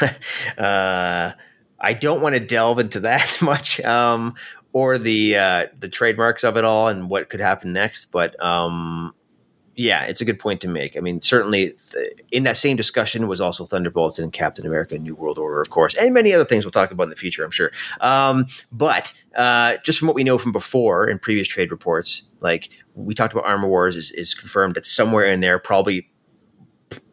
uh, 0.58 1.32
I 1.80 1.92
don't 1.92 2.22
want 2.22 2.34
to 2.34 2.40
delve 2.40 2.78
into 2.78 3.00
that 3.00 3.38
much, 3.42 3.80
um, 3.80 4.34
or 4.72 4.98
the 4.98 5.36
uh, 5.36 5.66
the 5.78 5.88
trademarks 5.88 6.44
of 6.44 6.56
it 6.56 6.64
all 6.64 6.88
and 6.88 7.08
what 7.08 7.28
could 7.28 7.40
happen 7.40 7.72
next. 7.72 8.06
But 8.06 8.42
um, 8.42 9.14
yeah, 9.76 10.04
it's 10.04 10.20
a 10.20 10.24
good 10.24 10.38
point 10.38 10.60
to 10.62 10.68
make. 10.68 10.96
I 10.96 11.00
mean, 11.00 11.20
certainly 11.20 11.72
th- 11.92 12.12
in 12.30 12.44
that 12.44 12.56
same 12.56 12.76
discussion 12.76 13.26
was 13.26 13.40
also 13.40 13.64
Thunderbolts 13.64 14.18
and 14.18 14.32
Captain 14.32 14.66
America: 14.66 14.98
New 14.98 15.14
World 15.14 15.38
Order, 15.38 15.60
of 15.60 15.70
course, 15.70 15.94
and 15.94 16.12
many 16.14 16.32
other 16.32 16.44
things 16.44 16.64
we'll 16.64 16.72
talk 16.72 16.90
about 16.90 17.04
in 17.04 17.10
the 17.10 17.16
future, 17.16 17.44
I'm 17.44 17.50
sure. 17.50 17.70
Um, 18.00 18.46
but 18.70 19.12
uh, 19.36 19.76
just 19.84 19.98
from 19.98 20.08
what 20.08 20.14
we 20.14 20.24
know 20.24 20.38
from 20.38 20.52
before 20.52 21.08
in 21.08 21.18
previous 21.18 21.48
trade 21.48 21.70
reports, 21.70 22.28
like 22.40 22.70
we 22.94 23.14
talked 23.14 23.32
about 23.32 23.46
Armor 23.46 23.68
Wars 23.68 23.96
is, 23.96 24.10
is 24.12 24.34
confirmed 24.34 24.74
that 24.74 24.86
somewhere 24.86 25.24
in 25.24 25.40
there, 25.40 25.58
probably 25.58 26.08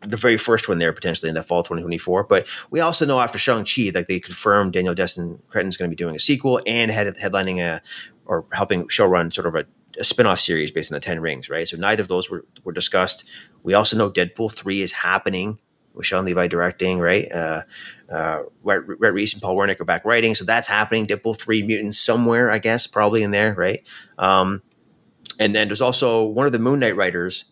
the 0.02 0.18
very 0.18 0.38
first 0.38 0.68
one 0.68 0.80
there 0.80 0.94
potentially 0.94 1.30
in 1.30 1.36
the 1.36 1.44
fall 1.44 1.64
2024. 1.64 2.26
But 2.26 2.48
we 2.70 2.80
also 2.80 3.06
know 3.06 3.20
after 3.20 3.38
Shang-Chi, 3.38 3.92
like 3.94 4.06
they 4.06 4.20
confirmed 4.20 4.74
Daniel 4.74 4.94
Destin 4.94 5.42
Cretton's 5.50 5.78
going 5.78 5.90
to 5.90 5.96
be 5.96 6.02
doing 6.02 6.16
a 6.16 6.20
sequel 6.20 6.62
and 6.66 6.92
head, 6.92 7.16
headlining 7.16 7.62
a 7.62 7.82
or 8.26 8.46
helping 8.54 8.88
show 8.88 9.06
run 9.06 9.32
sort 9.32 9.48
of 9.48 9.56
a, 9.56 9.66
a 10.00 10.04
spin-off 10.04 10.40
series 10.40 10.72
based 10.72 10.92
on 10.92 10.96
the 10.96 11.02
Ten 11.02 11.20
Rings, 11.20 11.50
right? 11.50 11.68
So 11.68 11.78
neither 11.78 12.02
of 12.02 12.08
those 12.08 12.30
were, 12.30 12.46
were 12.64 12.72
discussed. 12.72 13.30
We 13.64 13.74
also 13.74 13.98
know 13.98 14.10
Deadpool 14.10 14.54
3 14.54 14.82
is 14.82 14.92
happening 14.92 15.60
with 15.94 16.06
Shawn 16.06 16.26
Levy 16.26 16.48
directing, 16.48 17.00
right? 17.00 17.32
Uh, 17.32 17.64
uh, 18.10 18.44
Rhett, 18.64 18.84
Rhett 18.88 19.14
Reese 19.14 19.34
and 19.34 19.42
Paul 19.42 19.58
Wernick 19.58 19.80
are 19.80 19.86
back 19.86 20.06
writing, 20.06 20.36
so 20.36 20.46
that's 20.46 20.68
happening. 20.68 21.08
Deadpool 21.08 21.40
three 21.40 21.64
mutants 21.64 22.00
somewhere, 22.00 22.50
I 22.50 22.60
guess, 22.60 22.88
probably 22.88 23.24
in 23.24 23.32
there, 23.32 23.54
right? 23.54 23.84
Um, 24.18 24.62
and 25.40 25.56
then 25.56 25.68
there's 25.68 25.82
also 25.82 26.24
one 26.24 26.46
of 26.46 26.52
the 26.52 26.60
Moon 26.60 26.80
Knight 26.80 26.96
writers 26.96 27.51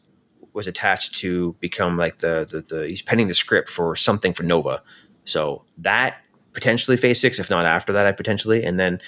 was 0.53 0.67
attached 0.67 1.15
to 1.17 1.55
become 1.59 1.97
like 1.97 2.17
the, 2.19 2.47
the 2.49 2.61
the 2.61 2.87
he's 2.87 3.01
penning 3.01 3.27
the 3.27 3.33
script 3.33 3.69
for 3.69 3.95
something 3.95 4.33
for 4.33 4.43
Nova, 4.43 4.81
so 5.25 5.63
that 5.77 6.17
potentially 6.53 6.97
phase 6.97 7.19
six, 7.19 7.39
if 7.39 7.49
not 7.49 7.65
after 7.65 7.93
that, 7.93 8.05
I 8.07 8.11
potentially, 8.11 8.63
and 8.63 8.79
then 8.79 9.01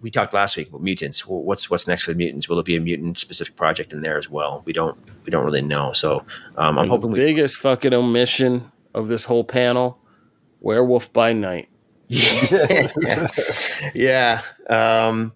we 0.00 0.10
talked 0.10 0.34
last 0.34 0.56
week 0.56 0.68
about 0.68 0.82
mutants. 0.82 1.26
What's 1.26 1.70
what's 1.70 1.86
next 1.86 2.04
for 2.04 2.12
the 2.12 2.16
mutants? 2.16 2.48
Will 2.48 2.58
it 2.58 2.66
be 2.66 2.76
a 2.76 2.80
mutant 2.80 3.18
specific 3.18 3.56
project 3.56 3.92
in 3.92 4.02
there 4.02 4.18
as 4.18 4.28
well? 4.30 4.62
We 4.64 4.72
don't 4.72 4.98
we 5.24 5.30
don't 5.30 5.44
really 5.44 5.62
know. 5.62 5.92
So 5.92 6.20
um, 6.56 6.78
I'm 6.78 6.84
And 6.84 6.88
hoping 6.90 7.10
the 7.10 7.14
we 7.18 7.20
biggest 7.20 7.56
fucking 7.58 7.92
omission 7.94 8.70
of 8.94 9.08
this 9.08 9.24
whole 9.24 9.44
panel: 9.44 9.98
Werewolf 10.60 11.12
by 11.12 11.32
Night. 11.32 11.68
yeah, 12.08 13.28
yeah. 13.94 14.42
Um, 14.68 15.32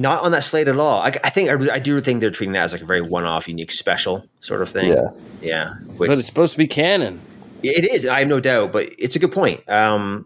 not 0.00 0.22
on 0.22 0.32
that 0.32 0.44
slate 0.44 0.66
at 0.66 0.78
all. 0.78 1.02
I, 1.02 1.08
I 1.08 1.30
think 1.30 1.50
I, 1.50 1.74
I 1.74 1.78
do 1.78 2.00
think 2.00 2.20
they're 2.20 2.30
treating 2.30 2.54
that 2.54 2.64
as 2.64 2.72
like 2.72 2.80
a 2.80 2.86
very 2.86 3.02
one-off, 3.02 3.46
unique, 3.46 3.70
special 3.70 4.24
sort 4.40 4.62
of 4.62 4.70
thing. 4.70 4.92
Yeah. 4.92 5.10
yeah. 5.42 5.74
Which, 5.98 6.08
But 6.08 6.18
it's 6.18 6.26
supposed 6.26 6.52
to 6.52 6.58
be 6.58 6.66
canon. 6.66 7.20
It 7.62 7.84
is. 7.84 8.06
I 8.06 8.20
have 8.20 8.28
no 8.28 8.40
doubt, 8.40 8.72
but 8.72 8.88
it's 8.98 9.14
a 9.14 9.18
good 9.18 9.30
point. 9.30 9.68
Um, 9.68 10.24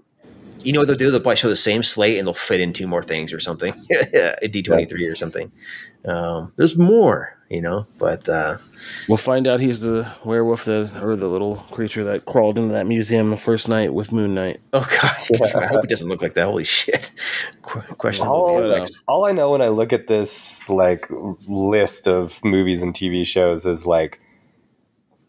you 0.62 0.72
know 0.72 0.80
what 0.80 0.86
they'll 0.86 0.96
do? 0.96 1.10
They'll 1.10 1.20
probably 1.20 1.36
show 1.36 1.48
the 1.48 1.56
same 1.56 1.82
slate 1.82 2.18
and 2.18 2.26
they'll 2.26 2.34
fit 2.34 2.60
in 2.60 2.72
two 2.72 2.86
more 2.86 3.02
things 3.02 3.32
or 3.32 3.40
something. 3.40 3.74
Yeah, 3.90 4.36
a 4.40 4.46
D 4.46 4.62
twenty 4.62 4.86
three 4.86 5.06
or 5.06 5.16
something. 5.16 5.50
Um, 6.06 6.52
there's 6.56 6.76
more, 6.76 7.34
you 7.48 7.62
know, 7.62 7.86
but 7.98 8.28
uh, 8.28 8.58
We'll 9.08 9.16
find 9.16 9.46
out 9.46 9.60
he's 9.60 9.80
the 9.80 10.10
werewolf 10.24 10.66
that, 10.66 10.92
or 11.02 11.16
the 11.16 11.28
little 11.28 11.56
creature 11.70 12.04
that 12.04 12.26
crawled 12.26 12.58
into 12.58 12.74
that 12.74 12.86
museum 12.86 13.30
the 13.30 13.38
first 13.38 13.68
night 13.68 13.94
with 13.94 14.12
Moon 14.12 14.34
Knight. 14.34 14.60
oh 14.74 14.86
god, 15.00 15.54
I 15.62 15.66
hope 15.66 15.84
it 15.84 15.88
doesn't 15.90 16.08
look 16.08 16.20
like 16.20 16.34
that. 16.34 16.44
Holy 16.44 16.64
shit! 16.64 17.10
Qu- 17.62 17.80
questionable 17.94 18.36
all, 18.36 18.60
VFX. 18.60 19.02
all 19.08 19.24
I 19.24 19.32
know 19.32 19.50
when 19.50 19.62
I 19.62 19.68
look 19.68 19.92
at 19.94 20.06
this 20.06 20.68
like 20.68 21.06
list 21.48 22.06
of 22.06 22.44
movies 22.44 22.82
and 22.82 22.92
TV 22.92 23.24
shows 23.24 23.64
is 23.64 23.86
like 23.86 24.20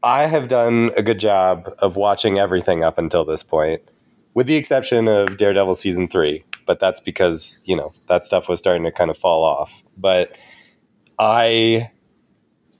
I 0.03 0.27
have 0.27 0.47
done 0.49 0.91
a 0.97 1.01
good 1.03 1.19
job 1.19 1.73
of 1.79 1.95
watching 1.95 2.37
everything 2.37 2.83
up 2.83 2.97
until 2.97 3.23
this 3.25 3.43
point, 3.43 3.81
with 4.33 4.45
the 4.47 4.55
exception 4.55 5.07
of 5.07 5.37
Daredevil 5.37 5.75
season 5.75 6.07
three. 6.09 6.43
But 6.65 6.79
that's 6.79 6.99
because 6.99 7.61
you 7.65 7.75
know 7.77 7.93
that 8.07 8.25
stuff 8.25 8.49
was 8.49 8.59
starting 8.59 8.83
to 8.83 8.91
kind 8.91 9.09
of 9.09 9.17
fall 9.17 9.43
off. 9.45 9.83
But 9.97 10.35
I 11.19 11.91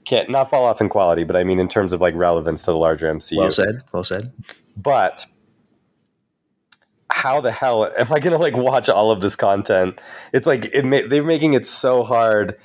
can't 0.04 0.30
not 0.30 0.48
fall 0.48 0.64
off 0.64 0.80
in 0.80 0.88
quality, 0.88 1.24
but 1.24 1.36
I 1.36 1.44
mean 1.44 1.58
in 1.58 1.68
terms 1.68 1.92
of 1.92 2.00
like 2.00 2.14
relevance 2.14 2.64
to 2.64 2.70
the 2.70 2.76
larger 2.78 3.12
MCU. 3.12 3.38
Well 3.38 3.50
said. 3.50 3.82
Well 3.92 4.04
said. 4.04 4.32
but 4.76 5.26
how 7.10 7.40
the 7.40 7.52
hell 7.52 7.90
am 7.98 8.12
I 8.12 8.18
going 8.18 8.32
to 8.32 8.38
like 8.38 8.56
watch 8.56 8.88
all 8.88 9.10
of 9.10 9.20
this 9.20 9.36
content? 9.36 9.98
It's 10.32 10.46
like 10.46 10.66
it 10.66 10.84
ma- 10.84 11.08
they're 11.08 11.22
making 11.22 11.54
it 11.54 11.66
so 11.66 12.02
hard 12.02 12.56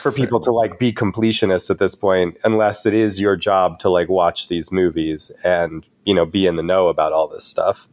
for 0.00 0.12
people 0.12 0.38
to 0.40 0.52
like 0.52 0.78
be 0.78 0.92
completionists 0.92 1.70
at 1.70 1.78
this 1.78 1.94
point, 1.94 2.36
unless 2.44 2.84
it 2.84 2.94
is 2.94 3.20
your 3.20 3.36
job 3.36 3.78
to 3.80 3.88
like 3.88 4.08
watch 4.08 4.48
these 4.48 4.70
movies 4.70 5.30
and 5.44 5.88
you 6.04 6.14
know 6.14 6.26
be 6.26 6.46
in 6.46 6.56
the 6.56 6.62
know 6.62 6.88
about 6.88 7.12
all 7.12 7.26
this 7.28 7.44
stuff. 7.44 7.88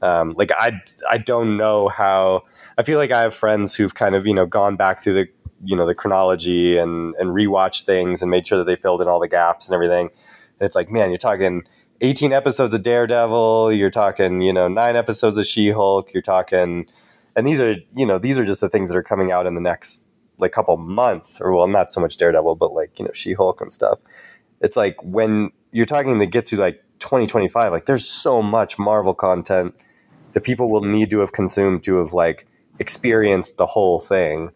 Um, 0.00 0.34
like 0.36 0.52
I, 0.52 0.80
I 1.10 1.18
don't 1.18 1.56
know 1.56 1.88
how. 1.88 2.44
I 2.78 2.82
feel 2.82 2.98
like 2.98 3.10
I 3.10 3.22
have 3.22 3.34
friends 3.34 3.74
who've 3.76 3.94
kind 3.94 4.14
of 4.14 4.26
you 4.26 4.34
know 4.34 4.46
gone 4.46 4.76
back 4.76 5.00
through 5.00 5.14
the 5.14 5.28
you 5.64 5.76
know 5.76 5.86
the 5.86 5.94
chronology 5.94 6.76
and 6.76 7.14
and 7.16 7.30
rewatched 7.30 7.84
things 7.84 8.22
and 8.22 8.30
made 8.30 8.46
sure 8.46 8.58
that 8.58 8.64
they 8.64 8.76
filled 8.76 9.02
in 9.02 9.08
all 9.08 9.20
the 9.20 9.28
gaps 9.28 9.66
and 9.66 9.74
everything. 9.74 10.06
And 10.06 10.66
it's 10.66 10.74
like, 10.76 10.90
man, 10.90 11.10
you're 11.10 11.18
talking 11.18 11.64
18 12.00 12.32
episodes 12.32 12.74
of 12.74 12.82
Daredevil, 12.82 13.72
you're 13.72 13.90
talking, 13.90 14.40
you 14.40 14.52
know, 14.52 14.68
nine 14.68 14.96
episodes 14.96 15.36
of 15.36 15.46
She-Hulk, 15.46 16.12
you're 16.12 16.22
talking 16.22 16.86
and 17.34 17.46
these 17.46 17.60
are, 17.60 17.76
you 17.94 18.04
know, 18.04 18.18
these 18.18 18.38
are 18.38 18.44
just 18.44 18.60
the 18.60 18.68
things 18.68 18.90
that 18.90 18.96
are 18.96 19.02
coming 19.02 19.32
out 19.32 19.46
in 19.46 19.54
the 19.54 19.60
next 19.60 20.08
like 20.38 20.52
couple 20.52 20.76
months 20.76 21.40
or 21.40 21.52
well, 21.52 21.66
not 21.68 21.92
so 21.92 22.00
much 22.00 22.16
Daredevil, 22.16 22.56
but 22.56 22.72
like, 22.72 22.98
you 22.98 23.04
know, 23.04 23.12
She-Hulk 23.12 23.60
and 23.60 23.72
stuff. 23.72 24.00
It's 24.60 24.76
like 24.76 25.02
when 25.02 25.50
you're 25.70 25.86
talking 25.86 26.18
to 26.18 26.26
get 26.26 26.46
to 26.46 26.56
like 26.56 26.82
2025, 26.98 27.72
like 27.72 27.86
there's 27.86 28.06
so 28.06 28.42
much 28.42 28.78
Marvel 28.78 29.14
content 29.14 29.74
that 30.32 30.42
people 30.42 30.70
will 30.70 30.82
need 30.82 31.10
to 31.10 31.20
have 31.20 31.32
consumed 31.32 31.82
to 31.84 31.96
have 31.96 32.12
like 32.12 32.46
experienced 32.78 33.56
the 33.56 33.66
whole 33.66 33.98
thing. 33.98 34.50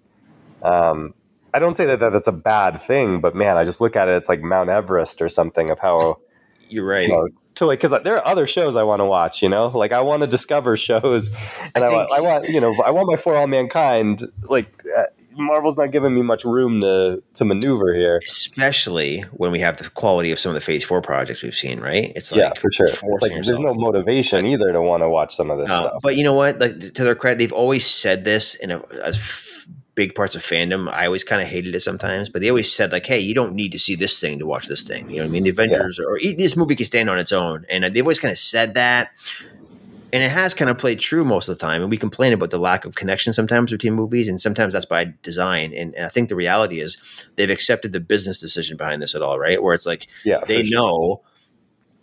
Um, 0.63 1.15
I 1.55 1.59
don't 1.59 1.75
say 1.75 1.87
that, 1.87 2.01
that 2.01 2.13
that's 2.13 2.29
a 2.29 2.33
bad 2.33 2.81
thing, 2.81 3.21
but 3.21 3.35
man, 3.35 3.57
I 3.57 3.65
just 3.65 3.81
look 3.81 3.97
at 3.97 4.09
it, 4.09 4.13
it's 4.17 4.29
like 4.29 4.41
Mount 4.43 4.69
Everest 4.69 5.23
or 5.23 5.29
something 5.29 5.71
of 5.71 5.79
how 5.79 6.19
You're 6.69 6.85
right. 6.85 7.09
you 7.09 7.15
know, 7.15 7.29
to 7.55 7.67
like 7.67 7.81
because 7.81 8.03
there 8.03 8.17
are 8.17 8.27
other 8.27 8.47
shows 8.47 8.77
I 8.77 8.83
want 8.83 9.01
to 9.01 9.05
watch. 9.07 9.43
You 9.43 9.49
know, 9.49 9.69
like 9.69 9.93
I 9.93 10.01
want 10.03 10.21
to 10.23 10.27
discover 10.27 10.77
shows, 10.89 11.31
and 11.75 11.85
I, 11.85 11.87
I 11.87 11.91
want, 11.91 12.09
think- 12.09 12.19
I 12.19 12.21
want 12.21 12.49
you 12.51 12.61
know 12.61 12.75
I 12.85 12.91
want 12.91 13.09
my 13.09 13.17
For 13.17 13.35
All 13.37 13.47
Mankind. 13.47 14.23
Like 14.51 14.83
uh, 14.99 15.05
Marvel's 15.39 15.77
not 15.77 15.93
giving 15.93 16.15
me 16.15 16.23
much 16.23 16.45
room 16.45 16.81
to 16.83 17.23
to 17.35 17.45
maneuver 17.45 17.95
here. 17.95 18.21
Especially 18.23 19.21
when 19.33 19.53
we 19.53 19.61
have 19.61 19.77
the 19.79 19.89
quality 19.91 20.33
of 20.33 20.39
some 20.41 20.51
of 20.51 20.55
the 20.55 20.61
Phase 20.61 20.83
Four 20.85 21.01
projects 21.03 21.43
we've 21.43 21.55
seen, 21.55 21.79
right? 21.81 22.13
It's 22.17 22.33
like 22.33 22.41
yeah, 22.41 22.53
for 22.61 22.71
sure. 22.71 22.89
Like 23.23 23.33
there's 23.33 23.61
no 23.61 23.73
motivation 23.75 24.45
either 24.47 24.73
to 24.73 24.83
want 24.83 25.03
to 25.03 25.09
watch 25.09 25.35
some 25.35 25.51
of 25.51 25.59
this 25.59 25.71
Uh, 25.71 25.89
stuff. 25.89 26.03
But 26.03 26.17
you 26.17 26.25
know 26.25 26.35
what? 26.35 26.59
Like 26.59 26.79
to 26.81 27.05
their 27.05 27.15
credit, 27.15 27.39
they've 27.39 27.53
always 27.53 27.87
said 27.87 28.25
this 28.25 28.55
in 28.57 28.71
a, 28.71 28.83
as 29.05 29.17
f- 29.17 29.56
big 29.97 30.15
parts 30.15 30.37
of 30.37 30.43
fandom. 30.43 30.89
I 30.93 31.07
always 31.07 31.25
kind 31.25 31.43
of 31.43 31.49
hated 31.49 31.75
it 31.75 31.81
sometimes, 31.81 32.29
but 32.29 32.41
they 32.41 32.51
always 32.51 32.71
said 32.71 32.93
like, 32.93 33.07
"Hey, 33.07 33.19
you 33.19 33.35
don't 33.35 33.55
need 33.55 33.73
to 33.73 33.79
see 33.79 33.97
this 33.97 34.21
thing 34.21 34.39
to 34.39 34.47
watch 34.47 34.69
this 34.69 34.83
thing." 34.83 35.11
You 35.11 35.17
know 35.17 35.23
what 35.23 35.29
I 35.29 35.33
mean? 35.33 35.43
The 35.43 35.51
Avengers 35.51 35.99
or 35.99 36.19
e- 36.19 36.35
this 36.35 36.57
movie 36.57 36.77
can 36.77 36.87
stand 36.87 37.11
on 37.11 37.19
its 37.19 37.33
own, 37.33 37.65
and 37.69 37.85
uh, 37.85 37.89
they've 37.89 38.05
always 38.05 38.21
kind 38.21 38.31
of 38.31 38.39
said 38.39 38.75
that. 38.75 39.11
And 40.13 40.23
it 40.23 40.31
has 40.31 40.55
kind 40.55 40.71
of 40.71 40.79
played 40.79 41.01
true 41.01 41.25
most 41.25 41.49
of 41.49 41.59
the 41.59 41.67
time. 41.67 41.83
And 41.83 41.91
we 41.91 41.99
complain 41.99 42.33
about 42.33 42.51
the 42.51 42.59
lack 42.59 42.85
of 42.85 42.95
connection 42.95 43.33
sometimes 43.33 43.73
between 43.73 43.95
movies, 43.95 44.29
and 44.29 44.41
sometimes 44.41 44.73
that's 44.73 44.87
by 44.87 45.13
design. 45.23 45.75
And, 45.75 45.95
and 45.97 46.07
I 46.07 46.09
think 46.09 46.29
the 46.29 46.37
reality 46.37 46.81
is 46.81 46.97
they've 47.35 47.51
accepted 47.51 47.93
the 47.93 48.01
business 48.01 48.41
decision 48.41 48.77
behind 48.77 49.03
this 49.03 49.15
at 49.17 49.21
all, 49.21 49.39
right? 49.39 49.61
Where 49.61 49.75
it's 49.75 49.85
like 49.85 50.07
yeah, 50.25 50.45
they 50.47 50.63
sure. 50.63 50.79
know. 50.79 51.23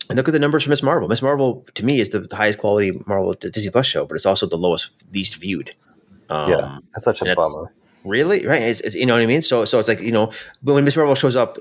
And 0.10 0.18
look 0.18 0.28
at 0.28 0.34
the 0.34 0.40
numbers 0.40 0.64
for 0.64 0.70
Ms. 0.70 0.84
Marvel. 0.84 1.07
Ms. 1.07 1.22
Marvel 1.22 1.65
to 1.76 1.86
me 1.86 2.02
is 2.02 2.10
the, 2.10 2.20
the 2.20 2.36
highest 2.36 2.60
quality 2.60 2.91
Marvel 3.07 3.34
Disney 3.36 3.72
Plus 3.72 3.86
show, 3.86 4.06
but 4.06 4.15
it's 4.15 4.26
also 4.26 4.48
the 4.48 4.57
lowest, 4.57 4.91
least 5.14 5.40
viewed. 5.40 5.72
Um, 6.30 6.52
Yeah, 6.52 6.78
that's 6.94 7.06
such 7.06 7.22
a 7.22 7.34
bummer. 7.36 7.74
Really, 8.03 8.45
right? 8.45 8.61
It's, 8.63 8.81
it's, 8.81 8.95
you 8.95 9.05
know 9.05 9.13
what 9.13 9.21
I 9.21 9.25
mean. 9.25 9.41
So, 9.41 9.65
so 9.65 9.80
it's 9.80 9.88
like 9.88 10.01
you 10.01 10.11
know, 10.11 10.31
but 10.61 10.73
when 10.73 10.84
Ms. 10.84 10.97
Marvel 10.97 11.15
shows 11.15 11.35
up 11.35 11.57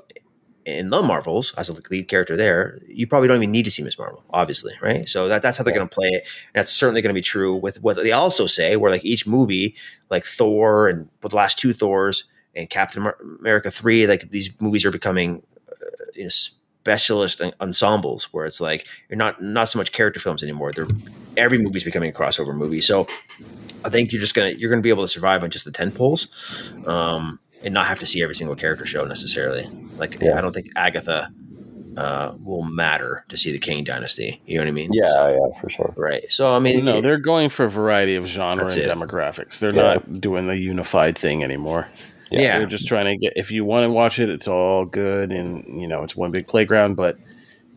in 0.64 0.90
the 0.90 1.02
Marvels 1.02 1.52
as 1.56 1.68
a 1.68 1.74
lead 1.90 2.06
character, 2.08 2.36
there, 2.36 2.80
you 2.86 3.06
probably 3.06 3.26
don't 3.28 3.38
even 3.38 3.50
need 3.50 3.64
to 3.64 3.70
see 3.70 3.82
Ms. 3.82 3.98
Marvel, 3.98 4.24
obviously, 4.30 4.72
right? 4.80 5.08
So 5.08 5.26
that, 5.28 5.42
that's 5.42 5.58
how 5.58 5.64
they're 5.64 5.72
Yeah. 5.74 5.78
going 5.78 5.88
to 5.88 5.94
play 5.94 6.08
it. 6.08 6.24
And 6.54 6.60
that's 6.60 6.72
certainly 6.72 7.02
going 7.02 7.10
to 7.10 7.18
be 7.18 7.20
true 7.22 7.56
with 7.56 7.82
what 7.82 7.96
they 7.96 8.12
also 8.12 8.46
say, 8.46 8.76
where 8.76 8.90
like 8.90 9.04
each 9.04 9.26
movie, 9.26 9.74
like 10.08 10.24
Thor 10.24 10.88
and 10.88 11.08
with 11.22 11.30
the 11.30 11.36
last 11.36 11.58
two 11.58 11.72
Thors 11.72 12.24
and 12.54 12.70
Captain 12.70 13.02
Amer- 13.02 13.18
America 13.40 13.70
three, 13.72 14.06
like 14.06 14.30
these 14.30 14.50
movies 14.60 14.84
are 14.84 14.92
becoming 14.92 15.42
uh, 15.68 15.74
you 16.14 16.24
know, 16.24 16.28
specialist 16.30 17.40
ensembles, 17.60 18.32
where 18.32 18.44
it's 18.46 18.60
like 18.60 18.86
you're 19.08 19.16
not 19.16 19.42
not 19.42 19.68
so 19.68 19.78
much 19.78 19.90
character 19.92 20.20
films 20.20 20.42
anymore. 20.42 20.72
They're 20.72 20.86
every 21.36 21.58
movie's 21.58 21.84
becoming 21.84 22.10
a 22.10 22.12
crossover 22.12 22.54
movie. 22.54 22.80
So 22.80 23.06
I 23.84 23.88
think 23.90 24.12
you're 24.12 24.20
just 24.20 24.34
gonna 24.34 24.50
you're 24.50 24.70
gonna 24.70 24.82
be 24.82 24.90
able 24.90 25.04
to 25.04 25.08
survive 25.08 25.42
on 25.42 25.50
just 25.50 25.64
the 25.64 25.72
ten 25.72 25.90
poles, 25.92 26.28
um, 26.86 27.38
and 27.62 27.72
not 27.74 27.86
have 27.86 27.98
to 28.00 28.06
see 28.06 28.22
every 28.22 28.34
single 28.34 28.56
character 28.56 28.86
show 28.86 29.04
necessarily. 29.04 29.68
Like 29.96 30.18
Yeah. 30.20 30.38
I 30.38 30.40
don't 30.40 30.52
think 30.52 30.68
Agatha 30.76 31.30
uh, 31.96 32.32
will 32.42 32.62
matter 32.62 33.24
to 33.28 33.36
see 33.36 33.52
the 33.52 33.58
Kang 33.58 33.84
Dynasty. 33.84 34.40
You 34.46 34.56
know 34.56 34.62
what 34.64 34.68
I 34.68 34.72
mean? 34.72 34.90
Yeah, 34.94 35.30
yeah, 35.30 35.60
for 35.60 35.68
sure. 35.68 35.92
Right. 35.96 36.24
So 36.32 36.54
I 36.54 36.58
mean, 36.58 36.84
No, 36.86 36.96
it- 36.98 37.02
they're 37.02 37.18
going 37.20 37.50
for 37.50 37.64
a 37.66 37.70
variety 37.70 38.14
of 38.16 38.26
genre 38.26 38.64
and 38.64 38.72
it. 38.76 38.88
demographics. 38.90 39.58
They're 39.58 39.74
Yeah. 39.74 39.82
not 39.94 40.20
doing 40.20 40.46
the 40.46 40.56
unified 40.56 41.18
thing 41.18 41.44
anymore. 41.44 41.88
yeah. 42.30 42.56
They're 42.58 42.66
just 42.66 42.88
trying 42.88 43.04
to 43.06 43.16
get. 43.18 43.34
If 43.36 43.50
you 43.50 43.64
want 43.66 43.84
to 43.84 43.90
watch 43.92 44.18
it, 44.18 44.30
it's 44.30 44.48
all 44.48 44.86
good, 44.86 45.32
and 45.32 45.80
you 45.80 45.86
know 45.86 46.02
it's 46.02 46.16
one 46.16 46.30
big 46.30 46.46
playground. 46.46 46.94
But 46.94 47.18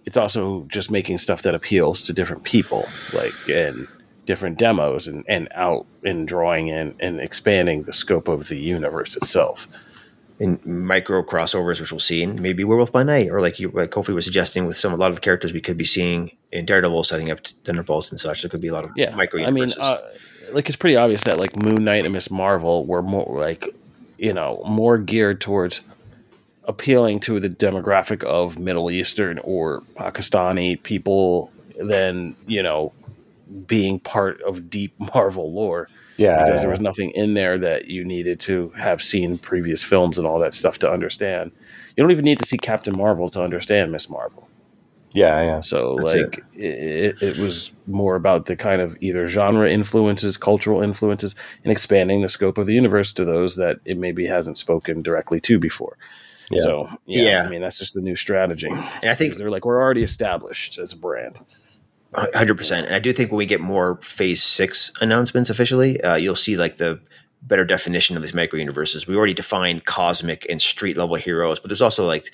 it's 0.06 0.16
also 0.16 0.66
just 0.70 0.90
making 0.92 1.18
stuff 1.18 1.42
that 1.42 1.54
appeals 1.56 2.04
to 2.04 2.14
different 2.14 2.44
people, 2.44 2.88
like 3.14 3.34
and 3.50 3.86
different 4.26 4.58
demos, 4.58 5.08
and 5.08 5.24
and 5.28 5.48
out 5.54 5.86
and 6.04 6.28
drawing 6.28 6.68
in 6.68 6.96
and 7.00 7.20
expanding 7.20 7.84
the 7.84 7.94
scope 7.94 8.28
of 8.28 8.48
the 8.48 8.58
universe 8.58 9.16
itself. 9.16 9.68
And 10.38 10.64
micro 10.66 11.24
crossovers, 11.24 11.80
which 11.80 11.94
we'll 11.94 12.00
see 12.00 12.22
in 12.22 12.42
maybe 12.42 12.66
Werewolf 12.66 12.92
by 12.92 13.04
Night, 13.04 13.30
or 13.30 13.40
like 13.40 13.58
you, 13.58 13.70
like 13.70 13.92
Kofi 13.92 14.14
was 14.14 14.26
suggesting 14.26 14.66
with 14.66 14.76
some 14.76 14.92
a 14.92 14.98
lot 14.98 15.10
of 15.10 15.16
the 15.16 15.22
characters 15.22 15.54
we 15.54 15.62
could 15.62 15.78
be 15.78 15.86
seeing 15.86 16.36
in 16.52 16.66
Daredevil, 16.66 17.06
setting 17.06 17.32
up 17.32 17.46
Thunderbolts 17.64 18.12
and 18.12 18.20
such. 18.20 18.42
There 18.42 18.50
could 18.50 18.60
be 18.60 18.68
a 18.68 18.74
lot 18.74 18.84
of 18.84 18.92
Yeah, 18.98 19.16
micro 19.16 19.46
I 19.46 19.52
mean, 19.52 19.70
uh, 19.80 20.00
like 20.52 20.68
it's 20.68 20.76
pretty 20.76 20.98
obvious 20.98 21.24
that 21.24 21.40
like 21.40 21.56
Moon 21.56 21.86
Knight 21.86 22.04
and 22.04 22.14
Ms. 22.14 22.32
Marvel 22.32 22.86
were 22.86 23.02
more 23.02 23.40
like 23.40 23.74
you 24.18 24.34
know 24.34 24.62
more 24.68 24.98
geared 24.98 25.40
towards 25.40 25.82
appealing 26.68 27.20
to 27.22 27.40
the 27.40 27.50
demographic 27.50 28.24
of 28.24 28.60
Middle 28.60 28.92
Eastern 28.92 29.40
or 29.40 29.82
Pakistani 29.96 30.82
people 30.82 31.52
than 31.80 32.36
you 32.46 32.64
know 32.64 32.92
being 33.66 34.00
part 34.00 34.42
of 34.42 34.70
deep 34.70 34.94
Marvel 35.14 35.54
lore 35.54 35.88
Yeah, 36.18 36.46
because 36.46 36.50
yeah. 36.50 36.62
there 36.62 36.70
was 36.70 36.80
nothing 36.80 37.12
in 37.12 37.34
there 37.34 37.58
that 37.58 37.86
you 37.86 38.04
needed 38.04 38.40
to 38.42 38.70
have 38.70 39.02
seen 39.02 39.38
previous 39.38 39.84
films 39.84 40.18
and 40.18 40.28
all 40.28 40.40
that 40.40 40.54
stuff 40.54 40.78
to 40.80 40.92
understand. 40.92 41.52
You 41.96 42.04
don't 42.04 42.12
even 42.12 42.26
need 42.26 42.40
to 42.40 42.46
see 42.46 42.58
Captain 42.58 42.98
Marvel 42.98 43.30
to 43.30 43.42
understand 43.42 43.92
Ms. 43.92 44.10
Marvel. 44.10 44.50
Yeah, 45.14 45.42
yeah. 45.44 45.62
So 45.62 45.96
That's 45.98 46.14
like 46.14 46.40
it. 46.56 47.22
It, 47.22 47.22
it 47.22 47.38
was 47.38 47.72
more 47.88 48.18
about 48.18 48.48
the 48.48 48.58
kind 48.58 48.82
of 48.82 48.98
either 49.00 49.30
genre 49.30 49.70
influences, 49.70 50.36
cultural 50.36 50.82
influences, 50.84 51.36
and 51.64 51.72
expanding 51.72 52.22
the 52.22 52.28
scope 52.28 52.58
of 52.58 52.66
the 52.66 52.74
universe 52.74 53.14
to 53.14 53.24
those 53.24 53.56
that 53.56 53.80
it 53.86 53.98
maybe 53.98 54.26
hasn't 54.26 54.58
spoken 54.58 55.02
directly 55.02 55.40
to 55.40 55.58
before. 55.58 55.98
Yeah. 56.52 56.62
So 56.62 56.90
yeah, 57.06 57.24
Yeah. 57.24 57.44
I 57.46 57.50
mean 57.50 57.62
that's 57.62 57.80
just 57.80 57.94
the 57.94 58.02
new 58.02 58.18
strategy. 58.18 58.68
And 58.70 59.10
I 59.10 59.16
think 59.16 59.36
they're 59.36 59.50
like 59.50 59.66
we're 59.66 59.82
already 59.82 60.04
established 60.04 60.78
as 60.78 60.92
a 60.92 60.98
brand. 60.98 61.40
Hundred 62.34 62.56
percent, 62.56 62.88
and 62.88 62.96
I 62.96 63.00
do 63.00 63.12
think 63.14 63.32
when 63.32 63.38
we 63.38 63.46
get 63.46 63.60
more 63.62 64.00
Phase 64.02 64.42
Six 64.44 64.92
announcements 65.02 65.50
officially, 65.50 66.02
uh, 66.02 66.16
you'll 66.16 66.36
see 66.36 66.56
like 66.58 66.78
the 66.78 67.00
better 67.42 67.66
definition 67.66 68.16
of 68.16 68.22
these 68.22 68.34
micro 68.34 68.58
universes. 68.58 69.06
We 69.08 69.16
already 69.16 69.34
defined 69.34 69.86
cosmic 69.86 70.46
and 70.50 70.62
street 70.62 70.98
level 70.98 71.16
heroes, 71.16 71.60
but 71.60 71.70
there's 71.70 71.82
also 71.82 72.08
like 72.08 72.26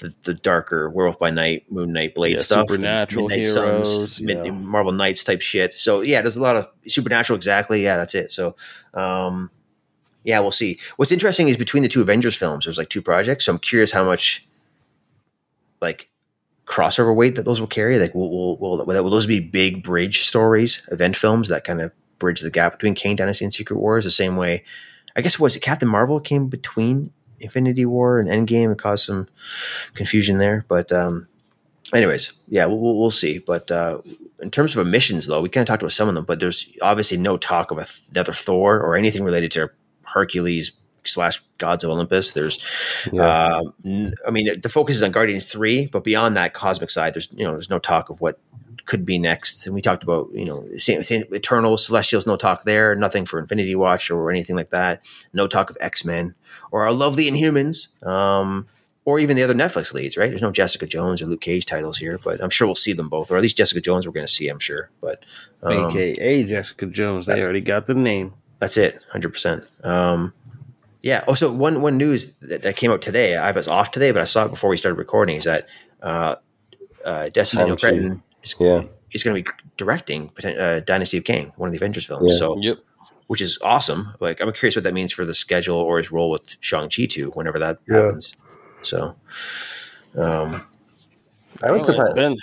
the, 0.00 0.14
the 0.22 0.34
darker 0.34 0.88
Werewolf 0.90 1.18
by 1.18 1.30
Night, 1.30 1.70
Moon 1.70 1.92
Knight, 1.92 2.14
Blade 2.14 2.32
Yeah, 2.32 2.38
stuff, 2.38 2.68
supernatural 2.68 3.28
Midnight 3.28 3.44
heroes, 3.44 4.20
Mid- 4.20 4.44
yeah. 4.44 4.50
Marvel 4.50 4.92
Knights 4.92 5.24
type 5.24 5.42
shit. 5.42 5.74
So 5.74 6.00
yeah, 6.02 6.22
there's 6.22 6.36
a 6.36 6.42
lot 6.42 6.56
of 6.56 6.68
supernatural. 6.86 7.36
Exactly, 7.36 7.82
yeah, 7.82 7.96
that's 7.96 8.14
it. 8.14 8.30
So. 8.30 8.56
um 8.94 9.50
yeah, 10.24 10.40
we'll 10.40 10.50
see. 10.50 10.80
What's 10.96 11.12
interesting 11.12 11.48
is 11.48 11.56
between 11.56 11.84
the 11.84 11.88
two 11.88 12.00
Avengers 12.00 12.34
films, 12.34 12.64
there's 12.64 12.78
like 12.78 12.88
two 12.88 13.00
projects. 13.00 13.44
So 13.44 13.52
I'm 13.52 13.60
curious 13.60 13.92
how 13.92 14.02
much 14.04 14.44
like 15.80 16.08
crossover 16.66 17.14
weight 17.14 17.36
that 17.36 17.44
those 17.44 17.60
will 17.60 17.68
carry. 17.68 17.98
Like, 17.98 18.14
will 18.14 18.30
will, 18.30 18.56
will, 18.58 18.84
will 18.84 19.10
those 19.10 19.26
be 19.26 19.40
big 19.40 19.82
bridge 19.82 20.22
stories, 20.22 20.82
event 20.90 21.16
films 21.16 21.48
that 21.48 21.64
kind 21.64 21.80
of 21.80 21.92
bridge 22.18 22.40
the 22.40 22.50
gap 22.50 22.72
between 22.72 22.94
Kang 22.94 23.16
Dynasty 23.16 23.44
and 23.44 23.54
Secret 23.54 23.78
Wars? 23.78 24.04
The 24.04 24.10
same 24.10 24.36
way, 24.36 24.64
I 25.16 25.20
guess, 25.20 25.38
was 25.38 25.56
it 25.56 25.60
Captain 25.60 25.88
Marvel 25.88 26.20
came 26.20 26.48
between 26.48 27.12
Infinity 27.40 27.86
War 27.86 28.18
and 28.18 28.28
Endgame 28.28 28.66
and 28.66 28.78
caused 28.78 29.06
some 29.06 29.28
confusion 29.94 30.38
there. 30.38 30.64
But, 30.68 30.90
um, 30.92 31.28
anyways, 31.94 32.32
yeah, 32.48 32.66
we'll, 32.66 32.98
we'll, 32.98 33.10
see. 33.10 33.38
But 33.38 33.70
uh, 33.70 34.00
in 34.40 34.50
terms 34.50 34.76
of 34.76 34.86
emissions, 34.86 35.26
though, 35.26 35.40
we 35.40 35.48
kind 35.48 35.62
of 35.62 35.68
talked 35.68 35.82
about 35.82 35.92
some 35.92 36.08
of 36.08 36.14
them, 36.14 36.24
but 36.24 36.40
there's 36.40 36.68
obviously 36.82 37.18
no 37.18 37.36
talk 37.36 37.70
of 37.70 37.78
th- 37.78 38.10
another 38.10 38.32
Thor 38.32 38.80
or 38.80 38.96
anything 38.96 39.24
related 39.24 39.50
to 39.52 39.70
Hercules 40.02 40.72
slash 41.08 41.42
Gods 41.58 41.84
of 41.84 41.90
Olympus. 41.90 42.32
There's, 42.32 42.58
Yeah. 43.12 43.56
um, 43.56 43.72
n- 43.84 44.14
I 44.26 44.30
mean, 44.30 44.60
the 44.60 44.68
focus 44.68 44.96
is 44.96 45.02
on 45.02 45.12
Guardians 45.12 45.46
three, 45.50 45.86
but 45.86 46.04
beyond 46.04 46.36
that 46.36 46.54
cosmic 46.54 46.90
side, 46.90 47.14
there's 47.14 47.28
you 47.32 47.44
know 47.44 47.52
there's 47.52 47.70
no 47.70 47.78
talk 47.78 48.10
of 48.10 48.20
what 48.20 48.38
could 48.86 49.04
be 49.04 49.18
next. 49.18 49.66
And 49.66 49.74
we 49.74 49.80
talked 49.82 50.02
about 50.04 50.28
you 50.32 50.44
know 50.44 50.64
Eternal 50.70 51.76
Celestials, 51.76 52.26
no 52.26 52.36
talk 52.36 52.64
there. 52.64 52.94
Nothing 52.94 53.24
for 53.24 53.38
Infinity 53.38 53.74
Watch 53.74 54.10
or 54.10 54.30
anything 54.30 54.56
like 54.56 54.70
that. 54.70 55.02
No 55.32 55.46
talk 55.46 55.70
of 55.70 55.76
X 55.80 56.04
Men 56.04 56.34
or 56.70 56.82
our 56.84 56.92
lovely 56.92 57.28
Inhumans. 57.30 58.00
Um, 58.06 58.66
or 59.04 59.20
even 59.20 59.36
the 59.36 59.42
other 59.44 59.54
Netflix 59.54 59.94
leads, 59.94 60.16
right? 60.16 60.28
There's 60.30 60.42
no 60.42 60.50
Jessica 60.50 60.84
Jones 60.84 61.22
or 61.22 61.26
Luke 61.26 61.40
Cage 61.40 61.64
titles 61.64 61.96
here, 61.96 62.18
but 62.24 62.42
I'm 62.42 62.50
sure 62.50 62.66
we'll 62.66 62.74
see 62.74 62.92
them 62.92 63.08
both, 63.08 63.30
or 63.30 63.36
at 63.36 63.42
least 63.42 63.56
Jessica 63.56 63.80
Jones 63.80 64.04
we're 64.04 64.12
going 64.12 64.26
to 64.26 64.32
see, 64.32 64.48
I'm 64.48 64.58
sure. 64.58 64.90
But 65.00 65.22
um, 65.62 65.90
AKA 65.96 66.42
Jessica 66.42 66.86
Jones. 66.86 67.26
They 67.26 67.40
already 67.40 67.60
got 67.60 67.86
the 67.86 67.94
name. 67.94 68.34
that's 68.58 68.76
it, 68.76 68.98
hundred 69.12 69.28
percent. 69.30 69.64
Yeah. 71.06 71.22
Also, 71.28 71.52
one 71.52 71.82
one 71.82 71.96
news 71.96 72.32
that, 72.40 72.62
that 72.62 72.76
came 72.76 72.90
out 72.90 73.00
today. 73.00 73.36
I 73.36 73.52
was 73.52 73.68
off 73.68 73.92
today, 73.92 74.10
but 74.10 74.20
I 74.20 74.24
saw 74.24 74.44
it 74.44 74.50
before 74.50 74.68
we 74.68 74.76
started 74.76 74.98
recording. 74.98 75.36
Is 75.36 75.44
that 75.44 75.68
uh, 76.02 76.34
uh, 77.04 77.28
Destiny 77.28 77.62
Shang-Chi. 77.62 77.76
Cretton 77.76 78.22
is, 78.42 78.56
Yeah. 78.58 78.82
is 79.12 79.22
going 79.22 79.36
to 79.36 79.48
be 79.48 79.56
directing 79.76 80.32
uh, 80.44 80.80
Dynasty 80.80 81.18
of 81.18 81.22
King, 81.22 81.52
one 81.54 81.68
of 81.68 81.72
the 81.72 81.78
Avengers 81.78 82.06
films. 82.06 82.32
Yeah. 82.32 82.38
So, 82.38 82.58
Yep. 82.60 82.78
which 83.28 83.40
is 83.40 83.56
awesome. 83.62 84.14
Like, 84.18 84.40
I'm 84.40 84.50
curious 84.52 84.74
what 84.74 84.82
that 84.82 84.94
means 84.94 85.12
for 85.12 85.24
the 85.24 85.32
schedule 85.32 85.76
or 85.76 85.98
his 85.98 86.10
role 86.10 86.28
with 86.28 86.56
Shang 86.58 86.90
Chi 86.90 87.06
too, 87.06 87.30
whenever 87.34 87.60
that 87.60 87.78
Yeah. 87.88 88.06
happens. 88.06 88.34
So, 88.82 89.14
um, 90.18 90.66
I 91.62 91.70
was 91.70 91.82
Oh, 91.82 91.84
surprised. 91.84 92.16
Ben, 92.16 92.36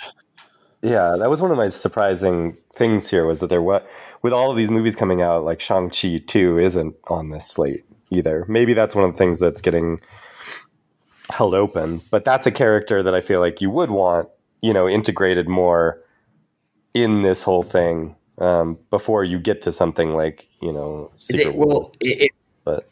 Yeah, 0.80 1.16
that 1.18 1.28
was 1.28 1.42
one 1.42 1.50
of 1.50 1.58
my 1.58 1.68
surprising 1.68 2.56
things 2.72 3.10
here 3.10 3.26
was 3.26 3.40
that 3.40 3.48
there 3.48 3.62
was 3.62 3.82
with 4.22 4.32
all 4.32 4.50
of 4.50 4.56
these 4.56 4.70
movies 4.70 4.96
coming 4.96 5.20
out, 5.20 5.44
like 5.44 5.60
Shang 5.60 5.90
Chi 5.90 6.22
two 6.26 6.58
isn't 6.58 6.94
on 7.08 7.28
this 7.28 7.46
slate 7.46 7.84
either. 8.14 8.44
Maybe 8.48 8.74
that's 8.74 8.94
one 8.94 9.04
of 9.04 9.12
the 9.12 9.18
things 9.18 9.38
that's 9.40 9.60
getting 9.60 10.00
held 11.30 11.54
open. 11.54 12.00
But 12.10 12.24
that's 12.24 12.46
a 12.46 12.50
character 12.52 13.02
that 13.02 13.14
I 13.14 13.20
feel 13.20 13.40
like 13.40 13.60
you 13.60 13.70
would 13.70 13.90
want, 13.90 14.28
you 14.62 14.72
know, 14.72 14.88
integrated 14.88 15.48
more 15.48 16.00
in 16.94 17.22
this 17.22 17.42
whole 17.42 17.62
thing 17.62 18.14
um, 18.38 18.78
before 18.90 19.24
you 19.24 19.38
get 19.38 19.62
to 19.62 19.72
something 19.72 20.14
like 20.14 20.46
you 20.60 20.72
know 20.72 21.10
Secret 21.16 21.52
They- 21.52 21.58
well, 21.58 21.68
World. 21.68 21.96
it, 22.00 22.20
it, 22.22 22.30
But 22.64 22.88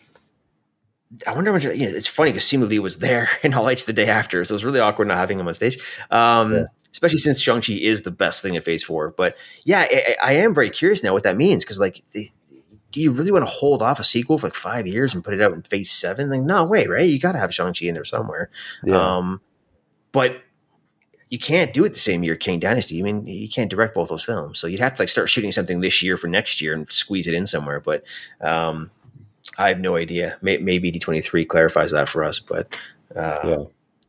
I 1.27 1.35
wonder. 1.35 1.53
What, 1.53 1.63
you 1.63 1.91
know, 1.91 1.97
it's 1.97 2.09
funny 2.09 2.31
because 2.31 2.45
Simu 2.45 2.69
Liu 2.69 2.81
was 2.83 2.99
there 2.99 3.29
in 3.43 3.53
All 3.55 3.65
Lights 3.65 3.85
the 3.85 3.93
day 3.93 4.09
after, 4.09 4.45
so 4.45 4.53
it 4.53 4.57
was 4.57 4.65
really 4.65 4.81
awkward 4.81 5.09
not 5.09 5.19
having 5.19 5.39
him 5.39 5.49
on 5.49 5.55
stage. 5.55 5.79
Um, 6.11 6.53
Yeah. 6.53 6.65
Especially 6.93 7.19
since 7.19 7.41
Shang 7.41 7.63
Chi 7.63 7.73
is 7.73 8.03
the 8.03 8.11
best 8.11 8.43
thing 8.43 8.55
in 8.55 8.61
Phase 8.61 8.85
Four. 8.85 9.13
But 9.17 9.35
yeah, 9.65 9.87
I, 9.91 10.17
I 10.23 10.33
am 10.35 10.53
very 10.55 10.69
curious 10.69 11.03
now 11.03 11.15
what 11.15 11.23
that 11.23 11.39
means 11.39 11.65
because, 11.65 11.81
like, 11.81 12.03
the, 12.13 12.29
do 12.93 13.01
you 13.01 13.11
really 13.11 13.33
want 13.33 13.45
to 13.45 13.51
hold 13.51 13.83
off 13.83 13.99
a 13.99 14.05
sequel 14.05 14.39
for 14.39 14.47
like 14.47 14.55
five 14.55 14.87
years 14.87 15.15
and 15.15 15.25
put 15.25 15.35
it 15.35 15.43
out 15.43 15.53
in 15.53 15.63
Phase 15.63 15.91
Seven? 15.91 16.31
Like, 16.31 16.43
no 16.43 16.65
way, 16.65 16.87
right? 16.87 17.09
You 17.09 17.19
got 17.19 17.33
to 17.33 17.39
have 17.39 17.53
Shang 17.53 17.73
Chi 17.75 17.87
in 17.87 17.95
there 17.95 18.05
somewhere. 18.05 18.51
yeah, 18.85 19.17
Um, 19.17 19.41
but 20.13 20.43
you 21.31 21.39
can't 21.39 21.73
do 21.73 21.85
it 21.85 21.95
the 21.95 21.99
same 21.99 22.23
year 22.23 22.37
Kang 22.37 22.61
Dynasty. 22.61 22.99
I 23.01 23.03
mean, 23.03 23.27
you 23.27 23.49
can't 23.49 23.71
direct 23.71 23.95
both 23.95 24.11
those 24.11 24.23
films, 24.23 24.59
so 24.59 24.67
you'd 24.67 24.81
have 24.81 24.95
to 24.97 25.03
like 25.03 25.09
start 25.09 25.31
shooting 25.31 25.51
something 25.51 25.81
this 25.81 26.03
year 26.03 26.17
for 26.19 26.29
next 26.29 26.61
year 26.61 26.75
and 26.75 26.91
squeeze 26.93 27.27
it 27.27 27.33
in 27.35 27.47
somewhere. 27.47 27.81
But 27.81 28.05
um, 28.43 28.91
I 29.59 29.69
have 29.69 29.81
no 29.81 29.97
idea. 29.97 30.37
May- 30.43 30.59
Maybe 30.59 30.91
D 30.91 30.99
twenty 30.99 31.23
three 31.23 31.47
clarifies 31.47 31.91
that 31.93 32.09
for 32.11 32.23
us, 32.23 32.39
but 32.39 32.69
uh, 33.17 33.39
Yeah. 33.45 33.65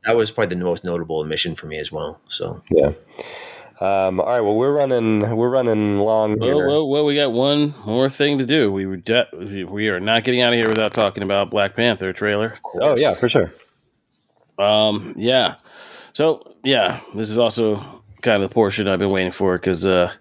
that 0.05 0.17
was 0.17 0.31
probably 0.31 0.55
the 0.57 0.63
most 0.65 0.83
notable 0.83 1.19
omission 1.19 1.55
for 1.55 1.67
me 1.67 1.77
as 1.79 1.89
well. 1.93 2.19
So 2.27 2.61
yeah. 2.69 2.91
Um, 3.79 4.19
all 4.19 4.27
right. 4.27 4.41
Well, 4.41 4.55
we're 4.55 4.73
running. 4.73 5.35
We're 5.35 5.49
running 5.49 5.99
long 5.99 6.39
here. 6.39 6.55
well, 6.55 6.67
well, 6.67 6.89
well, 6.89 7.05
we 7.05 7.15
got 7.15 7.31
one 7.31 7.73
more 7.85 8.09
thing 8.09 8.37
to 8.37 8.45
do. 8.45 8.71
We 8.71 8.85
were 8.85 8.97
de- 8.97 9.65
we 9.67 9.89
are 9.89 9.99
not 9.99 10.23
getting 10.23 10.41
out 10.41 10.53
of 10.53 10.57
here 10.57 10.67
without 10.67 10.93
talking 10.93 11.23
about 11.23 11.49
Black 11.49 11.75
Panther 11.75 12.13
trailer. 12.13 12.53
oh 12.75 12.95
yeah, 12.97 13.13
for 13.13 13.27
sure. 13.29 13.51
Um, 14.59 15.15
yeah. 15.17 15.55
So 16.13 16.55
yeah, 16.63 17.01
this 17.15 17.29
is 17.29 17.37
also 17.37 17.77
kind 18.21 18.41
of 18.41 18.49
the 18.49 18.53
portion 18.53 18.87
I've 18.87 18.99
been 18.99 19.09
waiting 19.09 19.31
for 19.31 19.57
because, 19.57 19.85
uh, 19.85 20.11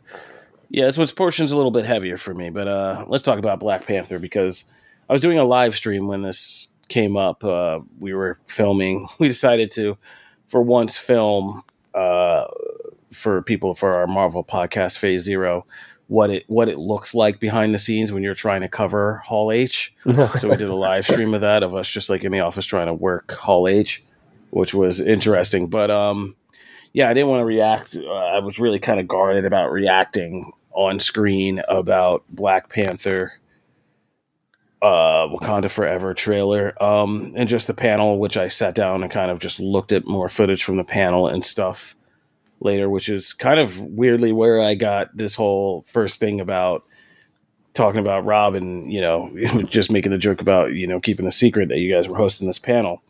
yeah, 0.68 0.84
this 0.86 0.98
one's 0.98 1.12
portion's 1.12 1.52
a 1.52 1.56
little 1.56 1.70
bit 1.70 1.84
heavier 1.84 2.16
for 2.16 2.34
me. 2.34 2.50
But 2.50 2.68
uh, 2.68 3.04
let's 3.08 3.22
talk 3.22 3.38
about 3.38 3.60
Black 3.60 3.86
Panther 3.86 4.18
because 4.18 4.64
I 5.08 5.12
was 5.12 5.20
doing 5.20 5.38
a 5.38 5.44
live 5.44 5.76
stream 5.76 6.08
when 6.08 6.22
this 6.22 6.68
came 6.88 7.16
up. 7.16 7.44
Uh, 7.44 7.80
we 7.98 8.12
were 8.14 8.38
filming. 8.44 9.06
We 9.18 9.28
decided 9.28 9.70
to, 9.72 9.96
for 10.48 10.62
once, 10.62 10.98
film 10.98 11.62
uh, 11.94 12.46
for 13.12 13.42
people 13.42 13.74
for 13.74 13.94
our 13.94 14.06
Marvel 14.06 14.44
podcast 14.44 14.98
Phase 14.98 15.22
Zero. 15.22 15.66
What 16.08 16.30
it 16.30 16.44
what 16.48 16.68
it 16.68 16.78
looks 16.78 17.14
like 17.14 17.40
behind 17.40 17.74
the 17.74 17.78
scenes 17.78 18.12
when 18.12 18.22
you're 18.22 18.34
trying 18.34 18.60
to 18.62 18.68
cover 18.68 19.22
Hall 19.24 19.50
H. 19.50 19.94
so 20.38 20.50
we 20.50 20.56
did 20.56 20.68
a 20.68 20.74
live 20.74 21.06
stream 21.06 21.32
of 21.32 21.40
that 21.40 21.62
of 21.62 21.74
us 21.74 21.88
just 21.88 22.10
like 22.10 22.24
in 22.24 22.32
the 22.32 22.40
office 22.40 22.66
trying 22.66 22.88
to 22.88 22.94
work 22.94 23.32
Hall 23.32 23.66
H 23.66 24.04
which 24.52 24.74
was 24.74 25.00
interesting. 25.00 25.66
But 25.66 25.90
um, 25.90 26.36
yeah, 26.92 27.08
I 27.08 27.14
didn't 27.14 27.30
want 27.30 27.40
to 27.40 27.46
react. 27.46 27.96
Uh, 27.96 28.12
I 28.12 28.38
was 28.38 28.58
really 28.58 28.78
kind 28.78 29.00
of 29.00 29.08
guarded 29.08 29.44
about 29.44 29.72
reacting 29.72 30.52
on 30.72 31.00
screen 31.00 31.62
about 31.68 32.22
Black 32.28 32.68
Panther, 32.68 33.32
uh, 34.82 35.26
Wakanda 35.28 35.70
Forever 35.70 36.12
trailer, 36.12 36.80
um, 36.82 37.32
and 37.34 37.48
just 37.48 37.66
the 37.66 37.74
panel, 37.74 38.18
which 38.18 38.36
I 38.36 38.48
sat 38.48 38.74
down 38.74 39.02
and 39.02 39.10
kind 39.10 39.30
of 39.30 39.38
just 39.38 39.58
looked 39.58 39.90
at 39.90 40.06
more 40.06 40.28
footage 40.28 40.64
from 40.64 40.76
the 40.76 40.84
panel 40.84 41.26
and 41.26 41.42
stuff 41.42 41.96
later, 42.64 42.88
which 42.88 43.08
is 43.08 43.32
kind 43.32 43.60
of 43.60 43.78
weirdly 43.80 44.32
where 44.32 44.60
I 44.60 44.74
got 44.74 45.16
this 45.16 45.34
whole 45.34 45.84
first 45.86 46.20
thing 46.20 46.40
about 46.40 46.84
talking 47.74 48.00
about 48.00 48.24
Rob 48.24 48.54
and 48.54 48.92
you 48.92 49.00
know 49.00 49.30
just 49.68 49.90
making 49.90 50.12
the 50.12 50.18
joke 50.18 50.40
about 50.40 50.74
you 50.74 50.86
know 50.86 51.00
keeping 51.00 51.24
the 51.24 51.32
secret 51.32 51.68
that 51.68 51.78
you 51.78 51.92
guys 51.92 52.08
were 52.08 52.16
hosting 52.16 52.46
this 52.46 52.58
panel. 52.58 53.02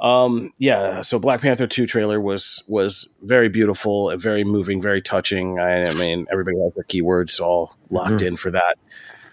Um, 0.00 0.50
yeah, 0.58 1.02
so 1.02 1.20
Black 1.20 1.40
Panther 1.40 1.68
2 1.68 1.86
trailer 1.86 2.20
was 2.20 2.62
was 2.66 3.08
very 3.22 3.48
beautiful 3.48 4.16
very 4.16 4.42
moving, 4.42 4.82
very 4.82 5.00
touching. 5.00 5.60
I, 5.60 5.84
I 5.84 5.94
mean, 5.94 6.26
everybody 6.30 6.58
has 6.58 6.74
their 6.74 6.84
keywords 6.84 7.40
all 7.40 7.76
locked 7.90 8.22
in 8.22 8.36
for 8.36 8.50
that. 8.50 8.76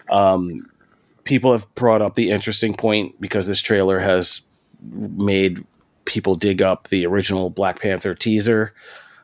Um, 0.08 0.70
people 1.24 1.52
have 1.52 1.72
brought 1.74 2.02
up 2.02 2.14
the 2.14 2.30
interesting 2.30 2.74
point 2.74 3.20
because 3.20 3.46
this 3.48 3.60
trailer 3.60 3.98
has 3.98 4.42
made 4.92 5.64
people 6.04 6.34
dig 6.36 6.62
up 6.62 6.88
the 6.88 7.04
original 7.04 7.50
Black 7.50 7.80
Panther 7.80 8.14
teaser 8.14 8.72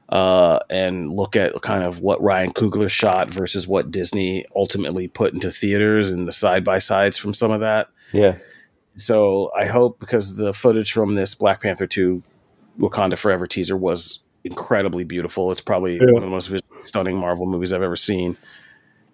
uh, 0.08 0.60
and 0.70 1.12
look 1.12 1.36
at 1.36 1.60
kind 1.62 1.82
of 1.82 2.00
what 2.00 2.22
Ryan 2.22 2.52
Coogler 2.52 2.88
shot 2.88 3.28
versus 3.28 3.66
what 3.66 3.90
Disney 3.90 4.46
ultimately 4.54 5.08
put 5.08 5.34
into 5.34 5.50
theaters 5.50 6.10
and 6.10 6.28
the 6.28 6.32
side 6.32 6.64
by 6.64 6.78
sides 6.78 7.18
from 7.18 7.34
some 7.34 7.50
of 7.50 7.60
that. 7.60 7.88
Yeah. 8.12 8.36
So 8.96 9.50
I 9.58 9.66
hope 9.66 9.98
because 10.00 10.36
the 10.36 10.52
footage 10.52 10.92
from 10.92 11.16
this 11.16 11.34
Black 11.34 11.60
Panther 11.60 11.86
2 11.86 12.22
Wakanda 12.78 13.18
Forever 13.18 13.46
teaser 13.46 13.76
was 13.76 14.20
incredibly 14.44 15.04
beautiful. 15.04 15.50
It's 15.50 15.60
probably 15.60 15.98
one 15.98 16.22
of 16.22 16.22
the 16.22 16.28
most 16.28 16.52
stunning 16.82 17.16
Marvel 17.16 17.46
movies 17.46 17.72
I've 17.72 17.82
ever 17.82 17.96
seen. 17.96 18.36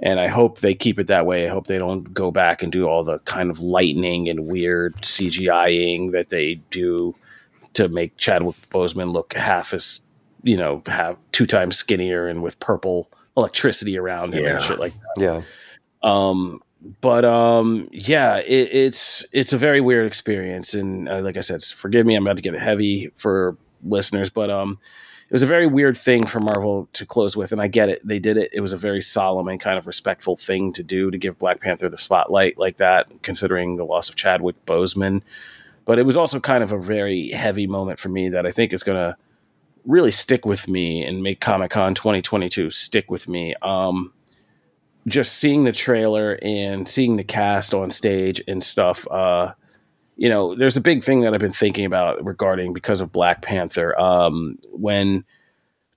And 0.01 0.19
I 0.19 0.27
hope 0.27 0.59
they 0.59 0.75
keep 0.75 0.99
it 0.99 1.07
that 1.07 1.27
way. 1.27 1.47
I 1.47 1.51
hope 1.51 1.69
they 1.69 1.79
don't 1.79 2.13
go 2.13 2.31
back 2.31 2.63
and 2.63 2.73
do 2.73 2.89
all 2.89 3.05
the 3.05 3.21
kind 3.21 3.51
of 3.51 3.61
lightning 3.61 4.29
and 4.29 4.47
weird 4.47 4.97
CGIing 4.97 6.11
that 6.13 6.29
they 6.29 6.57
do 6.71 7.15
to 7.75 7.89
make 7.89 8.17
Chadwick 8.17 8.57
Boseman 8.71 9.13
look 9.13 9.33
half 9.35 9.73
as 9.73 10.01
you 10.43 10.57
know, 10.57 10.83
have 10.87 11.17
two 11.33 11.47
times 11.47 11.77
skinnier 11.77 12.29
and 12.29 12.43
with 12.43 12.59
purple 12.61 13.11
electricity 13.37 13.97
around 13.97 14.35
him 14.35 14.45
Yeah. 14.45 14.57
and 14.57 14.65
shit 14.65 14.79
like 14.79 14.93
that. 15.17 15.23
Yeah. 15.23 15.43
Um, 16.03 16.63
but 17.01 17.25
um, 17.25 17.89
yeah, 17.93 18.39
it, 18.39 18.69
it's 18.73 19.25
it's 19.33 19.53
a 19.53 19.57
very 19.59 19.81
weird 19.81 20.07
experience, 20.07 20.75
and 20.75 21.09
uh, 21.09 21.21
like 21.21 21.37
I 21.37 21.41
said, 21.41 21.63
forgive 21.63 22.05
me, 22.07 22.17
I'm 22.17 22.27
about 22.27 22.37
to 22.37 22.43
get 22.43 22.55
heavy 22.59 23.13
for 23.17 23.57
listeners, 23.85 24.31
but 24.31 24.51
um, 24.51 24.79
it 25.29 25.33
was 25.33 25.45
a 25.45 25.47
very 25.47 25.69
weird 25.69 25.97
thing 25.97 26.27
for 26.27 26.41
Marvel 26.41 26.89
to 26.95 27.07
close 27.07 27.37
with, 27.37 27.53
and 27.53 27.61
I 27.63 27.69
get 27.69 27.89
it. 27.89 28.07
They 28.07 28.19
did 28.19 28.37
it. 28.37 28.51
It 28.53 28.61
was 28.61 28.73
a 28.73 28.77
very 28.77 29.01
solemn 29.01 29.47
and 29.47 29.61
kind 29.61 29.79
of 29.79 29.87
respectful 29.87 30.37
thing 30.37 30.73
to 30.73 30.83
do 30.83 31.11
to 31.13 31.19
give 31.19 31.39
Black 31.39 31.61
Panther 31.61 31.89
the 31.89 31.97
spotlight 31.99 32.59
like 32.59 32.79
that, 32.79 33.07
considering 33.23 33.77
the 33.77 33.85
loss 33.85 34.09
of 34.09 34.17
Chadwick 34.17 34.57
Boseman. 34.67 35.23
But 35.85 36.01
it 36.01 36.03
was 36.03 36.17
also 36.17 36.41
kind 36.41 36.65
of 36.65 36.73
a 36.73 36.79
very 36.79 37.31
heavy 37.31 37.69
moment 37.69 38.01
for 38.01 38.09
me 38.09 38.29
that 38.31 38.45
I 38.45 38.51
think 38.51 38.73
is 38.73 38.83
going 38.83 38.99
to 38.99 39.17
really 39.85 40.11
stick 40.11 40.47
with 40.47 40.69
me 40.69 41.05
and 41.05 41.23
make 41.23 41.41
Comic 41.41 41.71
Con 41.71 41.95
2022 41.95 42.71
stick 42.71 43.11
with 43.11 43.29
me. 43.29 43.55
Um, 43.63 44.13
just 45.09 45.35
seeing 45.35 45.65
the 45.65 45.73
trailer 45.73 46.39
and 46.43 46.89
seeing 46.89 47.17
the 47.17 47.25
cast 47.25 47.75
on 47.75 47.91
stage 47.91 48.41
and 48.47 48.63
stuff, 48.63 49.07
uh, 49.11 49.53
you 50.17 50.29
know, 50.29 50.55
there's 50.55 50.77
a 50.77 50.81
big 50.81 51.03
thing 51.03 51.23
that 51.23 51.35
I've 51.35 51.41
been 51.41 51.51
thinking 51.51 51.85
about 51.85 52.25
regarding 52.25 52.73
because 52.73 53.01
of 53.01 53.11
Black 53.11 53.43
Panther. 53.43 53.99
Um, 53.99 54.59
when 54.71 55.25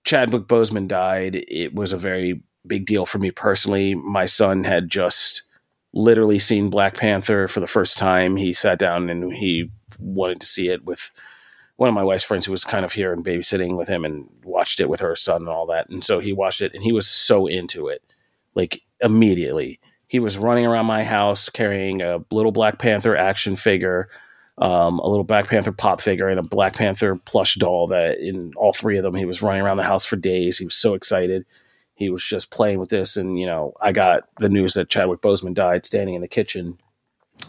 Chadwick 0.03 0.43
Boseman 0.43 0.87
died, 0.87 1.35
it 1.47 1.75
was 1.75 1.93
a 1.93 1.97
very 1.97 2.41
big 2.65 2.85
deal 2.85 3.05
for 3.05 3.19
me 3.19 3.29
personally. 3.29 3.93
My 3.93 4.25
son 4.25 4.63
had 4.63 4.89
just 4.89 5.43
literally 5.93 6.39
seen 6.39 6.69
Black 6.69 6.95
Panther 6.95 7.47
for 7.47 7.59
the 7.59 7.67
first 7.67 7.97
time. 7.97 8.35
He 8.35 8.53
sat 8.53 8.79
down 8.79 9.09
and 9.09 9.31
he 9.31 9.69
wanted 9.99 10.39
to 10.41 10.47
see 10.47 10.69
it 10.69 10.83
with 10.85 11.11
one 11.77 11.89
of 11.89 11.95
my 11.95 12.03
wife's 12.03 12.23
friends 12.23 12.45
who 12.45 12.51
was 12.51 12.63
kind 12.63 12.85
of 12.85 12.93
here 12.93 13.11
and 13.11 13.25
babysitting 13.25 13.75
with 13.77 13.87
him 13.87 14.05
and 14.05 14.29
watched 14.43 14.79
it 14.79 14.89
with 14.89 15.01
her 15.01 15.15
son 15.15 15.41
and 15.41 15.49
all 15.49 15.65
that. 15.67 15.89
And 15.89 16.03
so 16.03 16.19
he 16.19 16.31
watched 16.31 16.61
it 16.61 16.73
and 16.73 16.81
he 16.81 16.93
was 16.93 17.07
so 17.07 17.47
into 17.47 17.87
it. 17.87 18.01
Like 18.53 18.81
immediately. 19.01 19.79
He 20.07 20.19
was 20.19 20.37
running 20.37 20.65
around 20.65 20.85
my 20.85 21.03
house 21.03 21.49
carrying 21.49 22.01
a 22.01 22.19
little 22.31 22.51
Black 22.51 22.79
Panther 22.79 23.17
action 23.17 23.55
figure, 23.55 24.09
um, 24.57 24.99
a 24.99 25.07
little 25.07 25.23
Black 25.23 25.49
Panther 25.49 25.71
pop 25.71 25.99
figure, 25.99 26.29
and 26.29 26.39
a 26.39 26.43
Black 26.43 26.75
Panther 26.75 27.17
plush 27.25 27.55
doll. 27.55 27.87
That 27.87 28.19
in 28.19 28.53
all 28.55 28.71
three 28.71 28.97
of 28.97 29.03
them, 29.03 29.15
he 29.15 29.25
was 29.25 29.41
running 29.41 29.61
around 29.61 29.77
the 29.77 29.83
house 29.83 30.05
for 30.05 30.15
days. 30.15 30.57
He 30.57 30.65
was 30.65 30.75
so 30.75 30.93
excited. 30.93 31.45
He 31.95 32.09
was 32.09 32.23
just 32.23 32.51
playing 32.51 32.79
with 32.79 32.89
this, 32.89 33.17
and 33.17 33.37
you 33.37 33.45
know, 33.45 33.73
I 33.81 33.91
got 33.91 34.23
the 34.37 34.49
news 34.49 34.73
that 34.75 34.89
Chadwick 34.89 35.21
Boseman 35.21 35.53
died 35.53 35.85
standing 35.85 36.15
in 36.15 36.21
the 36.21 36.27
kitchen, 36.27 36.77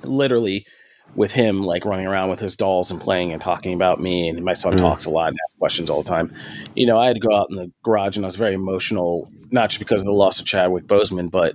literally 0.03 0.66
with 1.15 1.33
him 1.33 1.62
like 1.62 1.85
running 1.85 2.07
around 2.07 2.28
with 2.31 2.41
his 2.41 2.57
dolls 2.57 2.91
and 2.91 3.01
playing 3.01 3.33
and 3.33 3.41
talking 3.41 3.73
about 3.73 4.01
me. 4.01 4.28
And 4.28 4.45
my 4.45 4.53
son 4.55 4.74
Mm. 4.74 4.78
talks 4.78 5.07
a 5.07 5.11
lot 5.11 5.28
and 5.28 5.39
asks 5.49 5.59
questions 5.59 5.89
all 5.89 6.03
the 6.03 6.09
time. 6.09 6.35
You 6.74 6.87
know, 6.87 6.99
I 6.99 7.07
had 7.07 7.15
to 7.16 7.20
go 7.27 7.35
out 7.35 7.47
in 7.49 7.57
the 7.57 7.70
garage 7.83 8.16
and 8.16 8.24
I 8.24 8.28
was 8.28 8.37
very 8.37 8.55
emotional, 8.55 9.31
not 9.51 9.70
just 9.70 9.78
because 9.78 10.03
of 10.03 10.07
the 10.07 10.12
loss 10.12 10.41
of 10.41 10.47
Chadwick 10.47 10.87
Boseman, 10.87 11.31
but 11.31 11.55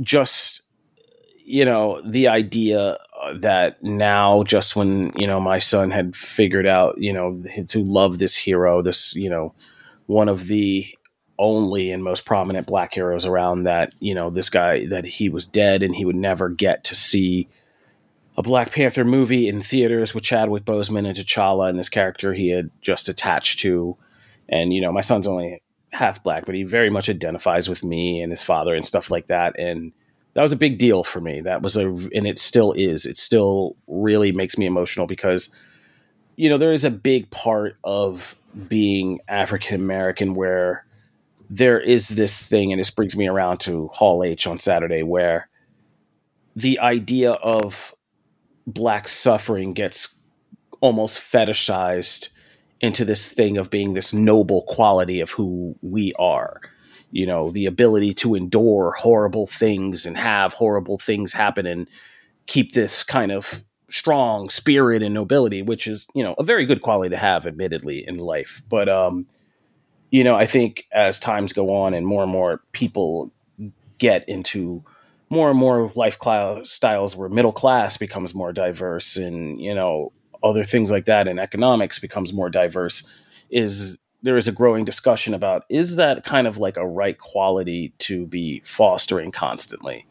just 0.00 0.62
you 1.44 1.64
know 1.64 2.00
the 2.06 2.28
idea 2.28 2.96
uh, 3.22 3.34
that 3.40 3.82
now 3.82 4.42
just 4.44 4.74
when 4.76 5.10
you 5.18 5.26
know 5.26 5.38
my 5.40 5.58
son 5.58 5.90
had 5.90 6.16
figured 6.16 6.66
out 6.66 6.96
you 6.98 7.12
know 7.12 7.42
to 7.68 7.84
love 7.84 8.18
this 8.18 8.36
hero 8.36 8.80
this 8.80 9.14
you 9.16 9.28
know 9.28 9.52
one 10.06 10.28
of 10.28 10.46
the 10.46 10.86
only 11.38 11.90
and 11.90 12.02
most 12.04 12.24
prominent 12.24 12.66
black 12.66 12.94
heroes 12.94 13.26
around 13.26 13.64
that 13.64 13.92
you 14.00 14.14
know 14.14 14.30
this 14.30 14.48
guy 14.48 14.86
that 14.86 15.04
he 15.04 15.28
was 15.28 15.46
dead 15.46 15.82
and 15.82 15.94
he 15.96 16.04
would 16.04 16.16
never 16.16 16.48
get 16.48 16.84
to 16.84 16.94
see 16.94 17.48
a 18.36 18.42
Black 18.42 18.72
Panther 18.72 19.04
movie 19.04 19.48
in 19.48 19.60
theaters 19.60 20.14
with 20.14 20.24
Chadwick 20.24 20.64
Boseman 20.64 21.06
and 21.06 21.16
T'Challa 21.16 21.68
and 21.68 21.78
this 21.78 21.88
character 21.88 22.32
he 22.32 22.48
had 22.48 22.70
just 22.80 23.08
attached 23.08 23.60
to. 23.60 23.96
And 24.48 24.72
you 24.72 24.80
know 24.80 24.92
my 24.92 25.00
son's 25.00 25.26
only 25.26 25.62
half 25.92 26.22
black 26.22 26.46
but 26.46 26.54
he 26.54 26.62
very 26.62 26.88
much 26.88 27.10
identifies 27.10 27.68
with 27.68 27.84
me 27.84 28.22
and 28.22 28.32
his 28.32 28.42
father 28.42 28.74
and 28.74 28.86
stuff 28.86 29.10
like 29.10 29.26
that. 29.26 29.58
And 29.58 29.92
that 30.34 30.42
was 30.42 30.52
a 30.52 30.56
big 30.56 30.78
deal 30.78 31.04
for 31.04 31.20
me. 31.20 31.42
That 31.42 31.62
was 31.62 31.76
a 31.76 31.88
and 31.88 32.26
it 32.26 32.38
still 32.38 32.72
is. 32.72 33.04
It 33.06 33.18
still 33.18 33.76
really 33.86 34.32
makes 34.32 34.56
me 34.56 34.66
emotional 34.66 35.06
because 35.06 35.50
you 36.36 36.48
know 36.48 36.58
there 36.58 36.72
is 36.72 36.84
a 36.84 36.90
big 36.90 37.30
part 37.30 37.76
of 37.84 38.36
being 38.68 39.18
african 39.28 39.80
american 39.80 40.34
where 40.34 40.84
there 41.48 41.80
is 41.80 42.10
this 42.10 42.48
thing 42.48 42.72
and 42.72 42.80
this 42.80 42.90
brings 42.90 43.16
me 43.16 43.26
around 43.26 43.58
to 43.58 43.88
hall 43.88 44.22
h 44.22 44.46
on 44.46 44.58
saturday 44.58 45.02
where 45.02 45.48
the 46.54 46.78
idea 46.80 47.32
of 47.32 47.94
black 48.66 49.08
suffering 49.08 49.72
gets 49.72 50.08
almost 50.80 51.18
fetishized 51.18 52.28
into 52.80 53.04
this 53.04 53.28
thing 53.28 53.56
of 53.56 53.70
being 53.70 53.94
this 53.94 54.12
noble 54.12 54.62
quality 54.62 55.20
of 55.20 55.30
who 55.30 55.76
we 55.82 56.12
are. 56.18 56.60
You 57.10 57.26
know 57.26 57.50
the 57.50 57.66
ability 57.66 58.14
to 58.14 58.34
endure 58.34 58.92
horrible 58.98 59.46
things 59.46 60.06
and 60.06 60.16
have 60.16 60.54
horrible 60.54 60.98
things 60.98 61.32
happen 61.32 61.66
and 61.66 61.86
keep 62.46 62.72
this 62.72 63.04
kind 63.04 63.30
of 63.30 63.62
strong 63.90 64.48
spirit 64.48 65.02
and 65.02 65.12
nobility 65.12 65.60
which 65.60 65.86
is 65.86 66.06
you 66.14 66.24
know 66.24 66.34
a 66.38 66.42
very 66.42 66.64
good 66.64 66.80
quality 66.80 67.10
to 67.10 67.18
have 67.18 67.46
admittedly 67.46 68.06
in 68.06 68.14
life. 68.14 68.62
But 68.68 68.88
um 68.88 69.26
you 70.12 70.22
know 70.22 70.36
i 70.36 70.46
think 70.46 70.86
as 70.92 71.18
times 71.18 71.52
go 71.52 71.74
on 71.74 71.94
and 71.94 72.06
more 72.06 72.22
and 72.22 72.30
more 72.30 72.62
people 72.72 73.32
get 73.98 74.28
into 74.28 74.84
more 75.32 75.50
and 75.50 75.58
more 75.58 75.90
life 75.94 76.18
styles 76.64 77.16
where 77.16 77.28
middle 77.28 77.52
class 77.52 77.96
becomes 77.96 78.34
more 78.34 78.52
diverse 78.52 79.16
and 79.16 79.60
you 79.60 79.74
know 79.74 80.12
other 80.44 80.62
things 80.62 80.90
like 80.90 81.06
that 81.06 81.26
and 81.26 81.40
economics 81.40 81.98
becomes 81.98 82.32
more 82.32 82.50
diverse 82.50 83.02
is 83.50 83.98
there 84.22 84.36
is 84.36 84.48
a 84.48 84.52
growing 84.52 84.84
discussion 84.84 85.34
about 85.34 85.64
is 85.68 85.96
that 85.96 86.24
kind 86.24 86.46
of 86.46 86.58
like 86.58 86.76
a 86.76 86.86
right 86.86 87.18
quality 87.18 87.92
to 87.98 88.26
be 88.26 88.62
fostering 88.64 89.32
constantly? 89.32 90.06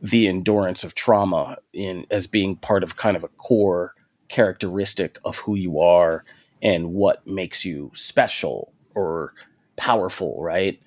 The 0.00 0.28
endurance 0.28 0.84
of 0.84 0.94
trauma 0.94 1.58
in 1.72 2.06
as 2.10 2.26
being 2.26 2.56
part 2.56 2.82
of 2.82 2.96
kind 2.96 3.16
of 3.16 3.24
a 3.24 3.28
core 3.28 3.94
characteristic 4.28 5.18
of 5.24 5.38
who 5.38 5.56
you 5.56 5.80
are 5.80 6.24
and 6.62 6.92
what 6.94 7.26
makes 7.26 7.64
you 7.64 7.90
special 7.94 8.72
or 8.94 9.34
powerful 9.76 10.40
right 10.40 10.80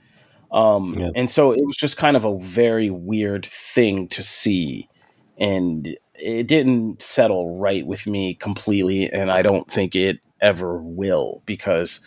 um 0.54 0.96
Yeah. 0.98 1.10
and 1.16 1.30
so 1.30 1.52
it 1.52 1.66
was 1.66 1.76
just 1.76 1.98
kind 1.98 2.16
of 2.16 2.26
a 2.26 2.38
very 2.40 2.90
weird 2.90 3.46
thing 3.46 4.08
to 4.10 4.24
see 4.24 4.88
and 5.38 5.98
it 6.16 6.48
didn't 6.48 7.02
settle 7.02 7.58
right 7.58 7.86
with 7.86 8.06
me 8.08 8.36
completely 8.36 9.12
and 9.12 9.32
i 9.32 9.42
don't 9.42 9.70
think 9.70 9.96
it 9.96 10.20
ever 10.42 10.78
will 10.82 11.42
because 11.46 12.02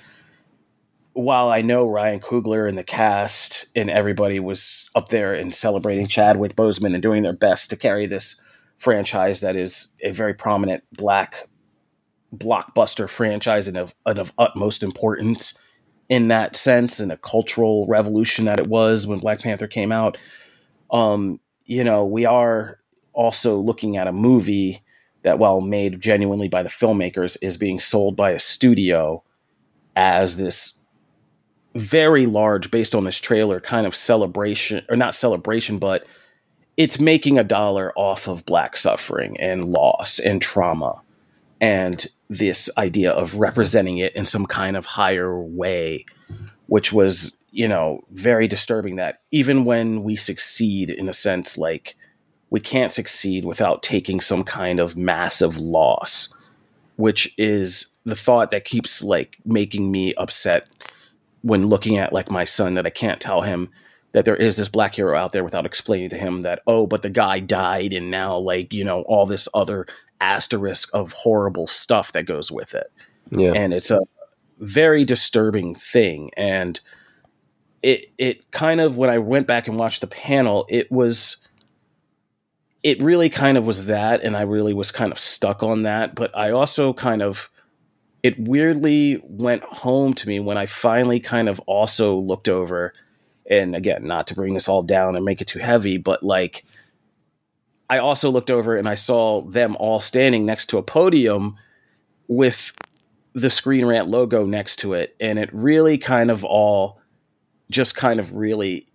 while 1.14 1.48
I 1.48 1.62
know 1.62 1.86
Ryan 1.86 2.20
Coogler 2.20 2.68
and 2.68 2.76
the 2.76 2.84
cast 2.84 3.66
and 3.74 3.88
everybody 3.88 4.38
was 4.38 4.90
up 4.94 5.08
there 5.08 5.32
and 5.32 5.54
celebrating 5.54 6.06
Chadwick 6.06 6.54
Boseman 6.56 6.92
and 6.92 7.02
doing 7.02 7.22
their 7.22 7.32
best 7.32 7.70
to 7.70 7.76
carry 7.76 8.04
this 8.04 8.38
franchise 8.76 9.40
that 9.40 9.56
is 9.56 9.88
a 10.02 10.12
very 10.12 10.34
prominent 10.34 10.84
black 10.92 11.48
blockbuster 12.36 13.08
franchise 13.08 13.66
and 13.66 13.78
of, 13.78 13.94
and 14.04 14.18
of 14.18 14.30
utmost 14.36 14.82
importance 14.82 15.54
in 16.08 16.28
that 16.28 16.56
sense 16.56 17.00
and 17.00 17.10
a 17.10 17.16
cultural 17.16 17.86
revolution 17.86 18.44
that 18.44 18.60
it 18.60 18.68
was 18.68 19.06
when 19.06 19.18
Black 19.18 19.40
Panther 19.40 19.66
came 19.66 19.92
out. 19.92 20.16
Um, 20.90 21.40
you 21.64 21.82
know, 21.82 22.04
we 22.04 22.24
are 22.24 22.78
also 23.12 23.58
looking 23.58 23.96
at 23.96 24.06
a 24.06 24.12
movie 24.12 24.82
that, 25.22 25.38
while 25.38 25.60
made 25.60 26.00
genuinely 26.00 26.48
by 26.48 26.62
the 26.62 26.68
filmmakers, 26.68 27.36
is 27.42 27.56
being 27.56 27.80
sold 27.80 28.14
by 28.14 28.30
a 28.30 28.38
studio 28.38 29.22
as 29.96 30.36
this 30.36 30.74
very 31.74 32.26
large 32.26 32.70
based 32.70 32.94
on 32.94 33.04
this 33.04 33.18
trailer 33.18 33.60
kind 33.60 33.86
of 33.86 33.94
celebration 33.94 34.84
or 34.88 34.96
not 34.96 35.14
celebration 35.14 35.78
but 35.78 36.06
it's 36.76 36.98
making 36.98 37.38
a 37.38 37.44
dollar 37.44 37.92
off 37.96 38.28
of 38.28 38.46
black 38.46 38.76
suffering 38.76 39.38
and 39.40 39.66
loss 39.66 40.18
and 40.18 40.40
trauma 40.40 41.00
and 41.60 42.06
this 42.28 42.68
idea 42.76 43.10
of 43.12 43.36
representing 43.36 43.98
it 43.98 44.14
in 44.14 44.26
some 44.26 44.46
kind 44.46 44.76
of 44.76 44.84
higher 44.84 45.40
way 45.40 46.04
which 46.66 46.92
was 46.92 47.36
you 47.50 47.68
know 47.68 48.00
very 48.10 48.48
disturbing 48.48 48.96
that 48.96 49.20
even 49.30 49.64
when 49.64 50.02
we 50.02 50.16
succeed 50.16 50.90
in 50.90 51.08
a 51.08 51.12
sense 51.12 51.56
like 51.56 51.96
we 52.50 52.60
can't 52.60 52.92
succeed 52.92 53.44
without 53.44 53.82
taking 53.82 54.20
some 54.20 54.44
kind 54.44 54.80
of 54.80 54.96
massive 54.96 55.58
loss 55.58 56.28
which 56.96 57.32
is 57.38 57.86
the 58.04 58.16
thought 58.16 58.50
that 58.50 58.64
keeps 58.64 59.02
like 59.02 59.36
making 59.44 59.90
me 59.90 60.14
upset 60.14 60.68
when 61.42 61.68
looking 61.68 61.96
at 61.96 62.12
like 62.12 62.30
my 62.30 62.44
son 62.44 62.74
that 62.74 62.86
I 62.86 62.90
can't 62.90 63.20
tell 63.20 63.42
him 63.42 63.70
that 64.12 64.24
there 64.24 64.36
is 64.36 64.56
this 64.56 64.68
black 64.68 64.94
hero 64.94 65.16
out 65.16 65.32
there 65.32 65.44
without 65.44 65.66
explaining 65.66 66.08
to 66.08 66.16
him 66.16 66.40
that 66.40 66.62
oh 66.66 66.86
but 66.86 67.02
the 67.02 67.10
guy 67.10 67.38
died 67.38 67.92
and 67.92 68.10
now 68.10 68.38
like 68.38 68.72
you 68.72 68.84
know 68.84 69.02
all 69.02 69.26
this 69.26 69.48
other 69.54 69.86
asterisk 70.20 70.88
of 70.92 71.12
horrible 71.12 71.66
stuff 71.66 72.12
that 72.12 72.24
goes 72.26 72.50
with 72.50 72.74
it. 72.74 72.90
Yeah. 73.30 73.52
and 73.54 73.74
it's 73.74 73.90
a 73.90 74.00
very 74.58 75.04
disturbing 75.04 75.74
thing. 75.74 76.30
And 76.36 76.80
it 77.82 78.06
it 78.18 78.50
kind 78.50 78.80
of 78.80 78.96
when 78.96 79.10
I 79.10 79.18
went 79.18 79.46
back 79.46 79.68
and 79.68 79.78
watched 79.78 80.00
the 80.00 80.06
panel 80.06 80.66
it 80.68 80.90
was 80.90 81.36
it 82.82 83.02
really 83.02 83.28
kind 83.28 83.58
of 83.58 83.66
was 83.66 83.86
that 83.86 84.22
and 84.22 84.36
I 84.36 84.42
really 84.42 84.72
was 84.72 84.90
kind 84.90 85.12
of 85.12 85.18
stuck 85.18 85.62
on 85.62 85.82
that. 85.82 86.14
But 86.14 86.36
I 86.36 86.50
also 86.50 86.92
kind 86.92 87.22
of 87.22 87.50
it 88.22 88.38
weirdly 88.38 89.20
went 89.24 89.62
home 89.62 90.14
to 90.14 90.28
me 90.28 90.40
when 90.40 90.56
I 90.56 90.66
finally 90.66 91.20
kind 91.20 91.48
of 91.48 91.60
also 91.60 92.16
looked 92.16 92.48
over 92.48 92.92
and 93.48 93.76
again, 93.76 94.04
not 94.04 94.26
to 94.28 94.34
bring 94.34 94.54
this 94.54 94.68
all 94.68 94.82
down 94.82 95.14
and 95.14 95.24
make 95.24 95.40
it 95.40 95.46
too 95.46 95.60
heavy, 95.60 95.98
but 95.98 96.22
like 96.22 96.64
I 97.88 97.98
also 97.98 98.30
looked 98.30 98.50
over 98.50 98.76
and 98.76 98.88
I 98.88 98.94
saw 98.94 99.42
them 99.42 99.76
all 99.76 100.00
standing 100.00 100.44
next 100.44 100.66
to 100.66 100.78
a 100.78 100.82
podium 100.82 101.56
with 102.28 102.72
the 103.32 103.50
Screen 103.50 103.84
Rant 103.86 104.08
logo 104.08 104.44
next 104.44 104.76
to 104.76 104.94
it. 104.94 105.14
And 105.20 105.38
it 105.38 105.50
really 105.52 105.98
kind 105.98 106.30
of 106.30 106.44
all 106.44 107.00
just 107.70 107.94
kind 107.94 108.18
of 108.18 108.34
really 108.34 108.88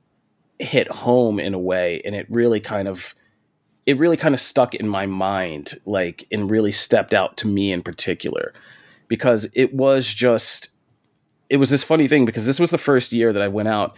hit 0.60 0.90
home 0.90 1.40
in 1.40 1.54
a 1.54 1.60
way. 1.60 2.02
And 2.04 2.16
it 2.16 2.26
really 2.30 2.60
kind 2.60 2.88
of, 2.88 3.16
it 3.86 3.98
really 3.98 4.18
kind 4.18 4.36
of 4.36 4.42
stuck 4.42 4.76
in 4.76 4.88
my 4.88 5.06
mind, 5.06 5.76
like, 5.86 6.28
and 6.32 6.52
really 6.52 6.72
stepped 6.72 7.14
out 7.14 7.38
to 7.38 7.48
me 7.48 7.72
in 7.72 7.82
particular 7.82 8.54
because 9.08 9.48
it 9.54 9.74
was 9.74 10.14
just, 10.14 10.70
it 11.50 11.58
was 11.58 11.70
this 11.70 11.84
funny 11.84 12.08
thing 12.08 12.26
because 12.26 12.46
this 12.46 12.60
was 12.60 12.72
the 12.72 12.78
first 12.78 13.12
year 13.12 13.34
that 13.34 13.42
I 13.42 13.48
went 13.48 13.68
out 13.68 13.96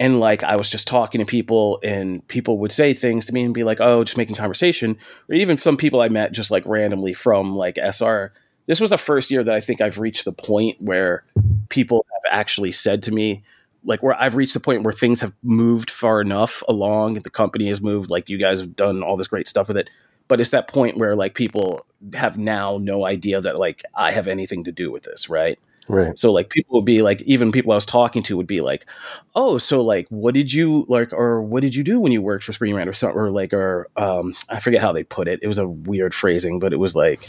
and 0.00 0.18
like 0.18 0.42
I 0.42 0.56
was 0.56 0.70
just 0.70 0.88
talking 0.88 1.18
to 1.20 1.26
people 1.26 1.78
and 1.84 2.26
people 2.26 2.58
would 2.58 2.72
say 2.72 2.94
things 2.94 3.26
to 3.26 3.34
me 3.34 3.42
and 3.44 3.52
be 3.52 3.64
like, 3.64 3.80
"Oh, 3.80 4.02
just 4.02 4.16
making 4.16 4.34
conversation," 4.34 4.96
or 5.28 5.34
even 5.34 5.58
some 5.58 5.76
people 5.76 6.00
I 6.00 6.08
met 6.08 6.32
just 6.32 6.50
like 6.50 6.64
randomly 6.66 7.12
from 7.12 7.54
like 7.54 7.78
SR. 7.78 8.32
This 8.66 8.80
was 8.80 8.90
the 8.90 8.98
first 8.98 9.30
year 9.30 9.44
that 9.44 9.54
I 9.54 9.60
think 9.60 9.80
I've 9.80 9.98
reached 9.98 10.24
the 10.24 10.32
point 10.32 10.80
where 10.80 11.24
people 11.68 12.06
have 12.12 12.32
actually 12.32 12.72
said 12.72 13.02
to 13.04 13.12
me, 13.12 13.42
like 13.84 14.02
where 14.02 14.18
I've 14.18 14.36
reached 14.36 14.54
the 14.54 14.60
point 14.60 14.84
where 14.84 14.92
things 14.92 15.20
have 15.20 15.34
moved 15.42 15.90
far 15.90 16.20
enough 16.22 16.62
along, 16.66 17.14
the 17.14 17.30
company 17.30 17.68
has 17.68 17.80
moved, 17.82 18.10
like 18.10 18.28
you 18.30 18.38
guys 18.38 18.60
have 18.60 18.74
done 18.74 19.02
all 19.02 19.16
this 19.16 19.26
great 19.28 19.48
stuff 19.48 19.68
with 19.68 19.76
it. 19.76 19.90
But 20.28 20.40
it's 20.40 20.50
that 20.50 20.68
point 20.68 20.96
where 20.96 21.14
like 21.14 21.34
people 21.34 21.84
have 22.14 22.38
now 22.38 22.78
no 22.80 23.04
idea 23.04 23.40
that 23.40 23.58
like 23.58 23.82
I 23.94 24.12
have 24.12 24.28
anything 24.28 24.64
to 24.64 24.72
do 24.72 24.90
with 24.90 25.02
this, 25.02 25.28
right? 25.28 25.58
Right. 25.88 26.16
So 26.18 26.32
like 26.32 26.50
people 26.50 26.78
would 26.78 26.84
be 26.84 27.02
like, 27.02 27.22
even 27.22 27.50
people 27.50 27.72
I 27.72 27.74
was 27.74 27.86
talking 27.86 28.22
to 28.24 28.36
would 28.36 28.46
be 28.46 28.60
like, 28.60 28.86
oh, 29.34 29.58
so 29.58 29.80
like, 29.80 30.06
what 30.08 30.34
did 30.34 30.52
you 30.52 30.84
like, 30.88 31.12
or 31.12 31.42
what 31.42 31.62
did 31.62 31.74
you 31.74 31.82
do 31.82 31.98
when 31.98 32.12
you 32.12 32.22
worked 32.22 32.44
for 32.44 32.52
Screen 32.52 32.74
Rant 32.74 32.88
or 32.88 32.92
something, 32.92 33.18
or 33.18 33.30
like, 33.30 33.52
or 33.52 33.88
um, 33.96 34.34
I 34.48 34.60
forget 34.60 34.82
how 34.82 34.92
they 34.92 35.02
put 35.02 35.26
it. 35.26 35.40
It 35.42 35.48
was 35.48 35.58
a 35.58 35.66
weird 35.66 36.14
phrasing, 36.14 36.60
but 36.60 36.72
it 36.72 36.76
was 36.76 36.94
like 36.94 37.28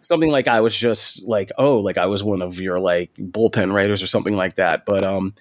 something 0.00 0.30
like 0.30 0.48
I 0.48 0.60
was 0.60 0.74
just 0.74 1.26
like, 1.26 1.50
oh, 1.58 1.78
like 1.78 1.98
I 1.98 2.06
was 2.06 2.22
one 2.22 2.42
of 2.42 2.58
your 2.58 2.80
like 2.80 3.12
bullpen 3.16 3.72
writers 3.72 4.02
or 4.02 4.06
something 4.06 4.36
like 4.36 4.56
that. 4.56 4.86
But 4.86 5.04
um, 5.04 5.34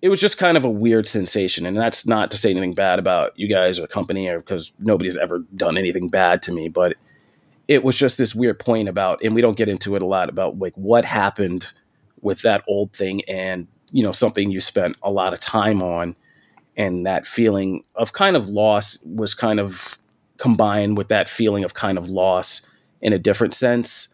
it 0.00 0.08
was 0.10 0.20
just 0.20 0.38
kind 0.38 0.56
of 0.56 0.64
a 0.64 0.70
weird 0.70 1.06
sensation, 1.06 1.66
and 1.66 1.76
that's 1.76 2.06
not 2.06 2.30
to 2.30 2.36
say 2.36 2.50
anything 2.50 2.74
bad 2.74 2.98
about 2.98 3.36
you 3.38 3.48
guys 3.48 3.78
or 3.78 3.82
the 3.82 3.88
company, 3.88 4.28
or 4.28 4.38
because 4.38 4.72
nobody's 4.78 5.16
ever 5.16 5.40
done 5.56 5.76
anything 5.76 6.08
bad 6.08 6.40
to 6.42 6.52
me, 6.52 6.68
but 6.68 6.94
it 7.70 7.84
was 7.84 7.96
just 7.96 8.18
this 8.18 8.34
weird 8.34 8.58
point 8.58 8.88
about, 8.88 9.22
and 9.22 9.32
we 9.32 9.40
don't 9.40 9.56
get 9.56 9.68
into 9.68 9.94
it 9.94 10.02
a 10.02 10.06
lot 10.06 10.28
about 10.28 10.58
like 10.58 10.74
what 10.74 11.04
happened 11.04 11.72
with 12.20 12.42
that 12.42 12.64
old 12.66 12.92
thing 12.92 13.22
and 13.28 13.68
you 13.92 14.02
know 14.02 14.10
something 14.10 14.50
you 14.50 14.60
spent 14.60 14.96
a 15.04 15.10
lot 15.10 15.32
of 15.32 15.38
time 15.38 15.80
on 15.80 16.16
and 16.76 17.06
that 17.06 17.24
feeling 17.24 17.84
of 17.94 18.12
kind 18.12 18.36
of 18.36 18.48
loss 18.48 18.98
was 19.04 19.34
kind 19.34 19.60
of 19.60 19.98
combined 20.36 20.98
with 20.98 21.08
that 21.08 21.28
feeling 21.28 21.62
of 21.62 21.72
kind 21.72 21.96
of 21.96 22.08
loss 22.08 22.60
in 23.00 23.12
a 23.12 23.18
different 23.18 23.54
sense 23.54 24.08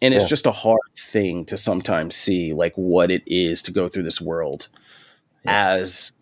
and 0.00 0.14
it's 0.14 0.22
yeah. 0.22 0.28
just 0.28 0.46
a 0.46 0.52
hard 0.52 0.78
thing 0.96 1.44
to 1.44 1.56
sometimes 1.56 2.14
see 2.14 2.54
like 2.54 2.72
what 2.76 3.10
it 3.10 3.22
is 3.26 3.60
to 3.62 3.70
go 3.70 3.88
through 3.88 4.04
this 4.04 4.20
world 4.20 4.68
yeah. 5.44 5.72
as 5.72 6.12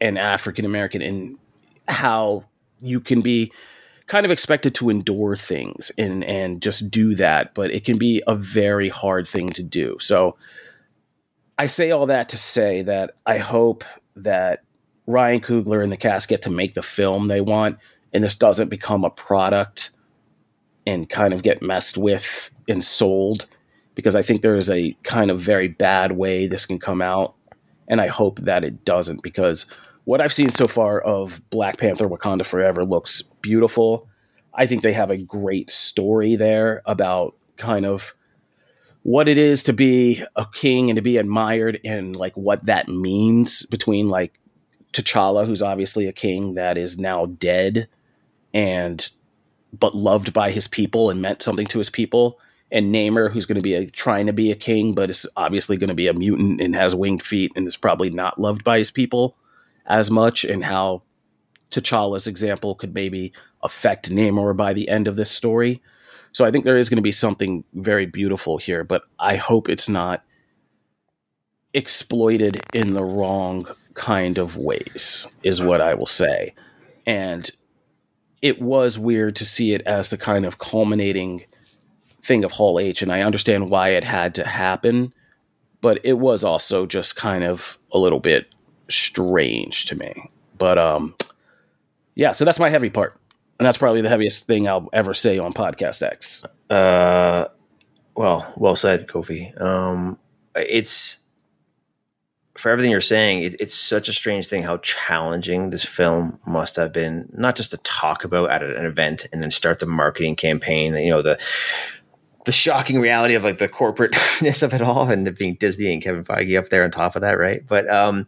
an 0.00 0.16
african 0.16 0.64
american 0.64 1.02
and 1.02 1.38
how 1.86 2.44
you 2.80 2.98
can 2.98 3.20
be 3.20 3.52
kind 4.06 4.26
of 4.26 4.32
expected 4.32 4.74
to 4.74 4.90
endure 4.90 5.36
things 5.36 5.90
and 5.96 6.22
and 6.24 6.60
just 6.60 6.90
do 6.90 7.14
that 7.14 7.54
but 7.54 7.70
it 7.70 7.84
can 7.84 7.98
be 7.98 8.22
a 8.26 8.34
very 8.34 8.88
hard 8.88 9.26
thing 9.26 9.48
to 9.48 9.62
do. 9.62 9.96
So 10.00 10.36
i 11.58 11.66
say 11.66 11.90
all 11.90 12.06
that 12.06 12.28
to 12.28 12.36
say 12.36 12.82
that 12.82 13.12
i 13.26 13.38
hope 13.38 13.84
that 14.16 14.62
ryan 15.06 15.40
coogler 15.40 15.82
and 15.82 15.92
the 15.92 15.96
cast 15.96 16.28
get 16.28 16.42
to 16.42 16.50
make 16.50 16.74
the 16.74 16.82
film 16.82 17.28
they 17.28 17.40
want 17.40 17.78
and 18.12 18.22
this 18.22 18.34
doesn't 18.34 18.68
become 18.68 19.04
a 19.04 19.10
product 19.10 19.90
and 20.86 21.08
kind 21.08 21.32
of 21.32 21.42
get 21.42 21.62
messed 21.62 21.96
with 21.96 22.50
and 22.68 22.84
sold 22.84 23.46
because 23.94 24.14
i 24.14 24.22
think 24.22 24.42
there 24.42 24.56
is 24.56 24.70
a 24.70 24.96
kind 25.02 25.30
of 25.30 25.40
very 25.40 25.68
bad 25.68 26.12
way 26.12 26.46
this 26.46 26.66
can 26.66 26.78
come 26.78 27.00
out 27.00 27.34
and 27.88 28.00
i 28.00 28.06
hope 28.06 28.40
that 28.40 28.64
it 28.64 28.84
doesn't 28.84 29.22
because 29.22 29.66
what 30.04 30.20
I've 30.20 30.32
seen 30.32 30.50
so 30.50 30.66
far 30.66 31.00
of 31.00 31.40
Black 31.50 31.78
Panther 31.78 32.08
Wakanda 32.08 32.44
Forever 32.44 32.84
looks 32.84 33.22
beautiful. 33.22 34.08
I 34.52 34.66
think 34.66 34.82
they 34.82 34.92
have 34.92 35.10
a 35.10 35.16
great 35.16 35.70
story 35.70 36.36
there 36.36 36.82
about 36.86 37.34
kind 37.56 37.86
of 37.86 38.14
what 39.02 39.28
it 39.28 39.38
is 39.38 39.62
to 39.64 39.72
be 39.72 40.22
a 40.36 40.46
king 40.52 40.90
and 40.90 40.96
to 40.96 41.02
be 41.02 41.16
admired 41.16 41.80
and 41.84 42.16
like 42.16 42.36
what 42.36 42.64
that 42.66 42.88
means 42.88 43.64
between 43.66 44.08
like 44.08 44.38
T'Challa, 44.92 45.46
who's 45.46 45.62
obviously 45.62 46.06
a 46.06 46.12
king 46.12 46.54
that 46.54 46.78
is 46.78 46.98
now 46.98 47.26
dead 47.26 47.88
and 48.52 49.10
but 49.72 49.96
loved 49.96 50.32
by 50.32 50.50
his 50.50 50.68
people 50.68 51.10
and 51.10 51.20
meant 51.20 51.42
something 51.42 51.66
to 51.66 51.78
his 51.78 51.90
people, 51.90 52.38
and 52.70 52.92
Namor, 52.92 53.32
who's 53.32 53.44
going 53.44 53.56
to 53.56 53.60
be 53.60 53.74
a, 53.74 53.86
trying 53.86 54.26
to 54.26 54.32
be 54.32 54.52
a 54.52 54.56
king, 54.56 54.94
but 54.94 55.10
is 55.10 55.26
obviously 55.36 55.76
going 55.76 55.88
to 55.88 55.94
be 55.94 56.06
a 56.06 56.14
mutant 56.14 56.60
and 56.60 56.76
has 56.76 56.94
winged 56.94 57.24
feet 57.24 57.50
and 57.56 57.66
is 57.66 57.76
probably 57.76 58.08
not 58.08 58.40
loved 58.40 58.62
by 58.62 58.78
his 58.78 58.92
people 58.92 59.36
as 59.86 60.10
much 60.10 60.44
and 60.44 60.64
how 60.64 61.02
T'Challa's 61.70 62.26
example 62.26 62.74
could 62.74 62.94
maybe 62.94 63.32
affect 63.62 64.10
Namor 64.10 64.56
by 64.56 64.72
the 64.72 64.88
end 64.88 65.08
of 65.08 65.16
this 65.16 65.30
story. 65.30 65.82
So 66.32 66.44
I 66.44 66.50
think 66.50 66.64
there 66.64 66.78
is 66.78 66.88
going 66.88 66.96
to 66.96 67.02
be 67.02 67.12
something 67.12 67.64
very 67.74 68.06
beautiful 68.06 68.58
here, 68.58 68.84
but 68.84 69.02
I 69.18 69.36
hope 69.36 69.68
it's 69.68 69.88
not 69.88 70.24
exploited 71.72 72.60
in 72.72 72.94
the 72.94 73.04
wrong 73.04 73.66
kind 73.94 74.38
of 74.38 74.56
ways, 74.56 75.34
is 75.42 75.60
what 75.60 75.80
I 75.80 75.94
will 75.94 76.06
say. 76.06 76.54
And 77.06 77.50
it 78.42 78.60
was 78.60 78.98
weird 78.98 79.36
to 79.36 79.44
see 79.44 79.72
it 79.72 79.82
as 79.82 80.10
the 80.10 80.18
kind 80.18 80.44
of 80.44 80.58
culminating 80.58 81.44
thing 82.22 82.44
of 82.44 82.52
Hall 82.52 82.78
H, 82.78 83.02
and 83.02 83.12
I 83.12 83.22
understand 83.22 83.70
why 83.70 83.90
it 83.90 84.04
had 84.04 84.34
to 84.36 84.44
happen, 84.44 85.12
but 85.80 86.00
it 86.04 86.14
was 86.14 86.44
also 86.44 86.86
just 86.86 87.16
kind 87.16 87.44
of 87.44 87.78
a 87.92 87.98
little 87.98 88.20
bit 88.20 88.46
strange 88.88 89.86
to 89.86 89.96
me. 89.96 90.30
But 90.58 90.78
um, 90.78 91.14
yeah, 92.14 92.32
so 92.32 92.44
that's 92.44 92.58
my 92.58 92.70
heavy 92.70 92.90
part, 92.90 93.18
and 93.58 93.66
that's 93.66 93.78
probably 93.78 94.00
the 94.00 94.08
heaviest 94.08 94.46
thing 94.46 94.68
I'll 94.68 94.88
ever 94.92 95.14
say 95.14 95.38
on 95.38 95.52
Podcast 95.52 96.02
X. 96.02 96.44
Uh, 96.70 97.46
well, 98.14 98.52
well 98.56 98.76
said, 98.76 99.08
Kofi. 99.08 99.60
Um, 99.60 100.18
it's 100.54 101.18
for 102.56 102.70
everything 102.70 102.90
you're 102.90 103.00
saying. 103.00 103.42
It, 103.42 103.60
it's 103.60 103.74
such 103.74 104.08
a 104.08 104.12
strange 104.12 104.46
thing 104.46 104.62
how 104.62 104.78
challenging 104.78 105.70
this 105.70 105.84
film 105.84 106.38
must 106.46 106.76
have 106.76 106.92
been, 106.92 107.28
not 107.32 107.56
just 107.56 107.72
to 107.72 107.76
talk 107.78 108.24
about 108.24 108.50
at 108.50 108.62
an 108.62 108.86
event 108.86 109.26
and 109.32 109.42
then 109.42 109.50
start 109.50 109.80
the 109.80 109.86
marketing 109.86 110.36
campaign. 110.36 110.94
You 110.94 111.10
know 111.10 111.22
the 111.22 111.40
the 112.44 112.52
shocking 112.52 113.00
reality 113.00 113.34
of 113.34 113.42
like 113.42 113.58
the 113.58 113.68
corporateness 113.68 114.62
of 114.62 114.74
it 114.74 114.82
all 114.82 115.08
and 115.08 115.36
being 115.36 115.54
Disney 115.54 115.92
and 115.92 116.02
Kevin 116.02 116.22
Feige 116.22 116.58
up 116.58 116.68
there 116.68 116.84
on 116.84 116.90
top 116.90 117.16
of 117.16 117.22
that, 117.22 117.38
right? 117.38 117.66
But 117.66 117.88
um, 117.88 118.26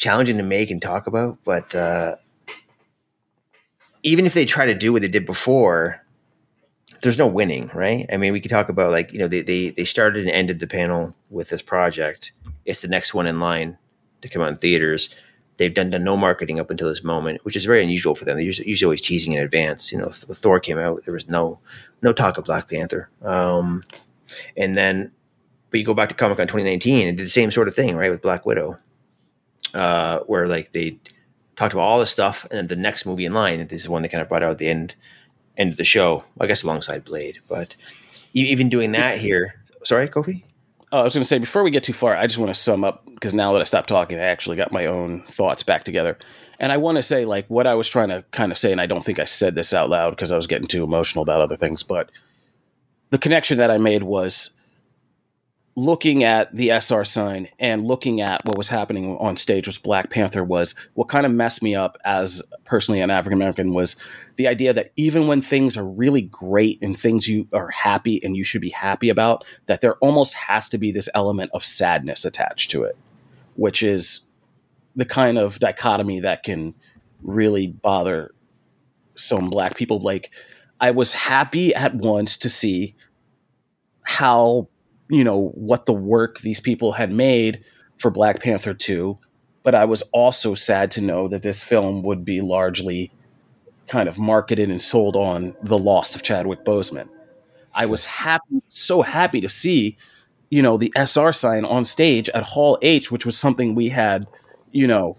challenging 0.00 0.38
to 0.38 0.42
make 0.42 0.70
and 0.70 0.80
talk 0.80 1.06
about. 1.06 1.38
But 1.44 1.74
uh, 1.74 2.16
even 4.02 4.26
if 4.26 4.34
they 4.34 4.46
try 4.46 4.66
to 4.66 4.74
do 4.74 4.92
what 4.92 5.02
they 5.02 5.08
did 5.08 5.26
before, 5.26 6.04
there's 7.02 7.18
no 7.18 7.26
winning, 7.26 7.70
right? 7.74 8.06
I 8.12 8.16
mean, 8.16 8.32
we 8.32 8.40
could 8.40 8.50
talk 8.50 8.68
about 8.68 8.90
like 8.90 9.12
you 9.12 9.18
know 9.18 9.28
they 9.28 9.42
they 9.42 9.70
they 9.70 9.84
started 9.84 10.26
and 10.26 10.30
ended 10.30 10.58
the 10.58 10.66
panel 10.66 11.14
with 11.28 11.50
this 11.50 11.62
project. 11.62 12.32
It's 12.64 12.82
the 12.82 12.88
next 12.88 13.14
one 13.14 13.26
in 13.26 13.40
line 13.40 13.78
to 14.22 14.28
come 14.28 14.42
out 14.42 14.48
in 14.48 14.56
theaters. 14.56 15.14
They've 15.58 15.74
done, 15.74 15.90
done 15.90 16.04
no 16.04 16.16
marketing 16.16 16.58
up 16.58 16.70
until 16.70 16.88
this 16.88 17.04
moment, 17.04 17.44
which 17.44 17.54
is 17.54 17.66
very 17.66 17.82
unusual 17.82 18.14
for 18.14 18.24
them. 18.24 18.38
They're 18.38 18.46
usually, 18.46 18.68
usually 18.68 18.86
always 18.86 19.02
teasing 19.02 19.34
in 19.34 19.42
advance. 19.42 19.92
You 19.92 19.98
know, 19.98 20.10
when 20.26 20.34
Thor 20.34 20.58
came 20.58 20.78
out, 20.78 21.04
there 21.04 21.12
was 21.12 21.28
no 21.28 21.60
no 22.00 22.14
talk 22.14 22.38
of 22.38 22.46
Black 22.46 22.70
Panther. 22.70 23.10
Um, 23.20 23.82
and 24.56 24.74
then, 24.74 25.12
but 25.70 25.80
you 25.80 25.84
go 25.84 25.92
back 25.92 26.08
to 26.08 26.14
Comic 26.14 26.38
Con 26.38 26.46
2019 26.46 27.08
and 27.08 27.18
did 27.18 27.26
the 27.26 27.30
same 27.30 27.50
sort 27.50 27.68
of 27.68 27.74
thing, 27.74 27.96
right, 27.96 28.10
with 28.10 28.22
Black 28.22 28.46
Widow 28.46 28.78
uh, 29.74 30.20
where 30.20 30.46
like 30.46 30.72
they 30.72 30.98
talked 31.56 31.72
about 31.72 31.82
all 31.84 31.98
this 31.98 32.10
stuff, 32.10 32.46
and 32.50 32.58
then 32.58 32.66
the 32.66 32.76
next 32.76 33.06
movie 33.06 33.24
in 33.24 33.34
line, 33.34 33.66
this 33.66 33.82
is 33.82 33.88
one 33.88 34.02
they 34.02 34.08
kind 34.08 34.22
of 34.22 34.28
brought 34.28 34.42
out 34.42 34.52
at 34.52 34.58
the 34.58 34.68
end 34.68 34.94
end 35.56 35.70
of 35.70 35.76
the 35.76 35.84
show, 35.84 36.24
I 36.40 36.46
guess 36.46 36.62
alongside 36.62 37.04
Blade. 37.04 37.38
But 37.48 37.76
even 38.32 38.68
doing 38.68 38.92
that 38.92 39.18
here, 39.18 39.62
sorry, 39.82 40.08
Kofi. 40.08 40.42
Oh, 40.92 41.00
I 41.00 41.02
was 41.04 41.14
going 41.14 41.22
to 41.22 41.28
say 41.28 41.38
before 41.38 41.62
we 41.62 41.70
get 41.70 41.84
too 41.84 41.92
far, 41.92 42.16
I 42.16 42.26
just 42.26 42.38
want 42.38 42.52
to 42.52 42.60
sum 42.60 42.82
up 42.82 43.04
because 43.06 43.32
now 43.32 43.52
that 43.52 43.60
I 43.60 43.64
stopped 43.64 43.88
talking, 43.88 44.18
I 44.18 44.24
actually 44.24 44.56
got 44.56 44.72
my 44.72 44.86
own 44.86 45.22
thoughts 45.22 45.62
back 45.62 45.84
together. 45.84 46.18
And 46.58 46.72
I 46.72 46.78
want 46.78 46.96
to 46.96 47.02
say, 47.02 47.24
like, 47.24 47.46
what 47.46 47.66
I 47.66 47.74
was 47.74 47.88
trying 47.88 48.08
to 48.08 48.24
kind 48.32 48.50
of 48.50 48.58
say, 48.58 48.72
and 48.72 48.80
I 48.80 48.86
don't 48.86 49.04
think 49.04 49.18
I 49.18 49.24
said 49.24 49.54
this 49.54 49.72
out 49.72 49.88
loud 49.88 50.10
because 50.10 50.32
I 50.32 50.36
was 50.36 50.46
getting 50.46 50.66
too 50.66 50.82
emotional 50.82 51.22
about 51.22 51.40
other 51.40 51.56
things, 51.56 51.82
but 51.82 52.10
the 53.10 53.18
connection 53.18 53.58
that 53.58 53.70
I 53.70 53.78
made 53.78 54.02
was 54.02 54.50
looking 55.76 56.24
at 56.24 56.54
the 56.54 56.70
SR 56.70 57.04
sign 57.04 57.48
and 57.58 57.86
looking 57.86 58.20
at 58.20 58.44
what 58.44 58.58
was 58.58 58.68
happening 58.68 59.16
on 59.18 59.36
stage 59.36 59.66
with 59.66 59.82
Black 59.82 60.10
Panther 60.10 60.42
was 60.42 60.74
what 60.94 61.08
kind 61.08 61.24
of 61.24 61.32
messed 61.32 61.62
me 61.62 61.74
up 61.74 61.96
as 62.04 62.42
personally 62.64 63.00
an 63.00 63.10
African 63.10 63.38
American 63.38 63.72
was 63.72 63.96
the 64.36 64.48
idea 64.48 64.72
that 64.72 64.92
even 64.96 65.26
when 65.26 65.40
things 65.40 65.76
are 65.76 65.84
really 65.84 66.22
great 66.22 66.78
and 66.82 66.98
things 66.98 67.28
you 67.28 67.46
are 67.52 67.70
happy 67.70 68.22
and 68.22 68.36
you 68.36 68.44
should 68.44 68.60
be 68.60 68.70
happy 68.70 69.08
about, 69.08 69.44
that 69.66 69.80
there 69.80 69.96
almost 69.96 70.34
has 70.34 70.68
to 70.68 70.78
be 70.78 70.90
this 70.90 71.08
element 71.14 71.50
of 71.54 71.64
sadness 71.64 72.24
attached 72.24 72.70
to 72.72 72.82
it, 72.82 72.96
which 73.54 73.82
is 73.82 74.26
the 74.96 75.04
kind 75.04 75.38
of 75.38 75.58
dichotomy 75.60 76.20
that 76.20 76.42
can 76.42 76.74
really 77.22 77.68
bother 77.68 78.32
some 79.14 79.48
black 79.48 79.76
people. 79.76 80.00
Like 80.00 80.30
I 80.80 80.90
was 80.90 81.14
happy 81.14 81.74
at 81.74 81.94
once 81.94 82.36
to 82.38 82.48
see 82.48 82.96
how 84.02 84.68
you 85.10 85.24
know 85.24 85.48
what 85.54 85.86
the 85.86 85.92
work 85.92 86.40
these 86.40 86.60
people 86.60 86.92
had 86.92 87.12
made 87.12 87.64
for 87.98 88.10
Black 88.10 88.40
Panther 88.40 88.74
2 88.74 89.18
but 89.62 89.74
I 89.74 89.84
was 89.84 90.02
also 90.12 90.54
sad 90.54 90.90
to 90.92 91.00
know 91.00 91.28
that 91.28 91.42
this 91.42 91.62
film 91.62 92.02
would 92.02 92.24
be 92.24 92.40
largely 92.40 93.10
kind 93.88 94.08
of 94.08 94.18
marketed 94.18 94.70
and 94.70 94.80
sold 94.80 95.16
on 95.16 95.54
the 95.62 95.76
loss 95.76 96.14
of 96.14 96.22
Chadwick 96.22 96.64
Boseman. 96.64 97.08
I 97.74 97.86
was 97.86 98.04
happy 98.04 98.62
so 98.68 99.02
happy 99.02 99.40
to 99.40 99.48
see 99.48 99.96
you 100.48 100.62
know 100.62 100.76
the 100.76 100.92
SR 100.96 101.32
sign 101.32 101.64
on 101.64 101.84
stage 101.84 102.28
at 102.30 102.42
Hall 102.42 102.78
H 102.82 103.10
which 103.10 103.26
was 103.26 103.38
something 103.38 103.74
we 103.74 103.88
had 103.88 104.26
you 104.72 104.86
know 104.86 105.18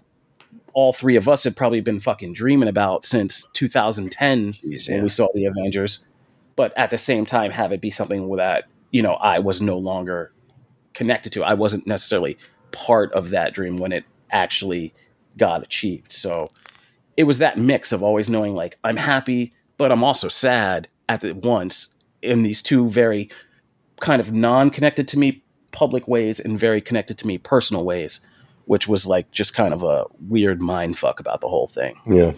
all 0.74 0.92
three 0.92 1.16
of 1.16 1.28
us 1.28 1.44
had 1.44 1.54
probably 1.54 1.80
been 1.80 2.00
fucking 2.00 2.32
dreaming 2.32 2.68
about 2.68 3.04
since 3.04 3.46
2010 3.52 4.54
Jeez, 4.54 4.88
when 4.88 4.98
yeah. 4.98 5.02
we 5.02 5.08
saw 5.08 5.28
the 5.34 5.46
Avengers 5.46 6.06
but 6.56 6.76
at 6.76 6.90
the 6.90 6.98
same 6.98 7.24
time 7.24 7.50
have 7.50 7.72
it 7.72 7.80
be 7.80 7.90
something 7.90 8.34
that 8.36 8.64
you 8.92 9.02
know 9.02 9.14
I 9.14 9.40
was 9.40 9.60
no 9.60 9.76
longer 9.76 10.32
connected 10.94 11.32
to. 11.32 11.42
I 11.42 11.54
wasn't 11.54 11.86
necessarily 11.86 12.38
part 12.70 13.12
of 13.12 13.30
that 13.30 13.52
dream 13.54 13.78
when 13.78 13.92
it 13.92 14.04
actually 14.30 14.94
got 15.36 15.62
achieved. 15.62 16.12
So 16.12 16.48
it 17.16 17.24
was 17.24 17.38
that 17.38 17.58
mix 17.58 17.92
of 17.92 18.02
always 18.02 18.28
knowing 18.28 18.54
like 18.54 18.78
I'm 18.84 18.96
happy, 18.96 19.52
but 19.76 19.90
I'm 19.90 20.04
also 20.04 20.28
sad 20.28 20.88
at 21.08 21.20
the 21.20 21.32
once 21.32 21.90
in 22.22 22.42
these 22.42 22.62
two 22.62 22.88
very 22.88 23.28
kind 24.00 24.20
of 24.20 24.32
non-connected 24.32 25.08
to 25.08 25.18
me 25.18 25.42
public 25.72 26.06
ways 26.06 26.38
and 26.38 26.58
very 26.58 26.80
connected 26.80 27.18
to 27.18 27.26
me 27.26 27.38
personal 27.38 27.84
ways, 27.84 28.20
which 28.66 28.86
was 28.86 29.06
like 29.06 29.30
just 29.30 29.54
kind 29.54 29.74
of 29.74 29.82
a 29.82 30.04
weird 30.28 30.60
mind 30.60 30.98
fuck 30.98 31.18
about 31.20 31.40
the 31.40 31.48
whole 31.48 31.66
thing. 31.66 31.98
Yeah. 32.06 32.32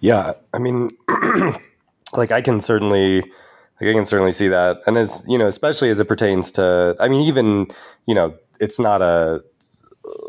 Yeah, 0.00 0.32
I 0.54 0.58
mean, 0.58 0.96
like 2.14 2.32
I 2.32 2.40
can 2.40 2.60
certainly, 2.60 3.22
like 3.80 3.90
I 3.90 3.92
can 3.92 4.04
certainly 4.04 4.32
see 4.32 4.48
that, 4.48 4.80
and 4.86 4.96
as 4.98 5.24
you 5.26 5.38
know, 5.38 5.46
especially 5.46 5.90
as 5.90 5.98
it 5.98 6.06
pertains 6.06 6.50
to, 6.52 6.96
I 7.00 7.08
mean, 7.08 7.22
even 7.22 7.68
you 8.06 8.14
know, 8.14 8.34
it's 8.60 8.78
not 8.78 9.02
a 9.02 9.42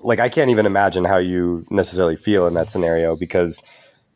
like 0.04 0.20
I 0.20 0.30
can't 0.30 0.50
even 0.50 0.66
imagine 0.66 1.04
how 1.04 1.18
you 1.18 1.66
necessarily 1.70 2.16
feel 2.16 2.48
in 2.48 2.54
that 2.54 2.70
scenario 2.70 3.16
because 3.16 3.62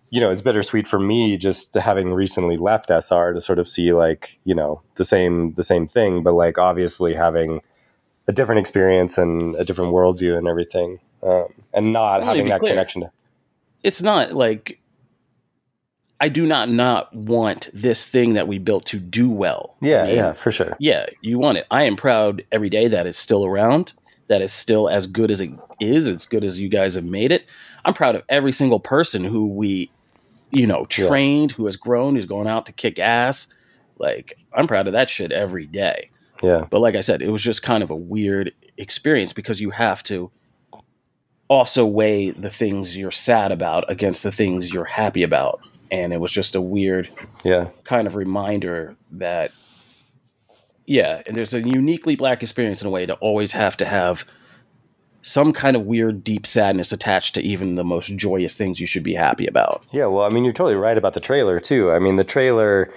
you 0.10 0.22
know 0.22 0.30
it's 0.30 0.41
bittersweet 0.41 0.88
for 0.88 0.99
me 0.99 1.38
just 1.38 1.74
having 1.76 2.14
recently 2.14 2.57
left 2.57 2.90
SR 2.90 3.34
to 3.34 3.41
sort 3.41 3.60
of 3.60 3.68
see 3.68 3.94
like 3.94 4.40
you 4.45 4.56
know 4.56 4.82
the 4.95 5.06
same 5.06 5.53
the 5.53 5.64
same 5.64 5.88
thing, 5.88 6.24
but 6.24 6.34
like 6.34 6.57
obviously 6.57 7.14
having 7.14 7.62
a 8.28 8.32
different 8.32 8.60
experience 8.60 9.18
and 9.18 9.56
a 9.56 9.66
different 9.66 9.94
worldview 9.94 10.38
and 10.38 10.48
everything, 10.48 10.99
um, 11.24 11.48
and 11.74 11.94
not 11.94 12.24
having 12.24 12.48
that 12.48 12.60
clear. 12.60 12.72
connection. 12.72 13.02
To- 13.02 13.12
it's 13.84 14.02
not 14.02 14.34
like 14.34 14.80
I 16.19 16.29
do 16.29 16.45
not 16.45 16.69
not 16.69 17.13
want 17.13 17.67
this 17.73 18.07
thing 18.07 18.35
that 18.35 18.47
we 18.47 18.57
built 18.57 18.85
to 18.87 18.99
do 18.99 19.29
well. 19.29 19.75
Yeah, 19.81 20.03
I 20.03 20.07
mean, 20.07 20.15
yeah, 20.15 20.33
for 20.33 20.51
sure. 20.51 20.77
Yeah, 20.79 21.07
you 21.21 21.37
want 21.37 21.57
it. 21.57 21.67
I 21.69 21.83
am 21.83 21.95
proud 21.95 22.43
every 22.51 22.69
day 22.69 22.87
that 22.87 23.05
it's 23.05 23.19
still 23.19 23.45
around, 23.45 23.93
that 24.27 24.41
it's 24.41 24.53
still 24.53 24.87
as 24.87 25.07
good 25.07 25.29
as 25.29 25.41
it 25.41 25.51
is, 25.81 26.07
as 26.07 26.25
good 26.25 26.43
as 26.43 26.57
you 26.57 26.69
guys 26.69 26.95
have 26.95 27.03
made 27.03 27.31
it. 27.31 27.49
I'm 27.83 27.93
proud 27.93 28.15
of 28.15 28.23
every 28.29 28.53
single 28.53 28.79
person 28.79 29.23
who 29.25 29.47
we, 29.47 29.91
you 30.51 30.65
know, 30.65 30.85
trained, 30.85 31.51
yeah. 31.51 31.57
who 31.57 31.65
has 31.65 31.75
grown, 31.75 32.15
who's 32.15 32.25
going 32.25 32.47
out 32.47 32.65
to 32.67 32.71
kick 32.71 32.97
ass. 32.97 33.47
Like, 33.97 34.37
I'm 34.53 34.67
proud 34.67 34.87
of 34.87 34.93
that 34.93 35.09
shit 35.09 35.33
every 35.33 35.65
day. 35.65 36.11
Yeah. 36.41 36.65
But 36.69 36.79
like 36.79 36.95
I 36.95 37.01
said, 37.01 37.21
it 37.21 37.29
was 37.29 37.43
just 37.43 37.61
kind 37.61 37.83
of 37.83 37.89
a 37.89 37.95
weird 37.95 38.53
experience 38.77 39.33
because 39.33 39.59
you 39.59 39.69
have 39.71 40.01
to 40.03 40.31
also 41.49 41.85
weigh 41.85 42.31
the 42.31 42.49
things 42.49 42.95
you're 42.95 43.11
sad 43.11 43.51
about 43.51 43.89
against 43.89 44.23
the 44.23 44.31
things 44.31 44.73
you're 44.73 44.85
happy 44.85 45.21
about 45.21 45.61
and 45.91 46.14
it 46.14 46.20
was 46.20 46.32
just 46.32 46.56
a 46.56 46.62
weird 46.62 47.10
yeah. 47.44 47.70
kind 47.84 48.07
of 48.07 48.16
reminder 48.16 48.95
that 49.12 49.52
yeah 50.86 51.22
and 51.26 51.36
there's 51.36 51.53
a 51.53 51.62
uniquely 51.62 52.16
black 52.16 52.44
experience 52.44 52.82
in 52.82 52.88
a 52.88 52.91
way 52.91 53.06
to 53.06 53.14
always 53.16 53.52
have 53.52 53.78
to 53.78 53.86
have 53.86 54.26
some 55.22 55.52
kind 55.52 55.76
of 55.76 55.84
weird 55.84 56.24
deep 56.24 56.45
sadness 56.45 56.91
attached 56.91 57.34
to 57.34 57.41
even 57.41 57.74
the 57.74 57.84
most 57.84 58.16
joyous 58.16 58.56
things 58.56 58.80
you 58.80 58.86
should 58.86 59.02
be 59.02 59.16
happy 59.16 59.48
about. 59.48 59.84
Yeah 59.91 60.06
well 60.06 60.24
i 60.26 60.30
mean 60.30 60.44
you're 60.44 60.53
totally 60.53 60.76
right 60.76 60.98
about 60.98 61.14
the 61.14 61.20
trailer 61.20 61.60
too. 61.60 61.91
I 61.91 61.99
mean 61.99 62.16
the 62.16 62.24
trailer 62.24 62.94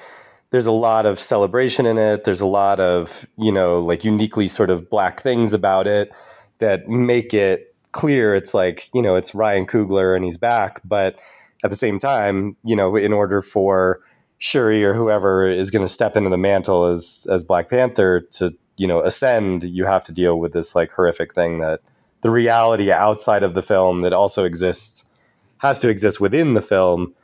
there's 0.50 0.66
a 0.66 0.72
lot 0.72 1.04
of 1.04 1.18
celebration 1.18 1.84
in 1.84 1.98
it. 1.98 2.24
There's 2.24 2.40
a 2.40 2.46
lot 2.46 2.80
of 2.80 3.26
you 3.36 3.52
know 3.52 3.80
like 3.80 4.04
uniquely 4.04 4.48
sort 4.48 4.70
of 4.70 4.90
black 4.90 5.20
things 5.20 5.52
about 5.52 5.86
it 5.86 6.12
that 6.58 6.88
make 6.88 7.32
it 7.34 7.74
clear. 7.92 8.34
It's 8.34 8.54
like 8.54 8.90
you 8.92 9.02
know 9.02 9.14
it's 9.14 9.34
ryan 9.34 9.66
coogler 9.66 10.14
and 10.14 10.24
he's 10.24 10.36
back 10.36 10.80
but 10.84 11.18
at 11.64 11.70
the 11.70 11.76
same 11.76 11.98
time, 11.98 12.56
you 12.64 12.76
know, 12.76 12.96
in 12.96 13.12
order 13.12 13.42
for 13.42 14.00
Shuri 14.38 14.84
or 14.84 14.94
whoever 14.94 15.48
is 15.48 15.70
going 15.70 15.84
to 15.84 15.92
step 15.92 16.16
into 16.16 16.30
the 16.30 16.38
mantle 16.38 16.86
as 16.86 17.26
as 17.30 17.42
Black 17.44 17.68
Panther 17.70 18.20
to 18.32 18.54
you 18.76 18.86
know 18.86 19.02
ascend, 19.02 19.64
you 19.64 19.84
have 19.84 20.04
to 20.04 20.12
deal 20.12 20.38
with 20.38 20.52
this 20.52 20.74
like 20.74 20.90
horrific 20.90 21.34
thing 21.34 21.58
that 21.58 21.80
the 22.20 22.30
reality 22.30 22.90
outside 22.92 23.42
of 23.42 23.54
the 23.54 23.62
film 23.62 24.02
that 24.02 24.12
also 24.12 24.44
exists 24.44 25.04
has 25.58 25.78
to 25.80 25.88
exist 25.88 26.20
within 26.20 26.54
the 26.54 26.62
film 26.62 27.14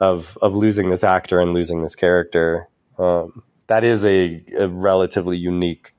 of 0.00 0.38
of 0.40 0.54
losing 0.54 0.90
this 0.90 1.04
actor 1.04 1.40
and 1.40 1.52
losing 1.52 1.82
this 1.82 1.94
character. 1.94 2.68
Um, 2.98 3.42
that 3.66 3.84
is 3.84 4.04
a, 4.04 4.42
a 4.58 4.68
relatively 4.68 5.36
unique, 5.36 5.94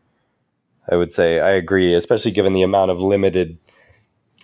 I 0.89 0.95
would 0.95 1.11
say. 1.11 1.39
I 1.39 1.51
agree, 1.51 1.93
especially 1.93 2.31
given 2.31 2.53
the 2.53 2.61
amount 2.61 2.91
of 2.91 2.99
limited 2.99 3.57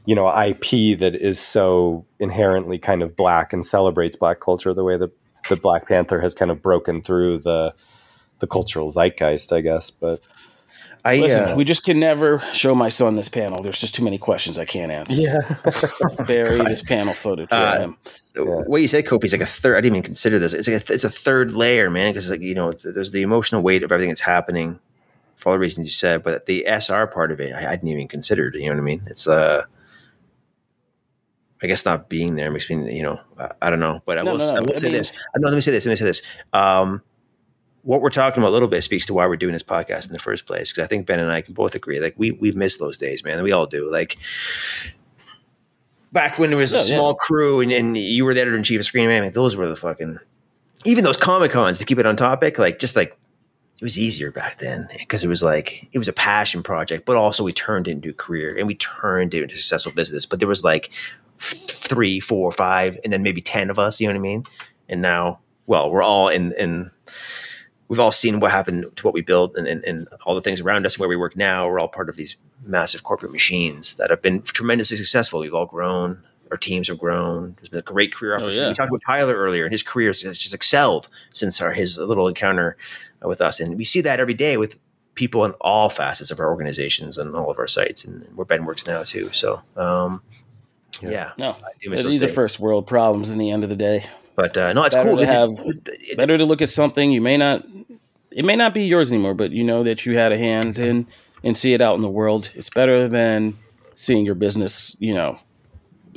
you 0.05 0.15
know 0.15 0.27
IP 0.27 0.97
that 0.99 1.15
is 1.15 1.39
so 1.39 2.05
inherently 2.19 2.77
kind 2.77 3.01
of 3.01 3.15
black 3.15 3.53
and 3.53 3.65
celebrates 3.65 4.15
black 4.15 4.39
culture 4.39 4.73
the 4.73 4.83
way 4.83 4.97
that 4.97 5.11
the 5.49 5.55
Black 5.55 5.87
Panther 5.87 6.21
has 6.21 6.33
kind 6.33 6.51
of 6.51 6.61
broken 6.61 7.01
through 7.01 7.39
the 7.39 7.73
the 8.39 8.47
cultural 8.47 8.89
zeitgeist, 8.89 9.51
I 9.51 9.61
guess. 9.61 9.91
But 9.91 10.21
I 11.03 11.17
Listen, 11.17 11.49
uh, 11.49 11.55
we 11.55 11.63
just 11.63 11.83
can 11.83 11.99
never 11.99 12.39
show 12.53 12.75
my 12.75 12.89
son 12.89 13.15
this 13.15 13.29
panel. 13.29 13.61
There's 13.61 13.79
just 13.79 13.95
too 13.95 14.03
many 14.03 14.17
questions 14.17 14.57
I 14.57 14.65
can't 14.65 14.91
answer. 14.91 15.15
Yeah, 15.15 15.39
bury 16.27 16.59
this 16.59 16.81
panel 16.81 17.13
footage. 17.13 17.47
Uh, 17.51 17.91
yeah. 18.35 18.43
What 18.43 18.81
you 18.81 18.87
said, 18.87 19.05
Kofi, 19.05 19.25
is 19.25 19.33
like 19.33 19.41
a 19.41 19.45
third. 19.45 19.77
I 19.77 19.81
didn't 19.81 19.97
even 19.97 20.03
consider 20.03 20.39
this. 20.39 20.53
It's 20.53 20.67
like 20.67 20.89
a, 20.89 20.93
it's 20.93 21.03
a 21.03 21.09
third 21.09 21.53
layer, 21.53 21.89
man. 21.89 22.13
Because 22.13 22.29
like 22.29 22.41
you 22.41 22.55
know, 22.55 22.71
there's 22.71 23.11
the 23.11 23.21
emotional 23.21 23.61
weight 23.61 23.83
of 23.83 23.91
everything 23.91 24.09
that's 24.09 24.21
happening 24.21 24.79
for 25.35 25.49
all 25.49 25.55
the 25.55 25.59
reasons 25.59 25.87
you 25.87 25.91
said, 25.91 26.21
but 26.21 26.47
the 26.47 26.65
SR 26.67 27.07
part 27.07 27.31
of 27.31 27.39
it, 27.39 27.53
I, 27.53 27.71
I 27.71 27.71
didn't 27.71 27.89
even 27.89 28.09
consider. 28.09 28.51
You 28.53 28.65
know 28.65 28.75
what 28.75 28.81
I 28.81 28.83
mean? 28.83 29.03
It's 29.07 29.27
uh 29.27 29.65
I 31.61 31.67
guess 31.67 31.85
not 31.85 32.09
being 32.09 32.35
there 32.35 32.51
makes 32.51 32.69
me, 32.69 32.95
you 32.95 33.03
know, 33.03 33.19
I, 33.37 33.51
I 33.63 33.69
don't 33.69 33.79
know. 33.79 34.01
But 34.05 34.17
I 34.17 34.23
no, 34.23 34.31
will, 34.31 34.37
no, 34.39 34.55
I 34.55 34.59
will 34.59 34.71
I 34.71 34.75
say 34.75 34.87
mean, 34.87 34.93
this. 34.93 35.13
No, 35.35 35.49
let 35.49 35.55
me 35.55 35.61
say 35.61 35.71
this. 35.71 35.85
Let 35.85 35.91
me 35.91 35.95
say 35.97 36.05
this. 36.05 36.21
Um, 36.53 37.01
what 37.83 38.01
we're 38.01 38.09
talking 38.09 38.41
about 38.41 38.49
a 38.49 38.51
little 38.51 38.67
bit 38.67 38.83
speaks 38.83 39.05
to 39.07 39.13
why 39.13 39.27
we're 39.27 39.37
doing 39.37 39.53
this 39.53 39.63
podcast 39.63 40.07
in 40.07 40.13
the 40.13 40.19
first 40.19 40.45
place. 40.45 40.71
Because 40.71 40.83
I 40.83 40.87
think 40.87 41.05
Ben 41.05 41.19
and 41.19 41.31
I 41.31 41.41
can 41.41 41.53
both 41.53 41.75
agree. 41.75 41.99
Like 41.99 42.15
we 42.17 42.31
we 42.31 42.51
miss 42.51 42.77
those 42.77 42.97
days, 42.97 43.23
man. 43.23 43.41
We 43.43 43.51
all 43.51 43.65
do. 43.65 43.91
Like 43.91 44.17
back 46.11 46.39
when 46.39 46.49
there 46.49 46.59
was 46.59 46.73
a 46.73 46.79
small 46.79 47.11
yeah. 47.11 47.17
crew 47.19 47.61
and, 47.61 47.71
and, 47.71 47.95
you 47.95 48.25
were 48.25 48.33
the 48.33 48.41
editor 48.41 48.57
in 48.57 48.63
chief 48.63 48.79
of 48.79 48.85
Screen 48.85 49.07
Rant. 49.07 49.25
Like, 49.25 49.33
those 49.35 49.55
were 49.55 49.67
the 49.67 49.75
fucking 49.75 50.17
even 50.85 51.03
those 51.03 51.17
comic 51.17 51.51
cons 51.51 51.77
to 51.79 51.85
keep 51.85 51.99
it 51.99 52.05
on 52.05 52.15
topic. 52.15 52.57
Like 52.57 52.79
just 52.79 52.95
like 52.95 53.17
it 53.79 53.83
was 53.83 53.97
easier 53.97 54.29
back 54.29 54.57
then 54.57 54.89
because 54.97 55.23
it 55.23 55.29
was 55.29 55.41
like 55.41 55.87
it 55.93 55.97
was 55.97 56.09
a 56.09 56.13
passion 56.13 56.63
project, 56.63 57.05
but 57.05 57.15
also 57.15 57.45
we 57.45 57.53
turned 57.53 57.87
it 57.87 57.91
into 57.91 58.09
a 58.09 58.13
career 58.13 58.57
and 58.57 58.67
we 58.67 58.75
turned 58.75 59.33
it 59.33 59.41
into 59.41 59.55
a 59.55 59.57
successful 59.57 59.93
business. 59.93 60.25
But 60.25 60.39
there 60.39 60.49
was 60.49 60.65
like 60.65 60.91
three, 61.37 62.19
four, 62.19 62.51
five, 62.51 62.99
and 63.05 63.13
then 63.13 63.23
maybe 63.23 63.41
ten 63.41 63.69
of 63.69 63.79
us. 63.79 64.01
You 64.01 64.07
know 64.07 64.13
what 64.13 64.19
I 64.19 64.21
mean? 64.21 64.43
And 64.89 65.01
now, 65.01 65.39
well, 65.65 65.89
we're 65.89 66.03
all 66.03 66.27
in 66.27 66.51
in. 66.53 66.91
We've 67.87 68.01
all 68.01 68.11
seen 68.11 68.39
what 68.39 68.51
happened 68.51 68.85
to 68.97 69.03
what 69.03 69.15
we 69.15 69.21
built 69.21 69.55
and, 69.55 69.65
and, 69.65 69.83
and 69.83 70.07
all 70.23 70.35
the 70.35 70.41
things 70.41 70.61
around 70.61 70.85
us 70.85 70.93
and 70.95 70.99
where 70.99 71.09
we 71.09 71.15
work 71.15 71.35
now. 71.35 71.67
We're 71.67 71.79
all 71.79 71.87
part 71.87 72.07
of 72.07 72.17
these 72.17 72.35
massive 72.63 73.01
corporate 73.01 73.31
machines 73.31 73.95
that 73.95 74.11
have 74.11 74.21
been 74.21 74.43
tremendously 74.43 74.97
successful. 74.97 75.39
We've 75.39 75.55
all 75.55 75.65
grown. 75.65 76.21
Our 76.51 76.57
teams 76.57 76.87
have 76.87 76.97
grown. 76.97 77.55
There's 77.57 77.69
been 77.69 77.79
a 77.79 77.83
great 77.83 78.13
career 78.13 78.35
opportunity. 78.35 78.59
Oh, 78.59 78.63
yeah. 78.63 78.67
We 78.69 78.73
talked 78.73 78.89
about 78.89 79.01
Tyler 79.05 79.35
earlier, 79.35 79.65
and 79.65 79.71
his 79.71 79.83
career 79.83 80.07
has 80.09 80.21
just 80.21 80.53
excelled 80.53 81.07
since 81.31 81.61
our, 81.61 81.71
his 81.71 81.97
little 81.97 82.27
encounter 82.27 82.77
with 83.21 83.41
us. 83.41 83.59
And 83.59 83.77
we 83.77 83.83
see 83.83 84.01
that 84.01 84.19
every 84.19 84.33
day 84.33 84.57
with 84.57 84.79
people 85.15 85.45
in 85.45 85.51
all 85.61 85.89
facets 85.89 86.31
of 86.31 86.39
our 86.39 86.49
organizations 86.49 87.17
and 87.17 87.35
all 87.35 87.51
of 87.51 87.59
our 87.59 87.67
sites, 87.67 88.05
and 88.05 88.25
where 88.35 88.45
Ben 88.45 88.65
works 88.65 88.87
now 88.87 89.03
too. 89.03 89.29
So, 89.31 89.61
um, 89.75 90.21
yeah. 91.01 91.09
yeah. 91.09 91.31
No, 91.37 91.55
these 91.81 92.23
are 92.23 92.27
first 92.27 92.59
world 92.59 92.87
problems 92.87 93.29
in 93.29 93.37
the 93.37 93.51
end 93.51 93.63
of 93.63 93.69
the 93.69 93.75
day. 93.75 94.05
But 94.35 94.57
uh, 94.57 94.73
no, 94.73 94.83
it's 94.83 94.95
better 94.95 95.09
cool. 95.09 95.17
To 95.19 95.25
have, 95.25 95.49
better 96.17 96.37
to 96.37 96.45
look 96.45 96.61
at 96.61 96.69
something 96.69 97.11
you 97.11 97.21
may 97.21 97.35
not 97.35 97.65
it 98.31 98.45
may 98.45 98.55
not 98.55 98.73
be 98.73 98.83
yours 98.83 99.11
anymore, 99.11 99.33
but 99.33 99.51
you 99.51 99.63
know 99.63 99.83
that 99.83 100.05
you 100.05 100.17
had 100.17 100.31
a 100.31 100.37
hand 100.37 100.77
in 100.77 101.07
and 101.43 101.57
see 101.57 101.73
it 101.73 101.81
out 101.81 101.95
in 101.95 102.01
the 102.01 102.09
world. 102.09 102.51
It's 102.53 102.69
better 102.69 103.07
than 103.07 103.57
seeing 103.95 104.25
your 104.25 104.35
business, 104.35 104.95
you 104.99 105.13
know, 105.13 105.39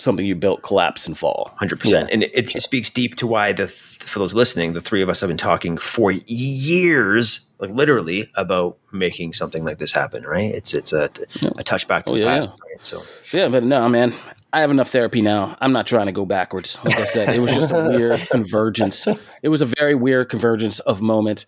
something 0.02 0.24
you 0.24 0.34
built 0.34 0.62
collapse 0.62 1.06
and 1.06 1.16
fall. 1.16 1.52
Hundred 1.56 1.78
yeah. 1.78 1.82
percent, 1.82 2.10
and 2.12 2.22
it, 2.24 2.54
it, 2.54 2.62
speaks 2.62 2.90
deep 2.90 3.16
to 3.16 3.26
why 3.26 3.52
the 3.52 3.68
for 3.68 4.18
those 4.18 4.34
listening, 4.34 4.72
the 4.72 4.80
three 4.80 5.02
of 5.02 5.08
us 5.08 5.20
have 5.20 5.28
been 5.28 5.36
talking 5.36 5.78
for 5.78 6.12
years, 6.12 7.50
like 7.58 7.70
literally, 7.70 8.30
about 8.34 8.76
making 8.92 9.32
something 9.32 9.64
like 9.64 9.78
this 9.78 9.92
happen. 9.92 10.24
Right? 10.24 10.52
It's 10.52 10.74
it's 10.74 10.92
a, 10.92 11.10
yeah. 11.40 11.50
a 11.50 11.64
touchback 11.64 12.04
to 12.04 12.12
oh, 12.12 12.14
the 12.14 12.20
yeah, 12.20 12.40
past. 12.40 12.60
Right? 12.60 12.84
So 12.84 13.02
yeah, 13.32 13.48
but 13.48 13.62
no, 13.62 13.88
man, 13.88 14.12
I 14.52 14.60
have 14.60 14.70
enough 14.70 14.90
therapy 14.90 15.22
now. 15.22 15.56
I'm 15.60 15.72
not 15.72 15.86
trying 15.86 16.06
to 16.06 16.12
go 16.12 16.26
backwards. 16.26 16.78
Like 16.84 16.98
I 16.98 17.04
said, 17.04 17.34
it 17.34 17.38
was 17.38 17.52
just 17.52 17.70
a 17.70 17.88
weird 17.88 18.20
convergence. 18.30 19.06
It 19.42 19.48
was 19.48 19.62
a 19.62 19.66
very 19.66 19.94
weird 19.94 20.28
convergence 20.28 20.80
of 20.80 21.00
moments. 21.00 21.46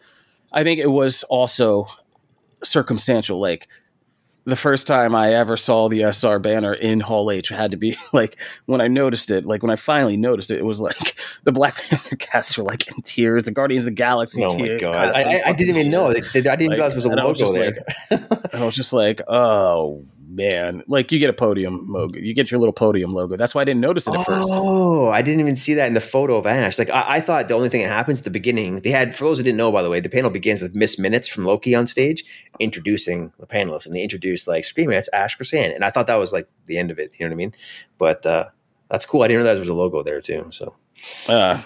I 0.53 0.63
think 0.63 0.81
it 0.81 0.87
was 0.87 1.23
also 1.25 1.87
circumstantial. 2.63 3.41
Like 3.41 3.69
the 4.47 4.57
first 4.57 4.87
time 4.87 5.15
I 5.15 5.33
ever 5.33 5.57
saw 5.57 5.89
the 5.89 6.03
SR 6.03 6.39
banner 6.39 6.75
in 6.75 7.01
Hall 7.01 7.31
H 7.31 7.49
had 7.49 7.71
to 7.71 7.77
be 7.77 7.97
like 8.13 8.39
when 8.67 8.81
I 8.81 8.89
noticed 8.89 9.31
it, 9.31 9.45
like 9.45 9.63
when 9.63 9.71
I 9.71 9.77
finally 9.77 10.17
noticed 10.17 10.51
it, 10.51 10.59
it 10.59 10.65
was 10.65 10.81
like 10.81 11.17
the 11.45 11.53
Black 11.53 11.77
Panther 11.77 12.17
cast 12.19 12.57
were 12.59 12.65
like 12.65 12.89
in 12.89 13.03
tears, 13.03 13.45
the 13.45 13.53
Guardians 13.53 13.85
of 13.85 13.93
the 13.93 13.97
Galaxy. 13.97 14.45
Oh 14.45 14.59
my 14.59 14.77
god! 14.77 14.95
I, 14.95 15.23
I, 15.23 15.43
I, 15.47 15.53
didn't 15.53 15.77
even 15.77 15.91
know. 15.91 16.09
I 16.09 16.15
didn't 16.15 16.45
like, 16.45 16.71
realize 16.71 16.93
it 16.93 16.97
was 16.97 17.05
a 17.07 17.11
logo 17.11 17.41
was 17.41 17.55
there. 17.55 17.85
Like, 18.11 18.55
I 18.55 18.65
was 18.65 18.75
just 18.75 18.93
like, 18.93 19.21
oh 19.29 20.05
man, 20.35 20.83
like 20.87 21.13
you 21.13 21.19
get 21.19 21.31
a 21.31 21.35
podium 21.35 21.93
logo, 21.93 22.19
you 22.19 22.35
get 22.35 22.51
your 22.51 22.59
little 22.59 22.73
podium 22.73 23.13
logo. 23.13 23.37
That's 23.37 23.55
why 23.55 23.63
I 23.63 23.65
didn't 23.65 23.81
notice 23.81 24.07
it 24.09 24.15
at 24.15 24.21
oh, 24.21 24.25
first. 24.25 24.51
Oh, 24.53 25.09
I 25.11 25.23
didn't 25.23 25.41
even 25.41 25.57
see 25.57 25.75
that 25.75 25.87
in 25.87 25.95
the 25.95 26.01
photo 26.01 26.37
of 26.37 26.47
Ash. 26.47 26.79
Like 26.79 26.91
I, 26.91 27.17
I, 27.17 27.21
thought 27.21 27.49
the 27.49 27.55
only 27.55 27.69
thing 27.69 27.83
that 27.83 27.89
happens 27.89 28.21
at 28.21 28.25
the 28.25 28.31
beginning, 28.31 28.81
they 28.81 28.91
had 28.91 29.17
for 29.17 29.25
those 29.25 29.39
who 29.39 29.45
didn't 29.45 29.57
know, 29.57 29.71
by 29.71 29.83
the 29.83 29.91
way, 29.91 30.01
the 30.01 30.09
panel 30.09 30.31
begins 30.31 30.61
with 30.61 30.75
Miss 30.75 30.99
Minutes 30.99 31.29
from 31.29 31.45
Loki 31.45 31.75
on 31.75 31.87
stage 31.87 32.25
introducing 32.59 33.33
the 33.39 33.47
panelists, 33.47 33.87
and 33.87 33.95
they 33.95 34.03
introduced 34.03 34.49
like 34.49 34.65
screaming, 34.65 34.97
"It's 34.97 35.09
Ash 35.13 35.37
Crossan," 35.37 35.73
and 35.73 35.85
I 35.85 35.91
thought 35.91 36.07
that 36.09 36.17
was 36.17 36.33
like 36.33 36.49
the 36.67 36.79
end 36.79 36.91
of 36.91 36.99
it. 36.99 37.13
You 37.19 37.27
know 37.27 37.31
what 37.31 37.35
I 37.35 37.37
mean? 37.37 37.55
But 37.99 38.27
uh, 38.27 38.47
that's 38.91 39.07
cool. 39.07 39.23
I 39.23 39.29
didn't 39.29 39.43
realize 39.43 39.57
there 39.57 39.63
was 39.63 39.69
a 39.69 39.75
logo 39.75 40.03
there 40.03 40.21
too. 40.21 40.47
So. 40.51 40.75
Uh, 41.29 41.61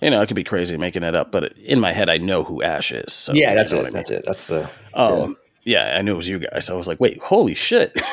you 0.00 0.10
know, 0.10 0.22
it 0.22 0.26
could 0.28 0.36
be 0.36 0.44
crazy 0.44 0.76
making 0.76 1.02
it 1.02 1.16
up, 1.16 1.32
but 1.32 1.58
in 1.58 1.80
my 1.80 1.92
head, 1.92 2.08
I 2.08 2.18
know 2.18 2.44
who 2.44 2.62
Ash 2.62 2.92
is. 2.92 3.12
So 3.12 3.32
yeah, 3.32 3.54
that's 3.54 3.72
it. 3.72 3.80
I 3.80 3.82
mean. 3.82 3.92
That's 3.92 4.10
it. 4.10 4.24
That's 4.24 4.46
the. 4.46 4.70
Um, 4.94 5.30
yeah. 5.30 5.47
Yeah, 5.68 5.96
I 5.98 6.02
knew 6.02 6.14
it 6.14 6.16
was 6.16 6.28
you 6.28 6.38
guys. 6.38 6.70
I 6.70 6.74
was 6.74 6.88
like, 6.88 6.98
wait, 6.98 7.22
holy 7.22 7.54
shit. 7.54 7.98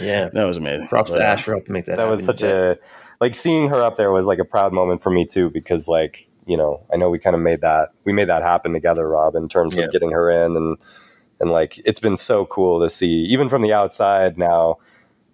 Yeah, 0.00 0.30
that 0.32 0.44
was 0.44 0.56
amazing. 0.56 0.88
Props 0.88 1.10
but, 1.10 1.18
to 1.18 1.24
Ash 1.24 1.42
for 1.42 1.52
helping 1.52 1.74
make 1.74 1.84
that. 1.84 1.96
That 1.96 1.98
happen. 1.98 2.12
was 2.12 2.24
such 2.24 2.42
a 2.42 2.78
like 3.20 3.34
seeing 3.34 3.68
her 3.68 3.82
up 3.82 3.96
there 3.96 4.10
was 4.10 4.26
like 4.26 4.38
a 4.38 4.44
proud 4.44 4.72
moment 4.72 5.02
for 5.02 5.10
me 5.10 5.26
too 5.26 5.50
because 5.50 5.88
like 5.88 6.28
you 6.46 6.56
know 6.56 6.86
I 6.90 6.96
know 6.96 7.10
we 7.10 7.18
kind 7.18 7.36
of 7.36 7.42
made 7.42 7.60
that 7.60 7.90
we 8.04 8.12
made 8.12 8.28
that 8.28 8.42
happen 8.42 8.72
together, 8.72 9.06
Rob, 9.06 9.34
in 9.34 9.48
terms 9.48 9.76
yeah. 9.76 9.84
of 9.84 9.92
getting 9.92 10.12
her 10.12 10.30
in 10.30 10.56
and 10.56 10.78
and 11.38 11.50
like 11.50 11.78
it's 11.84 12.00
been 12.00 12.16
so 12.16 12.46
cool 12.46 12.80
to 12.80 12.88
see 12.88 13.26
even 13.26 13.48
from 13.48 13.62
the 13.62 13.74
outside 13.74 14.38
now. 14.38 14.78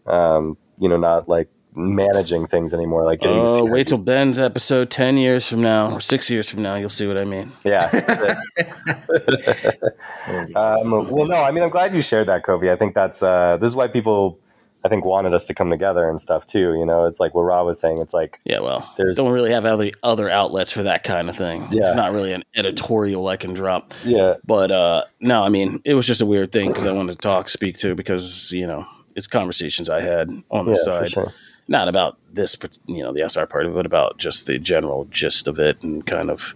Um, 0.06 0.56
you 0.78 0.88
know, 0.88 0.96
not 0.96 1.28
like 1.28 1.48
managing 1.76 2.46
things 2.46 2.74
anymore. 2.74 3.04
Like 3.04 3.20
getting 3.20 3.44
oh, 3.46 3.64
wait 3.64 3.86
till 3.86 4.02
Ben's 4.02 4.40
episode 4.40 4.90
ten 4.90 5.16
years 5.16 5.48
from 5.48 5.60
now 5.60 5.92
or 5.92 6.00
six 6.00 6.30
years 6.30 6.50
from 6.50 6.62
now, 6.62 6.76
you'll 6.76 6.88
see 6.88 7.06
what 7.06 7.18
I 7.18 7.24
mean. 7.24 7.52
Yeah. 7.64 7.86
um, 10.56 10.90
well, 10.90 11.26
no, 11.26 11.36
I 11.36 11.50
mean, 11.50 11.62
I'm 11.62 11.70
glad 11.70 11.94
you 11.94 12.02
shared 12.02 12.28
that, 12.28 12.42
Kofi. 12.42 12.70
I 12.70 12.76
think 12.76 12.94
that's 12.94 13.22
uh, 13.22 13.56
this 13.58 13.68
is 13.68 13.76
why 13.76 13.88
people 13.88 14.40
I 14.86 14.88
think 14.88 15.04
wanted 15.04 15.34
us 15.34 15.44
to 15.46 15.54
come 15.54 15.68
together 15.68 16.08
and 16.08 16.20
stuff 16.20 16.46
too. 16.46 16.74
You 16.74 16.86
know, 16.86 17.06
it's 17.06 17.18
like 17.18 17.34
what 17.34 17.42
Rob 17.42 17.66
was 17.66 17.80
saying. 17.80 17.98
It's 17.98 18.14
like 18.14 18.40
yeah, 18.44 18.60
well, 18.60 18.90
there's 18.96 19.16
don't 19.16 19.32
really 19.32 19.50
have 19.50 19.64
other 19.64 19.90
other 20.02 20.30
outlets 20.30 20.72
for 20.72 20.84
that 20.84 21.02
kind 21.02 21.28
of 21.28 21.36
thing. 21.36 21.68
Yeah, 21.72 21.88
it's 21.88 21.96
not 21.96 22.12
really 22.12 22.32
an 22.32 22.44
editorial 22.54 23.26
I 23.26 23.36
can 23.36 23.52
drop. 23.52 23.92
Yeah, 24.04 24.34
but 24.44 24.70
uh, 24.70 25.02
no, 25.20 25.42
I 25.42 25.48
mean, 25.48 25.80
it 25.84 25.94
was 25.94 26.06
just 26.06 26.20
a 26.20 26.26
weird 26.26 26.52
thing 26.52 26.68
because 26.68 26.86
I 26.86 26.92
wanted 26.92 27.12
to 27.12 27.18
talk, 27.18 27.48
speak 27.48 27.78
to 27.78 27.96
because 27.96 28.52
you 28.52 28.66
know 28.66 28.86
it's 29.16 29.26
conversations 29.26 29.90
I 29.90 30.00
had 30.00 30.30
on 30.50 30.66
the 30.66 30.72
yeah, 30.72 30.82
side, 30.82 31.10
sure. 31.10 31.32
Not 31.68 31.88
about 31.88 32.18
this, 32.32 32.56
you 32.86 33.02
know, 33.02 33.12
the 33.12 33.28
SR 33.28 33.46
part 33.46 33.66
of 33.66 33.72
it, 33.72 33.74
but 33.74 33.86
about 33.86 34.18
just 34.18 34.46
the 34.46 34.58
general 34.58 35.06
gist 35.06 35.48
of 35.48 35.58
it 35.58 35.82
and 35.82 36.06
kind 36.06 36.30
of 36.30 36.54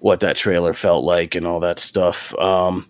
what 0.00 0.20
that 0.20 0.36
trailer 0.36 0.74
felt 0.74 1.04
like 1.04 1.34
and 1.34 1.46
all 1.46 1.60
that 1.60 1.78
stuff. 1.78 2.36
Um, 2.38 2.88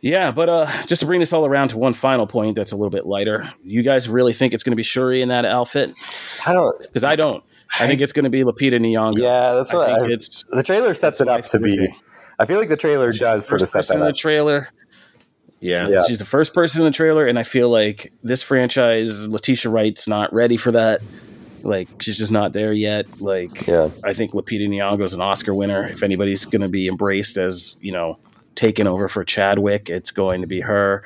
yeah, 0.00 0.32
but 0.32 0.48
uh, 0.48 0.82
just 0.86 1.00
to 1.00 1.06
bring 1.06 1.20
this 1.20 1.32
all 1.32 1.46
around 1.46 1.68
to 1.68 1.78
one 1.78 1.94
final 1.94 2.26
point 2.26 2.56
that's 2.56 2.72
a 2.72 2.76
little 2.76 2.90
bit 2.90 3.06
lighter, 3.06 3.52
you 3.64 3.82
guys 3.82 4.08
really 4.08 4.32
think 4.32 4.52
it's 4.52 4.64
going 4.64 4.72
to 4.72 4.76
be 4.76 4.82
Shuri 4.82 5.22
in 5.22 5.28
that 5.28 5.44
outfit? 5.44 5.94
I 6.46 6.52
don't, 6.52 6.78
because 6.80 7.04
I 7.04 7.16
don't. 7.16 7.42
I 7.78 7.86
think 7.86 8.00
it's 8.00 8.12
going 8.12 8.24
to 8.24 8.30
be 8.30 8.42
Lupita 8.42 8.78
Nyong'o. 8.78 9.18
Yeah, 9.18 9.54
that's 9.54 9.72
what 9.72 9.88
I 9.88 9.94
think 10.00 10.10
I, 10.10 10.14
it's. 10.14 10.44
The 10.50 10.62
trailer 10.62 10.92
sets 10.92 11.20
it 11.20 11.28
up 11.28 11.44
to 11.46 11.58
be. 11.58 11.88
I 12.38 12.44
feel 12.44 12.58
like 12.58 12.68
the 12.68 12.76
trailer 12.76 13.12
does 13.12 13.46
sort 13.46 13.62
of 13.62 13.68
set 13.68 13.86
that 13.86 14.02
up. 14.02 14.08
The 14.08 14.12
trailer. 14.12 14.68
Yeah. 15.62 15.88
yeah, 15.88 16.02
she's 16.06 16.18
the 16.18 16.24
first 16.24 16.52
person 16.52 16.82
in 16.82 16.86
the 16.86 16.92
trailer, 16.92 17.26
and 17.26 17.38
I 17.38 17.44
feel 17.44 17.70
like 17.70 18.12
this 18.22 18.42
franchise, 18.42 19.28
Letitia 19.28 19.70
Wright's 19.70 20.08
not 20.08 20.32
ready 20.34 20.56
for 20.56 20.72
that. 20.72 21.00
Like 21.62 21.88
she's 22.02 22.18
just 22.18 22.32
not 22.32 22.52
there 22.52 22.72
yet. 22.72 23.20
Like, 23.20 23.66
yeah. 23.68 23.88
I 24.02 24.12
think 24.12 24.32
Lupita 24.32 24.68
Nyong'o 24.68 25.02
is 25.04 25.14
an 25.14 25.20
Oscar 25.20 25.54
winner. 25.54 25.86
If 25.86 26.02
anybody's 26.02 26.44
going 26.44 26.62
to 26.62 26.68
be 26.68 26.88
embraced 26.88 27.38
as 27.38 27.78
you 27.80 27.92
know 27.92 28.18
taken 28.54 28.86
over 28.86 29.08
for 29.08 29.24
Chadwick. 29.24 29.90
It's 29.90 30.10
going 30.10 30.40
to 30.40 30.46
be 30.46 30.60
her. 30.60 31.04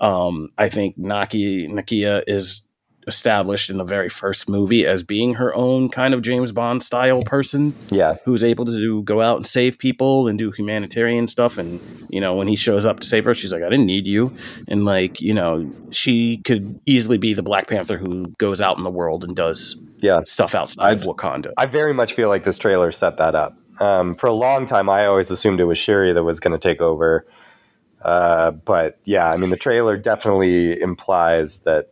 Um, 0.00 0.50
I 0.56 0.68
think 0.68 0.96
Naki 0.96 1.68
Nakia 1.68 2.22
is 2.26 2.62
established 3.08 3.70
in 3.70 3.78
the 3.78 3.84
very 3.84 4.08
first 4.08 4.48
movie 4.48 4.86
as 4.86 5.02
being 5.02 5.34
her 5.34 5.54
own 5.54 5.88
kind 5.88 6.14
of 6.14 6.22
James 6.22 6.52
Bond 6.52 6.82
style 6.82 7.22
person. 7.22 7.74
Yeah. 7.90 8.16
Who's 8.24 8.44
able 8.44 8.64
to 8.66 8.72
do, 8.72 9.02
go 9.02 9.20
out 9.20 9.36
and 9.36 9.46
save 9.46 9.78
people 9.78 10.28
and 10.28 10.38
do 10.38 10.52
humanitarian 10.52 11.26
stuff. 11.26 11.58
And, 11.58 11.80
you 12.10 12.20
know, 12.20 12.36
when 12.36 12.46
he 12.46 12.54
shows 12.54 12.84
up 12.84 13.00
to 13.00 13.06
save 13.06 13.24
her, 13.24 13.34
she's 13.34 13.52
like, 13.52 13.62
I 13.62 13.68
didn't 13.68 13.86
need 13.86 14.06
you. 14.06 14.36
And, 14.68 14.84
like, 14.84 15.20
you 15.20 15.34
know, 15.34 15.68
she 15.90 16.38
could 16.38 16.78
easily 16.86 17.18
be 17.18 17.34
the 17.34 17.42
Black 17.42 17.66
Panther 17.66 17.98
who 17.98 18.26
goes 18.38 18.60
out 18.60 18.76
in 18.76 18.84
the 18.84 18.90
world 18.90 19.24
and 19.24 19.34
does 19.34 19.76
yeah. 19.98 20.20
stuff 20.24 20.54
outside 20.54 20.92
I've, 20.92 21.00
of 21.00 21.06
Wakanda. 21.06 21.52
I 21.56 21.66
very 21.66 21.94
much 21.94 22.12
feel 22.12 22.28
like 22.28 22.44
this 22.44 22.58
trailer 22.58 22.92
set 22.92 23.16
that 23.16 23.34
up. 23.34 23.56
Um, 23.80 24.14
for 24.14 24.26
a 24.26 24.32
long 24.32 24.66
time, 24.66 24.88
I 24.88 25.06
always 25.06 25.30
assumed 25.30 25.60
it 25.60 25.64
was 25.64 25.78
Shuri 25.78 26.12
that 26.12 26.22
was 26.22 26.40
going 26.40 26.52
to 26.52 26.58
take 26.58 26.80
over. 26.80 27.24
Uh, 28.02 28.52
but 28.52 28.98
yeah, 29.04 29.28
I 29.28 29.36
mean, 29.36 29.50
the 29.50 29.56
trailer 29.56 29.96
definitely 29.96 30.80
implies 30.80 31.60
that 31.62 31.90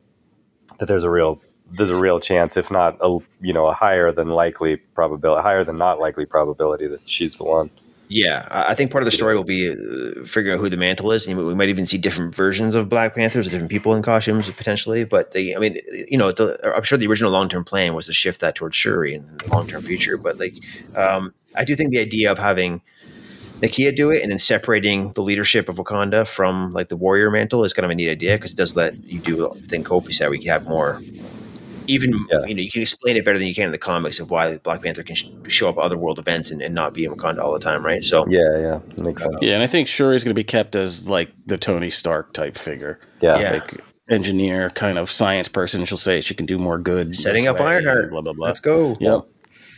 that 0.78 0.86
there's 0.86 1.04
a 1.04 1.10
real 1.10 1.40
there's 1.72 1.90
a 1.90 1.96
real 1.96 2.20
chance, 2.20 2.56
if 2.56 2.70
not 2.70 2.96
a 3.00 3.18
you 3.40 3.52
know 3.52 3.66
a 3.66 3.74
higher 3.74 4.12
than 4.12 4.28
likely 4.28 4.76
probability, 4.76 5.42
higher 5.42 5.64
than 5.64 5.78
not 5.78 5.98
likely 5.98 6.26
probability 6.26 6.86
that 6.86 7.08
she's 7.08 7.36
the 7.36 7.44
one. 7.44 7.70
Yeah, 8.08 8.46
I 8.50 8.74
think 8.74 8.92
part 8.92 9.02
of 9.02 9.06
the 9.06 9.10
story 9.10 9.36
will 9.36 9.44
be 9.44 9.68
uh, 9.68 10.24
figuring 10.24 10.56
out 10.56 10.60
who 10.60 10.68
the 10.68 10.76
mantle 10.76 11.10
is. 11.10 11.26
And 11.26 11.36
we 11.36 11.54
might 11.54 11.68
even 11.68 11.86
see 11.86 11.98
different 11.98 12.36
versions 12.36 12.76
of 12.76 12.88
Black 12.88 13.16
Panthers, 13.16 13.48
different 13.48 13.70
people 13.70 13.94
in 13.94 14.02
costumes 14.02 14.48
potentially. 14.54 15.04
But 15.04 15.32
they, 15.32 15.56
I 15.56 15.58
mean, 15.58 15.78
you 16.08 16.16
know, 16.16 16.30
the, 16.30 16.56
I'm 16.74 16.84
sure 16.84 16.98
the 16.98 17.08
original 17.08 17.32
long 17.32 17.48
term 17.48 17.64
plan 17.64 17.94
was 17.94 18.06
to 18.06 18.12
shift 18.12 18.40
that 18.42 18.54
towards 18.54 18.76
Shuri 18.76 19.14
in 19.14 19.38
the 19.38 19.48
long 19.50 19.66
term 19.66 19.82
future. 19.82 20.16
But 20.16 20.38
like, 20.38 20.54
um, 20.94 21.34
I 21.56 21.64
do 21.64 21.74
think 21.74 21.90
the 21.90 21.98
idea 21.98 22.30
of 22.30 22.38
having 22.38 22.80
Nakia 23.60 23.94
do 23.94 24.10
it 24.10 24.22
and 24.22 24.30
then 24.30 24.38
separating 24.38 25.12
the 25.12 25.22
leadership 25.22 25.68
of 25.68 25.76
Wakanda 25.76 26.26
from 26.26 26.72
like 26.72 26.88
the 26.88 26.96
warrior 26.96 27.30
mantle 27.30 27.64
is 27.64 27.72
kind 27.72 27.84
of 27.84 27.90
a 27.90 27.94
neat 27.94 28.10
idea 28.10 28.36
because 28.36 28.52
it 28.52 28.56
does 28.56 28.76
let 28.76 29.02
you 29.04 29.18
do 29.18 29.36
the 29.36 29.48
thing 29.62 29.82
Kofi 29.82 30.12
said. 30.12 30.28
We 30.30 30.38
can 30.38 30.48
have 30.48 30.68
more, 30.68 31.00
even 31.86 32.12
yeah. 32.30 32.44
you 32.44 32.54
know, 32.54 32.62
you 32.62 32.70
can 32.70 32.82
explain 32.82 33.16
it 33.16 33.24
better 33.24 33.38
than 33.38 33.46
you 33.46 33.54
can 33.54 33.66
in 33.66 33.72
the 33.72 33.78
comics 33.78 34.20
of 34.20 34.30
why 34.30 34.58
Black 34.58 34.82
Panther 34.82 35.02
can 35.02 35.14
sh- 35.14 35.30
show 35.48 35.70
up 35.70 35.78
at 35.78 35.84
other 35.84 35.96
world 35.96 36.18
events 36.18 36.50
and, 36.50 36.60
and, 36.60 36.74
not 36.74 36.92
be 36.92 37.04
in 37.04 37.14
Wakanda 37.14 37.38
all 37.38 37.52
the 37.52 37.58
time, 37.58 37.84
right? 37.84 38.04
So 38.04 38.26
yeah, 38.28 38.58
yeah, 38.58 38.80
makes 39.02 39.22
sense. 39.22 39.36
Yeah, 39.40 39.54
and 39.54 39.62
I 39.62 39.66
think 39.66 39.88
Shuri 39.88 40.16
is 40.16 40.22
going 40.22 40.34
to 40.34 40.38
be 40.38 40.44
kept 40.44 40.76
as 40.76 41.08
like 41.08 41.32
the 41.46 41.56
Tony 41.56 41.90
Stark 41.90 42.34
type 42.34 42.58
figure. 42.58 42.98
Yeah, 43.22 43.38
yeah. 43.38 43.52
like 43.52 43.80
engineer, 44.10 44.68
kind 44.70 44.98
of 44.98 45.10
science 45.10 45.48
person. 45.48 45.86
She'll 45.86 45.96
say 45.96 46.20
she 46.20 46.34
can 46.34 46.44
do 46.44 46.58
more 46.58 46.78
good. 46.78 47.16
Setting 47.16 47.48
up 47.48 47.58
Ironheart. 47.58 48.10
Blah 48.10 48.20
blah 48.20 48.34
blah. 48.34 48.48
Let's 48.48 48.60
go. 48.60 48.98
Yep 49.00 49.26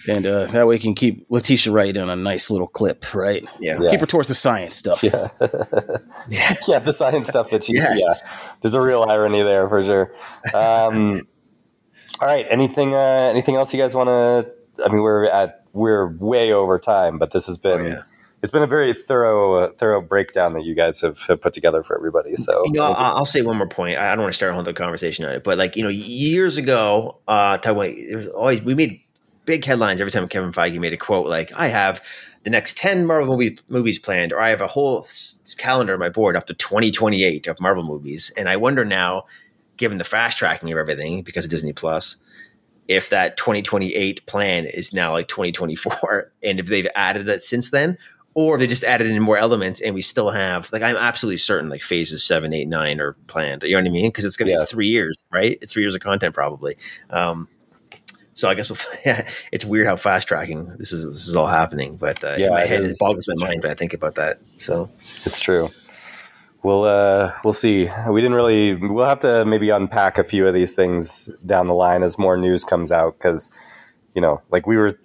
and 0.06 0.26
uh, 0.26 0.46
that 0.46 0.66
way 0.66 0.76
we 0.76 0.78
can 0.78 0.94
keep 0.94 1.26
Letitia 1.28 1.72
Wright 1.72 1.96
in 1.96 2.08
a 2.08 2.16
nice 2.16 2.50
little 2.50 2.68
clip, 2.68 3.14
right? 3.14 3.44
Yeah, 3.60 3.78
keep 3.90 4.00
her 4.00 4.06
towards 4.06 4.28
the 4.28 4.34
science 4.34 4.76
stuff. 4.76 5.02
Yeah, 5.02 5.28
yeah. 6.28 6.54
yeah, 6.68 6.78
the 6.78 6.92
science 6.92 7.28
stuff 7.28 7.50
that 7.50 7.64
she. 7.64 7.74
Yes. 7.74 7.98
Yeah, 7.98 8.52
there's 8.60 8.74
a 8.74 8.80
real 8.80 9.02
irony 9.02 9.42
there 9.42 9.68
for 9.68 9.82
sure. 9.82 10.12
Um, 10.54 11.26
all 12.20 12.28
right, 12.28 12.46
anything? 12.48 12.94
Uh, 12.94 13.30
anything 13.32 13.56
else 13.56 13.72
you 13.74 13.80
guys 13.80 13.94
want 13.94 14.08
to? 14.08 14.84
I 14.84 14.88
mean, 14.88 15.02
we're 15.02 15.24
at 15.24 15.64
we're 15.72 16.16
way 16.16 16.52
over 16.52 16.78
time, 16.78 17.18
but 17.18 17.32
this 17.32 17.46
has 17.46 17.58
been. 17.58 17.80
Oh, 17.80 17.88
yeah. 17.88 18.02
It's 18.40 18.52
been 18.52 18.62
a 18.62 18.68
very 18.68 18.94
thorough, 18.94 19.64
uh, 19.64 19.72
thorough 19.78 20.00
breakdown 20.00 20.52
that 20.52 20.62
you 20.62 20.76
guys 20.76 21.00
have, 21.00 21.20
have, 21.22 21.40
put 21.40 21.52
together 21.52 21.82
for 21.82 21.96
everybody. 21.96 22.36
So, 22.36 22.62
you 22.66 22.74
know, 22.74 22.84
I'll, 22.84 23.16
I'll, 23.16 23.26
say 23.26 23.42
one 23.42 23.56
more 23.56 23.66
point. 23.66 23.98
I 23.98 24.14
don't 24.14 24.22
want 24.22 24.32
to 24.32 24.36
start 24.36 24.50
a 24.50 24.52
whole 24.52 24.60
other 24.60 24.72
conversation 24.72 25.24
on 25.24 25.32
it, 25.32 25.42
but 25.42 25.58
like 25.58 25.74
you 25.74 25.82
know, 25.82 25.88
years 25.88 26.56
ago, 26.56 27.18
uh, 27.26 27.58
talk 27.58 27.72
about, 27.72 27.92
there 27.96 28.18
was 28.18 28.28
always 28.28 28.62
we 28.62 28.76
made 28.76 29.00
big 29.48 29.64
headlines 29.64 29.98
every 30.00 30.10
time 30.10 30.28
Kevin 30.28 30.52
Feige 30.52 30.78
made 30.78 30.92
a 30.92 30.96
quote 30.98 31.26
like, 31.26 31.50
I 31.58 31.68
have 31.68 32.04
the 32.42 32.50
next 32.50 32.76
10 32.76 33.06
Marvel 33.06 33.34
movie, 33.34 33.58
movies 33.70 33.98
planned, 33.98 34.30
or 34.32 34.40
I 34.40 34.50
have 34.50 34.60
a 34.60 34.66
whole 34.66 34.98
s- 35.00 35.56
calendar 35.58 35.94
on 35.94 35.98
my 35.98 36.10
board 36.10 36.36
up 36.36 36.46
to 36.48 36.54
2028 36.54 37.46
of 37.46 37.58
Marvel 37.58 37.82
movies. 37.82 38.30
And 38.36 38.46
I 38.48 38.56
wonder 38.58 38.84
now, 38.84 39.24
given 39.78 39.96
the 39.96 40.04
fast 40.04 40.36
tracking 40.36 40.70
of 40.70 40.76
everything 40.76 41.22
because 41.22 41.44
of 41.46 41.50
Disney 41.50 41.72
Plus, 41.72 42.16
if 42.88 43.08
that 43.08 43.38
2028 43.38 44.26
plan 44.26 44.66
is 44.66 44.92
now 44.92 45.12
like 45.12 45.28
2024 45.28 46.30
and 46.42 46.60
if 46.60 46.66
they've 46.66 46.86
added 46.94 47.26
it 47.28 47.42
since 47.42 47.70
then 47.70 47.96
or 48.34 48.54
if 48.54 48.60
they 48.60 48.66
just 48.66 48.84
added 48.84 49.06
in 49.06 49.20
more 49.22 49.36
elements 49.38 49.80
and 49.80 49.94
we 49.94 50.00
still 50.02 50.30
have 50.30 50.70
like 50.72 50.80
i'm 50.82 50.96
absolutely 50.96 51.36
certain 51.36 51.68
like 51.68 51.82
phases 51.82 52.24
seven 52.24 52.54
eight 52.54 52.66
nine 52.68 52.98
are 53.00 53.12
planned 53.26 53.62
you 53.62 53.72
know 53.72 53.82
what 53.82 53.86
i 53.86 53.90
mean 53.90 54.08
because 54.08 54.24
it's 54.24 54.36
gonna 54.38 54.52
Yeah. 54.52 54.60
be 54.60 54.66
three 54.66 54.88
years 54.88 55.22
right 55.30 55.58
it's 55.60 55.72
three 55.72 55.82
years 55.82 55.94
of 55.94 56.00
content 56.00 56.34
probably 56.34 56.76
um 57.10 57.46
so 58.38 58.48
I 58.48 58.54
guess 58.54 58.70
we'll, 58.70 58.78
yeah, 59.04 59.28
it's 59.52 59.64
weird 59.64 59.88
how 59.88 59.96
fast 59.96 60.28
tracking 60.28 60.68
this 60.78 60.92
is. 60.92 61.04
This 61.04 61.26
is 61.26 61.34
all 61.34 61.48
happening, 61.48 61.96
but 61.96 62.22
uh, 62.22 62.36
Yeah, 62.38 62.50
my 62.50 62.64
head, 62.64 62.84
is. 62.84 62.96
boggles 62.96 63.26
my 63.26 63.48
mind 63.48 63.64
when 63.64 63.72
I 63.72 63.74
think 63.74 63.92
about 63.92 64.14
that. 64.14 64.38
So 64.58 64.88
It's 65.24 65.40
true. 65.40 65.70
We'll 66.62 66.84
uh, 66.84 67.32
we'll 67.42 67.52
see. 67.52 67.90
We 68.08 68.20
didn't 68.20 68.34
really. 68.34 68.76
We'll 68.76 69.08
have 69.08 69.18
to 69.20 69.44
maybe 69.44 69.70
unpack 69.70 70.18
a 70.18 70.24
few 70.24 70.46
of 70.46 70.54
these 70.54 70.72
things 70.72 71.26
down 71.46 71.66
the 71.66 71.74
line 71.74 72.04
as 72.04 72.16
more 72.16 72.36
news 72.36 72.62
comes 72.62 72.92
out 72.92 73.18
because 73.18 73.50
you 74.14 74.20
know, 74.20 74.40
like 74.50 74.66
we 74.66 74.76
were, 74.76 74.98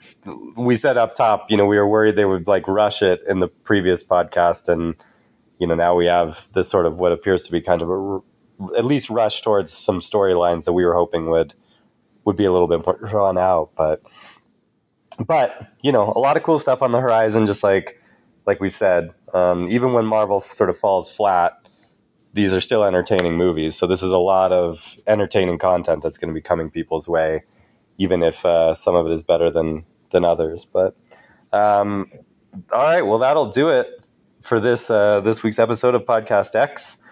we 0.55 0.75
said 0.75 0.97
up 0.97 1.15
top, 1.15 1.49
you 1.49 1.57
know, 1.57 1.65
we 1.65 1.77
were 1.77 1.87
worried 1.87 2.15
they 2.15 2.25
would 2.25 2.47
like 2.47 2.67
rush 2.67 3.01
it 3.01 3.21
in 3.27 3.39
the 3.39 3.47
previous 3.47 4.03
podcast, 4.03 4.69
and 4.69 4.95
you 5.57 5.65
know, 5.65 5.75
now 5.75 5.95
we 5.95 6.05
have 6.05 6.47
this 6.53 6.69
sort 6.69 6.85
of 6.85 6.99
what 6.99 7.11
appears 7.11 7.41
to 7.43 7.51
be 7.51 7.61
kind 7.61 7.81
of 7.81 7.89
a 7.89 8.19
at 8.77 8.85
least 8.85 9.09
rush 9.09 9.41
towards 9.41 9.71
some 9.71 10.01
storylines 10.01 10.65
that 10.65 10.73
we 10.73 10.85
were 10.85 10.93
hoping 10.93 11.29
would 11.31 11.53
would 12.25 12.35
be 12.35 12.45
a 12.45 12.51
little 12.51 12.67
bit 12.67 12.85
more 12.85 12.97
drawn 13.07 13.37
out, 13.37 13.71
but 13.75 13.99
but 15.25 15.67
you 15.81 15.91
know, 15.91 16.11
a 16.15 16.19
lot 16.19 16.37
of 16.37 16.43
cool 16.43 16.59
stuff 16.59 16.81
on 16.81 16.91
the 16.91 16.99
horizon. 16.99 17.45
Just 17.45 17.63
like 17.63 18.01
like 18.45 18.59
we've 18.59 18.75
said, 18.75 19.11
um, 19.33 19.67
even 19.69 19.93
when 19.93 20.05
Marvel 20.05 20.41
sort 20.41 20.69
of 20.69 20.77
falls 20.77 21.11
flat, 21.11 21.53
these 22.33 22.53
are 22.53 22.61
still 22.61 22.83
entertaining 22.83 23.37
movies. 23.37 23.75
So 23.75 23.87
this 23.87 24.03
is 24.03 24.11
a 24.11 24.17
lot 24.17 24.51
of 24.51 24.97
entertaining 25.07 25.57
content 25.57 26.01
that's 26.03 26.17
going 26.17 26.29
to 26.29 26.33
be 26.33 26.41
coming 26.41 26.69
people's 26.69 27.07
way, 27.07 27.43
even 27.97 28.23
if 28.23 28.45
uh, 28.45 28.73
some 28.73 28.95
of 28.95 29.05
it 29.05 29.11
is 29.11 29.23
better 29.23 29.49
than 29.49 29.85
than 30.09 30.25
others. 30.25 30.65
But 30.65 30.95
um, 31.51 32.09
all 32.71 32.83
right, 32.83 33.01
well 33.01 33.19
that'll 33.19 33.51
do 33.51 33.69
it 33.69 33.87
for 34.41 34.59
this 34.59 34.89
uh, 34.89 35.21
this 35.21 35.43
week's 35.43 35.59
episode 35.59 35.95
of 35.95 36.03
Podcast 36.03 36.55
X. 36.55 37.02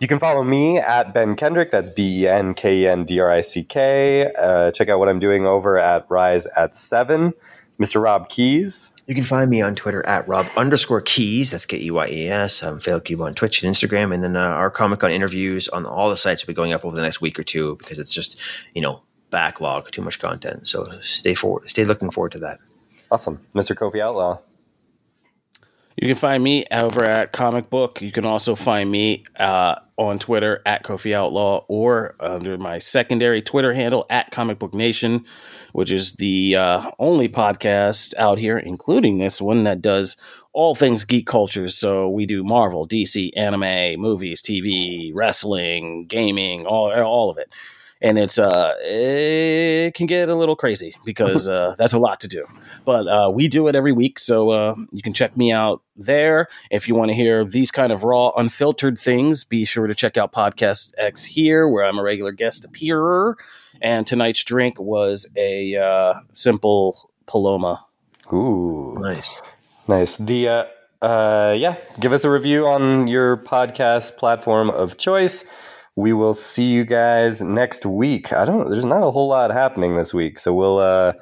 You 0.00 0.08
can 0.08 0.18
follow 0.18 0.42
me 0.42 0.78
at 0.78 1.12
Ben 1.12 1.36
Kendrick. 1.36 1.70
That's 1.70 1.90
B 1.90 2.22
E 2.22 2.28
N 2.28 2.54
K 2.54 2.80
E 2.80 2.88
N 2.88 3.04
D 3.04 3.20
R 3.20 3.30
I 3.30 3.42
C 3.42 3.62
K. 3.62 4.32
Uh, 4.32 4.70
check 4.70 4.88
out 4.88 4.98
what 4.98 5.10
I'm 5.10 5.18
doing 5.18 5.44
over 5.44 5.78
at 5.78 6.06
Rise 6.08 6.46
at 6.56 6.74
Seven. 6.74 7.34
Mr. 7.78 8.02
Rob 8.02 8.28
Keyes. 8.30 8.90
you 9.06 9.14
can 9.14 9.24
find 9.24 9.50
me 9.50 9.60
on 9.62 9.74
Twitter 9.74 10.04
at 10.06 10.26
Rob 10.28 10.46
underscore 10.56 11.02
Keyes. 11.02 11.50
That's 11.50 11.66
K 11.66 11.78
E 11.78 11.90
Y 11.90 12.08
E 12.08 12.28
S. 12.28 12.62
I'm 12.62 12.80
Fail 12.80 12.98
Cube 12.98 13.20
on 13.20 13.34
Twitch 13.34 13.62
and 13.62 13.74
Instagram, 13.74 14.14
and 14.14 14.24
then 14.24 14.36
uh, 14.36 14.40
our 14.40 14.70
Comic 14.70 15.00
Con 15.00 15.10
interviews 15.10 15.68
on 15.68 15.84
all 15.84 16.08
the 16.08 16.16
sites 16.16 16.46
will 16.46 16.52
be 16.52 16.56
going 16.56 16.72
up 16.72 16.82
over 16.86 16.96
the 16.96 17.02
next 17.02 17.20
week 17.20 17.38
or 17.38 17.42
two 17.44 17.76
because 17.76 17.98
it's 17.98 18.14
just 18.14 18.38
you 18.74 18.80
know 18.80 19.02
backlog, 19.28 19.90
too 19.90 20.00
much 20.00 20.18
content. 20.18 20.66
So 20.66 20.98
stay 21.02 21.34
forward, 21.34 21.68
stay 21.68 21.84
looking 21.84 22.10
forward 22.10 22.32
to 22.32 22.38
that. 22.38 22.58
Awesome. 23.10 23.40
Mr. 23.54 23.76
Kofi 23.76 24.00
Outlaw. 24.00 24.38
You 26.00 26.06
can 26.06 26.16
find 26.16 26.42
me 26.42 26.64
over 26.72 27.04
at 27.04 27.32
Comic 27.32 27.68
Book. 27.68 28.00
You 28.00 28.10
can 28.10 28.24
also 28.24 28.54
find 28.54 28.90
me 28.90 29.22
uh, 29.38 29.74
on 29.98 30.18
Twitter 30.18 30.62
at 30.64 30.82
Kofi 30.82 31.12
Outlaw 31.12 31.66
or 31.68 32.16
under 32.18 32.56
my 32.56 32.78
secondary 32.78 33.42
Twitter 33.42 33.74
handle 33.74 34.06
at 34.08 34.30
Comic 34.30 34.58
Book 34.58 34.72
Nation, 34.72 35.26
which 35.74 35.90
is 35.90 36.14
the 36.14 36.56
uh, 36.56 36.90
only 36.98 37.28
podcast 37.28 38.14
out 38.16 38.38
here, 38.38 38.56
including 38.56 39.18
this 39.18 39.42
one, 39.42 39.64
that 39.64 39.82
does 39.82 40.16
all 40.54 40.74
things 40.74 41.04
geek 41.04 41.26
culture. 41.26 41.68
So 41.68 42.08
we 42.08 42.24
do 42.24 42.42
Marvel, 42.44 42.88
DC, 42.88 43.32
anime, 43.36 44.00
movies, 44.00 44.40
TV, 44.40 45.10
wrestling, 45.12 46.06
gaming, 46.06 46.64
all 46.64 46.90
all 46.90 47.30
of 47.30 47.36
it. 47.36 47.52
And 48.02 48.16
it's 48.16 48.38
uh 48.38 48.74
it 48.80 49.94
can 49.94 50.06
get 50.06 50.28
a 50.28 50.34
little 50.34 50.56
crazy 50.56 50.94
because 51.04 51.46
uh 51.46 51.74
that's 51.76 51.92
a 51.92 51.98
lot 51.98 52.20
to 52.20 52.28
do. 52.28 52.46
But 52.84 53.06
uh 53.06 53.30
we 53.32 53.46
do 53.48 53.68
it 53.68 53.76
every 53.76 53.92
week, 53.92 54.18
so 54.18 54.50
uh 54.50 54.74
you 54.90 55.02
can 55.02 55.12
check 55.12 55.36
me 55.36 55.52
out 55.52 55.82
there. 55.96 56.48
If 56.70 56.88
you 56.88 56.94
want 56.94 57.10
to 57.10 57.14
hear 57.14 57.44
these 57.44 57.70
kind 57.70 57.92
of 57.92 58.02
raw, 58.04 58.30
unfiltered 58.36 58.96
things, 58.96 59.44
be 59.44 59.64
sure 59.64 59.86
to 59.86 59.94
check 59.94 60.16
out 60.16 60.32
Podcast 60.32 60.92
X 60.96 61.24
here, 61.24 61.68
where 61.68 61.84
I'm 61.84 61.98
a 61.98 62.02
regular 62.02 62.32
guest 62.32 62.64
appearer. 62.64 63.36
And 63.82 64.06
tonight's 64.06 64.42
drink 64.44 64.80
was 64.80 65.26
a 65.36 65.76
uh, 65.76 66.20
simple 66.32 67.10
Paloma. 67.26 67.84
Ooh. 68.32 68.96
Nice. 68.98 69.40
Nice. 69.88 70.16
The 70.16 70.48
uh, 70.48 70.64
uh, 71.02 71.54
yeah, 71.56 71.76
give 71.98 72.12
us 72.12 72.24
a 72.24 72.30
review 72.30 72.66
on 72.66 73.08
your 73.08 73.38
podcast 73.38 74.16
platform 74.16 74.70
of 74.70 74.98
choice. 74.98 75.44
We 75.96 76.12
will 76.12 76.34
see 76.34 76.66
you 76.66 76.84
guys 76.84 77.42
next 77.42 77.84
week. 77.84 78.32
I 78.32 78.44
don't. 78.44 78.70
There's 78.70 78.86
not 78.86 79.02
a 79.02 79.10
whole 79.10 79.28
lot 79.28 79.50
happening 79.50 79.96
this 79.96 80.14
week, 80.14 80.38
so 80.38 80.54
we'll 80.54 80.78
uh, 80.78 81.12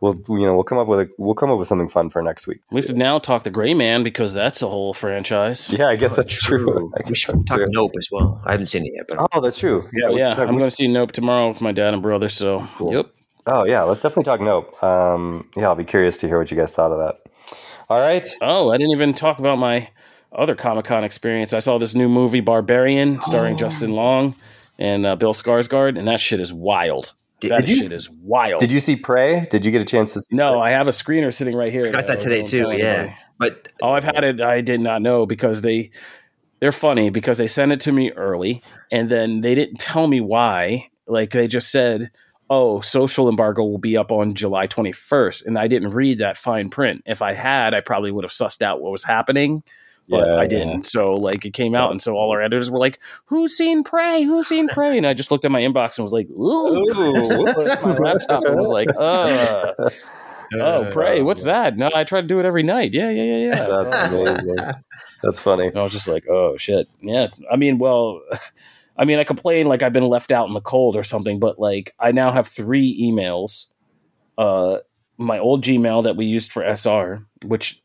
we'll 0.00 0.14
you 0.28 0.46
know 0.46 0.54
we'll 0.54 0.62
come 0.62 0.78
up 0.78 0.86
with 0.86 1.00
a 1.00 1.08
we'll 1.18 1.34
come 1.34 1.50
up 1.50 1.58
with 1.58 1.66
something 1.66 1.88
fun 1.88 2.10
for 2.10 2.22
next 2.22 2.46
week. 2.46 2.60
We 2.70 2.80
have 2.80 2.86
to 2.88 2.92
now 2.94 3.18
talk 3.18 3.42
the 3.44 3.50
Gray 3.50 3.74
Man 3.74 4.02
because 4.02 4.34
that's 4.34 4.62
a 4.62 4.68
whole 4.68 4.92
franchise. 4.94 5.72
Yeah, 5.72 5.86
I 5.86 5.96
guess 5.96 6.14
that's 6.16 6.38
true. 6.38 6.92
I 6.94 7.00
We 7.04 7.08
guess 7.10 7.18
should 7.18 7.34
that's 7.36 7.46
talk 7.46 7.56
true. 7.58 7.66
Nope 7.70 7.92
as 7.98 8.08
well. 8.12 8.40
I 8.44 8.52
haven't 8.52 8.66
seen 8.68 8.84
it 8.86 8.92
yet, 8.94 9.06
but 9.08 9.26
Oh, 9.32 9.40
that's 9.40 9.58
true. 9.58 9.82
Yeah, 9.94 10.10
we 10.10 10.18
yeah, 10.20 10.26
can 10.28 10.36
talk- 10.36 10.48
I'm 10.48 10.58
going 10.58 10.70
to 10.70 10.76
see 10.76 10.86
Nope 10.86 11.12
tomorrow 11.12 11.48
with 11.48 11.60
my 11.60 11.72
dad 11.72 11.94
and 11.94 12.02
brother. 12.02 12.28
So, 12.28 12.68
Cool. 12.76 12.92
yep. 12.92 13.06
Oh 13.46 13.64
yeah, 13.64 13.82
let's 13.82 14.02
definitely 14.02 14.24
talk. 14.24 14.40
Nope. 14.40 14.82
Um, 14.82 15.48
yeah, 15.56 15.64
I'll 15.68 15.74
be 15.74 15.84
curious 15.84 16.18
to 16.18 16.28
hear 16.28 16.38
what 16.38 16.50
you 16.50 16.56
guys 16.56 16.74
thought 16.74 16.92
of 16.92 16.98
that. 16.98 17.56
All 17.90 18.00
right. 18.00 18.28
Oh, 18.42 18.70
I 18.70 18.76
didn't 18.78 18.92
even 18.92 19.12
talk 19.14 19.38
about 19.38 19.58
my 19.58 19.88
other 20.34 20.54
Comic 20.54 20.84
Con 20.86 21.04
experience. 21.04 21.52
I 21.52 21.58
saw 21.58 21.78
this 21.78 21.94
new 21.94 22.08
movie, 22.08 22.40
Barbarian, 22.40 23.20
starring 23.22 23.56
Justin 23.56 23.92
Long 23.92 24.34
and 24.78 25.06
uh, 25.06 25.16
Bill 25.16 25.34
Skarsgård, 25.34 25.98
and 25.98 26.06
that 26.08 26.20
shit 26.20 26.40
is 26.40 26.52
wild. 26.52 27.12
Did- 27.40 27.50
that 27.50 27.60
did 27.60 27.68
you 27.70 27.76
shit 27.76 27.86
s- 27.86 27.92
is 27.92 28.10
wild. 28.10 28.58
Did 28.60 28.70
you 28.72 28.80
see 28.80 28.96
Prey? 28.96 29.44
Did 29.50 29.64
you 29.64 29.70
get 29.72 29.80
a 29.82 29.84
chance 29.84 30.12
to 30.14 30.20
see? 30.20 30.28
No, 30.34 30.60
I 30.60 30.70
have 30.70 30.88
a 30.88 30.92
screener 30.92 31.32
sitting 31.32 31.54
right 31.56 31.72
here. 31.72 31.86
I 31.88 31.90
got 31.90 32.06
that 32.06 32.20
today 32.20 32.42
too. 32.44 32.72
Yeah, 32.72 33.14
but 33.38 33.68
Oh, 33.82 33.92
I've 33.92 34.04
had 34.04 34.24
it. 34.24 34.40
I 34.40 34.60
did 34.60 34.80
not 34.80 35.02
know 35.02 35.26
because 35.26 35.60
they 35.62 35.90
they're 36.60 36.72
funny 36.72 37.10
because 37.10 37.36
they 37.36 37.48
sent 37.48 37.72
it 37.72 37.80
to 37.80 37.92
me 37.92 38.10
early 38.12 38.62
and 38.90 39.10
then 39.10 39.42
they 39.42 39.54
didn't 39.54 39.76
tell 39.78 40.06
me 40.06 40.20
why. 40.20 40.88
Like 41.06 41.30
they 41.32 41.46
just 41.48 41.70
said, 41.70 42.10
"Oh, 42.48 42.80
social 42.80 43.28
embargo 43.28 43.62
will 43.64 43.76
be 43.78 43.96
up 43.98 44.10
on 44.10 44.32
July 44.34 44.66
21st," 44.66 45.44
and 45.44 45.58
I 45.58 45.66
didn't 45.66 45.90
read 45.90 46.18
that 46.18 46.38
fine 46.38 46.70
print. 46.70 47.02
If 47.04 47.20
I 47.20 47.34
had, 47.34 47.74
I 47.74 47.80
probably 47.80 48.10
would 48.10 48.24
have 48.24 48.30
sussed 48.32 48.62
out 48.62 48.80
what 48.80 48.92
was 48.92 49.04
happening. 49.04 49.62
But 50.08 50.26
Yeah, 50.28 50.36
I 50.36 50.46
didn't. 50.46 50.84
So 50.86 51.14
like 51.14 51.44
it 51.44 51.52
came 51.52 51.74
out, 51.74 51.90
and 51.90 52.00
so 52.00 52.14
all 52.14 52.30
our 52.30 52.42
editors 52.42 52.70
were 52.70 52.78
like, 52.78 53.00
"Who's 53.26 53.56
seen 53.56 53.82
Prey? 53.84 54.22
Who's 54.22 54.46
seen 54.46 54.68
Prey?" 54.68 54.98
And 54.98 55.06
I 55.06 55.14
just 55.14 55.30
looked 55.30 55.44
at 55.44 55.50
my 55.50 55.62
inbox 55.62 55.96
and 55.96 56.04
was 56.04 56.12
like, 56.12 56.28
"Ooh!" 56.30 56.84
My 57.84 57.96
laptop 57.96 58.44
and 58.44 58.56
was 58.56 58.68
like, 58.68 58.88
"Uh, 58.96 59.72
oh, 60.60 60.90
Prey, 60.92 61.22
what's 61.22 61.44
that?" 61.44 61.76
No, 61.78 61.90
I 61.94 62.04
try 62.04 62.20
to 62.20 62.26
do 62.26 62.38
it 62.38 62.44
every 62.44 62.62
night. 62.62 62.92
Yeah, 62.92 63.10
yeah, 63.10 63.22
yeah, 63.22 63.46
yeah. 63.46 63.66
That's 63.66 64.12
amazing. 64.12 64.74
That's 65.22 65.40
funny. 65.40 65.74
I 65.74 65.82
was 65.82 65.92
just 65.92 66.06
like, 66.06 66.28
oh 66.28 66.56
shit. 66.58 66.86
Yeah. 67.00 67.28
I 67.50 67.56
mean, 67.56 67.78
well, 67.78 68.20
I 68.96 69.04
mean, 69.04 69.18
I 69.18 69.24
complain 69.24 69.66
like 69.66 69.82
I've 69.82 69.92
been 69.92 70.06
left 70.06 70.30
out 70.30 70.46
in 70.46 70.54
the 70.54 70.60
cold 70.60 70.96
or 70.96 71.02
something, 71.02 71.38
but 71.38 71.58
like 71.58 71.94
I 71.98 72.12
now 72.12 72.30
have 72.30 72.46
three 72.46 73.00
emails. 73.00 73.66
Uh, 74.36 74.78
my 75.16 75.38
old 75.38 75.64
Gmail 75.64 76.04
that 76.04 76.16
we 76.16 76.26
used 76.26 76.52
for 76.52 76.62
SR, 76.62 77.24
which 77.44 77.82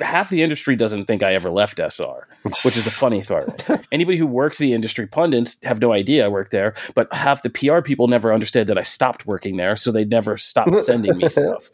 half 0.00 0.30
the 0.30 0.42
industry 0.42 0.76
doesn't 0.76 1.04
think 1.04 1.22
I 1.22 1.34
ever 1.34 1.50
left 1.50 1.78
SR, 1.78 2.26
which 2.42 2.76
is 2.76 2.86
a 2.86 2.90
funny 3.04 3.22
part. 3.22 3.66
Anybody 3.92 4.18
who 4.18 4.26
works 4.26 4.58
the 4.58 4.72
industry, 4.72 5.06
pundits 5.06 5.56
have 5.64 5.80
no 5.80 5.92
idea 5.92 6.24
I 6.24 6.28
worked 6.28 6.50
there, 6.50 6.74
but 6.94 7.12
half 7.12 7.42
the 7.42 7.50
PR 7.50 7.80
people 7.80 8.08
never 8.08 8.32
understood 8.32 8.66
that 8.66 8.78
I 8.78 8.82
stopped 8.82 9.26
working 9.26 9.56
there, 9.56 9.76
so 9.76 9.90
they 9.92 10.04
never 10.04 10.36
stopped 10.36 10.76
sending 10.84 11.16
me 11.16 11.28
stuff. 11.28 11.70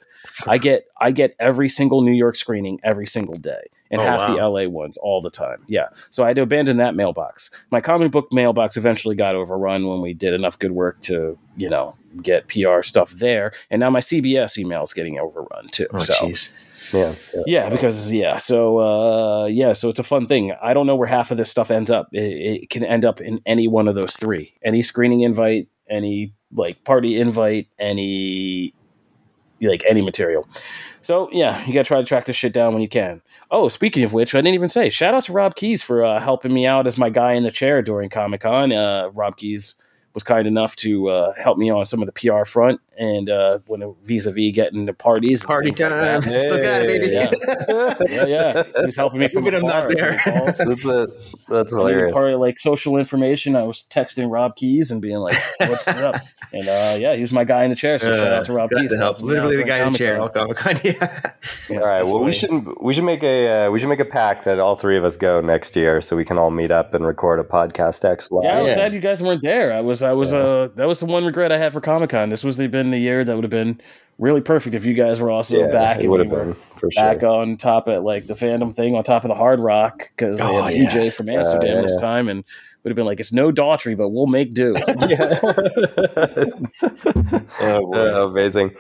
I 0.47 0.57
get 0.59 0.87
I 1.01 1.11
get 1.11 1.35
every 1.39 1.69
single 1.69 2.01
New 2.01 2.13
York 2.15 2.37
screening 2.37 2.81
every 2.83 3.07
single 3.07 3.35
day, 3.35 3.61
and 3.91 4.01
Oh, 4.01 4.05
half 4.05 4.27
the. 4.27 4.35
LA 4.43 4.67
ones 4.69 4.97
all 4.97 5.21
the 5.21 5.31
time. 5.31 5.63
Yeah, 5.69 5.89
so 6.11 6.25
I 6.25 6.29
had 6.29 6.37
to 6.37 6.43
abandon 6.43 6.79
that 6.79 6.95
mailbox. 6.95 7.51
My 7.71 7.81
comic 7.83 8.11
book 8.11 8.29
mailbox 8.33 8.77
eventually 8.77 9.17
got 9.17 9.35
overrun 9.35 9.87
when 9.87 10.01
we 10.01 10.15
did 10.15 10.33
enough 10.33 10.59
good 10.59 10.73
work 10.73 11.01
to 11.03 11.39
you 11.57 11.69
know 11.69 11.95
get 12.23 12.49
PR 12.49 12.81
stuff 12.83 13.11
there, 13.13 13.53
and 13.71 13.81
now 13.81 13.91
my 13.91 14.01
CBS 14.01 14.57
email 14.57 14.83
is 14.83 14.93
getting 14.95 15.19
overrun 15.19 15.69
too. 15.71 15.87
oh 15.93 15.99
so 16.01 16.15
jeez, 16.27 16.51
Yeah. 16.93 17.15
yeah. 17.35 17.43
yeah, 17.47 17.69
because 17.69 18.13
yeah, 18.13 18.37
so 18.37 18.79
uh, 18.79 19.47
yeah, 19.47 19.73
so 19.73 19.89
it's 19.89 19.99
a 19.99 20.05
fun 20.05 20.27
thing. 20.27 20.53
I 20.63 20.75
don't 20.75 20.87
know 20.87 20.97
where 20.97 21.09
half 21.09 21.31
of 21.31 21.37
this 21.37 21.51
stuff 21.51 21.71
ends 21.71 21.91
up. 21.91 22.09
It, 22.13 22.63
it 22.63 22.71
can 22.71 22.85
end 22.85 23.05
up 23.05 23.21
in 23.21 23.41
any 23.47 23.69
one 23.69 23.89
of 23.89 23.95
those 23.95 24.17
three: 24.17 24.55
any 24.63 24.83
screening 24.83 25.21
invite, 25.21 25.69
any 25.89 26.35
like 26.53 26.85
party 26.85 27.19
invite, 27.19 27.69
any 27.79 28.75
like 29.61 29.85
any 29.89 30.03
material. 30.03 30.49
So 31.03 31.29
yeah, 31.33 31.65
you 31.67 31.73
gotta 31.73 31.85
try 31.85 32.01
to 32.01 32.07
track 32.07 32.25
this 32.25 32.37
shit 32.37 32.53
down 32.53 32.73
when 32.73 32.83
you 32.83 32.89
can. 32.89 33.23
Oh, 33.51 33.69
speaking 33.69 34.05
of 34.05 34.13
which, 34.13 34.35
I 34.35 34.39
didn't 34.39 34.55
even 34.55 34.69
say 34.69 34.91
shout 34.91 35.15
out 35.15 35.25
to 35.25 35.33
Rob 35.33 35.55
Keyes 35.55 35.83
for 35.83 36.05
uh, 36.05 36.21
helping 36.21 36.53
me 36.53 36.67
out 36.67 36.87
as 36.87 36.99
my 36.99 37.11
guy 37.11 37.33
in 37.33 37.43
the 37.43 37.51
chair 37.51 37.83
during 37.83 38.09
Comic 38.09 38.43
Con. 38.43 38.73
Uh, 38.73 39.11
Rob 39.13 39.37
Keyes 39.37 39.75
was 40.15 40.23
kind 40.23 40.47
enough 40.47 40.77
to 40.77 41.09
uh, 41.09 41.33
help 41.35 41.59
me 41.59 41.71
on 41.71 41.85
some 41.85 42.01
of 42.01 42.07
the 42.07 42.13
PR 42.13 42.45
front, 42.45 42.81
and 42.99 43.29
uh, 43.31 43.59
when 43.67 43.95
vis-a-vis 44.05 44.53
getting 44.55 44.87
to 44.87 44.93
parties, 44.95 45.43
Party 45.45 45.71
things 45.71 45.81
like 45.81 45.91
time. 45.91 46.23
Still 46.23 46.63
got 46.63 46.83
it, 46.83 46.87
baby. 46.87 47.09
Yeah. 47.13 47.95
yeah, 48.09 48.27
yeah, 48.27 48.63
he 48.81 48.87
was 48.87 48.97
helping 48.97 49.21
me 49.21 49.29
from 49.29 49.47
Even 49.47 49.63
I'm 49.63 49.67
not 49.69 49.89
there. 49.89 50.21
That's 50.25 50.61
it. 50.61 51.11
That's 51.49 51.73
hilarious. 51.73 52.13
part 52.13 52.31
of 52.33 52.41
like 52.41 52.59
social 52.59 52.97
information, 52.97 53.57
I 53.57 53.63
was 53.65 53.85
texting 53.91 54.31
Rob 54.31 54.57
Keyes 54.57 54.91
and 54.91 55.01
being 55.03 55.19
like, 55.19 55.37
"What's 55.59 55.87
up?" 55.89 56.17
And 56.53 56.69
uh, 56.69 56.97
yeah, 56.99 57.15
he 57.15 57.21
was 57.21 57.33
my 57.33 57.45
guy 57.45 57.65
in 57.65 57.71
the 57.71 57.77
chair. 57.77 57.99
So 57.99 58.15
shout 58.17 58.33
out 58.33 58.45
to 58.47 58.53
Rob 58.53 58.71
Keyes. 58.71 58.91
to 58.91 58.97
help. 58.97 59.21
Literally 59.21 59.57
the 59.57 59.65
guy 59.65 59.85
in 59.85 59.93
the 59.93 59.99
chair. 59.99 60.21
All 60.21 60.29
Comic 60.29 60.57
Con. 60.57 60.77
Yeah. 60.85 61.33
Yeah, 61.69 61.79
all 61.81 61.87
right. 61.87 61.99
that's 62.01 62.11
Well, 62.11 62.21
we 62.23 62.33
funny. 62.33 62.65
should 62.65 62.75
we 62.81 62.95
should 62.95 63.05
make 63.05 63.23
a 63.23 63.67
uh, 63.67 63.71
we 63.71 63.79
should 63.79 63.89
make 63.89 64.01
a 64.01 64.05
pact 64.05 64.45
that 64.45 64.61
all 64.61 64.77
three 64.77 64.97
of 64.97 65.05
us 65.05 65.17
go 65.17 65.41
next 65.41 65.75
year, 65.77 66.01
so 66.01 66.17
we 66.17 66.25
can 66.25 66.39
all 66.39 66.51
meet 66.51 66.71
up 66.71 66.95
and 66.95 67.05
record 67.07 67.41
a 67.41 67.45
podcast 67.45 68.05
X 68.05 68.31
live. 68.31 68.45
Yeah, 68.45 68.59
I 68.59 68.63
was 68.63 68.71
Yeah. 68.71 68.75
sad 68.77 68.93
you 68.93 69.01
guys 69.01 69.23
weren't 69.23 69.43
there. 69.43 69.73
I 69.73 69.81
was, 69.81 70.03
I 70.03 70.13
was, 70.13 70.33
Yeah. 70.33 70.39
uh, 70.39 70.69
that 70.77 70.87
was 70.87 71.01
the 71.01 71.07
one 71.07 71.25
regret 71.25 71.53
I 71.53 71.59
had 71.59 71.73
for 71.73 71.81
Comic 71.81 72.11
Con. 72.11 72.29
This 72.29 72.45
was 72.45 72.57
the, 72.57 72.67
been 72.67 72.84
the 72.91 72.99
year 72.99 73.25
that 73.25 73.35
would 73.35 73.45
have 73.45 73.51
been 73.51 73.81
really 74.19 74.41
perfect 74.41 74.75
if 74.77 74.85
you 74.85 74.95
guys 74.95 75.21
were 75.21 75.31
also 75.31 75.59
Yeah, 75.61 75.73
back. 75.73 76.01
It 76.01 76.09
would 76.09 76.21
have 76.21 76.31
been 76.31 76.55
for 76.79 76.91
sure. 76.91 77.03
back 77.03 77.23
on 77.25 77.57
top 77.57 77.89
at 77.89 78.05
like 78.05 78.27
the 78.27 78.35
fandom 78.35 78.73
thing 78.73 78.95
on 78.95 79.03
top 79.05 79.25
of 79.25 79.29
the 79.29 79.35
Hard 79.35 79.59
Rock 79.61 80.11
because 80.17 80.39
they 80.39 80.45
Oh, 80.45 80.63
had 80.63 80.75
yeah. 80.75 80.89
DJ 80.91 81.13
from 81.13 81.29
Amsterdam 81.29 81.77
yeah, 81.77 81.83
this 81.83 82.01
time, 82.01 82.29
and 82.29 82.45
would 82.85 82.91
have 82.91 82.97
been 82.97 83.07
like, 83.07 83.19
it's 83.19 83.33
no 83.33 83.51
Daughtry, 83.51 83.97
but 83.97 84.11
we'll 84.11 84.27
make 84.27 84.55
do. 84.55 84.75
yeah. 85.09 85.39
Oh, 87.61 87.87
boy. 87.87 88.13
Uh, 88.13 88.27
amazing. 88.29 88.75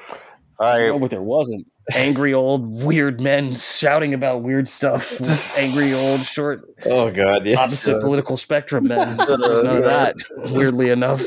All 0.59 0.79
No, 0.79 0.93
right. 0.93 1.01
but 1.01 1.11
there 1.11 1.23
wasn't. 1.23 1.67
Angry 1.95 2.33
old 2.33 2.83
weird 2.83 3.21
men 3.21 3.55
shouting 3.55 4.15
about 4.15 4.43
weird 4.43 4.69
stuff. 4.71 5.13
Angry 5.59 5.93
old 5.93 6.21
short 6.25 6.63
Oh 6.87 7.11
god. 7.11 7.45
Yeah. 7.45 7.59
opposite 7.61 8.01
political 8.01 8.37
spectrum 8.39 8.85
men. 8.85 9.17
There's 9.19 9.39
none 9.39 9.77
of 9.77 9.85
that. 9.85 10.17
Weirdly 10.51 10.89
enough, 10.91 11.21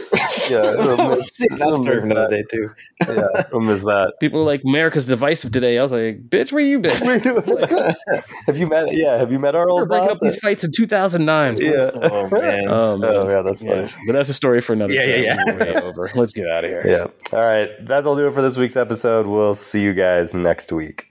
Yeah, 0.49 0.61
we'll 0.63 0.97
miss, 1.15 1.31
That's 1.37 1.59
we'll 1.59 1.81
story 1.83 1.95
miss 1.97 2.05
for 2.05 2.09
another 2.11 2.29
that. 2.29 2.49
day 2.49 2.57
too. 2.57 2.71
Yeah, 3.07 3.27
we'll 3.51 3.61
miss 3.61 3.83
that. 3.83 4.13
people 4.19 4.41
are 4.41 4.45
like 4.45 4.61
America's 4.65 5.05
divisive 5.05 5.51
today. 5.51 5.77
I 5.77 5.83
was 5.83 5.91
like, 5.91 6.29
bitch, 6.29 6.51
where 6.51 6.63
you 6.63 6.79
been? 6.79 6.91
have 8.47 8.57
you 8.57 8.67
met? 8.67 8.91
Yeah, 8.93 9.17
have 9.17 9.31
you 9.31 9.39
met 9.39 9.55
our 9.55 9.65
We're 9.67 9.71
old 9.81 9.87
breaking 9.89 10.05
up 10.09 10.19
boss? 10.19 10.19
these 10.21 10.39
fights 10.39 10.63
in 10.63 10.71
2009. 10.71 11.57
Yeah. 11.57 11.91
Oh 11.93 12.29
man. 12.29 12.67
Um, 12.67 13.03
Oh 13.03 13.29
yeah, 13.29 13.41
that's 13.43 13.61
yeah. 13.61 13.87
funny. 13.87 13.93
But 14.07 14.13
that's 14.13 14.29
a 14.29 14.33
story 14.33 14.61
for 14.61 14.73
another 14.73 14.93
Yeah, 14.93 15.35
time. 15.35 15.59
yeah, 15.59 15.65
yeah. 15.73 15.81
Over. 15.81 16.09
Let's 16.15 16.33
get 16.33 16.47
out 16.49 16.63
of 16.63 16.69
here. 16.71 16.83
Yeah. 16.87 17.37
All 17.37 17.43
right, 17.45 17.69
that'll 17.85 18.15
do 18.15 18.27
it 18.27 18.33
for 18.33 18.41
this 18.41 18.57
week's 18.57 18.75
episode. 18.77 19.27
We'll 19.27 19.53
see 19.53 19.81
you 19.83 19.93
guys 19.93 20.33
next 20.33 20.71
week. 20.71 21.05